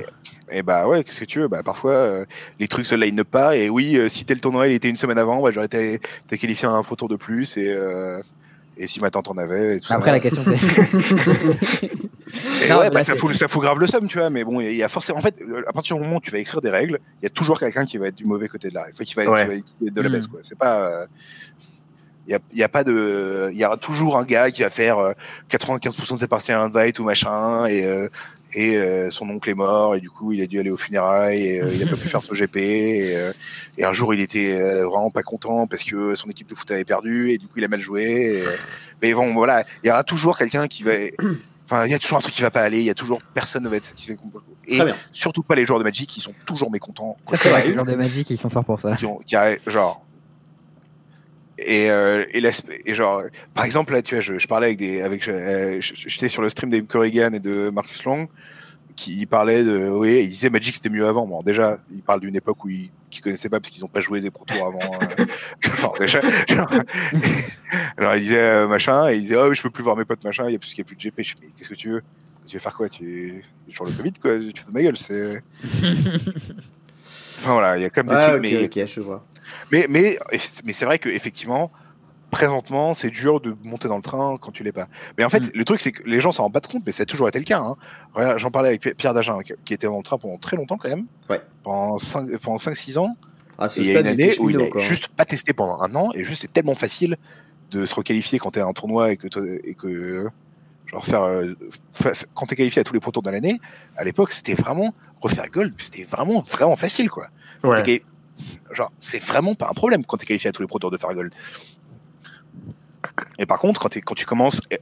Et 0.52 0.62
bah 0.62 0.88
ouais, 0.88 1.04
qu'est-ce 1.04 1.20
que 1.20 1.26
tu 1.26 1.40
veux? 1.40 1.48
Bah 1.48 1.64
parfois 1.64 1.94
euh, 1.94 2.26
les 2.60 2.68
trucs 2.68 2.86
se 2.86 2.94
line 2.95 3.24
pas 3.24 3.56
et 3.58 3.70
oui, 3.70 3.98
euh, 3.98 4.10
si 4.10 4.24
tel 4.26 4.40
tournoi 4.40 4.68
il 4.68 4.74
était 4.74 4.90
une 4.90 4.98
semaine 4.98 5.18
avant, 5.18 5.41
bah, 5.41 5.50
j'aurais 5.52 5.66
été, 5.66 5.95
été 6.26 6.38
qualifié 6.38 6.68
à 6.68 6.72
un 6.72 6.84
Pro 6.84 6.95
Tour 6.95 7.10
de 7.10 7.16
plus 7.16 7.58
et 7.58 7.74
euh, 7.74 8.22
et 8.78 8.88
si 8.88 9.00
ma 9.02 9.10
tante 9.12 9.28
en 9.30 9.38
avait 9.38 9.78
et 9.78 9.80
tout 9.80 9.91
Après, 9.94 10.10
ça. 10.10 10.12
la 10.14 10.20
question 10.20 10.44
c'est. 10.44 10.56
Et 12.64 12.70
Non, 12.70 12.78
ouais, 12.80 12.86
mais 12.90 12.95
bah, 12.95 13.04
ça, 13.04 13.16
fout, 13.16 13.32
ça 13.36 13.48
fout 13.48 13.62
grave 13.62 13.78
le 13.78 13.86
somme, 13.86 14.08
tu 14.08 14.18
vois. 14.18 14.32
Mais 14.32 14.44
bon, 14.44 14.60
il 14.60 14.74
y 14.74 14.82
a 14.82 14.88
forcément. 14.90 15.20
En 15.20 15.22
fait, 15.22 15.36
à 15.68 15.72
partir 15.74 15.95
du 15.98 16.02
moment 16.02 16.16
où 16.18 16.22
tu 16.22 16.32
vas 16.32 16.40
écrire 16.40 16.62
des 16.62 16.72
règles, 16.72 17.00
il 17.22 17.26
y 17.26 17.28
a 17.28 17.30
toujours 17.30 17.60
quelqu'un 17.60 17.86
qui 17.86 18.00
va 18.00 18.08
être 18.08 18.16
du 18.16 18.26
mauvais 18.26 18.48
côté 18.48 18.70
de 18.70 18.74
la 18.74 18.84
règle. 18.84 18.95
Enfin, 18.95 19.04
qui 19.04 19.14
va 19.14 19.24
être, 19.24 19.32
Ouais. 19.32 19.44
qui 19.44 19.48
va 19.48 19.54
être- 19.88 19.94
de 19.94 20.02
la 20.02 20.10
Mm. 20.10 20.12
baisse, 20.14 20.28
quoi. 20.28 20.40
C'est 20.41 20.58
pas. 20.58 20.88
euh, 20.88 21.06
Il 22.28 22.32
y 22.32 22.36
a, 22.36 22.40
il 22.52 22.58
y 22.58 22.64
a 22.64 22.70
pas 22.70 22.84
de. 22.86 23.50
Il 23.52 23.58
y 23.58 23.64
a 23.66 23.76
toujours 23.78 24.18
un 24.18 24.24
gars 24.24 24.50
qui 24.50 24.62
va 24.62 24.70
faire 24.70 24.98
euh, 24.98 25.12
95% 25.52 26.14
de 26.14 26.18
ses 26.20 26.28
parties 26.28 26.52
à 26.54 26.62
invite 26.62 27.00
ou 27.00 27.04
machin 27.04 27.66
et. 27.68 27.86
euh, 27.86 28.08
et 28.56 28.78
euh, 28.78 29.10
son 29.10 29.28
oncle 29.32 29.50
est 29.50 29.56
mort 29.56 29.95
et 29.95 30.00
du 30.00 30.12
coup 30.12 30.32
il 30.32 30.40
a 30.40 30.45
dû 30.45 30.60
aller 30.60 30.70
aux 30.70 30.78
funérailles 30.78 31.41
et 31.44 31.60
euh, 31.64 31.72
il 31.74 31.82
a 31.82 31.88
pas 31.88 31.95
pu 31.95 32.08
faire 32.08 32.22
son 32.22 32.36
GP 32.36 32.58
et, 32.58 33.16
euh, 33.16 33.32
et 33.80 33.84
un 33.84 33.94
jour 33.94 34.14
il 34.14 34.22
était 34.22 34.62
euh, 34.62 34.86
vraiment 34.86 35.10
pas 35.10 35.24
content 35.24 35.66
parce 35.66 35.84
que 35.84 36.14
son 36.14 36.30
équipe 36.30 36.48
de 36.48 36.54
foot 36.54 36.70
avait 36.70 36.84
perdu 36.86 37.32
et 37.32 37.40
du 37.40 37.48
coup 37.48 37.54
il 37.58 37.64
a 37.64 37.68
mal 37.68 37.82
joué 37.82 38.04
et, 38.04 38.41
euh, 38.44 38.52
mais 39.02 39.12
bon 39.16 39.34
voilà 39.34 39.64
il 39.84 39.88
y 39.88 39.91
aura 39.91 40.04
toujours 40.04 40.38
quelqu'un 40.38 40.68
qui 40.68 40.84
va 40.84 40.91
enfin 41.66 41.88
il 41.88 41.91
y 41.91 41.95
a 41.95 41.98
toujours 41.98 42.20
un 42.20 42.22
truc 42.22 42.36
qui 42.36 42.44
va 42.44 42.52
pas 42.52 42.62
aller 42.62 42.78
il 42.78 42.86
y 42.86 42.91
a 42.91 42.94
toujours 42.94 43.24
personne 43.34 43.64
ne 43.64 43.70
va 43.70 43.78
être 43.78 43.86
satisfait 43.86 44.18
et 44.68 44.76
Très 44.78 44.86
bien. 44.86 44.95
surtout 45.12 45.41
pas 45.41 45.56
les 45.56 45.66
joueurs 45.66 45.80
de 45.80 45.84
Magic 45.84 46.08
qui 46.08 46.22
sont 46.22 46.36
toujours 46.45 46.70
mécontents 46.70 47.18
Ça, 47.32 47.38
c'est 47.38 47.50
vrai, 47.50 47.66
les 47.66 47.74
joueurs 47.74 47.86
de 47.86 47.95
Magic, 47.95 48.30
ils 48.30 48.38
sont 48.38 48.52
forts 48.52 48.66
pour 48.66 48.80
ça. 48.80 48.95
qui 48.95 49.08
ont 49.08 49.18
qui 49.26 49.36
a- 49.36 49.58
genre 49.66 50.06
Et, 51.60 51.92
euh, 51.92 52.26
et, 52.34 52.94
genre, 52.94 53.24
par 53.54 53.66
exemple, 53.66 53.94
là, 53.94 54.02
tu 54.02 54.16
vois, 54.16 54.22
je, 54.22 54.38
je 54.40 54.48
parlais 54.48 54.68
avec 54.68 54.80
des, 54.80 55.02
avec, 55.02 55.28
euh, 55.28 55.78
j'étais 55.82 56.30
sur 56.30 56.42
le 56.42 56.50
stream 56.50 56.72
d'Abe 56.72 56.88
Corrigan 56.88 57.32
et 57.34 57.40
de 57.40 57.70
Marcus 57.70 58.04
Long, 58.06 58.28
qui 58.96 59.26
parlaient 59.26 59.64
de, 59.64 59.88
oui, 59.90 60.22
ils 60.24 60.30
disaient 60.30 60.50
Magic 60.50 60.76
c'était 60.76 60.90
mieux 60.90 61.06
avant. 61.06 61.28
Bon, 61.28 61.42
déjà, 61.44 61.78
ils 61.92 62.02
parlent 62.02 62.22
d'une 62.22 62.36
époque 62.36 62.64
où 62.66 62.70
ils, 62.70 62.90
qu'ils 63.12 63.22
connaissaient 63.22 63.50
pas 63.50 63.60
parce 63.60 63.72
qu'ils 63.72 63.86
ont 63.86 63.90
pas 63.90 64.02
joué 64.02 64.20
des 64.20 64.32
Pro 64.32 64.46
Tours 64.46 64.66
avant. 64.66 64.80
euh, 65.20 65.26
genre, 65.80 65.96
déjà, 66.00 66.22
genre, 66.50 66.70
alors 67.98 68.16
ils 68.16 68.22
disaient 68.22 68.68
machin, 68.68 69.10
et 69.10 69.16
ils 69.16 69.22
disaient, 69.22 69.38
oh, 69.38 69.54
je 69.54 69.62
peux 69.62 69.70
plus 69.70 69.84
voir 69.84 69.96
mes 69.96 70.06
potes 70.06 70.24
machin, 70.24 70.46
il 70.48 70.54
y 70.54 70.56
a 70.56 70.60
plus 70.60 70.70
qu'il 70.70 70.80
y 70.80 70.82
a 70.82 70.86
plus 70.86 70.96
de 70.96 71.02
GP. 71.02 71.22
Je 71.22 71.34
qu'est-ce 71.56 71.70
que 71.70 71.76
tu 71.76 71.90
veux? 71.92 72.02
Tu 72.48 72.56
veux 72.56 72.60
faire 72.60 72.76
quoi? 72.76 72.90
Tu, 72.90 73.44
sur 73.70 73.86
le 73.86 73.92
Covid, 73.92 74.14
quoi? 74.22 74.38
Tu 74.38 74.62
fais 74.62 74.68
de 74.70 74.74
ma 74.74 74.82
gueule, 74.82 74.98
c'est, 74.98 75.42
enfin 77.40 77.54
voilà, 77.54 77.78
il 77.78 77.82
y 77.82 77.86
a 77.86 77.90
comme 77.90 78.08
des 78.08 78.14
Ah, 78.16 78.32
trucs, 78.32 78.44
ok, 78.44 78.52
mais, 78.52 78.66
ok, 78.84 78.88
je 78.88 79.00
vois. 79.02 79.26
Mais, 79.72 79.86
mais, 79.90 80.18
mais 80.65 80.74
c'est 80.74 80.86
vrai 80.86 80.99
que 80.99 81.10
effectivement, 81.10 81.72
présentement, 82.32 82.94
c'est 82.95 83.10
dur 83.11 83.40
de 83.41 83.56
monter 83.64 83.88
dans 83.88 83.98
le 83.98 84.02
train 84.02 84.38
quand 84.41 84.52
tu 84.52 84.64
l'es 84.64 84.72
pas. 84.72 84.88
Mais 85.18 85.24
en 85.24 85.30
fait, 85.30 85.41
Mm. 85.41 85.52
le 85.53 85.65
truc, 85.65 85.82
c'est 85.82 85.91
que 85.91 86.03
les 86.10 86.20
gens 86.20 86.32
s'en 86.32 86.49
pas 86.49 86.61
compte, 86.61 86.82
mais 86.86 86.91
ça 86.91 87.03
a 87.03 87.06
toujours 87.06 87.28
été 87.28 87.38
le 87.38 87.45
cas. 87.45 87.60
Hein. 87.60 87.76
J'en 88.38 88.49
parlais 88.49 88.70
avec 88.70 88.82
Pi- 88.82 88.94
Pierre 88.95 89.14
Dagen, 89.14 89.38
qui- 89.44 89.74
était 89.74 89.86
dans 89.88 89.98
le 89.98 90.03
train 90.03 90.18
pendant 90.18 90.38
très 90.38 90.57
longtemps 90.57 90.78
quand 90.78 90.90
même. 90.90 91.06
Ouais. 91.30 91.41
Pendant 91.64 91.98
5-6 91.99 92.38
pendant 92.40 92.57
5-6 92.57 92.98
ans. 92.98 93.15
Ah, 93.60 93.68
Et 93.78 93.82
il 93.82 93.86
y 93.91 93.95
a 93.95 93.99
une 94.02 94.07
année 94.07 94.36
où 94.40 94.49
il 94.49 94.53
cheminot, 94.56 94.64
a 94.65 94.72
quoi. 94.72 94.82
juste 94.82 95.10
pas 95.10 95.26
testé 95.26 95.53
pendant 95.53 95.80
un 95.80 95.94
an, 95.95 96.10
et 96.15 96.24
juste 96.24 96.41
c'est 96.41 96.52
tellement 96.52 96.74
facile 96.74 97.18
de 97.70 97.86
se 97.86 97.94
requalifier 97.94 98.40
quand 98.40 98.49
t'es 98.52 98.61
à 98.61 98.65
un 98.65 98.74
tournoi 98.74 99.11
et 99.11 99.18
que, 99.18 99.28
et 99.64 99.76
que 99.76 100.28
genre 100.88 101.06
faire, 101.06 101.22
euh, 101.22 101.53
quand 102.34 102.48
t'es 102.48 102.56
qualifié 102.56 102.80
à 102.80 102.84
tous 102.84 102.94
les 102.95 102.99
pro 102.99 103.11
tours 103.11 103.22
de 103.22 103.30
l'année, 103.30 103.60
à 103.95 104.03
l'époque, 104.03 104.34
c'était 104.34 104.56
vraiment 104.56 104.95
refaire 105.22 105.48
gold, 105.52 105.74
c'était 105.78 106.03
vraiment, 106.03 106.40
vraiment 106.40 106.76
facile, 106.76 107.11
quoi. 107.11 107.28
Ouais. 107.64 107.78
Genre, 108.72 108.92
c'est 109.00 109.22
vraiment 109.22 109.56
pas 109.56 109.70
un 109.70 109.74
problème 109.74 110.06
quand 110.06 110.18
t'es 110.18 110.26
qualifié 110.26 110.50
à 110.50 110.52
tous 110.52 110.62
les 110.62 110.68
pro 110.68 110.80
tours 110.80 110.92
de 110.92 110.98
faire 110.98 111.14
gold. 111.14 111.34
Et 113.38 113.46
par 113.46 113.60
contre, 113.60 113.82
quand, 113.82 113.96
quand 113.96 114.16
tu 114.16 114.26
commences, 114.26 114.62
euh, 114.72 114.78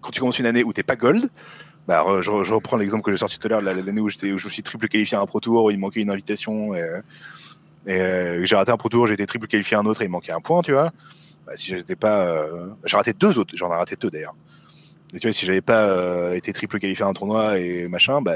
quand 0.00 0.10
tu 0.10 0.20
commences 0.20 0.38
une 0.38 0.46
année 0.46 0.64
où 0.64 0.72
t'es 0.72 0.82
pas 0.82 0.96
gold, 0.96 1.28
bah, 1.86 2.04
je, 2.20 2.30
reprends 2.30 2.76
l'exemple 2.76 3.04
que 3.04 3.12
j'ai 3.12 3.18
sorti 3.18 3.38
tout 3.38 3.46
à 3.46 3.50
l'heure, 3.50 3.60
la- 3.60 3.74
l'année 3.74 4.00
où, 4.00 4.06
où 4.06 4.08
je 4.10 4.32
me 4.46 4.50
suis 4.50 4.62
triple 4.62 4.88
qualifié 4.88 5.16
à 5.16 5.20
un 5.20 5.26
pro 5.26 5.40
tour, 5.40 5.70
il 5.70 5.78
manquait 5.78 6.00
une 6.00 6.10
invitation, 6.10 6.74
et, 6.74 6.80
euh, 6.80 7.00
euh, 7.88 8.44
j'ai 8.44 8.56
raté 8.56 8.72
un 8.72 8.76
pro 8.76 8.88
tour, 8.88 9.06
j'ai 9.06 9.14
été 9.14 9.26
triple 9.26 9.46
qualifié 9.46 9.76
à 9.76 9.80
un 9.80 9.86
autre, 9.86 10.02
et 10.02 10.06
il 10.06 10.10
manquait 10.10 10.32
un 10.32 10.40
point, 10.40 10.62
tu 10.62 10.72
vois. 10.72 10.92
Bah, 11.46 11.52
si 11.54 11.70
j'étais 11.70 11.94
pas, 11.94 12.22
euh, 12.22 12.66
j'ai 12.84 12.96
raté 12.96 13.12
deux 13.12 13.38
autres, 13.38 13.54
j'en 13.56 13.70
ai 13.70 13.76
raté 13.76 13.94
deux 13.94 14.10
d'ailleurs. 14.10 14.34
Et 15.14 15.20
tu 15.20 15.28
vois, 15.28 15.32
si 15.32 15.46
j'avais 15.46 15.60
pas 15.60 15.84
euh, 15.84 16.34
été 16.34 16.52
triple 16.52 16.80
qualifié 16.80 17.04
à 17.04 17.08
un 17.08 17.12
tournoi 17.12 17.58
et 17.60 17.86
machin, 17.86 18.20
bah, 18.20 18.34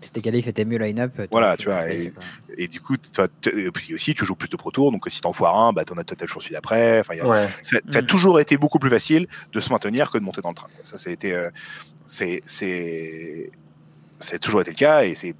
euh, 0.00 0.04
Si 0.06 0.10
tes 0.10 0.20
qualifs 0.20 0.46
étaient 0.46 0.64
mieux 0.64 0.78
line-up. 0.78 1.12
tu- 1.16 1.28
Voilà, 1.30 1.56
tu 1.56 1.66
vois, 1.66 1.82
qualifiais, 1.82 2.12
et- 2.56 2.68
du 2.68 2.80
coup, 2.80 2.94
et 2.94 3.70
puis 3.70 3.94
aussi, 3.94 4.14
tu 4.14 4.24
joues 4.24 4.34
plus 4.36 4.48
de 4.48 4.56
pro 4.56 4.70
tours, 4.70 4.92
donc 4.92 5.04
si 5.08 5.20
t'en 5.20 5.32
foires 5.32 5.58
un, 5.58 5.72
bah, 5.72 5.84
t'en 5.84 5.96
as 5.96 6.00
le 6.00 6.28
celui 6.42 6.54
d'après. 6.54 7.00
Enfin, 7.00 7.14
Ouais. 7.26 7.48
ça, 7.62 7.78
ça 7.88 7.98
a 7.98 8.02
Mm. 8.02 8.06
toujours 8.06 8.40
été 8.40 8.56
beaucoup 8.56 8.78
plus 8.78 8.90
facile 8.90 9.26
de 9.52 9.60
se 9.60 9.70
maintenir 9.70 10.10
que 10.10 10.18
de 10.18 10.24
monter 10.24 10.40
dans 10.40 10.50
le 10.50 10.54
train. 10.54 10.68
quoi. 10.74 10.80
Ça, 10.84 10.98
ça 10.98 11.10
a 11.10 11.12
été, 11.12 11.32
euh, 11.34 11.50
c'est, 12.06 12.42
c'est, 12.46 13.50
toujours 14.38 14.60
été 14.60 14.70
le 14.70 14.76
cas 14.76 15.02
et 15.04 15.14
c'est 15.14 15.34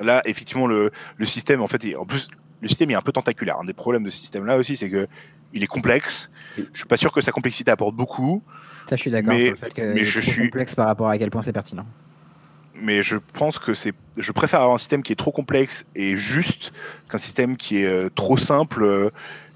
là 0.00 0.22
effectivement 0.26 0.66
le, 0.66 0.90
le 1.16 1.26
système 1.26 1.62
en 1.62 1.68
fait, 1.68 1.82
il- 1.84 1.96
en 1.96 2.04
plus 2.04 2.28
le 2.60 2.68
système 2.68 2.90
est 2.90 2.94
un 2.94 3.02
peu 3.02 3.12
tentaculaire. 3.12 3.58
Un 3.60 3.64
des 3.64 3.72
problèmes 3.74 4.02
de 4.04 4.10
ce 4.10 4.16
système-là 4.18 4.56
aussi, 4.56 4.76
c'est 4.76 4.88
que 4.90 5.06
il 5.52 5.62
est 5.62 5.66
complexe. 5.68 6.30
Je 6.56 6.62
suis 6.78 6.86
pas 6.86 6.96
sûr 6.96 7.12
que 7.12 7.20
sa 7.20 7.30
complexité 7.32 7.70
apporte 7.70 7.94
beaucoup, 7.94 8.42
Ça, 8.88 8.96
je 8.96 9.00
suis 9.02 9.10
d'accord. 9.10 9.32
Mais- 9.34 9.50
le 9.50 9.56
fait 9.56 9.72
que 9.74 9.82
mais 9.94 10.04
je 10.04 10.20
suis- 10.20 10.44
complexe 10.46 10.74
par 10.74 10.86
rapport 10.86 11.08
à 11.08 11.18
quel 11.18 11.30
point 11.30 11.42
c'est 11.42 11.52
pertinent. 11.52 11.86
Mais 12.80 13.02
je 13.02 13.16
pense 13.34 13.58
que 13.58 13.74
c'est, 13.74 13.92
je 14.16 14.32
préfère 14.32 14.60
avoir 14.60 14.74
un 14.74 14.78
système 14.78 15.02
qui 15.02 15.12
est 15.12 15.16
trop 15.16 15.32
complexe 15.32 15.84
et 15.94 16.16
juste 16.16 16.72
qu'un 17.08 17.18
système 17.18 17.56
qui 17.56 17.78
est 17.82 17.86
euh, 17.86 18.08
trop 18.08 18.36
simple 18.38 18.84
euh, 18.84 19.10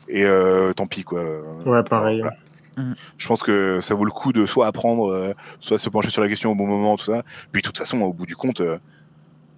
et 0.09 0.25
euh, 0.25 0.73
tant 0.73 0.87
pis 0.87 1.05
quoi. 1.05 1.23
Ouais, 1.67 1.83
pareil. 1.83 2.21
Voilà. 2.21 2.37
Je 3.19 3.27
pense 3.29 3.43
que 3.43 3.81
ça 3.83 3.95
vaut 3.95 4.07
le 4.07 4.11
coup 4.11 4.33
de 4.33 4.47
soit 4.47 4.67
apprendre, 4.67 5.13
euh, 5.13 5.35
soit 5.59 5.79
se 5.79 5.91
pencher 5.91 6.09
sur 6.09 6.23
la 6.23 6.29
question 6.29 6.51
au 6.51 6.55
bon 6.55 6.67
moment, 6.67 6.97
tout 6.97 7.05
ça. 7.05 7.25
Puis 7.53 7.61
de 7.61 7.67
toute 7.67 7.77
façon, 7.77 8.01
au 8.01 8.13
bout 8.15 8.25
du 8.25 8.37
compte, 8.37 8.63
euh, 8.63 8.79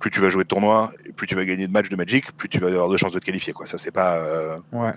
plus 0.01 0.11
tu 0.11 0.19
vas 0.19 0.29
jouer 0.31 0.43
de 0.43 0.49
tournois, 0.49 0.91
et 1.07 1.13
plus 1.13 1.29
tu 1.29 1.37
vas 1.37 1.45
gagner 1.45 1.69
de 1.69 1.73
matchs 1.73 1.89
de 1.89 1.95
Magic, 1.95 2.33
plus 2.37 2.49
tu 2.49 2.59
vas 2.59 2.67
avoir 2.69 2.89
de 2.89 2.97
chances 2.97 3.13
de 3.13 3.21
te 3.21 3.25
qualifier. 3.25 3.53
Quoi. 3.53 3.67
Ça, 3.67 3.79
c'est 3.79 3.93
pas. 3.93 4.17
euh, 4.17 4.59
Ouais. 4.73 4.93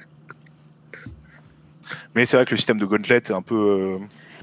Mais 2.16 2.26
c'est 2.26 2.38
vrai 2.38 2.46
que 2.46 2.52
le 2.52 2.58
système 2.58 2.80
de 2.80 2.86
Gauntlet 2.86 3.18
est 3.18 3.32
un 3.32 3.44
peu. 3.44 4.00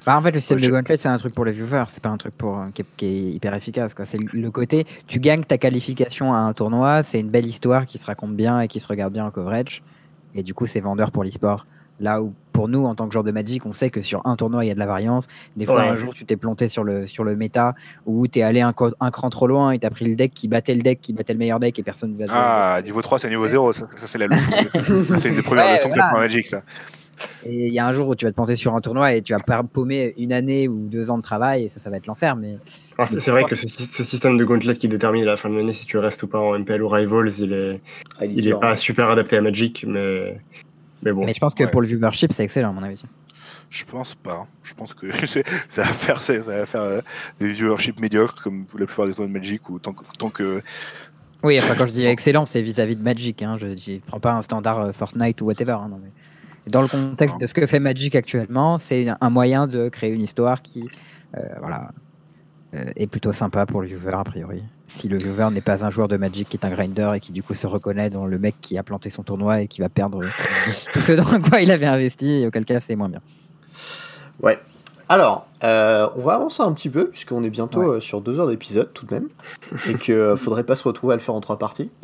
Bah, 0.06 0.16
en 0.16 0.22
fait, 0.22 0.32
le 0.32 0.40
système 0.40 0.58
Ouais, 0.58 0.66
de 0.66 0.70
Gauntlet, 0.72 0.96
c'est 0.96 1.08
un 1.08 1.16
truc 1.18 1.34
pour 1.34 1.44
les 1.44 1.52
viewers, 1.52 1.84
c'est 1.88 2.02
pas 2.02 2.08
un 2.08 2.16
truc 2.16 2.34
pour, 2.36 2.58
euh, 2.58 2.66
qui, 2.74 2.82
est, 2.82 2.86
qui 2.96 3.06
est 3.06 3.32
hyper 3.34 3.54
efficace. 3.54 3.94
quoi. 3.94 4.04
C'est 4.04 4.18
le 4.32 4.50
côté, 4.50 4.86
tu 5.06 5.20
gagnes 5.20 5.44
ta 5.44 5.58
qualification 5.58 6.34
à 6.34 6.38
un 6.38 6.52
tournoi, 6.52 7.02
c'est 7.02 7.20
une 7.20 7.28
belle 7.30 7.46
histoire 7.46 7.86
qui 7.86 7.98
se 7.98 8.06
raconte 8.06 8.34
bien 8.34 8.60
et 8.60 8.68
qui 8.68 8.80
se 8.80 8.88
regarde 8.88 9.12
bien 9.12 9.24
en 9.24 9.30
coverage. 9.30 9.82
Et 10.34 10.42
du 10.42 10.54
coup, 10.54 10.66
c'est 10.66 10.80
vendeur 10.80 11.12
pour 11.12 11.22
l'e-sport. 11.24 11.66
Là 12.00 12.20
où, 12.20 12.32
pour 12.52 12.66
nous, 12.68 12.84
en 12.84 12.96
tant 12.96 13.06
que 13.06 13.12
joueur 13.12 13.22
de 13.22 13.30
Magic, 13.30 13.64
on 13.64 13.70
sait 13.70 13.90
que 13.90 14.02
sur 14.02 14.26
un 14.26 14.34
tournoi, 14.34 14.64
il 14.64 14.68
y 14.68 14.70
a 14.72 14.74
de 14.74 14.78
la 14.80 14.86
variance. 14.86 15.28
Des 15.56 15.66
fois, 15.66 15.76
Ouais. 15.82 15.88
un 15.88 15.96
jour, 15.96 16.14
tu 16.14 16.24
t'es 16.24 16.36
planté 16.36 16.66
sur 16.66 16.82
le, 16.82 17.06
sur 17.06 17.22
le 17.22 17.36
méta 17.36 17.74
ou 18.06 18.26
t'es 18.26 18.42
allé 18.42 18.60
un, 18.60 18.72
co- 18.72 18.90
un 18.98 19.10
cran 19.12 19.30
trop 19.30 19.46
loin 19.46 19.70
et 19.70 19.78
t'as 19.78 19.90
pris 19.90 20.06
le 20.06 20.16
deck 20.16 20.32
qui 20.34 20.48
battait 20.48 20.74
le 20.74 20.82
deck, 20.82 21.00
qui 21.00 21.12
battait 21.12 21.34
le 21.34 21.38
meilleur 21.38 21.60
deck 21.60 21.78
et 21.78 21.82
personne 21.84 22.12
ne 22.14 22.18
va 22.18 22.26
jouer. 22.26 22.34
Ah, 22.36 22.80
niveau 22.82 23.02
3, 23.02 23.20
c'est 23.20 23.28
niveau 23.28 23.46
0. 23.46 23.72
Ça, 23.74 23.86
ça, 23.96 24.06
c'est 24.08 24.18
la 24.18 24.26
leçon. 24.26 24.50
de- 24.50 25.14
c'est 25.18 25.28
une 25.28 25.36
des 25.36 25.42
premières 25.42 25.66
Ouais, 25.66 25.74
leçons 25.74 25.90
que 25.90 25.94
voilà. 25.94 26.08
à 26.08 26.14
Magic, 26.14 26.46
ça. 26.48 26.62
Et 27.46 27.66
il 27.66 27.72
y 27.72 27.78
a 27.78 27.86
un 27.86 27.92
jour 27.92 28.08
où 28.08 28.14
tu 28.14 28.24
vas 28.24 28.30
te 28.30 28.36
planter 28.36 28.56
sur 28.56 28.74
un 28.74 28.80
tournoi 28.80 29.14
et 29.14 29.22
tu 29.22 29.32
vas 29.32 29.38
pas 29.38 29.62
paumer 29.62 30.14
une 30.18 30.32
année 30.32 30.66
ou 30.68 30.86
deux 30.88 31.10
ans 31.10 31.18
de 31.18 31.22
travail 31.22 31.64
et 31.64 31.68
ça, 31.68 31.78
ça 31.78 31.90
va 31.90 31.96
être 31.98 32.06
l'enfer. 32.06 32.34
Mais 32.36 32.58
Alors, 32.98 33.08
c'est 33.08 33.20
c'est 33.20 33.30
vrai 33.30 33.44
que 33.44 33.54
ce, 33.54 33.68
sy- 33.68 33.84
ce 33.90 34.02
système 34.02 34.36
de 34.36 34.44
gauntlet 34.44 34.74
qui 34.76 34.88
détermine 34.88 35.22
à 35.24 35.26
la 35.26 35.36
fin 35.36 35.48
de 35.50 35.56
l'année 35.56 35.72
si 35.72 35.86
tu 35.86 35.98
restes 35.98 36.22
ou 36.22 36.26
pas 36.28 36.38
en 36.40 36.58
MPL 36.58 36.82
ou 36.82 36.88
Rivals, 36.88 37.30
il 37.38 37.52
est, 37.52 37.80
Ah, 38.20 38.24
il 38.26 38.46
est 38.48 38.58
pas 38.58 38.74
super 38.76 39.08
adapté 39.10 39.36
à 39.36 39.40
Magic, 39.40 39.84
mais, 39.86 40.40
mais 41.02 41.12
bon. 41.12 41.24
Mais 41.26 41.34
je 41.34 41.40
pense 41.40 41.54
que 41.54 41.64
ouais. 41.64 41.70
pour 41.70 41.80
le 41.80 41.86
viewership, 41.86 42.32
c'est 42.32 42.44
excellent, 42.44 42.70
à 42.70 42.72
mon 42.72 42.82
avis. 42.82 43.02
Je 43.70 43.84
pense 43.84 44.14
pas. 44.14 44.46
Je 44.62 44.74
pense 44.74 44.92
que 44.94 45.06
c'est- 45.26 45.44
ça 45.68 45.82
va 45.82 45.92
faire, 45.92 46.20
ça 46.20 46.38
va 46.38 46.66
faire 46.66 46.82
euh, 46.82 47.00
des 47.40 47.48
viewership 47.52 48.00
médiocres 48.00 48.42
comme 48.42 48.66
la 48.78 48.86
plupart 48.86 49.06
des 49.06 49.12
tournois 49.14 49.28
de 49.28 49.32
Magic 49.32 49.68
ou 49.70 49.78
tant 49.78 49.92
que, 49.92 50.04
tant 50.18 50.28
que 50.30 50.60
Oui, 51.44 51.58
enfin, 51.58 51.74
quand 51.76 51.86
je 51.86 51.92
dis 51.92 52.04
excellent, 52.04 52.44
c'est 52.46 52.62
vis-à-vis 52.62 52.96
de 52.96 53.02
Magic. 53.02 53.40
Hein. 53.42 53.56
Je 53.58 53.66
ne 53.66 53.98
prends 54.00 54.20
pas 54.20 54.32
un 54.32 54.42
standard 54.42 54.80
euh, 54.80 54.92
Fortnite 54.92 55.40
ou 55.40 55.46
whatever. 55.46 55.72
hein, 55.72 55.88
non, 55.90 55.98
mais 56.02 56.10
dans 56.68 56.82
le 56.82 56.88
contexte 56.88 57.40
de 57.40 57.46
ce 57.46 57.54
que 57.54 57.66
fait 57.66 57.80
Magic 57.80 58.14
actuellement, 58.14 58.78
c'est 58.78 59.06
un 59.20 59.30
moyen 59.30 59.66
de 59.66 59.88
créer 59.88 60.10
une 60.10 60.22
histoire 60.22 60.62
qui 60.62 60.88
euh, 61.36 61.40
voilà, 61.60 61.90
euh, 62.74 62.84
est 62.96 63.06
plutôt 63.06 63.32
sympa 63.32 63.66
pour 63.66 63.80
le 63.80 63.88
viewer, 63.88 64.12
a 64.14 64.24
priori. 64.24 64.62
Si 64.86 65.08
le 65.08 65.16
viewer 65.16 65.48
n'est 65.50 65.60
pas 65.62 65.84
un 65.84 65.90
joueur 65.90 66.08
de 66.08 66.16
Magic 66.16 66.48
qui 66.48 66.56
est 66.56 66.66
un 66.66 66.70
grinder 66.70 67.10
et 67.14 67.20
qui 67.20 67.32
du 67.32 67.42
coup 67.42 67.54
se 67.54 67.66
reconnaît 67.66 68.10
dans 68.10 68.26
le 68.26 68.38
mec 68.38 68.56
qui 68.60 68.76
a 68.78 68.82
planté 68.82 69.08
son 69.10 69.22
tournoi 69.22 69.62
et 69.62 69.68
qui 69.68 69.80
va 69.80 69.88
perdre 69.88 70.20
tout 70.92 71.00
ce 71.00 71.12
dans 71.12 71.24
quoi 71.40 71.60
il 71.60 71.70
avait 71.70 71.86
investi, 71.86 72.30
et 72.42 72.46
auquel 72.46 72.64
cas 72.64 72.80
c'est 72.80 72.94
moins 72.96 73.08
bien. 73.08 73.20
Ouais. 74.40 74.58
Alors, 75.08 75.46
euh, 75.64 76.08
on 76.16 76.22
va 76.22 76.34
avancer 76.34 76.62
un 76.62 76.72
petit 76.72 76.88
peu, 76.88 77.08
puisqu'on 77.08 77.42
est 77.42 77.50
bientôt 77.50 77.94
Ouais. 77.94 78.00
sur 78.00 78.20
deux 78.22 78.38
heures 78.40 78.46
d'épisode 78.46 78.92
tout 78.94 79.04
de 79.04 79.14
même, 79.14 79.28
et 79.88 79.94
qu'il 79.94 80.14
euh, 80.14 80.36
faudrait 80.36 80.64
pas 80.64 80.74
se 80.74 80.84
retrouver 80.84 81.12
à 81.14 81.16
le 81.16 81.22
faire 81.22 81.34
en 81.34 81.40
trois 81.40 81.58
parties. 81.58 81.90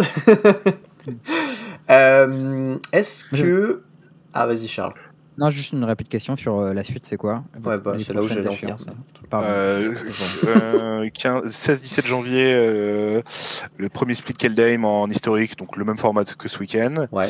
Euh, 1.90 2.76
Est-ce 2.92 3.24
que. 3.24 3.82
Ah, 4.34 4.46
vas-y, 4.46 4.68
Charles. 4.68 4.94
Non, 5.36 5.50
juste 5.50 5.72
une 5.72 5.84
rapide 5.84 6.08
question 6.08 6.34
sur 6.34 6.58
euh, 6.58 6.72
la 6.74 6.82
suite, 6.82 7.06
c'est 7.06 7.16
quoi? 7.16 7.44
Ouais, 7.64 7.78
bah, 7.78 7.94
c'est 8.04 8.12
là 8.12 8.22
où 8.22 8.28
j'allais 8.28 8.40
en 8.48 8.52
venir. 8.54 8.74
échéances, 8.74 8.86
Pardon. 9.30 9.46
Euh, 9.48 9.94
euh, 10.48 11.08
15 11.14 11.44
16-17 11.50 12.06
janvier, 12.06 12.54
euh, 12.56 13.22
le 13.76 13.88
premier 13.88 14.14
split 14.16 14.32
Keldheim 14.34 14.84
en 14.84 15.08
historique, 15.08 15.56
donc 15.56 15.76
le 15.76 15.84
même 15.84 15.96
format 15.98 16.24
que 16.24 16.48
ce 16.48 16.58
week-end. 16.58 17.06
Ouais. 17.12 17.28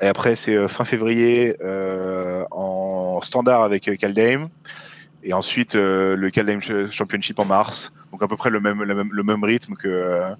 Et 0.00 0.06
après, 0.06 0.36
c'est 0.36 0.54
euh, 0.54 0.68
fin 0.68 0.84
février 0.84 1.56
euh, 1.60 2.44
en 2.52 3.20
standard 3.22 3.62
avec 3.64 3.88
euh, 3.88 3.96
Kaldheim. 3.96 4.48
Et 5.24 5.32
ensuite, 5.32 5.74
euh, 5.74 6.14
le 6.14 6.30
Kaldheim 6.30 6.60
Ch- 6.62 6.88
Championship 6.90 7.40
en 7.40 7.44
mars. 7.46 7.92
Donc 8.12 8.22
à 8.22 8.28
peu 8.28 8.36
près 8.36 8.50
le 8.50 8.60
même, 8.60 8.82
le 8.84 8.94
même, 8.94 9.08
le 9.12 9.22
même 9.24 9.42
rythme 9.42 9.74
que 9.74 9.88
euh, 9.88 10.30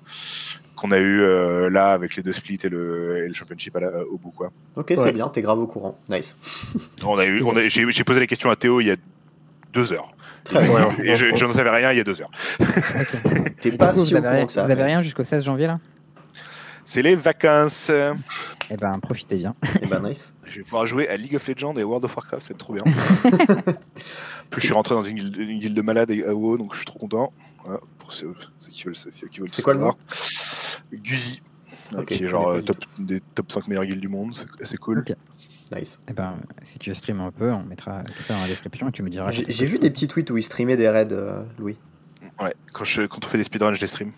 qu'on 0.81 0.91
a 0.93 0.99
eu 0.99 1.21
euh, 1.21 1.69
là 1.69 1.93
avec 1.93 2.17
les 2.17 2.23
deux 2.23 2.33
splits 2.33 2.59
et 2.65 2.69
le, 2.69 3.19
et 3.25 3.29
le 3.29 3.35
Championship 3.35 3.77
à 3.77 3.81
la- 3.81 4.05
au 4.07 4.17
bout. 4.17 4.31
Quoi. 4.31 4.51
Ok, 4.77 4.93
c'est 4.97 5.13
bien, 5.13 5.29
t'es 5.29 5.43
grave 5.43 5.59
au 5.59 5.67
courant. 5.67 5.99
Nice. 6.09 6.37
On 7.05 7.19
a 7.19 7.27
eu, 7.27 7.43
on 7.43 7.55
a- 7.57 7.69
j'ai, 7.69 7.91
j'ai 7.91 8.05
posé 8.05 8.21
la 8.21 8.27
question 8.27 8.51
à 8.51 8.57
Théo 8.57 8.81
il 8.81 8.87
y 8.87 8.91
a 8.91 8.97
deux 9.73 9.93
heures. 9.93 10.11
Très 10.45 10.63
bien. 10.67 10.89
Et 11.05 11.17
je, 11.17 11.37
je 11.37 11.45
n'en 11.45 11.53
savais 11.53 11.71
rien 11.71 11.93
il 11.93 11.99
y 11.99 12.01
a 12.01 12.05
deux 12.05 12.21
heures. 12.21 12.31
Ok. 12.61 12.67
T'es 13.61 13.73
pas 13.73 13.93
coup, 13.93 14.05
si 14.05 14.11
vous 14.11 14.17
avez, 14.17 14.29
rien, 14.29 14.47
que 14.47 14.53
ça. 14.53 14.65
vous 14.65 14.71
avez 14.71 14.81
mais- 14.81 14.87
rien 14.89 15.01
jusqu'au 15.03 15.23
16 15.25 15.45
janvier 15.45 15.67
là? 15.67 15.79
C'est 16.83 17.03
les 17.03 17.15
vacances. 17.15 17.91
Eh 18.71 18.77
ben, 18.77 18.93
profitez 19.03 19.37
bien. 19.37 19.55
Eh 19.83 19.87
ben, 19.87 20.01
nice. 20.03 20.33
Je 20.47 20.57
vais 20.57 20.63
pouvoir 20.63 20.87
jouer 20.87 21.09
à 21.09 21.17
League 21.17 21.37
of 21.37 21.47
Legends 21.47 21.77
et 21.77 21.85
World 21.85 22.05
of 22.07 22.17
Warcraft, 22.17 22.43
c'est 22.43 22.57
trop 22.59 22.73
bien. 22.73 22.83
Plus 24.51 24.61
je 24.61 24.67
suis 24.67 24.75
rentré 24.75 24.95
dans 24.95 25.03
une 25.03 25.17
guilde, 25.17 25.37
une 25.37 25.59
guilde 25.61 25.77
de 25.77 25.83
malades 25.83 26.11
à 26.11 26.35
WoW, 26.35 26.59
donc 26.59 26.73
je 26.73 26.79
suis 26.79 26.87
trop 26.87 26.99
content. 26.99 27.33
Voilà, 27.63 27.81
pour 27.99 28.13
ceux, 28.13 28.35
ceux 28.59 28.71
qui 28.71 28.85
veulent, 28.85 28.97
ceux 28.97 29.29
qui 29.29 29.41
veulent 29.41 29.49
C'est 29.49 29.63
quoi 29.63 29.75
le 29.75 29.81
savoir. 29.81 29.97
Guzi, 30.93 31.43
Ok, 31.97 32.07
qui 32.07 32.17
je 32.19 32.25
est 32.25 32.29
genre 32.29 32.49
euh, 32.49 32.61
top, 32.63 32.79
des 32.99 33.21
top 33.35 33.51
5 33.53 33.69
meilleures 33.69 33.85
guildes 33.85 34.01
du 34.01 34.09
monde, 34.09 34.35
c'est 34.35 34.63
assez 34.63 34.77
cool. 34.77 35.01
Ok. 35.01 35.17
Nice. 35.73 36.01
Eh 36.09 36.13
ben, 36.13 36.35
si 36.65 36.79
tu 36.81 36.93
stream 36.95 37.21
un 37.21 37.31
peu, 37.31 37.53
on 37.53 37.63
mettra 37.63 38.03
tout 38.03 38.23
ça 38.25 38.35
dans 38.35 38.41
la 38.41 38.49
description 38.49 38.89
et 38.89 38.93
tu 38.93 39.03
me 39.05 39.11
diras. 39.11 39.31
J'ai 39.31 39.67
vu 39.67 39.79
des 39.79 39.91
petits 39.91 40.09
tweets 40.09 40.31
où 40.31 40.37
il 40.37 40.43
streamait 40.43 40.77
des 40.77 40.89
raids, 40.89 41.09
euh, 41.13 41.45
Louis. 41.59 41.77
Ouais, 42.41 42.55
quand, 42.73 42.85
je, 42.85 43.03
quand 43.03 43.25
on 43.25 43.29
fait 43.29 43.39
des 43.39 43.45
speedruns, 43.45 43.75
je 43.75 43.81
les 43.81 43.87
stream. 43.87 44.13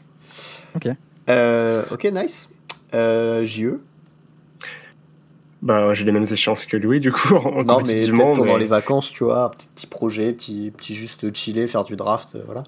Euh, 1.29 1.85
ok, 1.91 2.05
nice. 2.13 2.49
Euh, 2.95 3.45
JE. 3.45 3.81
Bah, 5.63 5.95
j'ai 5.95 6.05
les 6.05 6.11
mêmes 6.13 6.27
échéances 6.29 6.67
que 6.67 6.77
Louis, 6.77 6.99
du 6.99 7.13
coup, 7.13 7.35
en 7.37 7.63
Non, 7.65 7.81
mais 7.87 7.95
peut-être 7.95 8.11
pendant 8.37 8.45
mais 8.55 8.59
les 8.59 8.67
vacances, 8.67 9.11
tu 9.11 9.23
vois, 9.25 9.51
petit, 9.53 9.69
petit 9.75 9.87
projet, 9.87 10.33
petit, 10.33 10.73
petit 10.77 10.95
juste 10.97 11.33
chiller, 11.37 11.69
faire 11.69 11.85
du 11.85 11.95
draft, 11.95 12.35
euh, 12.35 12.43
voilà. 12.45 12.65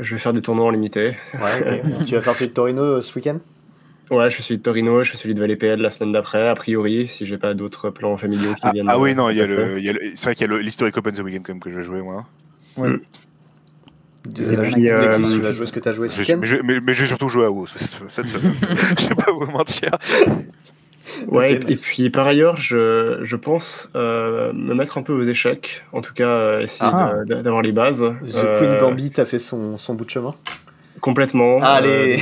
je 0.00 0.14
vais 0.14 0.20
faire 0.20 0.32
des 0.32 0.42
tournois 0.42 0.64
en 0.66 0.70
limité. 0.70 1.16
Ouais, 1.34 1.82
tu 2.06 2.14
vas 2.16 2.20
faire 2.20 2.34
celui 2.34 2.48
de 2.48 2.52
Torino 2.52 2.82
euh, 2.82 3.00
ce 3.00 3.14
week-end? 3.14 3.38
Ouais, 4.10 4.28
je 4.30 4.36
fais 4.36 4.42
celui 4.42 4.58
de 4.58 4.62
Torino, 4.62 5.02
je 5.04 5.12
fais 5.12 5.16
celui 5.16 5.34
de 5.34 5.40
Valet 5.40 5.56
PL 5.56 5.80
la 5.80 5.90
semaine 5.90 6.12
d'après, 6.12 6.48
a 6.48 6.54
priori, 6.54 7.08
si 7.08 7.24
j'ai 7.24 7.38
pas 7.38 7.54
d'autres 7.54 7.88
plans 7.90 8.16
familiaux 8.18 8.52
qui 8.54 8.60
Ah, 8.64 8.70
viennent. 8.72 8.86
ah 8.90 8.98
oui, 8.98 9.12
euh, 9.12 9.14
non, 9.14 9.30
il 9.30 9.36
y 9.36 9.40
a 9.40 9.44
après. 9.44 9.54
le, 9.56 9.78
il 9.78 9.84
y 9.84 9.88
a 9.88 9.92
le- 9.92 10.00
c'est 10.14 10.24
vrai 10.24 10.34
qu'il 10.34 10.46
y 10.46 10.50
a 10.50 10.52
le- 10.54 10.60
l'Historic 10.60 10.96
Open 10.96 11.14
ce 11.14 11.22
week-end 11.22 11.40
quand 11.42 11.52
même 11.54 11.60
que 11.60 11.70
je 11.70 11.76
vais 11.76 11.82
jouer 11.82 12.02
moi. 12.02 12.26
de, 12.76 12.86
Et 14.42 14.56
de- 14.56 14.60
puis, 14.62 14.90
euh, 14.90 15.18
tu 15.36 15.40
vas 15.40 15.52
jouer 15.52 15.66
ce 15.66 15.72
que 15.72 15.80
tu 15.80 15.88
as 15.88 15.92
joué 15.92 16.08
ce 16.08 16.16
Je- 16.16 16.20
week-end? 16.20 16.38
mais, 16.40 16.46
je, 16.46 16.56
mais, 16.56 16.80
mais 16.80 16.94
je 16.94 17.02
vais 17.02 17.06
surtout 17.06 17.28
jouer 17.28 17.44
à 17.46 17.50
WoW 17.50 17.66
cette 17.66 18.10
cette 18.10 18.26
semaine. 18.26 18.52
je 18.98 19.08
vais 19.08 19.14
pas 19.14 19.32
vous 19.32 19.46
mentir. 19.46 19.90
Ouais, 21.28 21.60
et, 21.68 21.76
puis 21.76 22.08
par 22.10 22.26
ailleurs, 22.26 22.56
je, 22.56 23.18
je 23.22 23.36
pense 23.36 23.88
euh, 23.94 24.52
me 24.54 24.72
mettre 24.74 24.96
un 24.98 25.02
peu 25.02 25.12
aux 25.12 25.22
échecs, 25.22 25.84
en 25.92 26.00
tout 26.00 26.14
cas 26.14 26.28
euh, 26.28 26.60
essayer 26.60 26.90
Ah. 26.92 27.14
d'avoir 27.26 27.60
les 27.62 27.72
bases. 27.72 28.00
The 28.26 28.34
Euh, 28.36 28.58
Queen 28.58 28.78
Gambit 28.80 29.12
a 29.18 29.26
fait 29.26 29.38
son, 29.38 29.76
son 29.78 29.94
bout 29.94 30.04
de 30.06 30.10
chemin. 30.10 30.34
Complètement. 31.00 31.58
Allez 31.60 32.20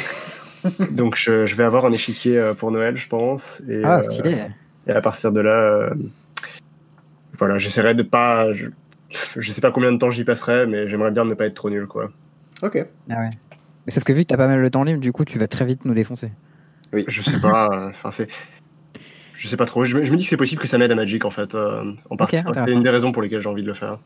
Euh, 0.64 0.70
donc 0.92 1.16
je, 1.16 1.46
je 1.46 1.54
vais 1.54 1.64
avoir 1.64 1.84
un 1.86 1.92
échiquier 1.92 2.38
euh, 2.38 2.54
pour 2.54 2.70
Noël, 2.72 2.96
je 2.96 3.06
pense. 3.08 3.62
Et, 3.68 3.82
Ah, 3.84 3.98
euh, 3.98 4.02
stylé. 4.02 4.36
et 4.88 4.90
à 4.92 5.00
partir 5.00 5.30
de 5.32 5.40
là, 5.40 5.54
euh, 5.60 5.90
voilà, 7.38 7.58
j'essaierai 7.58 7.94
de 7.94 8.02
pas. 8.02 8.52
Je, 8.54 8.66
je 9.36 9.52
sais 9.52 9.60
pas 9.60 9.70
combien 9.70 9.92
de 9.92 9.98
temps 9.98 10.10
j'y 10.10 10.24
passerai, 10.24 10.66
mais 10.66 10.88
j'aimerais 10.88 11.10
bien 11.10 11.24
ne 11.24 11.34
pas 11.34 11.46
être 11.46 11.54
trop 11.54 11.70
nul, 11.70 11.86
quoi. 11.86 12.10
Ok. 12.62 12.84
Ah 13.10 13.14
ouais. 13.20 13.30
Mais 13.86 13.92
sauf 13.92 14.04
que 14.04 14.12
vu 14.12 14.22
que 14.22 14.28
t'as 14.28 14.36
pas 14.36 14.46
mal 14.46 14.62
de 14.62 14.68
temps 14.68 14.84
libre, 14.84 15.00
du 15.00 15.12
coup, 15.12 15.24
tu 15.24 15.38
vas 15.38 15.48
très 15.48 15.64
vite 15.64 15.84
nous 15.84 15.94
défoncer. 15.94 16.30
Je 16.92 17.22
sais 17.22 17.40
pas. 17.40 17.68
euh, 17.72 17.88
Enfin, 17.88 18.10
c'est. 18.10 18.28
Je 19.42 19.48
sais 19.48 19.56
pas 19.56 19.66
trop. 19.66 19.84
Je 19.84 19.96
me, 19.96 20.04
je 20.04 20.12
me 20.12 20.16
dis 20.16 20.22
que 20.22 20.28
c'est 20.28 20.36
possible 20.36 20.62
que 20.62 20.68
ça 20.68 20.78
m'aide 20.78 20.92
à 20.92 20.94
Magic, 20.94 21.24
en 21.24 21.30
fait. 21.32 21.56
euh, 21.56 21.92
en 22.10 22.16
partie. 22.16 22.36
c'est 22.36 22.72
une 22.72 22.84
des 22.84 22.90
raisons 22.90 23.10
pour 23.10 23.22
lesquelles 23.22 23.40
j'ai 23.40 23.48
envie 23.48 23.62
de 23.62 23.66
le 23.66 23.74
faire. 23.74 23.98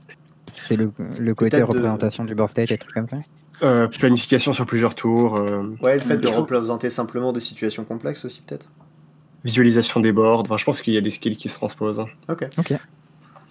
C'est 0.50 0.76
le, 0.76 0.90
le 1.20 1.34
côté 1.34 1.58
de- 1.58 1.62
représentation 1.62 2.24
du 2.24 2.34
board 2.34 2.48
state 2.48 2.70
et 2.70 2.78
trucs 2.78 2.94
comme 2.94 3.06
ça. 3.08 3.18
Euh, 3.62 3.86
planification 3.86 4.54
sur 4.54 4.64
plusieurs 4.64 4.94
tours. 4.94 5.36
euh, 5.36 5.62
Ouais, 5.82 5.92
le 5.98 5.98
fait 6.02 6.16
de 6.16 6.26
représenter 6.28 6.88
simplement 6.88 7.34
des 7.34 7.40
situations 7.40 7.84
complexes 7.84 8.24
aussi, 8.24 8.40
peut-être. 8.46 8.68
visualisation 9.44 10.00
des 10.00 10.12
boards. 10.12 10.40
Enfin, 10.40 10.56
je 10.56 10.64
pense 10.64 10.80
qu'il 10.80 10.94
y 10.94 10.96
a 10.96 11.02
des 11.02 11.10
skills 11.10 11.36
qui 11.36 11.50
se 11.50 11.56
transposent. 11.56 12.02
Ok. 12.28 12.46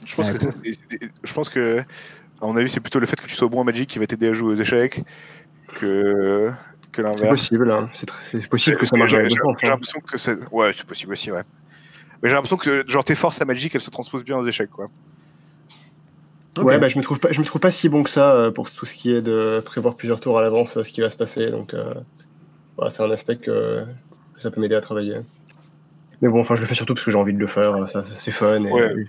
Je 0.05 0.15
pense 0.15 0.31
que 0.31 0.37
c'est- 0.41 1.09
je 1.23 1.33
pense 1.33 1.49
que 1.49 1.79
à 2.41 2.45
mon 2.47 2.55
avis 2.57 2.69
c'est 2.69 2.79
plutôt 2.79 2.99
le 2.99 3.05
fait 3.05 3.19
que 3.21 3.27
tu 3.27 3.35
sois 3.35 3.47
bon 3.47 3.59
en 3.61 3.63
Magic 3.63 3.87
qui 3.89 3.99
va 3.99 4.07
t'aider 4.07 4.27
à 4.29 4.33
jouer 4.33 4.53
aux 4.53 4.55
échecs 4.55 5.03
que 5.75 6.49
que 6.91 7.01
C'est 7.01 7.01
l'inverse. 7.01 7.29
possible. 7.29 7.71
hein. 7.71 7.89
C'est 7.93 8.47
possible 8.47 8.77
que 8.77 8.85
ça 8.85 8.95
marche 8.97 9.11
j'ai 9.11 9.17
hein. 9.17 9.29
l'impression 9.63 9.99
que 9.99 10.17
c'est 10.17 10.37
ouais 10.51 10.71
c'est 10.75 10.85
possible 10.85 11.11
aussi 11.13 11.31
ouais. 11.31 11.41
Mais 12.23 12.29
j'ai 12.29 12.35
l'impression 12.35 12.57
que 12.57 12.83
genre 12.87 13.03
tes 13.03 13.15
forces 13.15 13.41
à 13.41 13.45
Magic 13.45 13.73
elles 13.75 13.81
se 13.81 13.89
transposent 13.89 14.23
bien 14.23 14.37
aux 14.37 14.45
échecs 14.45 14.69
quoi. 14.69 14.89
Ouais, 16.57 16.79
bah, 16.79 16.87
je 16.87 16.97
me 16.97 17.03
trouve 17.03 17.19
pas, 17.19 17.33
je 17.33 17.39
me 17.41 17.45
trouve 17.45 17.59
pas 17.59 17.71
si 17.71 17.89
bon 17.89 18.01
que 18.03 18.09
ça 18.09 18.31
euh, 18.31 18.49
pour 18.51 18.71
tout 18.71 18.85
ce 18.85 18.95
qui 18.95 19.13
est 19.13 19.21
de 19.21 19.61
prévoir 19.65 19.95
plusieurs 19.95 20.21
tours 20.21 20.39
à 20.39 20.41
l'avance 20.41 20.77
euh, 20.77 20.83
ce 20.83 20.91
qui 20.93 21.01
va 21.01 21.09
se 21.09 21.17
passer. 21.17 21.51
Donc, 21.51 21.73
euh, 21.73 21.93
voilà, 22.77 22.89
c'est 22.89 23.03
un 23.03 23.11
aspect 23.11 23.35
que, 23.35 23.83
que 24.33 24.41
ça 24.41 24.51
peut 24.51 24.61
m'aider 24.61 24.75
à 24.75 24.79
travailler. 24.81 25.15
Mais 26.21 26.29
bon, 26.29 26.39
enfin, 26.39 26.55
je 26.55 26.61
le 26.61 26.67
fais 26.67 26.73
surtout 26.73 26.93
parce 26.93 27.03
que 27.03 27.11
j'ai 27.11 27.17
envie 27.17 27.33
de 27.33 27.39
le 27.39 27.47
faire. 27.47 27.75
euh, 27.75 27.87
Ça, 27.87 28.03
ça, 28.05 28.15
c'est 28.15 28.31
fun 28.31 28.63
et, 28.63 28.71
Ouais, 28.71 28.93
ouais, 28.93 29.05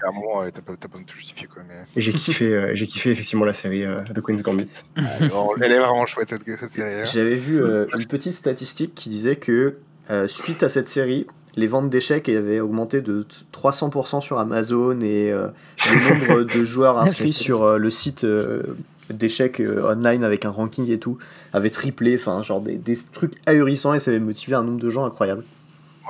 t'as 0.53 0.61
pas 0.61 0.73
t'as 0.74 0.89
pas 0.89 0.99
besoin 0.99 1.03
de 1.03 1.07
te 1.07 1.15
justifier 1.15 1.47
quoi 1.47 1.62
mais. 1.69 1.74
et 1.95 2.01
j'ai 2.01 2.12
kiffé, 2.12 2.53
euh, 2.53 2.73
j'ai 2.74 2.89
kiffé 2.89 3.12
effectivement 3.12 3.45
la 3.45 3.55
série 3.55 3.85
euh, 3.85 4.03
The 4.12 4.20
Queen's 4.20 4.43
Gambit. 4.43 4.66
Elle 4.97 5.70
est 5.73 5.78
vraiment 5.78 6.05
chouette 6.07 6.28
cette, 6.31 6.43
cette 6.57 6.69
série. 6.70 7.03
hein. 7.03 7.05
J'avais 7.05 7.37
vu 7.37 7.62
euh, 7.62 7.87
une 7.97 8.07
petite 8.07 8.33
statistique 8.35 8.97
qui 8.97 9.09
disait 9.09 9.37
que 9.37 9.77
euh, 10.11 10.27
suite 10.27 10.65
à 10.65 10.69
cette 10.69 10.89
série, 10.89 11.28
les 11.57 11.66
ventes 11.66 11.89
d'échecs 11.91 12.28
avaient 12.28 12.61
augmenté 12.61 13.01
de 13.01 13.23
t- 13.23 13.37
300% 13.53 14.20
sur 14.20 14.39
Amazon 14.39 15.01
et 15.01 15.33
euh, 15.33 15.49
le 15.91 16.11
nombre 16.37 16.43
de 16.55 16.65
joueurs 16.65 16.99
inscrits 16.99 17.33
sur 17.33 17.62
euh, 17.62 17.78
le 17.78 17.91
site 17.91 18.24
euh, 18.24 18.62
d'échecs 19.11 19.61
euh, 19.61 19.91
online 19.93 20.23
avec 20.24 20.45
un 20.45 20.51
ranking 20.51 20.91
et 20.91 20.99
tout 20.99 21.19
avait 21.53 21.70
triplé. 21.70 22.16
Enfin, 22.20 22.43
genre 22.43 22.61
des, 22.61 22.77
des 22.77 22.99
trucs 23.12 23.35
ahurissants 23.47 23.95
et 23.95 23.99
ça 23.99 24.11
avait 24.11 24.20
motivé 24.20 24.55
un 24.55 24.62
nombre 24.62 24.81
de 24.81 24.91
gens 24.91 25.05
incroyable. 25.05 25.45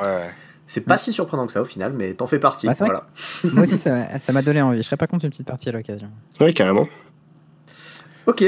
Ouais. 0.05 0.31
C'est 0.67 0.81
pas 0.81 0.99
si 0.99 1.13
surprenant 1.13 1.47
que 1.47 1.53
ça 1.53 1.63
au 1.63 1.65
final, 1.65 1.93
mais 1.93 2.15
t'en 2.15 2.27
fais 2.27 2.41
partie. 2.41 2.67
Bah, 2.67 2.73
voilà. 2.79 3.07
Moi 3.45 3.63
aussi, 3.65 3.79
ça 3.79 4.19
ça 4.19 4.33
m'a 4.33 4.43
donné 4.43 4.61
envie. 4.63 4.79
Je 4.79 4.83
serais 4.83 4.97
pas 4.97 5.07
contre 5.07 5.25
une 5.25 5.31
petite 5.31 5.47
partie 5.47 5.69
à 5.69 5.73
l'occasion. 5.73 6.09
Ouais, 6.41 6.53
carrément. 6.53 6.89
Ok. 8.27 8.45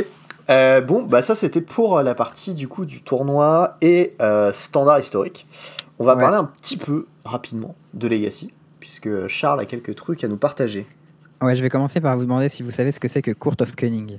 Euh, 0.50 0.80
bon, 0.80 1.02
bah 1.02 1.20
ça 1.22 1.34
c'était 1.34 1.60
pour 1.60 2.00
la 2.02 2.14
partie 2.14 2.54
du 2.54 2.68
coup 2.68 2.86
du 2.86 3.02
tournoi 3.02 3.76
et 3.82 4.14
euh, 4.22 4.52
standard 4.52 4.98
historique. 4.98 5.46
On 5.98 6.04
va 6.04 6.14
Ouais. 6.14 6.20
parler 6.22 6.36
un 6.38 6.44
petit 6.44 6.76
peu 6.76 7.06
rapidement 7.24 7.74
de 7.94 8.08
Legacy, 8.08 8.52
puisque 8.80 9.26
Charles 9.28 9.60
a 9.60 9.64
quelques 9.64 9.94
trucs 9.94 10.22
à 10.24 10.28
nous 10.28 10.36
partager. 10.36 10.86
Ouais, 11.40 11.54
je 11.56 11.62
vais 11.62 11.70
commencer 11.70 12.00
par 12.00 12.16
vous 12.16 12.22
demander 12.22 12.48
si 12.48 12.62
vous 12.62 12.70
savez 12.70 12.92
ce 12.92 13.00
que 13.00 13.08
c'est 13.08 13.22
que 13.22 13.30
Court 13.32 13.56
of 13.60 13.74
Cunning. 13.76 14.18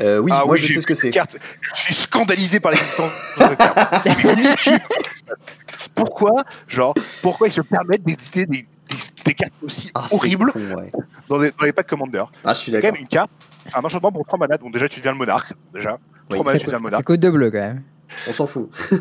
Euh, 0.00 0.18
oui, 0.18 0.30
Ah 0.34 0.42
moi 0.44 0.52
oui, 0.54 0.58
je 0.58 0.74
sais 0.74 0.80
ce 0.80 0.86
que 0.86 0.94
c'est. 0.94 1.10
Je 1.10 1.80
suis 1.80 1.94
scandalisé 1.94 2.60
par 2.60 2.72
l'existence 2.72 3.10
de 3.38 3.44
cette 3.44 3.58
carte. 3.58 4.06
pourquoi, 5.94 6.44
genre, 6.68 6.94
pourquoi 7.22 7.48
ils 7.48 7.52
se 7.52 7.62
permettent 7.62 8.04
d'éditer 8.04 8.44
des, 8.44 8.58
des, 8.88 8.96
des 9.24 9.34
cartes 9.34 9.52
aussi 9.62 9.90
Ah, 9.94 10.04
c'est 10.08 10.14
horribles 10.14 10.52
con, 10.52 10.60
ouais. 10.76 10.90
dans, 11.28 11.38
les, 11.38 11.50
dans 11.50 11.64
les 11.64 11.72
packs 11.72 11.86
Commander? 11.88 12.24
Ah, 12.44 12.52
je 12.52 12.60
suis 12.60 12.72
C'est 12.72 12.78
quand 12.78 12.82
d'accord. 12.88 12.92
même 12.94 13.02
une 13.02 13.08
carte, 13.08 13.30
c'est 13.64 13.76
un 13.78 13.82
enchantement 13.84 14.12
pour 14.12 14.26
3 14.26 14.38
mana, 14.38 14.58
donc 14.58 14.72
déjà 14.72 14.86
tu 14.88 15.00
deviens 15.00 15.12
le 15.12 15.18
monarque, 15.18 15.54
déjà. 15.72 15.98
Oui, 16.30 16.36
3 16.36 16.44
mana, 16.44 16.52
C'est 16.52 16.58
tu 16.60 16.66
deviens 16.66 16.78
le 16.78 16.82
c'est 16.82 16.82
monarque. 16.90 17.04
code 17.04 17.20
de 17.20 17.30
bleu 17.30 17.50
quand 17.50 17.58
même? 17.58 17.82
On 18.28 18.32
s'en 18.32 18.46
fout. 18.46 18.70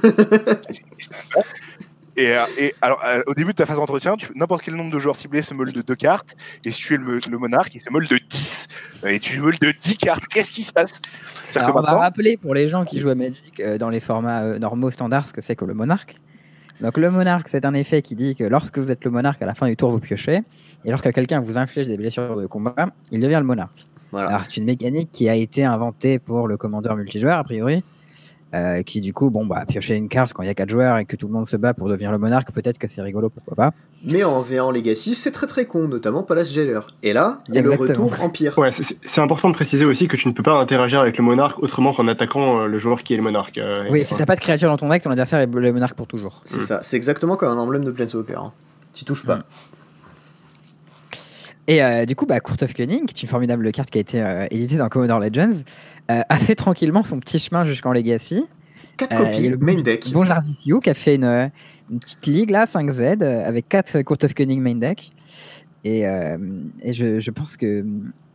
Et, 2.18 2.32
euh, 2.32 2.46
et 2.58 2.74
alors, 2.82 3.02
euh, 3.06 3.22
au 3.28 3.34
début 3.34 3.52
de 3.52 3.58
ta 3.58 3.66
phase 3.66 3.78
d'entretien, 3.78 4.16
n'importe 4.36 4.64
quel 4.64 4.76
nombre 4.76 4.92
de 4.92 5.00
joueurs 5.00 5.16
ciblés 5.16 5.42
se 5.42 5.54
meule 5.54 5.74
de 5.74 5.82
2 5.82 5.96
cartes, 5.96 6.36
et 6.64 6.72
si 6.72 6.82
tu 6.82 6.94
es 6.94 6.98
le, 6.98 7.38
monarque, 7.38 7.76
il 7.76 7.82
se 7.82 7.92
meule 7.92 8.08
de 8.08 8.18
10. 8.18 8.68
Et 9.08 9.20
tu 9.20 9.40
meules 9.42 9.60
de 9.60 9.74
10 9.82 9.98
cartes, 9.98 10.28
qu'est-ce 10.28 10.52
qui 10.52 10.64
se 10.64 10.72
passe? 10.72 11.02
Alors, 11.56 11.76
on 11.76 11.82
va 11.82 11.94
rappeler 11.98 12.38
pour 12.38 12.54
les 12.54 12.70
gens 12.70 12.86
qui 12.86 13.00
jouent 13.00 13.10
à 13.10 13.16
Magic 13.16 13.60
euh, 13.60 13.78
dans 13.78 13.90
les 13.90 14.00
formats 14.00 14.44
euh, 14.44 14.60
normaux 14.60 14.92
standards 14.92 15.28
ce 15.28 15.34
que 15.34 15.42
c'est 15.42 15.56
que 15.56 15.66
le 15.66 15.74
monarque. 15.74 16.16
Donc 16.82 16.98
le 16.98 17.10
monarque, 17.10 17.48
c'est 17.48 17.66
un 17.66 17.74
effet 17.74 18.02
qui 18.02 18.16
dit 18.16 18.36
que 18.36 18.44
lorsque 18.44 18.78
vous 18.78 18.92
êtes 18.92 19.06
le 19.06 19.12
monarque, 19.12 19.42
à 19.42 19.46
la 19.46 19.54
fin 19.54 19.68
du 19.68 19.78
tour, 19.78 19.92
vous 19.92 20.00
piochez. 20.00 20.42
Et 20.84 20.90
lorsque 20.90 21.12
quelqu'un 21.14 21.40
vous 21.40 21.58
inflige 21.58 21.88
des 21.88 21.96
blessures 21.96 22.36
de 22.36 22.48
combat, 22.48 22.90
il 23.12 23.22
devient 23.22 23.38
le 23.40 23.46
monarque. 23.46 23.86
Voilà. 24.12 24.30
Alors 24.30 24.46
c'est 24.46 24.58
une 24.58 24.66
mécanique 24.66 25.10
qui 25.12 25.30
a 25.30 25.36
été 25.36 25.64
inventée 25.64 26.20
pour 26.20 26.48
le 26.48 26.58
commandeur 26.58 26.96
multijoueur, 26.96 27.40
a 27.40 27.44
priori. 27.44 27.84
Euh, 28.56 28.82
qui 28.84 29.02
du 29.02 29.14
coup, 29.14 29.30
bon, 29.30 29.46
bah, 29.46 29.66
piocher 29.68 29.96
une 29.96 30.08
carte 30.10 30.34
quand 30.34 30.42
il 30.42 30.48
y 30.48 30.50
a 30.50 30.54
4 30.56 30.70
joueurs 30.70 30.98
et 30.98 31.06
que 31.06 31.16
tout 31.16 31.28
le 31.28 31.34
monde 31.34 31.46
se 31.48 31.58
bat 31.58 31.74
pour 31.74 31.90
devenir 31.90 32.12
le 32.12 32.18
monarque, 32.18 32.52
peut-être 32.52 32.78
que 32.78 32.88
c'est 32.88 33.02
rigolo, 33.02 33.30
pourquoi 33.30 33.56
pas. 33.56 33.74
Mais 34.10 34.24
en 34.24 34.42
V1 34.42 34.74
Legacy, 34.74 35.14
c'est 35.16 35.32
très 35.32 35.48
très 35.48 35.66
con, 35.66 35.88
notamment 35.88 36.24
Palace 36.24 36.52
Jailer. 36.52 36.80
Et 37.04 37.14
là, 37.14 37.40
il 37.50 37.56
y 37.56 37.58
a 37.58 37.62
Exactement. 37.62 37.86
le 37.86 38.04
retour 38.06 38.24
Empire. 38.24 38.58
Ouais, 38.58 38.72
c'est- 38.72 39.22
important 39.22 39.50
de 39.50 39.56
préciser 39.56 39.86
aussi 39.86 40.08
que 40.08 40.16
tu 40.16 40.28
ne 40.28 40.34
peux 40.34 40.44
pas 40.44 40.60
interagir 40.60 41.00
avec 41.02 41.18
le 41.18 41.24
monarque 41.24 41.60
autrement 41.62 41.94
qu'en 41.94 42.08
attaquant 42.08 42.62
euh, 42.62 42.68
le 42.68 42.80
joueur 42.80 43.04
qui 43.04 43.14
est 43.14 43.18
le 43.18 43.24
monarque. 43.24 43.58
euh, 43.58 43.86
Oui, 43.92 44.06
si 44.06 44.16
t'as 44.16 44.26
pas 44.26 44.36
de 44.36 44.42
créature 44.42 44.70
dans 44.70 44.78
ton 44.78 44.90
deck, 44.90 45.02
ton 45.04 45.12
adversaire 45.12 45.40
est 45.40 45.48
le 45.48 45.74
monarque 45.74 45.96
pour 45.96 46.08
toujours. 46.08 46.42
C'est 46.46 46.62
ça. 46.62 46.82
C'est 46.84 46.98
exactement 46.98 47.36
comme 47.36 47.50
un 47.50 47.58
emblème 47.58 47.84
de 47.84 47.92
Planeswalker. 47.92 48.36
Hein. 48.38 48.54
T'y 48.94 49.04
touches 49.06 49.26
pas. 49.26 49.38
Mm. 49.38 49.44
Et 51.68 51.84
euh, 51.84 52.06
du 52.06 52.16
coup, 52.16 52.28
bah, 52.28 52.40
Court 52.40 52.58
of 52.62 52.74
Cunning, 52.76 53.06
qui 53.08 53.16
est 53.16 53.24
une 53.24 53.30
formidable 53.30 53.72
carte 53.72 53.90
qui 53.90 53.98
a 53.98 54.02
été 54.02 54.22
euh, 54.22 54.46
éditée 54.52 54.78
dans 54.78 54.88
Commodore 54.88 55.20
Legends, 55.20 55.50
euh, 55.50 55.95
a 56.08 56.36
fait 56.38 56.56
tranquillement 56.56 57.04
son 57.04 57.20
petit 57.20 57.40
chemin 57.40 57.64
jusqu'en 57.66 57.92
Legacy. 57.94 58.46
4 58.98 59.14
Euh, 59.14 59.18
copies, 59.26 59.50
le 59.50 59.58
main 59.58 59.82
deck. 59.82 60.12
Bon 60.14 60.24
Jarvis 60.24 60.58
You 60.66 60.80
qui 60.80 60.90
a 60.90 60.94
fait 60.94 61.16
une, 61.16 61.24
euh, 61.26 61.48
une 61.92 62.00
petite 62.00 62.26
ligue 62.28 62.50
là, 62.50 62.66
5Z, 62.66 63.22
euh, 63.24 63.46
avec 63.48 63.68
4 63.68 64.02
Court 64.04 64.18
of 64.24 64.34
Cunning 64.34 64.62
main 64.62 64.76
deck. 64.76 65.12
Et, 65.84 66.08
euh, 66.08 66.38
et 66.82 66.94
je, 66.94 67.20
je 67.20 67.32
pense 67.32 67.58
que 67.58 67.66
euh, 67.66 67.84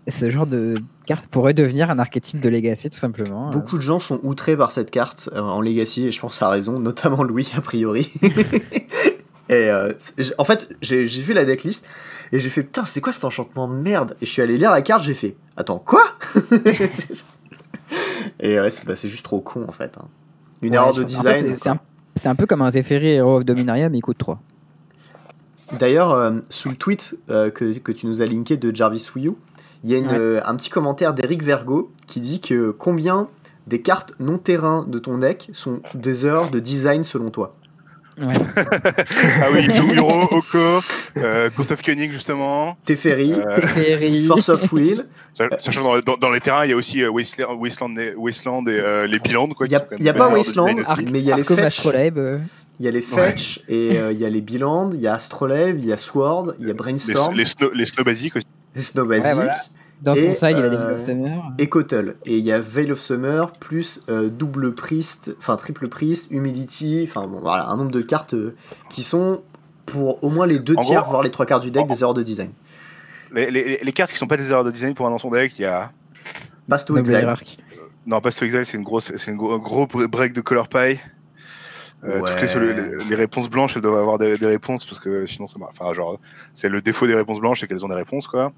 ce 0.09 0.29
genre 0.31 0.47
de 0.47 0.75
carte 1.07 1.27
pourrait 1.29 1.55
devenir 1.55 1.91
un 1.91 1.99
archétype 1.99 2.41
de 2.41 2.49
Legacy, 2.49 2.91
tout 2.91 2.99
simplement. 2.99 3.49
Euh, 3.49 3.53
Beaucoup 3.53 3.77
de 3.77 3.83
gens 3.83 3.99
sont 4.01 4.21
outrés 4.23 4.57
par 4.57 4.71
cette 4.71 4.91
carte 4.91 5.31
euh, 5.33 5.41
en 5.41 5.61
Legacy 5.61 6.07
et 6.09 6.13
je 6.13 6.21
pense 6.21 6.41
à 6.43 6.51
raison, 6.51 6.79
notamment 6.79 7.23
Louis 7.23 7.51
a 7.57 7.61
priori. 7.61 8.13
et 9.49 9.53
euh, 9.71 9.93
c'est- 9.99 10.35
en 10.39 10.45
fait, 10.45 10.69
j'ai 10.83 11.05
vu 11.05 11.33
la 11.33 11.45
decklist 11.45 11.87
et 12.33 12.39
j'ai 12.39 12.51
fait 12.51 12.63
putain, 12.63 12.85
c'était 12.85 13.01
quoi 13.01 13.13
cet 13.13 13.25
enchantement 13.25 13.67
de 13.67 13.75
merde? 13.75 14.15
Et 14.21 14.27
je 14.27 14.31
suis 14.31 14.43
allé 14.43 14.57
lire 14.59 14.71
la 14.71 14.83
carte, 14.83 15.03
j'ai 15.03 15.15
fait 15.15 15.37
attends, 15.57 15.79
quoi? 15.79 16.03
Et 18.41 18.61
ouais, 18.61 18.71
c'est 18.71 18.85
bah, 18.85 18.95
c'est 18.95 19.09
juste 19.09 19.25
trop 19.25 19.41
con 19.41 19.65
en 19.69 19.73
fait. 19.73 19.97
hein. 19.99 20.07
Une 20.63 20.71
ouais, 20.71 20.77
erreur 20.77 20.95
de 20.95 21.03
pense- 21.03 21.19
en 21.19 21.23
fait, 21.23 21.43
design. 21.43 21.79
c'est- 22.17 22.29
un, 22.29 22.35
peu 22.35 22.47
comme 22.47 22.61
un 22.63 22.71
Zephyri 22.71 23.09
Hero 23.13 23.37
of 23.39 23.45
Dominaria, 23.45 23.89
mais 23.89 23.99
il 23.99 24.03
coûte 24.03 24.19
3. 24.19 24.41
D'ailleurs, 25.79 26.13
euh, 26.13 26.33
sous 26.49 26.69
le 26.69 26.75
tweet 26.77 27.17
euh, 27.31 27.51
que, 27.51 27.79
que 27.79 27.93
tu 27.93 28.07
nous 28.07 28.23
as 28.23 28.27
linké 28.27 28.57
de 28.57 28.75
Jarvis 28.75 29.09
Wiyu, 29.15 29.35
il 29.85 29.91
y 29.91 29.95
a 29.95 29.99
une, 29.99 30.09
Ouais. 30.09 30.19
euh, 30.19 30.41
un 30.45 30.57
petit 30.57 30.69
commentaire 30.71 31.15
d'Eric 31.15 31.43
Vergo 31.43 31.93
qui 32.07 32.21
dit 32.21 32.41
que 32.41 32.71
combien 32.73 33.29
des 33.67 33.81
cartes 33.81 34.15
non 34.19 34.37
terrain 34.39 34.85
de 34.89 34.99
ton 34.99 35.19
deck 35.19 35.49
sont 35.53 35.81
des 35.95 36.27
erreurs 36.27 36.51
de 36.51 36.59
design 36.59 37.05
selon 37.05 37.31
toi? 37.31 37.55
Ouais. 38.21 38.35
Ah 39.43 39.47
oui, 39.53 39.67
Uro, 39.95 40.25
Oko, 40.31 40.81
euh, 41.17 41.51
Court 41.51 41.67
of 41.71 41.83
Koenig 41.83 42.13
justement. 42.13 42.77
Teferi, 42.85 43.33
Euh. 43.35 44.27
Force 44.29 44.49
of 44.51 44.73
Will. 44.73 45.07
sa- 45.33 45.49
sachant 45.59 45.83
dans, 45.83 45.99
dans- 46.01 46.17
dans 46.17 46.31
les 46.31 46.41
terrains, 46.41 46.65
il 46.65 46.71
y 46.71 46.73
a 46.73 46.77
aussi 46.77 47.03
euh, 47.03 47.11
Wasteland, 47.11 47.55
Wasteland 47.57 47.97
et, 47.97 48.15
Wasteland 48.17 48.65
et 48.67 48.79
euh, 48.79 49.07
les 49.07 49.19
Bilands. 49.19 49.49
Quoi, 49.49 49.67
Il 49.67 49.71
n'y 49.71 49.77
a, 49.77 50.13
y 50.13 50.13
pas 50.17 50.29
Wasteland, 50.29 50.77
mais 51.11 51.21
il 51.21 51.25
y 51.25 51.33
a 51.33 51.37
les 51.37 51.45
Fetch, 51.45 51.87
euh, 51.87 52.39
il 52.79 52.85
y 52.87 52.89
a 52.89 52.91
les 52.91 53.01
Fetch, 53.01 53.61
et 53.69 53.99
euh, 53.99 54.13
il 54.13 54.19
y 54.19 54.25
a 54.25 54.29
les 54.31 54.41
Biland, 54.41 54.91
il 54.93 55.01
y 55.01 55.07
a 55.07 55.15
Astrolabe, 55.15 55.79
il 55.79 55.87
y 55.87 55.93
a 55.93 55.97
Sword, 55.97 56.55
il 56.59 56.67
y 56.67 56.71
a 56.71 56.73
Les, 56.73 56.75
Brainstorm, 56.75 57.35
les, 57.35 57.45
snow, 57.45 57.71
les 57.75 57.87
snow 57.87 58.05
basiques 58.05 58.37
aussi. 58.37 58.47
les 58.75 58.83
Snow 58.83 59.05
Basic, 59.05 59.27
Ouais, 59.27 59.35
voilà. 59.35 59.57
Dans 60.03 60.15
Et, 60.15 60.35
son 60.35 60.47
side, 60.47 60.57
il 60.59 60.65
a 60.65 60.71
des 60.71 60.77
euh, 60.77 60.87
Veil 60.87 60.95
of 60.97 61.05
Summer. 61.05 61.43
et 61.59 61.69
Kotel. 61.69 62.17
Et 62.25 62.39
il 62.39 62.45
y 62.45 62.53
a 62.53 62.59
Veil 62.59 62.91
of 62.93 62.99
Summer, 62.99 63.53
plus 63.53 64.01
euh, 64.09 64.29
double 64.31 64.75
Priest, 64.75 65.35
enfin 65.39 65.57
triple 65.57 65.89
Priest, 65.89 66.29
Humility, 66.31 67.05
enfin 67.07 67.27
bon, 67.27 67.41
voilà, 67.41 67.67
un 67.69 67.77
nombre 67.77 67.91
de 67.91 68.01
cartes 68.01 68.33
euh, 68.35 68.55
qui 68.89 69.03
sont 69.03 69.43
pour 69.85 70.23
au 70.25 70.31
moins 70.31 70.47
les 70.47 70.59
deux 70.59 70.75
En 70.77 70.83
tiers, 70.83 71.03
gros- 71.03 71.11
voire 71.11 71.23
les 71.23 71.31
trois 71.31 71.45
quarts 71.47 71.61
du 71.61 71.71
deck, 71.71 71.83
en- 71.83 71.87
des 71.87 72.01
erreurs 72.03 72.15
de 72.15 72.23
design. 72.23 72.51
Les, 73.35 73.51
les, 73.51 73.79
les 73.83 73.93
cartes 73.93 74.11
qui 74.11 74.17
sont 74.19 74.27
pas 74.27 74.37
des 74.39 74.51
erreurs 74.51 74.65
de 74.65 74.71
design 74.71 74.95
pour 74.95 75.07
un 75.07 75.11
dans 75.11 75.19
son 75.19 75.31
deck, 75.31 75.59
il 75.59 75.63
y 75.63 75.65
a. 75.67 75.93
Basto 76.67 76.97
Exile. 76.97 77.19
Hierarch. 77.21 77.59
Non, 78.07 78.21
pas 78.23 78.31
to 78.33 78.45
Exile, 78.45 78.65
c'est 78.65 78.79
une 78.79 78.85
grosse, 78.85 79.13
c'est 79.15 79.31
une 79.31 79.37
gros, 79.37 79.53
un 79.53 79.59
gros 79.59 79.87
break 79.87 80.33
de 80.33 80.41
Color 80.41 80.69
Pie. 80.69 80.99
Euh, 82.03 82.19
Ouais. 82.23 82.31
toutes 82.31 82.41
les, 82.41 82.49
solu- 82.49 82.73
les, 82.99 83.05
les 83.11 83.15
réponses 83.15 83.51
blanches, 83.51 83.77
elles 83.77 83.83
doivent 83.83 83.99
avoir 84.01 84.17
des, 84.17 84.39
des 84.39 84.47
réponses 84.47 84.87
parce 84.87 84.99
que 84.99 85.27
sinon 85.27 85.49
ça 85.49 85.59
marche. 85.59 85.75
Enfin, 85.79 85.93
genre, 85.93 86.19
c'est 86.55 86.71
le 86.71 86.81
défaut 86.81 87.07
des 87.07 87.15
réponses 87.15 87.41
blanches, 87.41 87.61
c'est 87.61 87.67
qu'elles 87.67 87.85
ont 87.85 87.89
des 87.89 87.95
réponses, 87.95 88.27
quoi. 88.27 88.53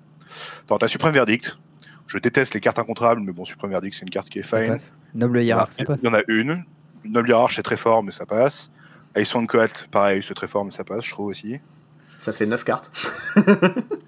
Attends, 0.65 0.79
t'as 0.79 0.89
Supreme 0.89 1.13
Verdict. 1.13 1.59
Je 2.07 2.19
déteste 2.19 2.55
les 2.55 2.61
cartes 2.61 2.79
incontrables, 2.79 3.21
mais 3.25 3.33
bon, 3.33 3.45
Supreme 3.45 3.71
Verdict, 3.71 3.95
c'est 3.95 4.03
une 4.03 4.11
carte 4.11 4.29
qui 4.29 4.39
est 4.41 4.43
fine. 4.43 4.77
Noble 5.15 5.43
Hierarch, 5.43 5.73
ça 5.73 5.77
Il 5.83 5.87
passe. 5.87 6.03
y 6.03 6.09
en 6.09 6.15
a 6.15 6.21
une. 6.29 6.63
Noble 7.05 7.29
Hierarch, 7.31 7.55
c'est 7.57 7.63
très 7.63 7.77
fort, 7.77 8.03
mais 8.03 8.11
ça 8.11 8.27
passe. 8.27 8.71
Icewind 9.17 9.47
Coat, 9.47 9.67
pareil, 9.91 10.23
c'est 10.27 10.35
très 10.35 10.49
fort, 10.49 10.65
mais 10.65 10.71
ça 10.73 10.85
passe, 10.85 11.05
je 11.05 11.11
trouve 11.11 11.27
aussi. 11.27 11.59
Ça 12.19 12.33
fait 12.33 12.47
9 12.47 12.65
cartes. 12.65 12.91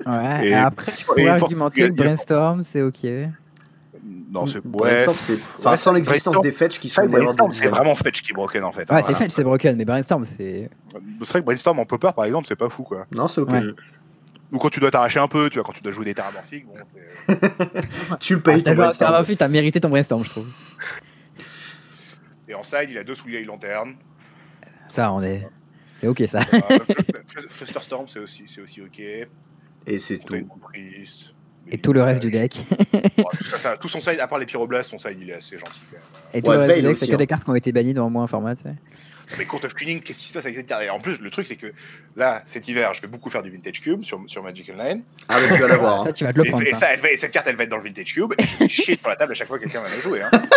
Ouais. 0.06 0.48
Et- 0.48 0.54
après, 0.54 0.92
tu 0.92 1.04
fois- 1.04 1.16
argumenter 1.30 1.80
il 1.82 1.88
que 1.90 1.94
Brainstorm, 1.94 2.62
c'est 2.62 2.82
ok. 2.82 3.06
Non, 4.30 4.44
c'est. 4.44 4.62
Ouais. 4.66 5.06
C'est- 5.14 5.38
Enfin, 5.58 5.76
sans 5.76 5.92
l'existence 5.92 6.40
des 6.42 6.52
Fetch 6.52 6.78
qui 6.78 6.90
sont 6.90 7.08
c'est 7.50 7.68
vraiment 7.68 7.94
Fetch 7.94 8.20
qui 8.20 8.32
est 8.32 8.34
broken 8.34 8.64
en 8.64 8.72
fait. 8.72 8.82
hein, 8.90 8.96
Ouais, 8.96 9.02
c'est 9.02 9.12
voilà. 9.12 9.18
Fetch, 9.24 9.30
c'est 9.32 9.44
broken, 9.44 9.76
mais 9.78 9.84
Brainstorm, 9.86 10.24
c'est. 10.26 10.68
C'est 11.20 11.28
vrai 11.30 11.40
que 11.40 11.44
Brainstorm 11.46 11.78
en 11.78 11.86
popper 11.86 12.10
par 12.14 12.26
exemple, 12.26 12.46
c'est 12.46 12.56
pas 12.56 12.68
fou 12.68 12.82
quoi. 12.82 13.06
Non, 13.12 13.28
c'est 13.28 13.40
ok. 13.40 13.52
Ou 14.54 14.58
quand 14.58 14.70
tu 14.70 14.78
dois 14.80 14.90
t'arracher 14.92 15.18
un 15.18 15.26
peu, 15.28 15.50
tu 15.50 15.58
vois, 15.58 15.64
quand 15.64 15.72
tu 15.72 15.82
dois 15.82 15.90
jouer 15.92 16.04
des 16.04 16.14
terramorphiques, 16.14 16.64
bon, 16.66 16.76
c'est- 16.94 18.18
Tu 18.20 18.34
le 18.34 18.40
Ah, 18.40 18.42
payes 18.44 18.62
t'as 18.62 18.70
ton 18.70 18.74
joué 18.76 18.84
à 18.84 18.86
Brainstorm. 18.86 19.10
Starfield, 19.12 19.38
t'as 19.38 19.48
mérité 19.48 19.80
ton 19.80 19.88
Brainstorm, 19.88 20.24
je 20.24 20.30
trouve. 20.30 20.46
Et 22.48 22.54
en 22.54 22.62
side, 22.62 22.86
il 22.90 22.98
a 22.98 23.04
deux 23.04 23.14
souliers 23.14 23.42
lanterne. 23.44 23.94
Ça, 24.88 25.12
on 25.12 25.20
est. 25.22 25.48
C'est 25.96 26.06
ok, 26.06 26.22
ça. 26.28 26.40
Flusterstorm, 27.48 28.06
c'est 28.08 28.20
aussi, 28.20 28.44
c'est 28.46 28.60
aussi 28.60 28.80
ok. 28.80 29.00
Et 29.00 29.98
c'est 29.98 30.18
tout. 30.18 30.34
Et 31.70 31.78
tout 31.78 31.92
le 31.94 32.02
reste 32.02 32.20
du 32.22 32.30
deck. 32.30 32.64
Tout, 33.38 33.44
ça, 33.44 33.56
ça- 33.58 33.76
tout 33.80 33.88
son 33.88 34.00
side, 34.00 34.20
à 34.20 34.28
part 34.28 34.38
les 34.38 34.46
pyroblasts, 34.46 34.90
son 34.90 34.98
side 34.98 35.16
il 35.20 35.30
est 35.30 35.34
assez 35.34 35.56
gentil 35.58 35.80
quand 35.90 35.96
même. 35.96 36.04
Et 36.34 36.42
tout 36.42 36.50
le 36.52 36.58
reste 36.58 36.76
du 36.76 36.82
deck, 36.82 36.96
c'est 36.98 37.06
que 37.08 37.14
hein. 37.14 37.16
des 37.16 37.26
cartes 37.26 37.44
qui 37.44 37.50
ont 37.50 37.54
été 37.54 37.72
bannies 37.72 37.94
dans 37.94 38.06
au 38.06 38.10
moins 38.10 38.24
un 38.24 38.28
format, 38.28 38.54
tu 38.54 38.62
sais. 38.64 38.74
Mais 39.38 39.44
Court 39.46 39.60
of 39.64 39.74
Kuning, 39.74 40.00
qu'est-ce 40.00 40.20
qui 40.20 40.28
se 40.28 40.32
passe 40.32 40.44
avec 40.44 40.56
cette 40.56 40.66
carte 40.66 40.82
Et 40.82 40.90
en 40.90 41.00
plus, 41.00 41.20
le 41.20 41.30
truc 41.30 41.46
c'est 41.46 41.56
que 41.56 41.66
là, 42.16 42.42
cet 42.46 42.68
hiver, 42.68 42.92
je 42.94 43.00
vais 43.02 43.08
beaucoup 43.08 43.30
faire 43.30 43.42
du 43.42 43.50
Vintage 43.50 43.80
Cube 43.80 44.02
sur, 44.04 44.20
sur 44.26 44.42
Magic 44.42 44.70
Online. 44.72 45.02
Ah, 45.28 45.36
mais 45.40 45.54
tu 45.56 45.60
vas 45.62 45.68
l'avoir. 45.68 46.00
hein. 46.00 46.04
Ça, 46.04 46.12
tu 46.12 46.24
vas 46.24 46.32
te 46.32 46.38
le 46.38 46.46
Et, 46.46 46.50
prendre. 46.50 46.66
et 46.66 46.70
ça. 46.72 46.78
ça, 46.78 46.86
elle 46.94 47.00
va- 47.00 47.10
et 47.10 47.16
cette 47.16 47.30
carte, 47.32 47.46
elle 47.48 47.56
va 47.56 47.64
être 47.64 47.70
dans 47.70 47.76
le 47.78 47.82
Vintage 47.84 48.12
Cube. 48.14 48.32
Et 48.38 48.44
je 48.44 48.56
vais 48.58 48.68
chier 48.68 48.96
sur 48.98 49.08
la 49.08 49.16
table 49.16 49.32
à 49.32 49.34
chaque 49.34 49.48
fois 49.48 49.58
que 49.58 49.64
quelqu'un 49.64 49.80
va 49.82 49.88
la 49.88 50.00
jouer. 50.00 50.20
Hein. 50.22 50.30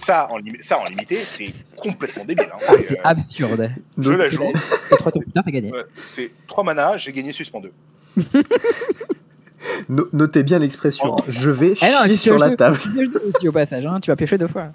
Ça, 0.00 0.28
en 0.30 0.38
ça, 0.60 0.78
en 0.78 0.84
limité, 0.84 1.18
c'est 1.24 1.52
complètement 1.76 2.24
débile. 2.24 2.46
Hein. 2.54 2.58
Ah, 2.68 2.72
C'est, 2.86 2.98
euh, 2.98 3.02
absurde. 3.02 3.72
je 3.98 4.12
la 4.12 4.28
joue. 4.28 4.44
Et 4.44 4.96
trois 4.96 5.10
tours 5.10 5.22
plus 5.22 5.32
tard, 5.32 5.42
t'as 5.44 5.50
gagné. 5.50 5.72
Ouais, 5.72 5.82
c'est 6.06 6.30
3 6.46 6.62
mana, 6.62 6.96
j'ai 6.96 7.12
gagné 7.12 7.32
suspend 7.32 7.60
2. 7.60 7.72
No- 9.88 10.08
notez 10.12 10.42
bien 10.44 10.58
l'expression. 10.60 11.16
Oh. 11.18 11.24
Je 11.26 11.50
vais 11.50 11.74
Eh 11.82 11.86
non, 11.90 12.04
chier 12.04 12.16
sur 12.16 12.38
la 12.38 12.50
deux- 12.50 12.56
table. 12.56 12.78
aussi 13.34 13.48
au 13.48 13.52
passage, 13.52 13.84
hein. 13.86 13.98
tu 14.00 14.10
vas 14.10 14.16
piocher 14.16 14.38
deux 14.38 14.46
fois. 14.46 14.68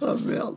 Oh 0.00 0.14
merde. 0.26 0.56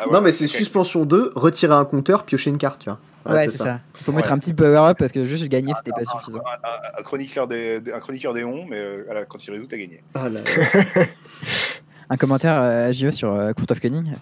Ah 0.00 0.06
ouais, 0.06 0.12
non, 0.12 0.20
mais 0.20 0.32
c'est 0.32 0.46
suspension 0.46 1.04
2, 1.04 1.32
retirer 1.34 1.74
un 1.74 1.84
compteur, 1.84 2.24
piocher 2.24 2.50
une 2.50 2.58
carte, 2.58 2.80
tu 2.82 2.90
vois. 2.90 2.98
Ouais, 3.34 3.44
c'est 3.46 3.56
ça. 3.58 3.80
Il 4.00 4.04
faut 4.04 4.12
mettre 4.12 4.32
un 4.32 4.38
petit 4.38 4.54
power 4.54 4.78
up 4.90 4.96
parce 4.98 5.12
que 5.12 5.24
juste 5.24 5.46
gagner 5.48 5.72
c'était 5.76 5.90
pas 5.92 6.04
suffisant. 6.04 6.38
Un, 6.38 6.68
un- 6.68 7.00
un 7.00 7.02
chroniqueur 7.02 7.46
des, 7.46 7.80
des- 7.80 7.92
un 7.92 8.00
chroniqueur 8.00 8.32
des 8.32 8.44
ondes, 8.44 8.66
mais 8.70 8.78
euh, 8.78 9.02
voilà, 9.04 9.24
quand 9.24 9.44
il 9.44 9.50
résout, 9.50 9.66
t'as 9.68 9.76
gagné. 9.76 10.02
Ah 10.14 10.28
là. 10.28 10.40
Un 12.10 12.16
commentaire 12.16 12.54
euh, 12.58 12.88
à 12.88 12.92
JE 12.92 13.10
sur 13.10 13.32
euh, 13.34 13.52
Court 13.52 13.66
of 13.70 13.80
Cunning 13.80 14.14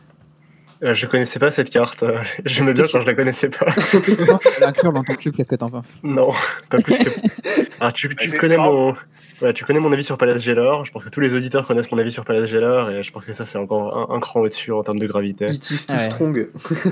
Euh, 0.82 0.92
je 0.94 1.06
connaissais 1.06 1.38
pas 1.38 1.50
cette 1.52 1.70
carte. 1.70 2.02
euh, 2.02 2.18
J'aimais 2.44 2.72
bien 2.72 2.86
quand 2.90 3.00
je 3.00 3.06
la 3.06 3.14
connaissais 3.14 3.48
pas. 3.48 3.66
L'inclure 4.60 4.92
dans 4.92 5.04
ton 5.04 5.14
cube, 5.14 5.34
qu'est-ce 5.36 5.48
que 5.48 5.54
t'en 5.54 5.70
penses? 5.70 5.86
Non, 6.02 6.32
pas 6.68 6.78
plus 6.80 6.98
que. 6.98 7.08
Alors, 7.80 7.92
tu, 7.92 8.14
tu 8.16 8.28
c'est 8.28 8.38
connais 8.38 8.56
mon. 8.56 8.94
Ouais, 9.42 9.52
tu 9.52 9.64
connais 9.64 9.80
mon 9.80 9.92
avis 9.92 10.02
sur 10.04 10.16
Palace 10.16 10.40
Jailer. 10.42 10.84
Je 10.84 10.90
pense 10.92 11.04
que 11.04 11.10
tous 11.10 11.20
les 11.20 11.34
auditeurs 11.34 11.66
connaissent 11.66 11.90
mon 11.92 11.98
avis 11.98 12.10
sur 12.12 12.24
Palace 12.24 12.48
Jailer 12.48 12.90
et 12.90 13.02
je 13.02 13.12
pense 13.12 13.24
que 13.24 13.32
ça 13.34 13.44
c'est 13.44 13.58
encore 13.58 14.10
un, 14.10 14.16
un 14.16 14.20
cran 14.20 14.40
au-dessus 14.40 14.72
en 14.72 14.82
termes 14.82 14.98
de 14.98 15.06
gravité. 15.06 15.48
It 15.48 15.70
is 15.70 15.86
too 15.86 15.94
Ouais. 15.94 16.06
strong. 16.06 16.48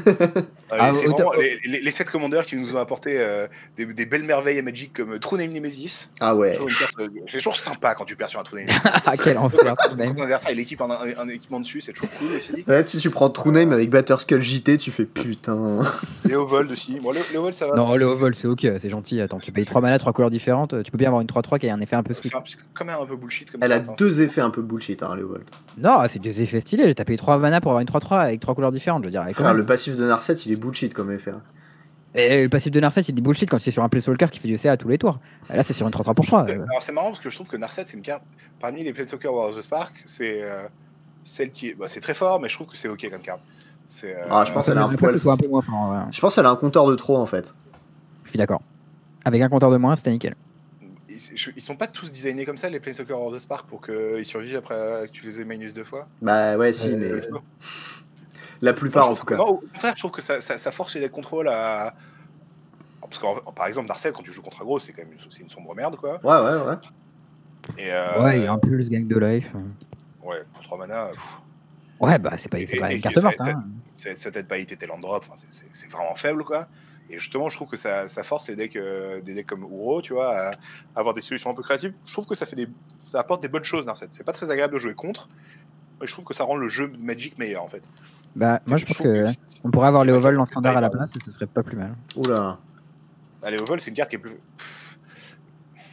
Ah, 0.71 0.89
Ah, 0.89 0.93
vraiment 0.93 1.33
les, 1.35 1.59
les, 1.67 1.81
les 1.83 1.91
sept 1.91 2.11
commandeurs 2.11 2.45
qui 2.47 2.57
nous 2.57 2.75
ont 2.75 2.79
apporté 2.79 3.17
euh, 3.21 3.47
des, 3.77 3.85
des 3.87 4.07
belles 4.07 4.25
merveilles 4.25 4.59
à 4.59 4.63
Magic 4.63 4.93
comme 4.93 5.19
True 5.21 5.37
Name 5.39 5.53
Nemesis. 5.53 6.09
Ah 6.21 6.35
ouais. 6.35 6.59
Euh, 6.59 7.07
C'est 7.29 7.37
toujours 7.39 7.57
sympa 7.57 7.95
quand 7.95 8.05
tu 8.05 8.17
perds 8.17 8.31
sur 8.31 8.41
un 8.41 8.43
True 8.43 8.57
Name 8.59 8.67
Nemesis. 8.67 8.99
Ah, 9.07 9.17
quel 9.17 9.39
enfer. 9.39 9.77
Ton 9.77 10.23
adversaire 10.23 10.51
et 10.51 10.55
l'équipe 10.55 10.81
en 10.81 10.91
un, 10.91 10.99
un 11.19 11.29
équipement 11.29 11.61
dessus, 11.61 11.81
c'est 11.81 11.93
toujours 11.93 12.09
cool 12.19 12.29
aussi. 12.37 12.65
Ouais, 12.67 12.85
si 12.87 12.99
tu 12.99 13.11
prends 13.11 13.31
True 13.31 13.53
Name 13.53 13.73
avec 13.73 13.91
Batterskull 13.91 14.43
JT, 14.43 14.79
tu 14.79 14.91
fais 14.91 15.05
putain. 15.05 15.79
Léo 16.25 16.45
Vold 16.47 16.71
aussi. 16.73 16.99
Bon, 17.01 17.13
Léo, 17.13 17.23
Léo 17.33 17.43
Vold, 17.43 17.55
ça 17.55 17.67
va. 17.69 17.77
Non, 17.77 17.95
le 17.95 18.05
vol 18.07 18.35
c'est 18.35 18.49
ok, 18.49 18.67
c'est 18.79 18.89
gentil. 18.91 19.21
Attends, 19.21 19.39
tu 19.39 19.53
payes 19.53 19.65
3 19.67 19.81
mana, 19.81 19.99
3 19.99 20.13
couleurs 20.13 20.31
différentes. 20.31 20.83
Tu 20.83 20.91
peux 20.91 20.99
bien 20.99 21.09
avoir 21.09 21.21
une 21.21 21.29
3-3 21.29 21.59
qui 21.61 21.69
a 21.69 21.75
un 21.75 21.81
effet 21.81 21.97
un 21.97 22.03
peu 22.03 22.15
sweet. 22.15 22.34
C'est 22.35 22.39
un- 22.39 22.43
c'est 22.45 22.57
quand 22.75 22.85
même 22.85 22.99
un 23.01 23.07
peu 23.07 23.17
bullshit 23.17 23.51
comme 23.51 23.63
Elle 23.63 23.73
a 23.73 23.79
deux 23.79 24.23
effets 24.23 24.41
un 24.41 24.51
peu 24.51 24.63
bullshit, 24.63 25.03
hein, 25.03 25.15
Léovold. 25.17 25.45
Non, 25.79 26.03
c'est 26.09 26.19
des 26.21 26.43
effets 26.43 26.61
stylés. 26.61 26.95
T'as 26.95 27.05
payé 27.05 27.17
3 27.17 27.39
mana 27.39 27.61
pour 27.61 27.71
avoir 27.71 27.81
une 27.81 27.87
3-3 27.87 28.21
avec 28.23 28.41
3 28.41 28.55
couleurs 28.55 28.73
différentes. 28.73 29.03
Je 29.03 29.09
veux 29.09 29.11
dire, 29.13 29.23
avec 29.23 29.35
Frère, 29.37 29.55
le 29.55 29.65
passif 29.67 29.97
de 29.97 30.05
Narset, 30.07 30.35
il 30.35 30.53
est 30.53 30.57
bullshit 30.57 30.93
comme 30.95 31.11
effet. 31.13 31.31
hein. 31.33 31.41
Et 32.17 32.43
le 32.45 32.49
passif 32.49 32.71
de 32.71 32.79
Narset, 32.79 33.01
il 33.03 33.15
dit 33.15 33.23
bullshit 33.23 33.51
quand 33.51 33.59
c'est 33.59 33.73
sur 33.73 33.83
un 33.83 33.89
Planeswalker 33.89 34.27
qui 34.31 34.39
fait 34.39 34.47
du 34.49 34.57
CA 34.57 34.73
à 34.73 34.77
tous 34.77 34.87
les 34.89 34.99
tours. 34.99 35.19
Là, 35.53 35.63
c'est 35.65 35.73
sur 35.75 35.85
une 35.87 35.93
3-3 35.93 36.15
pour 36.15 36.25
3. 36.25 36.43
Alors 36.49 36.81
c'est 36.81 36.93
marrant 36.93 37.09
parce 37.09 37.19
que 37.19 37.29
je 37.29 37.35
trouve 37.35 37.49
que 37.49 37.57
Narset 37.57 37.85
c'est 37.87 37.97
une 37.97 38.03
carte 38.05 38.23
parmi 38.61 38.85
les 38.85 38.93
Planeswalker 38.93 39.29
War 39.29 39.49
of 39.49 39.57
the 39.57 39.61
Spark, 39.63 39.93
c'est 40.07 40.43
euh, 40.43 40.63
celle 41.25 41.51
qui 41.51 41.71
est, 41.71 41.75
bah, 41.75 41.87
c'est 41.89 42.01
très 42.01 42.15
fort, 42.15 42.41
mais 42.41 42.49
je 42.49 42.55
trouve 42.55 42.69
que 42.69 42.77
c'est 42.77 42.89
ok 42.89 43.09
comme 43.11 43.21
carte. 43.21 43.41
Euh, 44.05 44.15
Ah, 44.31 44.45
je 44.47 44.53
pense 44.53 44.67
qu'elle 44.67 44.79
a 44.79 44.85
un 44.85 44.95
poil. 44.95 45.19
soit 45.19 45.33
un 45.33 45.37
peu 45.37 45.49
moins 45.49 45.61
fort. 45.63 45.91
ouais. 45.91 45.99
Je 46.13 46.21
pense 46.21 46.35
qu'elle 46.37 46.47
a 46.47 46.51
un 46.51 46.57
compteur 46.57 46.87
de 46.87 46.95
trop 46.95 47.17
en 47.17 47.27
fait. 47.27 47.53
Je 48.25 48.31
suis 48.31 48.39
d'accord. 48.39 48.63
Avec 49.25 49.43
un 49.43 49.49
compteur 49.49 49.71
de 49.73 49.77
moins, 49.77 49.97
c'était 49.97 50.11
nickel. 50.13 50.37
Ils, 51.57 51.63
sont 51.63 51.77
pas 51.77 51.87
tous 51.87 52.11
designés 52.11 52.45
comme 52.45 52.57
ça 52.57 52.69
les 52.69 52.81
Planeswalker 52.81 53.13
of 53.15 53.35
the 53.35 53.39
Spark 53.39 53.67
pour 53.69 53.81
qu'ils 53.83 54.25
survivent 54.25 54.57
après 54.57 55.07
que 55.07 55.11
tu 55.13 55.25
les 55.27 55.41
aies 55.41 55.45
minus 55.45 55.75
deux 55.75 55.85
fois? 55.85 56.07
Bah 56.23 56.57
ouais, 56.57 56.73
si, 56.73 56.93
Euh, 56.93 56.97
mais 56.97 57.39
la 58.61 58.73
plupart 58.73 59.11
en 59.11 59.15
tout 59.15 59.25
que- 59.25 59.35
cas. 59.35 59.37
non, 59.39 59.45
au 59.49 59.57
contraire, 59.59 59.95
je 59.97 60.01
trouve 60.01 60.11
que 60.11 60.23
ça, 60.23 60.41
ça- 60.41 60.59
ça 60.59 60.71
force 60.71 60.95
les 60.95 61.01
decks 61.01 61.13
contrôle 61.13 61.49
à. 61.49 61.95
Parce 63.01 63.19
que 63.19 63.51
par 63.53 63.67
exemple, 63.67 63.89
Narset, 63.89 64.13
quand 64.13 64.23
tu 64.23 64.33
joues 64.33 64.43
contre 64.43 64.63
aggro, 64.63 64.79
c'est 64.79 64.93
quand 64.93 65.03
même 65.03 65.13
une, 65.13 65.19
c'est 65.31 65.43
une 65.43 65.49
sombre 65.49 65.75
merde 65.75 65.97
quoi. 65.97 66.21
Ouais, 66.25 66.47
ouais, 66.59 66.67
ouais. 66.67 66.75
Et, 67.79 67.93
euh, 67.93 68.23
Ouais, 68.23 68.39
il 68.39 68.45
y 68.45 68.47
a 68.47 68.53
un 68.53 68.59
pulse 68.59 68.89
gang 68.91 69.07
de 69.07 69.19
life. 69.19 69.51
ouais, 70.23 70.41
pour 70.53 70.63
3 70.63 70.79
mana, 70.79 71.07
pff, 71.13 71.23
Ouais, 72.01 72.19
bah 72.19 72.33
c'est 72.37 72.49
pas, 72.49 72.59
Et- 72.59 72.67
pas 72.67 72.93
et- 72.93 72.97
une 72.97 73.01
carte 73.03 73.15
ça- 73.15 73.23
morte. 73.23 73.37
ça- 73.39 73.45
Hein. 73.47 73.65
c'est- 73.95 74.15
ça 74.17 74.31
t'aide 74.31 74.49
pas 74.49 74.57
à 74.57 74.59
hiter 74.59 74.77
tes 74.77 74.87
land 74.87 74.99
drop, 74.99 75.25
enfin, 75.31 75.41
c'est 75.73 75.91
vraiment 75.91 76.15
faible 76.17 76.45
quoi. 76.45 76.67
Et 77.11 77.19
justement, 77.19 77.49
je 77.51 77.57
trouve 77.57 77.69
que 77.69 77.77
ça, 77.77 78.09
ça 78.09 78.23
force 78.23 78.49
les 78.49 78.57
decks, 78.57 78.77
euh, 78.77 79.21
des 79.21 79.35
decks 79.35 79.47
comme 79.47 79.63
Uro, 79.63 80.01
tu 80.01 80.15
vois, 80.15 80.35
à, 80.35 80.49
à 80.51 80.55
avoir 80.97 81.13
des 81.15 81.21
solutions 81.21 81.51
un 81.51 81.55
peu 81.55 81.63
créatives. 81.63 81.93
Je 82.07 82.13
trouve 82.13 82.27
que 82.27 82.35
ça 82.35 82.47
fait 82.47 82.57
des, 82.57 82.67
ça 83.05 83.21
apporte 83.21 83.43
des 83.43 83.49
bonnes 83.49 83.65
choses 83.65 83.87
Narset. 83.87 84.09
C'est 84.11 84.25
pas 84.25 84.33
très 84.33 84.51
agréable 84.51 84.73
de 84.75 84.79
jouer 84.79 84.95
contre, 84.95 85.29
mais 86.01 86.07
je 86.07 86.13
trouve 86.13 86.25
que 86.25 86.33
ça 86.35 86.45
rend 86.45 86.57
le 86.57 86.67
jeu 86.69 86.91
Magic 86.99 87.37
meilleur 87.39 87.63
en 87.63 87.69
fait. 87.69 87.83
Bah, 88.37 88.61
moi 88.67 88.79
je 88.79 88.85
pense 88.87 88.97
que 88.97 89.27
on 89.65 89.71
pourrait 89.71 89.89
avoir 89.89 90.05
les 90.05 90.13
ovals 90.13 90.39
en 90.41 90.47
standard 90.47 90.77
à 90.77 90.81
la 90.81 90.91
place 90.91 91.15
et 91.15 91.21
ce 91.21 91.31
serait 91.31 91.47
pas 91.47 91.63
plus 91.63 91.77
mal. 91.77 91.95
Oula. 92.17 92.59
Ah, 93.43 93.51
les 93.51 93.59
Ovals, 93.59 93.81
c'est 93.83 93.91
une 93.91 93.97
carte 93.97 94.09
qui 94.09 94.17
est 94.17 94.19
plus. 94.19 94.31
pff, 94.57 94.99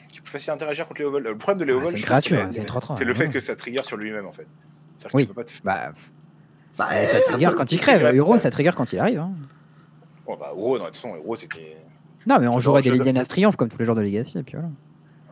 qui 0.07 0.19
est 0.19 0.21
plus 0.21 0.31
facile 0.31 0.51
à 0.51 0.53
interagir 0.53 0.88
contre 0.88 1.01
les 1.01 1.05
Ovals. 1.07 1.23
Le 1.23 1.38
problème 1.38 1.59
de 1.59 1.65
les 1.65 1.73
Ah, 1.73 1.75
Ovals, 1.75 1.88
c'est 1.97 2.29
le- 2.29 2.51
c'est 2.51 2.57
une 2.61 2.65
3-3. 2.65 2.95
c'est 2.95 3.03
le 3.03 3.13
fait 3.13 3.27
que 3.29 3.41
ça 3.41 3.55
trigger 3.57 3.83
sur 3.83 3.97
lui-même 3.97 4.25
en 4.25 4.31
fait. 4.31 4.47
C'est-à-dire 4.95 5.15
Oui. 5.15 5.25
pas 5.25 5.43
te- 5.43 5.51
Bah, 5.61 5.91
Bah, 6.77 6.88
ça 7.05 7.19
trigger 7.19 7.49
quand 7.57 7.69
il 7.73 7.79
crève. 7.81 8.15
Euro, 8.15 8.38
ça 8.38 8.49
trigger 8.49 8.71
quand 8.75 8.93
il 8.93 8.99
arrive. 8.99 9.19
Hein. 9.19 9.33
Bah, 10.38 10.52
non, 10.56 10.74
de 10.74 10.78
toute 10.86 10.95
façon, 10.95 11.16
c'était. 11.36 11.78
Non, 12.28 12.40
mais 12.40 12.48
on 12.48 12.60
jouerait 12.60 12.82
des 12.82 12.91
Légion 12.91 13.24
Triomphe 13.28 13.56
comme 13.56 13.70
tous 13.70 13.80
les 13.80 13.86
joueurs 13.86 13.98
de 13.98 14.02
Legacy. 14.02 14.38
Et 14.40 14.44
puis 14.44 14.53
voilà. 14.56 14.70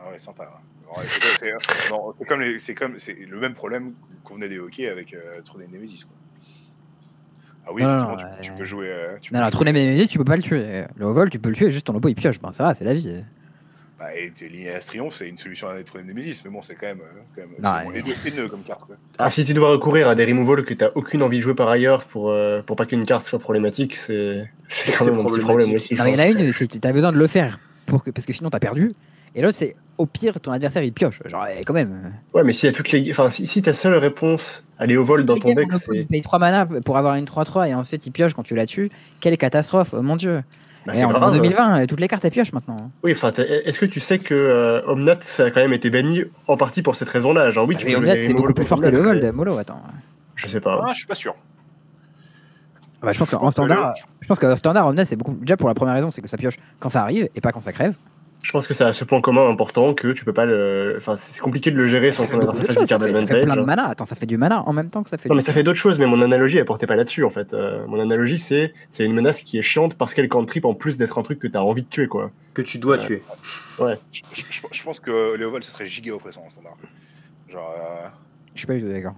Ah 0.00 0.10
ouais, 0.10 0.18
sympa. 0.18 0.44
ouais. 0.44 0.98
Ouais, 0.98 1.04
c'est- 1.06 2.24
comme, 2.24 2.40
les- 2.40 3.24
le 3.26 3.38
même 3.38 3.54
problème 3.54 3.92
qu'on 4.24 4.34
venait 4.34 4.48
d'évoquer 4.48 4.88
avec 4.88 5.14
euh, 5.14 5.40
Trône 5.44 5.62
et 5.62 5.68
Nemesis. 5.68 6.02
Quoi. 6.04 6.16
Ah 7.66 7.70
oui, 7.72 7.82
Non, 7.82 7.88
effectivement, 7.88 8.10
non, 8.12 8.16
tu, 8.16 8.24
ouais. 8.24 8.40
tu 8.40 8.52
peux 8.52 8.64
jouer. 8.64 8.88
euh, 8.90 9.16
tu 9.20 9.32
Non, 9.32 9.38
peux 9.38 9.44
non, 9.44 9.50
jouer- 9.50 9.50
Trône 9.52 9.66
Nemesis, 9.68 10.08
tu 10.08 10.18
peux 10.18 10.24
pas 10.24 10.34
le 10.36 10.42
tuer. 10.42 10.84
Le 10.96 11.06
Ovol, 11.06 11.30
tu 11.30 11.38
peux 11.38 11.50
le 11.50 11.54
tuer, 11.54 11.70
juste 11.70 11.86
ton 11.86 11.92
lobo 11.92 12.08
il 12.08 12.14
pioche. 12.16 12.40
Ben, 12.40 12.50
ça 12.50 12.64
va, 12.64 12.74
c'est 12.74 12.84
la 12.84 12.94
vie. 12.94 13.22
Bah, 14.00 14.06
et 14.14 14.32
Lineas 14.48 14.80
Triomphe, 14.86 15.14
c'est 15.14 15.28
une 15.28 15.36
solution 15.36 15.68
à 15.68 15.74
notre 15.74 16.00
Nemesis, 16.00 16.40
mais 16.42 16.50
bon, 16.50 16.62
c'est 16.62 16.74
quand 16.74 16.86
même, 16.86 17.00
euh, 17.00 17.20
quand 17.36 17.42
même 17.42 17.92
c'est 17.94 18.02
ouais. 18.02 18.14
haineux 18.24 18.48
comme 18.48 18.62
carte. 18.62 18.86
Quoi. 18.86 18.96
Ah, 19.18 19.30
si 19.30 19.44
tu 19.44 19.52
dois 19.52 19.72
recourir 19.72 20.08
à 20.08 20.14
des 20.14 20.24
removals 20.24 20.64
que 20.64 20.72
t'as 20.72 20.88
aucune 20.94 21.22
envie 21.22 21.36
de 21.36 21.42
jouer 21.42 21.54
par 21.54 21.68
ailleurs 21.68 22.04
pour, 22.06 22.30
euh, 22.30 22.62
pour 22.62 22.76
pas 22.76 22.86
qu'une 22.86 23.04
carte 23.04 23.26
soit 23.26 23.38
problématique, 23.38 23.94
c'est 23.94 24.50
c'est 24.68 24.92
quand 24.92 25.04
C'est 25.04 25.10
même 25.10 25.20
un 25.20 25.24
petit 25.24 25.40
problème 25.40 25.74
aussi. 25.74 25.92
il 25.92 25.98
y 25.98 26.00
en 26.00 26.18
a 26.18 26.28
une, 26.28 26.50
c'est 26.54 26.66
que 26.66 26.78
tu 26.78 26.88
as 26.88 26.92
besoin 26.92 27.12
de 27.12 27.18
le 27.18 27.26
faire 27.26 27.60
pour 27.84 28.02
que, 28.02 28.10
parce 28.10 28.26
que 28.26 28.32
sinon 28.32 28.48
t'as 28.48 28.58
perdu. 28.58 28.88
Et 29.34 29.42
l'autre, 29.42 29.58
c'est 29.58 29.76
au 29.98 30.06
pire, 30.06 30.40
ton 30.40 30.52
adversaire 30.52 30.82
il 30.82 30.94
pioche. 30.94 31.20
Genre, 31.26 31.46
eh, 31.54 31.62
quand 31.62 31.74
même. 31.74 32.14
Ouais, 32.32 32.42
mais 32.42 32.54
s'il 32.54 32.70
y 32.70 32.72
a 32.72 32.74
toutes 32.74 32.90
les. 32.92 33.10
Enfin, 33.10 33.28
si, 33.28 33.46
si 33.46 33.60
ta 33.60 33.74
seule 33.74 33.94
réponse 33.96 34.64
aller 34.78 34.96
au 34.96 35.04
vol 35.04 35.26
dans 35.26 35.38
ton 35.38 35.52
deck, 35.54 35.68
c'est. 35.74 35.94
il 35.94 36.06
paye 36.06 36.22
3 36.22 36.38
mana 36.38 36.64
pour 36.64 36.96
avoir 36.96 37.16
une 37.16 37.26
3-3 37.26 37.68
et 37.68 37.74
ensuite 37.74 38.06
il 38.06 38.12
pioche 38.12 38.32
quand 38.32 38.42
tu 38.44 38.54
la 38.54 38.64
tues. 38.64 38.90
Quelle 39.20 39.36
catastrophe, 39.36 39.92
oh 39.92 40.00
mon 40.00 40.16
dieu. 40.16 40.42
Bah, 40.86 40.92
c'est 40.94 41.04
en, 41.04 41.10
en 41.10 41.12
grave. 41.12 41.34
2020, 41.34 41.80
euh, 41.82 41.86
toutes 41.86 42.00
les 42.00 42.08
cartes 42.08 42.24
elles 42.24 42.30
piochent 42.30 42.52
maintenant. 42.52 42.90
Oui, 43.02 43.12
enfin, 43.12 43.32
est-ce 43.36 43.78
que 43.78 43.86
tu 43.86 44.00
sais 44.00 44.18
que 44.18 44.34
euh, 44.34 44.80
Omnat, 44.86 45.18
ça 45.20 45.44
a 45.44 45.50
quand 45.50 45.60
même 45.60 45.72
été 45.74 45.90
banni 45.90 46.22
en 46.46 46.56
partie 46.56 46.82
pour 46.82 46.96
cette 46.96 47.08
raison-là? 47.10 47.50
Genre, 47.50 47.66
oui, 47.68 47.76
tu 47.76 47.84
Mais 47.86 47.92
peux 47.92 47.98
au 47.98 48.02
jouer 48.02 48.10
Omnat, 48.12 48.22
c'est 48.26 48.32
beaucoup 48.34 48.54
plus 48.54 48.64
fort 48.64 48.80
que 48.80 48.86
le 48.86 49.02
Gold. 49.02 49.22
mais 49.22 49.32
Molo, 49.32 49.58
attends. 49.58 49.82
Je 50.36 50.48
sais 50.48 50.60
pas. 50.60 50.80
Ah, 50.82 50.90
je 50.92 50.98
suis 50.98 51.06
pas 51.06 51.14
sûr. 51.14 51.34
Bah, 53.02 53.10
je 53.12 53.18
pense 53.18 53.30
Je 53.30 53.36
qu'en 53.36 53.40
pense 53.40 53.54
que 53.54 53.62
standard, 53.62 53.94
je 54.20 54.26
pense 54.26 54.38
qu'en 54.38 54.56
standard, 54.56 54.86
Omnat, 54.88 55.04
c'est 55.04 55.16
beaucoup. 55.16 55.32
Déjà 55.34 55.56
pour 55.56 55.68
la 55.68 55.74
première 55.74 55.94
raison, 55.94 56.10
c'est 56.10 56.22
que 56.22 56.28
ça 56.28 56.36
pioche 56.36 56.56
quand 56.78 56.88
ça 56.90 57.02
arrive 57.02 57.28
et 57.34 57.40
pas 57.40 57.52
quand 57.52 57.62
ça 57.62 57.72
crève. 57.72 57.94
Je 58.42 58.52
pense 58.52 58.66
que 58.66 58.72
ça 58.74 58.86
a 58.86 58.92
ce 58.94 59.04
point 59.04 59.20
commun 59.20 59.48
important 59.50 59.92
que 59.92 60.12
tu 60.12 60.24
peux 60.24 60.32
pas 60.32 60.46
le. 60.46 60.94
Enfin, 60.98 61.16
c'est 61.16 61.40
compliqué 61.40 61.70
de 61.70 61.76
le 61.76 61.86
gérer 61.86 62.12
sans 62.12 62.26
qu'on 62.26 62.40
ait 62.40 62.44
de 62.44 62.48
interface 62.50 62.74
choses, 62.74 62.82
du 62.84 62.86
card 62.88 63.00
ça 63.00 63.06
fait- 63.06 63.12
ça 63.12 63.18
fait 63.18 63.24
advantage. 63.24 63.44
plein 63.44 63.56
de 63.56 63.60
hein. 63.60 63.64
mana. 63.66 63.88
Attends, 63.88 64.06
ça 64.06 64.14
fait 64.16 64.24
du 64.26 64.36
mana 64.38 64.62
en 64.66 64.72
même 64.72 64.88
temps 64.88 65.02
que 65.02 65.10
ça 65.10 65.18
fait 65.18 65.28
Non, 65.28 65.34
du 65.34 65.40
mais 65.40 65.44
ça 65.44 65.52
fait 65.52 65.62
d'autres 65.62 65.78
choses, 65.78 65.98
mais 65.98 66.06
mon 66.06 66.22
analogie, 66.22 66.56
elle 66.58 66.64
portait 66.64 66.86
pas 66.86 66.96
là-dessus, 66.96 67.22
en 67.24 67.30
fait. 67.30 67.52
Euh, 67.52 67.78
mon 67.86 68.00
analogie, 68.00 68.38
c'est 68.38 68.72
c'est 68.90 69.04
une 69.04 69.12
menace 69.12 69.42
qui 69.42 69.58
est 69.58 69.62
chiante 69.62 69.94
parce 69.96 70.14
qu'elle 70.14 70.28
cantrip 70.28 70.64
en 70.64 70.72
plus 70.74 70.96
d'être 70.96 71.18
un 71.18 71.22
truc 71.22 71.38
que 71.38 71.48
t'as 71.48 71.60
envie 71.60 71.82
de 71.82 71.88
tuer, 71.88 72.06
quoi. 72.08 72.30
Que 72.54 72.62
tu 72.62 72.78
dois 72.78 72.96
Ouais. 72.96 73.04
tuer. 73.04 73.22
Je, 73.78 73.84
je- 74.32 74.42
je- 74.48 74.60
je 74.70 74.82
pense 74.82 75.00
que 75.00 75.36
les 75.36 75.44
ovals, 75.44 75.62
ce 75.62 75.70
serait 75.70 75.86
giga 75.86 76.12
oppressant 76.14 76.42
en 76.46 76.48
standard. 76.50 76.76
Genre, 77.48 77.74
euh, 77.78 78.08
Je 78.54 78.60
suis 78.60 78.66
pas 78.66 78.74
du 78.74 78.80
tout 78.82 78.88
d'accord. 78.88 79.14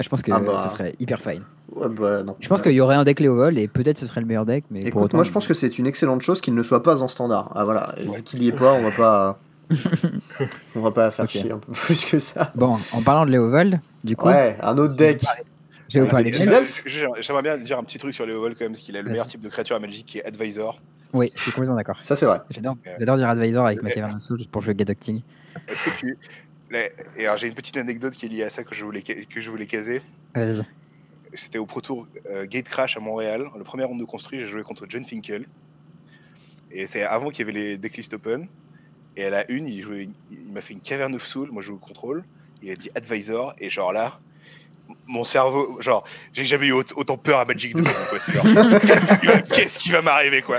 Je 0.00 0.08
pense 0.08 0.22
que 0.22 0.30
Ah 0.32 0.38
bah. 0.40 0.60
ce 0.62 0.68
serait 0.68 0.94
hyper 1.00 1.20
fine. 1.20 1.42
Ouais, 1.74 1.88
bah 1.88 2.22
non. 2.22 2.36
Je 2.40 2.48
pense 2.48 2.62
qu'il 2.62 2.72
y 2.72 2.80
aurait 2.80 2.94
un 2.96 3.04
deck 3.04 3.18
Léovol 3.20 3.58
et 3.58 3.66
peut-être 3.68 3.98
ce 3.98 4.06
serait 4.06 4.20
le 4.20 4.26
meilleur 4.26 4.46
deck, 4.46 4.64
mais 4.70 4.80
pour 4.80 4.88
Écoute, 4.88 5.02
autant. 5.04 5.16
moi 5.18 5.24
je 5.24 5.32
pense 5.32 5.46
que 5.46 5.54
c'est 5.54 5.78
une 5.78 5.86
excellente 5.86 6.22
chose 6.22 6.40
qu'il 6.40 6.54
ne 6.54 6.62
soit 6.62 6.82
pas 6.82 7.02
en 7.02 7.08
standard. 7.08 7.50
Ah 7.54 7.64
voilà, 7.64 7.94
qu'il 8.24 8.42
y 8.42 8.48
est 8.48 8.52
pas, 8.52 8.72
on 8.74 8.82
va 8.82 8.90
pas. 8.90 9.38
on 10.76 10.80
va 10.80 10.90
pas 10.92 11.10
faire 11.10 11.28
chier 11.28 11.50
un 11.50 11.58
peu 11.58 11.72
plus 11.72 12.04
que 12.04 12.18
ça. 12.18 12.52
Bon, 12.54 12.76
en 12.92 13.02
parlant 13.02 13.26
de 13.26 13.32
Léovol, 13.32 13.80
du 14.04 14.14
coup, 14.16 14.28
Ouais, 14.28 14.56
un 14.62 14.78
autre 14.78 14.94
deck. 14.94 15.22
je 15.88 15.98
vais 15.98 16.04
vous 16.04 16.10
parler 16.10 16.30
Léovol. 16.30 16.64
J'aimerais 17.20 17.42
bien 17.42 17.58
dire 17.58 17.78
un 17.78 17.82
petit 17.84 17.98
truc 17.98 18.14
sur 18.14 18.26
les 18.26 18.32
ovals 18.34 18.54
quand 18.54 18.64
même, 18.64 18.72
parce 18.72 18.84
qu'il 18.84 18.96
a 18.96 19.02
le 19.02 19.10
meilleur 19.10 19.26
type 19.26 19.40
de 19.40 19.48
créature 19.48 19.74
à 19.76 19.80
Magic 19.80 20.06
qui 20.06 20.18
est 20.18 20.24
Advisor. 20.24 20.80
Oui, 21.12 21.32
je 21.34 21.42
suis 21.42 21.52
complètement 21.52 21.76
d'accord. 21.76 21.96
Ça 22.02 22.14
c'est 22.16 22.26
vrai. 22.26 22.40
J'adore 22.50 23.16
dire 23.16 23.28
Advisor 23.28 23.66
avec 23.66 23.82
ma 23.82 23.88
Ouais. 23.88 23.94
Cavern 23.94 24.16
of 24.16 24.22
Souls 24.22 24.46
pour 24.50 24.62
jouer 24.62 24.74
Gadocting. 24.74 25.22
Est-ce 25.68 25.90
que 25.90 25.98
tu. 25.98 26.18
Et 26.72 27.24
alors 27.24 27.36
j'ai 27.36 27.46
une 27.48 27.54
petite 27.54 27.76
anecdote 27.76 28.14
qui 28.14 28.26
est 28.26 28.28
liée 28.28 28.42
à 28.42 28.50
ça 28.50 28.64
que 28.64 28.74
je 28.74 28.84
voulais, 28.84 29.02
que 29.02 29.40
je 29.40 29.50
voulais 29.50 29.66
caser. 29.66 30.02
Vas-y. 30.34 30.62
C'était 31.34 31.58
au 31.58 31.66
Pro 31.66 31.80
Tour 31.80 32.06
euh, 32.30 32.46
Gate 32.46 32.68
Crash 32.68 32.96
à 32.96 33.00
Montréal. 33.00 33.46
Le 33.56 33.62
premier 33.64 33.84
round 33.84 34.00
de 34.00 34.04
construit, 34.06 34.40
j'ai 34.40 34.46
joué 34.46 34.62
contre 34.62 34.86
John 34.88 35.04
Finkel. 35.04 35.46
Et 36.72 36.86
c'est 36.86 37.02
avant 37.02 37.30
qu'il 37.30 37.46
y 37.46 37.50
avait 37.50 37.58
les 37.58 37.76
decklist 37.78 38.14
open. 38.14 38.48
Et 39.16 39.24
à 39.24 39.30
la 39.30 39.50
une, 39.50 39.66
il, 39.68 39.82
jouait- 39.82 40.08
il 40.30 40.52
m'a 40.52 40.60
fait 40.60 40.74
une 40.74 40.80
Cavern 40.80 41.14
of 41.14 41.24
Soul. 41.26 41.50
Moi, 41.52 41.62
je 41.62 41.68
joue 41.68 41.74
au 41.74 41.78
contrôle. 41.78 42.24
Il 42.62 42.70
a 42.70 42.76
dit 42.76 42.90
Advisor. 42.94 43.54
Et 43.58 43.70
genre 43.70 43.92
là, 43.92 44.18
mon 45.06 45.24
cerveau, 45.24 45.80
genre, 45.80 46.04
j'ai 46.32 46.44
jamais 46.44 46.66
eu 46.68 46.72
aut- 46.72 46.82
autant 46.96 47.16
peur 47.16 47.38
à 47.40 47.44
Magic 47.44 47.74
de 47.76 47.82
ma 47.82 47.88
vie, 47.90 47.96
quoi. 48.10 48.18
C'est 48.18 48.32
genre, 48.32 48.44
qu'est-ce 48.80 49.20
qui 49.20 49.26
va- 49.26 49.42
qu'est-ce 49.42 49.78
qui 49.78 49.90
va 49.90 50.02
m'arriver, 50.02 50.42
quoi 50.42 50.58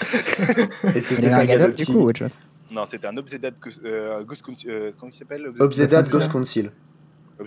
Et 0.95 1.01
c'était 1.01 1.27
un 1.27 1.69
du 1.69 1.85
coup 1.85 1.99
ou 1.99 2.09
autre 2.09 2.19
chose 2.19 2.37
Non, 2.71 2.85
c'était 2.85 3.07
un 3.07 3.15
Obzedat 3.17 3.51
Ghost, 3.51 3.81
euh, 3.85 4.23
Ghost 4.23 4.41
Con- 4.41 4.53
euh, 4.67 4.91
comment 4.99 5.11
il 5.11 5.15
s'appelle 5.15 5.51
Ghost 5.55 6.31
Council. 6.31 6.71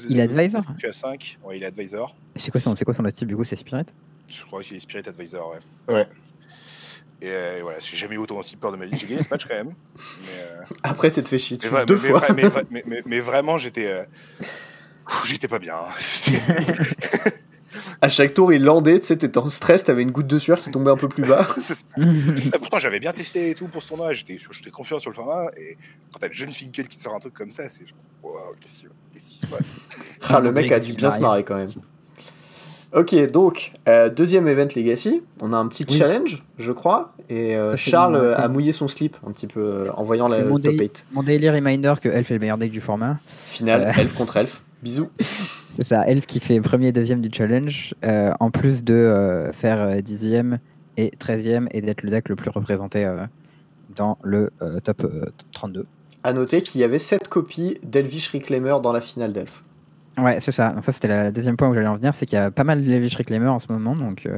Il 0.09 0.19
est 0.19 0.23
Advisor 0.23 0.63
Tu 0.79 0.87
as 0.87 0.93
5 0.93 1.39
Ouais, 1.45 1.57
il 1.59 1.63
est 1.63 1.67
Advisor. 1.67 2.17
C'est 2.37 2.51
quoi, 2.51 2.61
son- 2.61 2.77
c'est 2.77 2.85
quoi 2.85 2.95
son 2.95 3.05
autre 3.05 3.17
type 3.17 3.29
du 3.29 3.37
coup 3.37 3.45
C'est 3.45 3.57
Spirit? 3.57 3.87
Je 4.29 4.45
crois 4.45 4.63
qu'il 4.63 4.77
est 4.77 4.81
Spirit 4.81 5.09
Advisor, 5.09 5.51
ouais. 5.89 5.95
Ouais. 5.95 6.09
Et 7.23 7.29
euh, 7.29 7.59
voilà, 7.63 7.81
j'ai 7.81 7.97
jamais 7.97 8.15
eu 8.15 8.19
autant 8.19 8.37
aussi 8.39 8.57
peur 8.57 8.73
de 8.73 8.77
ma 8.79 8.87
vie. 8.87 8.97
J'ai 8.97 9.07
gagné 9.09 9.23
ce 9.23 9.29
match 9.29 9.47
quand 9.47 9.55
même. 9.55 9.75
Mais, 10.23 10.29
euh, 10.41 10.63
Après, 10.85 11.11
t'es 11.11 11.23
fait 11.23 11.37
chier 11.39 11.59
mais, 11.71 11.85
deux 11.87 11.97
mais- 11.97 12.09
fois. 12.09 12.23
mais- 12.31 12.43
mais- 12.45 12.51
mais- 12.51 12.65
mais- 12.71 12.83
mais- 12.87 13.03
mais 13.05 13.21
vraiment, 13.21 13.59
j'étais. 13.59 13.89
euh, 13.91 14.05
J'étais 15.27 15.49
pas 15.49 15.59
bien. 15.59 15.75
C'était- 15.99 16.41
À 18.01 18.09
chaque 18.09 18.35
tour, 18.35 18.53
il 18.53 18.63
landait, 18.63 19.01
tu 19.01 19.07
sais, 19.07 19.17
t'étais 19.17 19.39
en 19.39 19.49
stress, 19.49 19.85
t'avais 19.85 20.03
une 20.03 20.11
goutte 20.11 20.27
de 20.27 20.39
sueur 20.39 20.61
qui 20.61 20.71
tombait 20.71 20.91
un 20.91 20.97
peu 20.97 21.09
plus 21.09 21.23
bas. 21.27 21.47
c'est- 21.61 21.87
Pourtant, 22.59 22.79
j'avais 22.79 23.01
bien 23.01 23.13
testé 23.13 23.51
et 23.51 23.55
tout 23.55 23.67
pour 23.69 23.83
ce 23.83 23.89
tournoi. 23.89 24.13
J'étais 24.13 24.39
j'étais 24.51 24.71
confiant 24.71 24.99
sur 24.99 25.11
le 25.11 25.17
format. 25.17 25.49
Et 25.57 25.77
quand 26.13 26.19
t'as 26.21 26.29
John 26.31 26.51
Finkel 26.53 26.89
qui 26.89 26.97
te 26.97 27.03
sort 27.03 27.15
un 27.15 27.19
truc 27.21 27.35
comme 27.35 27.53
ça, 27.53 27.69
c'est 27.69 27.87
genre, 27.87 27.97
wow, 28.23 28.33
qu'est-ce 28.61 28.81
qui, 28.81 29.37
se 29.37 29.47
passe? 29.47 29.77
Ah, 30.29 30.41
le 30.41 30.53
mec 30.53 30.71
a 30.73 30.81
dû 30.81 30.93
bien 30.95 31.11
se 31.11 31.21
marrer 31.21 31.45
quand 31.45 31.57
même. 31.57 31.69
Ok, 32.93 33.15
donc, 33.31 33.71
euh, 33.89 34.09
deuxième 34.11 34.49
event 34.49 34.67
Legacy. 34.75 35.23
On 35.41 35.53
a 35.53 35.57
un 35.57 35.69
petit 35.69 35.87
Oui. 35.89 35.97
challenge, 35.97 36.43
je 36.59 36.73
crois. 36.73 37.13
Et 37.29 37.55
euh, 37.57 37.71
Ça, 37.73 37.77
Charles 37.77 38.15
bon, 38.15 38.19
euh, 38.19 38.35
a 38.37 38.49
mouillé 38.49 38.73
son 38.73 38.89
slip 38.89 39.17
un 39.25 39.31
petit 39.31 39.47
peu 39.47 39.61
euh, 39.61 39.85
en 39.95 40.03
voyant 40.03 40.27
la 40.27 40.41
mon 40.43 40.55
top 40.57 40.63
daily- 40.63 40.79
8. 40.81 41.07
Mon 41.13 41.23
daily 41.23 41.49
reminder 41.51 41.95
que 42.03 42.09
Elf 42.09 42.29
est 42.31 42.35
le 42.35 42.41
meilleur 42.41 42.59
deck 42.59 42.73
du 42.73 42.81
format. 42.81 43.19
Finale, 43.47 43.93
Euh. 43.97 44.01
elf 44.01 44.13
contre 44.15 44.39
elf. 44.39 44.61
Bisous. 44.83 45.09
C'est 45.81 45.87
ça, 45.95 46.07
Elf 46.07 46.27
qui 46.27 46.41
fait 46.41 46.61
premier 46.61 46.89
et 46.89 46.93
deuxième 46.93 47.23
du 47.23 47.31
challenge, 47.33 47.95
euh, 48.05 48.33
en 48.39 48.51
plus 48.51 48.85
de 48.85 48.93
euh, 48.93 49.51
faire 49.53 49.81
euh, 49.81 50.01
dixième 50.03 50.59
et 50.99 51.11
treizième 51.19 51.69
et 51.71 51.81
d'être 51.81 52.03
le 52.03 52.11
deck 52.11 52.29
le 52.29 52.37
plus 52.37 52.51
représenté 52.51 53.07
euh, 53.07 53.25
dans 53.97 54.19
le 54.23 54.51
top 54.85 55.05
euh, 55.05 55.25
32. 55.53 55.87
À 56.23 56.35
noter 56.35 56.61
qu'il 56.61 56.83
y 56.83 56.85
avait 56.85 56.99
7 56.99 57.29
copies 57.29 57.79
d'Elvish 57.83 58.29
Reclaimer 58.29 58.75
dans 58.83 58.93
la 58.93 59.01
finale 59.01 59.33
d'elf. 59.33 59.65
Ouais, 60.19 60.39
c'est 60.41 60.53
ça. 60.53 60.69
Donc 60.69 60.85
ça, 60.85 60.93
c'était 60.93 61.09
le 61.09 61.33
deuxième 61.33 61.57
point 61.57 61.71
où 61.71 61.75
j'allais 61.75 61.87
en 61.87 61.97
venir, 61.97 62.13
c'est 62.13 62.27
qu'il 62.27 62.37
y 62.37 62.43
a 62.43 62.51
pas 62.51 62.65
mal 62.65 62.85
d'Elvish 62.85 63.17
Reclaimer 63.17 63.49
en 63.49 63.59
ce 63.59 63.73
moment. 63.73 63.95
Donc, 63.95 64.29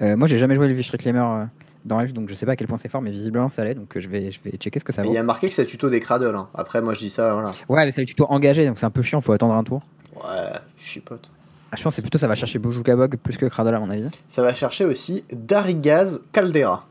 moi, 0.00 0.26
j'ai 0.28 0.36
jamais 0.36 0.54
joué 0.54 0.66
Elvish 0.66 0.90
Reclaimer 0.90 1.46
dans 1.86 1.98
Elf, 1.98 2.12
donc 2.12 2.28
je 2.28 2.34
sais 2.34 2.44
pas 2.44 2.52
à 2.52 2.56
quel 2.56 2.66
point 2.66 2.76
c'est 2.76 2.90
fort, 2.90 3.00
mais 3.00 3.10
visiblement 3.10 3.48
ça 3.48 3.64
l'est. 3.64 3.74
Donc 3.74 3.98
je 3.98 4.06
vais, 4.06 4.30
je 4.30 4.40
vais 4.44 4.50
checker 4.58 4.78
ce 4.80 4.84
que 4.84 4.92
ça 4.92 5.02
vaut. 5.02 5.10
il 5.10 5.14
y 5.14 5.18
a 5.18 5.22
marqué 5.22 5.48
que 5.48 5.54
c'est 5.54 5.64
tuto 5.64 5.88
des 5.88 6.00
cradles. 6.00 6.34
hein. 6.36 6.48
Après, 6.54 6.82
moi 6.82 6.92
je 6.92 6.98
dis 6.98 7.08
ça, 7.08 7.32
voilà. 7.32 7.52
Ouais, 7.70 7.86
mais 7.86 7.90
c'est 7.90 8.02
le 8.02 8.06
tuto 8.06 8.26
engagé, 8.28 8.66
donc 8.66 8.76
c'est 8.76 8.84
un 8.84 8.90
peu 8.90 9.00
chiant, 9.00 9.22
faut 9.22 9.32
attendre 9.32 9.54
un 9.54 9.64
tour. 9.64 9.80
Ouais, 10.14 10.58
je 10.80 10.84
chipote. 10.86 11.30
Ah, 11.72 11.76
je 11.76 11.82
pense 11.84 11.92
que 11.92 11.96
c'est 11.96 12.02
plutôt 12.02 12.18
ça 12.18 12.26
va 12.26 12.34
chercher 12.34 12.58
Bojuka 12.58 12.96
Bog 12.96 13.16
plus 13.16 13.36
que 13.36 13.46
Cradle 13.46 13.74
à 13.74 13.80
mon 13.80 13.90
avis. 13.90 14.08
Ça 14.28 14.42
va 14.42 14.52
chercher 14.54 14.84
aussi 14.84 15.24
Darigaz 15.32 16.20
Caldera. 16.32 16.86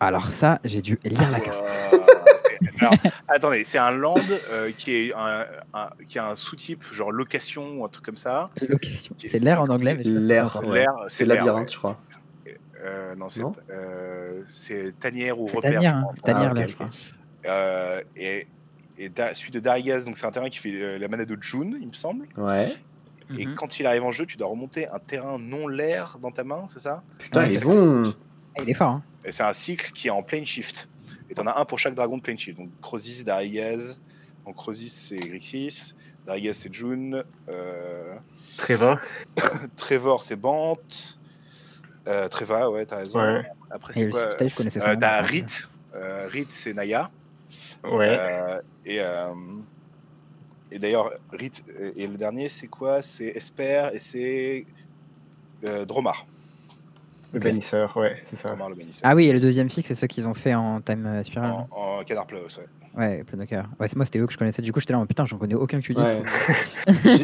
Alors 0.00 0.26
ça, 0.26 0.60
j'ai 0.64 0.82
dû 0.82 0.98
lire 1.04 1.30
la 1.30 1.40
carte. 1.40 1.58
C'est- 1.90 2.00
alors, 2.80 2.92
attendez, 3.28 3.64
c'est 3.64 3.78
un 3.78 3.90
land 3.90 4.14
euh, 4.52 4.70
qui, 4.76 4.92
est 4.94 5.14
un, 5.14 5.46
un- 5.72 5.90
qui 6.06 6.18
a 6.18 6.28
un 6.28 6.34
sous-type, 6.34 6.84
genre 6.92 7.12
location 7.12 7.78
ou 7.78 7.84
un 7.84 7.88
truc 7.88 8.04
comme 8.04 8.16
ça. 8.18 8.50
Location. 8.68 9.14
C'est 9.18 9.38
l'air 9.38 9.62
en 9.62 9.68
anglais, 9.68 9.96
je 10.04 10.10
L'air, 10.10 10.60
c'est 11.08 11.24
labyrinthe, 11.24 11.72
je 11.72 11.78
crois. 11.78 11.98
Euh, 12.84 13.14
non, 13.14 13.30
c'est 13.30 13.40
Non 13.40 13.54
euh, 13.70 14.42
c'est 14.48 14.98
tanière 15.00 15.38
ou 15.40 15.46
repère. 15.46 15.62
Tanière, 15.72 15.80
je 15.82 15.96
hein. 15.96 16.02
crois. 16.22 16.32
Tanière, 16.34 16.50
Ah, 16.50 16.54
là, 16.54 16.62
ok, 16.62 16.68
je 16.68 16.74
crois. 16.74 16.90
Euh, 17.46 18.00
et 18.16 18.46
et 18.98 19.08
Da- 19.08 19.34
celui 19.34 19.50
de 19.50 19.58
Darigaz, 19.58 20.04
donc 20.04 20.16
c'est 20.18 20.26
un 20.26 20.30
terrain 20.30 20.48
qui 20.50 20.58
fait 20.58 20.70
euh, 20.74 20.98
la 20.98 21.08
mana 21.08 21.24
de 21.24 21.36
June, 21.40 21.76
il 21.80 21.88
me 21.88 21.92
semble. 21.94 22.26
Ouais. 22.36 22.68
Et 23.38 23.46
Mhm. 23.46 23.54
quand 23.54 23.78
il 23.80 23.86
arrive 23.86 24.04
en 24.04 24.10
jeu, 24.10 24.26
tu 24.26 24.36
dois 24.36 24.48
remonter 24.48 24.88
un 24.88 24.98
terrain 24.98 25.38
non 25.38 25.66
l'air 25.68 26.18
dans 26.20 26.30
ta 26.30 26.44
main, 26.44 26.66
c'est 26.66 26.78
ça? 26.80 27.02
Putain, 27.18 27.42
Ouais, 27.42 27.48
il 27.52 27.56
est 27.56 27.64
bon. 27.64 28.02
Ah, 28.56 28.62
il 28.62 28.70
est 28.70 28.74
fort, 28.74 28.88
hein. 28.90 29.02
Et 29.24 29.32
c'est 29.32 29.42
un 29.42 29.52
cycle 29.52 29.90
qui 29.92 30.08
est 30.08 30.10
en 30.10 30.22
plane 30.22 30.46
shift. 30.46 30.88
Et 31.30 31.34
t'en 31.34 31.46
as 31.46 31.58
un 31.58 31.64
pour 31.64 31.78
chaque 31.78 31.94
dragon 31.94 32.16
de 32.18 32.22
plane 32.22 32.38
shift. 32.38 32.58
Donc 32.58 32.70
Crosis, 32.80 33.24
Darigaz. 33.24 34.00
Donc 34.46 34.56
Crosis, 34.56 34.92
c'est 35.08 35.16
Grixis. 35.18 35.94
Darigaz, 36.26 36.54
c'est 36.56 36.72
June. 36.72 37.24
Euh... 37.48 38.14
Treva. 38.56 39.00
Trevor, 39.76 40.22
c'est 40.22 40.36
Bant. 40.36 40.76
Euh, 42.06 42.28
Treva, 42.28 42.70
ouais, 42.70 42.84
t'as 42.86 42.96
raison. 42.96 43.20
Ouais. 43.20 43.44
Après, 43.70 43.92
c'est 43.94 44.10
quoi? 44.10 44.20
Euh, 44.40 44.96
T'as 45.00 45.22
Rit. 45.22 45.46
Euh, 45.94 46.28
Rit, 46.30 46.46
c'est 46.50 46.74
Naya. 46.74 47.10
Ouais. 47.82 48.16
Euh, 48.18 48.60
et 48.84 49.00
euh, 49.00 49.28
et 50.70 50.78
d'ailleurs, 50.78 51.12
Rit, 51.32 51.62
euh, 51.80 51.92
et 51.96 52.06
le 52.06 52.16
dernier, 52.16 52.48
c'est 52.48 52.66
quoi? 52.66 53.02
C'est 53.02 53.26
Esper 53.26 53.90
et 53.92 53.98
c'est 53.98 54.66
euh, 55.64 55.84
Dromar. 55.84 56.26
Le 57.32 57.40
bannisseur, 57.40 57.96
ouais, 57.96 58.20
c'est 58.24 58.36
ça. 58.36 58.48
Dromar 58.50 58.70
le 58.70 58.76
bannisseur. 58.76 59.02
Ah 59.04 59.14
oui, 59.14 59.26
et 59.26 59.32
le 59.32 59.40
deuxième 59.40 59.68
cycle, 59.70 59.88
c'est 59.88 59.94
ceux 59.94 60.06
qu'ils 60.06 60.28
ont 60.28 60.34
fait 60.34 60.54
en 60.54 60.80
time 60.80 61.06
euh, 61.06 61.22
spiral. 61.22 61.50
En, 61.50 61.68
en 61.70 62.04
Canard 62.04 62.26
Plus, 62.26 62.38
ouais. 62.58 62.66
Ouais, 62.96 63.24
plein 63.24 63.38
de 63.38 63.44
cœur. 63.44 63.68
Ouais, 63.80 63.88
c'est 63.88 63.96
moi, 63.96 64.04
c'était 64.04 64.20
eux 64.20 64.26
que 64.26 64.32
je 64.32 64.38
connaissais. 64.38 64.62
Du 64.62 64.72
coup, 64.72 64.78
j'étais 64.78 64.92
là, 64.92 65.00
oh, 65.02 65.06
putain, 65.06 65.24
j'en 65.24 65.36
connais 65.36 65.54
aucun 65.54 65.80
que 65.80 65.84
tu 65.84 65.94
dis. 65.94 66.00
Ouais. 66.00 66.22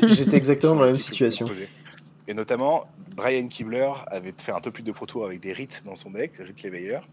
J'étais 0.09 0.37
exactement 0.37 0.75
dans 0.75 0.81
la 0.81 0.87
même 0.87 0.95
peu 0.97 1.01
situation. 1.01 1.49
Et 2.27 2.35
notamment, 2.35 2.87
Brian 3.17 3.47
Kibler 3.49 3.91
avait 4.09 4.35
fait 4.37 4.53
un 4.53 4.61
top 4.61 4.77
8 4.77 4.83
de 4.83 4.93
Pro 4.93 5.07
Tour 5.07 5.25
avec 5.25 5.41
des 5.41 5.53
Rits 5.53 5.69
dans 5.85 5.97
son 5.97 6.11
deck, 6.11 6.33
Rit 6.39 6.55
Leveilleur. 6.65 7.09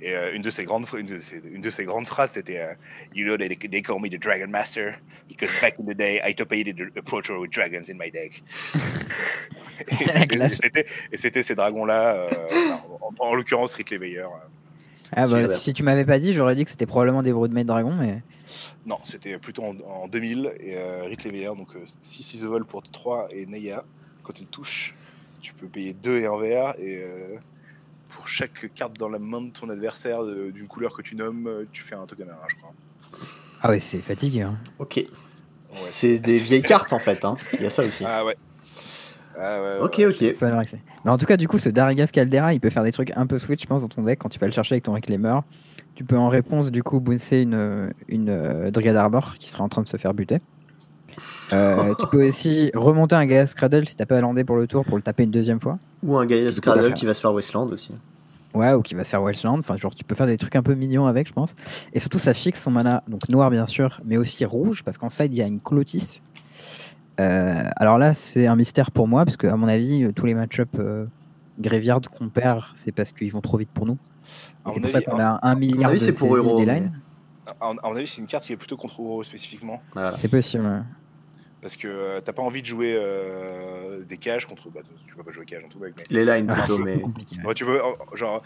Et 0.00 0.14
euh, 0.14 0.34
une, 0.34 0.42
de 0.42 0.50
ses 0.50 0.64
grandes, 0.64 0.84
phra- 0.84 0.98
une, 1.00 1.06
de 1.06 1.18
ses, 1.20 1.40
une 1.50 1.62
de 1.62 1.70
ses 1.70 1.84
grandes 1.84 2.06
phrases, 2.06 2.32
c'était 2.32 2.58
euh, 2.60 2.74
You 3.14 3.24
know, 3.24 3.36
they, 3.38 3.48
they 3.56 3.80
call 3.82 3.98
me 4.00 4.08
the 4.10 4.20
Dragon 4.20 4.48
Master 4.48 4.98
because 5.28 5.50
back 5.62 5.76
in 5.80 5.84
the 5.86 5.96
day, 5.96 6.20
I 6.24 6.34
top 6.34 6.52
8 6.52 6.64
the 6.94 7.00
Pro 7.02 7.22
Tour 7.22 7.40
with 7.40 7.50
dragons 7.52 7.90
in 7.90 7.96
my 7.98 8.10
deck. 8.10 8.42
et 11.12 11.16
c'était- 11.16 11.42
ces 11.42 11.54
dragons-là, 11.54 12.14
euh, 12.14 12.28
en, 13.00 13.08
en- 13.08 13.28
en 13.30 13.34
l'occurrence 13.34 13.74
Rit 13.74 13.84
Leveilleur. 13.90 14.32
euh. 14.32 14.38
Ah 15.12 15.26
bah, 15.26 15.46
si 15.54 15.72
tu 15.72 15.82
m'avais 15.84 16.04
pas 16.04 16.18
dit, 16.18 16.32
j'aurais 16.32 16.56
dit 16.56 16.64
que 16.64 16.70
c'était 16.70 16.84
probablement 16.86 17.22
des 17.22 17.32
Broodmade 17.32 17.66
Dragon, 17.66 17.94
mais. 17.94 18.22
Non, 18.86 18.98
c'était 19.02 19.38
plutôt 19.38 19.62
en, 19.62 19.76
en 19.88 20.08
2000 20.08 20.52
et 20.60 20.74
euh, 20.76 21.08
Leveilleur, 21.24 21.54
donc 21.54 21.68
6 22.02 22.34
Isovol 22.34 22.64
pour 22.66 22.82
3 22.82 23.28
et 23.30 23.46
Neia. 23.46 23.84
Quand 24.24 24.40
il 24.40 24.46
touche, 24.48 24.94
tu 25.40 25.54
peux 25.54 25.68
payer 25.68 25.94
2 25.94 26.18
et 26.18 26.26
un 26.26 26.36
vert 26.38 26.74
et 26.78 26.98
euh, 27.02 27.36
pour 28.26 28.32
chaque 28.32 28.72
carte 28.74 28.98
dans 28.98 29.08
la 29.08 29.20
main 29.20 29.40
de 29.40 29.50
ton 29.52 29.68
adversaire 29.70 30.24
de- 30.24 30.50
d'une 30.50 30.66
couleur 30.66 30.92
que 30.96 31.00
tu 31.02 31.14
nommes, 31.14 31.46
euh, 31.46 31.64
tu 31.70 31.84
fais 31.84 31.94
un 31.94 32.06
token 32.06 32.28
à 32.28 32.32
1, 32.32 32.36
je 32.48 32.56
crois. 32.56 32.72
Ah 33.62 33.68
ouais, 33.70 33.78
c'est 33.78 33.98
fatigué. 33.98 34.42
Hein. 34.42 34.56
Ok. 34.80 34.96
Ouais, 34.96 35.06
c'est 35.74 36.18
des 36.18 36.40
vieilles 36.40 36.62
cartes 36.62 36.92
en 36.92 36.98
fait. 36.98 37.24
Hein. 37.24 37.36
Il 37.52 37.62
y 37.62 37.66
a 37.66 37.70
ça 37.70 37.84
aussi. 37.84 38.02
Ah 38.04 38.24
ouais. 38.24 38.36
Ah 39.38 39.60
ouais, 39.62 39.78
ok, 39.80 39.94
ouais. 39.98 40.06
ok. 40.06 40.18
Rifler. 40.40 40.80
Mais 41.04 41.10
en 41.12 41.18
tout 41.18 41.26
cas, 41.26 41.36
du 41.36 41.46
coup, 41.46 41.60
ce 41.60 41.68
Darigas 41.68 42.08
Caldera, 42.12 42.52
il 42.52 42.58
peut 42.58 42.70
faire 42.70 42.82
des 42.82 42.90
trucs 42.90 43.12
un 43.16 43.28
peu 43.28 43.38
switch, 43.38 43.62
je 43.62 43.66
pense, 43.68 43.82
dans 43.82 43.88
ton 43.88 44.02
deck 44.02 44.18
quand 44.18 44.28
tu 44.28 44.40
vas 44.40 44.46
le 44.48 44.52
chercher 44.52 44.74
avec 44.74 44.82
ton 44.84 44.94
Reclaimer. 44.94 45.38
Tu 45.94 46.02
peux 46.02 46.16
en 46.16 46.28
réponse, 46.28 46.72
du 46.72 46.82
coup, 46.82 46.98
bouncer 46.98 47.42
une, 47.42 47.92
une 48.08 48.28
euh, 48.28 48.72
Dryad 48.72 48.96
Arbor 48.96 49.34
qui 49.38 49.50
serait 49.50 49.62
en 49.62 49.68
train 49.68 49.82
de 49.82 49.88
se 49.88 49.98
faire 49.98 50.14
buter. 50.14 50.40
Euh, 51.52 51.94
tu 51.98 52.06
peux 52.08 52.26
aussi 52.26 52.72
remonter 52.74 53.14
un 53.14 53.24
Gaia 53.24 53.46
Cradle 53.46 53.86
si 53.88 53.94
t'as 53.94 54.04
pas 54.04 54.20
landé 54.20 54.42
pour 54.42 54.56
le 54.56 54.66
tour 54.66 54.84
pour 54.84 54.96
le 54.96 55.02
taper 55.02 55.22
une 55.22 55.30
deuxième 55.30 55.60
fois. 55.60 55.78
Ou 56.02 56.18
un 56.18 56.26
Gaia 56.26 56.40
Beaucoup 56.40 56.52
Scradle 56.56 56.80
d'affaires. 56.80 56.94
qui 56.94 57.06
va 57.06 57.14
se 57.14 57.20
faire 57.20 57.32
Westland 57.32 57.72
aussi. 57.72 57.90
Ouais, 58.56 58.72
ou 58.72 58.80
qui 58.80 58.94
va 58.94 59.04
se 59.04 59.10
faire 59.10 59.22
Westland. 59.22 59.58
Enfin, 59.58 59.76
genre, 59.76 59.94
tu 59.94 60.02
peux 60.02 60.14
faire 60.14 60.26
des 60.26 60.38
trucs 60.38 60.56
un 60.56 60.62
peu 60.62 60.74
mignons 60.74 61.06
avec, 61.06 61.28
je 61.28 61.32
pense. 61.34 61.54
Et 61.92 62.00
surtout, 62.00 62.18
ça 62.18 62.32
fixe 62.32 62.62
son 62.62 62.70
mana, 62.70 63.02
donc 63.06 63.28
noir 63.28 63.50
bien 63.50 63.66
sûr, 63.66 64.00
mais 64.04 64.16
aussi 64.16 64.46
rouge, 64.46 64.82
parce 64.82 64.96
qu'en 64.96 65.10
side, 65.10 65.34
il 65.34 65.38
y 65.38 65.42
a 65.42 65.46
une 65.46 65.60
Clotis. 65.60 66.22
Euh, 67.20 67.68
alors 67.76 67.98
là, 67.98 68.14
c'est 68.14 68.46
un 68.46 68.56
mystère 68.56 68.90
pour 68.90 69.08
moi, 69.08 69.26
parce 69.26 69.36
que, 69.36 69.46
à 69.46 69.56
mon 69.56 69.68
avis, 69.68 70.04
euh, 70.04 70.12
tous 70.12 70.24
les 70.24 70.34
match-up 70.34 70.70
euh, 70.78 71.04
Graveyard 71.60 72.00
qu'on 72.00 72.30
perd, 72.30 72.62
c'est 72.74 72.92
parce 72.92 73.12
qu'ils 73.12 73.30
vont 73.30 73.42
trop 73.42 73.58
vite 73.58 73.70
pour 73.74 73.84
nous. 73.84 73.98
C'est 74.72 74.80
pour 74.80 74.90
ça 74.90 75.02
qu'on 75.02 75.20
a 75.20 75.38
un 75.42 75.54
milliard 75.54 75.90
avis, 75.90 76.00
de 76.00 76.04
c'est 76.04 76.12
pour 76.14 76.34
Euro, 76.34 76.58
à, 77.60 77.72
mon 77.74 77.96
avis, 77.96 78.06
c'est 78.06 78.20
une 78.20 78.26
carte 78.26 78.44
qui 78.44 78.54
est 78.54 78.56
plutôt 78.56 78.76
contre 78.76 78.98
Oro 78.98 79.22
spécifiquement. 79.22 79.80
Voilà. 79.92 80.16
C'est 80.16 80.28
possible. 80.28 80.84
Parce 81.62 81.76
que 81.76 81.88
euh, 81.88 82.20
t'as 82.20 82.32
pas 82.32 82.42
envie 82.42 82.60
de 82.62 82.66
jouer 82.66 82.94
euh, 82.98 84.04
des 84.04 84.18
cages 84.18 84.46
contre. 84.46 84.70
Bah, 84.70 84.80
tu 85.06 85.14
peux 85.16 85.22
pas 85.22 85.32
jouer 85.32 85.44
cage 85.46 85.64
en 85.64 85.68
tout 85.68 85.78
mec, 85.78 85.94
mais. 85.96 86.04
Les 86.10 86.24
lines 86.24 86.46
Ah, 86.50 86.54
plutôt, 86.54 86.76
c'est 86.76 86.82
mais. 86.82 87.00
compliqué. 87.00 87.36
ouais. 87.38 87.46
Ouais, 87.46 87.54
tu 87.54 87.64
veux, 87.64 87.82
euh, 87.82 87.92
genre, 88.14 88.42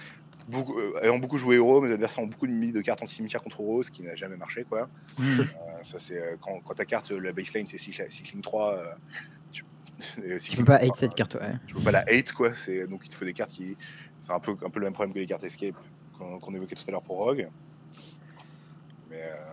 beaucoup, 0.48 0.78
euh, 0.78 0.92
ayant 1.02 1.18
beaucoup 1.18 1.36
joué 1.36 1.56
Euro, 1.56 1.80
mes 1.80 1.92
adversaires 1.92 2.22
ont 2.22 2.28
beaucoup 2.28 2.46
mis 2.46 2.72
de 2.72 2.80
cartes 2.80 3.02
anti-cimetière 3.02 3.42
contre 3.42 3.62
Euro, 3.62 3.82
ce 3.82 3.90
qui 3.90 4.02
n'a 4.04 4.14
jamais 4.14 4.36
marché, 4.36 4.64
quoi. 4.64 4.88
Mm. 5.18 5.40
Euh, 5.40 5.44
ça, 5.82 5.98
c'est 5.98 6.38
quand, 6.40 6.60
quand 6.64 6.74
ta 6.74 6.84
carte, 6.84 7.10
la 7.10 7.32
baseline, 7.32 7.66
c'est 7.66 7.78
cycling, 7.78 8.08
cycling 8.10 8.42
3. 8.42 8.74
euh, 8.74 8.84
tu, 9.52 9.64
Tu 10.14 10.40
cycling 10.40 10.64
peux 10.64 10.72
pas 10.72 10.78
3, 10.78 10.88
hate 10.88 10.96
cette 10.96 11.14
carte, 11.14 11.34
ouais. 11.34 11.52
Tu 11.66 11.74
peux 11.74 11.80
pas 11.82 11.92
la 11.92 12.04
hate, 12.08 12.32
quoi. 12.32 12.52
C'est, 12.54 12.86
donc, 12.86 13.00
il 13.04 13.08
te 13.08 13.14
faut 13.16 13.24
des 13.24 13.34
cartes 13.34 13.50
qui. 13.52 13.76
C'est 14.20 14.32
un 14.32 14.38
peu, 14.40 14.52
un 14.64 14.70
peu 14.70 14.78
le 14.80 14.84
même 14.86 14.92
problème 14.94 15.12
que 15.14 15.18
les 15.18 15.26
cartes 15.26 15.42
Escape 15.44 15.74
qu'on, 16.18 16.54
évoquait 16.54 16.76
tout 16.76 16.84
à 16.88 16.90
l'heure 16.92 17.02
pour 17.02 17.16
Rogue. 17.16 17.48
Mais. 19.10 19.16
euh, 19.22 19.44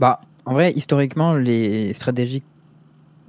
Bah, 0.00 0.20
en 0.44 0.54
vrai, 0.54 0.72
historiquement, 0.72 1.34
les 1.34 1.92
stratégies 1.92 2.42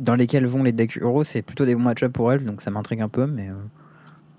dans 0.03 0.15
lesquelles 0.15 0.45
vont 0.45 0.63
les 0.63 0.71
decks 0.71 0.97
euros, 0.99 1.23
c'est 1.23 1.41
plutôt 1.41 1.65
des 1.65 1.75
bons 1.75 1.81
match 1.81 2.03
pour 2.05 2.31
elles, 2.31 2.43
donc 2.45 2.61
ça 2.61 2.69
m'intrigue 2.71 3.01
un 3.01 3.09
peu, 3.09 3.25
mais 3.25 3.49
euh, 3.49 3.53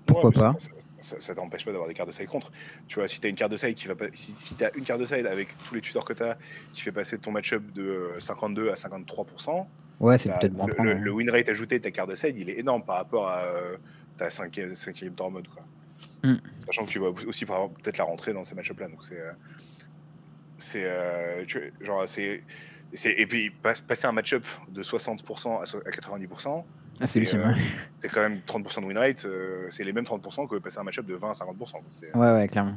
pourquoi 0.05 0.29
Ouais, 0.29 0.35
mais 0.37 0.41
pas. 0.53 0.55
Ça, 0.59 0.69
ça- 0.99 1.19
ça 1.19 1.35
t'empêche 1.35 1.65
pas 1.65 1.71
d'avoir 1.71 1.87
des 1.87 1.93
cartes 1.93 2.09
de 2.09 2.13
side 2.13 2.27
contre. 2.27 2.51
Tu 2.87 2.99
vois, 2.99 3.07
si 3.07 3.19
t'as 3.19 3.29
une 3.29 3.35
carte 3.35 3.51
de 3.51 3.57
side 3.57 3.73
qui 3.75 3.87
va 3.87 3.95
pas, 3.95 4.05
si, 4.13 4.33
si 4.35 4.55
t'as 4.55 4.69
une 4.75 4.83
carte 4.83 4.99
de 5.01 5.05
side 5.05 5.25
avec 5.27 5.49
tous 5.67 5.75
les 5.75 5.81
tutors 5.81 6.05
que 6.05 6.13
t'as, 6.13 6.35
qui 6.73 6.81
fait 6.81 6.91
passer 6.91 7.17
ton 7.17 7.31
match-up 7.31 7.63
de 7.73 7.83
euh, 7.83 8.19
52 8.19 8.69
à 8.71 8.75
53%, 8.75 9.65
Ouais, 9.99 10.17
c'est 10.17 10.29
bah, 10.29 10.37
peut-être 10.41 10.53
bon. 10.53 10.65
le, 10.67 10.73
prendre, 10.73 10.91
le- 10.93 11.11
win 11.11 11.29
rate 11.29 11.47
ajouté 11.49 11.77
de 11.79 11.83
ta 11.83 11.91
carte 11.91 12.09
de 12.09 12.15
side, 12.15 12.37
il 12.39 12.49
est 12.49 12.59
énorme 12.59 12.83
par 12.83 12.97
rapport 12.97 13.29
à 13.29 13.43
euh, 13.45 13.77
ta 14.17 14.29
5 14.29 14.59
cinquième 14.73 15.13
tour 15.13 15.31
mode, 15.31 15.47
quoi. 15.47 15.63
Mm. 16.23 16.37
Sachant 16.65 16.85
que 16.85 16.91
tu 16.91 16.99
vas 16.99 17.09
aussi 17.27 17.45
peut-être 17.45 17.97
la 17.97 18.03
rentrer 18.03 18.33
dans 18.33 18.43
ces 18.43 18.55
match-up 18.55 18.79
là, 18.79 18.89
donc 18.89 19.03
c'est, 19.05 19.19
euh, 19.19 19.31
c'est, 20.57 20.83
euh, 20.85 21.45
genre 21.81 22.07
c'est- 22.07 22.41
et 23.03 23.25
puis 23.27 23.49
pas- 23.49 23.73
passer 23.87 24.07
un 24.07 24.11
match-up 24.11 24.43
de 24.71 24.81
60% 24.83 25.61
à 25.61 25.65
so- 25.65 25.79
à 25.85 25.91
90%. 25.91 26.65
Ah, 27.01 27.05
c'est 27.05 27.35
euh, 27.35 27.53
c'est 27.99 28.07
quand 28.09 28.21
même 28.21 28.39
30% 28.47 28.79
de 28.81 28.85
win 28.85 28.97
rate, 28.97 29.25
euh, 29.25 29.65
c'est 29.69 29.83
les 29.83 29.91
mêmes 29.91 30.05
30% 30.05 30.47
que 30.47 30.55
passer 30.57 30.79
un 30.79 30.83
match-up 30.83 31.05
de 31.05 31.13
20 31.15 31.31
à 31.31 31.33
50%. 31.33 31.79
quoi. 31.79 31.87
C'est- 31.89 32.15
Ouais, 32.15 32.31
ouais, 32.33 32.47
clairement. 32.47 32.75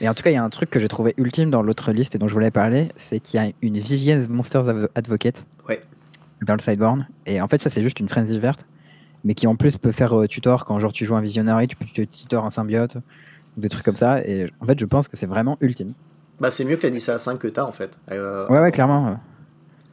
Et 0.00 0.08
en 0.08 0.14
tout 0.14 0.22
cas, 0.24 0.30
il 0.30 0.34
y 0.34 0.36
a 0.36 0.42
un 0.42 0.50
truc 0.50 0.68
que 0.70 0.80
j'ai 0.80 0.88
trouvé 0.88 1.14
ultime 1.16 1.50
dans 1.50 1.62
l'autre 1.62 1.92
liste 1.92 2.14
et 2.14 2.18
dont 2.18 2.26
je 2.26 2.34
voulais 2.34 2.50
parler, 2.50 2.88
c'est 2.96 3.20
qu'il 3.20 3.40
y 3.40 3.46
a 3.46 3.52
une 3.62 3.78
Vivien's 3.78 4.28
Monsters 4.28 4.64
Advo- 4.68 4.88
Advocate 4.96 5.44
Ouais. 5.68 5.80
dans 6.42 6.54
le 6.54 6.60
sideboard. 6.60 7.06
Et 7.26 7.40
en 7.40 7.46
fait, 7.46 7.60
ça, 7.62 7.70
c'est 7.70 7.82
juste 7.82 8.00
une 8.00 8.08
frenzy 8.08 8.36
verte, 8.38 8.66
mais 9.22 9.34
qui 9.34 9.46
en 9.46 9.54
plus 9.54 9.76
peut 9.76 9.92
faire 9.92 10.18
euh, 10.18 10.26
tutor 10.26 10.64
quand 10.64 10.80
genre 10.80 10.92
tu 10.92 11.04
joues 11.06 11.14
un 11.14 11.20
Visionary, 11.20 11.68
tu 11.68 11.76
peux 11.76 11.84
tu 11.84 12.06
tutor 12.08 12.44
un 12.44 12.50
symbiote, 12.50 12.96
ou 13.56 13.60
des 13.60 13.68
trucs 13.68 13.84
comme 13.84 13.96
ça. 13.96 14.24
Et 14.26 14.50
en 14.60 14.64
fait, 14.66 14.80
je 14.80 14.86
pense 14.86 15.06
que 15.06 15.16
c'est 15.16 15.26
vraiment 15.26 15.56
ultime. 15.60 15.92
Bah, 16.40 16.50
c'est 16.50 16.64
mieux 16.64 16.76
que 16.76 16.86
la 16.86 16.90
Nissa 16.92 17.18
5 17.18 17.38
que 17.38 17.48
t'as 17.48 17.64
en 17.64 17.72
fait. 17.72 17.98
Euh, 18.10 18.48
Ouais, 18.48 18.60
ouais, 18.60 18.72
clairement. 18.72 19.18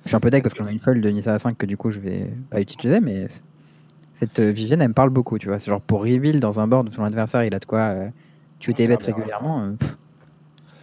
Je 0.04 0.10
suis 0.10 0.16
un 0.16 0.20
peu 0.22 0.30
deck 0.32 0.44
parce 0.44 0.56
qu'on 0.56 0.66
a 0.66 0.72
une 0.72 0.80
folle 0.80 1.02
de 1.02 1.10
Nissa 1.10 1.34
à 1.34 1.40
5 1.40 1.58
que 1.58 1.66
du 1.66 1.76
coup 1.76 1.92
je 1.92 2.00
vais 2.00 2.30
pas 2.50 2.62
utiliser, 2.62 3.02
mais 3.02 3.28
cette 4.20 4.40
euh, 4.40 4.52
Vivienne 4.52 4.82
elle 4.82 4.88
me 4.90 4.94
parle 4.94 5.10
beaucoup, 5.10 5.38
tu 5.38 5.50
vois. 5.50 5.60
C'est 5.60 5.70
genre 5.70 5.82
pour 5.82 6.02
rebuild 6.02 6.40
dans 6.40 6.60
un 6.62 6.68
board 6.68 6.88
où 6.88 6.92
son 6.92 7.04
adversaire 7.04 7.44
il 7.44 7.54
a 7.54 7.60
de 7.60 7.66
quoi 7.66 7.80
euh, 7.80 8.08
tuer 8.60 8.74
tes 8.74 8.88
bêtes 8.88 9.04
régulièrement. 9.04 9.64
euh, 9.64 9.72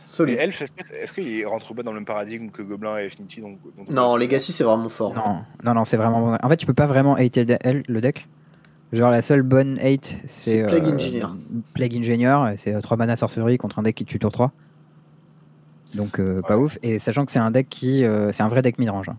Solide. 0.06 0.36
Elf, 0.38 0.60
est-ce 0.62 0.70
que- 0.72 0.94
est-ce 0.94 1.12
qu'il 1.12 1.46
rentre 1.46 1.74
pas 1.74 1.82
dans 1.82 1.90
le 1.92 1.96
même 1.98 2.04
paradigme 2.04 2.50
que 2.50 2.62
Gobelin 2.62 2.98
et 2.98 3.06
Affinity 3.06 3.40
donc, 3.40 3.58
Non, 3.90 4.16
Legacy 4.16 4.52
c'est 4.52 4.62
vraiment 4.62 4.88
fort. 4.88 5.14
Non, 5.14 5.38
non, 5.64 5.74
non, 5.74 5.84
c'est 5.84 5.96
vraiment 5.96 6.20
bon. 6.20 6.38
En 6.40 6.48
fait, 6.48 6.56
tu 6.56 6.66
peux 6.66 6.74
pas 6.74 6.86
vraiment 6.86 7.14
hater 7.16 7.44
le 7.64 8.00
deck. 8.00 8.28
Genre 8.92 9.10
la 9.10 9.22
seule 9.22 9.42
bonne 9.42 9.76
hate, 9.80 10.18
c'est 10.26 10.62
C'est 10.62 10.66
Plague 10.66 10.86
Engineer. 10.86 11.26
Plague 11.74 11.96
Engineer, 11.96 12.54
c'est 12.58 12.78
3 12.80 12.96
mana 12.96 13.16
sorcerie 13.16 13.58
contre 13.58 13.80
un 13.80 13.82
deck 13.82 13.96
qui 13.96 14.04
tue 14.04 14.20
tour 14.20 14.30
3. 14.30 14.52
Donc 15.94 16.18
euh, 16.18 16.40
pas 16.42 16.56
Ouais. 16.56 16.64
ouf. 16.64 16.78
Et 16.82 16.98
sachant 16.98 17.24
que 17.24 17.32
c'est 17.32 17.38
un 17.38 17.50
deck 17.50 17.68
qui. 17.68 18.04
euh, 18.04 18.32
c'est 18.32 18.42
un 18.42 18.48
vrai 18.48 18.62
deck 18.62 18.78
midrange. 18.78 19.08
hein. 19.08 19.16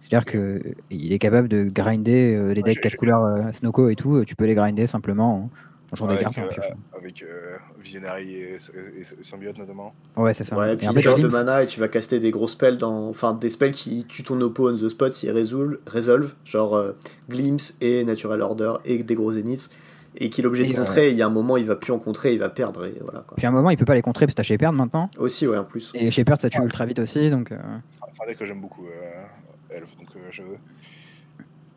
C'est-à-dire 0.00 0.26
que 0.26 0.62
il 0.90 1.12
est 1.12 1.18
capable 1.18 1.48
de 1.48 1.64
grinder 1.64 2.34
euh, 2.34 2.52
les 2.54 2.62
Ouais, 2.62 2.70
decks 2.70 2.74
j'ai- 2.76 2.80
4 2.82 2.92
j'ai- 2.92 2.96
couleurs 2.98 3.24
euh, 3.24 3.52
Snowco 3.52 3.88
et 3.90 3.96
tout. 3.96 4.24
Tu 4.24 4.36
peux 4.36 4.44
les 4.46 4.54
grinder 4.54 4.86
simplement 4.86 5.50
en, 5.92 5.96
jouant 5.96 6.06
des 6.08 6.14
Avec, 6.14 6.24
cartes. 6.24 6.38
en 6.38 6.42
euh, 6.42 6.48
piochant. 6.48 6.74
avec 6.96 7.22
euh, 7.22 7.56
Visionary 7.80 8.32
et, 8.34 8.52
et- 8.54 9.00
et 9.00 9.22
Symbiote 9.24 9.58
notamment. 9.58 9.92
Ouais, 10.16 10.32
c'est 10.34 10.44
ça. 10.44 10.56
Ouais, 10.56 10.74
Et 10.74 10.76
puis 10.76 10.88
en 10.88 10.92
une 10.94 11.02
carte 11.02 11.20
de 11.20 11.28
mana 11.28 11.62
et 11.62 11.66
tu 11.66 11.80
vas 11.80 11.88
caster 11.88 12.20
des 12.20 12.30
gros 12.30 12.48
spells 12.48 12.78
dans. 12.78 13.08
Enfin, 13.08 13.34
des 13.34 13.50
spells 13.50 13.72
qui 13.72 14.04
tuent 14.06 14.22
ton 14.24 14.40
oppo 14.40 14.70
on 14.70 14.76
the 14.76 14.88
spot 14.88 15.12
s'il 15.12 15.30
résolve, 15.30 15.78
résolve, 15.86 16.32
genre 16.44 16.74
euh, 16.76 16.92
Glimpse 17.28 17.74
et 17.80 18.04
Natural 18.04 18.40
Order 18.40 18.74
et 18.84 19.02
des 19.02 19.14
gros 19.14 19.32
Zeniths. 19.32 19.68
Et 20.16 20.30
qu'il 20.30 20.44
est 20.44 20.48
obligé 20.48 20.64
Et, 20.64 20.68
de 20.68 20.72
euh, 20.74 20.78
contrer, 20.78 21.10
il 21.10 21.16
y 21.16 21.22
a 21.22 21.26
un 21.26 21.30
moment 21.30 21.56
il 21.56 21.66
va 21.66 21.76
plus 21.76 21.92
en 21.92 21.98
contrer, 21.98 22.32
il 22.32 22.38
va 22.38 22.48
perdre, 22.48 22.86
et 22.86 22.94
voilà 23.00 23.20
quoi. 23.20 23.36
Puis 23.36 23.46
à 23.46 23.50
un 23.50 23.52
moment, 23.52 23.70
il 23.70 23.76
peut 23.76 23.84
pas 23.84 23.94
les 23.94 24.02
contrer 24.02 24.26
parce 24.26 24.34
que 24.34 24.38
t'as 24.38 24.42
Shepherd 24.42 24.74
maintenant. 24.74 25.10
Aussi, 25.18 25.46
ouais, 25.46 25.58
en 25.58 25.64
plus. 25.64 25.90
Et 25.94 26.10
Shepherd, 26.10 26.40
ça 26.40 26.48
tue 26.50 26.60
ultra 26.62 26.86
vite 26.86 26.98
aussi. 26.98 27.30
Donc, 27.30 27.52
euh, 27.52 27.58
C'est 27.88 28.00
un 28.22 28.26
deck 28.26 28.38
que 28.38 28.44
j'aime 28.44 28.60
beaucoup, 28.60 28.86
euh, 28.86 29.22
Elf, 29.70 29.96
donc 29.96 30.08
euh, 30.16 30.20
je 30.30 30.42
veux. 30.42 30.58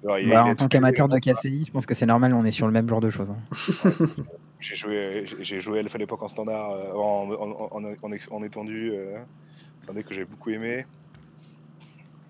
Alors, 0.04 0.18
il- 0.20 0.30
bah, 0.30 0.46
en 0.46 0.56
tant 0.56 0.68
qu'amateur 0.68 1.08
de 1.08 1.20
KCI, 1.20 1.66
je 1.68 1.72
pense 1.72 1.86
que 1.86 1.94
c'est 1.94 2.08
normal, 2.08 2.34
on 2.34 2.44
est 2.46 2.52
sur 2.52 2.66
le 2.66 2.74
même 2.74 2.90
genre 2.90 3.02
de 3.02 3.10
choses. 3.10 3.30
hein. 3.30 3.92
J'ai 4.60 4.76
joué, 4.76 5.26
j'ai- 5.42 5.60
joué 5.60 5.80
Elf 5.80 5.94
à 5.94 5.98
l'époque 5.98 6.22
en 6.24 6.28
standard, 6.28 6.72
euh, 6.72 6.92
en, 6.94 7.32
en, 7.32 7.84
en, 7.84 7.84
en, 8.32 8.44
étendu. 8.44 8.92
euh, 8.94 9.18
c'est 9.82 9.90
un 9.92 9.94
deck 9.94 10.06
que 10.06 10.14
j'ai 10.14 10.26
beaucoup 10.26 10.50
aimé. 10.52 10.86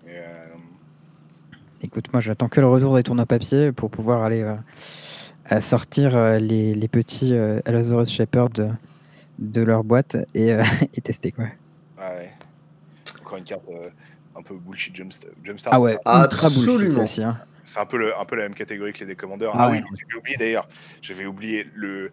Et, 0.06 0.10
euh, 0.10 0.46
Écoute, 1.84 2.12
moi 2.12 2.20
j'attends 2.20 2.48
que 2.48 2.60
le 2.60 2.68
retour 2.68 2.94
des 2.94 3.02
tournois 3.02 3.26
papier 3.26 3.72
pour 3.72 3.90
pouvoir 3.90 4.22
aller 4.22 4.42
euh, 4.42 4.54
à 5.52 5.60
sortir 5.60 6.16
euh, 6.16 6.38
les, 6.38 6.74
les 6.74 6.88
petits 6.88 7.34
euh, 7.34 7.60
Allosaurus 7.64 8.10
Shepherd 8.10 8.52
de, 8.52 8.68
de 9.38 9.62
leur 9.62 9.84
boîte 9.84 10.16
et, 10.34 10.52
euh, 10.52 10.64
et 10.94 11.00
tester 11.00 11.32
quoi. 11.32 11.46
ah 11.98 12.12
ouais. 12.14 12.32
Encore 13.20 13.38
une 13.38 13.44
carte 13.44 13.62
euh, 13.70 13.88
un 14.36 14.42
peu 14.42 14.54
bullshit 14.54 14.94
Jumpstart. 14.96 15.30
Jumpstart 15.44 15.74
Ah 15.74 15.80
ouais, 15.80 15.98
Ah, 16.04 16.22
ultra 16.24 16.48
bullshit 16.50 16.98
aussi. 16.98 17.22
hein. 17.22 17.38
C'est 17.64 17.78
un 17.78 17.86
peu, 17.86 17.96
le, 17.96 18.18
un 18.18 18.24
peu 18.24 18.34
la 18.34 18.42
même 18.42 18.54
catégorie 18.54 18.92
que 18.92 18.98
les 19.00 19.06
décommandeurs. 19.06 19.52
Ah 19.54 19.64
Ah, 19.66 19.70
ouais. 19.70 19.82
oui, 19.88 19.96
j'avais 20.00 20.18
oublié 20.18 20.36
d'ailleurs. 20.36 20.66
J'avais 21.00 21.26
oublié 21.26 21.64
le, 21.74 22.10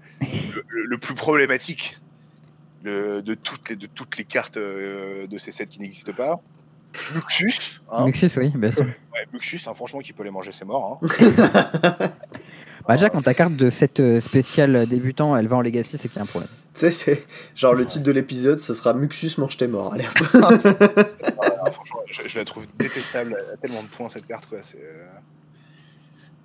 le, 0.68 0.98
plus 1.00 1.16
problématique 1.16 1.98
le- 2.84 3.22
de, 3.24 3.34
toutes 3.34 3.70
les, 3.70 3.76
de 3.76 3.88
toutes 3.88 4.18
les 4.18 4.26
cartes 4.26 4.58
euh, 4.58 5.26
de 5.26 5.38
ces 5.40 5.52
sets 5.52 5.66
qui 5.66 5.80
n'existent 5.80 6.14
pas. 6.14 6.40
Muxus. 7.16 7.82
Hein 7.92 8.06
Muxus, 8.06 8.30
oui, 8.38 8.52
bien 8.56 8.72
sûr. 8.72 8.86
Ouais, 8.86 9.26
Muxus, 9.34 9.60
hein, 9.68 9.74
franchement, 9.74 10.00
qui 10.02 10.14
peut 10.14 10.24
les 10.24 10.30
manger, 10.32 10.52
c'est 10.52 10.66
mort. 10.66 11.00
Hein. 11.02 11.08
Bah, 12.90 12.96
déjà, 12.96 13.12
quand 13.12 13.22
ta 13.22 13.36
carte 13.36 13.56
de 13.56 13.70
cette 13.70 14.00
euh, 14.00 14.20
spéciale 14.20 14.88
débutant 14.88 15.38
elle 15.38 15.48
va 15.48 15.58
en 15.58 15.62
Legacy, 15.62 16.00
c'est 16.00 16.08
qu'il 16.10 16.16
y 16.18 16.20
a 16.20 16.24
un 16.24 16.26
problème. 16.26 16.50
Tu 16.74 16.80
sais, 16.82 16.92
c'est 16.92 17.24
genre 17.56 17.76
le 17.76 17.86
titre 17.86 18.04
de 18.04 18.12
l'épisode, 18.12 18.60
ce 18.60 18.74
sera 18.74 18.94
Muxus 18.96 19.34
mange 19.38 19.58
tes 19.58 19.68
morts. 19.68 19.94
Allez, 19.94 20.06
hop. 20.34 20.54
Ah, 21.64 21.72
franchement, 21.72 22.00
je, 22.08 22.22
je 22.26 22.40
la 22.40 22.46
trouve 22.46 22.66
détestable. 22.80 23.38
Elle 23.40 23.54
a 23.54 23.58
tellement 23.58 23.84
de 23.84 23.88
points 23.90 24.10
cette 24.10 24.26
carte, 24.26 24.48
quoi. 24.48 24.58
C'est. 24.64 24.78
euh, 24.82 25.06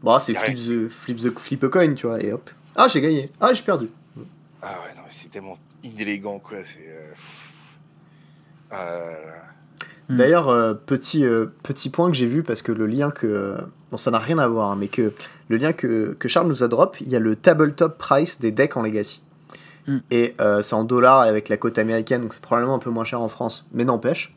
Bon, 0.02 0.18
c'est 0.18 0.34
flip 0.34 0.58
the, 0.58 0.88
flip 0.90 1.16
the 1.18 1.38
flip 1.38 1.64
a 1.64 1.68
coin, 1.68 1.94
tu 1.94 2.06
vois, 2.06 2.22
et 2.22 2.30
hop. 2.30 2.50
Ah, 2.76 2.88
j'ai 2.92 3.00
gagné. 3.00 3.30
Ah, 3.40 3.54
j'ai 3.54 3.62
perdu. 3.62 3.88
Ah 4.60 4.80
ouais, 4.82 4.94
non, 4.96 5.02
mais 5.04 5.10
c'est 5.10 5.30
tellement 5.30 5.56
inélégant, 5.82 6.38
quoi. 6.40 6.58
C'est. 6.62 6.86
euh. 6.86 7.14
Ah 8.70 8.84
là 8.84 9.00
là 9.00 9.10
là. 9.10 9.44
Hmm. 10.08 10.16
D'ailleurs, 10.16 10.48
euh, 10.48 10.74
petit, 10.74 11.24
euh, 11.24 11.46
petit 11.62 11.88
point 11.90 12.10
que 12.10 12.16
j'ai 12.16 12.26
vu, 12.26 12.42
parce 12.42 12.62
que 12.62 12.72
le 12.72 12.86
lien 12.86 13.10
que. 13.10 13.26
euh, 13.26 13.56
bon, 13.90 13.96
ça 13.96 14.10
n'a 14.10 14.18
rien 14.18 14.38
à 14.38 14.46
voir, 14.48 14.70
hein, 14.72 14.76
mais 14.78 14.88
que 14.88 15.12
le 15.48 15.56
lien 15.56 15.72
que, 15.72 16.14
que 16.18 16.28
Charles 16.28 16.48
nous 16.48 16.62
a 16.62 16.68
drop, 16.68 16.96
il 17.00 17.08
y 17.08 17.16
a 17.16 17.20
le 17.20 17.36
tabletop 17.36 17.96
price 17.98 18.38
des 18.40 18.50
decks 18.52 18.76
en 18.76 18.82
Legacy. 18.82 19.22
Mm. 19.86 19.98
Et 20.10 20.34
euh, 20.40 20.62
c'est 20.62 20.74
en 20.74 20.84
dollars 20.84 21.20
avec 21.20 21.48
la 21.48 21.56
cote 21.56 21.78
américaine, 21.78 22.22
donc 22.22 22.34
c'est 22.34 22.42
probablement 22.42 22.74
un 22.74 22.78
peu 22.78 22.90
moins 22.90 23.04
cher 23.04 23.20
en 23.20 23.28
France, 23.28 23.66
mais 23.72 23.84
n'empêche. 23.84 24.34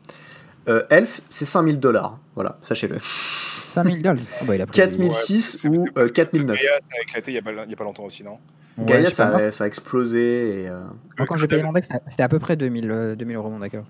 Euh, 0.68 0.82
Elf, 0.90 1.20
c'est 1.30 1.44
5000 1.46 1.80
dollars. 1.80 2.18
Voilà, 2.34 2.58
sachez-le. 2.60 2.98
5000 3.00 4.02
dollars. 4.02 4.16
Ah 4.40 4.44
bah, 4.46 4.54
il 4.56 4.62
a 4.62 4.66
pris- 4.66 4.76
4006 4.76 5.56
c'est- 5.58 5.68
ou 5.68 5.84
c'est 5.86 5.92
parce 5.92 6.06
euh, 6.06 6.10
que 6.10 6.14
4009. 6.14 6.56
Gaïa, 6.56 6.70
ça 6.80 6.96
a 6.98 7.02
éclaté 7.02 7.30
il 7.30 7.34
y 7.34 7.38
a 7.38 7.42
pas, 7.42 7.52
il 7.64 7.70
y 7.70 7.72
a 7.72 7.76
pas 7.76 7.84
longtemps 7.84 8.04
aussi, 8.04 8.22
non? 8.24 8.38
Ouais, 8.76 9.02
pas. 9.04 9.10
ça, 9.10 9.36
a- 9.36 9.50
ça 9.50 9.64
a 9.64 9.66
explosé. 9.66 10.62
Et, 10.64 10.68
euh, 10.68 10.80
Moi, 11.18 11.26
quand 11.26 11.36
j'ai 11.36 11.48
payé 11.48 11.62
mon 11.62 11.72
deck, 11.72 11.84
c'était 12.06 12.22
à 12.22 12.28
peu 12.28 12.38
près 12.38 12.56
2000, 12.56 12.90
euh, 12.90 13.14
2000 13.16 13.36
euros 13.36 13.50
mon 13.50 13.58
d'accord. 13.58 13.84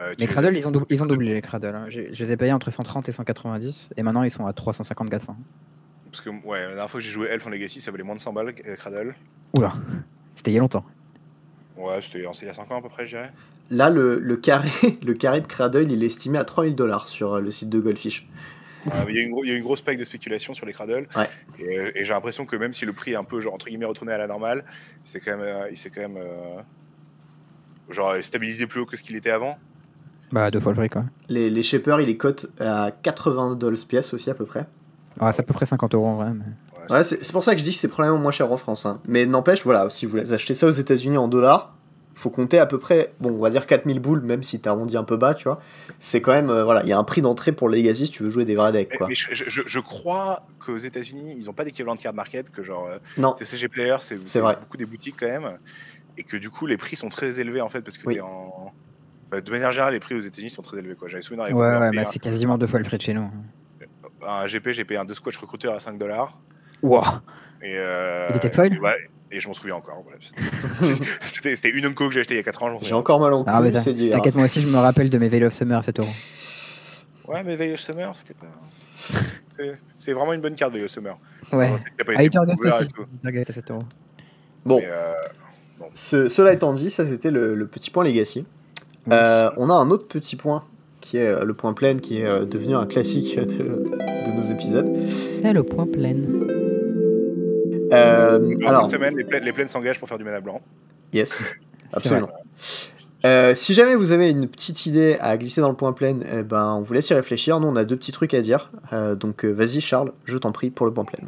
Euh, 0.00 0.10
Les 0.18 0.26
les- 0.26 0.32
Cradle, 0.32 0.56
ils 0.56 0.66
ont, 0.68 0.70
doublé, 0.70 0.86
ils 0.94 1.02
ont 1.02 1.06
doublé 1.06 1.32
les 1.34 1.42
Cradle. 1.42 1.74
hein. 1.74 1.86
Je 1.88 2.00
les 2.02 2.32
ai 2.32 2.36
payés 2.36 2.52
entre 2.52 2.70
130 2.70 3.08
et 3.08 3.12
190, 3.12 3.90
et 3.96 4.02
maintenant 4.02 4.22
ils 4.22 4.30
sont 4.30 4.46
à 4.46 4.52
350 4.52 5.08
gas. 5.08 5.24
hein. 5.28 5.36
Parce 6.10 6.20
que 6.20 6.30
ouais, 6.30 6.60
la 6.60 6.66
dernière 6.68 6.90
fois 6.90 7.00
que 7.00 7.04
j'ai 7.04 7.10
joué 7.12 7.28
Elf 7.28 7.46
en 7.46 7.50
Legacy, 7.50 7.80
ça 7.80 7.90
valait 7.90 8.02
moins 8.04 8.14
de 8.14 8.20
100 8.20 8.32
balles, 8.32 8.54
euh, 8.66 8.76
Cradle. 8.76 9.14
Oula, 9.56 9.72
c'était 10.34 10.50
il 10.50 10.54
y 10.54 10.56
a 10.58 10.60
longtemps. 10.60 10.84
Ouais, 11.76 12.00
c'était 12.00 12.18
il 12.20 12.24
y 12.24 12.26
a 12.48 12.54
5 12.54 12.70
ans 12.70 12.78
à 12.78 12.82
peu 12.82 12.88
près, 12.88 13.04
je 13.06 13.16
dirais. 13.16 13.32
Là, 13.70 13.90
le, 13.90 14.18
le 14.18 14.36
carré, 14.36 14.70
le 15.04 15.12
carré 15.14 15.40
de 15.40 15.46
Cradle, 15.46 15.90
il 15.90 16.02
est 16.02 16.06
estimé 16.06 16.38
à 16.38 16.44
3000 16.44 16.74
dollars 16.74 17.08
sur 17.08 17.34
euh, 17.34 17.40
le 17.40 17.50
site 17.50 17.68
de 17.68 17.80
Goldfish. 17.80 18.28
Il 19.08 19.16
y, 19.16 19.18
a 19.18 19.22
une 19.22 19.30
gro- 19.32 19.42
il 19.44 19.48
y 19.50 19.52
a 19.52 19.56
une 19.56 19.64
grosse 19.64 19.80
spike 19.80 19.98
de 19.98 20.04
spéculation 20.04 20.54
sur 20.54 20.64
les 20.64 20.72
Cradle. 20.72 21.08
Ouais. 21.16 21.28
Et, 21.58 21.76
euh, 21.78 21.90
et 21.96 22.04
j'ai 22.04 22.12
l'impression 22.14 22.46
que 22.46 22.54
même 22.54 22.72
si 22.72 22.86
le 22.86 22.92
prix 22.92 23.12
est 23.12 23.16
un 23.16 23.24
peu, 23.24 23.40
genre, 23.40 23.52
entre 23.54 23.66
guillemets, 23.66 23.84
retourné 23.84 24.12
à 24.12 24.18
la 24.18 24.28
normale, 24.28 24.64
c'est 25.04 25.18
quand 25.18 25.32
même, 25.32 25.40
euh, 25.40 25.68
il 25.72 25.76
s'est 25.76 25.90
quand 25.90 26.02
même 26.02 26.16
euh, 26.18 26.60
genre, 27.90 28.14
stabilisé 28.22 28.66
plus 28.68 28.80
haut 28.80 28.86
que 28.86 28.96
ce 28.96 29.02
qu'il 29.02 29.16
était 29.16 29.30
avant. 29.32 29.58
Bah, 30.32 30.50
deux 30.50 30.60
fois 30.60 30.72
le 30.72 30.78
prix 30.78 30.88
quoi. 30.88 31.04
Les, 31.28 31.50
les 31.50 31.62
Shapers, 31.62 32.00
il 32.00 32.08
est 32.08 32.16
cote 32.16 32.46
à 32.60 32.90
80 33.02 33.54
dollars 33.56 33.78
pièce 33.88 34.12
aussi 34.14 34.28
à 34.30 34.34
peu 34.34 34.44
près. 34.44 34.66
Ah, 35.20 35.32
c'est 35.32 35.40
à 35.40 35.44
peu 35.44 35.54
près 35.54 35.66
50 35.66 35.94
euros 35.94 36.06
en 36.06 36.14
vrai. 36.16 36.30
mais- 36.34 36.44
Ouais, 36.90 36.98
Ouais, 36.98 37.04
c'est 37.04 37.24
c'est 37.24 37.32
pour 37.32 37.42
ça 37.42 37.52
que 37.52 37.58
je 37.58 37.64
dis 37.64 37.70
que 37.72 37.76
c'est 37.78 37.88
probablement 37.88 38.20
moins 38.22 38.30
cher 38.32 38.50
en 38.52 38.56
France. 38.56 38.86
hein. 38.86 39.00
Mais 39.08 39.26
n'empêche, 39.26 39.64
voilà, 39.64 39.88
si 39.90 40.06
vous 40.06 40.32
achetez 40.32 40.54
ça 40.54 40.66
aux 40.68 40.70
États-Unis 40.70 41.16
en 41.16 41.26
dollars, 41.26 41.74
faut 42.14 42.30
compter 42.30 42.58
à 42.58 42.66
peu 42.66 42.78
près, 42.78 43.12
bon, 43.20 43.30
on 43.32 43.38
va 43.40 43.50
dire 43.50 43.66
4000 43.66 43.98
boules, 44.00 44.20
même 44.20 44.42
si 44.44 44.60
t'arrondis 44.60 44.96
un 44.96 45.02
peu 45.04 45.16
bas, 45.16 45.34
tu 45.34 45.44
vois. 45.44 45.60
C'est 45.98 46.20
quand 46.20 46.32
même, 46.32 46.48
euh, 46.48 46.64
voilà, 46.64 46.82
il 46.84 46.88
y 46.88 46.92
a 46.92 46.98
un 46.98 47.04
prix 47.04 47.22
d'entrée 47.22 47.52
pour 47.52 47.68
le 47.68 47.76
Legacy 47.76 48.06
si 48.06 48.12
tu 48.12 48.22
veux 48.22 48.30
jouer 48.30 48.44
des 48.44 48.54
vrais 48.56 48.72
decks, 48.72 48.96
quoi. 48.96 49.08
mais 49.08 49.14
je, 49.14 49.28
je- 49.32 49.62
je 49.66 49.80
crois 49.80 50.46
qu'aux 50.60 50.76
États-Unis, 50.78 51.34
ils 51.38 51.46
n'ont 51.46 51.52
pas 51.52 51.64
d'équivalent 51.64 51.94
de 51.96 52.00
card 52.00 52.14
market, 52.14 52.50
que 52.50 52.62
genre 52.62 52.86
euh, 52.88 52.98
Non, 53.18 53.32
TCG 53.32 53.68
Player, 53.68 53.96
c'est 54.00 54.16
beaucoup 54.40 54.76
des 54.76 54.86
boutiques 54.86 55.16
quand 55.18 55.26
même, 55.26 55.58
et 56.16 56.22
que 56.22 56.36
du 56.36 56.50
coup 56.50 56.66
les 56.66 56.76
prix 56.76 56.96
sont 56.96 57.08
très 57.08 57.40
élevés 57.40 57.60
en 57.60 57.68
fait, 57.68 57.80
parce 57.82 57.98
que 57.98 58.06
Oui. 58.06 58.14
t'es 58.14 58.20
en. 58.20 58.72
Enfin, 59.32 59.40
de 59.42 59.50
manière 59.50 59.70
générale, 59.70 59.94
les 59.94 60.00
prix 60.00 60.14
aux 60.14 60.20
États-Unis 60.20 60.50
sont 60.50 60.62
très 60.62 60.78
élevés. 60.78 60.94
quoi. 60.94 61.08
J'avais 61.08 61.22
souvenir 61.22 61.44
Ouais, 61.46 61.52
ouais, 61.52 61.90
bah, 61.94 62.04
c'est 62.04 62.18
quasiment 62.18 62.58
deux 62.58 62.66
fois 62.66 62.78
le 62.78 62.84
prix 62.84 62.96
de 62.96 63.02
chez 63.02 63.14
nous. 63.14 63.28
un 64.26 64.46
GP, 64.46 64.70
j'ai 64.72 64.84
payé 64.84 64.98
un 65.00 65.04
2 65.04 65.14
squash 65.14 65.36
recruteur 65.36 65.74
à 65.74 65.80
5 65.80 65.98
dollars. 65.98 66.38
Wow. 66.82 67.02
Et, 67.62 67.74
euh, 67.76 68.28
Il 68.30 68.36
était 68.36 68.50
foil 68.52 68.74
et, 68.74 68.78
ouais, 68.78 68.96
et 69.30 69.40
je 69.40 69.48
m'en 69.48 69.54
souviens 69.54 69.76
encore. 69.76 70.02
voilà. 70.04 70.18
C'était 71.22 71.70
une 71.70 71.86
Unco 71.86 72.08
que 72.08 72.14
j'ai 72.14 72.20
acheté 72.20 72.34
il 72.34 72.38
y 72.38 72.40
a 72.40 72.42
4 72.42 72.62
ans. 72.62 72.78
j'ai 72.82 72.94
encore 72.94 73.20
mal 73.20 73.32
au 73.32 73.44
Ah, 73.46 73.60
t'inquiète, 73.62 74.34
moi 74.34 74.44
aussi 74.44 74.60
je 74.60 74.68
me 74.68 74.76
rappelle 74.78 75.10
de 75.10 75.18
mes 75.18 75.28
Veil 75.28 75.44
of 75.44 75.52
Summer 75.54 75.78
à 75.78 75.82
7 75.82 76.00
euros. 76.00 76.08
Ouais, 77.28 77.42
mais 77.42 77.56
Veil 77.56 77.72
of 77.72 77.80
Summer, 77.80 78.14
c'était 78.14 78.34
pas. 78.34 78.46
c'est- 79.98 80.12
vraiment 80.12 80.32
une 80.32 80.40
bonne 80.40 80.54
carte, 80.54 80.72
Veil 80.74 80.84
of 80.84 80.90
Summer. 80.90 81.16
Ouais. 81.52 81.70
Tout. 82.94 83.06
Eternus 83.24 83.48
à 83.48 83.52
7 83.52 83.70
euros. 83.70 83.82
Bon, 84.64 84.80
euh, 84.84 85.14
ce- 85.94 86.28
cela 86.28 86.52
étant 86.52 86.72
dit, 86.74 86.90
ça 86.90 87.06
c'était 87.06 87.30
le, 87.30 87.54
le 87.54 87.66
petit 87.66 87.90
point 87.90 88.04
Legacy. 88.04 88.46
Euh, 89.10 89.50
on 89.56 89.70
a 89.70 89.74
un 89.74 89.90
autre 89.90 90.08
petit 90.08 90.36
point 90.36 90.64
qui 91.00 91.18
est 91.18 91.28
euh, 91.28 91.44
le 91.44 91.54
point 91.54 91.72
plein, 91.72 91.98
qui 91.98 92.18
est 92.20 92.26
euh, 92.26 92.44
devenu 92.44 92.74
un 92.74 92.86
classique 92.86 93.36
de, 93.38 93.44
de 93.44 94.32
nos 94.36 94.42
épisodes. 94.42 94.90
C'est 95.06 95.52
le 95.52 95.62
point 95.62 95.86
plein. 95.86 96.16
Euh, 97.92 98.56
alors, 98.66 98.90
cette 98.90 98.98
semaine, 98.98 99.16
les 99.16 99.24
plaines, 99.24 99.44
les 99.44 99.52
plaines 99.52 99.68
s'engagent 99.68 99.98
pour 99.98 100.08
faire 100.08 100.18
du 100.18 100.24
mana 100.24 100.40
blanc. 100.40 100.60
Yes, 101.12 101.42
absolument. 101.92 102.30
Euh, 103.24 103.54
si 103.54 103.74
jamais 103.74 103.94
vous 103.94 104.12
avez 104.12 104.30
une 104.30 104.46
petite 104.46 104.86
idée 104.86 105.16
à 105.20 105.36
glisser 105.36 105.60
dans 105.60 105.68
le 105.68 105.74
point 105.74 105.92
plein, 105.92 106.18
eh 106.32 106.42
ben, 106.42 106.74
on 106.74 106.82
vous 106.82 106.92
laisse 106.92 107.10
y 107.10 107.14
réfléchir. 107.14 107.58
Nous, 107.60 107.66
on 107.66 107.76
a 107.76 107.84
deux 107.84 107.96
petits 107.96 108.12
trucs 108.12 108.34
à 108.34 108.40
dire. 108.40 108.70
Euh, 108.92 109.14
donc, 109.14 109.44
euh, 109.44 109.50
vas-y, 109.50 109.80
Charles, 109.80 110.12
je 110.26 110.38
t'en 110.38 110.52
prie 110.52 110.70
pour 110.70 110.86
le 110.86 110.92
point 110.92 111.04
plein. 111.04 111.26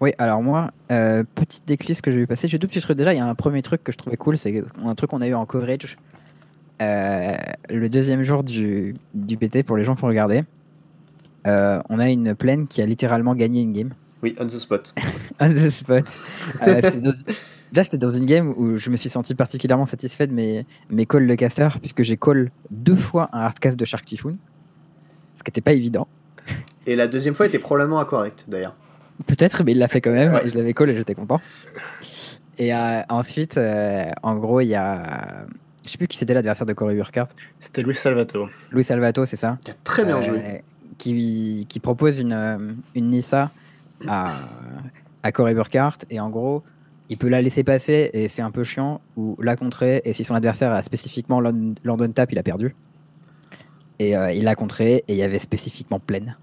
Oui, 0.00 0.12
alors 0.18 0.42
moi, 0.42 0.70
euh, 0.92 1.24
petite 1.34 1.66
déclisse 1.66 2.00
que 2.00 2.10
j'ai 2.12 2.18
vu 2.18 2.26
passer. 2.26 2.46
J'ai 2.46 2.58
deux 2.58 2.68
petits 2.68 2.80
trucs. 2.80 2.96
Déjà, 2.96 3.14
il 3.14 3.16
y 3.16 3.20
a 3.20 3.26
un 3.26 3.34
premier 3.34 3.62
truc 3.62 3.82
que 3.82 3.90
je 3.90 3.96
trouvais 3.96 4.16
cool, 4.16 4.36
c'est 4.36 4.62
un 4.84 4.94
truc 4.94 5.10
qu'on 5.10 5.22
a 5.22 5.26
eu 5.26 5.34
en 5.34 5.46
coverage 5.46 5.96
euh, 6.82 7.36
le 7.70 7.88
deuxième 7.88 8.22
jour 8.22 8.42
du, 8.44 8.94
du 9.14 9.36
PT 9.36 9.62
pour 9.64 9.76
les 9.76 9.84
gens 9.84 9.94
qui 9.94 10.04
ont 10.04 10.08
regardé. 10.08 10.44
Euh, 11.46 11.80
on 11.90 11.98
a 11.98 12.08
une 12.08 12.34
plaine 12.34 12.66
qui 12.66 12.80
a 12.82 12.86
littéralement 12.86 13.34
gagné 13.34 13.62
une 13.62 13.72
game. 13.72 13.90
Oui, 14.22 14.34
on 14.40 14.46
the 14.46 14.58
spot. 14.58 14.94
On 15.40 15.50
the 15.50 15.68
spot. 15.70 16.04
Euh, 16.66 16.80
dans- 17.02 17.12
Là, 17.74 17.82
c'était 17.82 17.98
dans 17.98 18.10
une 18.10 18.24
game 18.24 18.54
où 18.56 18.76
je 18.76 18.88
me 18.88 18.96
suis 18.96 19.10
senti 19.10 19.34
particulièrement 19.34 19.84
satisfait 19.84 20.28
de 20.28 20.32
mes, 20.32 20.64
mes 20.90 21.06
calls 21.06 21.26
de 21.26 21.34
caster, 21.34 21.66
puisque 21.80 22.04
j'ai 22.04 22.16
call 22.16 22.52
deux 22.70 22.94
fois 22.94 23.28
un 23.32 23.40
hardcast 23.40 23.76
de 23.76 23.84
Shark 23.84 24.04
Typhoon, 24.04 24.36
ce 25.34 25.42
qui 25.42 25.48
n'était 25.50 25.60
pas 25.60 25.72
évident. 25.72 26.06
Et 26.86 26.94
la 26.94 27.08
deuxième 27.08 27.34
fois 27.34 27.46
était 27.46 27.58
probablement 27.58 27.98
incorrecte, 27.98 28.44
d'ailleurs. 28.46 28.76
Peut-être, 29.26 29.64
mais 29.64 29.72
il 29.72 29.78
l'a 29.78 29.88
fait 29.88 30.00
quand 30.00 30.12
même. 30.12 30.34
Ouais. 30.34 30.46
et 30.46 30.48
je 30.50 30.56
l'avais 30.56 30.72
call 30.72 30.90
et 30.90 30.94
j'étais 30.94 31.16
content. 31.16 31.40
Et 32.58 32.72
euh, 32.72 33.00
ensuite, 33.08 33.58
en 34.22 34.36
gros, 34.36 34.60
il 34.60 34.68
y 34.68 34.74
a. 34.76 35.44
Je 35.84 35.90
sais 35.90 35.98
plus 35.98 36.08
qui 36.08 36.16
c'était 36.16 36.34
l'adversaire 36.34 36.66
de 36.66 36.72
Corey 36.72 36.94
Burkhardt. 36.94 37.30
C'était 37.60 37.82
Luis 37.82 37.94
Salvato. 37.94 38.48
Louis 38.72 38.84
Salvato, 38.84 39.26
c'est 39.26 39.36
ça 39.36 39.58
Qui 39.64 39.70
a 39.70 39.74
très 39.84 40.04
bien 40.04 40.18
Euh, 40.18 40.22
joué. 40.22 40.62
Qui, 40.98 41.66
qui 41.68 41.80
propose 41.80 42.18
une, 42.20 42.32
euh, 42.32 42.72
une 42.94 43.10
Nissa 43.10 43.50
à, 44.06 44.32
à 45.22 45.32
Corey 45.32 45.54
Burkhardt. 45.54 45.98
Et 46.10 46.20
en 46.20 46.30
gros, 46.30 46.62
il 47.10 47.18
peut 47.18 47.28
la 47.28 47.42
laisser 47.42 47.64
passer 47.64 48.10
et 48.14 48.28
c'est 48.28 48.42
un 48.42 48.50
peu 48.50 48.64
chiant. 48.64 49.00
Ou 49.16 49.36
la 49.42 49.56
contrer. 49.56 50.00
Et 50.04 50.12
si 50.14 50.24
son 50.24 50.34
adversaire 50.34 50.72
a 50.72 50.82
spécifiquement 50.82 51.40
Lon- 51.40 51.74
London 51.84 52.10
Tap, 52.12 52.32
il 52.32 52.38
a 52.38 52.42
perdu. 52.42 52.74
Et 53.98 54.16
euh, 54.16 54.32
il 54.32 54.44
l'a 54.44 54.54
contré 54.54 55.04
et 55.06 55.12
il 55.12 55.16
y 55.16 55.22
avait 55.22 55.38
spécifiquement 55.38 56.00
pleine. 56.00 56.36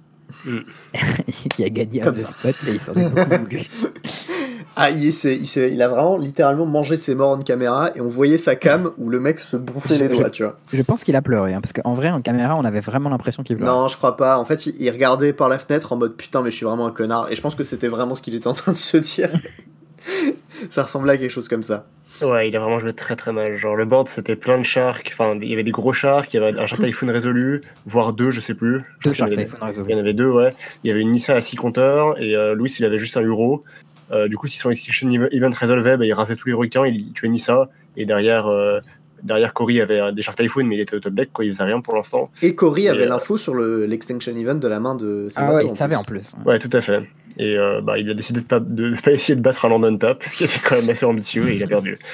Mm. 0.46 0.60
qui 1.50 1.64
a 1.66 1.70
gagné 1.70 2.00
Comme 2.02 2.14
un 2.14 2.18
ça. 2.18 2.28
spot 2.28 2.56
et 2.68 2.72
il 2.74 2.80
s'en 2.82 2.94
est 2.94 3.10
beaucoup 3.10 3.44
voulu. 3.44 3.62
Ah, 4.76 4.90
il, 4.90 5.12
s'est- 5.12 5.38
il, 5.38 5.82
a 5.82 5.88
vraiment 5.90 6.18
littéralement 6.18 6.66
mangé 6.66 6.96
ses 6.96 7.14
morts 7.14 7.32
en 7.32 7.40
caméra 7.40 7.92
et 7.94 8.00
on 8.02 8.08
voyait 8.08 8.38
sa 8.38 8.56
cam 8.56 8.92
où 8.98 9.10
le 9.10 9.20
mec 9.20 9.40
se 9.40 9.58
bouffait 9.58 9.98
les 9.98 10.08
Je- 10.14 10.18
doigts, 10.20 10.30
tu 10.30 10.44
vois. 10.44 10.58
Je 10.72 10.82
pense 10.82 11.04
qu'il 11.04 11.16
a 11.16 11.22
pleuré, 11.22 11.54
hein, 11.54 11.60
parce 11.62 11.74
qu'en 11.74 11.94
vrai, 11.94 12.10
en 12.10 12.22
caméra, 12.22 12.56
on 12.58 12.64
avait 12.64 12.80
vraiment 12.80 13.10
l'impression 13.10 13.44
qu'il 13.44 13.58
pleurait. 13.58 13.72
Non, 13.72 13.88
je 13.90 13.98
crois 13.98 14.16
pas. 14.16 14.38
En 14.38 14.46
fait, 14.46 14.66
il, 14.68 14.76
il 14.82 14.90
regardait 14.90 15.34
par 15.34 15.50
la 15.50 15.60
fenêtre 15.60 15.92
en 15.92 15.98
mode 15.98 16.16
putain, 16.16 16.42
mais 16.42 16.52
je 16.52 16.56
suis 16.56 16.66
vraiment 16.66 16.88
un 16.88 16.92
connard. 16.92 17.30
Et 17.32 17.36
je 17.36 17.42
pense 17.42 17.56
que 17.56 17.64
c'était 17.66 17.90
vraiment 17.90 18.16
ce 18.16 18.22
qu'il 18.22 18.34
était 18.34 18.48
en 18.48 18.54
train 18.54 18.72
de 18.72 18.78
se 18.78 18.98
dire. 18.98 19.30
ça 20.70 20.84
ressemblait 20.84 21.14
à 21.14 21.18
quelque 21.18 21.32
chose 21.32 21.48
comme 21.48 21.64
ça. 21.64 21.86
Ouais, 22.22 22.50
il 22.50 22.56
a 22.56 22.60
vraiment 22.60 22.78
joué 22.80 22.94
très 22.94 23.16
très 23.16 23.34
mal. 23.34 23.58
Genre 23.58 23.76
le 23.76 23.86
board 23.86 24.08
c'était 24.08 24.36
plein 24.36 24.58
de 24.60 24.64
sharks, 24.64 25.10
enfin 25.14 25.38
il 25.42 25.50
y 25.50 25.54
avait 25.54 25.64
des 25.64 25.72
gros 25.72 25.92
sharks, 25.92 26.32
il 26.34 26.40
y 26.40 26.44
avait 26.44 26.60
un 26.60 26.68
shark 26.68 26.84
typhoon 26.84 27.08
résolu, 27.12 27.62
voire 27.88 28.14
deux, 28.14 28.30
je 28.30 28.40
sais 28.40 28.54
plus. 28.54 28.84
Je 29.00 29.10
Deux 29.10 29.14
Shark 29.14 29.32
Typhoon 29.36 29.58
Il 29.88 29.92
y 29.92 29.96
en 29.96 30.00
avait 30.00 30.14
deux, 30.14 30.30
ouais. 30.30 30.54
Il 30.84 30.90
y 30.90 30.92
avait 30.92 31.02
une 31.02 31.12
Nissa 31.12 31.34
à 31.34 31.42
6 31.42 31.56
compteurs 31.56 32.20
et 32.22 32.36
euh, 32.36 32.54
Louis 32.54 32.72
il 32.78 32.86
avait 32.86 33.00
juste 33.00 33.18
un 33.18 33.24
Euro. 33.24 33.64
Euh, 34.12 34.28
du 34.28 34.38
coup, 34.38 34.48
si 34.48 34.58
son 34.58 34.70
Extinction 34.70 35.10
Event 35.10 35.50
résolvait, 35.54 35.98
bah, 35.98 36.06
il 36.06 36.14
rasait 36.14 36.36
tous 36.36 36.48
les 36.48 36.54
requins, 36.54 36.86
il 36.86 37.14
tuait 37.14 37.30
Nissa. 37.30 37.70
Et 37.98 38.06
derrière, 38.06 38.48
euh, 38.48 38.80
derrière 39.24 39.54
Cory 39.54 39.80
avait 39.82 40.12
des 40.14 40.22
Shark 40.22 40.38
Typhoon, 40.38 40.66
mais 40.66 40.76
il 40.76 40.82
était 40.82 40.96
au 40.96 41.00
top 41.00 41.14
deck, 41.14 41.32
quoi, 41.32 41.46
il 41.46 41.54
faisait 41.54 41.64
rien 41.64 41.80
pour 41.82 41.96
l'instant. 41.96 42.30
Et 42.42 42.56
Cory 42.56 42.88
avait 42.90 43.04
euh, 43.06 43.10
l'info 43.10 43.38
sur 43.38 43.54
le- 43.54 43.86
l'extinction 43.86 44.36
event 44.36 44.56
de 44.56 44.68
la 44.68 44.80
main 44.80 44.96
de 44.96 45.30
Ah 45.36 45.54
ouais, 45.54 45.64
en 45.66 45.72
il 45.74 45.76
savait 45.78 45.96
en 45.96 46.04
plus. 46.04 46.34
Ouais, 46.46 46.60
tout 46.60 46.70
à 46.74 46.82
fait. 46.82 47.04
Et 47.38 47.58
euh, 47.58 47.80
bah, 47.82 47.98
il 47.98 48.10
a 48.10 48.14
décidé 48.14 48.42
de 48.42 48.46
pas, 48.46 48.60
de 48.60 48.94
pas 49.04 49.12
essayer 49.12 49.36
de 49.36 49.42
battre 49.42 49.64
un 49.66 49.70
London 49.70 49.98
Tap, 49.98 50.24
ce 50.24 50.36
qui 50.36 50.44
était 50.44 50.60
quand 50.68 50.76
même 50.80 50.90
assez 50.90 51.06
ambitieux, 51.06 51.48
et 51.50 51.56
il 51.56 51.64
a 51.64 51.68
perdu. 51.68 51.98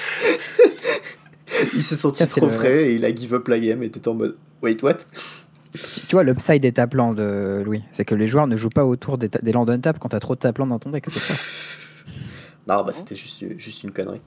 Il 1.73 1.81
s'est 1.81 1.95
senti 1.95 2.19
Ça, 2.19 2.27
trop 2.27 2.45
le- 2.45 2.51
frais 2.51 2.89
et 2.89 2.95
il 2.95 3.05
a 3.05 3.15
give 3.15 3.33
up 3.33 3.47
la 3.47 3.57
game 3.59 3.81
et 3.81 3.87
était 3.87 4.05
en 4.07 4.13
mode 4.13 4.35
wait 4.61 4.77
what? 4.83 4.97
Tu, 5.71 6.11
vois, 6.11 6.23
l'upside 6.23 6.61
des 6.61 6.71
taplans 6.71 7.13
de 7.13 7.61
Louis, 7.65 7.81
c'est 7.91 8.05
que 8.05 8.15
les 8.15 8.27
joueurs 8.27 8.47
ne 8.47 8.55
jouent 8.57 8.69
pas 8.69 8.85
autour 8.85 9.17
des, 9.17 9.29
des 9.41 9.51
London 9.51 9.79
Tap 9.79 9.97
quand 9.99 10.09
t'as 10.09 10.19
trop 10.19 10.35
de 10.35 10.39
taplans 10.39 10.67
dans 10.67 10.77
ton 10.79 10.91
deck. 10.91 11.05
Non, 12.67 12.83
bah 12.83 12.91
c'était 12.91 13.15
juste, 13.15 13.57
juste 13.57 13.83
une 13.83 13.91
connerie. 13.91 14.21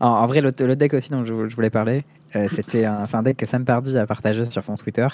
en, 0.00 0.08
en 0.08 0.26
vrai, 0.26 0.40
le, 0.40 0.52
le 0.60 0.76
deck 0.76 0.94
aussi 0.94 1.10
dont 1.10 1.24
je, 1.24 1.48
je 1.48 1.54
voulais 1.54 1.70
parler, 1.70 2.04
euh, 2.36 2.48
c'était 2.50 2.84
un, 2.84 3.06
c'est 3.06 3.16
un 3.16 3.22
deck 3.22 3.36
que 3.36 3.46
Sam 3.46 3.64
Pardy 3.64 3.98
a 3.98 4.06
partagé 4.06 4.48
sur 4.50 4.62
son 4.64 4.76
Twitter. 4.76 5.06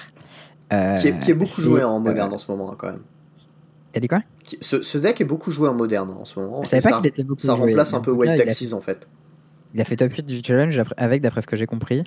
Euh, 0.73 0.97
Qui 0.97 1.09
est, 1.09 1.19
qui 1.21 1.31
est 1.31 1.35
beaucoup 1.35 1.61
joué 1.63 1.83
en 1.83 1.97
euh, 1.97 2.01
moderne 2.01 2.33
en 2.33 2.39
ce 2.39 2.51
moment, 2.51 2.71
hein, 2.73 2.77
quand 2.79 2.89
même. 2.89 3.01
T'as 3.93 4.01
dit 4.01 4.09
quoi? 4.09 4.23
Qui- 4.45 4.59
Ce, 4.61 4.83
ce 4.83 4.99
deck 4.99 5.21
est 5.21 5.25
beaucoup 5.25 5.51
joué 5.51 5.67
en 5.69 5.75
moderne 5.75 6.11
en 6.11 6.25
ce 6.27 6.39
moment. 6.39 6.63
Je 6.63 6.69
savais 6.69 6.81
et 6.81 6.83
pas 6.83 6.91
ça, 6.91 6.97
qu'il 6.99 7.07
était 7.07 7.25
beaucoup 7.25 7.41
ça 7.41 7.57
joué. 7.57 7.67
remplace 7.71 7.95
un 7.95 8.01
peu 8.01 8.11
White 8.13 8.29
cas, 8.31 8.37
il 8.37 8.41
a- 8.43 8.45
Taxis 8.45 8.75
en 8.75 8.81
fait. 8.83 9.09
Il 9.75 9.81
a 9.81 9.85
fait 9.85 9.97
top 9.97 10.13
8 10.13 10.25
du 10.27 10.41
challenge 10.45 10.81
avec, 10.97 11.23
d'après 11.23 11.41
ce 11.43 11.47
que 11.47 11.57
j'ai 11.57 11.67
compris. 11.67 12.05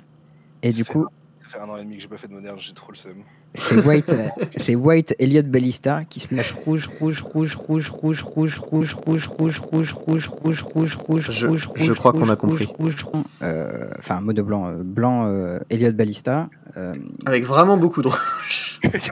Et 0.62 0.70
Ça 0.70 0.76
du 0.76 0.84
fait 0.84 0.92
coup, 0.92 1.06
Ça 1.40 1.48
fait 1.48 1.58
un 1.58 1.68
an 1.68 1.76
et 1.76 1.82
demi 1.84 1.96
que 1.96 2.02
j'ai 2.02 2.08
pas 2.08 2.16
fait 2.18 2.28
de 2.28 2.32
moderne, 2.32 2.56
j'ai 2.58 2.72
trop 2.72 2.92
le 2.92 2.96
seum. 2.96 3.16
C'est 3.54 3.84
White, 3.86 4.12
euh, 4.12 4.28
c'est 4.56 4.74
White 4.74 5.14
Elliot 5.18 5.42
Bellista 5.42 6.02
qui 6.08 6.20
splash 6.20 6.52
rouge, 6.64 6.88
rouge, 7.00 7.20
rouge, 7.22 7.54
rouge, 7.56 7.88
rouge, 7.90 8.22
rouge, 8.22 8.48
rouge, 8.58 8.94
rouge, 8.94 9.24
rouge, 9.24 9.58
rouge, 9.60 9.92
rouge, 9.92 10.28
rouge, 10.32 10.62
rouge, 10.62 10.96
rouge, 10.96 11.30
Je- 11.30 11.46
rouge, 11.46 11.68
je 11.76 11.84
rouge, 11.88 11.98
crois 11.98 12.12
qu'on 12.12 12.28
a 12.28 12.34
rouge, 12.34 12.38
compris. 12.38 12.64
rouge, 12.64 13.02
rouge, 13.04 13.24
euh, 13.42 13.88
Enfin, 13.98 14.20
mot 14.20 14.32
de 14.32 14.42
blanc, 14.42 14.68
euh, 14.68 14.76
blanc 14.82 15.26
euh, 15.26 15.58
Elliot 15.70 15.92
Ballista. 15.92 16.48
euh, 16.76 16.94
Avec 17.26 17.44
vraiment 17.44 17.76
beaucoup 17.76 18.00
rouge. 18.02 18.80
Rouge 18.84 19.10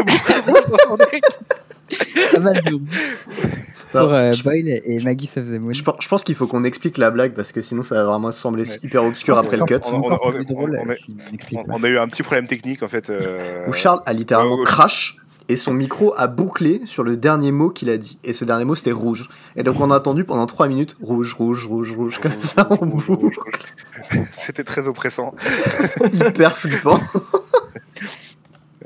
pas 2.33 2.39
mal 2.41 2.63
de 2.63 2.75
rouge. 2.75 2.89
Pour 3.91 4.01
Alors, 4.01 4.13
euh, 4.13 4.33
je- 4.33 4.43
Boyle 4.45 4.69
et 4.85 4.99
Maggie 5.05 5.29
of 5.37 5.47
the 5.47 5.61
Moon. 5.61 5.73
Je, 5.73 5.83
pense- 5.83 5.97
je 6.01 6.09
pense 6.09 6.23
qu'il 6.25 6.35
faut 6.35 6.47
qu'on 6.47 6.65
explique 6.65 6.97
la 6.99 7.11
blague 7.11 7.33
parce 7.35 7.51
que 7.53 7.61
sinon 7.61 7.83
ça 7.83 7.97
va 7.97 8.05
vraiment 8.05 8.31
sembler 8.33 8.69
Ouais. 8.69 8.79
hyper 8.83 9.05
obscur 9.05 9.37
après 9.39 9.57
le 9.57 9.65
cut. 9.65 9.79
On- 9.93 11.83
a 11.83 11.89
eu 11.89 11.99
un 11.99 12.07
petit 12.09 12.23
problème 12.23 12.47
technique 12.47 12.83
en 12.83 12.89
fait. 12.89 13.11
euh, 13.11 13.67
Où 13.69 13.73
Charles 13.73 14.01
a 14.07 14.13
littéralement 14.13 14.55
ouais, 14.55 14.61
ouais. 14.61 14.67
crash 14.67 15.17
et 15.49 15.57
son 15.57 15.75
micro 15.75 16.15
a 16.17 16.29
bouclé 16.29 16.83
sur 16.87 17.03
le 17.03 17.17
dernier 17.17 17.51
mot 17.51 17.71
qu'il 17.71 17.91
a 17.91 17.97
dit. 17.97 18.19
Et 18.23 18.33
ce 18.33 18.45
dernier 18.45 18.65
mot 18.65 18.77
c'était 18.77 18.93
rouge. 18.93 19.29
Et 19.57 19.65
donc 19.65 19.81
on 19.81 19.91
a 19.91 19.97
attendu 19.97 20.23
pendant 20.25 20.47
3 20.47 20.69
minutes 20.69 20.97
rouge, 21.03 21.35
rouge, 21.35 21.67
rouge, 21.67 21.91
rouge, 21.97 22.19
comme 22.21 22.31
rouge, 22.33 22.45
ça 22.45 22.69
en 22.71 22.77
rouge, 22.77 23.07
rouge, 23.09 23.19
boucle. 23.37 23.41
rouge. 24.13 24.27
C'était 24.33 24.63
très 24.65 24.87
oppressant. 24.87 25.35
Hyper 26.13 26.57
flippant. 26.57 27.01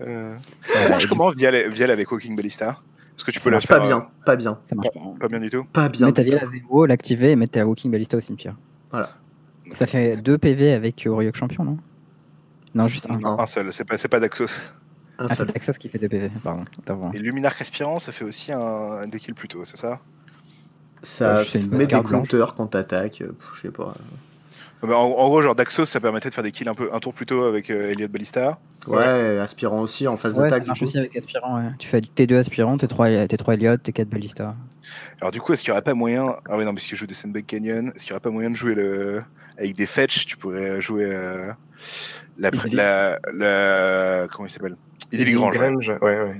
Euh, 0.00 0.34
ça 0.64 0.88
marche 0.88 1.06
comment 1.06 1.30
Vial, 1.30 1.68
Vial 1.68 1.90
avec 1.90 2.10
Walking 2.10 2.34
Ballista? 2.34 2.78
Est-ce 3.16 3.24
que 3.24 3.30
tu 3.30 3.40
peux 3.40 3.50
la 3.50 3.60
faire 3.60 3.78
Pas 3.80 3.86
bien, 3.86 4.08
pas 4.26 4.36
bien, 4.36 4.58
Ça 4.68 4.74
marche 4.74 4.88
pas. 4.92 5.00
euh, 5.00 5.18
Pas 5.20 5.28
bien 5.28 5.40
du 5.40 5.50
tout. 5.50 5.64
pas 5.64 5.88
bien. 5.88 6.06
Mettre 6.06 6.16
ta 6.16 6.22
vielle 6.22 6.42
à 6.44 6.48
zéro, 6.48 6.84
l'activer 6.86 7.30
et 7.30 7.36
mettre 7.36 7.52
ta 7.52 7.66
Walking 7.66 7.90
Ballista 7.90 8.16
au 8.16 8.20
cimetière. 8.20 8.56
Voilà. 8.90 9.10
Ça 9.76 9.86
fait 9.86 10.16
2 10.16 10.36
PV 10.38 10.72
avec 10.72 11.06
Oriok 11.08 11.36
Champion, 11.36 11.64
non? 11.64 11.78
Non, 12.74 12.88
juste 12.88 13.08
un. 13.10 13.18
Non. 13.18 13.38
Un 13.38 13.46
seul, 13.46 13.72
c'est 13.72 13.84
pas, 13.84 13.96
c'est 13.96 14.08
pas 14.08 14.18
Daxos. 14.20 14.46
Un 15.18 15.26
Ah, 15.30 15.34
seul. 15.34 15.46
c'est 15.48 15.56
Axos 15.56 15.78
qui 15.78 15.88
fait 15.88 15.98
2 15.98 16.08
PV, 16.08 16.30
pardon. 16.42 16.64
Attends, 16.80 17.12
Et 17.12 17.18
Luminarque 17.18 17.60
Aspirant, 17.60 17.98
ça 18.00 18.10
fait 18.10 18.24
aussi 18.24 18.52
un, 18.52 18.58
un 18.58 19.06
dékill 19.06 19.34
plus 19.34 19.46
tôt, 19.48 19.64
c'est 19.64 19.76
ça? 19.76 20.00
Ça 21.04 21.42
Ouais, 21.54 21.60
met 21.70 21.86
des 21.86 22.00
compteurs 22.02 22.54
quand 22.54 22.66
t'attaques. 22.66 23.20
euh, 23.22 23.32
Je 23.56 23.60
sais 23.62 23.70
pas. 23.70 23.94
Non, 24.84 24.90
mais 24.90 24.94
en, 24.94 25.02
en 25.18 25.28
gros, 25.28 25.40
genre 25.40 25.54
Daxos, 25.54 25.86
ça 25.86 25.98
permettait 26.00 26.28
de 26.28 26.34
faire 26.34 26.44
des 26.44 26.52
kills 26.52 26.68
un, 26.68 26.74
peu, 26.74 26.90
un 26.92 26.98
tour 27.00 27.14
plus 27.14 27.24
tôt 27.26 27.44
avec 27.44 27.70
euh, 27.70 27.90
Elliot 27.90 28.08
Ballista. 28.08 28.58
Ouais, 28.86 29.38
aspirant 29.38 29.80
aussi 29.80 30.06
en 30.06 30.18
phase 30.18 30.34
Ouais, 30.34 30.40
ça 30.40 30.44
d'attaque 30.50 30.64
du 30.64 30.68
marche 30.68 30.78
coup. 30.80 30.84
aussi 30.84 30.98
avec 30.98 31.16
Aspirant, 31.16 31.56
ouais. 31.56 31.70
Tu 31.78 31.88
fais 31.88 32.02
du 32.02 32.08
T2 32.08 32.34
Aspirant, 32.36 32.76
T3, 32.76 33.26
T3 33.26 33.54
Elliot, 33.54 33.76
T4 33.76 34.04
Ballista. 34.04 34.54
Alors 35.22 35.32
du 35.32 35.40
coup, 35.40 35.54
est-ce 35.54 35.64
qu'il 35.64 35.70
n'y 35.70 35.72
aurait 35.72 35.82
pas 35.82 35.94
moyen... 35.94 36.36
Ah 36.50 36.58
oui, 36.58 36.64
non, 36.66 36.74
parce 36.74 36.84
que 36.86 36.90
je 36.94 37.00
joue 37.00 37.06
des 37.06 37.14
Sandbag 37.14 37.46
Canyon. 37.46 37.92
Est-ce 37.94 38.04
qu'il 38.04 38.10
n'y 38.12 38.16
aurait 38.16 38.20
pas 38.20 38.30
moyen 38.30 38.50
de 38.50 38.56
jouer 38.56 38.74
le... 38.74 39.22
avec 39.56 39.74
des 39.74 39.86
fetch 39.86 40.26
Tu 40.26 40.36
pourrais 40.36 40.82
jouer 40.82 41.06
euh, 41.10 41.50
la, 42.36 42.50
la, 42.72 43.18
la... 43.32 44.28
Comment 44.30 44.46
il 44.46 44.50
s'appelle? 44.50 44.76
Idyllic 45.12 45.36
Grange. 45.36 45.56
ouais. 45.56 45.70
Grange, 45.70 45.88
ouais, 46.02 46.20
ouais. 46.20 46.36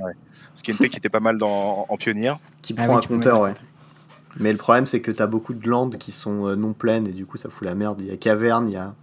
Ce 0.52 0.62
qui 0.62 0.70
est 0.70 0.74
une 0.74 0.78
tech 0.78 0.90
qui 0.90 0.98
était 0.98 1.08
pas 1.08 1.20
mal 1.20 1.38
dans, 1.38 1.86
en 1.88 1.96
pionnière. 1.96 2.38
Qui 2.60 2.74
Ah 2.76 2.84
prend 2.84 2.96
oui, 2.98 3.04
un 3.04 3.08
compteur, 3.08 3.40
ouais. 3.40 3.54
Mais 4.38 4.52
le 4.52 4.58
problème, 4.58 4.86
c'est 4.86 5.00
que 5.00 5.10
t'as 5.10 5.26
beaucoup 5.26 5.54
de 5.54 5.68
landes 5.68 5.98
qui 5.98 6.10
sont 6.12 6.48
euh, 6.48 6.56
non 6.56 6.72
pleines 6.72 7.06
et 7.06 7.12
du 7.12 7.26
coup, 7.26 7.36
ça 7.36 7.48
fout 7.48 7.66
la 7.66 7.74
merde. 7.74 8.00
Il 8.00 8.06
y 8.06 8.10
a 8.10 8.16
caverne, 8.16 8.68
il 8.68 8.74
y 8.74 8.76
a 8.76 8.94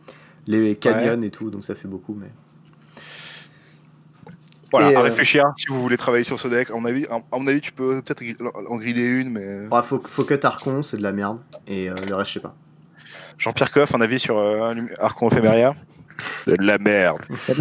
les 0.47 0.75
canyons 0.75 1.21
et 1.21 1.29
tout, 1.29 1.49
donc 1.49 1.63
ça 1.65 1.75
fait 1.75 1.87
beaucoup. 1.87 2.15
Mais 2.19 2.27
Voilà, 4.71 4.91
Et, 4.91 4.95
à 4.95 4.99
euh, 4.99 5.03
réfléchir 5.03 5.45
si 5.55 5.67
vous 5.67 5.81
voulez 5.81 5.97
travailler 5.97 6.23
sur 6.23 6.39
ce 6.39 6.47
deck. 6.47 6.69
À 6.69 6.73
mon 6.73 6.85
avis, 6.85 7.05
à 7.07 7.21
mon 7.37 7.47
avis 7.47 7.61
tu 7.61 7.71
peux 7.71 8.01
peut-être 8.01 8.23
en 8.69 8.77
grider 8.77 9.05
une, 9.05 9.31
mais... 9.31 9.67
Ouais, 9.67 9.81
faut, 9.83 10.01
faut 10.05 10.23
que 10.23 10.45
Archon, 10.45 10.83
c'est 10.83 10.97
de 10.97 11.03
la 11.03 11.11
merde. 11.11 11.39
Et 11.67 11.89
euh, 11.89 11.95
le 12.07 12.15
reste, 12.15 12.29
je 12.29 12.33
sais 12.35 12.39
pas. 12.39 12.55
Jean-Pierre 13.37 13.71
Coff, 13.71 13.95
un 13.95 14.01
avis 14.01 14.19
sur 14.19 14.37
euh, 14.37 14.73
Archon 14.99 15.29
Ephemeria? 15.29 15.75
C'est 16.45 16.57
de 16.57 16.63
la 16.63 16.77
merde. 16.77 17.21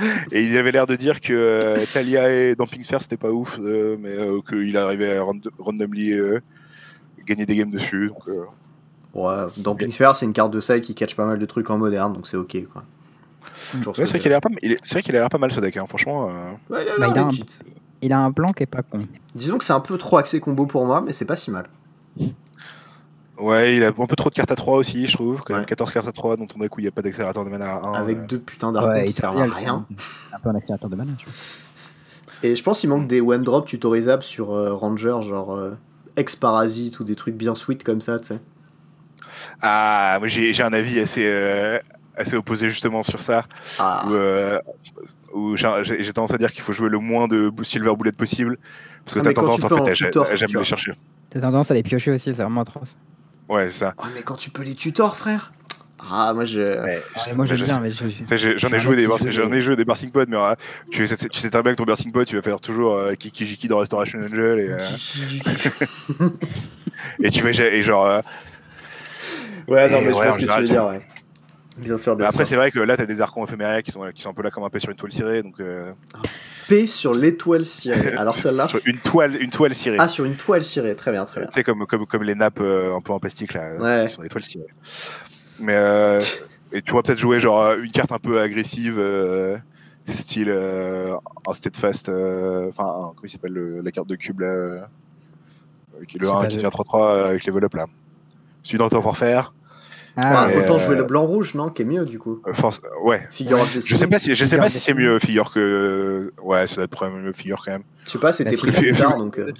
Et 0.32 0.44
il 0.44 0.56
avait 0.58 0.72
l'air 0.72 0.86
de 0.86 0.96
dire 0.96 1.20
que 1.20 1.32
euh, 1.32 1.84
Talia 1.92 2.30
et 2.32 2.54
Damping 2.54 2.82
Sphere 2.82 3.02
c'était 3.02 3.16
pas 3.16 3.30
ouf, 3.30 3.58
euh, 3.60 3.96
mais 4.00 4.10
euh, 4.12 4.40
qu'il 4.48 4.76
arrivait 4.76 5.16
à 5.16 5.22
rand- 5.22 5.40
randomly 5.58 6.12
euh, 6.12 6.40
gagner 7.26 7.46
des 7.46 7.56
games 7.56 7.70
dessus. 7.70 8.08
Donc, 8.08 8.28
euh, 8.28 8.44
Ouais, 9.12 9.46
Damping 9.56 9.90
Sphere, 9.90 10.14
c'est 10.14 10.24
une 10.26 10.32
carte 10.32 10.52
de 10.52 10.60
side 10.60 10.82
qui 10.82 10.94
catch 10.94 11.16
pas 11.16 11.26
mal 11.26 11.38
de 11.38 11.44
trucs 11.46 11.68
en 11.68 11.78
moderne, 11.78 12.12
donc 12.12 12.28
c'est 12.28 12.36
ok. 12.36 12.56
Quoi. 12.72 12.84
Ouais, 13.98 14.04
que 14.04 14.06
c'est 14.06 14.10
vrai 14.10 14.18
qu'il 14.20 14.28
a 14.28 14.34
l'air 14.34 14.40
pas, 14.40 14.50
il 14.62 14.72
est- 14.72 15.16
a 15.16 15.38
mal 15.38 15.50
ce 15.50 15.58
deck, 15.58 15.76
hein, 15.76 15.84
franchement. 15.88 16.28
euh. 16.30 16.50
Ouais, 16.72 16.84
il 16.84 16.88
a 16.88 16.98
Bah, 16.98 17.08
il 17.08 17.18
a 17.18 17.22
un-. 17.22 17.30
Il 18.02 18.12
a 18.12 18.18
un 18.20 18.30
plan 18.30 18.52
qui 18.52 18.62
est 18.62 18.66
pas 18.66 18.82
con. 18.82 19.00
Disons 19.34 19.58
que 19.58 19.64
c'est 19.64 19.72
un 19.72 19.80
peu 19.80 19.98
trop 19.98 20.16
axé 20.18 20.38
combo 20.40 20.64
pour 20.66 20.86
moi, 20.86 21.00
mais 21.04 21.12
c'est 21.12 21.24
pas 21.24 21.36
si 21.36 21.50
mal. 21.50 21.68
Ouais, 23.40 23.76
il 23.76 23.84
a 23.84 23.88
un 23.88 23.92
peu 23.92 24.16
trop 24.16 24.28
de 24.30 24.34
cartes 24.34 24.50
à 24.50 24.56
3 24.56 24.76
aussi, 24.76 25.06
je 25.06 25.12
trouve. 25.14 25.42
Quand 25.42 25.54
même 25.54 25.62
Ouais. 25.62 25.66
14 25.66 25.90
cartes 25.92 26.08
à 26.08 26.12
3 26.12 26.36
dans 26.36 26.46
ton 26.46 26.58
deck 26.58 26.76
où 26.76 26.80
il 26.80 26.84
n'y 26.84 26.88
a 26.88 26.92
pas 26.92 27.02
d'accélérateur 27.02 27.44
de 27.44 27.50
mana 27.50 27.74
à 27.76 27.86
1. 27.88 27.92
Avec 27.94 28.18
euh. 28.18 28.26
deux 28.26 28.38
putains 28.38 28.72
d'archons 28.72 29.04
qui 29.04 29.12
servent 29.12 29.38
à 29.40 29.44
rien. 29.46 29.86
Un 30.32 30.38
peu 30.38 30.48
un 30.50 30.54
accélérateur 30.54 30.90
de 30.90 30.96
mana, 30.96 31.12
tu 31.18 31.24
vois. 31.26 31.34
Et 32.42 32.54
je 32.54 32.62
pense 32.62 32.80
qu'il 32.80 32.88
manque 32.88 33.06
des 33.06 33.20
one 33.20 33.42
drop 33.42 33.66
tutorisables 33.66 34.22
sur 34.22 34.52
euh, 34.52 34.74
Ranger, 34.74 35.18
genre 35.22 35.54
euh, 35.54 35.72
ex-parasite 36.16 36.98
ou 37.00 37.04
des 37.04 37.14
trucs 37.14 37.34
bien 37.34 37.54
sweet 37.54 37.84
comme 37.84 38.00
ça, 38.00 38.18
tu 38.18 38.28
sais. 38.28 38.40
Ah, 39.62 40.16
moi 40.18 40.28
j'ai 40.28 40.62
un 40.62 40.72
avis 40.72 40.98
assez, 41.00 41.24
euh, 41.26 41.78
assez 42.16 42.36
opposé 42.36 42.68
justement 42.68 43.02
sur 43.02 43.20
ça. 43.20 43.44
Ah, 43.78 44.04
Où, 44.06 44.12
euh, 44.14 44.58
où 45.34 45.56
j'ai 45.56 46.12
tendance 46.12 46.32
à 46.32 46.38
dire 46.38 46.52
qu'il 46.52 46.62
faut 46.62 46.72
jouer 46.72 46.88
le 46.88 46.98
moins 46.98 47.28
de 47.28 47.52
silver 47.62 47.94
bullet 47.96 48.12
possible. 48.12 48.58
Parce 49.04 49.14
que 49.14 49.20
Ah, 49.20 49.22
t'as 49.22 49.32
tendance 49.32 49.60
tu 49.60 49.66
en 49.66 49.84
fait 49.84 49.90
à 49.90 50.34
jamais 50.36 50.54
les 50.58 50.64
chercher. 50.64 50.92
T'as 51.30 51.40
tendance 51.40 51.70
à 51.70 51.74
les 51.74 51.82
piocher 51.82 52.10
aussi, 52.10 52.34
c'est 52.34 52.42
vraiment 52.42 52.62
atroce. 52.62 52.96
Ouais, 53.50 53.66
c'est 53.70 53.78
ça. 53.80 53.94
Ouais, 54.02 54.08
mais 54.14 54.22
quand 54.22 54.36
tu 54.36 54.48
peux 54.50 54.62
les 54.62 54.74
tutors, 54.74 55.16
frère 55.16 55.52
Ah, 56.10 56.32
moi 56.34 56.44
je. 56.46 56.60
Ouais. 56.60 57.02
Ouais, 57.26 57.34
moi 57.34 57.44
je 57.46 57.54
j'aime 57.56 57.66
bien, 57.66 57.80
mais 57.80 57.90
je, 57.90 58.08
je- 58.08 58.56
J'en 58.58 58.68
j'ai 58.68 58.76
ai, 58.76 58.80
joué 58.80 58.96
des, 58.96 59.06
j'en 59.30 59.52
ai 59.52 59.60
joué 59.60 59.76
des 59.76 59.84
Barsing 59.84 60.10
Pod, 60.10 60.28
mais 60.28 60.36
euh, 60.36 60.54
tu, 60.90 61.06
sais, 61.06 61.16
tu 61.16 61.38
sais 61.40 61.50
très 61.50 61.62
bien 61.62 61.72
que 61.72 61.76
ton 61.76 61.84
Barsing 61.84 62.10
Pod, 62.12 62.26
tu 62.26 62.36
vas 62.36 62.42
faire 62.42 62.60
toujours 62.60 62.94
euh, 62.96 63.14
Kiki 63.14 63.44
Jiki 63.44 63.68
dans 63.68 63.78
Restoration 63.78 64.18
Angel 64.20 64.58
et, 64.60 64.68
euh, 64.70 64.88
et 67.22 67.30
tu 67.30 67.42
vas 67.42 67.50
et 67.50 67.82
genre. 67.82 68.06
euh, 68.06 68.20
Ouais, 69.68 69.88
non, 69.90 69.98
Et 69.98 70.04
mais 70.06 70.10
je 70.12 70.16
ouais, 70.16 70.26
vois 70.26 70.32
ce 70.32 70.38
que 70.38 70.52
tu 70.52 70.60
veux 70.62 70.66
dire, 70.68 70.84
ouais. 70.86 71.00
Bien 71.80 71.98
sûr, 71.98 72.14
bien 72.16 72.24
mais 72.24 72.28
après, 72.28 72.44
c'est 72.44 72.56
vrai 72.56 72.70
que 72.70 72.78
là, 72.80 72.96
t'as 72.96 73.06
des 73.06 73.20
archons 73.20 73.44
éphéméria 73.44 73.82
qui 73.82 73.90
sont, 73.90 74.04
qui 74.14 74.22
sont 74.22 74.30
un 74.30 74.34
peu 74.34 74.42
là 74.42 74.50
comme 74.50 74.64
un 74.64 74.68
P 74.70 74.78
sur 74.78 74.90
une 74.90 74.96
toile 74.96 75.12
cirée, 75.12 75.42
donc 75.42 75.58
euh, 75.60 75.92
P 76.68 76.86
sur 76.86 77.14
l'étoile 77.14 77.64
cirée. 77.64 78.14
Alors 78.14 78.36
celle-là. 78.36 78.68
sur 78.68 78.80
une 78.84 78.98
toile, 78.98 79.36
une 79.40 79.50
toile 79.50 79.74
cirée. 79.74 79.96
Ah, 79.98 80.08
sur 80.08 80.24
une 80.24 80.36
toile 80.36 80.64
cirée, 80.64 80.94
très 80.96 81.10
bien, 81.10 81.24
très 81.24 81.40
bien. 81.40 81.48
Tu 81.48 81.54
sais, 81.54 81.64
comme, 81.64 81.86
comme, 81.86 82.06
comme 82.06 82.22
les 82.22 82.34
nappes 82.34 82.60
euh, 82.60 82.94
un 82.96 83.00
peu 83.00 83.12
en 83.12 83.18
plastique 83.20 83.54
là, 83.54 83.76
Ouais. 83.78 84.06
qui 84.08 84.14
sont 84.14 84.22
des 84.22 84.28
toiles 84.28 84.42
cirées. 84.44 84.66
Mais 85.60 85.74
euh, 85.76 86.20
et 86.72 86.82
tu 86.82 86.92
vas 86.92 87.02
peut-être 87.02 87.18
jouer 87.18 87.40
genre 87.40 87.62
euh, 87.62 87.80
une 87.82 87.90
carte 87.90 88.12
un 88.12 88.18
peu 88.18 88.40
agressive, 88.40 88.96
euh, 88.98 89.56
style 90.06 90.48
euh, 90.50 91.14
un 91.46 91.54
steadfast, 91.54 92.08
euh, 92.08 92.68
enfin, 92.70 92.84
comment 93.14 93.14
il 93.24 93.30
s'appelle 93.30 93.52
le- 93.52 93.80
la 93.80 93.90
carte 93.90 94.08
de 94.08 94.16
cube 94.16 94.40
là, 94.40 94.46
euh, 94.48 94.80
qui 96.08 96.16
est 96.16 96.20
le 96.20 96.26
Je 96.26 96.30
sais 96.30 96.36
1 96.36 96.40
pas, 96.40 96.46
qui 96.48 96.56
devient 96.56 96.66
3-3 96.68 97.00
euh, 97.16 97.28
avec 97.30 97.44
les 97.44 97.52
up 97.56 97.74
là. 97.74 97.86
Celui 98.62 98.78
dans 98.78 98.88
Top 98.88 99.04
Warfare, 99.04 99.54
Ah, 100.16 100.46
Ouais, 100.46 100.54
et, 100.54 100.58
autant 100.64 100.74
euh, 100.76 100.78
jouer 100.78 100.96
le 100.96 101.04
blanc-rouge, 101.04 101.54
non 101.54 101.70
Qui 101.70 101.82
est 101.82 101.84
mieux, 101.84 102.04
du 102.04 102.18
coup. 102.18 102.40
euh, 102.46 102.52
force, 102.52 102.80
ouais. 103.04 103.26
Figure 103.30 103.58
of 103.60 103.72
Je 103.84 103.96
sais 103.96 104.06
pas 104.06 104.18
si, 104.18 104.34
je 104.34 104.44
sais 104.44 104.56
pas 104.58 104.68
si 104.68 104.78
c'est 104.80 104.94
mieux 104.94 105.18
figure 105.18 105.52
que, 105.52 106.32
ouais, 106.42 106.66
ça 106.66 106.76
doit 106.76 106.84
être 106.84 106.90
probablement 106.90 107.24
mieux 107.26 107.32
figure 107.32 107.62
quand 107.64 107.72
même. 107.72 107.82
Je 108.06 108.10
sais 108.12 108.18
pas, 108.18 108.32
c'était 108.32 108.56
pris 108.56 108.72
figure- 108.72 108.92
plus 108.94 109.00
tard, 109.02 109.16
donc. 109.18 109.38
euh. 109.38 109.52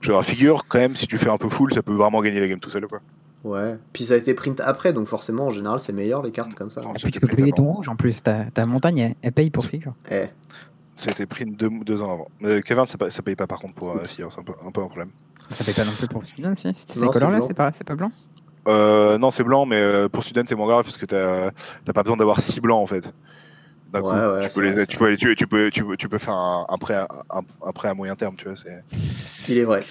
Genre 0.00 0.24
figure 0.24 0.64
quand 0.66 0.78
même, 0.78 0.96
si 0.96 1.06
tu 1.06 1.18
fais 1.18 1.28
un 1.28 1.36
peu 1.36 1.48
full, 1.48 1.72
ça 1.74 1.82
peut 1.82 1.92
vraiment 1.92 2.20
gagner 2.22 2.40
la 2.40 2.48
game 2.48 2.58
tout 2.58 2.70
seul 2.70 2.86
quoi. 2.86 3.00
Ouais. 3.44 3.76
Puis 3.92 4.04
ça 4.04 4.14
a 4.14 4.16
été 4.16 4.32
print 4.34 4.60
après, 4.60 4.92
donc 4.92 5.08
forcément, 5.08 5.46
en 5.46 5.50
général, 5.50 5.78
c'est 5.80 5.92
meilleur 5.92 6.22
les 6.22 6.30
cartes 6.30 6.54
comme 6.54 6.70
ça. 6.70 6.80
Non, 6.82 6.92
puis 6.94 7.10
tu 7.12 7.20
peux 7.20 7.28
payer 7.28 7.52
ton 7.52 7.64
rouge 7.64 7.88
en 7.88 7.96
plus. 7.96 8.22
Ta, 8.22 8.44
ta 8.52 8.64
montagne, 8.66 8.98
elle, 8.98 9.14
elle 9.22 9.32
paye 9.32 9.50
pour 9.50 9.64
figure. 9.64 9.92
Eh. 10.10 10.24
Ça 10.96 11.08
a 11.08 11.12
été 11.12 11.24
pris 11.26 11.46
deux, 11.46 11.70
deux 11.84 12.02
ans 12.02 12.12
avant. 12.12 12.28
Mais 12.40 12.60
Kevin, 12.62 12.84
ça, 12.86 12.98
pa- 12.98 13.10
ça 13.10 13.22
paye 13.22 13.36
pas 13.36 13.46
par 13.46 13.58
contre 13.58 13.74
pour 13.74 13.92
euh, 13.96 14.04
figure, 14.04 14.30
c'est 14.32 14.40
un 14.40 14.44
peu, 14.44 14.52
un 14.66 14.70
peu 14.70 14.82
un 14.82 14.86
problème. 14.86 15.10
Ça 15.50 15.64
paye 15.64 15.72
pas 15.74 15.84
non 15.84 15.92
plus 15.92 16.06
pour 16.08 16.24
Student, 16.24 16.54
si 16.54 16.62
C'est 16.74 16.92
ces 16.92 17.00
Non, 17.00 17.40
c'est 17.40 17.54
pas, 17.54 17.72
c'est 17.72 17.84
pas 17.84 17.94
blanc 17.94 18.12
Euh, 18.68 19.18
non, 19.18 19.30
c'est 19.30 19.44
blanc, 19.44 19.66
mais 19.66 19.80
euh, 19.80 20.08
pour 20.08 20.22
Student, 20.22 20.42
c'est 20.46 20.54
moins 20.54 20.66
grave 20.66 20.84
parce 20.84 20.96
que 20.98 21.06
t'as 21.06 21.92
pas 21.92 22.02
besoin 22.02 22.16
d'avoir 22.16 22.40
six 22.40 22.60
blancs 22.60 22.82
en 22.82 22.86
fait. 22.86 23.12
D'un 23.92 24.00
coup, 24.02 24.08
Ouais, 24.08 24.26
ouais, 24.26 24.48
tu, 24.48 24.54
peux 24.54 24.60
les, 24.60 24.86
tu, 24.86 24.98
peux, 24.98 25.16
tu, 25.16 25.34
tu 25.34 25.46
peux, 25.46 25.70
tu, 25.70 25.84
peux, 25.84 25.96
tu 25.96 26.08
peux 26.08 26.18
faire 26.18 26.34
un, 26.34 26.66
un, 26.68 26.78
prêt 26.78 26.94
à, 26.94 27.08
un, 27.30 27.40
un 27.66 27.72
prêt 27.72 27.88
à 27.88 27.94
moyen 27.94 28.14
terme, 28.14 28.36
tu 28.36 28.46
vois. 28.48 28.56
c'est- 28.56 28.84
Il 29.48 29.58
est 29.58 29.64
vrai. 29.64 29.82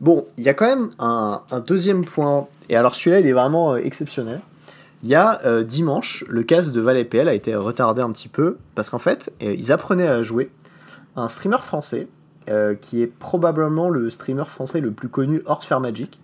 Bon, 0.00 0.26
il 0.36 0.44
y 0.44 0.48
a 0.48 0.54
quand 0.54 0.66
même 0.66 0.90
un, 0.98 1.42
un 1.50 1.60
deuxième 1.60 2.04
point, 2.04 2.46
et 2.68 2.76
alors 2.76 2.94
celui-là, 2.94 3.20
il 3.20 3.26
est 3.26 3.32
vraiment 3.32 3.72
euh, 3.74 3.76
exceptionnel. 3.78 4.40
Il 5.02 5.08
y 5.08 5.14
a 5.14 5.40
euh, 5.46 5.62
dimanche, 5.62 6.24
le 6.28 6.42
cast 6.42 6.70
de 6.72 6.80
Val 6.82 7.02
PL 7.06 7.26
a 7.28 7.32
été 7.34 7.54
retardé 7.54 8.02
un 8.02 8.10
petit 8.12 8.28
peu, 8.28 8.58
parce 8.74 8.90
qu'en 8.90 8.98
fait, 8.98 9.32
euh, 9.42 9.54
ils 9.56 9.72
apprenaient 9.72 10.08
à 10.08 10.22
jouer 10.22 10.50
un 11.16 11.28
streamer 11.28 11.58
français, 11.62 12.06
euh, 12.50 12.74
qui 12.74 13.02
est 13.02 13.06
probablement 13.06 13.88
le 13.88 14.10
streamer 14.10 14.44
français 14.44 14.80
le 14.80 14.90
plus 14.90 15.08
connu 15.08 15.40
hors 15.46 15.62
Sphere 15.62 15.80
Magic, 15.80 16.19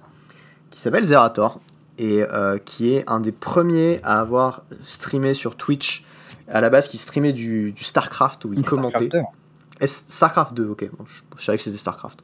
qui 0.76 0.82
s'appelle 0.82 1.04
Zerator, 1.04 1.58
et 1.96 2.22
euh, 2.22 2.58
qui 2.62 2.92
est 2.92 3.04
un 3.06 3.18
des 3.18 3.32
premiers 3.32 3.98
à 4.02 4.20
avoir 4.20 4.62
streamé 4.84 5.32
sur 5.32 5.56
Twitch, 5.56 6.04
à 6.48 6.60
la 6.60 6.68
base 6.68 6.86
qui 6.88 6.98
streamait 6.98 7.32
du, 7.32 7.72
du 7.72 7.82
StarCraft, 7.82 8.44
où 8.44 8.52
il 8.52 8.62
commentait. 8.62 9.06
Starcraft 9.08 9.34
Et 9.80 9.86
StarCraft 9.86 10.54
2, 10.54 10.68
ok, 10.68 10.90
bon, 10.92 11.06
je, 11.06 11.38
je 11.38 11.44
savais 11.46 11.56
que 11.56 11.64
c'était 11.64 11.78
StarCraft. 11.78 12.22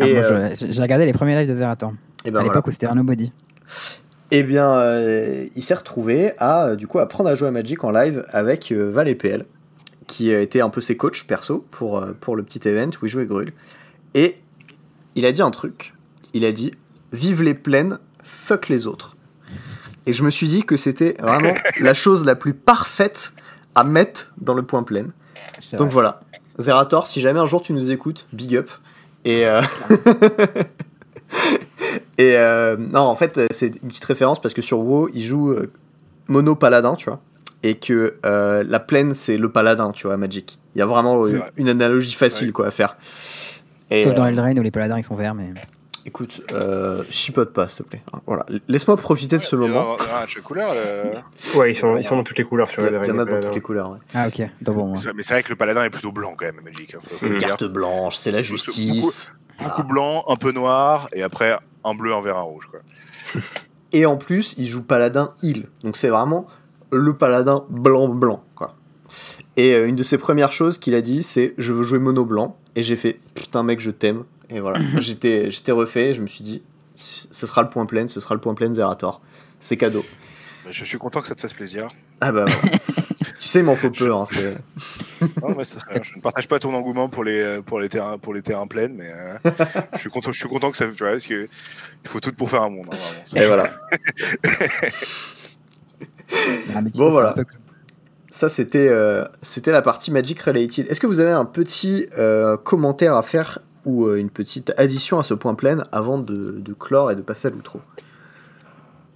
Ah, 0.00 0.06
Et, 0.08 0.18
euh, 0.18 0.52
j'ai 0.56 0.82
regardé 0.82 1.06
les 1.06 1.12
premiers 1.12 1.38
lives 1.38 1.48
de 1.48 1.54
Zerator. 1.54 1.92
et 2.24 2.32
ben 2.32 2.40
à 2.40 2.42
voilà. 2.42 2.48
l'époque 2.48 2.66
où 2.66 2.70
c'était 2.72 2.88
un 2.88 2.96
nobody. 2.96 3.30
Eh 4.32 4.42
bien, 4.42 4.72
euh, 4.72 5.46
il 5.54 5.62
s'est 5.62 5.74
retrouvé 5.74 6.32
à 6.38 6.74
du 6.74 6.88
coup 6.88 6.98
apprendre 6.98 7.30
à 7.30 7.36
jouer 7.36 7.46
à 7.46 7.50
Magic 7.52 7.84
en 7.84 7.92
live 7.92 8.24
avec 8.30 8.72
Val 8.72 9.06
et 9.06 9.14
PL, 9.14 9.46
qui 10.08 10.34
a 10.34 10.40
été 10.40 10.60
un 10.60 10.70
peu 10.70 10.80
ses 10.80 10.96
coachs 10.96 11.24
perso 11.28 11.64
pour, 11.70 12.04
pour 12.20 12.34
le 12.34 12.42
petit 12.42 12.66
event 12.68 12.90
où 13.00 13.06
il 13.06 13.08
jouait 13.08 13.26
Grul. 13.26 13.52
Et 14.14 14.38
il 15.14 15.24
a 15.24 15.30
dit 15.30 15.42
un 15.42 15.52
truc. 15.52 15.94
Il 16.34 16.44
a 16.44 16.50
dit 16.50 16.72
Vive 17.12 17.42
les 17.42 17.54
plaines, 17.54 17.98
fuck 18.22 18.68
les 18.68 18.86
autres. 18.86 19.16
Et 20.06 20.12
je 20.12 20.22
me 20.22 20.30
suis 20.30 20.48
dit 20.48 20.64
que 20.64 20.76
c'était 20.76 21.14
vraiment 21.20 21.54
la 21.80 21.94
chose 21.94 22.24
la 22.24 22.34
plus 22.34 22.54
parfaite 22.54 23.32
à 23.74 23.84
mettre 23.84 24.32
dans 24.38 24.54
le 24.54 24.62
point 24.62 24.82
plein. 24.82 25.06
Donc 25.72 25.80
vrai. 25.80 25.90
voilà. 25.90 26.20
Zerator, 26.58 27.06
si 27.06 27.20
jamais 27.20 27.40
un 27.40 27.46
jour 27.46 27.62
tu 27.62 27.72
nous 27.72 27.90
écoutes, 27.90 28.26
big 28.32 28.56
up. 28.56 28.70
Et, 29.24 29.46
euh, 29.46 29.62
et 32.18 32.36
euh, 32.36 32.76
non, 32.76 33.00
en 33.00 33.14
fait, 33.14 33.40
c'est 33.52 33.68
une 33.82 33.88
petite 33.88 34.04
référence 34.04 34.40
parce 34.40 34.54
que 34.54 34.62
sur 34.62 34.80
WoW, 34.80 35.10
il 35.14 35.22
joue 35.22 35.52
euh, 35.52 35.70
mono 36.28 36.54
paladin, 36.54 36.94
tu 36.94 37.08
vois. 37.08 37.20
Et 37.62 37.76
que 37.76 38.16
euh, 38.26 38.64
la 38.66 38.80
plaine, 38.80 39.14
c'est 39.14 39.36
le 39.36 39.52
paladin, 39.52 39.92
tu 39.92 40.08
vois, 40.08 40.16
Magic. 40.16 40.58
Il 40.74 40.78
y 40.78 40.82
a 40.82 40.86
vraiment 40.86 41.22
euh, 41.22 41.36
vrai. 41.36 41.52
une 41.56 41.68
analogie 41.68 42.14
facile, 42.14 42.52
quoi, 42.52 42.66
à 42.66 42.70
faire. 42.70 42.96
Et, 43.90 44.04
Sauf 44.04 44.14
dans 44.14 44.26
Eldraine 44.26 44.58
où 44.58 44.62
les 44.62 44.70
paladins 44.70 44.98
ils 44.98 45.04
sont 45.04 45.14
verts, 45.14 45.34
mais. 45.34 45.52
Écoute, 46.06 46.42
euh, 46.52 47.02
chipote 47.10 47.52
pas, 47.52 47.68
s'il 47.68 47.84
te 47.84 47.90
plaît. 47.90 48.02
Voilà. 48.26 48.44
Laisse-moi 48.68 48.96
profiter 48.96 49.36
de 49.38 49.42
ce 49.42 49.56
a 49.56 49.58
moment. 49.58 49.96
il 50.00 50.06
y 50.06 50.10
a 50.10 50.22
un 50.22 50.26
chaque 50.26 50.42
couleur. 50.42 50.70
euh, 50.74 51.12
Ouais, 51.54 51.72
ils 51.72 51.76
sont, 51.76 51.96
ils 51.96 52.04
sont 52.04 52.16
dans 52.16 52.24
toutes 52.24 52.38
les 52.38 52.44
couleurs 52.44 52.68
sur 52.68 52.82
Il 52.82 52.88
y 52.88 52.90
les 52.90 52.96
en 52.98 53.02
a 53.02 53.06
dans 53.06 53.24
Paladins. 53.24 53.46
toutes 53.46 53.54
les 53.54 53.60
couleurs. 53.60 53.90
ouais. 53.90 53.98
Ah 54.14 54.28
ok, 54.28 54.42
donc 54.60 54.76
bon. 54.76 54.86
Mais 54.86 54.92
ouais. 54.92 54.98
c'est- 54.98 55.12
Mais 55.14 55.22
c'est 55.22 55.34
vrai 55.34 55.42
que 55.42 55.50
le 55.50 55.56
paladin 55.56 55.84
est 55.84 55.90
plutôt 55.90 56.12
blanc 56.12 56.34
quand 56.36 56.44
même, 56.46 56.60
Magic. 56.64 56.94
hein, 56.94 56.98
C'est 57.02 57.26
une 57.26 57.38
dire. 57.38 57.48
carte 57.48 57.64
blanche, 57.64 58.16
c'est 58.16 58.30
la 58.30 58.40
justice. 58.42 59.32
Beaucoup 59.62 59.84
blanc, 59.84 60.24
un 60.28 60.36
peu 60.36 60.52
noir, 60.52 61.08
et 61.12 61.22
après 61.22 61.56
un 61.84 61.94
bleu, 61.94 62.12
un 62.12 62.20
vert, 62.20 62.36
un 62.38 62.42
rouge. 62.42 62.66
Quoi. 62.70 62.80
Et 63.92 64.06
en 64.06 64.16
plus, 64.16 64.54
il 64.56 64.66
joue 64.66 64.82
paladin 64.82 65.34
heal. 65.42 65.68
Donc 65.84 65.96
c'est 65.98 66.08
vraiment 66.08 66.46
le 66.90 67.14
paladin 67.14 67.64
blanc-blanc, 67.68 68.42
quoi. 68.54 68.74
Et 69.58 69.74
euh, 69.74 69.86
une 69.86 69.96
de 69.96 70.02
ses 70.02 70.16
premières 70.16 70.50
choses 70.52 70.78
qu'il 70.78 70.94
a 70.94 71.02
dit, 71.02 71.22
c'est 71.22 71.54
je 71.58 71.72
veux 71.74 71.82
jouer 71.82 71.98
mono 71.98 72.24
blanc. 72.24 72.56
Et 72.74 72.82
j'ai 72.82 72.96
fait 72.96 73.20
putain 73.34 73.62
mec, 73.62 73.80
je 73.80 73.90
t'aime. 73.90 74.24
Et 74.52 74.60
voilà, 74.60 74.80
j'étais 75.00 75.50
j'étais 75.50 75.72
refait. 75.72 76.12
Je 76.14 76.20
me 76.22 76.26
suis 76.26 76.44
dit, 76.44 76.62
ce 76.96 77.46
sera 77.46 77.62
le 77.62 77.68
point 77.68 77.86
plein, 77.86 78.06
ce 78.08 78.20
sera 78.20 78.34
le 78.34 78.40
point 78.40 78.54
plein 78.54 78.72
Zerator. 78.72 79.20
C'est 79.60 79.76
cadeau. 79.76 80.04
Je 80.70 80.84
suis 80.84 80.98
content 80.98 81.20
que 81.20 81.28
ça 81.28 81.34
te 81.34 81.40
fasse 81.40 81.52
plaisir. 81.52 81.88
Ah 82.20 82.30
bah, 82.32 82.44
voilà. 82.46 82.78
tu 83.40 83.48
sais, 83.48 83.58
il 83.60 83.64
m'en 83.64 83.74
faut 83.74 83.90
peu. 83.90 84.12
Hein, 84.14 84.24
c'est- 84.30 84.56
Non, 85.42 85.54
mais 85.56 85.64
c'est 85.64 85.78
très 85.78 85.94
bien. 85.94 86.02
je 86.02 86.16
ne 86.16 86.20
partage 86.20 86.48
pas 86.48 86.58
ton 86.58 86.74
engouement 86.74 87.08
pour 87.08 87.24
les, 87.24 87.60
pour 87.64 87.78
les, 87.80 87.88
terrains, 87.88 88.18
pour 88.18 88.34
les 88.34 88.42
terrains 88.42 88.66
pleins, 88.66 88.88
mais 88.88 89.10
euh, 89.10 89.50
je, 89.94 89.98
suis 89.98 90.10
content, 90.10 90.32
je 90.32 90.38
suis 90.38 90.48
content 90.48 90.70
que 90.70 90.76
ça. 90.76 90.86
Tu 90.86 91.02
vois, 91.02 91.12
parce 91.12 91.26
que 91.26 91.48
il 92.04 92.08
faut 92.08 92.20
tout 92.20 92.32
pour 92.32 92.50
faire 92.50 92.62
un 92.62 92.70
monde. 92.70 92.86
hein, 92.92 92.96
vraiment. 93.32 93.44
Et 93.44 93.46
voilà. 93.46 93.64
Bon, 96.94 97.10
voilà. 97.10 97.32
peu 97.34 97.44
Ça, 98.30 98.48
c'était 98.48 98.88
euh, 98.88 99.24
c'était 99.42 99.70
la 99.72 99.82
partie 99.82 100.10
Magic 100.10 100.40
Related. 100.40 100.86
Est-ce 100.90 101.00
que 101.00 101.06
vous 101.06 101.20
avez 101.20 101.30
un 101.32 101.44
petit 101.44 102.08
euh, 102.18 102.56
commentaire 102.56 103.14
à 103.14 103.22
faire 103.22 103.58
ou 103.84 104.06
euh, 104.06 104.16
une 104.16 104.30
petite 104.30 104.72
addition 104.76 105.18
à 105.18 105.22
ce 105.22 105.34
point 105.34 105.54
plein 105.54 105.84
avant 105.92 106.18
de, 106.18 106.34
de 106.34 106.72
clore 106.74 107.10
et 107.10 107.16
de 107.16 107.22
passer 107.22 107.48
à 107.48 107.50
l'outro 107.50 107.80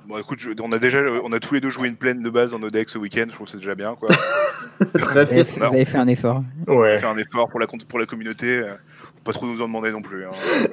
Bon, 0.09 0.19
écoute, 0.19 0.39
je- 0.39 0.51
on 0.63 0.71
a 0.71 0.79
déjà, 0.79 1.01
on 1.25 1.33
a 1.33 1.41
tous 1.41 1.55
les 1.55 1.61
deux 1.61 1.71
joué 1.71 1.89
une 1.89 1.97
plaine 1.97 2.23
de 2.23 2.31
base 2.31 2.53
dans 2.53 2.61
nos 2.61 2.71
decks 2.71 2.91
ce 2.91 2.99
week-end. 2.99 3.25
Je 3.29 3.35
trouve 3.35 3.47
que 3.47 3.51
c'est 3.51 3.57
déjà 3.59 3.75
bien. 3.75 3.97
Quoi. 3.97 4.09
Très 4.95 5.01
Vous 5.13 5.19
avez, 5.19 5.43
bien. 5.43 5.53
vous 5.57 5.65
avez 5.75 5.85
fait 5.85 5.99
un 5.99 6.07
effort. 6.07 6.45
On 6.69 6.77
Ouais. 6.79 6.93
a 6.93 6.99
fait 6.99 7.07
un 7.07 7.17
effort 7.17 7.49
pour 7.49 7.59
la, 7.59 7.67
pour 7.67 7.99
la 7.99 8.07
communauté. 8.07 8.59
euh, 8.59 8.75
Faut 8.89 9.13
pas 9.25 9.33
trop 9.33 9.47
nous 9.47 9.61
en 9.63 9.67
demander 9.67 9.91
non 9.91 10.03
plus. 10.03 10.25
hein. 10.25 10.31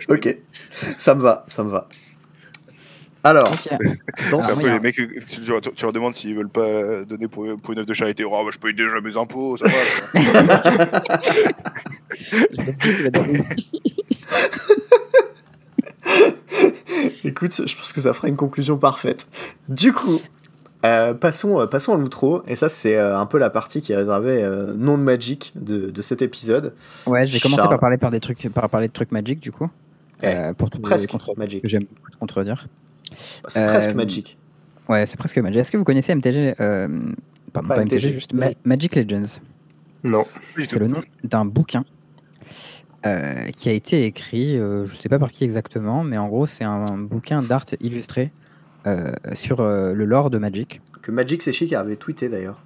Ok, 0.10 0.38
ça 1.00 1.16
me 1.16 1.22
va, 1.24 1.46
ça 1.48 1.64
me 1.64 1.72
va. 1.72 1.88
Alors, 3.26 3.50
dans 4.32 4.40
un 4.42 4.61
peu 4.61 4.69
les 4.69 4.80
mecs, 4.82 4.95
tu, 4.95 5.08
tu- 5.08 5.42
tu 5.76 5.84
leur 5.85 5.93
demandes 5.93 6.14
s'ils 6.14 6.35
veulent 6.35 6.50
pas 6.50 7.06
donner 7.06 7.27
pour, 7.30 7.45
pour 7.61 7.72
une 7.74 7.80
œuvre 7.80 7.88
de 7.88 7.93
charité. 7.93 8.26
Oh, 8.26 8.32
bah, 8.43 8.50
je 8.52 8.60
paye 8.60 8.74
déjà 8.74 9.00
mes 9.02 9.16
impôts, 9.16 9.56
ça 9.58 9.66
va. 9.68 9.74
écoute, 17.24 17.61
je 17.66 17.76
pense 17.76 17.93
que 17.93 18.02
ça 18.02 18.14
fera 18.14 18.27
une 18.27 18.35
conclusion 18.35 18.77
parfaite. 18.77 19.27
Du 19.69 19.93
coup, 19.93 20.19
euh, 20.85 21.14
passons, 21.14 21.60
euh, 21.61 21.68
passons 21.68 21.93
à 21.93 21.98
l'outro. 21.98 22.43
Et 22.48 22.56
ça, 22.56 22.69
c'est 22.69 22.95
euh, 22.95 23.18
un 23.18 23.26
peu 23.26 23.38
la 23.38 23.50
partie 23.50 23.82
qui 23.82 23.93
est 23.93 23.95
réservée 23.95 24.43
euh, 24.43 24.74
non 24.76 24.98
de 24.98 25.03
Magic 25.03 25.52
de, 25.56 25.90
de 25.90 26.02
cet 26.02 26.22
épisode. 26.22 26.74
Ouais, 27.06 27.26
je 27.27 27.34
vais 27.34 27.40
commencer 27.40 27.64
par 27.68 27.80
parler 27.80 27.98
par 27.98 28.11
des 28.11 28.19
trucs, 28.19 28.50
par 28.50 28.69
parler 28.69 28.88
de 28.88 28.93
trucs 28.93 29.11
magiques 29.11 29.40
du 29.40 29.52
coup. 29.52 29.69
Eh, 30.22 30.27
Euh, 30.27 30.53
pour 30.53 30.69
tout 30.69 30.80
presque 30.80 31.10
contre 31.10 31.34
Magic. 31.38 31.61
que 31.61 31.69
j'aime 31.69 31.84
beaucoup 31.84 32.18
contredire. 32.19 32.68
C'est 33.48 33.61
Euh, 33.61 33.67
presque 33.67 33.93
Magic. 33.93 34.38
Ouais, 34.90 35.06
c'est 35.06 35.17
presque 35.17 35.38
Magic. 35.38 35.59
Est-ce 35.61 35.72
que 35.72 35.77
vous 35.77 35.83
connaissez 35.83 36.14
MTG 36.14 36.56
euh, 36.59 36.88
Pardon, 37.53 37.69
Pas 37.69 37.75
pas, 37.75 37.82
MTG, 37.83 37.95
MTG. 38.08 38.14
juste 38.14 38.33
Ma- 38.33 38.51
Magic 38.66 38.95
Legends. 38.95 39.40
Non. 40.03 40.25
C'est 40.58 40.75
le 40.80 40.88
nom 40.88 41.01
d'un 41.24 41.45
bouquin 41.45 41.85
euh, 43.06 43.45
qui 43.51 43.69
a 43.69 43.72
été 43.74 44.06
écrit, 44.06 44.58
euh, 44.58 44.85
je 44.85 44.95
sais 44.95 45.09
pas 45.09 45.19
par 45.19 45.32
qui 45.32 45.43
exactement, 45.43 46.03
mais 46.03 46.17
en 46.17 46.27
gros, 46.27 46.45
c'est 46.48 46.64
un 46.66 46.98
bouquin 46.98 47.42
d'art 47.42 47.66
illustré 47.82 48.32
euh, 48.88 49.11
sur 49.33 49.61
euh, 49.61 49.93
le 49.93 50.06
lore 50.06 50.30
de 50.30 50.38
Magic, 50.38 50.82
Que 51.01 51.11
Magic 51.11 51.42
c'est 51.42 51.53
chic 51.53 51.72
avait 51.74 51.95
tweeté 51.95 52.27
d'ailleurs. 52.30 52.61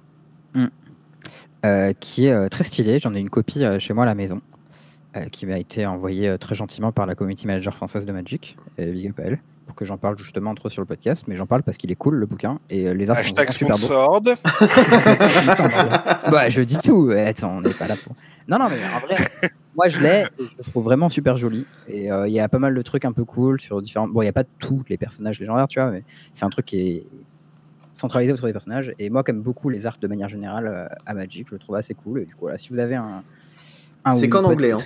euh, 1.64 1.92
qui 2.00 2.26
est 2.26 2.32
euh, 2.32 2.48
très 2.48 2.64
stylé. 2.64 2.98
J'en 2.98 3.14
ai 3.14 3.20
une 3.20 3.30
copie 3.30 3.64
euh, 3.64 3.78
chez 3.78 3.94
moi 3.94 4.04
à 4.04 4.06
la 4.06 4.14
maison, 4.14 4.40
euh, 5.16 5.24
qui 5.26 5.46
m'a 5.46 5.58
été 5.58 5.86
envoyée 5.86 6.28
euh, 6.28 6.38
très 6.38 6.54
gentiment 6.54 6.92
par 6.92 7.06
la 7.06 7.14
community 7.14 7.46
manager 7.46 7.74
française 7.74 8.04
de 8.04 8.12
Magic, 8.12 8.56
big 8.78 9.08
up 9.10 9.18
à 9.20 9.22
elle, 9.24 9.38
pour 9.68 9.76
que 9.76 9.84
j'en 9.84 9.98
parle 9.98 10.16
justement 10.18 10.54
trop 10.54 10.70
sur 10.70 10.80
le 10.80 10.86
podcast. 10.86 11.24
Mais 11.28 11.36
j'en 11.36 11.46
parle 11.46 11.62
parce 11.62 11.76
qu'il 11.76 11.92
est 11.92 11.96
cool 11.96 12.14
le 12.14 12.26
bouquin 12.26 12.58
et 12.70 12.88
euh, 12.88 12.94
les 12.94 13.10
arts 13.10 13.16
sont 13.16 13.20
Hashtag 13.20 13.52
vraiment 13.52 13.76
super 13.76 14.08
beaux. 14.18 14.34
sponsored. 14.34 14.38
bah, 16.32 16.48
je 16.48 16.62
dis 16.62 16.78
tout. 16.78 17.12
Attends, 17.14 17.58
on 17.58 17.60
n'est 17.60 17.70
pas 17.70 17.86
là 17.86 17.94
pour. 18.02 18.16
Non, 18.48 18.58
non, 18.58 18.64
mais 18.70 18.78
en 18.96 19.00
vrai, 19.00 19.14
moi 19.76 19.88
je 19.88 20.00
l'ai 20.00 20.22
et 20.22 20.24
je 20.38 20.56
le 20.56 20.64
trouve 20.64 20.84
vraiment 20.84 21.10
super 21.10 21.36
joli. 21.36 21.66
Et 21.86 22.10
euh, 22.10 22.26
il 22.26 22.32
y 22.32 22.40
a 22.40 22.48
pas 22.48 22.58
mal 22.58 22.74
de 22.74 22.82
trucs 22.82 23.04
un 23.04 23.12
peu 23.12 23.24
cool 23.24 23.60
sur 23.60 23.82
différents. 23.82 24.08
Bon, 24.08 24.22
il 24.22 24.24
n'y 24.24 24.30
a 24.30 24.32
pas 24.32 24.44
tous 24.58 24.82
les 24.88 24.96
personnages 24.96 25.38
légendaires, 25.38 25.68
tu 25.68 25.78
vois, 25.80 25.90
mais 25.90 26.02
c'est 26.32 26.46
un 26.46 26.50
truc 26.50 26.64
qui 26.64 26.80
est 26.80 27.06
centralisé 27.92 28.32
autour 28.32 28.46
des 28.46 28.52
personnages. 28.52 28.92
Et 28.98 29.10
moi, 29.10 29.22
comme 29.22 29.42
beaucoup 29.42 29.68
les 29.68 29.86
arts 29.86 29.98
de 30.00 30.08
manière 30.08 30.30
générale 30.30 30.66
euh, 30.66 30.86
à 31.04 31.12
Magic, 31.12 31.48
je 31.48 31.54
le 31.54 31.58
trouve 31.58 31.76
assez 31.76 31.92
cool. 31.92 32.22
Et 32.22 32.24
du 32.24 32.32
coup, 32.34 32.42
voilà, 32.42 32.56
si 32.56 32.70
vous 32.70 32.78
avez 32.78 32.94
un. 32.94 33.22
un 34.06 34.12
C'est 34.14 34.30
qu'en 34.30 34.44
anglais, 34.44 34.72
hein. 34.72 34.78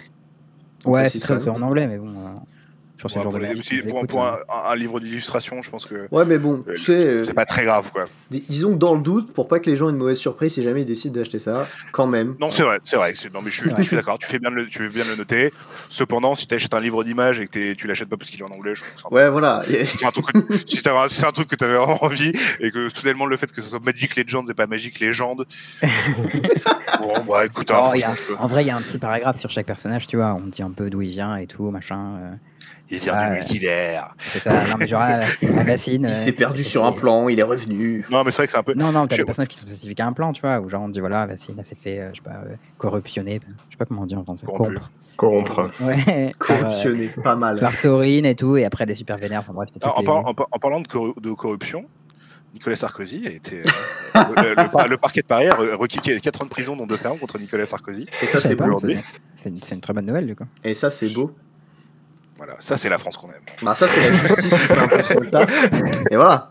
Ouais, 0.85 1.09
c'est 1.09 1.21
très 1.21 1.49
en 1.49 1.63
anglais, 1.63 1.87
mais 1.87 1.99
bon. 1.99 2.13
Sur 3.03 3.11
ce 3.11 3.15
Pour, 3.15 3.23
genre 3.25 3.33
de 3.33 3.39
les- 3.39 3.47
merde, 3.47 3.59
aussi, 3.59 3.77
je 3.79 3.83
pour, 4.07 4.25
euh, 4.25 4.31
un, 4.49 4.71
un 4.71 4.77
livre 4.77 5.01
d'illustration, 5.01 5.61
je 5.61 5.71
pense 5.71 5.87
que 5.87 6.07
Ouais, 6.13 6.25
mais 6.25 6.39
bon, 6.39 6.63
euh, 6.69 6.75
tu 6.75 6.81
sais, 6.83 6.93
euh, 7.07 7.25
c'est 7.25 7.35
pas 7.35 7.45
très 7.45 7.65
grave. 7.65 7.91
quoi. 7.93 8.05
dis- 8.31 8.45
disons 8.49 8.71
que 8.75 8.79
dans 8.79 8.95
le 8.95 9.01
doute, 9.01 9.33
pour 9.33 9.49
pas 9.49 9.59
que 9.59 9.69
les 9.69 9.77
gens 9.77 9.89
aient 9.89 9.93
une 9.93 9.99
mauvaise 9.99 10.19
surprise 10.19 10.53
si 10.55 10.63
jamais 10.63 10.83
ils 10.83 10.87
décident 10.87 11.15
d'acheter 11.19 11.41
ça, 11.41 11.67
quand 11.91 12.07
même. 12.07 12.37
Non, 12.41 12.51
c'est 12.53 12.63
vrai, 12.63 12.79
c'est 12.85 12.95
vrai. 12.97 13.13
Non, 13.35 13.41
mais 13.43 13.51
je, 13.51 13.61
suis- 13.63 13.71
je 13.85 13.97
d'accord. 13.97 14.19
Tu 14.19 14.27
fais 14.29 14.39
bien 14.39 14.51
de 14.51 14.55
le, 14.57 14.67
tu 14.67 14.79
fais 14.79 14.89
bien 14.89 15.05
de 15.05 15.11
le 15.11 15.17
noter. 15.17 15.53
Cependant, 15.89 16.35
si 16.37 16.47
tu 16.47 16.55
achètes 16.55 16.75
un 16.75 16.81
livre 16.81 17.03
d'images 17.03 17.41
et 17.41 17.49
que 17.49 17.73
tu 17.73 17.87
l'achètes 17.89 18.09
pas 18.09 18.17
parce 18.17 18.31
qu'il 18.31 18.41
est 18.41 18.45
en 18.45 18.51
anglais, 18.51 18.75
je 18.75 18.83
trouve 18.83 18.93
que 18.95 19.01
c'est 19.01 19.07
un 19.07 19.11
peu- 19.11 19.17
Ouais, 19.17 19.29
voilà. 19.31 19.63
C'est 19.97 20.07
un 20.07 20.11
truc 20.13 20.27
que, 20.27 20.57
si 20.67 20.79
c'est 21.09 21.27
un 21.27 21.33
truc 21.33 21.49
que 21.49 21.57
tu 21.57 21.65
avais 21.65 21.75
vraiment 21.77 22.03
envie 22.05 22.33
et 22.61 22.71
que 22.71 22.89
soudainement 22.89 23.27
le 23.27 23.37
fait 23.37 23.51
que 23.53 23.61
ce 23.61 23.71
soit 23.71 23.81
Magic 23.85 24.15
Legends 24.17 24.45
et 24.49 24.55
pas 24.55 24.67
Magic 24.67 25.01
Legend. 25.01 25.45
bon, 27.01 27.13
bah 27.29 27.45
écoute, 27.47 27.71
hein, 27.71 27.79
Oh, 27.83 27.95
a- 28.39 28.43
En 28.43 28.47
vrai, 28.47 28.63
il 28.65 28.67
y 28.69 28.71
a 28.71 28.77
un 28.77 28.81
petit 28.81 28.99
paragraphe 28.99 29.39
sur 29.39 29.51
chaque 29.51 29.67
personnage, 29.67 30.07
tu 30.07 30.17
vois. 30.17 30.35
On 30.35 30.47
dit 30.47 30.63
un 30.63 30.71
peu 30.71 30.91
d'où 30.91 31.03
il 31.03 31.11
vient 31.11 31.37
et 31.37 31.47
tout, 31.47 31.71
machin. 31.71 32.17
euh, 32.21 32.33
il 32.91 32.99
vient 32.99 33.13
Ah, 33.17 33.27
du 33.29 33.35
multivers. 33.37 34.15
c'est 34.19 34.39
ça. 34.41 34.53
Non, 34.53 34.77
mais 34.79 34.87
genre, 34.89 35.01
la, 35.01 35.21
la 35.21 35.65
bassine. 35.65 36.03
il 36.09 36.13
euh, 36.13 36.15
s'est 36.15 36.33
perdu 36.33 36.61
et 36.61 36.65
sur 36.65 36.85
un 36.85 36.93
plan, 36.93 37.29
il 37.29 37.39
est 37.41 37.43
revenu. 37.45 38.05
Non, 38.11 38.23
mais 38.25 38.31
c'est 38.31 38.39
vrai 38.39 38.47
que 38.47 38.53
c'est 38.53 38.59
un 38.59 38.63
peu. 38.63 38.75
Non, 38.75 38.93
non, 38.93 39.07
t'as 39.07 39.17
des 39.17 39.25
personnages 39.25 39.49
qui 39.49 39.59
sont 39.59 39.67
spécifiques 39.67 40.01
à 40.01 40.07
un 40.07 40.13
plan, 40.13 40.33
tu 40.33 40.41
vois, 40.43 40.61
où 40.61 40.69
genre 40.69 40.83
on 40.83 40.89
dit 40.89 41.01
voilà, 41.01 41.27
Vassine, 41.27 41.57
là, 41.57 41.65
s'est 41.65 41.75
fait, 41.75 41.99
euh, 42.01 42.11
je 42.13 42.17
sais 42.19 42.23
pas, 42.23 42.37
euh, 42.47 42.55
corruptionner, 42.79 43.41
je 43.69 43.73
sais 43.73 43.77
pas 43.79 43.85
comment 43.87 44.03
on 44.03 44.07
dit 44.07 44.15
en 44.17 44.25
français, 44.25 44.45
Corrompu. 44.47 44.79
corrompre. 45.17 45.51
Corrompre. 45.55 45.71
Ouais, 45.83 45.97
par, 46.05 46.15
euh, 46.15 46.61
Corruptionné, 46.63 47.07
pas 47.23 47.37
mal. 47.37 47.59
par 47.61 47.75
Saurine 47.75 48.27
et 48.27 48.35
tout, 48.35 48.57
et 48.57 48.65
après 48.65 48.85
les 48.87 48.95
super 48.95 49.17
vénères, 49.19 49.41
enfin 49.41 49.53
bref, 49.53 49.69
c'était 49.73 49.85
Alors, 49.85 49.99
en, 49.99 50.03
par- 50.03 50.17
en 50.27 50.35
par- 50.35 50.49
en 50.51 50.59
parlant 50.59 50.81
de, 50.81 50.89
corru- 50.89 51.19
de 51.21 51.31
corruption, 51.33 51.85
Nicolas 52.55 52.77
Sarkozy 52.77 53.27
a 53.27 53.31
été. 53.31 53.61
euh, 53.61 54.21
le, 54.43 54.63
le 54.63 54.69
par- 54.71 54.89
le 54.89 54.97
parquet 54.99 55.23
de 55.23 55.27
Paris 55.27 55.47
a 55.49 55.55
re- 55.55 55.75
requis 55.77 55.99
4 56.21 56.43
ans 56.43 56.45
de 56.45 56.51
prison, 56.51 56.77
dont 56.77 56.87
2 56.87 56.97
fermes 56.97 57.19
contre 57.19 57.39
Nicolas 57.39 57.65
Sarkozy. 57.65 58.07
Et 58.23 58.27
ça, 58.27 58.41
c'est 58.41 58.55
beau. 58.55 58.65
aujourd'hui. 58.65 58.97
c'est- 58.97 59.43
C'est 59.45 59.49
une, 59.49 59.57
c'est 59.59 59.75
une 59.75 59.81
très 59.81 59.93
bonne 59.95 60.05
nouvelle, 60.07 60.27
du 60.27 60.37
coup. 60.37 60.45
Et 60.63 60.75
ça, 60.75 60.91
c'est 60.91 61.09
beau. 61.15 61.35
Voilà, 62.45 62.57
ça 62.59 62.77
c'est 62.77 62.89
la 62.89 62.99
France 62.99 63.17
qu'on 63.17 63.29
aime. 63.29 63.35
Bah, 63.63 63.77
ça, 63.77 63.87
c'est 63.87 64.01
la 64.01 64.17
justice 64.17 64.53
qui 64.53 64.59
fait 64.59 64.77
un 64.79 64.89
peu 64.89 64.99
son 65.01 65.21
taf. 65.31 65.71
Et 66.11 66.17
voilà. 66.17 66.49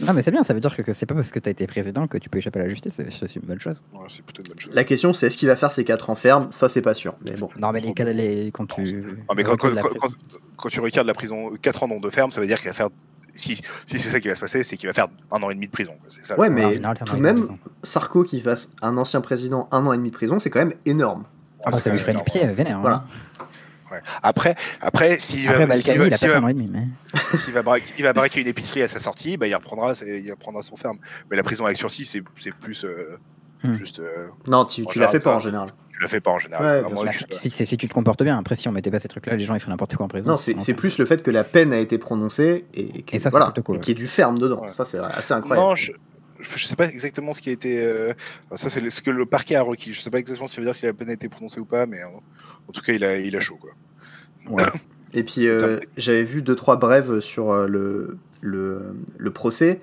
Non, 0.00 0.12
mais 0.12 0.22
c'est 0.22 0.32
bien, 0.32 0.42
ça 0.42 0.54
veut 0.54 0.60
dire 0.60 0.74
que, 0.74 0.82
que 0.82 0.92
c'est 0.92 1.06
pas 1.06 1.14
parce 1.14 1.30
que 1.30 1.38
t'as 1.38 1.52
été 1.52 1.68
président 1.68 2.08
que 2.08 2.18
tu 2.18 2.28
peux 2.28 2.38
échapper 2.38 2.58
à 2.58 2.64
la 2.64 2.68
justice, 2.68 2.94
c'est- 3.10 3.36
une 3.36 3.42
bonne 3.42 3.60
chose. 3.60 3.84
Ouais, 3.92 4.00
c'est 4.08 4.24
plutôt 4.24 4.42
une 4.42 4.48
bonne 4.48 4.58
chose. 4.58 4.74
La 4.74 4.82
question, 4.82 5.12
c'est 5.12 5.28
est-ce 5.28 5.36
qu'il 5.38 5.46
va 5.46 5.54
faire 5.54 5.70
ses 5.70 5.84
4 5.84 6.10
ans 6.10 6.16
ferme 6.16 6.48
Ça, 6.50 6.68
c'est 6.68 6.82
pas 6.82 6.94
sûr. 6.94 7.14
Mais 7.24 7.36
bon. 7.36 7.48
Non, 7.58 7.70
mais 7.70 7.78
les 7.80 7.94
cas, 7.94 8.02
les, 8.04 8.50
quand 8.52 8.66
tu. 8.66 8.82
Non, 9.28 9.34
mais 9.36 9.44
quand, 9.44 9.56
quand, 9.56 9.68
quand- 9.68 9.80
prison- 9.82 9.98
quand- 10.00 10.38
quand 10.56 10.68
tu 10.68 10.80
regardes 10.80 11.06
la 11.06 11.14
prison 11.14 11.52
4 11.62 11.84
ans, 11.84 11.88
dont 11.88 12.00
2 12.00 12.10
fermes, 12.10 12.32
ça 12.32 12.40
veut 12.40 12.48
dire 12.48 12.58
qu'il 12.58 12.68
va 12.68 12.74
faire. 12.74 12.88
Si, 13.34 13.54
si 13.54 13.62
c'est 14.00 14.08
ça 14.08 14.18
qui 14.18 14.26
va 14.26 14.34
se 14.34 14.40
passer, 14.40 14.64
c'est 14.64 14.76
qu'il 14.76 14.88
va 14.88 14.92
faire 14.92 15.06
un 15.30 15.40
an 15.44 15.50
et 15.50 15.54
demi 15.54 15.66
de 15.68 15.72
prison. 15.72 15.92
ça. 16.08 16.36
Ouais, 16.36 16.48
le- 16.48 16.54
mais 16.56 16.72
général, 16.72 16.96
tout 17.06 17.14
de 17.16 17.20
même, 17.20 17.42
de. 17.42 17.48
Sarko 17.84 18.24
qui 18.24 18.40
fasse 18.40 18.70
un 18.82 18.96
ancien 18.96 19.20
président 19.20 19.68
un 19.70 19.86
an 19.86 19.92
et 19.92 19.96
demi 19.96 20.10
de 20.10 20.14
prison, 20.16 20.40
c'est 20.40 20.50
quand 20.50 20.58
même 20.58 20.74
énorme. 20.86 21.22
Ah, 21.64 21.70
bah, 21.70 21.80
ça 21.80 21.90
lui 21.90 21.98
ferait 21.98 22.14
les 22.14 22.22
pieds, 22.22 22.46
vénère. 22.48 22.78
hein. 22.84 23.04
Ouais. 23.90 24.00
Après, 24.22 24.54
après 24.80 25.16
s'il 25.16 25.48
Après, 25.48 25.66
va, 25.66 25.74
s'il 25.74 25.86
va, 25.86 26.04
a 26.04 26.10
s'il 26.10 26.28
fait 26.28 26.40
va- 26.40 27.76
s'il 27.78 27.96
s'il 27.96 28.12
braquer 28.12 28.40
une 28.40 28.46
épicerie 28.46 28.82
à 28.82 28.88
sa 28.88 28.98
sortie, 28.98 29.36
bah, 29.36 29.46
il, 29.46 29.54
reprendra, 29.54 29.92
il 30.06 30.30
reprendra 30.30 30.62
son 30.62 30.76
ferme. 30.76 30.98
Mais 31.30 31.36
la 31.36 31.42
prison 31.42 31.64
avec 31.64 31.76
sursis, 31.76 32.04
c'est 32.04 32.22
c'est 32.36 32.54
plus 32.54 32.84
euh, 32.84 33.16
Hmm. 33.64 33.72
juste. 33.72 33.98
euh, 33.98 34.28
Non, 34.46 34.64
tu, 34.66 34.82
tu 34.86 35.00
la 35.00 35.06
général, 35.06 35.10
fais 35.10 35.18
pas 35.18 35.36
en 35.36 35.40
général. 35.40 35.72
tu 35.90 36.00
la 36.00 36.06
fais 36.06 36.20
pas 36.20 36.30
en 36.30 36.38
général. 36.38 36.84
Ouais, 36.84 36.90
Bah, 37.04 37.10
si, 37.40 37.50
c'est- 37.50 37.66
si 37.66 37.76
tu 37.76 37.88
te 37.88 37.92
comportes 37.92 38.22
bien, 38.22 38.38
après, 38.38 38.54
si 38.54 38.68
on 38.68 38.72
mettait 38.72 38.90
pas 38.92 39.00
ces 39.00 39.08
trucs-là, 39.08 39.34
les 39.34 39.42
gens 39.44 39.54
ils 39.54 39.58
feraient 39.60 39.72
n'importe 39.72 39.96
quoi 39.96 40.06
en 40.06 40.08
prison. 40.08 40.28
Non, 40.28 40.36
c'est 40.36 40.60
c'est 40.60 40.74
plus 40.74 40.96
le 40.98 41.06
fait 41.06 41.24
que 41.24 41.30
la 41.32 41.42
peine 41.42 41.72
a 41.72 41.78
été 41.78 41.98
prononcée 41.98 42.66
et, 42.74 43.02
que- 43.02 43.16
Et 43.16 43.18
ça, 43.18 43.30
c'est 43.30 43.36
voilà, 43.36 43.52
cool, 43.64 43.74
et 43.76 43.80
qu'il 43.80 43.88
y 43.88 43.92
ait 43.92 43.94
du 44.00 44.06
ferme 44.06 44.38
dedans. 44.38 44.62
Ouais. 44.62 44.70
Ça, 44.70 44.84
c'est 44.84 44.98
assez 44.98 45.34
incroyable. 45.34 45.66
Non, 45.70 45.74
je, 45.74 45.90
je 46.38 46.64
sais 46.66 46.76
pas 46.76 46.86
exactement 46.86 47.32
ce 47.32 47.42
qui 47.42 47.48
a 47.48 47.52
été. 47.52 47.82
euh, 47.84 48.12
ça, 48.54 48.68
c'est 48.68 48.88
ce 48.90 49.02
que 49.02 49.10
le 49.10 49.26
parquet 49.26 49.56
a 49.56 49.62
requis. 49.62 49.92
Je 49.92 50.00
sais 50.00 50.10
pas 50.10 50.18
exactement 50.20 50.46
si 50.46 50.54
ça 50.54 50.60
veut 50.60 50.66
dire 50.72 50.80
que 50.80 50.86
la 50.86 50.92
peine 50.92 51.10
a 51.10 51.14
été 51.14 51.28
prononcée 51.28 51.58
ou 51.58 51.64
pas, 51.64 51.86
mais 51.86 51.98
en 52.68 52.72
tout 52.72 52.82
cas, 52.82 52.92
il 52.92 53.04
a, 53.04 53.18
il 53.18 53.34
a 53.36 53.40
chaud, 53.40 53.58
quoi. 53.60 53.70
Ouais. 54.50 54.62
Et 55.14 55.24
puis 55.24 55.48
euh, 55.48 55.80
j'avais 55.96 56.22
vu 56.22 56.42
deux 56.42 56.54
trois 56.54 56.76
brèves 56.76 57.20
sur 57.20 57.50
euh, 57.50 57.66
le, 57.66 58.18
le, 58.40 58.92
le 59.16 59.30
procès. 59.30 59.80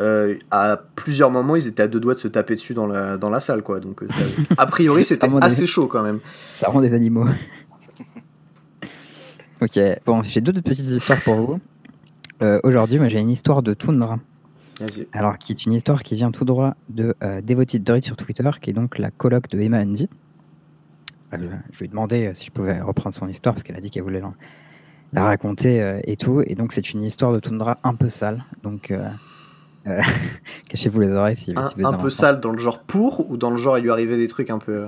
Euh, 0.00 0.36
à 0.50 0.80
plusieurs 0.96 1.30
moments, 1.30 1.56
ils 1.56 1.66
étaient 1.66 1.82
à 1.82 1.88
deux 1.88 2.00
doigts 2.00 2.14
de 2.14 2.20
se 2.20 2.28
taper 2.28 2.54
dessus 2.54 2.72
dans 2.72 2.86
la, 2.86 3.18
dans 3.18 3.28
la 3.28 3.40
salle, 3.40 3.62
quoi. 3.62 3.80
Donc, 3.80 4.00
ça- 4.08 4.54
a 4.56 4.66
priori, 4.66 5.04
c'était 5.10 5.28
des- 5.28 5.36
assez 5.42 5.66
chaud 5.66 5.88
quand 5.88 6.02
même. 6.02 6.20
Ça 6.54 6.70
rend 6.70 6.80
des 6.80 6.94
animaux. 6.94 7.26
ok, 9.62 9.78
bon, 10.06 10.22
j'ai 10.22 10.40
d'autres 10.40 10.62
petites 10.62 10.86
histoires 10.86 11.20
pour 11.22 11.34
vous. 11.34 11.60
Euh, 12.42 12.58
Aujourd'hui, 12.64 12.98
moi 12.98 13.08
j'ai 13.08 13.18
une 13.20 13.28
histoire 13.30 13.62
de 13.62 13.74
Toundra. 13.74 14.18
Vas-y. 14.80 15.06
Alors, 15.12 15.36
qui 15.36 15.52
est 15.52 15.66
une 15.66 15.74
histoire 15.74 16.02
qui 16.02 16.16
vient 16.16 16.30
tout 16.30 16.46
droit 16.46 16.74
de 16.88 17.14
euh, 17.22 17.42
Devoted 17.42 17.84
Droid 17.84 18.02
sur 18.02 18.16
Twitter, 18.16 18.48
qui 18.62 18.70
est 18.70 18.72
donc 18.72 18.98
la 18.98 19.10
coloc 19.10 19.48
de 19.50 19.60
Emma 19.60 19.80
Andy. 19.80 20.08
Je, 21.32 21.78
lui 21.78 21.84
ai 21.84 21.88
demandé 21.88 22.26
euh, 22.26 22.34
si 22.34 22.46
je 22.46 22.50
pouvais 22.50 22.80
reprendre 22.80 23.14
son 23.14 23.28
histoire, 23.28 23.54
parce 23.54 23.62
qu'elle 23.62 23.76
a 23.76 23.80
dit 23.80 23.90
qu'elle 23.90 24.02
voulait 24.02 24.20
la, 24.20 24.32
la 25.12 25.24
raconter 25.24 25.80
euh, 25.82 26.00
et 26.04 26.16
tout. 26.16 26.42
Et 26.46 26.54
donc, 26.54 26.72
c'est 26.72 26.92
une 26.92 27.02
histoire 27.02 27.32
de 27.32 27.38
Toundra 27.40 27.78
un 27.84 27.94
peu 27.94 28.08
sale. 28.08 28.44
Donc, 28.62 28.90
euh, 28.90 29.08
cachez-vous 30.68 31.00
les 31.00 31.10
oreilles 31.12 31.36
si, 31.36 31.52
Un, 31.56 31.68
si 31.68 31.74
vous 31.76 31.80
êtes 31.80 31.86
un 31.86 31.90
un 31.90 31.92
peu 31.94 31.98
enfant. 32.08 32.10
sale 32.10 32.40
dans 32.40 32.52
le 32.52 32.58
genre 32.58 32.80
pour 32.80 33.30
ou 33.30 33.36
dans 33.36 33.50
le 33.50 33.56
genre 33.56 33.78
il 33.78 33.82
lui 33.82 33.90
arrivait 33.90 34.16
des 34.16 34.28
trucs 34.28 34.50
un 34.50 34.58
peu. 34.58 34.86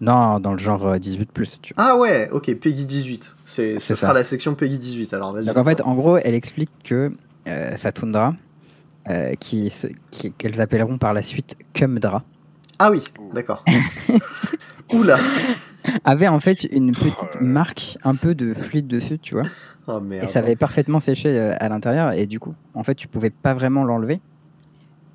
Non, 0.00 0.38
dans 0.40 0.52
le 0.52 0.58
genre 0.58 0.86
euh, 0.86 0.98
18, 0.98 1.30
tu 1.62 1.74
vois. 1.74 1.84
Ah 1.84 1.96
ouais, 1.96 2.28
ok, 2.30 2.52
Peggy 2.56 2.84
18. 2.84 3.36
C'est, 3.44 3.74
ce 3.74 3.80
C'est 3.80 3.96
sera 3.96 4.08
ça. 4.08 4.14
la 4.14 4.24
section 4.24 4.54
Peggy 4.54 4.78
18. 4.78 5.14
Alors 5.14 5.32
vas-y. 5.32 5.46
Donc 5.46 5.56
en 5.56 5.64
fait, 5.64 5.80
en 5.82 5.94
gros, 5.94 6.18
elle 6.18 6.34
explique 6.34 6.70
que 6.82 7.12
euh, 7.46 7.76
sa 7.76 7.92
toundra, 7.92 8.34
euh, 9.08 9.34
qui- 9.34 9.72
qu'elles 10.36 10.60
appelleront 10.60 10.98
par 10.98 11.12
la 11.14 11.22
suite 11.22 11.56
Cumdra, 11.72 12.22
Ah 12.78 12.90
oui, 12.90 13.04
d'accord. 13.34 13.64
Oula. 14.92 15.18
avait 16.04 16.28
en 16.28 16.40
fait 16.40 16.64
une 16.64 16.92
petite 16.92 17.40
marque 17.40 17.98
un 18.04 18.14
peu 18.14 18.34
de 18.34 18.54
fluide 18.54 18.86
dessus, 18.86 19.18
tu 19.18 19.34
vois. 19.34 19.44
Oh 19.86 20.00
merde. 20.00 20.24
Et 20.24 20.26
ça 20.26 20.38
avait 20.38 20.56
parfaitement 20.56 21.00
séché 21.00 21.28
euh, 21.28 21.54
à 21.58 21.68
l'intérieur. 21.68 22.12
Et 22.12 22.26
du 22.26 22.40
coup, 22.40 22.54
en 22.74 22.82
fait, 22.82 22.94
tu 22.94 23.08
pouvais 23.08 23.30
pas 23.30 23.54
vraiment 23.54 23.84
l'enlever. 23.84 24.20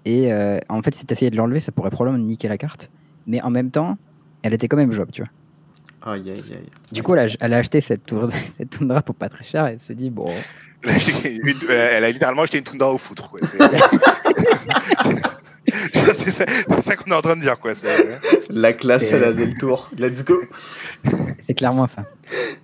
Et 0.05 0.31
euh, 0.31 0.59
en 0.69 0.81
fait, 0.81 0.93
si 0.93 1.05
tu 1.05 1.13
essayais 1.13 1.31
de 1.31 1.37
l'enlever, 1.37 1.59
ça 1.59 1.71
pourrait 1.71 1.89
probablement 1.89 2.23
niquer 2.23 2.47
la 2.47 2.57
carte. 2.57 2.89
Mais 3.27 3.41
en 3.41 3.49
même 3.49 3.71
temps, 3.71 3.97
elle 4.43 4.53
était 4.53 4.67
quand 4.67 4.77
même 4.77 4.91
jouable, 4.91 5.11
tu 5.11 5.21
vois. 5.21 5.31
Aïe 6.01 6.21
aïe 6.29 6.43
aïe. 6.51 6.69
Du 6.91 7.03
coup, 7.03 7.13
elle 7.15 7.29
a, 7.29 7.35
elle 7.39 7.53
a 7.53 7.57
acheté 7.57 7.81
cette, 7.81 8.05
tour, 8.05 8.29
cette 8.57 8.69
toundra 8.69 9.01
pour 9.01 9.15
pas 9.15 9.29
très 9.29 9.43
cher. 9.43 9.67
Et 9.67 9.73
elle 9.73 9.79
s'est 9.79 9.95
dit, 9.95 10.09
bon, 10.09 10.29
Elle 10.83 10.91
a, 10.91 10.93
acheté 10.93 11.35
une- 11.43 11.55
elle 11.69 12.03
a 12.05 12.09
littéralement 12.09 12.43
acheté 12.43 12.57
une 12.59 12.63
Tundra 12.63 12.93
au 12.93 12.97
foutre. 12.97 13.29
quoi. 13.29 13.39
C'est 16.13 16.31
ça, 16.31 16.45
c'est 16.47 16.81
ça 16.81 16.95
qu'on 16.95 17.11
est 17.11 17.15
en 17.15 17.21
train 17.21 17.35
de 17.35 17.41
dire. 17.41 17.59
Quoi. 17.59 17.75
C'est- 17.75 18.19
La 18.49 18.73
classe, 18.73 19.11
Et- 19.11 19.15
elle 19.15 19.23
a 19.23 19.27
fait 19.33 19.45
le 19.45 19.53
tour. 19.53 19.89
Let's 19.97 20.25
go. 20.25 20.39
c'est 21.45 21.53
clairement 21.53 21.85
ça. 21.85 22.05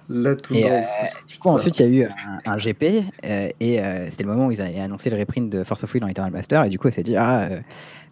La 0.09 0.33
dans 0.33 0.41
euh. 0.55 0.81
Du 1.27 1.37
coup, 1.37 1.49
ensuite, 1.49 1.77
il 1.79 1.85
y 1.85 1.85
a 1.85 2.05
eu 2.05 2.07
un, 2.45 2.53
un 2.53 2.57
GP 2.57 2.83
euh, 3.23 3.49
et 3.59 3.79
euh, 3.81 4.09
c'était 4.09 4.23
le 4.23 4.29
moment 4.29 4.47
où 4.47 4.51
ils 4.51 4.61
avaient 4.61 4.79
annoncé 4.79 5.09
le 5.11 5.17
reprint 5.17 5.49
de 5.51 5.63
Force 5.63 5.83
of 5.83 5.93
Will 5.93 6.01
dans 6.01 6.07
Eternal 6.07 6.31
Master. 6.31 6.63
Et 6.63 6.69
du 6.69 6.79
coup, 6.79 6.87
elle 6.87 6.93
s'est 6.93 7.03
dit 7.03 7.15
Ah, 7.15 7.41
euh, 7.43 7.59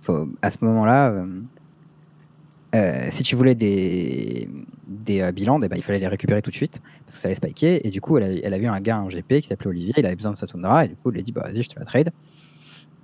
faut, 0.02 0.28
à 0.44 0.52
ce 0.52 0.58
moment-là, 0.62 1.12
euh, 2.74 3.08
si 3.12 3.22
tu 3.22 3.36
voulais 3.36 3.54
des, 3.54 4.50
des 4.88 5.22
euh, 5.22 5.32
bilans, 5.32 5.62
eh 5.62 5.68
ben, 5.68 5.76
il 5.76 5.84
fallait 5.84 6.00
les 6.00 6.08
récupérer 6.08 6.42
tout 6.42 6.50
de 6.50 6.56
suite 6.56 6.82
parce 7.06 7.16
que 7.16 7.22
ça 7.22 7.28
allait 7.28 7.36
spiker. 7.36 7.86
Et 7.86 7.90
du 7.92 8.02
coup, 8.02 8.18
elle 8.18 8.24
a, 8.24 8.42
elle 8.44 8.54
a 8.54 8.58
vu 8.58 8.66
un 8.66 8.80
gars 8.82 9.00
en 9.00 9.08
GP 9.08 9.42
qui 9.42 9.48
s'appelait 9.48 9.68
Olivier. 9.68 9.94
Il 9.98 10.06
avait 10.06 10.16
besoin 10.16 10.32
de 10.32 10.38
sa 10.38 10.48
Tundra 10.48 10.86
et 10.86 10.90
du 10.90 10.96
coup, 10.96 11.12
il 11.12 11.14
lui 11.14 11.20
a 11.20 11.24
dit 11.24 11.32
Bah, 11.32 11.44
vas-y, 11.46 11.62
je 11.62 11.70
te 11.70 11.80
la 11.80 11.86
trade. 11.86 12.10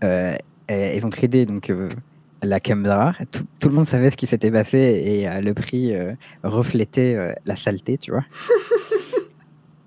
Euh, 0.04 0.36
et 0.68 0.98
ils 0.98 1.06
ont 1.06 1.10
tradé 1.10 1.46
donc. 1.46 1.72
la 2.42 2.60
Camdra, 2.60 3.14
tout, 3.32 3.44
tout 3.60 3.70
le 3.70 3.76
monde 3.76 3.86
savait 3.86 4.10
ce 4.10 4.18
qui 4.18 4.26
s'était 4.26 4.52
passé 4.52 4.78
et 4.78 5.42
le 5.42 5.54
prix 5.54 5.94
reflétait 6.44 7.36
la 7.46 7.56
saleté, 7.56 7.98
tu 7.98 8.12
vois. 8.12 8.26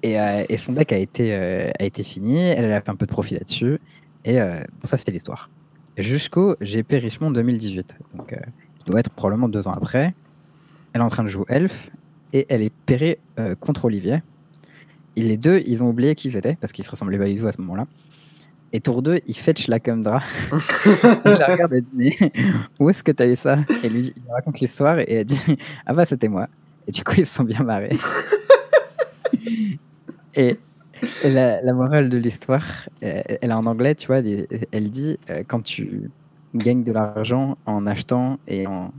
Et, 0.04 0.16
et 0.48 0.58
son 0.58 0.72
deck 0.72 0.92
a 0.92 0.96
été, 0.96 1.32
a 1.32 1.84
été 1.84 2.02
fini, 2.02 2.36
elle, 2.36 2.64
elle 2.64 2.72
a 2.72 2.80
fait 2.80 2.90
un 2.90 2.96
peu 2.96 3.06
de 3.06 3.12
profit 3.12 3.34
là-dessus. 3.34 3.78
Et 4.24 4.40
bon, 4.40 4.86
ça, 4.86 4.96
c'était 4.96 5.12
l'histoire. 5.12 5.48
Jusqu'au 5.96 6.56
GP 6.60 6.94
Richmond 6.94 7.30
2018. 7.30 7.94
Donc, 8.16 8.34
doit 8.84 9.00
être 9.00 9.10
probablement 9.10 9.48
deux 9.48 9.68
ans 9.68 9.72
après. 9.72 10.14
Elle 10.92 11.00
est 11.00 11.04
en 11.04 11.08
train 11.08 11.24
de 11.24 11.28
jouer 11.28 11.44
Elf 11.48 11.90
et 12.32 12.46
elle 12.48 12.62
est 12.62 12.72
pérée 12.86 13.18
euh, 13.38 13.54
contre 13.54 13.84
Olivier. 13.86 14.22
Et 15.16 15.22
les 15.22 15.36
deux, 15.36 15.62
ils 15.66 15.82
ont 15.82 15.88
oublié 15.90 16.14
qui 16.14 16.30
c'était 16.30 16.56
parce 16.56 16.72
qu'ils 16.72 16.84
se 16.84 16.90
ressemblaient 16.90 17.18
pas 17.18 17.26
du 17.28 17.36
tout 17.36 17.46
à 17.46 17.52
ce 17.52 17.60
moment-là. 17.60 17.86
Et 18.74 18.80
tour 18.80 19.02
2, 19.02 19.20
il 19.26 19.36
fetch 19.36 19.68
la 19.68 19.78
Cumdra. 19.80 20.22
il 21.26 21.30
la 21.32 21.46
regarde 21.46 21.74
et 21.74 21.82
dit 21.82 21.90
Mais 21.94 22.16
où 22.80 22.88
est-ce 22.88 23.02
que 23.02 23.12
tu 23.12 23.22
as 23.22 23.26
eu 23.28 23.36
ça? 23.36 23.58
Et 23.84 23.88
lui, 23.90 24.00
dit- 24.02 24.14
il 24.16 24.32
raconte 24.32 24.60
l'histoire 24.60 24.98
et 24.98 25.06
elle 25.12 25.24
dit 25.26 25.38
Ah 25.84 25.92
bah, 25.92 26.06
c'était 26.06 26.28
moi. 26.28 26.48
Et 26.88 26.90
du 26.90 27.04
coup, 27.04 27.12
ils 27.18 27.26
se 27.26 27.34
sont 27.34 27.44
bien 27.44 27.62
marrés. 27.62 27.96
Et 30.34 30.56
la, 31.24 31.60
la 31.62 31.72
morale 31.74 32.08
de 32.08 32.16
l'histoire, 32.16 32.64
euh, 33.02 33.20
elle 33.26 33.50
est 33.50 33.54
en 33.54 33.66
anglais, 33.66 33.94
tu 33.94 34.06
vois, 34.06 34.18
elle, 34.18 34.46
elle 34.70 34.90
dit 34.90 35.18
euh, 35.30 35.42
quand 35.46 35.60
tu 35.60 36.10
gagnes 36.54 36.82
de 36.84 36.92
l'argent 36.92 37.56
en 37.66 37.86
achetant 37.86 38.38
et 38.46 38.66
en 38.66 38.92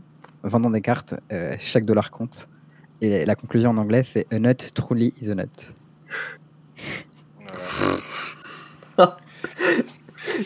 vendant 0.44 0.70
des 0.70 0.82
cartes, 0.82 1.14
euh, 1.32 1.56
chaque 1.60 1.86
dollar 1.86 2.12
compte. 2.12 2.48
Et 3.02 3.26
la 3.26 3.36
conclusion 3.36 3.72
en 3.72 3.78
anglais, 3.78 4.04
c'est 4.04 4.26
A 4.34 4.40
nut 4.40 4.72
truly 4.74 5.14
is 5.22 5.30
a 5.30 5.36
nut. 5.36 5.74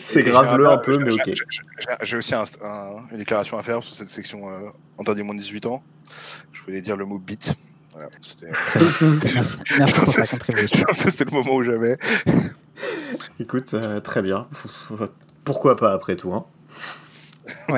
C'est 0.02 0.20
Et 0.20 0.24
j'ai 0.24 0.30
graveleux 0.30 0.66
un 0.68 0.78
peu, 0.78 0.98
mais 0.98 1.12
ok. 1.12 1.32
j'ai- 2.02 2.16
aussi 2.16 2.34
un- 2.34 2.42
un- 2.62 3.06
une 3.12 3.18
déclaration 3.18 3.56
à 3.58 3.62
faire 3.62 3.82
sur 3.82 3.94
cette 3.94 4.08
section 4.08 4.50
euh, 4.50 4.68
interdit 4.98 5.22
moins 5.22 5.34
de 5.34 5.40
18 5.40 5.66
ans. 5.66 5.82
Je 6.52 6.60
voulais 6.62 6.80
dire 6.82 6.96
le 6.96 7.04
mot 7.04 7.18
bit. 7.18 7.54
Voilà, 7.92 8.08
c'était- 8.20 8.46
le 11.24 11.30
moment 11.30 11.54
où 11.54 11.62
jamais. 11.62 11.96
Écoute, 13.40 13.72
euh, 13.74 14.00
très 14.00 14.20
bien. 14.22 14.48
Pourquoi 15.44 15.76
pas 15.76 15.92
après 15.92 16.16
tout, 16.16 16.32
hein 16.34 16.44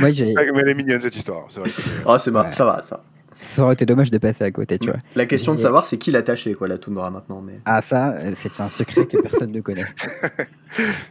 Moi, 0.00 0.10
j'ai- 0.10 0.34
Mais 0.34 0.42
elle 0.62 0.68
est 0.70 0.74
mignonne 0.74 1.00
cette 1.00 1.14
histoire. 1.16 1.44
C'est 1.48 1.60
vrai. 1.60 1.68
que 1.70 1.74
c'est- 1.80 1.90
Ah, 2.06 2.18
c'est 2.18 2.30
ma- 2.30 2.42
Ouais. 2.44 2.50
ça 2.50 2.64
va, 2.64 2.82
ça. 2.82 3.02
ça 3.40 3.62
aurait 3.62 3.74
été 3.74 3.86
dommage 3.86 4.10
de 4.10 4.18
passer 4.18 4.42
à 4.44 4.50
côté, 4.50 4.78
tu 4.78 4.88
vois. 4.88 4.98
La 5.14 5.26
question 5.26 5.52
de 5.54 5.58
savoir, 5.58 5.84
c'est 5.84 5.96
qui 5.98 6.10
l'a 6.10 6.22
taché, 6.22 6.54
quoi, 6.54 6.66
la 6.66 6.78
Tundra 6.78 7.10
maintenant. 7.10 7.40
Mais... 7.40 7.60
Ah, 7.64 7.80
ça, 7.80 8.10
euh, 8.14 8.32
c'est 8.34 8.60
un 8.60 8.68
secret 8.68 9.06
que 9.06 9.16
personne 9.20 9.52
ne 9.52 9.60
connaît. 9.60 9.84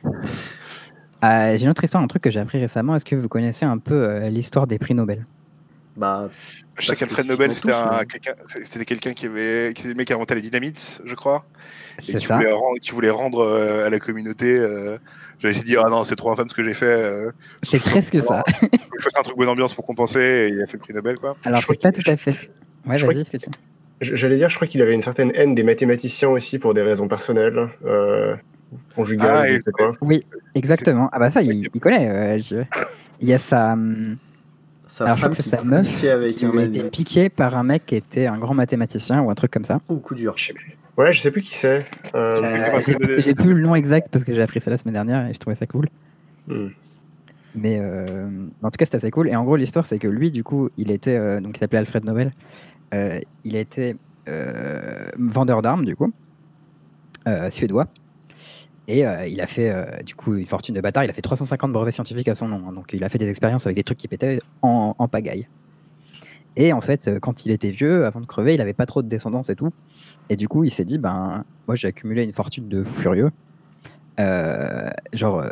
Euh, 1.24 1.58
j'ai 1.58 1.64
une 1.64 1.72
autre 1.72 1.84
histoire, 1.84 2.04
un 2.04 2.08
truc 2.08 2.22
que 2.22 2.30
j'ai 2.30 2.40
appris 2.40 2.60
récemment. 2.60 2.96
Est-ce 2.96 3.06
que 3.06 3.16
vous 3.16 3.28
connaissez 3.30 3.66
un 3.66 3.80
peu 3.80 3.96
euh, 3.96 4.30
l'histoire 4.30 4.68
des 4.68 4.78
prix 4.78 4.94
Nobel? 4.94 5.26
Bah, 5.98 6.30
Je 6.78 6.86
sais 6.86 6.88
Parce 6.92 7.00
qu'Alfred 7.00 7.26
que 7.26 7.32
Nobel, 7.32 7.54
c'était 7.54 7.72
quelqu'un 8.10 8.34
c'était 8.66 8.86
quelqu'un 8.86 9.14
qui 9.14 9.28
avait, 9.28 9.72
qui 9.74 9.82
était 9.84 9.90
le 9.90 9.96
mec 9.96 10.08
qui 10.08 10.14
a 10.14 10.18
inventé 10.18 10.36
les 10.36 10.42
dynamites, 10.42 11.02
je 11.06 11.16
crois, 11.16 11.46
et 12.08 12.14
qui 12.16 12.26
voulait, 12.26 12.52
rendre, 12.52 12.80
qui 12.82 12.92
voulait 12.92 13.10
rendre 13.10 13.40
euh, 13.46 13.86
à 13.86 13.90
la 13.90 14.00
communauté. 14.00 14.58
Euh, 14.58 14.98
J'avais 15.40 15.54
essayé 15.54 15.64
de 15.64 15.70
dire 15.70 15.84
ah 15.86 15.90
non 15.90 16.04
c'est 16.04 16.16
trop 16.18 16.32
infâme 16.32 16.50
ce 16.50 16.54
que 16.56 16.64
j'ai 16.66 16.74
fait. 16.74 16.86
Euh, 16.86 17.32
C'est 17.64 17.82
presque 17.82 18.22
ça. 18.22 18.44
faut 18.48 18.68
que 18.68 18.78
je 19.00 19.04
fasse 19.04 19.16
un 19.18 19.22
truc 19.24 19.38
bonne 19.38 19.48
ambiance 19.50 19.74
pour 19.74 19.86
compenser. 19.86 20.20
Et 20.20 20.48
il 20.50 20.62
a 20.62 20.68
fait 20.68 20.74
le 20.74 20.80
prix 20.80 20.94
Nobel 20.94 21.18
quoi. 21.18 21.38
Alors, 21.46 21.60
Je 21.62 21.64
crois 21.66 21.76
c'est 21.82 21.92
pas 21.92 22.02
tout 22.02 22.10
à 22.12 22.18
fait. 22.18 22.50
Ouais, 22.86 22.98
vas-y, 22.98 23.26
Christian. 23.26 23.52
J- 24.02 24.12
J'allais 24.16 24.36
dire, 24.36 24.50
je 24.50 24.56
crois 24.58 24.68
qu'il 24.68 24.82
avait 24.82 24.94
une 24.94 25.02
certaine 25.02 25.32
haine 25.36 25.56
des 25.56 25.64
mathématiciens 25.64 26.28
aussi 26.28 26.60
pour 26.60 26.74
des 26.74 26.82
raisons 26.82 27.08
personnelles, 27.08 27.70
euh, 27.86 28.36
conjugales, 28.98 29.38
Ah, 29.44 29.48
je 29.48 29.54
et- 29.54 29.62
sais 29.64 29.72
pas. 29.78 29.92
Oui, 30.02 30.26
exactement. 30.56 31.10
Ah 31.14 31.20
bah 31.20 31.32
ça, 31.32 31.42
il, 31.42 31.70
il 31.74 31.80
connaît. 31.80 32.10
euh, 32.10 32.38
je- 32.38 32.66
Il 33.22 33.30
y 33.30 33.34
a 33.34 33.38
sa, 33.38 33.72
hum, 33.74 34.18
sa 34.96 35.04
Alors, 35.06 35.18
je 35.18 35.22
crois 35.22 35.30
que 35.30 35.36
c'est 35.36 35.44
qui 35.44 35.50
sa 35.50 35.64
meuf 35.64 36.04
avec 36.04 36.36
qui 36.36 36.46
un 36.46 36.58
a 36.58 36.64
été 36.64 36.84
mec. 36.84 36.92
piqué 36.92 37.30
par 37.30 37.58
un 37.58 37.64
mec 37.64 37.86
qui 37.86 37.96
était 37.96 38.28
un 38.28 38.38
grand 38.38 38.54
mathématicien 38.54 39.22
ou 39.22 39.30
un 39.30 39.36
truc 39.36 39.52
comme 39.52 39.66
ça. 39.66 39.80
Oh, 39.90 39.98
coup 39.98 40.16
dur. 40.16 40.34
Je 40.38 40.48
sais 40.48 40.54
plus. 40.54 40.78
Ouais, 40.98 41.12
je 41.12 41.20
sais 41.20 41.32
plus 41.32 41.42
qui 41.42 41.54
c'est. 41.56 41.86
Euh, 42.16 42.36
Euh, 42.42 43.20
j'ai 43.20 43.36
plus 43.36 43.54
le 43.54 43.60
nom 43.62 43.76
exact 43.76 44.08
parce 44.12 44.24
que 44.24 44.34
j'ai 44.34 44.42
appris 44.42 44.62
ça 44.62 44.72
la 44.72 44.78
semaine 44.78 44.94
dernière 44.94 45.28
et 45.28 45.34
je 45.34 45.40
trouvais 45.40 45.56
ça 45.56 45.66
cool. 45.66 45.88
hmm. 46.48 46.68
Mais 47.56 47.78
euh, 47.80 48.28
en 48.64 48.70
tout 48.70 48.78
cas, 48.78 48.86
c'était 48.86 48.98
assez 48.98 49.12
cool. 49.12 49.30
Et 49.30 49.36
en 49.36 49.44
gros, 49.44 49.56
l'histoire, 49.56 49.86
c'est 49.86 50.00
que 50.00 50.08
lui, 50.08 50.32
du 50.32 50.44
coup, 50.44 50.70
il 50.78 50.92
était, 50.92 51.16
euh, 51.18 51.40
donc 51.40 51.56
il 51.56 51.60
s'appelait 51.60 51.80
Alfred 51.80 52.04
Nobel. 52.06 52.34
Euh, 52.94 53.20
il 53.44 53.56
était 53.56 53.96
euh, 54.28 55.08
vendeur 55.18 55.62
d'armes, 55.62 55.86
du 55.86 55.96
coup, 55.96 56.12
euh, 57.28 57.50
suédois. 57.50 57.88
Et 58.88 59.06
euh, 59.06 59.26
il 59.28 59.42
a 59.42 59.48
fait, 59.48 59.70
euh, 59.72 59.86
du 60.04 60.14
coup, 60.16 60.36
une 60.36 60.46
fortune 60.46 60.76
de 60.76 60.82
bâtard. 60.82 61.04
Il 61.04 61.10
a 61.10 61.14
fait 61.14 61.22
350 61.22 61.72
brevets 61.72 61.92
scientifiques 61.94 62.28
à 62.28 62.36
son 62.36 62.48
nom. 62.48 62.62
hein. 62.70 62.74
donc, 62.74 62.92
il 62.94 63.04
a 63.04 63.10
fait 63.10 63.18
des 63.18 63.30
expériences 63.30 63.66
avec 63.66 63.76
des 63.78 63.84
trucs 63.84 63.98
qui 63.98 64.08
pétaient 64.08 64.40
en, 64.62 64.96
en 64.98 65.08
pagaille. 65.08 65.48
Et 66.56 66.72
en 66.72 66.82
fait, 66.82 67.08
euh, 67.08 67.20
quand 67.20 67.46
il 67.46 67.52
était 67.52 67.72
vieux, 67.72 68.06
avant 68.06 68.22
de 68.22 68.26
crever, 68.28 68.54
il 68.54 68.62
avait 68.62 68.74
pas 68.74 68.86
trop 68.86 69.02
de 69.02 69.08
descendance 69.08 69.50
et 69.50 69.56
tout. 69.56 69.72
Et 70.30 70.36
du 70.36 70.48
coup, 70.48 70.64
il 70.64 70.72
s'est 70.72 70.86
dit, 70.86 70.98
ben, 71.00 71.44
moi, 71.68 71.76
j'ai 71.76 71.88
accumulé 71.88 72.24
une 72.24 72.32
fortune 72.34 72.70
de 72.70 72.84
furieux. 72.84 73.32
Euh, 74.20 74.90
genre, 75.14 75.40
euh, 75.40 75.50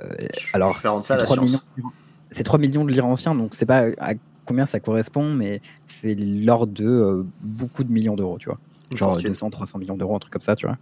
alors, 0.53 0.79
rendre 0.81 1.03
ça 1.03 1.07
c'est 1.07 1.13
à 1.13 1.17
la 1.17 1.23
3 1.23 1.35
science. 1.37 1.45
millions, 1.77 1.91
c'est 2.31 2.43
3 2.43 2.59
millions 2.59 2.85
de 2.85 2.91
lire 2.91 3.05
anciens, 3.05 3.35
donc 3.35 3.55
c'est 3.55 3.65
pas 3.65 3.87
à 3.99 4.13
combien 4.45 4.65
ça 4.65 4.79
correspond, 4.79 5.33
mais 5.33 5.61
c'est 5.85 6.15
l'ordre 6.15 6.71
de 6.71 6.85
euh, 6.85 7.23
beaucoup 7.41 7.83
de 7.83 7.91
millions 7.91 8.15
d'euros, 8.15 8.37
tu 8.39 8.45
vois. 8.47 8.59
Une 8.91 8.97
Genre 8.97 9.11
fortune. 9.11 9.29
200, 9.29 9.49
300 9.49 9.79
millions 9.79 9.97
d'euros, 9.97 10.15
un 10.15 10.19
truc 10.19 10.31
comme 10.31 10.41
ça, 10.41 10.55
tu 10.55 10.65
vois. 10.65 10.77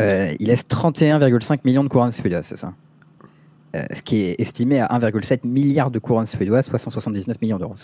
Euh, 0.00 0.34
il 0.40 0.48
laisse 0.48 0.66
31,5 0.66 1.58
millions 1.64 1.84
de 1.84 1.88
couronnes 1.88 2.12
suédoises, 2.12 2.46
c'est 2.46 2.56
ça. 2.56 2.72
Euh, 3.76 3.84
ce 3.94 4.02
qui 4.02 4.22
est 4.22 4.40
estimé 4.40 4.80
à 4.80 4.86
1,7 4.86 5.46
milliard 5.46 5.90
de 5.90 5.98
couronnes 5.98 6.26
suédoises, 6.26 6.66
soit 6.66 6.78
179 6.78 7.40
millions 7.40 7.58
d'euros. 7.58 7.74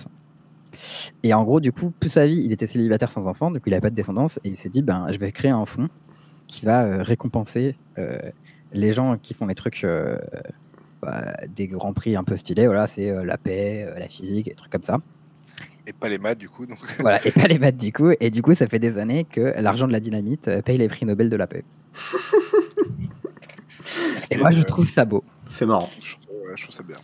Et 1.22 1.32
en 1.32 1.44
gros, 1.44 1.60
du 1.60 1.72
coup, 1.72 1.92
toute 2.00 2.10
sa 2.10 2.26
vie, 2.26 2.42
il 2.44 2.52
était 2.52 2.66
célibataire 2.66 3.10
sans 3.10 3.28
enfant, 3.28 3.50
donc 3.50 3.62
il 3.66 3.70
n'avait 3.70 3.80
pas 3.80 3.90
de 3.90 3.94
descendance, 3.94 4.38
et 4.44 4.48
il 4.48 4.56
s'est 4.56 4.68
dit, 4.68 4.82
ben, 4.82 5.06
je 5.12 5.18
vais 5.18 5.30
créer 5.30 5.50
un 5.50 5.64
fonds 5.66 5.88
qui 6.46 6.64
va 6.64 6.84
euh, 6.84 7.02
récompenser 7.02 7.76
les 8.72 8.92
gens 8.92 9.16
qui 9.16 9.32
font 9.32 9.46
les 9.46 9.54
trucs, 9.54 9.86
bah, 11.00 11.34
des 11.48 11.66
grands 11.66 11.92
prix 11.92 12.16
un 12.16 12.24
peu 12.24 12.36
stylés, 12.36 12.66
voilà, 12.66 12.86
c'est 12.88 13.24
la 13.24 13.38
paix, 13.38 13.88
la 13.96 14.08
physique, 14.08 14.46
des 14.46 14.54
trucs 14.54 14.72
comme 14.72 14.82
ça. 14.82 14.98
Et 15.86 15.92
pas 15.92 16.08
les 16.08 16.18
maths, 16.18 16.36
du 16.36 16.48
coup. 16.48 16.66
Donc... 16.66 16.78
Voilà, 16.98 17.24
et 17.24 17.30
pas 17.30 17.46
les 17.46 17.58
maths 17.58 17.76
du 17.76 17.92
coup. 17.92 18.10
Et 18.18 18.30
du 18.30 18.42
coup, 18.42 18.54
ça 18.54 18.66
fait 18.66 18.80
des 18.80 18.98
années 18.98 19.24
que 19.24 19.54
l'argent 19.60 19.86
de 19.86 19.92
la 19.92 20.00
dynamite 20.00 20.50
paye 20.64 20.78
les 20.78 20.88
prix 20.88 21.06
Nobel 21.06 21.30
de 21.30 21.36
la 21.36 21.46
paix. 21.46 21.64
Et 24.30 24.36
moi, 24.36 24.50
je 24.50 24.60
Euh, 24.60 24.64
trouve 24.64 24.86
ça 24.88 25.04
beau. 25.04 25.22
C'est 25.48 25.66
marrant. 25.66 25.90
je, 26.02 26.12
trouve- 26.16 26.36
ouais, 26.46 26.52
je 26.56 26.62
trouve 26.64 26.74
ça 26.74 26.82
bien. 26.82 26.96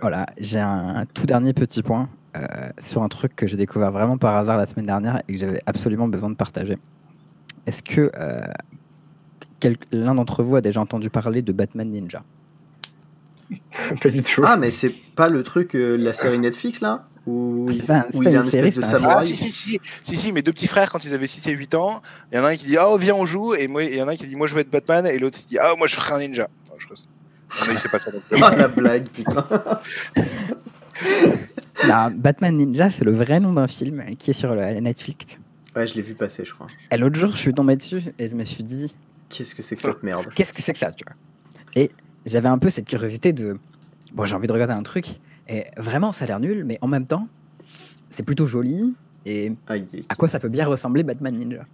Voilà, 0.00 0.26
j'ai 0.38 0.60
un, 0.60 0.96
un 0.96 1.06
tout 1.06 1.26
dernier 1.26 1.52
petit 1.54 1.82
point 1.82 2.08
euh, 2.36 2.46
sur 2.80 3.02
un 3.02 3.08
truc 3.08 3.34
que 3.34 3.46
j'ai 3.48 3.56
découvert 3.56 3.90
vraiment 3.90 4.16
par 4.16 4.36
hasard 4.36 4.56
la 4.58 4.66
semaine 4.66 4.86
dernière 4.86 5.22
et 5.26 5.32
que 5.32 5.38
j'avais 5.38 5.60
absolument 5.66 6.06
besoin 6.06 6.30
de 6.30 6.36
partager. 6.36 6.78
Est-ce 7.66 7.82
que 7.82 8.12
euh, 8.16 8.42
quel- 9.58 9.78
l'un 9.90 10.14
d'entre 10.14 10.44
vous 10.44 10.54
a 10.54 10.60
déjà 10.60 10.80
entendu 10.80 11.10
parler 11.10 11.42
de 11.42 11.52
Batman 11.52 11.88
Ninja? 11.90 12.22
Pas 14.02 14.08
du 14.10 14.22
tout. 14.22 14.42
Ah, 14.46 14.56
mais 14.56 14.70
c'est 14.70 14.94
pas 15.16 15.28
le 15.28 15.42
truc, 15.42 15.74
euh, 15.74 15.96
la 15.96 16.12
série 16.12 16.38
Netflix 16.38 16.80
là? 16.80 17.08
Où, 17.26 17.68
Ah, 17.88 18.04
il- 18.12 18.22
y 18.24 18.28
a 18.28 18.40
une 18.40 18.46
espèce 18.48 18.52
de 18.52 18.70
film. 18.70 18.84
Ah, 18.84 18.90
samouraï 18.90 19.26
si, 19.26 19.36
si, 19.36 19.50
si, 19.50 19.70
si, 19.70 19.80
si, 20.02 20.16
si, 20.16 20.32
mes 20.32 20.42
deux 20.42 20.52
petits 20.52 20.66
frères, 20.66 20.90
quand 20.90 21.04
ils 21.04 21.14
avaient 21.14 21.26
6 21.26 21.46
et 21.48 21.52
8 21.52 21.74
ans, 21.74 22.02
il 22.30 22.36
y 22.36 22.38
en 22.40 22.44
a 22.44 22.48
un 22.50 22.56
qui 22.56 22.66
dit 22.66 22.76
Ah, 22.76 22.88
oh, 22.90 22.98
viens, 22.98 23.14
on 23.14 23.24
joue, 23.24 23.54
et 23.54 23.66
moi, 23.66 23.82
il 23.82 23.94
y 23.96 24.02
en 24.02 24.08
a 24.08 24.12
un 24.12 24.16
qui 24.16 24.26
dit 24.26 24.36
Moi, 24.36 24.46
je 24.46 24.54
veux 24.54 24.60
être 24.60 24.70
Batman, 24.70 25.06
et 25.06 25.18
l'autre, 25.18 25.38
il 25.42 25.46
dit 25.46 25.58
Ah, 25.58 25.74
moi, 25.78 25.86
je 25.86 25.94
ferai 25.94 26.12
un 26.14 26.18
ninja. 26.18 26.48
Je 26.78 26.84
crois- 26.86 26.96
Non, 27.60 27.72
mais 27.72 27.78
c'est 27.78 27.88
pas 27.90 27.98
ça 27.98 28.10
non 28.12 28.20
plus. 28.28 28.42
Ah, 28.42 28.54
la 28.56 28.68
blague, 28.68 29.08
putain. 29.08 29.44
Non, 31.88 32.10
Batman 32.14 32.56
Ninja, 32.56 32.88
c'est 32.90 33.04
le 33.04 33.12
vrai 33.12 33.40
nom 33.40 33.52
d'un 33.52 33.66
film 33.66 34.04
qui 34.16 34.30
est 34.30 34.34
sur 34.34 34.54
le- 34.54 34.80
Netflix. 34.80 35.36
Ouais, 35.74 35.86
je 35.86 35.94
l'ai 35.94 36.02
vu 36.02 36.14
passer, 36.14 36.44
je 36.44 36.54
crois. 36.54 36.68
Et 36.90 36.96
l'autre 36.96 37.16
jour, 37.18 37.32
je 37.32 37.36
suis 37.36 37.52
tombé 37.52 37.76
dessus 37.76 38.00
et 38.18 38.28
je 38.28 38.34
me 38.34 38.44
suis 38.44 38.62
dit 38.62 38.94
Qu'est-ce 39.28 39.54
que 39.54 39.62
c'est 39.62 39.74
que 39.76 39.82
cette 39.82 40.02
merde? 40.02 40.26
Qu'est-ce 40.34 40.54
que 40.54 40.62
c'est 40.62 40.72
que 40.72 40.78
ça, 40.78 40.92
tu 40.92 41.04
vois? 41.04 41.16
Et 41.74 41.90
j'avais 42.26 42.48
un 42.48 42.58
peu 42.58 42.70
cette 42.70 42.86
curiosité 42.86 43.32
de 43.32 43.56
bon, 44.12 44.24
j'ai 44.24 44.36
envie 44.36 44.46
de 44.46 44.52
regarder 44.52 44.74
un 44.74 44.82
truc 44.84 45.06
et 45.48 45.64
vraiment, 45.76 46.12
ça 46.12 46.24
a 46.24 46.28
l'air 46.28 46.40
nul, 46.40 46.64
mais 46.64 46.78
en 46.80 46.88
même 46.88 47.06
temps, 47.06 47.28
c'est 48.10 48.22
plutôt 48.22 48.46
joli 48.46 48.94
et 49.26 49.52
Aïe, 49.68 49.86
aïe. 49.92 50.04
à 50.08 50.14
quoi 50.14 50.28
ça 50.28 50.38
peut 50.38 50.48
bien 50.48 50.66
ressembler 50.66 51.02
Batman 51.02 51.34
Ninja? 51.34 51.64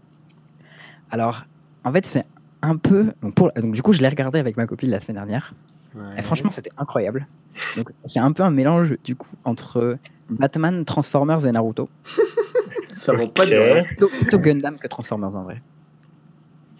Alors, 1.10 1.44
en 1.84 1.92
fait, 1.92 2.06
c'est 2.06 2.24
un 2.62 2.76
peu. 2.76 3.12
Donc, 3.22 3.34
pour... 3.34 3.52
donc 3.52 3.72
du 3.72 3.82
coup, 3.82 3.92
je 3.92 4.00
l'ai 4.00 4.08
regardé 4.08 4.38
avec 4.38 4.56
ma 4.56 4.66
copine 4.66 4.90
la 4.90 5.00
semaine 5.00 5.16
dernière. 5.16 5.52
Ouais. 5.94 6.02
Et 6.18 6.22
franchement, 6.22 6.50
c'était 6.50 6.70
incroyable. 6.78 7.26
Donc, 7.76 7.90
c'est 8.04 8.20
un 8.20 8.30
peu 8.32 8.44
un 8.44 8.50
mélange, 8.50 8.96
du 9.04 9.16
coup, 9.16 9.28
entre 9.44 9.98
Batman, 10.28 10.84
Transformers 10.84 11.46
et 11.46 11.52
Naruto. 11.52 11.88
ça 12.92 13.12
va 13.12 13.26
pas. 13.26 13.44
Plutôt, 13.84 14.08
plutôt 14.08 14.38
Gundam 14.38 14.78
que 14.78 14.86
Transformers 14.86 15.34
en 15.34 15.42
vrai. 15.42 15.62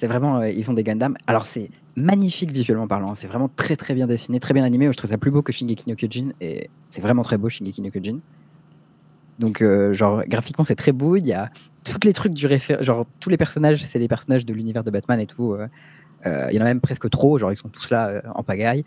C'est 0.00 0.06
vraiment. 0.06 0.38
euh, 0.40 0.48
ils 0.48 0.70
ont 0.70 0.72
des 0.72 0.82
Gundam. 0.82 1.14
Alors, 1.26 1.44
c'est 1.44 1.68
magnifique 1.94 2.52
visuellement 2.52 2.88
parlant. 2.88 3.14
C'est 3.14 3.26
vraiment 3.26 3.48
très 3.50 3.76
très 3.76 3.92
bien 3.92 4.06
dessiné, 4.06 4.40
très 4.40 4.54
bien 4.54 4.64
animé. 4.64 4.90
Je 4.90 4.96
trouve 4.96 5.10
ça 5.10 5.18
plus 5.18 5.30
beau 5.30 5.42
que 5.42 5.52
Shingeki 5.52 5.90
no 5.90 5.94
Kyojin. 5.94 6.30
Et 6.40 6.70
c'est 6.88 7.02
vraiment 7.02 7.20
très 7.20 7.36
beau, 7.36 7.50
Shingeki 7.50 7.82
no 7.82 7.90
Kyojin. 7.90 8.20
Donc, 9.38 9.60
euh, 9.60 9.92
genre, 9.92 10.22
graphiquement, 10.26 10.64
c'est 10.64 10.74
très 10.74 10.92
beau. 10.92 11.16
Il 11.16 11.26
y 11.26 11.34
a 11.34 11.50
tous 11.84 11.98
les 12.02 12.14
trucs 12.14 12.32
du 12.32 12.46
réfé- 12.46 12.82
Genre, 12.82 13.04
tous 13.20 13.28
les 13.28 13.36
personnages, 13.36 13.84
c'est 13.84 13.98
des 13.98 14.08
personnages 14.08 14.46
de 14.46 14.54
l'univers 14.54 14.84
de 14.84 14.90
Batman 14.90 15.20
et 15.20 15.26
tout. 15.26 15.52
euh, 15.52 15.68
il 16.50 16.56
y 16.56 16.58
en 16.58 16.62
a 16.62 16.64
même 16.64 16.80
presque 16.80 17.10
trop. 17.10 17.36
Genre, 17.36 17.52
ils 17.52 17.56
sont 17.56 17.68
tous 17.68 17.90
là 17.90 18.22
en 18.34 18.42
pagaille. 18.42 18.86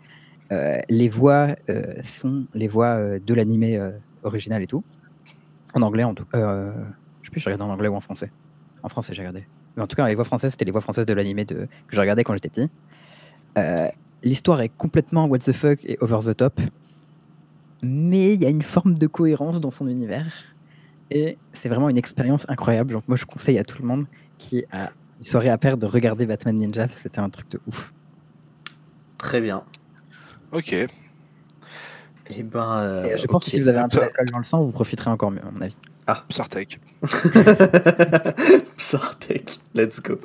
Les 0.88 1.08
voix 1.08 1.54
sont 2.02 2.46
les 2.54 2.66
voix 2.66 2.98
de 3.20 3.34
l'animé 3.34 3.80
original 4.24 4.62
et 4.62 4.66
tout. 4.66 4.82
En 5.74 5.82
anglais, 5.82 6.02
en 6.02 6.14
tout 6.14 6.26
Je 6.32 6.72
sais 7.22 7.30
plus, 7.30 7.38
je 7.40 7.44
regarde 7.44 7.62
en 7.62 7.70
anglais 7.70 7.86
ou 7.88 7.94
en 7.94 8.00
français. 8.00 8.32
En 8.82 8.88
français, 8.88 9.14
j'ai 9.14 9.22
regardé. 9.22 9.46
Mais 9.76 9.82
en 9.82 9.86
tout 9.86 9.96
cas, 9.96 10.06
les 10.08 10.14
voix 10.14 10.24
françaises, 10.24 10.52
c'était 10.52 10.64
les 10.64 10.70
voix 10.70 10.80
françaises 10.80 11.06
de 11.06 11.12
l'animé 11.12 11.44
de... 11.44 11.66
que 11.86 11.96
je 11.96 12.00
regardais 12.00 12.24
quand 12.24 12.34
j'étais 12.34 12.48
petit. 12.48 12.70
Euh, 13.58 13.88
L'histoire 14.22 14.60
est 14.62 14.70
complètement 14.70 15.26
what 15.26 15.40
the 15.40 15.52
fuck 15.52 15.84
et 15.84 15.98
over 16.00 16.18
the 16.24 16.36
top. 16.36 16.60
Mais 17.82 18.32
il 18.34 18.40
y 18.40 18.46
a 18.46 18.48
une 18.50 18.62
forme 18.62 18.96
de 18.96 19.06
cohérence 19.06 19.60
dans 19.60 19.70
son 19.70 19.86
univers. 19.88 20.32
Et 21.10 21.36
c'est 21.52 21.68
vraiment 21.68 21.90
une 21.90 21.98
expérience 21.98 22.46
incroyable. 22.48 22.94
Donc, 22.94 23.06
moi, 23.08 23.16
je 23.16 23.26
conseille 23.26 23.58
à 23.58 23.64
tout 23.64 23.82
le 23.82 23.86
monde 23.86 24.06
qui 24.38 24.64
a 24.72 24.90
une 25.18 25.24
soirée 25.24 25.50
à 25.50 25.58
perdre 25.58 25.82
de 25.82 25.86
regarder 25.86 26.24
Batman 26.24 26.56
Ninja. 26.56 26.88
C'était 26.88 27.18
un 27.18 27.28
truc 27.28 27.50
de 27.50 27.60
ouf. 27.66 27.92
Très 29.18 29.40
bien. 29.40 29.62
Ok. 30.52 30.72
Et 30.72 32.42
ben. 32.42 32.76
euh, 32.78 33.04
Et 33.14 33.18
je 33.18 33.26
pense 33.26 33.44
que 33.44 33.50
si 33.50 33.60
vous 33.60 33.68
avez 33.68 33.78
un 33.78 33.88
peu 33.88 33.98
d'alcool 33.98 34.30
dans 34.30 34.38
le 34.38 34.44
sang, 34.44 34.62
vous 34.62 34.72
profiterez 34.72 35.10
encore 35.10 35.30
mieux, 35.30 35.44
à 35.46 35.50
mon 35.50 35.60
avis. 35.60 35.76
Sartek. 36.30 36.78
Sartek, 38.78 39.58
let's 39.74 40.00
go. 40.00 40.18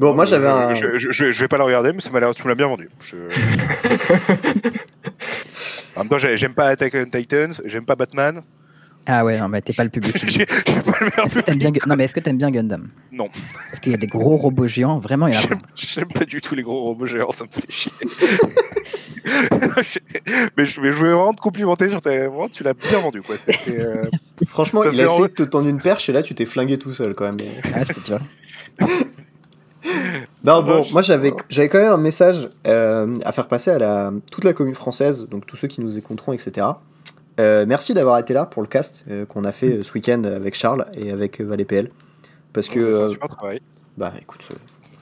Bon, 0.00 0.14
moi 0.14 0.24
j'avais 0.24 0.48
un. 0.48 0.74
Je, 0.74 0.98
je, 0.98 1.10
je- 1.12 1.32
je 1.32 1.40
vais 1.40 1.48
pas 1.48 1.58
le 1.58 1.64
regarder, 1.64 1.92
mais 1.92 2.00
ça 2.00 2.10
m'a 2.10 2.20
l'air, 2.20 2.34
tu 2.34 2.42
me 2.44 2.48
l'as 2.48 2.54
bien 2.54 2.66
vendu. 2.66 2.88
Je- 3.00 3.16
en 5.96 6.00
même 6.00 6.08
temps, 6.08 6.18
j'ai- 6.18 6.36
j'aime 6.36 6.54
pas 6.54 6.66
Attack 6.66 6.94
on 6.96 7.04
Titans, 7.08 7.52
j'aime 7.64 7.84
pas 7.84 7.94
Batman. 7.94 8.42
Ah 9.06 9.24
ouais, 9.24 9.38
non, 9.38 9.48
mais 9.48 9.60
t'es 9.62 9.72
pas 9.72 9.84
le 9.84 9.90
public. 9.90 10.14
Pas 10.84 10.98
le 11.00 11.06
meilleur 11.06 11.72
bien, 11.72 11.72
non, 11.86 11.96
mais 11.96 12.04
est-ce 12.04 12.14
que 12.14 12.20
t'aimes 12.20 12.38
bien 12.38 12.50
Gundam? 12.50 12.88
Non. 13.10 13.28
Parce 13.68 13.80
qu'il 13.80 13.92
y 13.92 13.94
a 13.94 13.98
des 13.98 14.06
gros 14.06 14.36
robots 14.36 14.66
géants, 14.66 14.98
vraiment, 14.98 15.26
il 15.26 15.34
y 15.34 15.36
en 15.36 15.40
a 15.40 15.58
J'aime 15.74 16.08
pas 16.08 16.24
du 16.24 16.40
tout 16.40 16.54
les 16.54 16.62
gros 16.62 16.82
robots 16.82 17.06
géants, 17.06 17.32
ça 17.32 17.44
me 17.44 17.50
fait 17.50 17.70
chier. 17.70 17.92
mais, 20.56 20.64
je, 20.64 20.80
mais 20.80 20.90
je 20.90 20.96
voulais 20.96 21.12
vraiment 21.12 21.32
te 21.32 21.40
complimenter 21.40 21.88
sur 21.88 22.00
ta. 22.00 22.10
Vraiment, 22.10 22.48
tu 22.48 22.62
l'as 22.62 22.74
bien 22.74 23.00
vendu, 23.00 23.22
quoi. 23.22 23.36
Euh, 23.68 24.04
Franchement, 24.46 24.82
Ça 24.82 24.90
il 24.92 25.00
a 25.00 25.04
essayé 25.04 25.22
de 25.22 25.26
te 25.28 25.42
tendre 25.42 25.68
une 25.68 25.80
perche 25.80 26.08
et 26.08 26.12
là 26.12 26.22
tu 26.22 26.34
t'es 26.34 26.46
flingué 26.46 26.78
tout 26.78 26.92
seul 26.92 27.14
quand 27.14 27.32
même. 27.32 27.38
Ah, 27.74 27.84
c'est 27.84 28.04
dur. 28.04 28.20
Non, 30.44 30.62
bon, 30.62 30.84
moi 30.92 31.02
j'avais 31.02 31.32
j'avais 31.48 31.68
quand 31.68 31.78
même 31.78 31.92
un 31.92 31.98
message 31.98 32.48
euh, 32.66 33.16
à 33.24 33.32
faire 33.32 33.48
passer 33.48 33.70
à 33.70 33.78
la, 33.78 34.12
toute 34.30 34.44
la 34.44 34.52
commune 34.52 34.74
française, 34.74 35.28
donc 35.28 35.46
tous 35.46 35.56
ceux 35.56 35.68
qui 35.68 35.80
nous 35.80 35.98
écouteront, 35.98 36.32
etc. 36.32 36.66
Euh, 37.42 37.64
merci 37.66 37.92
d'avoir 37.92 38.18
été 38.18 38.32
là 38.32 38.46
pour 38.46 38.62
le 38.62 38.68
cast 38.68 39.04
euh, 39.10 39.26
qu'on 39.26 39.44
a 39.44 39.52
fait 39.52 39.78
euh, 39.78 39.82
ce 39.82 39.92
week-end 39.92 40.22
avec 40.24 40.54
Charles 40.54 40.86
et 40.94 41.10
avec 41.10 41.40
euh, 41.40 41.44
Valais 41.44 41.64
PL. 41.64 41.90
Parce 42.52 42.68
que, 42.68 43.08
bah 43.96 44.12
écoute, 44.20 44.46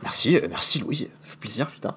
merci, 0.02 0.39
merci 0.49 0.78
Louis, 0.78 1.10
ça 1.25 1.31
fait 1.33 1.39
plaisir, 1.39 1.67
putain. 1.67 1.94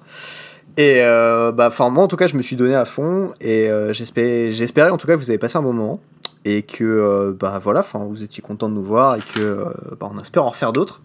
Et 0.76 1.00
bah, 1.00 1.68
enfin, 1.68 1.88
moi 1.88 2.02
en 2.02 2.08
tout 2.08 2.16
cas, 2.16 2.26
je 2.26 2.36
me 2.36 2.42
suis 2.42 2.56
donné 2.56 2.74
à 2.74 2.84
fond 2.84 3.32
et 3.40 3.70
j'espérais, 3.92 4.90
en 4.90 4.96
tout 4.96 5.06
cas 5.06 5.14
que 5.14 5.20
vous 5.20 5.30
avez 5.30 5.38
passé 5.38 5.56
un 5.56 5.62
bon 5.62 5.72
moment 5.72 6.00
et 6.44 6.62
que 6.62 7.36
bah 7.38 7.60
voilà, 7.62 7.80
enfin, 7.80 8.00
vous 8.00 8.24
étiez 8.24 8.42
content 8.42 8.68
de 8.68 8.74
nous 8.74 8.82
voir 8.82 9.14
et 9.14 9.20
que 9.20 9.64
bah, 10.00 10.10
on 10.12 10.20
espère 10.20 10.44
en 10.44 10.50
refaire 10.50 10.72
d'autres. 10.72 11.02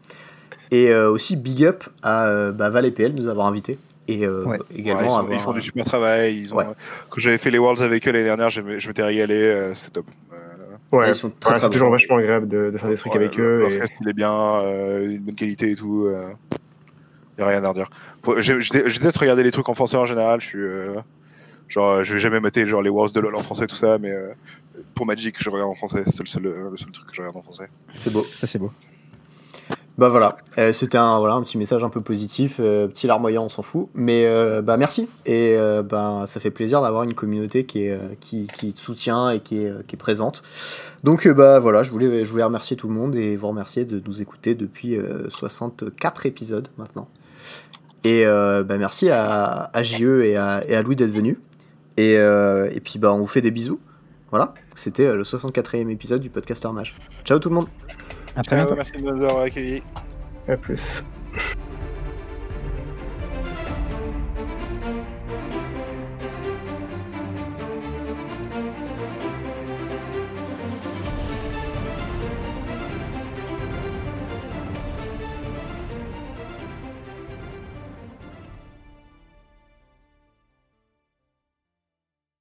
Et 0.72 0.92
aussi 0.96 1.36
big 1.36 1.64
up 1.64 1.84
à 2.02 2.52
bah, 2.52 2.72
Val 2.72 2.86
et 2.86 2.92
PL 2.92 3.14
de 3.14 3.22
nous 3.22 3.30
avoir 3.30 3.46
invités 3.46 3.78
et 4.12 4.26
euh, 4.26 4.44
Ouais. 4.46 4.58
également 4.76 5.00
Ouais, 5.02 5.06
ils, 5.06 5.10
sont- 5.12 5.18
avoir- 5.20 5.34
ils 5.34 5.40
font 5.40 5.54
du 5.54 5.62
super 5.62 5.86
travail. 5.86 6.38
Ils 6.40 6.54
ont, 6.54 6.58
Ouais. 6.58 6.66
Quand 7.10 7.20
j'avais 7.20 7.38
fait 7.38 7.52
les 7.52 7.58
Worlds 7.60 7.82
avec 7.84 8.08
eux 8.08 8.12
l'année 8.12 8.26
dernière, 8.26 8.50
je, 8.50 8.62
m'étais 8.62 9.04
régalé, 9.04 9.36
euh, 9.36 9.74
c'était 9.76 9.92
top. 9.92 10.06
Euh, 10.34 10.36
Ouais, 10.92 11.14
c'est 11.14 11.70
toujours 11.70 11.92
vachement 11.92 12.18
agréable 12.18 12.48
de, 12.48 12.72
de 12.72 12.78
faire 12.78 12.90
des 12.90 12.96
trucs 12.98 13.14
ouais, 13.14 13.20
avec 13.20 13.36
le- 13.36 13.44
eux. 13.44 13.68
Et... 13.68 13.74
L'orchestre, 13.78 13.98
il 14.02 14.10
est 14.10 14.14
bien, 14.14 14.34
euh, 14.34 15.12
une 15.12 15.20
bonne 15.20 15.36
qualité 15.36 15.72
et 15.72 15.76
tout. 15.76 16.06
Euh, 16.08 16.32
y 17.38 17.42
a 17.42 17.46
rien 17.48 17.64
à 17.64 17.70
redire. 17.70 17.90
Je, 18.38 18.60
je, 18.60 18.74
je 18.90 18.98
déteste 19.00 19.18
regarder 19.18 19.44
les 19.44 19.52
trucs 19.52 19.70
en 19.70 19.76
français 19.76 19.98
en 19.98 20.06
général. 20.06 20.42
Je 20.42 20.46
suis. 20.46 20.60
euh, 20.60 20.96
genre, 21.68 22.04
je 22.04 22.14
vais 22.16 22.20
jamais 22.20 22.40
mater 22.40 22.66
genre, 22.66 22.82
les 22.82 22.90
Worlds 22.90 23.14
de 23.14 23.20
LoL 23.20 23.36
en 23.36 23.44
français, 23.44 23.68
tout 23.68 23.76
ça, 23.76 23.98
mais 24.00 24.10
euh, 24.12 24.30
pour 24.96 25.06
Magic, 25.06 25.36
je 25.40 25.50
regarde 25.52 25.70
en 25.70 25.76
français. 25.76 26.04
C'est 26.08 26.22
le 26.22 26.26
seul, 26.28 26.44
le 26.44 26.78
seul 26.78 26.92
truc 26.92 27.08
que 27.08 27.14
je 27.16 27.22
regarde 27.22 27.38
en 27.38 27.44
français. 27.44 27.70
C'est 27.94 28.12
beau. 28.12 28.24
Ça, 28.24 28.48
c'est 28.48 28.58
beau. 28.60 28.72
Bah 30.00 30.08
voilà, 30.08 30.38
Euh, 30.58 30.72
c'était 30.72 30.98
un, 30.98 31.20
voilà, 31.20 31.34
un 31.34 31.42
petit 31.42 31.58
message 31.58 31.84
un 31.84 31.90
peu 31.90 32.00
positif, 32.00 32.62
euh, 32.62 32.88
petit 32.88 33.06
larmoyant, 33.06 33.44
on 33.44 33.50
s'en 33.50 33.64
fout. 33.64 33.90
Mais 33.94 34.26
euh, 34.28 34.62
bah 34.62 34.78
merci. 34.78 35.10
Et 35.26 35.58
bah, 35.84 36.24
ça 36.26 36.40
fait 36.40 36.52
plaisir 36.52 36.82
d'avoir 36.82 37.04
une 37.04 37.14
communauté 37.14 37.66
qui, 37.66 37.84
est, 37.84 38.00
qui, 38.22 38.48
qui 38.48 38.72
te 38.72 38.80
soutient 38.80 39.30
et 39.30 39.42
qui 39.42 39.66
est, 39.66 39.86
qui 39.88 39.98
est 39.98 40.00
présente. 40.00 40.42
Donc 41.04 41.28
bah 41.28 41.60
voilà, 41.60 41.84
je 41.84 41.92
voulais, 41.92 42.24
je 42.24 42.32
voulais 42.32 42.46
remercier 42.46 42.78
tout 42.78 42.88
le 42.88 42.94
monde 42.94 43.14
et 43.18 43.36
vous 43.36 43.50
remercier 43.50 43.84
de 43.84 44.02
nous 44.06 44.22
écouter 44.22 44.56
depuis 44.56 44.96
euh, 44.96 45.30
64 45.30 46.26
épisodes 46.26 46.70
maintenant. 46.78 47.10
Et 48.06 48.24
bah 48.24 48.78
merci 48.78 49.10
à, 49.10 49.70
à 49.74 49.84
JE 49.84 50.24
et 50.24 50.38
à, 50.38 50.64
à 50.70 50.82
Louis 50.82 50.96
d'être 50.96 51.12
venus. 51.12 51.40
Et, 51.98 52.14
et 52.14 52.80
puis 52.80 53.00
bah 53.00 53.12
on 53.12 53.18
vous 53.18 53.28
fait 53.28 53.42
des 53.42 53.52
bisous. 53.52 53.82
Voilà, 54.30 54.54
c'était 54.78 55.14
le 55.14 55.24
64e 55.24 55.90
épisode 55.90 56.22
du 56.22 56.30
podcast 56.30 56.66
Mage. 56.68 56.96
Ciao 57.26 57.38
tout 57.40 57.50
le 57.50 57.56
monde 57.56 57.68
À 58.40 58.42
très 58.42 58.56
bientôt. 58.56 58.74
Merci 58.74 58.94
de 58.94 59.00
nous 59.00 59.22
avoir 59.22 59.42
accueillis. 59.44 59.84
À 60.48 60.56
plus. 60.56 61.04